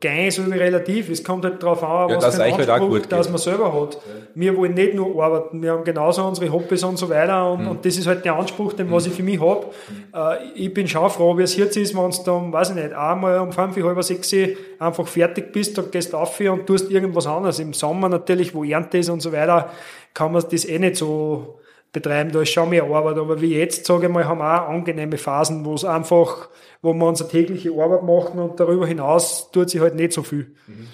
gehen 0.00 0.26
ist 0.26 0.38
irgendwie 0.38 0.58
relativ. 0.58 1.08
Es 1.08 1.24
kommt 1.24 1.44
halt 1.44 1.62
darauf 1.62 1.82
an, 1.82 2.10
ja, 2.10 2.16
was 2.16 2.36
für 2.36 2.42
einen 2.42 2.56
halt 2.56 2.68
Anspruch, 2.68 3.06
dass 3.06 3.28
man 3.28 3.38
selber 3.38 3.72
hat. 3.72 3.94
Ja. 3.94 4.00
Wir 4.34 4.56
wollen 4.56 4.74
nicht 4.74 4.94
nur 4.94 5.22
arbeiten, 5.22 5.62
wir 5.62 5.72
haben 5.72 5.84
genauso 5.84 6.24
unsere 6.24 6.52
Hobbys 6.52 6.84
und 6.84 6.98
so 6.98 7.08
weiter 7.08 7.50
und, 7.50 7.62
mhm. 7.62 7.68
und 7.68 7.84
das 7.84 7.96
ist 7.96 8.06
halt 8.06 8.24
der 8.24 8.36
Anspruch, 8.36 8.74
den 8.74 8.90
was 8.90 9.06
ich 9.06 9.12
für 9.12 9.22
mich 9.22 9.40
habe. 9.40 9.66
Äh, 10.14 10.48
ich 10.54 10.74
bin 10.74 10.86
schon 10.86 11.08
froh, 11.08 11.36
wie 11.38 11.42
es 11.42 11.56
jetzt 11.56 11.76
ist, 11.76 11.96
wenn 11.96 12.10
du 12.10 12.16
dann, 12.24 12.52
weiß 12.52 12.70
ich 12.70 12.76
nicht, 12.76 12.92
einmal 12.92 13.38
um 13.38 13.52
fünf, 13.52 13.76
halb 13.76 14.02
sechs 14.02 14.34
einfach 14.78 15.06
fertig 15.06 15.52
bist, 15.52 15.78
dann 15.78 15.90
gehst 15.90 16.12
du 16.12 16.18
auf 16.18 16.38
und 16.40 16.66
tust 16.66 16.90
irgendwas 16.90 17.26
anderes. 17.26 17.58
Im 17.58 17.72
Sommer 17.72 18.08
natürlich, 18.08 18.54
wo 18.54 18.64
Ernte 18.64 18.98
ist 18.98 19.08
und 19.08 19.20
so 19.20 19.32
weiter, 19.32 19.70
kann 20.12 20.32
man 20.32 20.44
das 20.50 20.64
eh 20.64 20.78
nicht 20.78 20.96
so 20.96 21.58
betreiben, 21.96 22.30
da 22.30 22.42
ist 22.42 22.50
schon 22.50 22.68
mehr 22.68 22.84
Arbeit, 22.84 23.16
aber 23.16 23.40
wie 23.40 23.56
jetzt, 23.56 23.86
sage 23.86 24.06
ich 24.06 24.12
mal, 24.12 24.26
haben 24.26 24.38
wir 24.38 24.62
auch 24.62 24.68
angenehme 24.68 25.16
Phasen, 25.16 25.64
wo 25.64 25.72
es 25.72 25.84
einfach, 25.84 26.50
wo 26.82 26.92
wir 26.92 27.06
unsere 27.06 27.30
tägliche 27.30 27.72
Arbeit 27.72 28.02
machen 28.02 28.38
und 28.38 28.60
darüber 28.60 28.86
hinaus 28.86 29.50
tut 29.50 29.70
sich 29.70 29.80
halt 29.80 29.94
nicht 29.94 30.12
so 30.12 30.22
viel. 30.22 30.54
Mhm. 30.66 30.88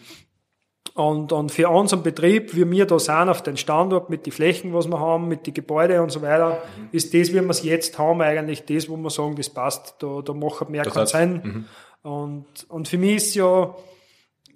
Und, 0.95 1.33
und 1.33 1.51
für 1.51 1.71
unseren 1.71 2.05
Betrieb, 2.05 2.55
wie 2.55 2.71
wir 2.71 2.87
da 2.87 2.99
sind, 2.99 3.29
auf 3.29 3.43
den 3.43 3.57
Standort, 3.57 4.11
mit 4.11 4.27
den 4.27 4.33
Flächen, 4.33 4.75
was 4.75 4.87
wir 4.87 5.01
haben, 5.01 5.27
mit 5.27 5.47
den 5.47 5.55
Gebäuden 5.55 6.01
und 6.01 6.13
so 6.13 6.23
weiter, 6.23 6.63
mhm. 6.79 6.89
ist 6.93 7.13
das, 7.15 7.33
wie 7.33 7.41
wir 7.41 7.51
es 7.51 7.65
jetzt 7.65 7.99
haben, 7.99 8.21
eigentlich 8.21 8.65
das, 8.65 8.89
wo 8.89 8.97
wir 8.97 9.11
sagen, 9.11 9.35
das 9.35 9.51
passt, 9.51 9.97
da, 9.99 10.21
da 10.25 10.33
macht 10.33 10.71
mehr 10.71 10.85
das 10.85 11.11
Sinn. 11.11 11.41
Mhm. 11.43 11.65
Und, 12.09 12.47
und 12.69 12.87
für 12.87 12.99
mich 12.99 13.17
ist 13.17 13.35
ja, 13.35 13.75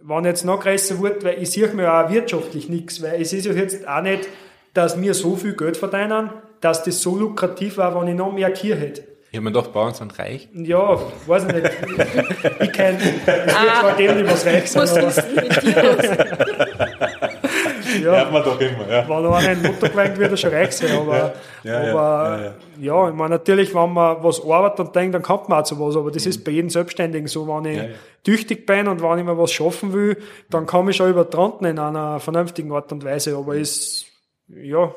wenn 0.02 0.24
jetzt 0.24 0.44
noch 0.44 0.60
größer 0.60 1.00
wird, 1.02 1.24
weil 1.24 1.42
ich 1.42 1.50
sehe 1.50 1.68
mir 1.74 1.92
auch 1.92 2.10
wirtschaftlich 2.10 2.68
nichts, 2.68 3.02
weil 3.02 3.20
es 3.20 3.32
ist 3.32 3.46
ja 3.46 3.52
jetzt 3.52 3.88
auch 3.88 4.02
nicht, 4.02 4.28
dass 4.76 5.00
wir 5.00 5.14
so 5.14 5.36
viel 5.36 5.54
Geld 5.54 5.76
verdienen, 5.76 6.30
dass 6.60 6.82
das 6.82 7.00
so 7.00 7.16
lukrativ 7.16 7.78
war, 7.78 7.98
wenn 7.98 8.08
ich 8.08 8.14
noch 8.14 8.32
mehr 8.32 8.50
Kier 8.50 8.76
hätte. 8.76 9.04
Ich 9.30 9.38
habe 9.38 9.44
mir 9.44 9.52
gedacht, 9.52 9.72
Bauern 9.72 9.94
sind 9.94 10.18
reich. 10.18 10.48
Ja, 10.52 10.98
weiß 11.26 11.44
ich 11.48 11.54
nicht. 11.54 11.70
ich 12.60 12.72
kenne, 12.72 12.98
es 12.98 13.26
wird 13.26 13.54
ah, 13.54 13.80
zwar 13.80 13.96
geben, 13.96 14.18
die 14.18 14.26
was 14.26 14.46
reich 14.46 14.70
sind, 14.70 14.82
was 14.82 14.96
aber... 14.96 15.12
ja, 18.02 18.12
Hört 18.12 18.32
man 18.32 18.44
doch 18.44 18.60
immer, 18.60 18.88
ja. 18.88 19.08
Wenn 19.08 19.16
einer 19.16 19.36
ein 19.36 19.62
Mutter 19.62 19.88
gewankt 19.88 20.18
wird 20.18 20.30
er 20.30 20.36
schon 20.36 20.50
reich 20.50 20.72
sein, 20.72 20.96
aber, 20.96 21.34
ja, 21.62 21.72
ja, 21.84 21.90
aber, 21.90 22.40
ja, 22.40 22.52
ja, 22.80 23.08
ich 23.08 23.14
meine, 23.14 23.30
natürlich, 23.30 23.74
wenn 23.74 23.92
man 23.92 24.22
was 24.22 24.42
arbeitet 24.44 24.80
und 24.80 24.94
denkt, 24.94 25.14
dann 25.14 25.22
kommt 25.22 25.48
man 25.48 25.60
auch 25.60 25.64
zu 25.64 25.78
was, 25.80 25.96
aber 25.96 26.10
das 26.10 26.24
mhm. 26.24 26.30
ist 26.30 26.44
bei 26.44 26.52
jedem 26.52 26.70
Selbstständigen 26.70 27.28
so, 27.28 27.48
wenn 27.48 27.64
ich 27.64 27.82
tüchtig 28.24 28.66
bin 28.66 28.88
und 28.88 29.02
wenn 29.02 29.18
ich 29.18 29.24
mir 29.24 29.38
was 29.38 29.52
schaffen 29.52 29.92
will, 29.92 30.16
dann 30.50 30.66
komme 30.66 30.90
ich 30.90 30.96
schon 30.96 31.10
über 31.10 31.28
Tranten 31.28 31.64
in 31.64 31.78
einer 31.78 32.20
vernünftigen 32.20 32.72
Art 32.72 32.92
und 32.92 33.04
Weise, 33.04 33.36
aber 33.36 33.56
es, 33.56 34.05
ja, 34.48 34.94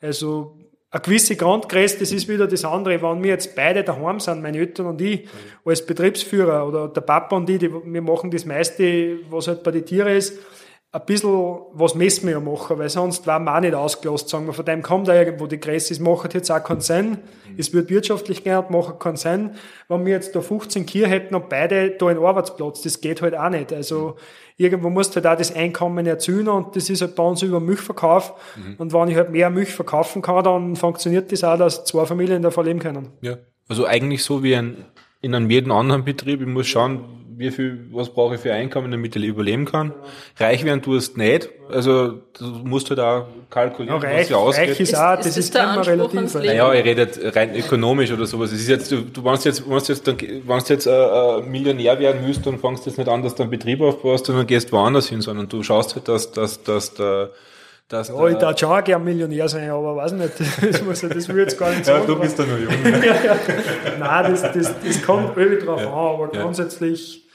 also, 0.00 0.56
eine 0.90 1.02
gewisse 1.02 1.36
Grundgröße, 1.36 1.98
das 1.98 2.12
ist 2.12 2.28
wieder 2.28 2.46
das 2.46 2.64
andere. 2.64 3.02
Wenn 3.02 3.22
wir 3.22 3.30
jetzt 3.30 3.54
beide 3.54 3.84
daheim 3.84 4.20
sind, 4.20 4.42
meine 4.42 4.58
Eltern 4.58 4.86
und 4.86 5.00
ich, 5.00 5.24
mhm. 5.24 5.28
als 5.64 5.84
Betriebsführer 5.84 6.66
oder 6.66 6.88
der 6.88 7.02
Papa 7.02 7.36
und 7.36 7.50
ich, 7.50 7.58
die, 7.58 7.70
wir 7.70 8.02
machen 8.02 8.30
das 8.30 8.46
meiste, 8.46 9.18
was 9.28 9.48
halt 9.48 9.62
bei 9.62 9.70
den 9.70 9.84
Tieren 9.84 10.08
ist, 10.08 10.38
ein 10.90 11.04
bisschen, 11.04 11.58
was 11.72 11.94
müssen 11.94 12.26
wir 12.26 12.32
ja 12.32 12.40
machen, 12.40 12.78
weil 12.78 12.88
sonst 12.88 13.26
waren 13.26 13.44
wir 13.44 13.54
auch 13.54 13.60
nicht 13.60 13.74
ausgelost, 13.74 14.30
sagen 14.30 14.46
wir, 14.46 14.54
von 14.54 14.64
dem 14.64 14.80
kommt 14.80 15.06
da 15.06 15.14
irgendwo 15.14 15.46
die 15.46 15.60
Größe, 15.60 15.92
es 15.92 16.00
macht 16.00 16.32
jetzt 16.32 16.50
auch 16.50 16.64
keinen 16.64 16.80
Sinn, 16.80 17.10
mhm. 17.10 17.18
es 17.58 17.74
wird 17.74 17.90
wirtschaftlich 17.90 18.42
gern, 18.42 18.64
macht 18.70 18.98
keinen 18.98 19.16
Sinn, 19.16 19.50
wenn 19.88 20.06
wir 20.06 20.14
jetzt 20.14 20.34
da 20.34 20.40
15 20.40 20.86
Kier 20.86 21.06
hätten 21.06 21.34
und 21.34 21.50
beide 21.50 21.90
da 21.90 22.06
einen 22.06 22.24
Arbeitsplatz, 22.24 22.80
das 22.80 23.02
geht 23.02 23.20
halt 23.20 23.36
auch 23.36 23.50
nicht, 23.50 23.70
also, 23.74 24.16
irgendwo 24.58 24.90
musst 24.90 25.12
du 25.12 25.16
halt 25.16 25.26
auch 25.26 25.38
das 25.38 25.54
Einkommen 25.54 26.04
erzielen 26.04 26.48
und 26.48 26.76
das 26.76 26.90
ist 26.90 27.00
halt 27.00 27.14
bei 27.14 27.22
uns 27.22 27.42
über 27.42 27.60
Milchverkauf. 27.60 28.34
Mhm. 28.56 28.74
Und 28.76 28.92
wenn 28.92 29.08
ich 29.08 29.16
halt 29.16 29.30
mehr 29.30 29.48
Milch 29.48 29.72
verkaufen 29.72 30.20
kann, 30.20 30.44
dann 30.44 30.76
funktioniert 30.76 31.32
das 31.32 31.44
auch, 31.44 31.56
dass 31.56 31.84
zwei 31.84 32.04
Familien 32.04 32.42
davon 32.42 32.66
leben 32.66 32.80
können. 32.80 33.12
Ja, 33.22 33.38
also 33.68 33.86
eigentlich 33.86 34.22
so 34.24 34.42
wie 34.42 34.56
ein, 34.56 34.84
in 35.22 35.34
einem 35.34 35.48
jeden 35.48 35.70
anderen 35.70 36.04
Betrieb. 36.04 36.40
Ich 36.40 36.46
muss 36.46 36.66
schauen, 36.66 37.04
wie 37.38 37.52
viel, 37.52 37.86
was 37.92 38.10
brauche 38.10 38.34
ich 38.34 38.40
für 38.40 38.52
Einkommen, 38.52 38.90
damit 38.90 39.14
ich 39.14 39.24
überleben 39.24 39.64
kann. 39.64 39.92
Reich 40.38 40.64
werden 40.64 40.82
tust 40.82 41.16
nicht. 41.16 41.48
Also 41.70 42.14
du 42.36 42.44
musst 42.64 42.90
halt 42.90 42.98
auch 42.98 43.26
kalkulieren, 43.48 44.02
ja, 44.02 44.08
reich, 44.08 44.20
was 44.22 44.28
dir 44.28 44.38
ausgeht. 44.38 44.70
Reich 44.70 44.80
ist 44.80 44.94
auch, 44.96 45.16
das 45.16 45.26
ist, 45.28 45.36
ist 45.36 45.54
immer 45.54 45.86
relativ. 45.86 46.34
Naja, 46.34 46.74
ich 46.74 46.84
rede 46.84 47.02
jetzt 47.02 47.20
rein 47.36 47.54
ökonomisch 47.54 48.10
oder 48.10 48.26
sowas. 48.26 48.50
Es 48.50 48.60
ist 48.60 48.68
jetzt, 48.68 48.90
du, 48.90 49.02
du 49.02 49.24
wenn 49.24 49.34
jetzt, 49.36 49.70
wenn 49.70 49.78
jetzt, 49.78 50.06
dann, 50.08 50.20
wenn 50.20 50.58
du 50.58 50.64
jetzt 50.68 50.86
äh, 50.86 50.90
äh, 50.90 51.42
Millionär 51.42 51.98
werden 52.00 52.22
willst, 52.24 52.44
dann 52.44 52.58
fangst 52.58 52.84
du 52.84 52.90
jetzt 52.90 52.98
nicht 52.98 53.08
an, 53.08 53.22
dass 53.22 53.36
du 53.36 53.44
einen 53.44 53.50
Betrieb 53.50 53.80
aufbaust, 53.80 54.26
sondern 54.26 54.46
gehst 54.46 54.72
woanders 54.72 55.08
hin, 55.08 55.20
sondern 55.20 55.48
du 55.48 55.62
schaust 55.62 55.94
halt, 55.94 56.08
dass, 56.08 56.32
dass, 56.32 56.62
dass 56.64 56.94
der 56.94 57.30
dass 57.88 58.08
ja, 58.08 58.28
ich 58.28 58.36
darf 58.36 58.58
schon 58.58 58.84
gerne 58.84 59.02
Millionär 59.02 59.48
sein, 59.48 59.70
aber 59.70 59.96
weiß 59.96 60.12
nicht, 60.12 60.32
das, 60.60 60.82
muss, 60.82 61.00
das 61.00 61.28
will 61.28 61.38
jetzt 61.38 61.58
gar 61.58 61.70
nicht 61.70 61.86
sagen. 61.86 62.00
ja, 62.00 62.06
du 62.06 62.20
bist 62.20 62.38
ja 62.38 62.44
nur 62.44 62.58
jung. 62.58 62.72
ja, 62.84 63.14
ja. 63.24 63.36
Nein, 63.98 64.30
das, 64.32 64.42
das, 64.42 64.74
das 64.84 65.02
kommt 65.02 65.34
irgendwie 65.38 65.64
drauf 65.64 65.80
ja. 65.80 65.86
an, 65.86 65.94
aber 65.94 66.28
grundsätzlich 66.28 67.27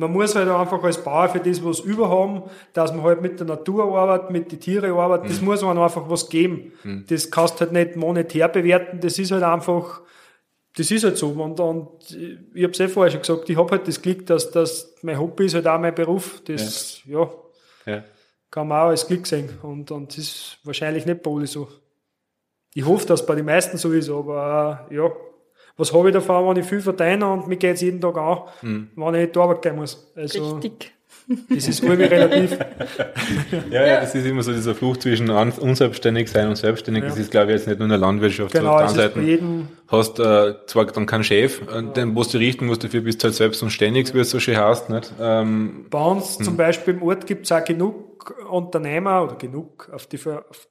man 0.00 0.12
muss 0.12 0.34
halt 0.34 0.48
einfach 0.48 0.82
als 0.82 1.04
Bauer 1.04 1.28
für 1.28 1.40
das 1.40 1.62
was 1.62 1.80
überhaben, 1.80 2.44
dass 2.72 2.90
man 2.90 3.02
halt 3.02 3.20
mit 3.20 3.38
der 3.38 3.46
Natur 3.46 3.98
arbeitet, 3.98 4.30
mit 4.30 4.50
den 4.50 4.58
Tieren 4.58 4.92
arbeitet, 4.92 5.26
mhm. 5.26 5.28
das 5.28 5.40
muss 5.42 5.60
man 5.60 5.76
einfach 5.76 6.08
was 6.08 6.30
geben. 6.30 6.72
Mhm. 6.82 7.04
Das 7.06 7.30
kannst 7.30 7.60
halt 7.60 7.72
nicht 7.72 7.96
monetär 7.96 8.48
bewerten, 8.48 9.00
das 9.00 9.18
ist 9.18 9.30
halt 9.30 9.42
einfach, 9.42 10.00
das 10.74 10.90
ist 10.90 11.04
halt 11.04 11.18
so. 11.18 11.28
Und, 11.28 11.60
und 11.60 12.16
ich 12.54 12.62
habe 12.62 12.72
es 12.72 12.80
eh 12.80 12.88
vorher 12.88 13.10
schon 13.10 13.20
gesagt, 13.20 13.50
ich 13.50 13.58
habe 13.58 13.70
halt 13.72 13.86
das 13.86 14.00
Glück, 14.00 14.24
dass, 14.24 14.50
dass 14.50 14.94
mein 15.02 15.20
Hobby 15.20 15.44
ist 15.44 15.54
halt 15.54 15.66
auch 15.66 15.78
mein 15.78 15.94
Beruf. 15.94 16.40
Das, 16.46 17.02
ja, 17.04 17.28
ja. 17.84 17.92
ja. 17.92 18.04
kann 18.50 18.68
man 18.68 18.80
auch 18.80 18.88
als 18.88 19.06
Glück 19.06 19.26
sehen. 19.26 19.50
Und, 19.60 19.90
und 19.90 20.16
das 20.16 20.18
ist 20.18 20.58
wahrscheinlich 20.64 21.04
nicht 21.04 21.22
bei 21.22 21.30
allen 21.30 21.46
so. 21.46 21.68
Ich 22.72 22.86
hoffe, 22.86 23.06
dass 23.06 23.20
es 23.20 23.26
bei 23.26 23.34
den 23.34 23.44
meisten 23.44 23.76
so 23.76 23.92
ist, 23.92 24.08
aber 24.08 24.86
äh, 24.90 24.94
ja, 24.94 25.10
was 25.80 25.92
habe 25.92 26.08
ich 26.08 26.14
davon, 26.14 26.48
wenn 26.48 26.62
ich 26.62 26.68
viel 26.68 26.80
verdiene 26.80 27.26
und 27.26 27.48
mir 27.48 27.56
geht 27.56 27.74
es 27.74 27.80
jeden 27.80 28.00
Tag 28.00 28.16
an, 28.16 28.40
mhm. 28.62 28.88
wenn 28.96 29.14
ich 29.14 29.32
die 29.32 29.38
Arbeit 29.38 29.62
gehen 29.62 29.76
muss. 29.76 30.12
Also, 30.14 30.56
Richtig. 30.56 30.92
Das 31.48 31.68
ist 31.68 31.82
irgendwie 31.82 32.04
relativ. 32.04 32.58
ja, 33.70 33.86
ja, 33.86 34.00
das 34.00 34.14
ist 34.14 34.26
immer 34.26 34.42
so 34.42 34.52
dieser 34.52 34.74
Fluch 34.74 34.96
zwischen 34.96 35.30
unselbstständig 35.30 36.28
sein 36.28 36.48
und 36.48 36.56
selbstständig. 36.56 37.04
Ja. 37.04 37.10
Das 37.10 37.18
ist, 37.18 37.30
glaube 37.30 37.52
ich, 37.52 37.58
jetzt 37.58 37.68
nicht 37.68 37.78
nur 37.78 37.86
in 37.86 37.90
der 37.90 37.98
Landwirtschaft. 37.98 38.52
Genau, 38.52 38.78
so 38.78 38.84
auf 38.84 38.92
der 38.94 39.10
Seite. 39.10 39.42
hast 39.86 40.18
äh, 40.18 40.54
zwar 40.66 40.86
dann 40.86 41.06
keinen 41.06 41.22
Chef, 41.22 41.62
äh, 41.62 41.82
den 41.94 42.14
musst 42.14 42.34
du 42.34 42.38
richten 42.38 42.66
musst, 42.66 42.82
dafür 42.82 43.02
bist 43.02 43.22
du 43.22 43.26
halt 43.26 43.34
selbst 43.34 43.62
und 43.62 43.70
ständig, 43.70 44.12
wie 44.12 44.18
es 44.18 44.30
so 44.30 44.40
schön 44.40 44.56
heißt. 44.56 44.90
Nicht? 44.90 45.12
Ähm, 45.20 45.86
Bei 45.88 46.04
uns 46.04 46.38
hm. 46.38 46.44
zum 46.46 46.56
Beispiel 46.56 46.94
im 46.94 47.02
Ort 47.02 47.26
gibt 47.26 47.44
es 47.44 47.52
auch 47.52 47.64
genug 47.64 48.34
Unternehmer 48.50 49.22
oder 49.22 49.36
genug 49.36 49.88
auf 49.92 50.06
die, 50.06 50.18
auf 50.26 50.68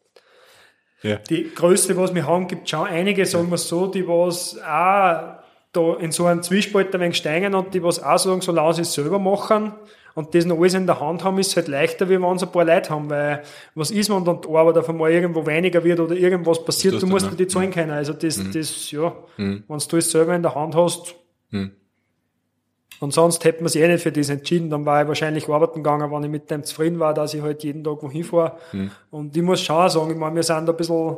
ja. 1.02 1.18
die 1.18 1.52
Größe, 1.54 1.96
was 1.98 2.14
wir 2.14 2.26
haben, 2.26 2.48
gibt 2.48 2.70
schon 2.70 2.88
einige, 2.88 3.26
sagen 3.26 3.50
wir 3.50 3.58
so, 3.58 3.88
die 3.88 4.08
was 4.08 4.58
auch 4.60 5.40
da 5.72 5.94
in 6.00 6.12
so 6.12 6.26
einem 6.26 6.42
Zwiespalt 6.42 6.94
ein 6.94 7.02
wenig 7.02 7.18
steigen 7.18 7.54
und 7.54 7.74
die 7.74 7.84
was 7.84 8.02
auch 8.02 8.18
sagen, 8.18 8.42
so 8.42 8.52
lassen 8.52 8.78
sie 8.78 8.82
es 8.82 8.94
selber 8.94 9.20
machen 9.20 9.74
und 10.16 10.34
das 10.34 10.46
noch 10.46 10.60
alles 10.60 10.74
in 10.74 10.88
der 10.88 11.00
Hand 11.00 11.24
haben, 11.24 11.38
ist 11.38 11.56
halt 11.56 11.68
leichter, 11.68 12.10
wie 12.10 12.22
wenn 12.22 12.38
sie 12.38 12.46
ein 12.46 12.52
paar 12.52 12.66
Leute 12.66 12.90
haben, 12.90 13.10
weil 13.10 13.44
was 13.76 13.92
ist, 13.92 14.10
wenn 14.10 14.26
dann 14.26 14.42
die 14.42 14.50
Arbeit 14.50 14.78
auf 14.78 14.90
einmal 14.90 15.12
irgendwo 15.12 15.46
weniger 15.46 15.84
wird 15.84 16.00
oder 16.00 16.16
irgendwas 16.16 16.64
passiert, 16.66 17.02
du 17.02 17.08
musst 17.08 17.32
dir 17.32 17.36
die 17.36 17.48
zahlen 17.48 17.72
können. 17.72 17.92
Also 17.92 18.14
das, 18.14 18.38
mhm. 18.38 18.52
das, 18.52 18.92
ja, 18.92 19.14
mhm. 19.38 19.64
wenn 19.68 19.78
du 19.78 19.96
das 19.96 20.12
selber 20.12 20.36
in 20.36 20.42
der 20.42 20.56
Hand 20.56 20.76
hast, 20.76 21.16
mhm. 21.52 21.72
Und 23.00 23.14
sonst 23.14 23.44
hätte 23.46 23.62
man 23.64 23.70
sich 23.70 23.82
eh 23.82 23.88
nicht 23.88 24.04
für 24.04 24.12
das 24.12 24.30
entschieden, 24.30 24.70
dann 24.70 24.86
war 24.86 25.02
ich 25.02 25.08
wahrscheinlich 25.08 25.48
arbeiten 25.48 25.84
gegangen, 25.84 26.12
wenn 26.12 26.24
ich 26.24 26.30
mit 26.30 26.52
dem 26.52 26.64
zufrieden 26.64 27.00
war, 27.00 27.14
dass 27.14 27.34
ich 27.34 27.42
halt 27.42 27.64
jeden 27.64 27.84
Tag 27.84 28.04
wohin 28.04 28.24
fahre. 28.24 28.58
Mhm. 28.72 28.92
Und 29.10 29.38
ich 29.38 29.44
muss 29.44 29.62
schon 29.62 29.90
sagen, 29.90 30.12
ich 30.12 30.18
meine, 30.18 30.36
wir 30.36 30.44
sind 30.44 30.66
da 30.68 30.74
ein 30.74 30.78
bisschen 30.78 31.18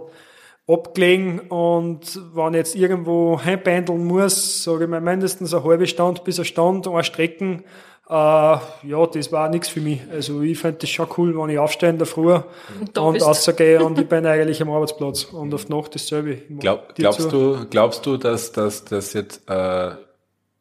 abgelegen 0.68 1.40
und 1.50 2.20
wenn 2.36 2.54
ich 2.54 2.58
jetzt 2.58 2.76
irgendwo 2.76 3.42
heimpendeln 3.44 4.06
muss, 4.06 4.64
sage 4.64 4.84
ich 4.84 4.90
mal 4.90 5.02
mindestens 5.02 5.54
eine 5.54 5.64
halbe 5.64 5.88
Stunde 5.88 6.22
bis 6.24 6.38
eine 6.38 6.46
Stunde, 6.46 6.92
eine 6.92 7.04
Strecken, 7.04 7.64
äh, 8.08 8.14
ja, 8.14 9.06
das 9.12 9.32
war 9.32 9.50
nichts 9.50 9.70
für 9.70 9.82
mich. 9.82 10.02
Also 10.12 10.42
ich 10.42 10.60
finde 10.60 10.80
das 10.80 10.90
schon 10.90 11.08
cool, 11.18 11.36
wenn 11.38 11.50
ich 11.50 11.58
aufstehe 11.58 11.90
in 11.90 11.98
der 11.98 12.08
Früh 12.08 12.34
und, 12.34 12.98
und 12.98 13.22
rausgehe 13.22 13.84
und 13.84 13.98
ich 13.98 14.08
bin 14.10 14.26
eigentlich 14.26 14.62
am 14.62 14.70
Arbeitsplatz 14.70 15.24
und 15.26 15.54
auf 15.54 15.66
die 15.66 15.74
Nacht 15.74 15.96
dasselbe. 15.96 16.36
Glaub, 16.60 16.94
glaubst, 16.96 17.32
du, 17.32 17.66
glaubst 17.70 18.06
du, 18.06 18.18
dass 18.18 18.52
das 18.52 19.14
jetzt, 19.14 19.50
äh, 19.50 19.92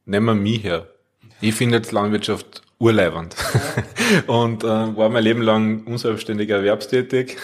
nehmen 0.07 0.27
wir 0.27 0.35
mich 0.35 0.65
her, 0.65 0.87
ich 1.41 1.55
finde 1.55 1.77
jetzt 1.77 1.93
Landwirtschaft 1.93 2.63
urleibend 2.79 3.37
ja. 3.37 4.23
und 4.35 4.65
äh, 4.65 4.67
war 4.67 5.09
mein 5.09 5.23
Leben 5.23 5.43
lang 5.43 5.85
unselbstständig 5.85 6.51
erwerbstätig 6.51 7.37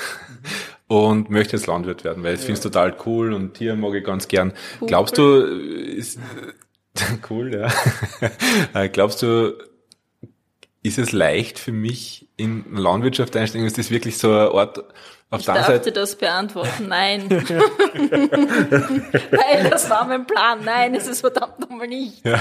und 0.88 1.30
möchte 1.30 1.56
jetzt 1.56 1.66
Landwirt 1.66 2.04
werden, 2.04 2.22
weil 2.22 2.34
ich 2.34 2.40
ja. 2.40 2.46
finde 2.46 2.58
es 2.58 2.62
total 2.62 2.96
cool 3.06 3.32
und 3.32 3.54
Tiere 3.54 3.76
mag 3.76 3.94
ich 3.94 4.04
ganz 4.04 4.28
gern. 4.28 4.52
Cool, 4.80 4.88
Glaubst 4.88 5.18
du, 5.18 5.40
ist, 5.40 6.18
cool, 7.30 7.54
ja. 7.54 7.72
Äh, 8.74 8.88
glaubst 8.92 9.22
du, 9.22 9.54
ist 10.86 10.98
es 10.98 11.12
leicht 11.12 11.58
für 11.58 11.72
mich 11.72 12.28
in 12.36 12.64
Landwirtschaft 12.74 13.34
einsteigen? 13.36 13.66
Ist 13.66 13.78
das 13.78 13.90
wirklich 13.90 14.18
so 14.18 14.30
ein 14.30 14.48
Ort 14.48 14.84
auf 15.28 15.40
ich 15.40 15.46
der 15.46 15.54
darf 15.56 15.66
Seite? 15.66 15.90
dir 15.90 16.00
das 16.00 16.14
beantworten. 16.16 16.86
Nein. 16.88 17.26
Nein, 17.28 17.48
das 19.70 19.90
war 19.90 20.06
mein 20.06 20.26
Plan. 20.26 20.60
Nein, 20.64 20.94
ist 20.94 21.08
es 21.08 21.20
verdammt 21.20 21.58
nochmal 21.58 21.88
nicht. 21.88 22.24
Ja. 22.24 22.40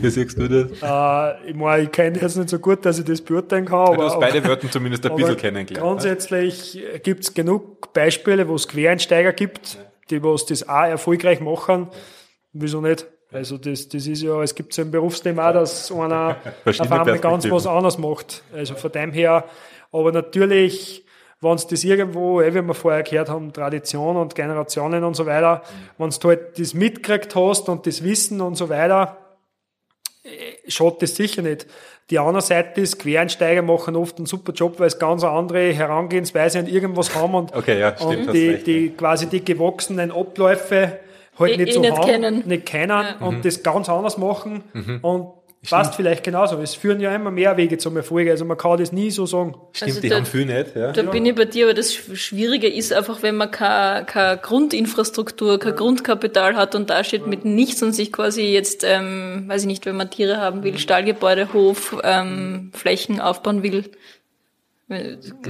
Wie 0.00 0.10
siehst 0.10 0.38
du 0.38 0.48
das? 0.48 0.70
Äh, 0.80 1.50
ich 1.50 1.56
meine, 1.56 1.82
ich 1.84 1.90
kenne 1.90 2.18
jetzt 2.20 2.36
nicht 2.36 2.50
so 2.50 2.58
gut, 2.58 2.84
dass 2.86 2.98
ich 2.98 3.04
das 3.04 3.20
beurteilen 3.20 3.64
kann. 3.64 3.80
Aber, 3.80 3.96
du 3.96 4.02
hast 4.04 4.20
beide 4.20 4.44
Wörter 4.44 4.70
zumindest 4.70 5.04
ein 5.06 5.16
bisschen 5.16 5.36
kennengelernt. 5.36 5.84
Grundsätzlich 5.84 6.80
gibt 7.02 7.24
es 7.24 7.34
genug 7.34 7.92
Beispiele, 7.92 8.46
wo 8.48 8.54
es 8.54 8.68
Quereinsteiger 8.68 9.32
gibt, 9.32 9.78
die 10.10 10.22
was 10.22 10.46
das 10.46 10.68
auch 10.68 10.84
erfolgreich 10.84 11.40
machen. 11.40 11.88
Wieso 12.52 12.80
nicht? 12.80 13.06
Also 13.30 13.58
das, 13.58 13.88
das 13.88 14.06
ist 14.06 14.22
ja, 14.22 14.42
es 14.42 14.54
gibt 14.54 14.72
so 14.72 14.82
im 14.82 14.90
Berufsleben 14.90 15.38
auch, 15.38 15.52
dass 15.52 15.92
einer 15.92 16.36
auf 16.64 16.80
einmal 16.80 17.18
ganz 17.18 17.48
was 17.50 17.66
anderes 17.66 17.98
macht. 17.98 18.42
Also 18.54 18.74
von 18.74 18.90
dem 18.90 19.12
her, 19.12 19.44
aber 19.92 20.12
natürlich, 20.12 21.04
wenn 21.40 21.54
es 21.54 21.66
das 21.66 21.84
irgendwo, 21.84 22.40
eh, 22.40 22.54
wie 22.54 22.62
wir 22.62 22.74
vorher 22.74 23.02
gehört 23.02 23.28
haben, 23.28 23.52
Tradition 23.52 24.16
und 24.16 24.34
Generationen 24.34 25.04
und 25.04 25.14
so 25.14 25.26
weiter, 25.26 25.62
mhm. 25.98 26.04
wenn 26.04 26.10
du 26.10 26.28
halt 26.28 26.58
das 26.58 26.72
mitgekriegt 26.72 27.34
hast 27.36 27.68
und 27.68 27.86
das 27.86 28.02
Wissen 28.02 28.40
und 28.40 28.56
so 28.56 28.70
weiter, 28.70 29.18
äh, 30.24 30.70
schaut 30.70 31.02
das 31.02 31.14
sicher 31.14 31.42
nicht. 31.42 31.66
Die 32.08 32.18
andere 32.18 32.40
Seite 32.40 32.80
ist, 32.80 32.98
Quereinsteiger 32.98 33.60
machen 33.60 33.94
oft 33.94 34.16
einen 34.16 34.24
super 34.24 34.52
Job, 34.52 34.80
weil 34.80 34.86
es 34.86 34.98
ganz 34.98 35.22
eine 35.22 35.34
andere 35.34 35.74
Herangehensweise 35.74 36.60
an 36.60 36.66
irgendwas 36.66 37.14
haben 37.14 37.34
und, 37.34 37.54
okay, 37.54 37.78
ja, 37.78 37.94
stimmt, 37.94 38.28
und 38.28 38.32
die, 38.32 38.48
recht, 38.48 38.66
die, 38.66 38.90
quasi 38.90 39.26
die 39.26 39.44
gewachsenen 39.44 40.10
Abläufe 40.10 40.98
halt 41.38 41.58
nicht 41.58 41.72
so 41.72 41.80
nicht 41.80 41.96
haben, 41.96 42.06
kennen. 42.06 42.42
nicht 42.46 42.66
kennen 42.66 42.90
ja. 42.90 43.26
und 43.26 43.38
mhm. 43.38 43.42
das 43.42 43.62
ganz 43.62 43.88
anders 43.88 44.18
machen 44.18 44.64
mhm. 44.72 44.98
und 45.02 45.38
Passt 45.68 45.96
vielleicht 45.96 46.22
genauso. 46.22 46.56
Es 46.58 46.74
führen 46.74 47.00
ja 47.00 47.14
immer 47.14 47.32
mehr 47.32 47.56
Wege 47.56 47.78
zum 47.78 47.96
Erfolg. 47.96 48.28
Also 48.28 48.44
man 48.44 48.56
kann 48.56 48.78
das 48.78 48.92
nie 48.92 49.10
so 49.10 49.26
sagen. 49.26 49.56
Stimmt, 49.72 49.90
also 49.90 50.00
die 50.00 50.08
da, 50.08 50.16
haben 50.16 50.26
viel 50.26 50.46
nicht. 50.46 50.76
Ja. 50.76 50.92
Da 50.92 51.02
ja. 51.02 51.10
bin 51.10 51.26
ich 51.26 51.34
bei 51.34 51.46
dir, 51.46 51.66
aber 51.66 51.74
das 51.74 51.92
Schwierige 51.92 52.68
ist 52.68 52.92
einfach, 52.92 53.22
wenn 53.22 53.36
man 53.36 53.50
keine, 53.50 54.06
keine 54.06 54.38
Grundinfrastruktur, 54.38 55.58
kein 55.58 55.72
ja. 55.72 55.76
Grundkapital 55.76 56.56
hat 56.56 56.76
und 56.76 56.90
da 56.90 57.02
steht 57.02 57.26
mit 57.26 57.44
nichts 57.44 57.82
und 57.82 57.92
sich 57.92 58.12
quasi 58.12 58.42
jetzt, 58.42 58.84
ähm, 58.84 59.44
weiß 59.48 59.62
ich 59.62 59.66
nicht, 59.66 59.84
wenn 59.84 59.96
man 59.96 60.10
Tiere 60.10 60.36
haben 60.36 60.62
will, 60.62 60.78
Stallgebäude, 60.78 61.52
Hof, 61.52 61.96
ähm, 62.04 62.70
Flächen 62.72 63.20
aufbauen 63.20 63.64
will, 63.64 63.90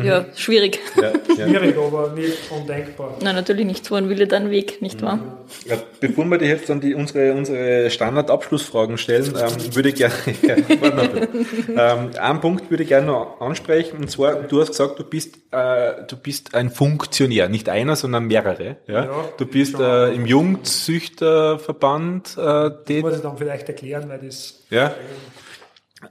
ja, 0.03 0.27
schwierig. 0.35 0.81
Ja, 0.97 1.13
ja. 1.37 1.47
Schwierig, 1.47 1.79
aber 1.79 2.11
nicht 2.11 2.51
undenkbar. 2.51 3.19
Nein, 3.23 3.37
natürlich 3.37 3.67
nicht. 3.67 3.85
So 3.85 3.95
ein 3.95 4.09
Wille, 4.09 4.27
dann 4.27 4.51
Weg, 4.51 4.83
nicht 4.83 5.01
wahr? 5.01 5.21
Ja, 5.65 5.77
bevor 6.01 6.25
wir 6.25 6.39
dir 6.39 6.49
jetzt 6.49 6.69
dann 6.69 6.81
die, 6.81 6.93
unsere, 6.93 7.33
unsere 7.35 7.89
Standardabschlussfragen 7.89 8.99
stellen, 8.99 9.33
ähm, 9.37 9.77
würde 9.77 9.91
ich 9.91 9.95
gerne, 9.95 10.13
ähm, 11.69 12.11
einen 12.21 12.41
Punkt 12.41 12.69
würde 12.69 12.83
ich 12.83 12.89
gerne 12.89 13.07
noch 13.07 13.41
ansprechen, 13.41 13.99
und 13.99 14.11
zwar, 14.11 14.35
du 14.35 14.61
hast 14.61 14.71
gesagt, 14.71 14.99
du 14.99 15.05
bist, 15.05 15.37
äh, 15.53 16.05
du 16.09 16.17
bist 16.17 16.57
ein 16.57 16.71
Funktionär, 16.71 17.49
nicht 17.49 17.69
einer, 17.69 17.95
sondern 17.95 18.25
mehrere, 18.25 18.79
ja? 18.89 19.05
ja 19.05 19.25
du 19.37 19.47
bist 19.47 19.79
äh, 19.79 20.13
im 20.15 20.27
Jugendzüchterverband 20.27 22.37
äh, 22.37 22.71
tätig. 22.85 22.87
Das 22.87 23.03
muss 23.03 23.15
ich 23.15 23.23
dann 23.23 23.39
vielleicht 23.39 23.69
erklären, 23.69 24.09
weil 24.09 24.19
das... 24.19 24.65
Ja. 24.69 24.93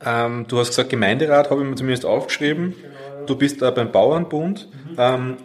Ähm, 0.06 0.46
du 0.48 0.60
hast 0.60 0.70
gesagt, 0.70 0.90
Gemeinderat 0.90 1.50
habe 1.50 1.62
ich 1.62 1.70
mir 1.70 1.76
zumindest 1.76 2.06
aufgeschrieben. 2.06 2.74
Genau 2.82 2.98
du 3.30 3.36
bist 3.36 3.62
äh, 3.62 3.72
beim 3.72 3.92
Bauernbund. 3.92 4.70
Mhm. 4.72 4.96
Ähm, 4.98 5.38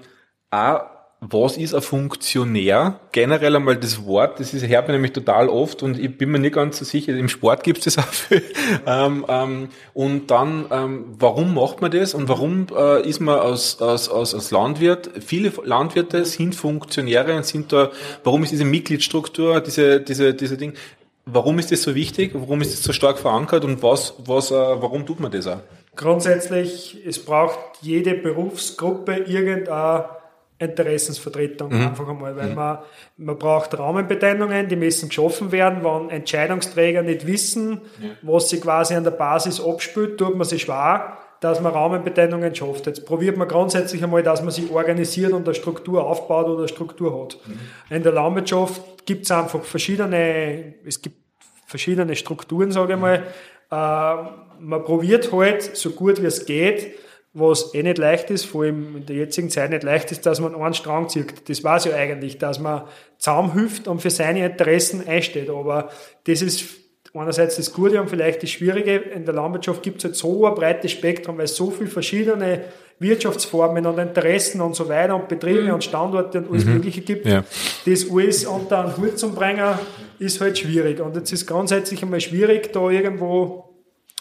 auch, 0.51 0.81
was 1.25 1.57
ist 1.57 1.73
ein 1.73 1.83
Funktionär? 1.83 2.99
Generell 3.13 3.55
einmal 3.55 3.77
das 3.77 4.05
Wort, 4.05 4.41
das 4.41 4.55
ist, 4.55 4.67
hört 4.67 4.89
man 4.89 4.97
nämlich 4.97 5.13
total 5.13 5.49
oft 5.49 5.85
und 5.85 5.97
ich 5.97 6.19
bin 6.19 6.33
mir 6.33 6.41
nicht 6.41 6.57
ganz 6.57 6.79
so 6.79 6.85
sicher, 6.85 7.17
im 7.17 7.29
Sport 7.29 7.63
gibt 7.63 7.87
es 7.87 7.95
das 7.95 7.99
auch 8.05 8.13
viel. 8.13 8.43
ähm, 8.87 9.25
ähm, 9.29 9.69
und 9.95 10.33
dann, 10.33 10.67
ähm, 10.73 11.05
warum 11.19 11.55
macht 11.55 11.81
man 11.81 11.93
das 11.93 12.15
und 12.15 12.29
warum 12.29 12.67
äh, 12.77 13.09
ist 13.09 13.21
man 13.21 13.39
als, 13.39 13.81
als, 13.81 14.09
als, 14.09 14.35
als 14.35 14.51
Landwirt, 14.51 15.11
viele 15.25 15.53
Landwirte 15.65 16.25
sind 16.25 16.57
Funktionäre 16.57 17.37
und 17.37 17.47
sind 17.47 17.73
da, 17.73 17.93
warum 18.25 18.43
ist 18.43 18.51
diese 18.51 18.65
Mitgliedsstruktur, 18.65 19.61
diese, 19.61 20.01
diese, 20.01 20.35
diese 20.35 20.57
Ding, 20.57 20.75
warum 21.25 21.61
ist 21.61 21.71
das 21.71 21.83
so 21.83 21.95
wichtig, 21.95 22.33
warum 22.35 22.63
ist 22.63 22.73
das 22.73 22.83
so 22.83 22.93
stark 22.93 23.21
verankert 23.21 23.65
und 23.65 23.81
was, 23.81 24.15
was, 24.27 24.51
äh, 24.51 24.55
warum 24.55 25.07
tut 25.07 25.21
man 25.21 25.31
das 25.31 25.47
auch? 25.47 25.61
Grundsätzlich, 25.95 26.99
es 27.07 27.23
braucht 27.23 27.59
jede 27.83 28.15
Berufsgruppe 28.15 29.15
irgendeine 29.15 30.07
Interessensvertretung 30.59 31.75
mhm. 31.75 31.89
einfach 31.89 32.09
einmal, 32.09 32.37
weil 32.37 32.51
mhm. 32.51 32.55
man, 32.55 32.79
man 33.17 33.39
braucht 33.39 33.79
Rahmenbedingungen, 33.79 34.69
die 34.69 34.77
müssen 34.77 35.09
geschaffen 35.09 35.53
werden, 35.53 35.85
wenn 35.85 36.11
Entscheidungsträger 36.11 37.03
nicht 37.03 37.27
wissen, 37.27 37.83
ja. 38.01 38.11
was 38.23 38.49
sie 38.49 38.61
quasi 38.61 38.95
an 38.95 39.05
der 39.05 39.11
Basis 39.11 39.61
abspült, 39.61 40.19
tut 40.19 40.37
man 40.37 40.47
sich 40.47 40.63
schwer, 40.63 41.19
dass 41.41 41.61
man 41.61 41.73
Rahmenbedingungen 41.73 42.55
schafft. 42.55 42.87
Jetzt 42.87 43.05
probiert 43.05 43.37
man 43.37 43.49
grundsätzlich 43.49 44.03
einmal, 44.03 44.23
dass 44.23 44.41
man 44.41 44.53
sich 44.53 44.71
organisiert 44.71 45.33
und 45.33 45.47
eine 45.47 45.55
Struktur 45.55 46.07
aufbaut 46.07 46.47
oder 46.47 46.61
eine 46.61 46.69
Struktur 46.69 47.25
hat. 47.25 47.37
Mhm. 47.47 47.97
In 47.97 48.03
der 48.03 48.13
Landwirtschaft 48.13 49.05
gibt 49.05 49.25
es 49.25 49.31
einfach 49.31 49.63
verschiedene, 49.65 50.75
es 50.87 51.03
gibt 51.03 51.17
verschiedene 51.67 52.15
Strukturen, 52.15 52.71
sage 52.71 52.95
ich 52.95 52.99
mal. 53.01 53.25
Äh, 53.71 54.17
man 54.63 54.85
probiert 54.85 55.33
halt 55.33 55.77
so 55.77 55.91
gut 55.91 56.23
wie 56.23 56.27
es 56.27 56.47
geht, 56.47 56.95
was 57.35 57.75
eh 57.75 57.83
nicht 57.83 57.99
leicht 57.99 58.31
ist, 58.31 58.45
vor 58.45 58.65
allem 58.65 58.97
in 58.97 59.07
der 59.07 59.17
jetzigen 59.17 59.49
Zeit 59.49 59.71
nicht 59.71 59.83
leicht 59.83 60.13
ist, 60.13 60.27
dass 60.27 60.41
man 60.41 60.55
einen 60.55 60.75
Strang 60.75 61.09
zieht. 61.09 61.49
Das 61.49 61.65
weiß 61.65 61.87
ja 61.87 61.95
eigentlich, 61.95 62.39
dass 62.39 62.61
man 62.61 62.83
zusammenhilft 63.19 63.89
und 63.89 64.03
für 64.03 64.11
seine 64.11 64.45
Interessen 64.45 65.07
einsteht. 65.07 65.49
Aber 65.49 65.89
das 66.25 66.43
ist 66.43 66.65
einerseits 67.15 67.57
das 67.57 67.73
Gute 67.73 68.01
und 68.01 68.11
vielleicht 68.11 68.43
das 68.43 68.51
Schwierige. 68.51 68.97
In 68.97 69.25
der 69.25 69.35
Landwirtschaft 69.35 69.83
gibt 69.83 69.99
es 69.99 70.05
halt 70.05 70.17
so 70.17 70.47
ein 70.47 70.55
breites 70.55 70.93
Spektrum, 70.93 71.39
weil 71.39 71.47
es 71.47 71.57
so 71.57 71.71
viele 71.71 71.89
verschiedene 71.89 72.65
Wirtschaftsformen 72.99 73.87
und 73.87 73.99
Interessen 73.99 74.61
und 74.61 74.77
so 74.77 74.89
weiter 74.89 75.17
und 75.17 75.29
Betriebe 75.29 75.63
mhm. 75.63 75.75
und 75.75 75.85
Standorte 75.85 76.39
und 76.39 76.51
alles 76.51 76.67
mhm. 76.67 76.75
Mögliche 76.75 77.01
gibt. 77.01 77.27
Ja. 77.27 77.45
Das 77.87 78.11
alles 78.11 78.45
unter 78.45 78.85
einen 78.85 78.97
Hut 78.99 79.19
zu 79.19 79.35
bringen, 79.35 79.75
ist 80.19 80.41
halt 80.41 80.59
schwierig. 80.59 81.01
Und 81.01 81.17
jetzt 81.17 81.33
ist 81.33 81.47
grundsätzlich 81.47 82.03
einmal 82.03 82.21
schwierig, 82.21 82.73
da 82.73 82.91
irgendwo 82.91 83.72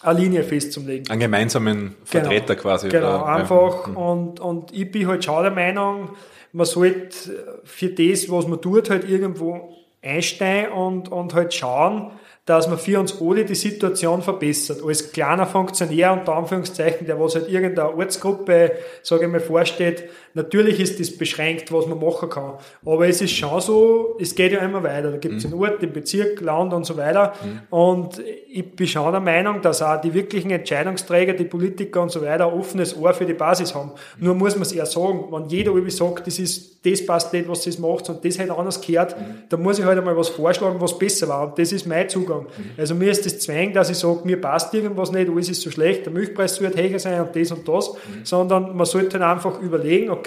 eine 0.03 0.19
Linie 0.19 0.43
festzulegen. 0.43 1.09
Einen 1.09 1.21
gemeinsamen 1.21 1.95
Vertreter 2.03 2.55
genau, 2.55 2.61
quasi. 2.61 2.89
Genau, 2.89 3.23
einfach. 3.23 3.87
Mhm. 3.87 3.97
Und, 3.97 4.39
und 4.39 4.73
ich 4.73 4.91
bin 4.91 5.07
halt 5.07 5.23
schon 5.23 5.43
der 5.43 5.51
Meinung, 5.51 6.09
man 6.53 6.65
sollte 6.65 7.61
für 7.63 7.89
das, 7.89 8.29
was 8.29 8.47
man 8.47 8.61
tut, 8.61 8.89
halt 8.89 9.07
irgendwo 9.07 9.75
einsteigen 10.01 10.71
und, 10.71 11.09
und 11.11 11.33
halt 11.33 11.53
schauen, 11.53 12.11
dass 12.45 12.67
man 12.67 12.79
für 12.79 12.99
uns 12.99 13.21
alle 13.21 13.45
die 13.45 13.55
Situation 13.55 14.21
verbessert. 14.21 14.81
Als 14.83 15.11
kleiner 15.11 15.45
Funktionär, 15.45 16.11
unter 16.11 16.35
Anführungszeichen, 16.35 17.05
der 17.05 17.19
was 17.19 17.35
halt 17.35 17.47
irgendeiner 17.47 17.95
Ortsgruppe, 17.95 18.71
sage 19.03 19.25
ich 19.25 19.31
mal, 19.31 19.39
vorsteht, 19.39 20.09
natürlich 20.33 20.79
ist 20.79 20.99
das 20.99 21.15
beschränkt, 21.15 21.71
was 21.71 21.87
man 21.87 21.99
machen 21.99 22.29
kann. 22.29 22.53
Aber 22.85 23.07
es 23.07 23.21
ist 23.21 23.31
schon 23.31 23.59
so, 23.61 24.17
es 24.19 24.35
geht 24.35 24.51
ja 24.51 24.59
immer 24.59 24.83
weiter. 24.83 25.11
Da 25.11 25.17
gibt 25.17 25.35
es 25.35 25.45
mhm. 25.45 25.53
einen 25.53 25.61
Ort, 25.61 25.81
den 25.81 25.93
Bezirk, 25.93 26.41
Land 26.41 26.73
und 26.73 26.85
so 26.85 26.97
weiter. 26.97 27.33
Mhm. 27.43 27.61
Und 27.69 28.21
ich 28.53 28.75
bin 28.75 28.87
schon 28.87 29.11
der 29.11 29.21
Meinung, 29.21 29.61
dass 29.61 29.81
auch 29.81 29.99
die 30.01 30.13
wirklichen 30.13 30.51
Entscheidungsträger, 30.51 31.33
die 31.33 31.45
Politiker 31.45 32.01
und 32.01 32.11
so 32.11 32.21
weiter, 32.21 32.47
ein 32.47 32.53
offenes 32.53 32.97
Ohr 32.97 33.13
für 33.13 33.25
die 33.25 33.33
Basis 33.33 33.73
haben. 33.73 33.91
Mhm. 34.17 34.25
Nur 34.25 34.35
muss 34.35 34.55
man 34.55 34.63
es 34.63 34.71
eher 34.71 34.85
sagen, 34.85 35.25
wenn 35.31 35.47
jeder 35.47 35.71
irgendwie 35.71 35.91
sagt, 35.91 36.27
das 36.27 36.39
ist, 36.39 36.85
das 36.85 37.05
passt 37.05 37.31
nicht, 37.33 37.47
was 37.47 37.63
das 37.63 37.77
macht, 37.77 38.09
und 38.09 38.25
das 38.25 38.39
halt 38.39 38.49
anders 38.49 38.81
gehört, 38.81 39.17
mhm. 39.17 39.43
dann 39.49 39.61
muss 39.61 39.79
ich 39.79 39.85
halt 39.85 39.97
einmal 39.97 40.17
was 40.17 40.29
vorschlagen, 40.29 40.81
was 40.81 40.97
besser 40.97 41.27
war. 41.27 41.47
Und 41.47 41.59
das 41.59 41.71
ist 41.71 41.85
mein 41.85 42.09
Zugang. 42.09 42.41
Mhm. 42.41 42.71
Also 42.77 42.95
mir 42.95 43.11
ist 43.11 43.25
das 43.25 43.39
Zwang, 43.39 43.73
dass 43.73 43.89
ich 43.89 43.97
sage, 43.97 44.21
mir 44.23 44.39
passt 44.39 44.73
irgendwas 44.73 45.11
nicht, 45.11 45.29
alles 45.29 45.49
ist 45.49 45.61
so 45.61 45.71
schlecht, 45.71 46.05
der 46.05 46.13
Milchpreis 46.13 46.59
wird 46.61 46.75
höher 46.75 46.99
sein 46.99 47.21
und 47.21 47.35
das 47.35 47.51
und 47.51 47.67
das, 47.67 47.93
mhm. 47.93 48.25
sondern 48.25 48.75
man 48.75 48.85
sollte 48.85 49.19
halt 49.19 49.37
einfach 49.37 49.61
überlegen, 49.61 50.09
okay, 50.09 50.20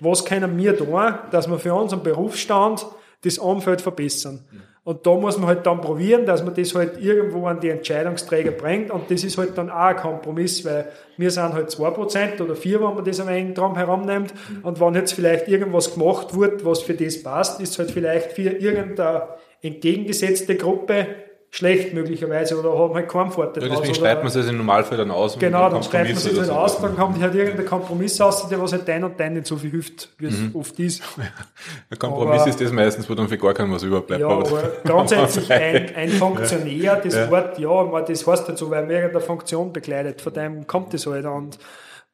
was 0.00 0.24
können 0.24 0.56
wir 0.56 0.76
tun, 0.76 1.14
dass 1.30 1.48
wir 1.48 1.58
für 1.58 1.74
unseren 1.74 2.02
Berufsstand 2.02 2.86
das 3.22 3.38
Umfeld 3.38 3.80
verbessern. 3.80 4.44
Mhm. 4.50 4.62
Und 4.84 5.06
da 5.06 5.14
muss 5.14 5.38
man 5.38 5.46
halt 5.46 5.64
dann 5.66 5.80
probieren, 5.80 6.26
dass 6.26 6.44
man 6.44 6.54
das 6.54 6.74
halt 6.74 7.02
irgendwo 7.02 7.46
an 7.46 7.58
die 7.58 7.70
Entscheidungsträger 7.70 8.50
bringt. 8.50 8.90
Und 8.90 9.10
das 9.10 9.24
ist 9.24 9.38
halt 9.38 9.56
dann 9.56 9.70
auch 9.70 9.76
ein 9.76 9.96
Kompromiss, 9.96 10.62
weil 10.62 10.90
wir 11.16 11.30
sind 11.30 11.54
halt 11.54 11.70
2% 11.70 12.42
oder 12.42 12.52
4%, 12.52 12.72
wenn 12.74 12.94
man 12.94 13.04
das 13.04 13.18
am 13.18 13.28
Ende 13.28 13.54
drum 13.54 13.76
herumnimmt. 13.76 14.34
Und 14.62 14.80
wenn 14.80 14.94
jetzt 14.94 15.14
vielleicht 15.14 15.48
irgendwas 15.48 15.94
gemacht 15.94 16.38
wird, 16.38 16.66
was 16.66 16.82
für 16.82 16.92
das 16.92 17.22
passt, 17.22 17.62
ist 17.62 17.78
halt 17.78 17.92
vielleicht 17.92 18.32
für 18.32 18.50
irgendeine 18.50 19.28
entgegengesetzte 19.62 20.56
Gruppe 20.56 21.06
schlecht 21.54 21.94
möglicherweise 21.94 22.58
oder 22.58 22.76
haben 22.76 22.94
halt 22.94 23.08
keinen 23.08 23.30
Vorteil. 23.30 23.62
Ja, 23.62 23.68
deswegen 23.68 23.94
schreibt 23.94 24.24
man 24.24 24.32
es 24.36 24.48
im 24.48 24.56
Normalfall 24.56 24.98
dann 24.98 25.12
aus. 25.12 25.38
Genau, 25.38 25.70
dann 25.70 25.84
schreibt 25.84 26.08
man 26.08 26.16
es 26.16 26.36
halt 26.36 26.50
aus, 26.50 26.80
dann 26.80 26.96
kommt 26.96 27.22
halt 27.22 27.32
irgendein 27.32 27.64
Kompromiss 27.64 28.20
aus, 28.20 28.48
der 28.48 28.60
was 28.60 28.72
halt 28.72 28.88
dein 28.88 29.04
und 29.04 29.20
dein 29.20 29.34
nicht 29.34 29.46
so 29.46 29.56
viel 29.56 29.70
hilft, 29.70 30.08
wie 30.18 30.26
es 30.26 30.40
mhm. 30.40 30.50
oft 30.54 30.76
ist. 30.80 31.00
Der 31.90 31.96
Kompromiss 31.96 32.40
aber, 32.40 32.50
ist 32.50 32.60
das 32.60 32.72
meistens, 32.72 33.08
wo 33.08 33.14
dann 33.14 33.28
für 33.28 33.38
gar 33.38 33.54
keinem 33.54 33.72
was 33.72 33.84
überbleibt. 33.84 34.20
Ja, 34.20 34.26
aber, 34.26 34.48
aber 34.48 34.62
grundsätzlich 34.84 35.52
ein, 35.52 35.94
ein 35.94 36.08
Funktionär, 36.08 36.96
das 36.96 37.14
ja. 37.14 37.30
Wort, 37.30 37.56
ja, 37.60 38.00
das 38.00 38.26
heißt 38.26 38.48
halt 38.48 38.58
so, 38.58 38.68
weil 38.68 38.82
man 38.82 38.90
irgendeine 38.90 39.20
Funktion 39.20 39.72
begleitet, 39.72 40.22
von 40.22 40.32
dem 40.32 40.66
kommt 40.66 40.92
das 40.92 41.06
halt 41.06 41.24
und, 41.24 41.58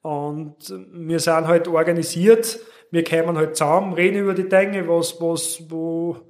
und 0.02 0.56
wir 0.92 1.18
sind 1.18 1.46
halt 1.48 1.66
organisiert, 1.66 2.58
wir 2.90 3.04
kommen 3.04 3.38
halt 3.38 3.56
zusammen, 3.56 3.94
reden 3.94 4.18
über 4.18 4.34
die 4.34 4.50
Dinge, 4.50 4.86
was, 4.86 5.18
was, 5.18 5.62
wo, 5.70 6.29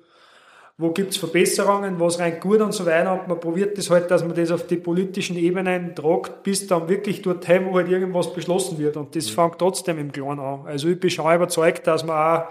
wo 0.81 0.91
gibt's 0.93 1.19
Verbesserungen, 1.19 2.01
was 2.01 2.19
rein 2.19 2.41
gut 2.41 2.61
und 2.63 2.73
so 2.73 2.87
weiter. 2.87 3.13
Und 3.13 3.29
man 3.29 3.39
probiert 3.39 3.77
das 3.77 3.91
halt, 3.91 4.11
dass 4.11 4.25
man 4.25 4.35
das 4.35 4.51
auf 4.51 4.67
die 4.67 4.77
politischen 4.77 5.37
Ebenen 5.37 5.95
tragt, 5.95 6.43
bis 6.43 6.67
dann 6.67 6.89
wirklich 6.89 7.21
dorthin, 7.21 7.67
wo 7.67 7.77
halt 7.77 7.91
irgendwas 7.91 8.33
beschlossen 8.33 8.79
wird. 8.79 8.97
Und 8.97 9.15
das 9.15 9.31
mhm. 9.31 9.35
fängt 9.35 9.59
trotzdem 9.59 9.99
im 9.99 10.11
Kleinen 10.11 10.41
an. 10.41 10.63
Also 10.67 10.89
ich 10.89 10.99
bin 10.99 11.11
schon 11.11 11.35
überzeugt, 11.35 11.87
dass 11.87 12.03
man 12.03 12.17
auch 12.17 12.45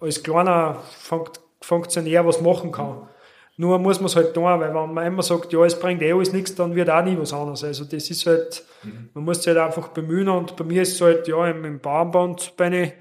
als 0.00 0.22
kleiner 0.22 0.82
Funktionär 1.60 2.24
was 2.24 2.40
machen 2.40 2.70
kann. 2.70 3.08
Nur 3.56 3.78
muss 3.80 3.98
man 3.98 4.06
es 4.06 4.16
halt 4.16 4.34
tun, 4.34 4.44
weil 4.44 4.72
wenn 4.72 4.94
man 4.94 5.06
immer 5.06 5.22
sagt, 5.22 5.52
ja, 5.52 5.64
es 5.64 5.78
bringt 5.78 6.00
eh 6.00 6.12
alles 6.12 6.32
nichts, 6.32 6.54
dann 6.54 6.76
wird 6.76 6.90
auch 6.90 7.04
nie 7.04 7.18
was 7.18 7.32
anderes. 7.32 7.64
Also 7.64 7.84
das 7.84 8.08
ist 8.08 8.24
halt, 8.24 8.64
mhm. 8.84 9.10
man 9.14 9.24
muss 9.24 9.42
sich 9.42 9.48
halt 9.48 9.58
einfach 9.58 9.88
bemühen 9.88 10.28
und 10.28 10.54
bei 10.54 10.64
mir 10.64 10.82
ist 10.82 10.94
es 10.94 11.00
halt, 11.00 11.26
ja, 11.26 11.44
im, 11.48 11.64
im 11.64 11.80
Bauernband 11.80 12.56
bin 12.56 12.72
ich 12.72 12.92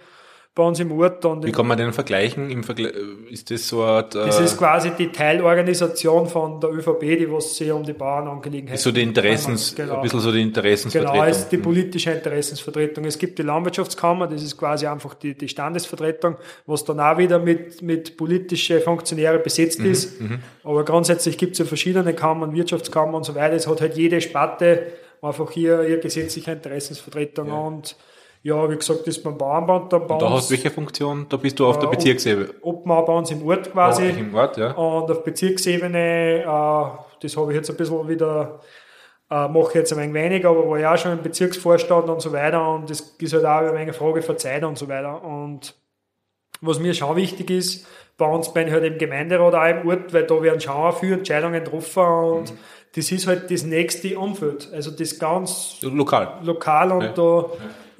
bei 0.53 0.64
uns 0.64 0.82
im 0.82 0.91
Ort. 0.91 1.23
Und 1.23 1.45
Wie 1.45 1.52
kann 1.52 1.65
man 1.65 1.78
den 1.78 1.94
vergleichen? 1.94 2.49
Im 2.49 2.64
Vergle 2.64 2.90
ist 3.30 3.49
das 3.52 3.69
so 3.69 3.84
eine 3.84 3.91
Art, 3.91 4.15
äh 4.15 4.26
Das 4.26 4.40
ist 4.41 4.57
quasi 4.57 4.91
die 4.91 5.07
Teilorganisation 5.07 6.28
von 6.28 6.60
der 6.60 6.72
ÖVP, 6.72 6.99
die 7.02 7.32
was 7.32 7.56
sich 7.56 7.72
um 7.72 7.84
die 7.84 7.94
Bauernangelegenheiten 7.94 8.78
so 8.78 8.91
die 8.91 9.02
Interessens, 9.02 9.73
genau. 9.73 9.95
ein 9.95 10.02
bisschen 10.02 10.19
so 10.19 10.32
die 10.32 10.41
Interessensvertretung. 10.41 11.14
Genau, 11.14 11.32
ist 11.32 11.49
die 11.49 11.57
politische 11.57 12.11
Interessensvertretung. 12.11 13.06
Es 13.06 13.18
gibt 13.18 13.40
die 13.40 13.44
Landwirtschaftskammer, 13.44 14.28
das 14.28 14.44
ist 14.44 14.57
quasi 14.57 14.88
einfach 14.88 15.14
die, 15.14 15.36
die 15.36 15.48
Standesvertretung, 15.48 16.36
was 16.65 16.84
dann 16.84 16.99
auch 16.99 17.18
wieder 17.18 17.40
mit, 17.40 17.82
mit 17.82 18.18
politische 18.18 18.82
Funktionäre 18.82 19.40
besetzt 19.40 19.80
mhm, 19.80 19.91
ist. 19.91 20.19
Mhm. 20.19 20.40
Aber 20.65 20.84
grundsätzlich 20.84 21.38
gibt 21.38 21.53
es 21.53 21.60
ja 21.60 21.65
verschiedene 21.65 22.14
Kammern, 22.14 22.53
Wirtschaftskammern 22.53 23.15
und 23.15 23.23
so 23.23 23.36
weiter. 23.36 23.56
Es 23.56 23.68
hat 23.68 23.80
halt 23.80 23.95
jede 23.95 24.19
Sparte 24.19 24.88
einfach 25.22 25.49
hier 25.52 25.84
ihre 25.84 25.99
gesetzliche 25.99 26.52
Interessensvertretung 26.52 27.48
ja. 27.48 27.53
und 27.53 27.95
ja, 28.43 28.69
wie 28.69 28.76
gesagt, 28.76 29.01
das 29.01 29.18
ist 29.18 29.23
beim 29.23 29.38
Bauernband 29.38 29.93
dann 29.93 30.07
bei. 30.07 30.18
Da 30.18 30.30
hast 30.31 30.49
du 30.49 30.55
welche 30.55 30.72
Funktion? 30.72 31.27
Da 31.30 31.38
bist 31.38 31.59
du 31.59 31.68
auf 31.68 31.77
der 31.77 31.88
Bezirksebene. 31.88 32.49
Obmann 32.61 33.05
bei 33.05 33.13
uns 33.13 33.30
im 33.30 33.45
Ort 33.47 33.72
quasi. 33.72 34.11
Oh, 34.15 34.19
im 34.19 34.35
Ort, 34.35 34.57
ja. 34.57 34.72
Und 34.72 35.11
auf 35.11 35.23
Bezirksebene, 35.23 36.39
äh, 36.39 36.45
das 37.22 37.38
habe 37.38 37.51
ich 37.51 37.57
jetzt 37.57 37.69
ein 37.69 37.77
bisschen 37.77 38.07
wieder, 38.07 38.59
äh, 39.30 39.47
mache 39.47 39.69
ich 39.69 39.76
jetzt 39.76 39.93
ein 39.93 39.99
wenig 39.99 40.13
weniger, 40.15 40.49
aber 40.49 40.68
war 40.68 40.80
ja 40.80 40.93
auch 40.93 40.97
schon 40.97 41.11
im 41.11 41.22
Bezirksvorstand 41.22 42.09
und 42.09 42.22
so 42.22 42.31
weiter. 42.34 42.68
Und 42.68 42.89
das 42.89 43.01
ist 43.19 43.34
halt 43.34 43.45
auch 43.45 43.73
eine 43.73 43.93
Frage 43.93 44.23
von 44.23 44.38
Zeit 44.39 44.63
und 44.63 44.77
so 44.77 44.88
weiter. 44.88 45.23
Und 45.23 45.76
was 46.61 46.80
mir 46.80 46.95
schon 46.95 47.15
wichtig 47.15 47.51
ist, 47.51 47.85
bei 48.18 48.26
uns 48.26 48.53
bin 48.53 48.68
ich 48.68 48.73
halt 48.73 48.84
im 48.84 48.97
Gemeinderat 48.97 49.53
auch 49.53 49.81
im 49.81 49.88
Ort, 49.88 50.13
weil 50.13 50.26
da 50.26 50.41
werden 50.41 50.59
schon 50.59 50.93
für 50.93 51.13
Entscheidungen 51.13 51.63
getroffen 51.63 52.03
und 52.03 52.51
mhm. 52.51 52.57
Das 52.93 53.11
ist 53.11 53.27
halt 53.27 53.49
das 53.49 53.63
nächste 53.63 54.18
Umfeld. 54.18 54.69
Also 54.73 54.91
das 54.91 55.18
ganz 55.18 55.77
lokal. 55.81 56.39
Lokal 56.43 56.91
und 56.91 57.03
ja. 57.03 57.11
da, 57.13 57.45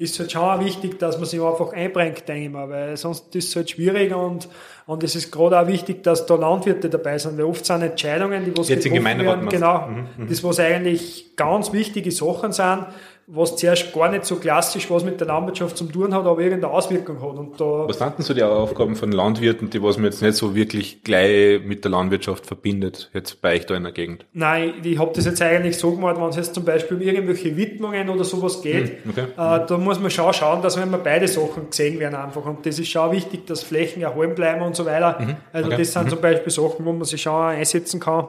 ist 0.02 0.18
halt 0.18 0.32
schon 0.32 0.42
auch 0.42 0.58
wichtig, 0.58 0.98
dass 0.98 1.16
man 1.16 1.26
sich 1.26 1.40
einfach 1.40 1.72
einbringt, 1.72 2.26
denke 2.26 2.44
ich 2.44 2.50
mal, 2.50 2.68
weil 2.68 2.96
sonst 2.96 3.34
ist 3.36 3.50
es 3.50 3.56
halt 3.56 3.70
schwierig 3.70 4.12
und, 4.12 4.48
und 4.86 5.04
es 5.04 5.14
ist 5.14 5.30
gerade 5.30 5.60
auch 5.60 5.68
wichtig, 5.68 6.02
dass 6.02 6.26
da 6.26 6.34
Landwirte 6.34 6.90
dabei 6.90 7.18
sind, 7.18 7.38
weil 7.38 7.44
oft 7.44 7.64
sind 7.64 7.82
Entscheidungen, 7.82 8.44
die 8.44 8.56
was 8.56 8.68
Jetzt 8.68 8.82
getroffen 8.82 9.20
werden, 9.20 9.48
genau, 9.48 9.86
mhm, 9.86 10.08
mhm, 10.16 10.28
das 10.28 10.42
was 10.42 10.58
eigentlich 10.58 11.36
ganz 11.36 11.72
wichtige 11.72 12.10
Sachen 12.10 12.50
sind, 12.50 12.86
was 13.34 13.56
zuerst 13.56 13.94
gar 13.94 14.10
nicht 14.10 14.26
so 14.26 14.36
klassisch 14.36 14.90
was 14.90 15.04
mit 15.04 15.18
der 15.18 15.26
Landwirtschaft 15.26 15.78
zu 15.78 15.84
tun 15.86 16.12
hat, 16.12 16.26
aber 16.26 16.38
irgendeine 16.38 16.72
Auswirkung 16.72 17.16
hat. 17.22 17.38
Und 17.38 17.58
da 17.58 17.88
was 17.88 17.98
sind 17.98 18.18
denn 18.18 18.24
so 18.24 18.34
die 18.34 18.42
Aufgaben 18.42 18.94
von 18.94 19.10
Landwirten, 19.10 19.70
die 19.70 19.82
was 19.82 19.96
man 19.96 20.06
jetzt 20.06 20.20
nicht 20.20 20.34
so 20.34 20.54
wirklich 20.54 21.02
gleich 21.02 21.62
mit 21.64 21.82
der 21.82 21.92
Landwirtschaft 21.92 22.44
verbindet, 22.44 23.10
jetzt 23.14 23.40
bei 23.40 23.54
euch 23.54 23.64
da 23.64 23.74
in 23.74 23.84
der 23.84 23.92
Gegend? 23.92 24.26
Nein, 24.34 24.74
ich 24.82 24.98
habe 24.98 25.12
das 25.14 25.24
jetzt 25.24 25.40
eigentlich 25.40 25.78
so 25.78 25.92
gemacht, 25.92 26.16
wenn 26.18 26.28
es 26.28 26.36
jetzt 26.36 26.54
zum 26.54 26.66
Beispiel 26.66 26.98
um 26.98 27.02
irgendwelche 27.02 27.56
Widmungen 27.56 28.10
oder 28.10 28.24
sowas 28.24 28.60
geht, 28.60 29.02
hm, 29.02 29.10
okay. 29.10 29.22
äh, 29.22 29.66
da 29.66 29.78
muss 29.78 29.98
man 29.98 30.10
schon 30.10 30.30
schauen, 30.34 30.60
dass 30.60 30.78
wenn 30.78 30.90
wir 30.90 30.98
beide 30.98 31.26
Sachen 31.26 31.70
gesehen 31.70 31.98
werden 32.00 32.16
einfach. 32.16 32.44
Und 32.44 32.66
das 32.66 32.78
ist 32.78 32.88
schon 32.88 33.12
wichtig, 33.12 33.46
dass 33.46 33.62
Flächen 33.62 34.02
erhalten 34.02 34.34
bleiben 34.34 34.60
und 34.60 34.76
so 34.76 34.84
weiter. 34.84 35.18
Mhm. 35.18 35.36
Also 35.54 35.68
okay. 35.68 35.78
das 35.78 35.92
sind 35.92 36.04
mhm. 36.04 36.10
zum 36.10 36.20
Beispiel 36.20 36.52
Sachen, 36.52 36.84
wo 36.84 36.92
man 36.92 37.04
sich 37.04 37.22
schon 37.22 37.32
einsetzen 37.32 37.98
kann. 37.98 38.28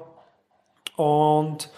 Und 0.96 1.70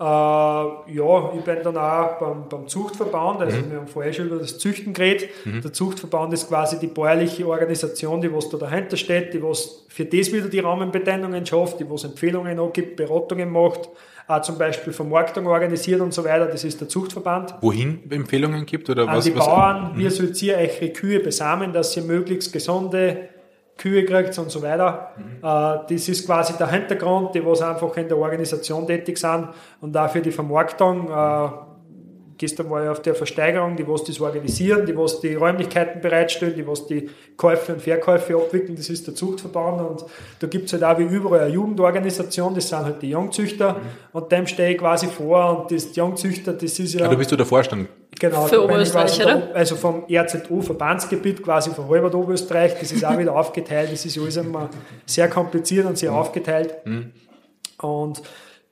äh, 0.00 0.02
ja, 0.02 1.32
ich 1.36 1.44
bin 1.44 1.58
dann 1.62 1.76
auch 1.76 2.18
beim, 2.18 2.48
beim 2.48 2.66
Zuchtverband, 2.66 3.42
also 3.42 3.58
mhm. 3.58 3.70
wir 3.70 3.78
haben 3.80 3.86
vorher 3.86 4.14
schon 4.14 4.28
über 4.28 4.38
das 4.38 4.58
Züchten 4.58 4.94
geredet. 4.94 5.28
Mhm. 5.44 5.60
Der 5.60 5.74
Zuchtverband 5.74 6.32
ist 6.32 6.48
quasi 6.48 6.78
die 6.78 6.86
bäuerliche 6.86 7.46
Organisation, 7.46 8.22
die 8.22 8.32
was 8.32 8.48
da 8.48 8.56
dahinter 8.56 8.96
steht, 8.96 9.34
die 9.34 9.42
was 9.42 9.84
für 9.88 10.06
das 10.06 10.32
wieder 10.32 10.48
die 10.48 10.60
Rahmenbedingungen 10.60 11.44
schafft, 11.44 11.80
die 11.80 11.90
was 11.90 12.04
Empfehlungen 12.04 12.58
auch 12.58 12.72
gibt, 12.72 12.96
Beratungen 12.96 13.50
macht, 13.50 13.90
auch 14.26 14.40
zum 14.40 14.56
Beispiel 14.56 14.94
Vermarktung 14.94 15.46
organisiert 15.46 16.00
und 16.00 16.14
so 16.14 16.24
weiter. 16.24 16.46
Das 16.46 16.64
ist 16.64 16.80
der 16.80 16.88
Zuchtverband. 16.88 17.56
Wohin 17.60 18.00
Empfehlungen 18.10 18.64
gibt 18.64 18.88
oder 18.88 19.06
An 19.06 19.18
was? 19.18 19.24
die 19.24 19.32
Bauern, 19.32 19.92
mhm. 19.92 19.98
wie 19.98 20.08
sollt 20.08 20.40
ihr 20.42 20.56
eure 20.56 20.88
Kühe 20.94 21.20
besamen, 21.20 21.74
dass 21.74 21.92
sie 21.92 22.00
möglichst 22.00 22.54
gesunde 22.54 23.28
Kühe 23.80 24.04
kriegt 24.04 24.38
und 24.38 24.50
so 24.50 24.62
weiter. 24.62 25.12
Mhm. 25.16 25.38
Äh, 25.42 25.94
das 25.94 26.08
ist 26.08 26.26
quasi 26.26 26.52
der 26.58 26.70
Hintergrund, 26.70 27.34
die 27.34 27.44
was 27.44 27.62
einfach 27.62 27.96
in 27.96 28.08
der 28.08 28.18
Organisation 28.18 28.86
tätig 28.86 29.18
sind 29.18 29.48
und 29.80 29.92
dafür 29.92 30.20
die 30.20 30.30
Vermarktung. 30.30 31.08
Äh, 31.10 31.48
gestern 32.36 32.70
war 32.70 32.82
ich 32.84 32.88
auf 32.90 33.00
der 33.00 33.14
Versteigerung, 33.14 33.76
die 33.76 33.86
was 33.88 34.04
das 34.04 34.20
organisieren, 34.20 34.84
die 34.86 34.96
was 34.96 35.20
die 35.20 35.34
Räumlichkeiten 35.34 36.00
bereitstellen, 36.00 36.54
die 36.54 36.66
was 36.66 36.86
die 36.86 37.08
Käufe 37.36 37.72
und 37.74 37.82
Verkäufe 37.82 38.34
abwickeln, 38.34 38.76
das 38.76 38.88
ist 38.90 39.06
der 39.06 39.14
Zuchtverband 39.14 39.80
und 39.80 40.04
da 40.38 40.46
gibt 40.46 40.66
es 40.66 40.72
halt 40.72 40.84
auch 40.84 40.98
wie 40.98 41.14
überall 41.14 41.40
eine 41.40 41.52
Jugendorganisation, 41.52 42.54
das 42.54 42.68
sind 42.68 42.82
halt 42.82 43.02
die 43.02 43.10
Jungzüchter 43.10 43.74
mhm. 43.74 43.78
und 44.12 44.32
dem 44.32 44.46
stehe 44.46 44.70
ich 44.70 44.78
quasi 44.78 45.06
vor 45.06 45.58
und 45.58 45.70
das 45.70 45.92
die 45.92 46.00
Jungzüchter, 46.00 46.54
das 46.54 46.78
ist 46.78 46.94
ja... 46.94 47.08
du 47.08 47.16
bist 47.16 47.30
du 47.30 47.36
der 47.36 47.46
Vorstand? 47.46 47.88
Genau, 48.20 48.46
für 48.46 48.62
Oberösterreich, 48.62 49.24
oder? 49.24 49.48
Also 49.54 49.76
vom 49.76 50.04
RZO-Verbandsgebiet 50.04 51.42
quasi 51.42 51.70
von 51.70 51.88
halber 51.88 52.14
Oberösterreich, 52.14 52.78
das 52.78 52.92
ist 52.92 53.02
auch 53.02 53.18
wieder 53.18 53.34
aufgeteilt, 53.36 53.90
das 53.90 54.04
ist 54.04 54.18
alles 54.18 54.36
immer 54.36 54.68
sehr 55.06 55.28
kompliziert 55.28 55.86
und 55.86 55.96
sehr 55.96 56.10
mhm. 56.12 56.18
aufgeteilt. 56.18 56.74
Mhm. 56.84 57.12
Und 57.80 58.22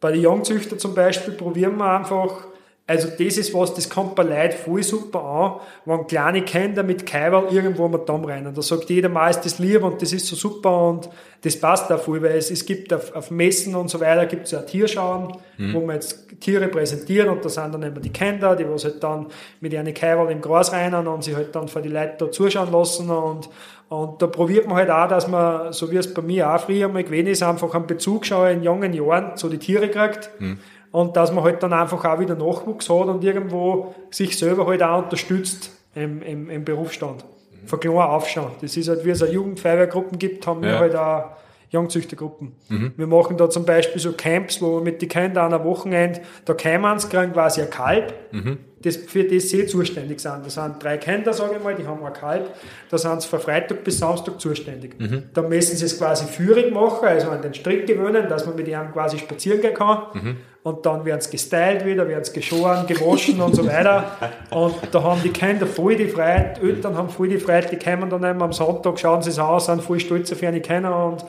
bei 0.00 0.12
den 0.12 0.20
Jungzüchtern 0.20 0.78
zum 0.78 0.94
Beispiel 0.94 1.32
probieren 1.32 1.78
wir 1.78 1.98
einfach 1.98 2.44
also 2.88 3.08
das 3.08 3.36
ist 3.36 3.52
was, 3.52 3.74
das 3.74 3.90
kommt 3.90 4.14
bei 4.14 4.22
Leuten 4.22 4.56
voll 4.56 4.82
super 4.82 5.22
an, 5.22 5.60
wenn 5.84 6.06
kleine 6.06 6.40
Kinder 6.40 6.82
mit 6.82 7.04
Kaiwal 7.04 7.52
irgendwo 7.52 7.84
am 7.84 8.00
Damm 8.06 8.24
rennen. 8.24 8.54
Da 8.54 8.62
sagt 8.62 8.88
jeder 8.88 9.10
mal, 9.10 9.28
ist 9.28 9.42
das 9.42 9.58
lieb 9.58 9.82
und 9.82 10.00
das 10.00 10.14
ist 10.14 10.26
so 10.26 10.34
super 10.34 10.88
und 10.88 11.10
das 11.42 11.60
passt 11.60 11.92
auch 11.92 12.00
voll, 12.00 12.22
weil 12.22 12.36
es, 12.36 12.50
es 12.50 12.64
gibt 12.64 12.90
auf, 12.94 13.14
auf 13.14 13.30
Messen 13.30 13.74
und 13.74 13.90
so 13.90 14.00
weiter 14.00 14.24
gibt 14.24 14.46
es 14.46 14.52
ja 14.52 14.62
Tierschauen, 14.62 15.36
mhm. 15.58 15.74
wo 15.74 15.80
man 15.80 15.96
jetzt 15.96 16.40
Tiere 16.40 16.68
präsentieren 16.68 17.28
und 17.28 17.44
da 17.44 17.50
sind 17.50 17.74
dann 17.74 17.82
immer 17.82 18.00
die 18.00 18.08
Kinder, 18.08 18.56
die 18.56 18.66
was 18.66 18.84
halt 18.84 19.04
dann 19.04 19.26
mit 19.60 19.74
ihren 19.74 19.92
Kaiwal 19.92 20.32
im 20.32 20.40
Gras 20.40 20.72
rennen 20.72 21.06
und 21.06 21.22
sich 21.22 21.36
halt 21.36 21.54
dann 21.54 21.68
vor 21.68 21.82
die 21.82 21.90
Leute 21.90 22.14
da 22.16 22.30
zuschauen 22.30 22.72
lassen 22.72 23.10
und, 23.10 23.50
Und 23.90 24.20
da 24.20 24.26
probiert 24.26 24.66
man 24.66 24.76
halt 24.76 24.90
auch, 24.90 25.08
dass 25.08 25.28
man, 25.28 25.72
so 25.72 25.90
wie 25.90 25.96
es 25.96 26.12
bei 26.12 26.20
mir 26.20 26.54
auch 26.54 26.60
früher 26.60 26.88
mal 26.88 27.04
gewesen 27.04 27.28
ist, 27.28 27.42
einfach 27.42 27.74
einen 27.74 27.86
Bezug 27.86 28.26
schon 28.26 28.48
in 28.48 28.62
jungen 28.62 28.92
Jahren 28.92 29.36
zu 29.36 29.48
den 29.48 29.60
Tieren 29.60 29.90
kriegt. 29.90 30.30
Mhm. 30.38 30.58
Und 30.90 31.16
dass 31.16 31.32
man 31.32 31.44
halt 31.44 31.62
dann 31.62 31.72
einfach 31.72 32.04
auch 32.04 32.18
wieder 32.18 32.34
Nachwuchs 32.34 32.88
hat 32.88 33.08
und 33.08 33.22
irgendwo 33.22 33.94
sich 34.10 34.38
selber 34.38 34.66
halt 34.66 34.82
auch 34.82 35.04
unterstützt 35.04 35.70
im, 35.94 36.22
im, 36.22 36.50
im 36.50 36.64
Berufsstand. 36.64 37.24
Mhm. 37.24 37.68
Von 37.68 37.80
klein 37.80 37.96
aufschauen. 37.96 38.52
Das 38.60 38.76
ist 38.76 38.88
halt, 38.88 39.04
wie 39.04 39.10
es 39.10 39.22
eine 39.22 39.32
Jugendfeuerwehrgruppen 39.32 40.18
gibt, 40.18 40.46
haben 40.46 40.62
ja. 40.62 40.70
wir 40.70 40.78
halt 40.78 40.96
auch 40.96 41.24
Jungzüchtergruppen. 41.70 42.52
Mhm. 42.68 42.92
Wir 42.96 43.06
machen 43.06 43.36
da 43.36 43.50
zum 43.50 43.64
Beispiel 43.64 44.00
so 44.00 44.12
Camps, 44.12 44.62
wo 44.62 44.76
wir 44.76 44.80
mit 44.80 45.02
den 45.02 45.08
Kindern 45.08 45.46
an 45.46 45.54
einem 45.54 45.64
Wochenende, 45.64 46.20
da 46.44 46.54
kämen 46.54 46.98
sie, 46.98 47.08
kriegen 47.08 47.32
quasi 47.32 47.60
ein 47.60 47.68
Kalb, 47.68 48.14
mhm. 48.32 48.58
das 48.82 48.96
für 48.96 49.24
das 49.24 49.50
sie 49.50 49.66
zuständig 49.66 50.20
sind. 50.20 50.46
Das 50.46 50.54
sind 50.54 50.82
drei 50.82 50.96
Kinder, 50.96 51.34
sage 51.34 51.56
ich 51.56 51.62
mal, 51.62 51.74
die 51.74 51.86
haben 51.86 52.02
ein 52.02 52.12
Kalb, 52.14 52.48
da 52.90 52.96
sind 52.96 53.20
sie 53.20 53.28
von 53.28 53.40
Freitag 53.40 53.84
bis 53.84 53.98
Samstag 53.98 54.40
zuständig. 54.40 54.98
Mhm. 54.98 55.24
Da 55.34 55.42
müssen 55.42 55.76
sie 55.76 55.84
es 55.84 55.98
quasi 55.98 56.24
führig 56.24 56.72
machen, 56.72 57.06
also 57.06 57.28
an 57.28 57.42
den 57.42 57.52
Strick 57.52 57.86
gewöhnen, 57.86 58.28
dass 58.30 58.46
man 58.46 58.56
mit 58.56 58.66
ihnen 58.66 58.90
quasi 58.92 59.18
spazieren 59.18 59.60
gehen 59.60 59.74
kann. 59.74 60.36
Und 60.64 60.84
dann 60.84 61.04
werden 61.04 61.20
sie 61.20 61.30
gestylt 61.30 61.84
wieder, 61.86 62.06
werden 62.08 62.24
sie 62.24 62.32
geschoren, 62.32 62.86
gewaschen 62.86 63.40
und 63.40 63.54
so 63.54 63.64
weiter. 63.66 64.04
Und 64.50 64.74
da 64.90 65.02
haben 65.02 65.22
die 65.22 65.30
Kinder 65.30 65.66
voll 65.66 65.96
die 65.96 66.08
Freiheit, 66.08 66.60
Eltern 66.60 66.96
haben 66.96 67.08
voll 67.08 67.28
die 67.28 67.38
Freiheit, 67.38 67.70
die 67.70 67.76
kommen 67.76 68.10
dann 68.10 68.24
eben 68.24 68.42
am 68.42 68.52
Sonntag, 68.52 68.98
schauen 68.98 69.22
sie 69.22 69.30
es 69.30 69.38
an, 69.38 69.60
sind 69.60 69.82
voll 69.82 70.00
stolz 70.00 70.32
auf 70.32 70.42
ihre 70.42 70.60
Kinder 70.60 71.06
und 71.06 71.24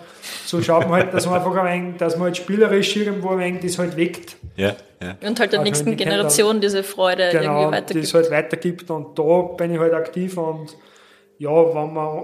so 0.46 0.62
schaut 0.62 0.90
man 0.90 1.04
halt, 1.04 1.14
dass 1.14 1.26
man 1.28 1.36
einfach 1.36 1.56
ein 1.56 1.84
wenig, 1.84 1.98
dass 1.98 2.18
man 2.18 2.26
halt 2.26 2.38
spielerisch 2.38 2.96
irgendwo 2.96 3.30
ein 3.30 3.40
wenig 3.40 3.62
das 3.62 3.78
halt 3.78 3.96
weckt. 3.96 4.36
Ja, 4.56 4.76
ja. 5.00 5.16
Und 5.26 5.40
halt 5.40 5.54
der 5.54 5.60
also 5.60 5.70
nächsten 5.70 5.92
die 5.92 6.04
Generation 6.04 6.54
Kinder, 6.54 6.68
diese 6.68 6.84
Freude 6.84 7.30
genau, 7.32 7.62
irgendwie 7.62 7.78
weitergibt. 7.78 8.06
das 8.06 8.14
halt 8.16 8.32
weitergibt 8.32 8.92
und 8.92 9.18
da 9.18 9.42
bin 9.56 9.74
ich 9.74 9.80
halt 9.80 9.94
aktiv 9.94 10.38
und 10.38 10.76
ja, 11.38 11.50
wenn 11.50 11.94
man 11.94 12.24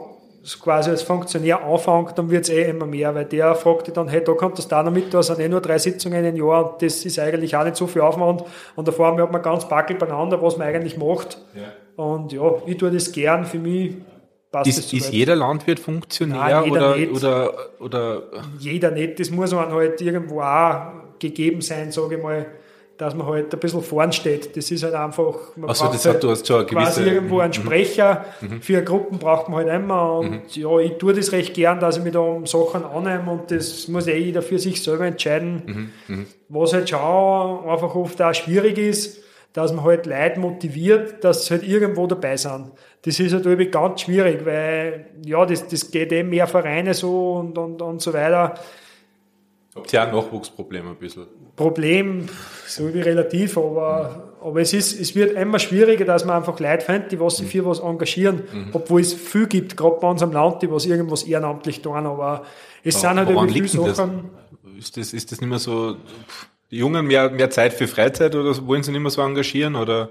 quasi 0.61 0.91
als 0.91 1.01
Funktionär 1.01 1.63
anfängt, 1.63 2.17
dann 2.17 2.29
wird 2.29 2.43
es 2.43 2.49
eh 2.49 2.69
immer 2.69 2.85
mehr, 2.85 3.13
weil 3.15 3.25
der 3.25 3.55
fragt 3.55 3.87
dich 3.87 3.93
dann, 3.93 4.07
hey, 4.07 4.23
da 4.23 4.33
kommt 4.33 4.57
das 4.57 4.67
da 4.67 4.83
noch 4.83 4.91
mit, 4.91 5.13
da 5.13 5.23
sind 5.23 5.39
eh 5.39 5.49
nur 5.49 5.61
drei 5.61 5.77
Sitzungen 5.77 6.23
im 6.23 6.35
Jahr 6.35 6.73
und 6.73 6.81
das 6.81 7.05
ist 7.05 7.17
eigentlich 7.17 7.55
auch 7.55 7.63
nicht 7.63 7.75
so 7.75 7.87
viel 7.87 8.01
Aufwand 8.01 8.43
und 8.75 8.87
da 8.87 8.91
fahren 8.91 9.17
wir 9.17 9.25
man 9.27 9.41
ganz 9.41 9.67
backel 9.67 9.97
beieinander, 9.97 10.41
was 10.41 10.57
man 10.57 10.67
eigentlich 10.67 10.97
macht. 10.97 11.39
Ja. 11.55 12.03
Und 12.03 12.31
ja, 12.31 12.55
ich 12.65 12.77
tue 12.77 12.91
das 12.91 13.11
gern, 13.11 13.45
für 13.45 13.57
mich 13.57 13.95
passt 14.51 14.69
ist, 14.69 14.93
Ist 14.93 15.11
jeder 15.11 15.35
Landwirt 15.35 15.79
Funktionär 15.79 16.61
Nein, 16.61 16.71
oder, 16.71 16.95
oder, 17.13 17.53
oder? 17.79 18.23
Jeder 18.59 18.91
nicht, 18.91 19.19
das 19.19 19.31
muss 19.31 19.51
man 19.51 19.71
halt 19.71 19.99
irgendwo 20.01 20.41
auch 20.41 20.91
gegeben 21.19 21.61
sein, 21.61 21.91
sage 21.91 22.15
ich 22.17 22.23
mal 22.23 22.45
dass 22.97 23.13
man 23.13 23.27
halt 23.27 23.53
ein 23.53 23.59
bisschen 23.59 23.81
vorn 23.81 24.11
steht. 24.13 24.55
Das 24.55 24.71
ist 24.71 24.83
halt 24.83 24.93
einfach, 24.93 25.55
man 25.55 25.69
also, 25.69 25.85
braucht 25.85 25.95
das 25.95 26.05
halt 26.05 26.23
du 26.23 26.29
hast 26.29 26.47
schon 26.47 26.65
quasi 26.65 27.01
gewisse, 27.01 27.15
irgendwo 27.15 27.39
einen 27.39 27.49
mhm. 27.49 27.53
Sprecher. 27.53 28.25
Mhm. 28.41 28.61
Für 28.61 28.81
Gruppen 28.83 29.19
braucht 29.19 29.49
man 29.49 29.65
halt 29.65 29.75
immer. 29.75 30.19
Und 30.19 30.31
mhm. 30.31 30.41
ja, 30.53 30.79
ich 30.79 30.93
tue 30.93 31.13
das 31.13 31.31
recht 31.31 31.53
gern, 31.53 31.79
dass 31.79 31.97
ich 31.97 32.03
mich 32.03 32.13
da 32.13 32.19
um 32.19 32.45
Sachen 32.45 32.85
annehme 32.85 33.31
und 33.31 33.51
das 33.51 33.87
muss 33.87 34.07
eh 34.07 34.17
jeder 34.17 34.41
für 34.41 34.59
sich 34.59 34.81
selber 34.81 35.05
entscheiden. 35.05 35.91
Mhm. 36.07 36.15
mhm. 36.15 36.25
Was 36.47 36.73
halt 36.73 36.89
schon 36.89 36.99
einfach 36.99 37.95
oft 37.95 38.21
auch 38.21 38.33
schwierig 38.33 38.77
ist, 38.77 39.19
dass 39.53 39.73
man 39.73 39.83
halt 39.83 40.05
Leute 40.05 40.39
motiviert, 40.39 41.23
dass 41.23 41.45
sie 41.45 41.55
halt 41.55 41.67
irgendwo 41.67 42.07
dabei 42.07 42.37
sind. 42.37 42.71
Das 43.01 43.19
ist 43.19 43.33
halt 43.33 43.45
irgendwie 43.45 43.71
ganz 43.71 44.01
schwierig, 44.01 44.45
weil 44.45 45.07
ja, 45.25 45.45
das, 45.45 45.67
das 45.67 45.89
geht 45.91 46.11
eben 46.11 46.29
mehr 46.29 46.47
Vereine 46.47 46.93
so 46.93 47.33
und, 47.33 47.57
und, 47.57 47.81
und 47.81 48.01
so 48.01 48.13
weiter 48.13 48.55
Habt 49.75 49.91
ihr 49.91 50.01
auch 50.01 50.11
Nachwuchsprobleme 50.11 50.91
ein 50.91 50.95
bisschen? 50.95 51.27
Problem, 51.55 52.29
so 52.67 52.93
wie 52.93 53.01
relativ, 53.01 53.57
aber, 53.57 54.33
mhm. 54.41 54.47
aber 54.47 54.61
es 54.61 54.73
ist, 54.73 54.99
es 54.99 55.15
wird 55.15 55.37
immer 55.37 55.59
schwieriger, 55.59 56.05
dass 56.05 56.25
man 56.25 56.37
einfach 56.37 56.59
Leute 56.59 56.85
findet, 56.85 57.11
die 57.11 57.19
was 57.19 57.37
sich 57.37 57.47
für 57.47 57.65
was 57.65 57.79
engagieren, 57.79 58.43
mhm. 58.51 58.69
obwohl 58.73 59.01
es 59.01 59.13
viel 59.13 59.47
gibt, 59.47 59.77
gerade 59.77 59.97
bei 59.99 60.09
uns 60.09 60.21
am 60.21 60.31
Land, 60.31 60.61
die 60.61 60.71
was 60.71 60.85
irgendwas 60.85 61.23
ehrenamtlich 61.23 61.81
tun, 61.81 62.05
aber 62.05 62.43
es 62.83 62.95
aber, 62.95 63.09
sind 63.09 63.19
halt 63.19 63.29
irgendwie 63.29 63.67
viele 63.67 63.93
Sachen. 63.93 64.29
Das? 64.63 64.85
Ist 64.85 64.97
das, 64.97 65.13
ist 65.13 65.31
das 65.31 65.41
nicht 65.41 65.49
mehr 65.49 65.59
so, 65.59 65.95
die 66.71 66.77
Jungen 66.77 67.05
mehr, 67.07 67.29
mehr 67.29 67.49
Zeit 67.49 67.73
für 67.73 67.87
Freizeit 67.87 68.35
oder 68.35 68.55
wollen 68.67 68.83
sie 68.83 68.91
nicht 68.91 69.01
mehr 69.01 69.11
so 69.11 69.21
engagieren 69.21 69.75
oder? 69.75 70.09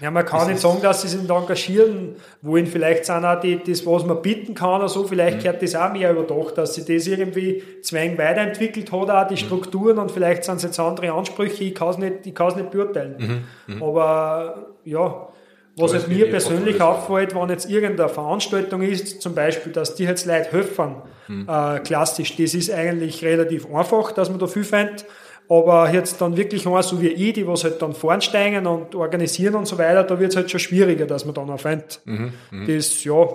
Ja, 0.00 0.10
man 0.10 0.24
kann 0.24 0.48
nicht 0.48 0.60
sagen, 0.60 0.80
dass 0.82 1.02
sie 1.02 1.08
sich 1.08 1.26
da 1.26 1.38
engagieren 1.38 2.16
wollen. 2.42 2.66
Vielleicht 2.66 3.06
sind 3.06 3.24
auch 3.24 3.40
die, 3.40 3.60
das, 3.64 3.86
was 3.86 4.04
man 4.04 4.20
bieten 4.22 4.54
kann 4.54 4.80
oder 4.80 4.88
so, 4.88 5.04
vielleicht 5.04 5.38
mhm. 5.38 5.42
gehört 5.42 5.62
das 5.62 5.74
auch 5.74 5.92
mehr 5.92 6.10
überdacht, 6.10 6.58
dass 6.58 6.74
sich 6.74 6.84
das 6.84 7.06
irgendwie 7.06 7.62
zwang 7.82 8.18
weiterentwickelt 8.18 8.90
hat, 8.92 9.10
auch 9.10 9.26
die 9.28 9.34
mhm. 9.34 9.38
Strukturen 9.38 9.98
und 9.98 10.10
vielleicht 10.10 10.44
sind 10.44 10.56
es 10.56 10.64
jetzt 10.64 10.80
andere 10.80 11.12
Ansprüche, 11.12 11.64
ich 11.64 11.74
kann 11.74 11.88
es 11.90 11.98
nicht, 11.98 12.26
ich 12.26 12.34
kann 12.34 12.48
es 12.48 12.56
nicht 12.56 12.70
beurteilen. 12.70 13.44
Mhm. 13.66 13.74
mhm. 13.74 13.82
Aber, 13.82 14.66
ja, 14.84 15.28
was 15.76 15.92
halt 15.92 16.08
mir 16.08 16.30
persönlich 16.30 16.80
auffällt, 16.80 17.34
wenn 17.34 17.48
jetzt 17.48 17.68
irgendeine 17.68 18.08
Veranstaltung 18.08 18.82
ist, 18.82 19.20
zum 19.20 19.34
Beispiel, 19.34 19.72
dass 19.72 19.96
die 19.96 20.04
jetzt 20.04 20.24
Leute 20.24 20.52
helfen, 20.52 20.96
mhm. 21.26 21.48
äh, 21.48 21.80
klassisch, 21.80 22.36
das 22.36 22.54
ist 22.54 22.70
eigentlich 22.70 23.24
relativ 23.24 23.72
einfach, 23.74 24.12
dass 24.12 24.30
man 24.30 24.38
da 24.38 24.46
viel 24.46 24.64
findet. 24.64 25.04
Aber 25.48 25.92
jetzt 25.92 26.20
dann 26.20 26.36
wirklich 26.36 26.66
auch 26.66 26.82
so 26.82 27.00
wie 27.00 27.08
ich, 27.08 27.34
die 27.34 27.46
was 27.46 27.64
halt 27.64 27.80
dann 27.82 27.92
voransteigen 27.92 28.66
und 28.66 28.94
organisieren 28.94 29.54
und 29.56 29.66
so 29.66 29.76
weiter, 29.76 30.02
da 30.04 30.18
wird 30.18 30.30
es 30.30 30.36
halt 30.36 30.50
schon 30.50 30.60
schwieriger, 30.60 31.06
dass 31.06 31.24
man 31.24 31.34
dann 31.34 31.50
auch 31.50 31.60
findet. 31.60 32.00
Mhm, 32.04 32.32
mhm, 32.50 32.66
das, 32.66 33.04
ja, 33.04 33.26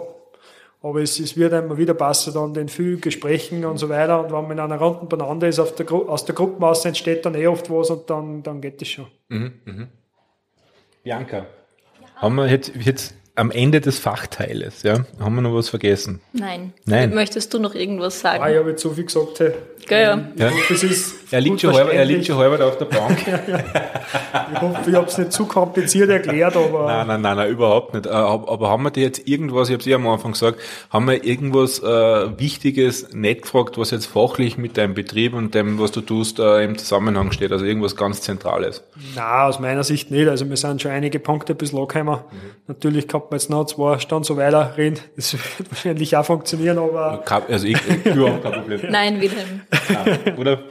aber 0.82 1.02
es, 1.02 1.20
es 1.20 1.36
wird 1.36 1.54
immer 1.54 1.78
wieder 1.78 1.94
passen, 1.94 2.34
dann 2.34 2.54
den 2.54 2.70
vielen 2.70 3.02
Gesprächen 3.02 3.66
und 3.66 3.78
so 3.78 3.90
weiter. 3.90 4.22
Und 4.22 4.32
wenn 4.32 4.42
man 4.42 4.52
in 4.52 4.60
einer 4.60 4.78
Runde 4.78 5.06
beieinander 5.06 5.48
ist, 5.48 5.60
auf 5.60 5.76
der 5.76 5.92
aus 5.92 6.26
der 6.26 6.36
Gruppenmasse 6.36 6.88
entsteht 6.88 7.26
dann 7.26 7.36
eh 7.36 7.48
oft 7.48 7.70
was 7.70 7.90
und 7.90 8.10
dann, 8.10 8.44
dann 8.44 8.62
geht 8.62 8.82
das 8.82 8.88
schon. 8.88 9.08
Mhm, 9.28 9.54
mhm. 9.66 9.88
Bianca, 11.04 11.46
haben 12.16 12.36
wir 12.36 12.48
jetzt, 12.48 12.72
jetzt 12.76 13.14
am 13.36 13.52
Ende 13.52 13.82
des 13.82 14.00
Fachteiles, 14.00 14.84
ja, 14.84 15.06
haben 15.20 15.36
wir 15.36 15.42
noch 15.42 15.54
was 15.54 15.70
vergessen? 15.70 16.22
Nein. 16.34 16.74
Nein. 16.86 17.14
Möchtest 17.14 17.54
du 17.54 17.60
noch 17.60 17.76
irgendwas 17.76 18.20
sagen? 18.20 18.44
Ah, 18.44 18.50
ich 18.50 18.58
habe 18.58 18.72
jetzt 18.72 18.82
so 18.82 18.92
viel 18.92 19.06
gesagt. 19.06 19.40
Hey. 19.40 19.54
Gell, 19.90 20.02
ja. 20.02 20.46
ja. 20.46 20.52
Das 20.70 20.84
ist 20.84 21.16
er, 21.32 21.42
liegt 21.42 21.62
schon 21.62 21.74
halber, 21.74 21.92
er 21.92 22.06
liegt 22.06 22.26
schon 22.26 22.38
halber 22.38 22.64
auf 22.66 22.78
der 22.78 22.86
Bank. 22.86 23.18
ich 24.54 24.62
hoffe, 24.62 24.90
ich 24.90 24.96
habe 24.96 25.08
es 25.08 25.18
nicht 25.18 25.32
zu 25.32 25.46
kompliziert 25.46 26.10
erklärt, 26.10 26.56
aber. 26.56 26.86
Nein, 26.86 27.08
nein, 27.08 27.22
nein, 27.22 27.38
nein 27.38 27.50
überhaupt 27.50 27.94
nicht. 27.94 28.06
Äh, 28.06 28.10
aber 28.10 28.70
haben 28.70 28.84
wir 28.84 28.92
dir 28.92 29.04
jetzt 29.04 29.28
irgendwas, 29.28 29.70
ich 29.70 29.74
habe 29.74 29.82
es 29.82 29.88
eh 29.88 29.94
am 29.96 30.08
Anfang 30.08 30.32
gesagt, 30.32 30.60
haben 30.92 31.08
wir 31.08 31.24
irgendwas 31.24 31.80
äh, 31.80 32.40
Wichtiges 32.40 33.14
nicht 33.14 33.44
gefragt, 33.44 33.78
was 33.78 33.92
jetzt 33.92 34.06
fachlich 34.06 34.58
mit 34.58 34.78
deinem 34.78 34.94
Betrieb 34.94 35.34
und 35.34 35.54
dem, 35.54 35.80
was 35.80 35.92
du 35.92 36.02
tust, 36.02 36.40
äh, 36.40 36.64
im 36.64 36.78
Zusammenhang 36.78 37.32
steht? 37.32 37.52
Also 37.52 37.66
irgendwas 37.66 37.96
ganz 37.96 38.22
Zentrales? 38.22 38.84
Nein, 39.16 39.26
aus 39.26 39.60
meiner 39.60 39.84
Sicht 39.84 40.12
nicht. 40.12 40.28
Also 40.28 40.50
wir 40.50 40.58
sind 40.58 40.82
schon 40.82 40.92
einige 40.92 41.20
Punkte 41.20 41.56
bisschen 41.56 41.80
angekommen. 41.80 42.20
Mhm. 42.32 42.38
Natürlich 42.68 43.08
kann 43.08 43.22
man 43.30 43.40
jetzt 43.40 43.50
noch 43.50 43.66
zwei 43.66 43.98
Stunden 44.00 44.24
so 44.24 44.38
weiter 44.38 44.74
reden. 44.78 45.00
Das 45.16 45.34
wird 45.58 45.72
wahrscheinlich 45.72 46.16
auch 46.16 46.26
funktionieren, 46.26 46.78
aber. 46.78 47.24
Also 47.48 47.68
ich, 47.68 47.78
ich 47.88 48.06
überhaupt 48.16 48.44
kein 48.44 48.54
Problem. 48.54 48.82
Nein, 48.90 49.22
Wilhelm. 49.22 49.62
Nein, 49.90 50.38
oder? 50.38 50.64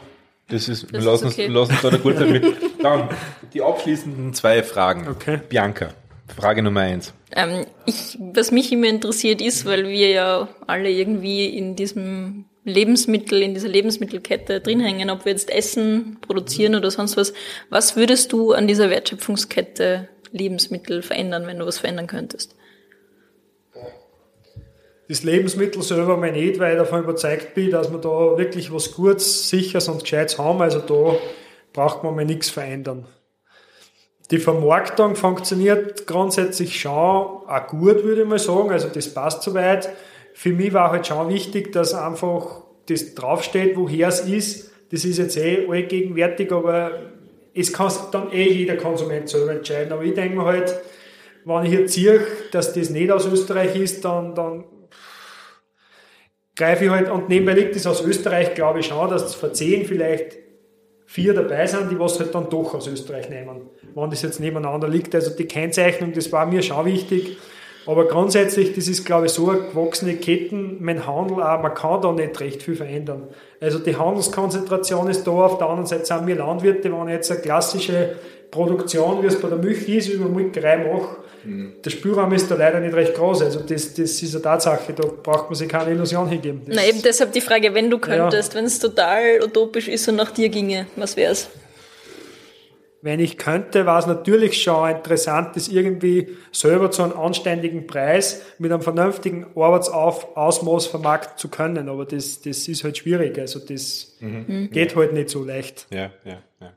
Das 0.48 0.68
ist, 0.68 0.84
das 0.84 0.92
wir 0.92 1.00
lassen, 1.00 1.26
okay. 1.26 1.46
uns, 1.46 1.54
lassen 1.54 1.72
uns 1.72 1.82
da 1.82 1.90
der 1.90 1.98
Gute 1.98 2.24
mit. 2.24 2.44
Dann 2.82 3.08
die 3.52 3.62
abschließenden 3.62 4.32
zwei 4.32 4.62
Fragen. 4.62 5.06
Okay. 5.08 5.40
Bianca, 5.46 5.90
Frage 6.34 6.62
Nummer 6.62 6.80
eins. 6.80 7.12
Ähm, 7.36 7.66
ich, 7.84 8.16
was 8.18 8.50
mich 8.50 8.72
immer 8.72 8.88
interessiert 8.88 9.42
ist, 9.42 9.66
weil 9.66 9.88
wir 9.88 10.08
ja 10.08 10.48
alle 10.66 10.90
irgendwie 10.90 11.46
in 11.46 11.76
diesem 11.76 12.46
Lebensmittel, 12.64 13.42
in 13.42 13.54
dieser 13.54 13.68
Lebensmittelkette 13.68 14.60
drin 14.60 14.80
hängen, 14.80 15.10
ob 15.10 15.24
wir 15.24 15.32
jetzt 15.32 15.50
Essen 15.50 16.18
produzieren 16.20 16.74
oder 16.74 16.90
sonst 16.90 17.16
was. 17.16 17.34
Was 17.68 17.96
würdest 17.96 18.32
du 18.32 18.52
an 18.52 18.66
dieser 18.66 18.88
Wertschöpfungskette 18.88 20.08
Lebensmittel 20.32 21.02
verändern, 21.02 21.46
wenn 21.46 21.58
du 21.58 21.66
was 21.66 21.78
verändern 21.78 22.06
könntest? 22.06 22.56
Das 25.08 25.22
Lebensmittel 25.22 25.82
selber 25.82 26.18
mal 26.18 26.32
nicht, 26.32 26.58
weil 26.58 26.72
ich 26.72 26.78
davon 26.78 27.02
überzeugt 27.02 27.54
bin, 27.54 27.70
dass 27.70 27.90
wir 27.90 27.98
da 27.98 28.36
wirklich 28.36 28.72
was 28.72 28.92
Gutes, 28.92 29.48
Sicheres 29.48 29.88
und 29.88 30.02
Gescheites 30.02 30.38
haben. 30.38 30.60
Also 30.60 30.80
da 30.80 31.16
braucht 31.72 32.04
man 32.04 32.14
mal 32.14 32.26
nichts 32.26 32.50
verändern. 32.50 33.06
Die 34.30 34.38
Vermarktung 34.38 35.16
funktioniert 35.16 36.06
grundsätzlich 36.06 36.78
schon 36.78 36.92
auch 36.92 37.66
gut, 37.68 38.04
würde 38.04 38.22
ich 38.22 38.28
mal 38.28 38.38
sagen. 38.38 38.70
Also 38.70 38.88
das 38.88 39.12
passt 39.14 39.42
soweit. 39.42 39.88
Für 40.34 40.50
mich 40.50 40.74
war 40.74 40.92
halt 40.92 41.06
schon 41.06 41.30
wichtig, 41.30 41.72
dass 41.72 41.94
einfach 41.94 42.64
das 42.86 43.14
draufsteht, 43.14 43.76
woher 43.76 44.08
es 44.08 44.20
ist. 44.20 44.70
Das 44.90 45.06
ist 45.06 45.16
jetzt 45.16 45.38
eh 45.38 45.66
allgegenwärtig, 45.66 46.52
aber 46.52 46.90
es 47.54 47.72
kann 47.72 47.90
dann 48.12 48.30
eh 48.30 48.50
jeder 48.52 48.76
Konsument 48.76 49.30
selber 49.30 49.52
entscheiden. 49.52 49.92
Aber 49.92 50.02
ich 50.02 50.12
denke 50.12 50.36
mir 50.36 50.44
halt, 50.44 50.74
wenn 51.46 51.64
ich 51.64 51.72
jetzt 51.72 51.94
sehe, 51.94 52.20
dass 52.52 52.74
das 52.74 52.90
nicht 52.90 53.10
aus 53.10 53.26
Österreich 53.26 53.74
ist, 53.76 54.04
dann, 54.04 54.34
dann 54.34 54.64
greife 56.58 56.84
ich 56.84 56.90
halt, 56.90 57.08
und 57.08 57.28
nebenbei 57.28 57.52
liegt 57.52 57.76
es 57.76 57.86
aus 57.86 58.04
Österreich, 58.04 58.54
glaube 58.54 58.80
ich 58.80 58.86
schon, 58.86 59.08
dass 59.08 59.34
vor 59.34 59.52
zehn 59.52 59.86
vielleicht 59.86 60.36
vier 61.06 61.32
dabei 61.32 61.66
sind, 61.66 61.90
die 61.90 61.98
was 61.98 62.18
halt 62.18 62.34
dann 62.34 62.50
doch 62.50 62.74
aus 62.74 62.86
Österreich 62.86 63.30
nehmen, 63.30 63.70
wenn 63.94 64.10
das 64.10 64.20
jetzt 64.20 64.40
nebeneinander 64.40 64.88
liegt. 64.88 65.14
Also 65.14 65.30
die 65.30 65.46
Kennzeichnung, 65.46 66.12
das 66.12 66.30
war 66.32 66.44
mir 66.44 66.62
schon 66.62 66.84
wichtig. 66.84 67.38
Aber 67.86 68.06
grundsätzlich, 68.06 68.74
das 68.74 68.88
ist, 68.88 69.06
glaube 69.06 69.26
ich, 69.26 69.32
so 69.32 69.48
eine 69.48 69.60
gewachsene 69.60 70.16
Ketten, 70.16 70.76
mein 70.80 71.06
Handel 71.06 71.42
auch, 71.42 71.62
man 71.62 71.72
kann 71.72 72.02
da 72.02 72.12
nicht 72.12 72.38
recht 72.40 72.62
viel 72.62 72.76
verändern. 72.76 73.28
Also 73.60 73.78
die 73.78 73.96
Handelskonzentration 73.96 75.08
ist 75.08 75.26
da, 75.26 75.30
auf 75.30 75.56
der 75.56 75.68
anderen 75.68 75.86
Seite 75.86 76.04
sind 76.04 76.26
wir 76.26 76.34
Landwirte, 76.34 76.92
wenn 76.92 77.08
ich 77.08 77.14
jetzt 77.14 77.30
eine 77.30 77.40
klassische 77.40 78.16
Produktion, 78.50 79.22
wie 79.22 79.28
es 79.28 79.40
bei 79.40 79.48
der 79.48 79.56
Milch 79.56 79.88
ist, 79.88 80.08
über 80.08 80.28
Molkerei 80.28 80.76
mache, 80.76 81.16
der 81.84 81.90
Spielraum 81.90 82.32
ist 82.32 82.50
da 82.50 82.54
leider 82.54 82.80
nicht 82.80 82.94
recht 82.94 83.14
groß. 83.14 83.42
Also 83.42 83.60
das, 83.60 83.94
das 83.94 84.22
ist 84.22 84.34
eine 84.34 84.42
Tatsache, 84.42 84.92
da 84.92 85.08
braucht 85.22 85.46
man 85.46 85.54
sich 85.54 85.68
keine 85.68 85.92
Illusion 85.92 86.28
hingeben. 86.28 86.62
Das 86.66 86.76
Na 86.76 86.86
eben 86.86 87.02
deshalb 87.02 87.32
die 87.32 87.40
Frage, 87.40 87.74
wenn 87.74 87.90
du 87.90 87.98
könntest, 87.98 88.52
ja. 88.52 88.58
wenn 88.58 88.66
es 88.66 88.78
total 88.78 89.42
utopisch 89.42 89.88
ist 89.88 90.08
und 90.08 90.16
nach 90.16 90.30
dir 90.30 90.48
ginge, 90.48 90.86
was 90.96 91.16
wär's? 91.16 91.48
Wenn 93.00 93.20
ich 93.20 93.38
könnte, 93.38 93.86
war 93.86 94.00
es 94.00 94.06
natürlich 94.06 94.60
schon 94.60 94.90
interessant, 94.90 95.54
das 95.54 95.68
irgendwie 95.68 96.36
selber 96.50 96.90
zu 96.90 97.04
einem 97.04 97.16
anständigen 97.16 97.86
Preis 97.86 98.42
mit 98.58 98.72
einem 98.72 98.82
vernünftigen 98.82 99.46
Arbeitsausmaß 99.54 100.86
vermarkten 100.86 101.38
zu 101.38 101.48
können. 101.48 101.88
Aber 101.88 102.04
das, 102.04 102.42
das 102.42 102.66
ist 102.66 102.82
halt 102.82 102.98
schwierig. 102.98 103.38
Also 103.38 103.60
das 103.60 104.16
mhm. 104.18 104.70
geht 104.72 104.96
halt 104.96 105.12
nicht 105.12 105.28
so 105.28 105.44
leicht. 105.44 105.86
Ja, 105.90 106.10
ja, 106.24 106.42
ja. 106.60 106.72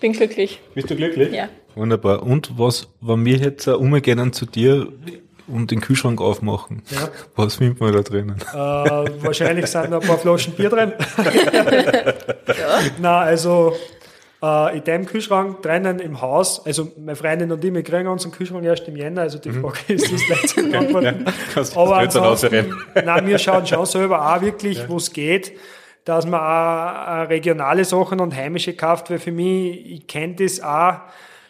Bin 0.00 0.12
glücklich. 0.12 0.60
Bist 0.74 0.90
du 0.90 0.96
glücklich? 0.96 1.32
Ja. 1.32 1.48
Wunderbar. 1.74 2.22
Und 2.22 2.58
was, 2.58 2.88
wenn 3.00 3.24
wir 3.24 3.36
jetzt 3.36 3.68
umgehen 3.68 4.32
zu 4.32 4.46
dir 4.46 4.88
und 5.46 5.70
den 5.70 5.80
Kühlschrank 5.80 6.20
aufmachen, 6.20 6.82
ja. 6.90 7.08
was 7.34 7.56
findet 7.56 7.80
man 7.80 7.92
da 7.92 8.02
drinnen? 8.02 8.36
Äh, 8.52 8.56
wahrscheinlich 8.56 9.66
sind 9.66 9.90
da 9.90 9.98
ein 9.98 10.06
paar 10.06 10.18
Flaschen 10.18 10.54
Bier 10.54 10.70
drin. 10.70 10.92
ja. 12.48 12.80
Na, 13.00 13.20
also 13.20 13.74
äh, 14.42 14.76
in 14.76 14.84
dem 14.84 15.06
Kühlschrank 15.06 15.62
drinnen 15.62 15.98
im 15.98 16.20
Haus, 16.20 16.64
also 16.66 16.92
meine 16.96 17.16
Freundin 17.16 17.52
und 17.52 17.64
ich, 17.64 17.72
wir 17.72 17.82
kriegen 17.82 18.08
unseren 18.08 18.32
Kühlschrank 18.32 18.64
erst 18.64 18.86
im 18.88 18.96
Jänner, 18.96 19.22
also 19.22 19.38
die 19.38 19.50
mhm. 19.50 19.62
Frage 19.62 19.94
ist 19.94 20.10
das 20.28 20.54
zu 20.54 20.68
beantworten. 20.68 21.24
Ja, 21.54 21.62
Aber 21.74 21.96
ansonsten, 21.98 22.74
nein, 23.04 23.26
wir 23.26 23.38
schauen 23.38 23.66
schon 23.66 23.86
selber 23.86 24.34
auch 24.34 24.40
wirklich, 24.42 24.78
ja. 24.78 24.88
wo 24.88 24.96
es 24.96 25.12
geht 25.12 25.52
dass 26.06 26.24
man 26.24 26.40
auch 26.40 27.28
regionale 27.28 27.84
Sachen 27.84 28.20
und 28.20 28.34
heimische 28.34 28.74
kauft, 28.74 29.10
weil 29.10 29.18
für 29.18 29.32
mich, 29.32 29.90
ich 29.90 30.06
kenne 30.06 30.36
das 30.36 30.62
auch, 30.62 31.00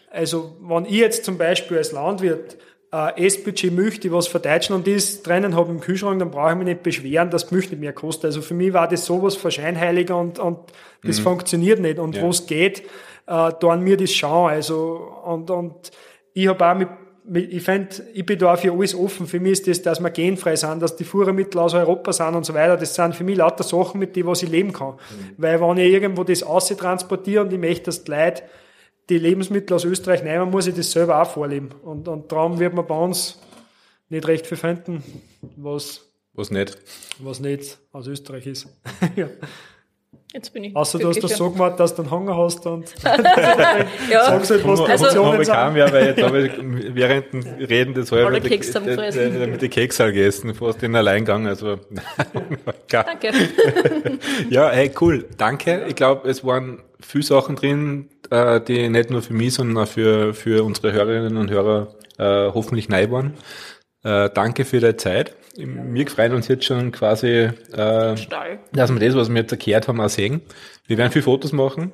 also 0.09 0.57
wenn 0.61 0.85
ich 0.85 0.93
jetzt 0.93 1.25
zum 1.25 1.37
Beispiel 1.37 1.77
als 1.77 1.91
Landwirt 1.91 2.57
äh, 2.91 3.25
Essbudget 3.25 3.71
Milch, 3.71 3.99
die 3.99 4.11
was 4.11 4.27
verdeutschen 4.27 4.75
und 4.75 4.87
das 4.87 5.21
drinnen 5.21 5.55
habe 5.55 5.69
im 5.69 5.79
Kühlschrank, 5.79 6.17
dann 6.17 6.31
brauche 6.31 6.51
ich 6.51 6.57
mich 6.57 6.65
nicht 6.65 6.81
beschweren, 6.81 7.29
dass 7.29 7.45
die 7.45 7.53
Milch 7.53 7.69
nicht 7.69 7.79
mehr 7.79 7.93
kostet. 7.93 8.25
Also 8.25 8.41
für 8.41 8.55
mich 8.55 8.73
war 8.73 8.87
das 8.87 9.05
sowas 9.05 9.35
verscheinheiliger 9.35 10.17
und, 10.17 10.39
und 10.39 10.57
das 11.03 11.19
mhm. 11.19 11.23
funktioniert 11.23 11.79
nicht. 11.79 11.99
Und 11.99 12.15
ja. 12.15 12.23
wo 12.23 12.29
es 12.29 12.47
geht, 12.47 12.81
äh, 13.27 13.51
tun 13.59 13.83
mir 13.83 13.95
das 13.95 14.11
schauen. 14.11 14.49
Also, 14.49 15.13
und, 15.23 15.51
und 15.51 15.91
ich 16.33 16.47
habe 16.47 16.67
auch 16.67 16.75
mit 16.75 16.89
ich 17.33 17.61
fände, 17.61 17.89
ich 18.13 18.25
bin 18.25 18.39
da 18.39 18.55
für 18.55 18.71
alles 18.71 18.95
offen. 18.95 19.27
Für 19.27 19.39
mich 19.39 19.53
ist 19.53 19.67
das, 19.67 19.81
dass 19.81 19.99
wir 19.99 20.09
genfrei 20.09 20.55
sind, 20.55 20.81
dass 20.81 20.95
die 20.95 21.03
Fuhrermittel 21.03 21.59
aus 21.59 21.73
Europa 21.73 22.13
sind 22.13 22.35
und 22.35 22.45
so 22.45 22.53
weiter. 22.53 22.77
Das 22.77 22.95
sind 22.95 23.15
für 23.15 23.23
mich 23.23 23.37
lauter 23.37 23.63
Sachen, 23.63 23.99
mit 23.99 24.15
denen 24.15 24.27
was 24.27 24.43
ich 24.43 24.49
leben 24.49 24.71
kann. 24.71 24.93
Mhm. 24.93 25.33
Weil 25.37 25.59
wenn 25.59 25.77
ich 25.77 25.91
irgendwo 25.91 26.23
das 26.23 26.39
transportiere 26.77 27.43
und 27.43 27.51
ich 27.51 27.59
möchte, 27.59 27.85
dass 27.85 28.03
die 28.03 28.11
Leute 28.11 28.43
die 29.09 29.17
Lebensmittel 29.17 29.73
aus 29.73 29.85
Österreich 29.85 30.23
nehmen, 30.23 30.49
muss 30.49 30.67
ich 30.67 30.75
das 30.75 30.91
selber 30.91 31.21
auch 31.21 31.29
vorleben. 31.29 31.69
Und, 31.83 32.07
und 32.07 32.31
darum 32.31 32.59
wird 32.59 32.73
man 32.73 32.85
bei 32.85 32.97
uns 32.97 33.39
nicht 34.09 34.27
recht 34.27 34.47
viel 34.47 34.57
finden, 34.57 35.03
was, 35.55 36.01
was 36.33 36.51
nicht, 36.51 36.77
was 37.19 37.39
nicht 37.39 37.77
aus 37.91 38.07
Österreich 38.07 38.47
ist. 38.47 38.67
ja. 39.15 39.29
Jetzt 40.33 40.53
bin 40.53 40.65
ich 40.65 40.75
Außer 40.75 40.99
du 40.99 41.07
hast 41.07 41.23
das 41.23 41.37
so 41.37 41.49
gemacht, 41.51 41.79
dass 41.79 41.95
du 41.95 42.01
einen 42.01 42.11
Hunger 42.11 42.35
hast 42.35 42.65
und 42.65 42.93
ja. 44.11 44.25
sagst 44.25 44.51
halt, 44.51 44.67
was 44.67 44.83
die 44.83 44.91
also, 44.91 45.05
Optionen 45.05 45.45
sind. 45.45 45.53
Kam 45.53 45.77
ja, 45.77 45.91
weil 45.91 46.07
jetzt 46.07 46.21
habe 46.21 46.47
ich 46.47 46.51
während 46.93 47.31
dem 47.31 47.43
Reden 47.43 47.93
des 47.93 48.11
halben 48.11 48.43
Keks 48.43 48.75
haben 48.75 48.85
gefressen. 48.85 49.51
mit 49.51 49.61
den 49.61 49.69
Keks 49.69 49.99
halt 50.01 50.13
gegessen, 50.13 50.53
fast 50.53 50.83
in 50.83 50.95
Alleingang. 50.95 51.47
Also, 51.47 51.79
Danke. 52.89 53.31
ja, 54.49 54.69
hey, 54.69 54.91
cool. 54.99 55.25
Danke. 55.37 55.85
Ich 55.87 55.95
glaube, 55.95 56.27
es 56.29 56.43
waren 56.43 56.83
viele 56.99 57.23
Sachen 57.23 57.55
drin, 57.55 58.09
äh, 58.29 58.59
die 58.59 58.89
nicht 58.89 59.09
nur 59.09 59.21
für 59.21 59.33
mich, 59.33 59.53
sondern 59.53 59.85
auch 59.85 59.89
für, 59.89 60.33
für 60.33 60.65
unsere 60.65 60.91
Hörerinnen 60.91 61.37
und 61.37 61.49
Hörer 61.49 61.95
äh, 62.17 62.51
hoffentlich 62.53 62.89
neu 62.89 63.09
waren. 63.11 63.33
Äh, 64.03 64.29
danke 64.33 64.65
für 64.65 64.81
deine 64.81 64.97
Zeit. 64.97 65.33
Wir 65.57 66.07
freuen 66.07 66.33
uns 66.33 66.47
jetzt 66.47 66.65
schon 66.65 66.91
quasi, 66.91 67.27
äh, 67.27 67.51
dass 67.71 68.19
wir 68.29 68.99
das, 68.99 69.15
was 69.15 69.29
wir 69.29 69.37
jetzt 69.37 69.51
erklärt 69.51 69.87
haben, 69.87 69.99
auch 69.99 70.09
sehen. 70.09 70.41
Wir 70.85 70.97
werden 70.97 71.11
viele 71.11 71.23
Fotos 71.23 71.51
machen. 71.51 71.91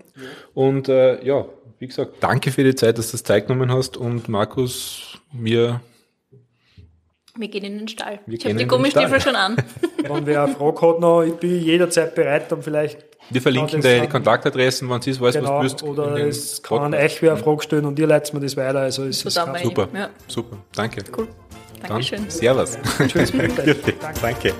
Und 0.53 0.89
äh, 0.89 1.23
ja, 1.25 1.45
wie 1.79 1.87
gesagt, 1.87 2.15
danke 2.19 2.51
für 2.51 2.63
die 2.63 2.75
Zeit, 2.75 2.97
dass 2.97 3.07
du 3.07 3.13
das 3.13 3.23
Zeit 3.23 3.47
genommen 3.47 3.71
hast. 3.71 3.97
Und 3.97 4.29
Markus, 4.29 5.19
mir 5.31 5.81
wir 7.35 7.47
gehen 7.47 7.63
in 7.63 7.79
den 7.79 7.87
Stall. 7.87 8.19
Wir 8.27 8.37
ich 8.37 8.45
habe 8.45 8.55
die 8.55 8.67
Gummistiefel 8.67 9.19
schon 9.19 9.35
an. 9.35 9.57
Wenn 9.97 10.25
wer 10.27 10.43
eine 10.43 10.53
Frage 10.53 10.81
hat 10.81 10.99
noch, 10.99 11.23
ich 11.23 11.33
bin 11.33 11.63
jederzeit 11.63 12.13
bereit, 12.13 12.51
dann 12.51 12.61
vielleicht. 12.61 12.99
Wir 13.31 13.41
verlinken 13.41 13.81
deine 13.81 14.07
Kontaktadressen, 14.07 14.87
wenn 14.89 15.01
Sie 15.01 15.11
es 15.11 15.21
weiß, 15.21 15.35
genau, 15.35 15.63
was 15.63 15.75
du 15.77 15.87
willst. 15.87 15.99
Oder 15.99 16.27
es 16.27 16.61
kann 16.61 16.93
euch 16.93 17.21
wer 17.21 17.31
eine 17.31 17.41
Frage 17.41 17.63
stellen 17.63 17.85
und 17.85 17.97
ihr 17.97 18.05
leitet 18.05 18.33
mir 18.33 18.41
das 18.41 18.55
weiter. 18.55 18.81
Also 18.81 19.05
es 19.05 19.23
ist 19.25 19.33
super, 19.33 19.89
ja. 19.93 20.09
super. 20.27 20.57
Danke. 20.75 21.03
Cool. 21.17 21.27
Dankeschön. 21.87 22.19
Dann, 22.21 22.29
servus. 22.29 22.77
Tschüss. 23.07 23.31
Danke. 24.21 24.53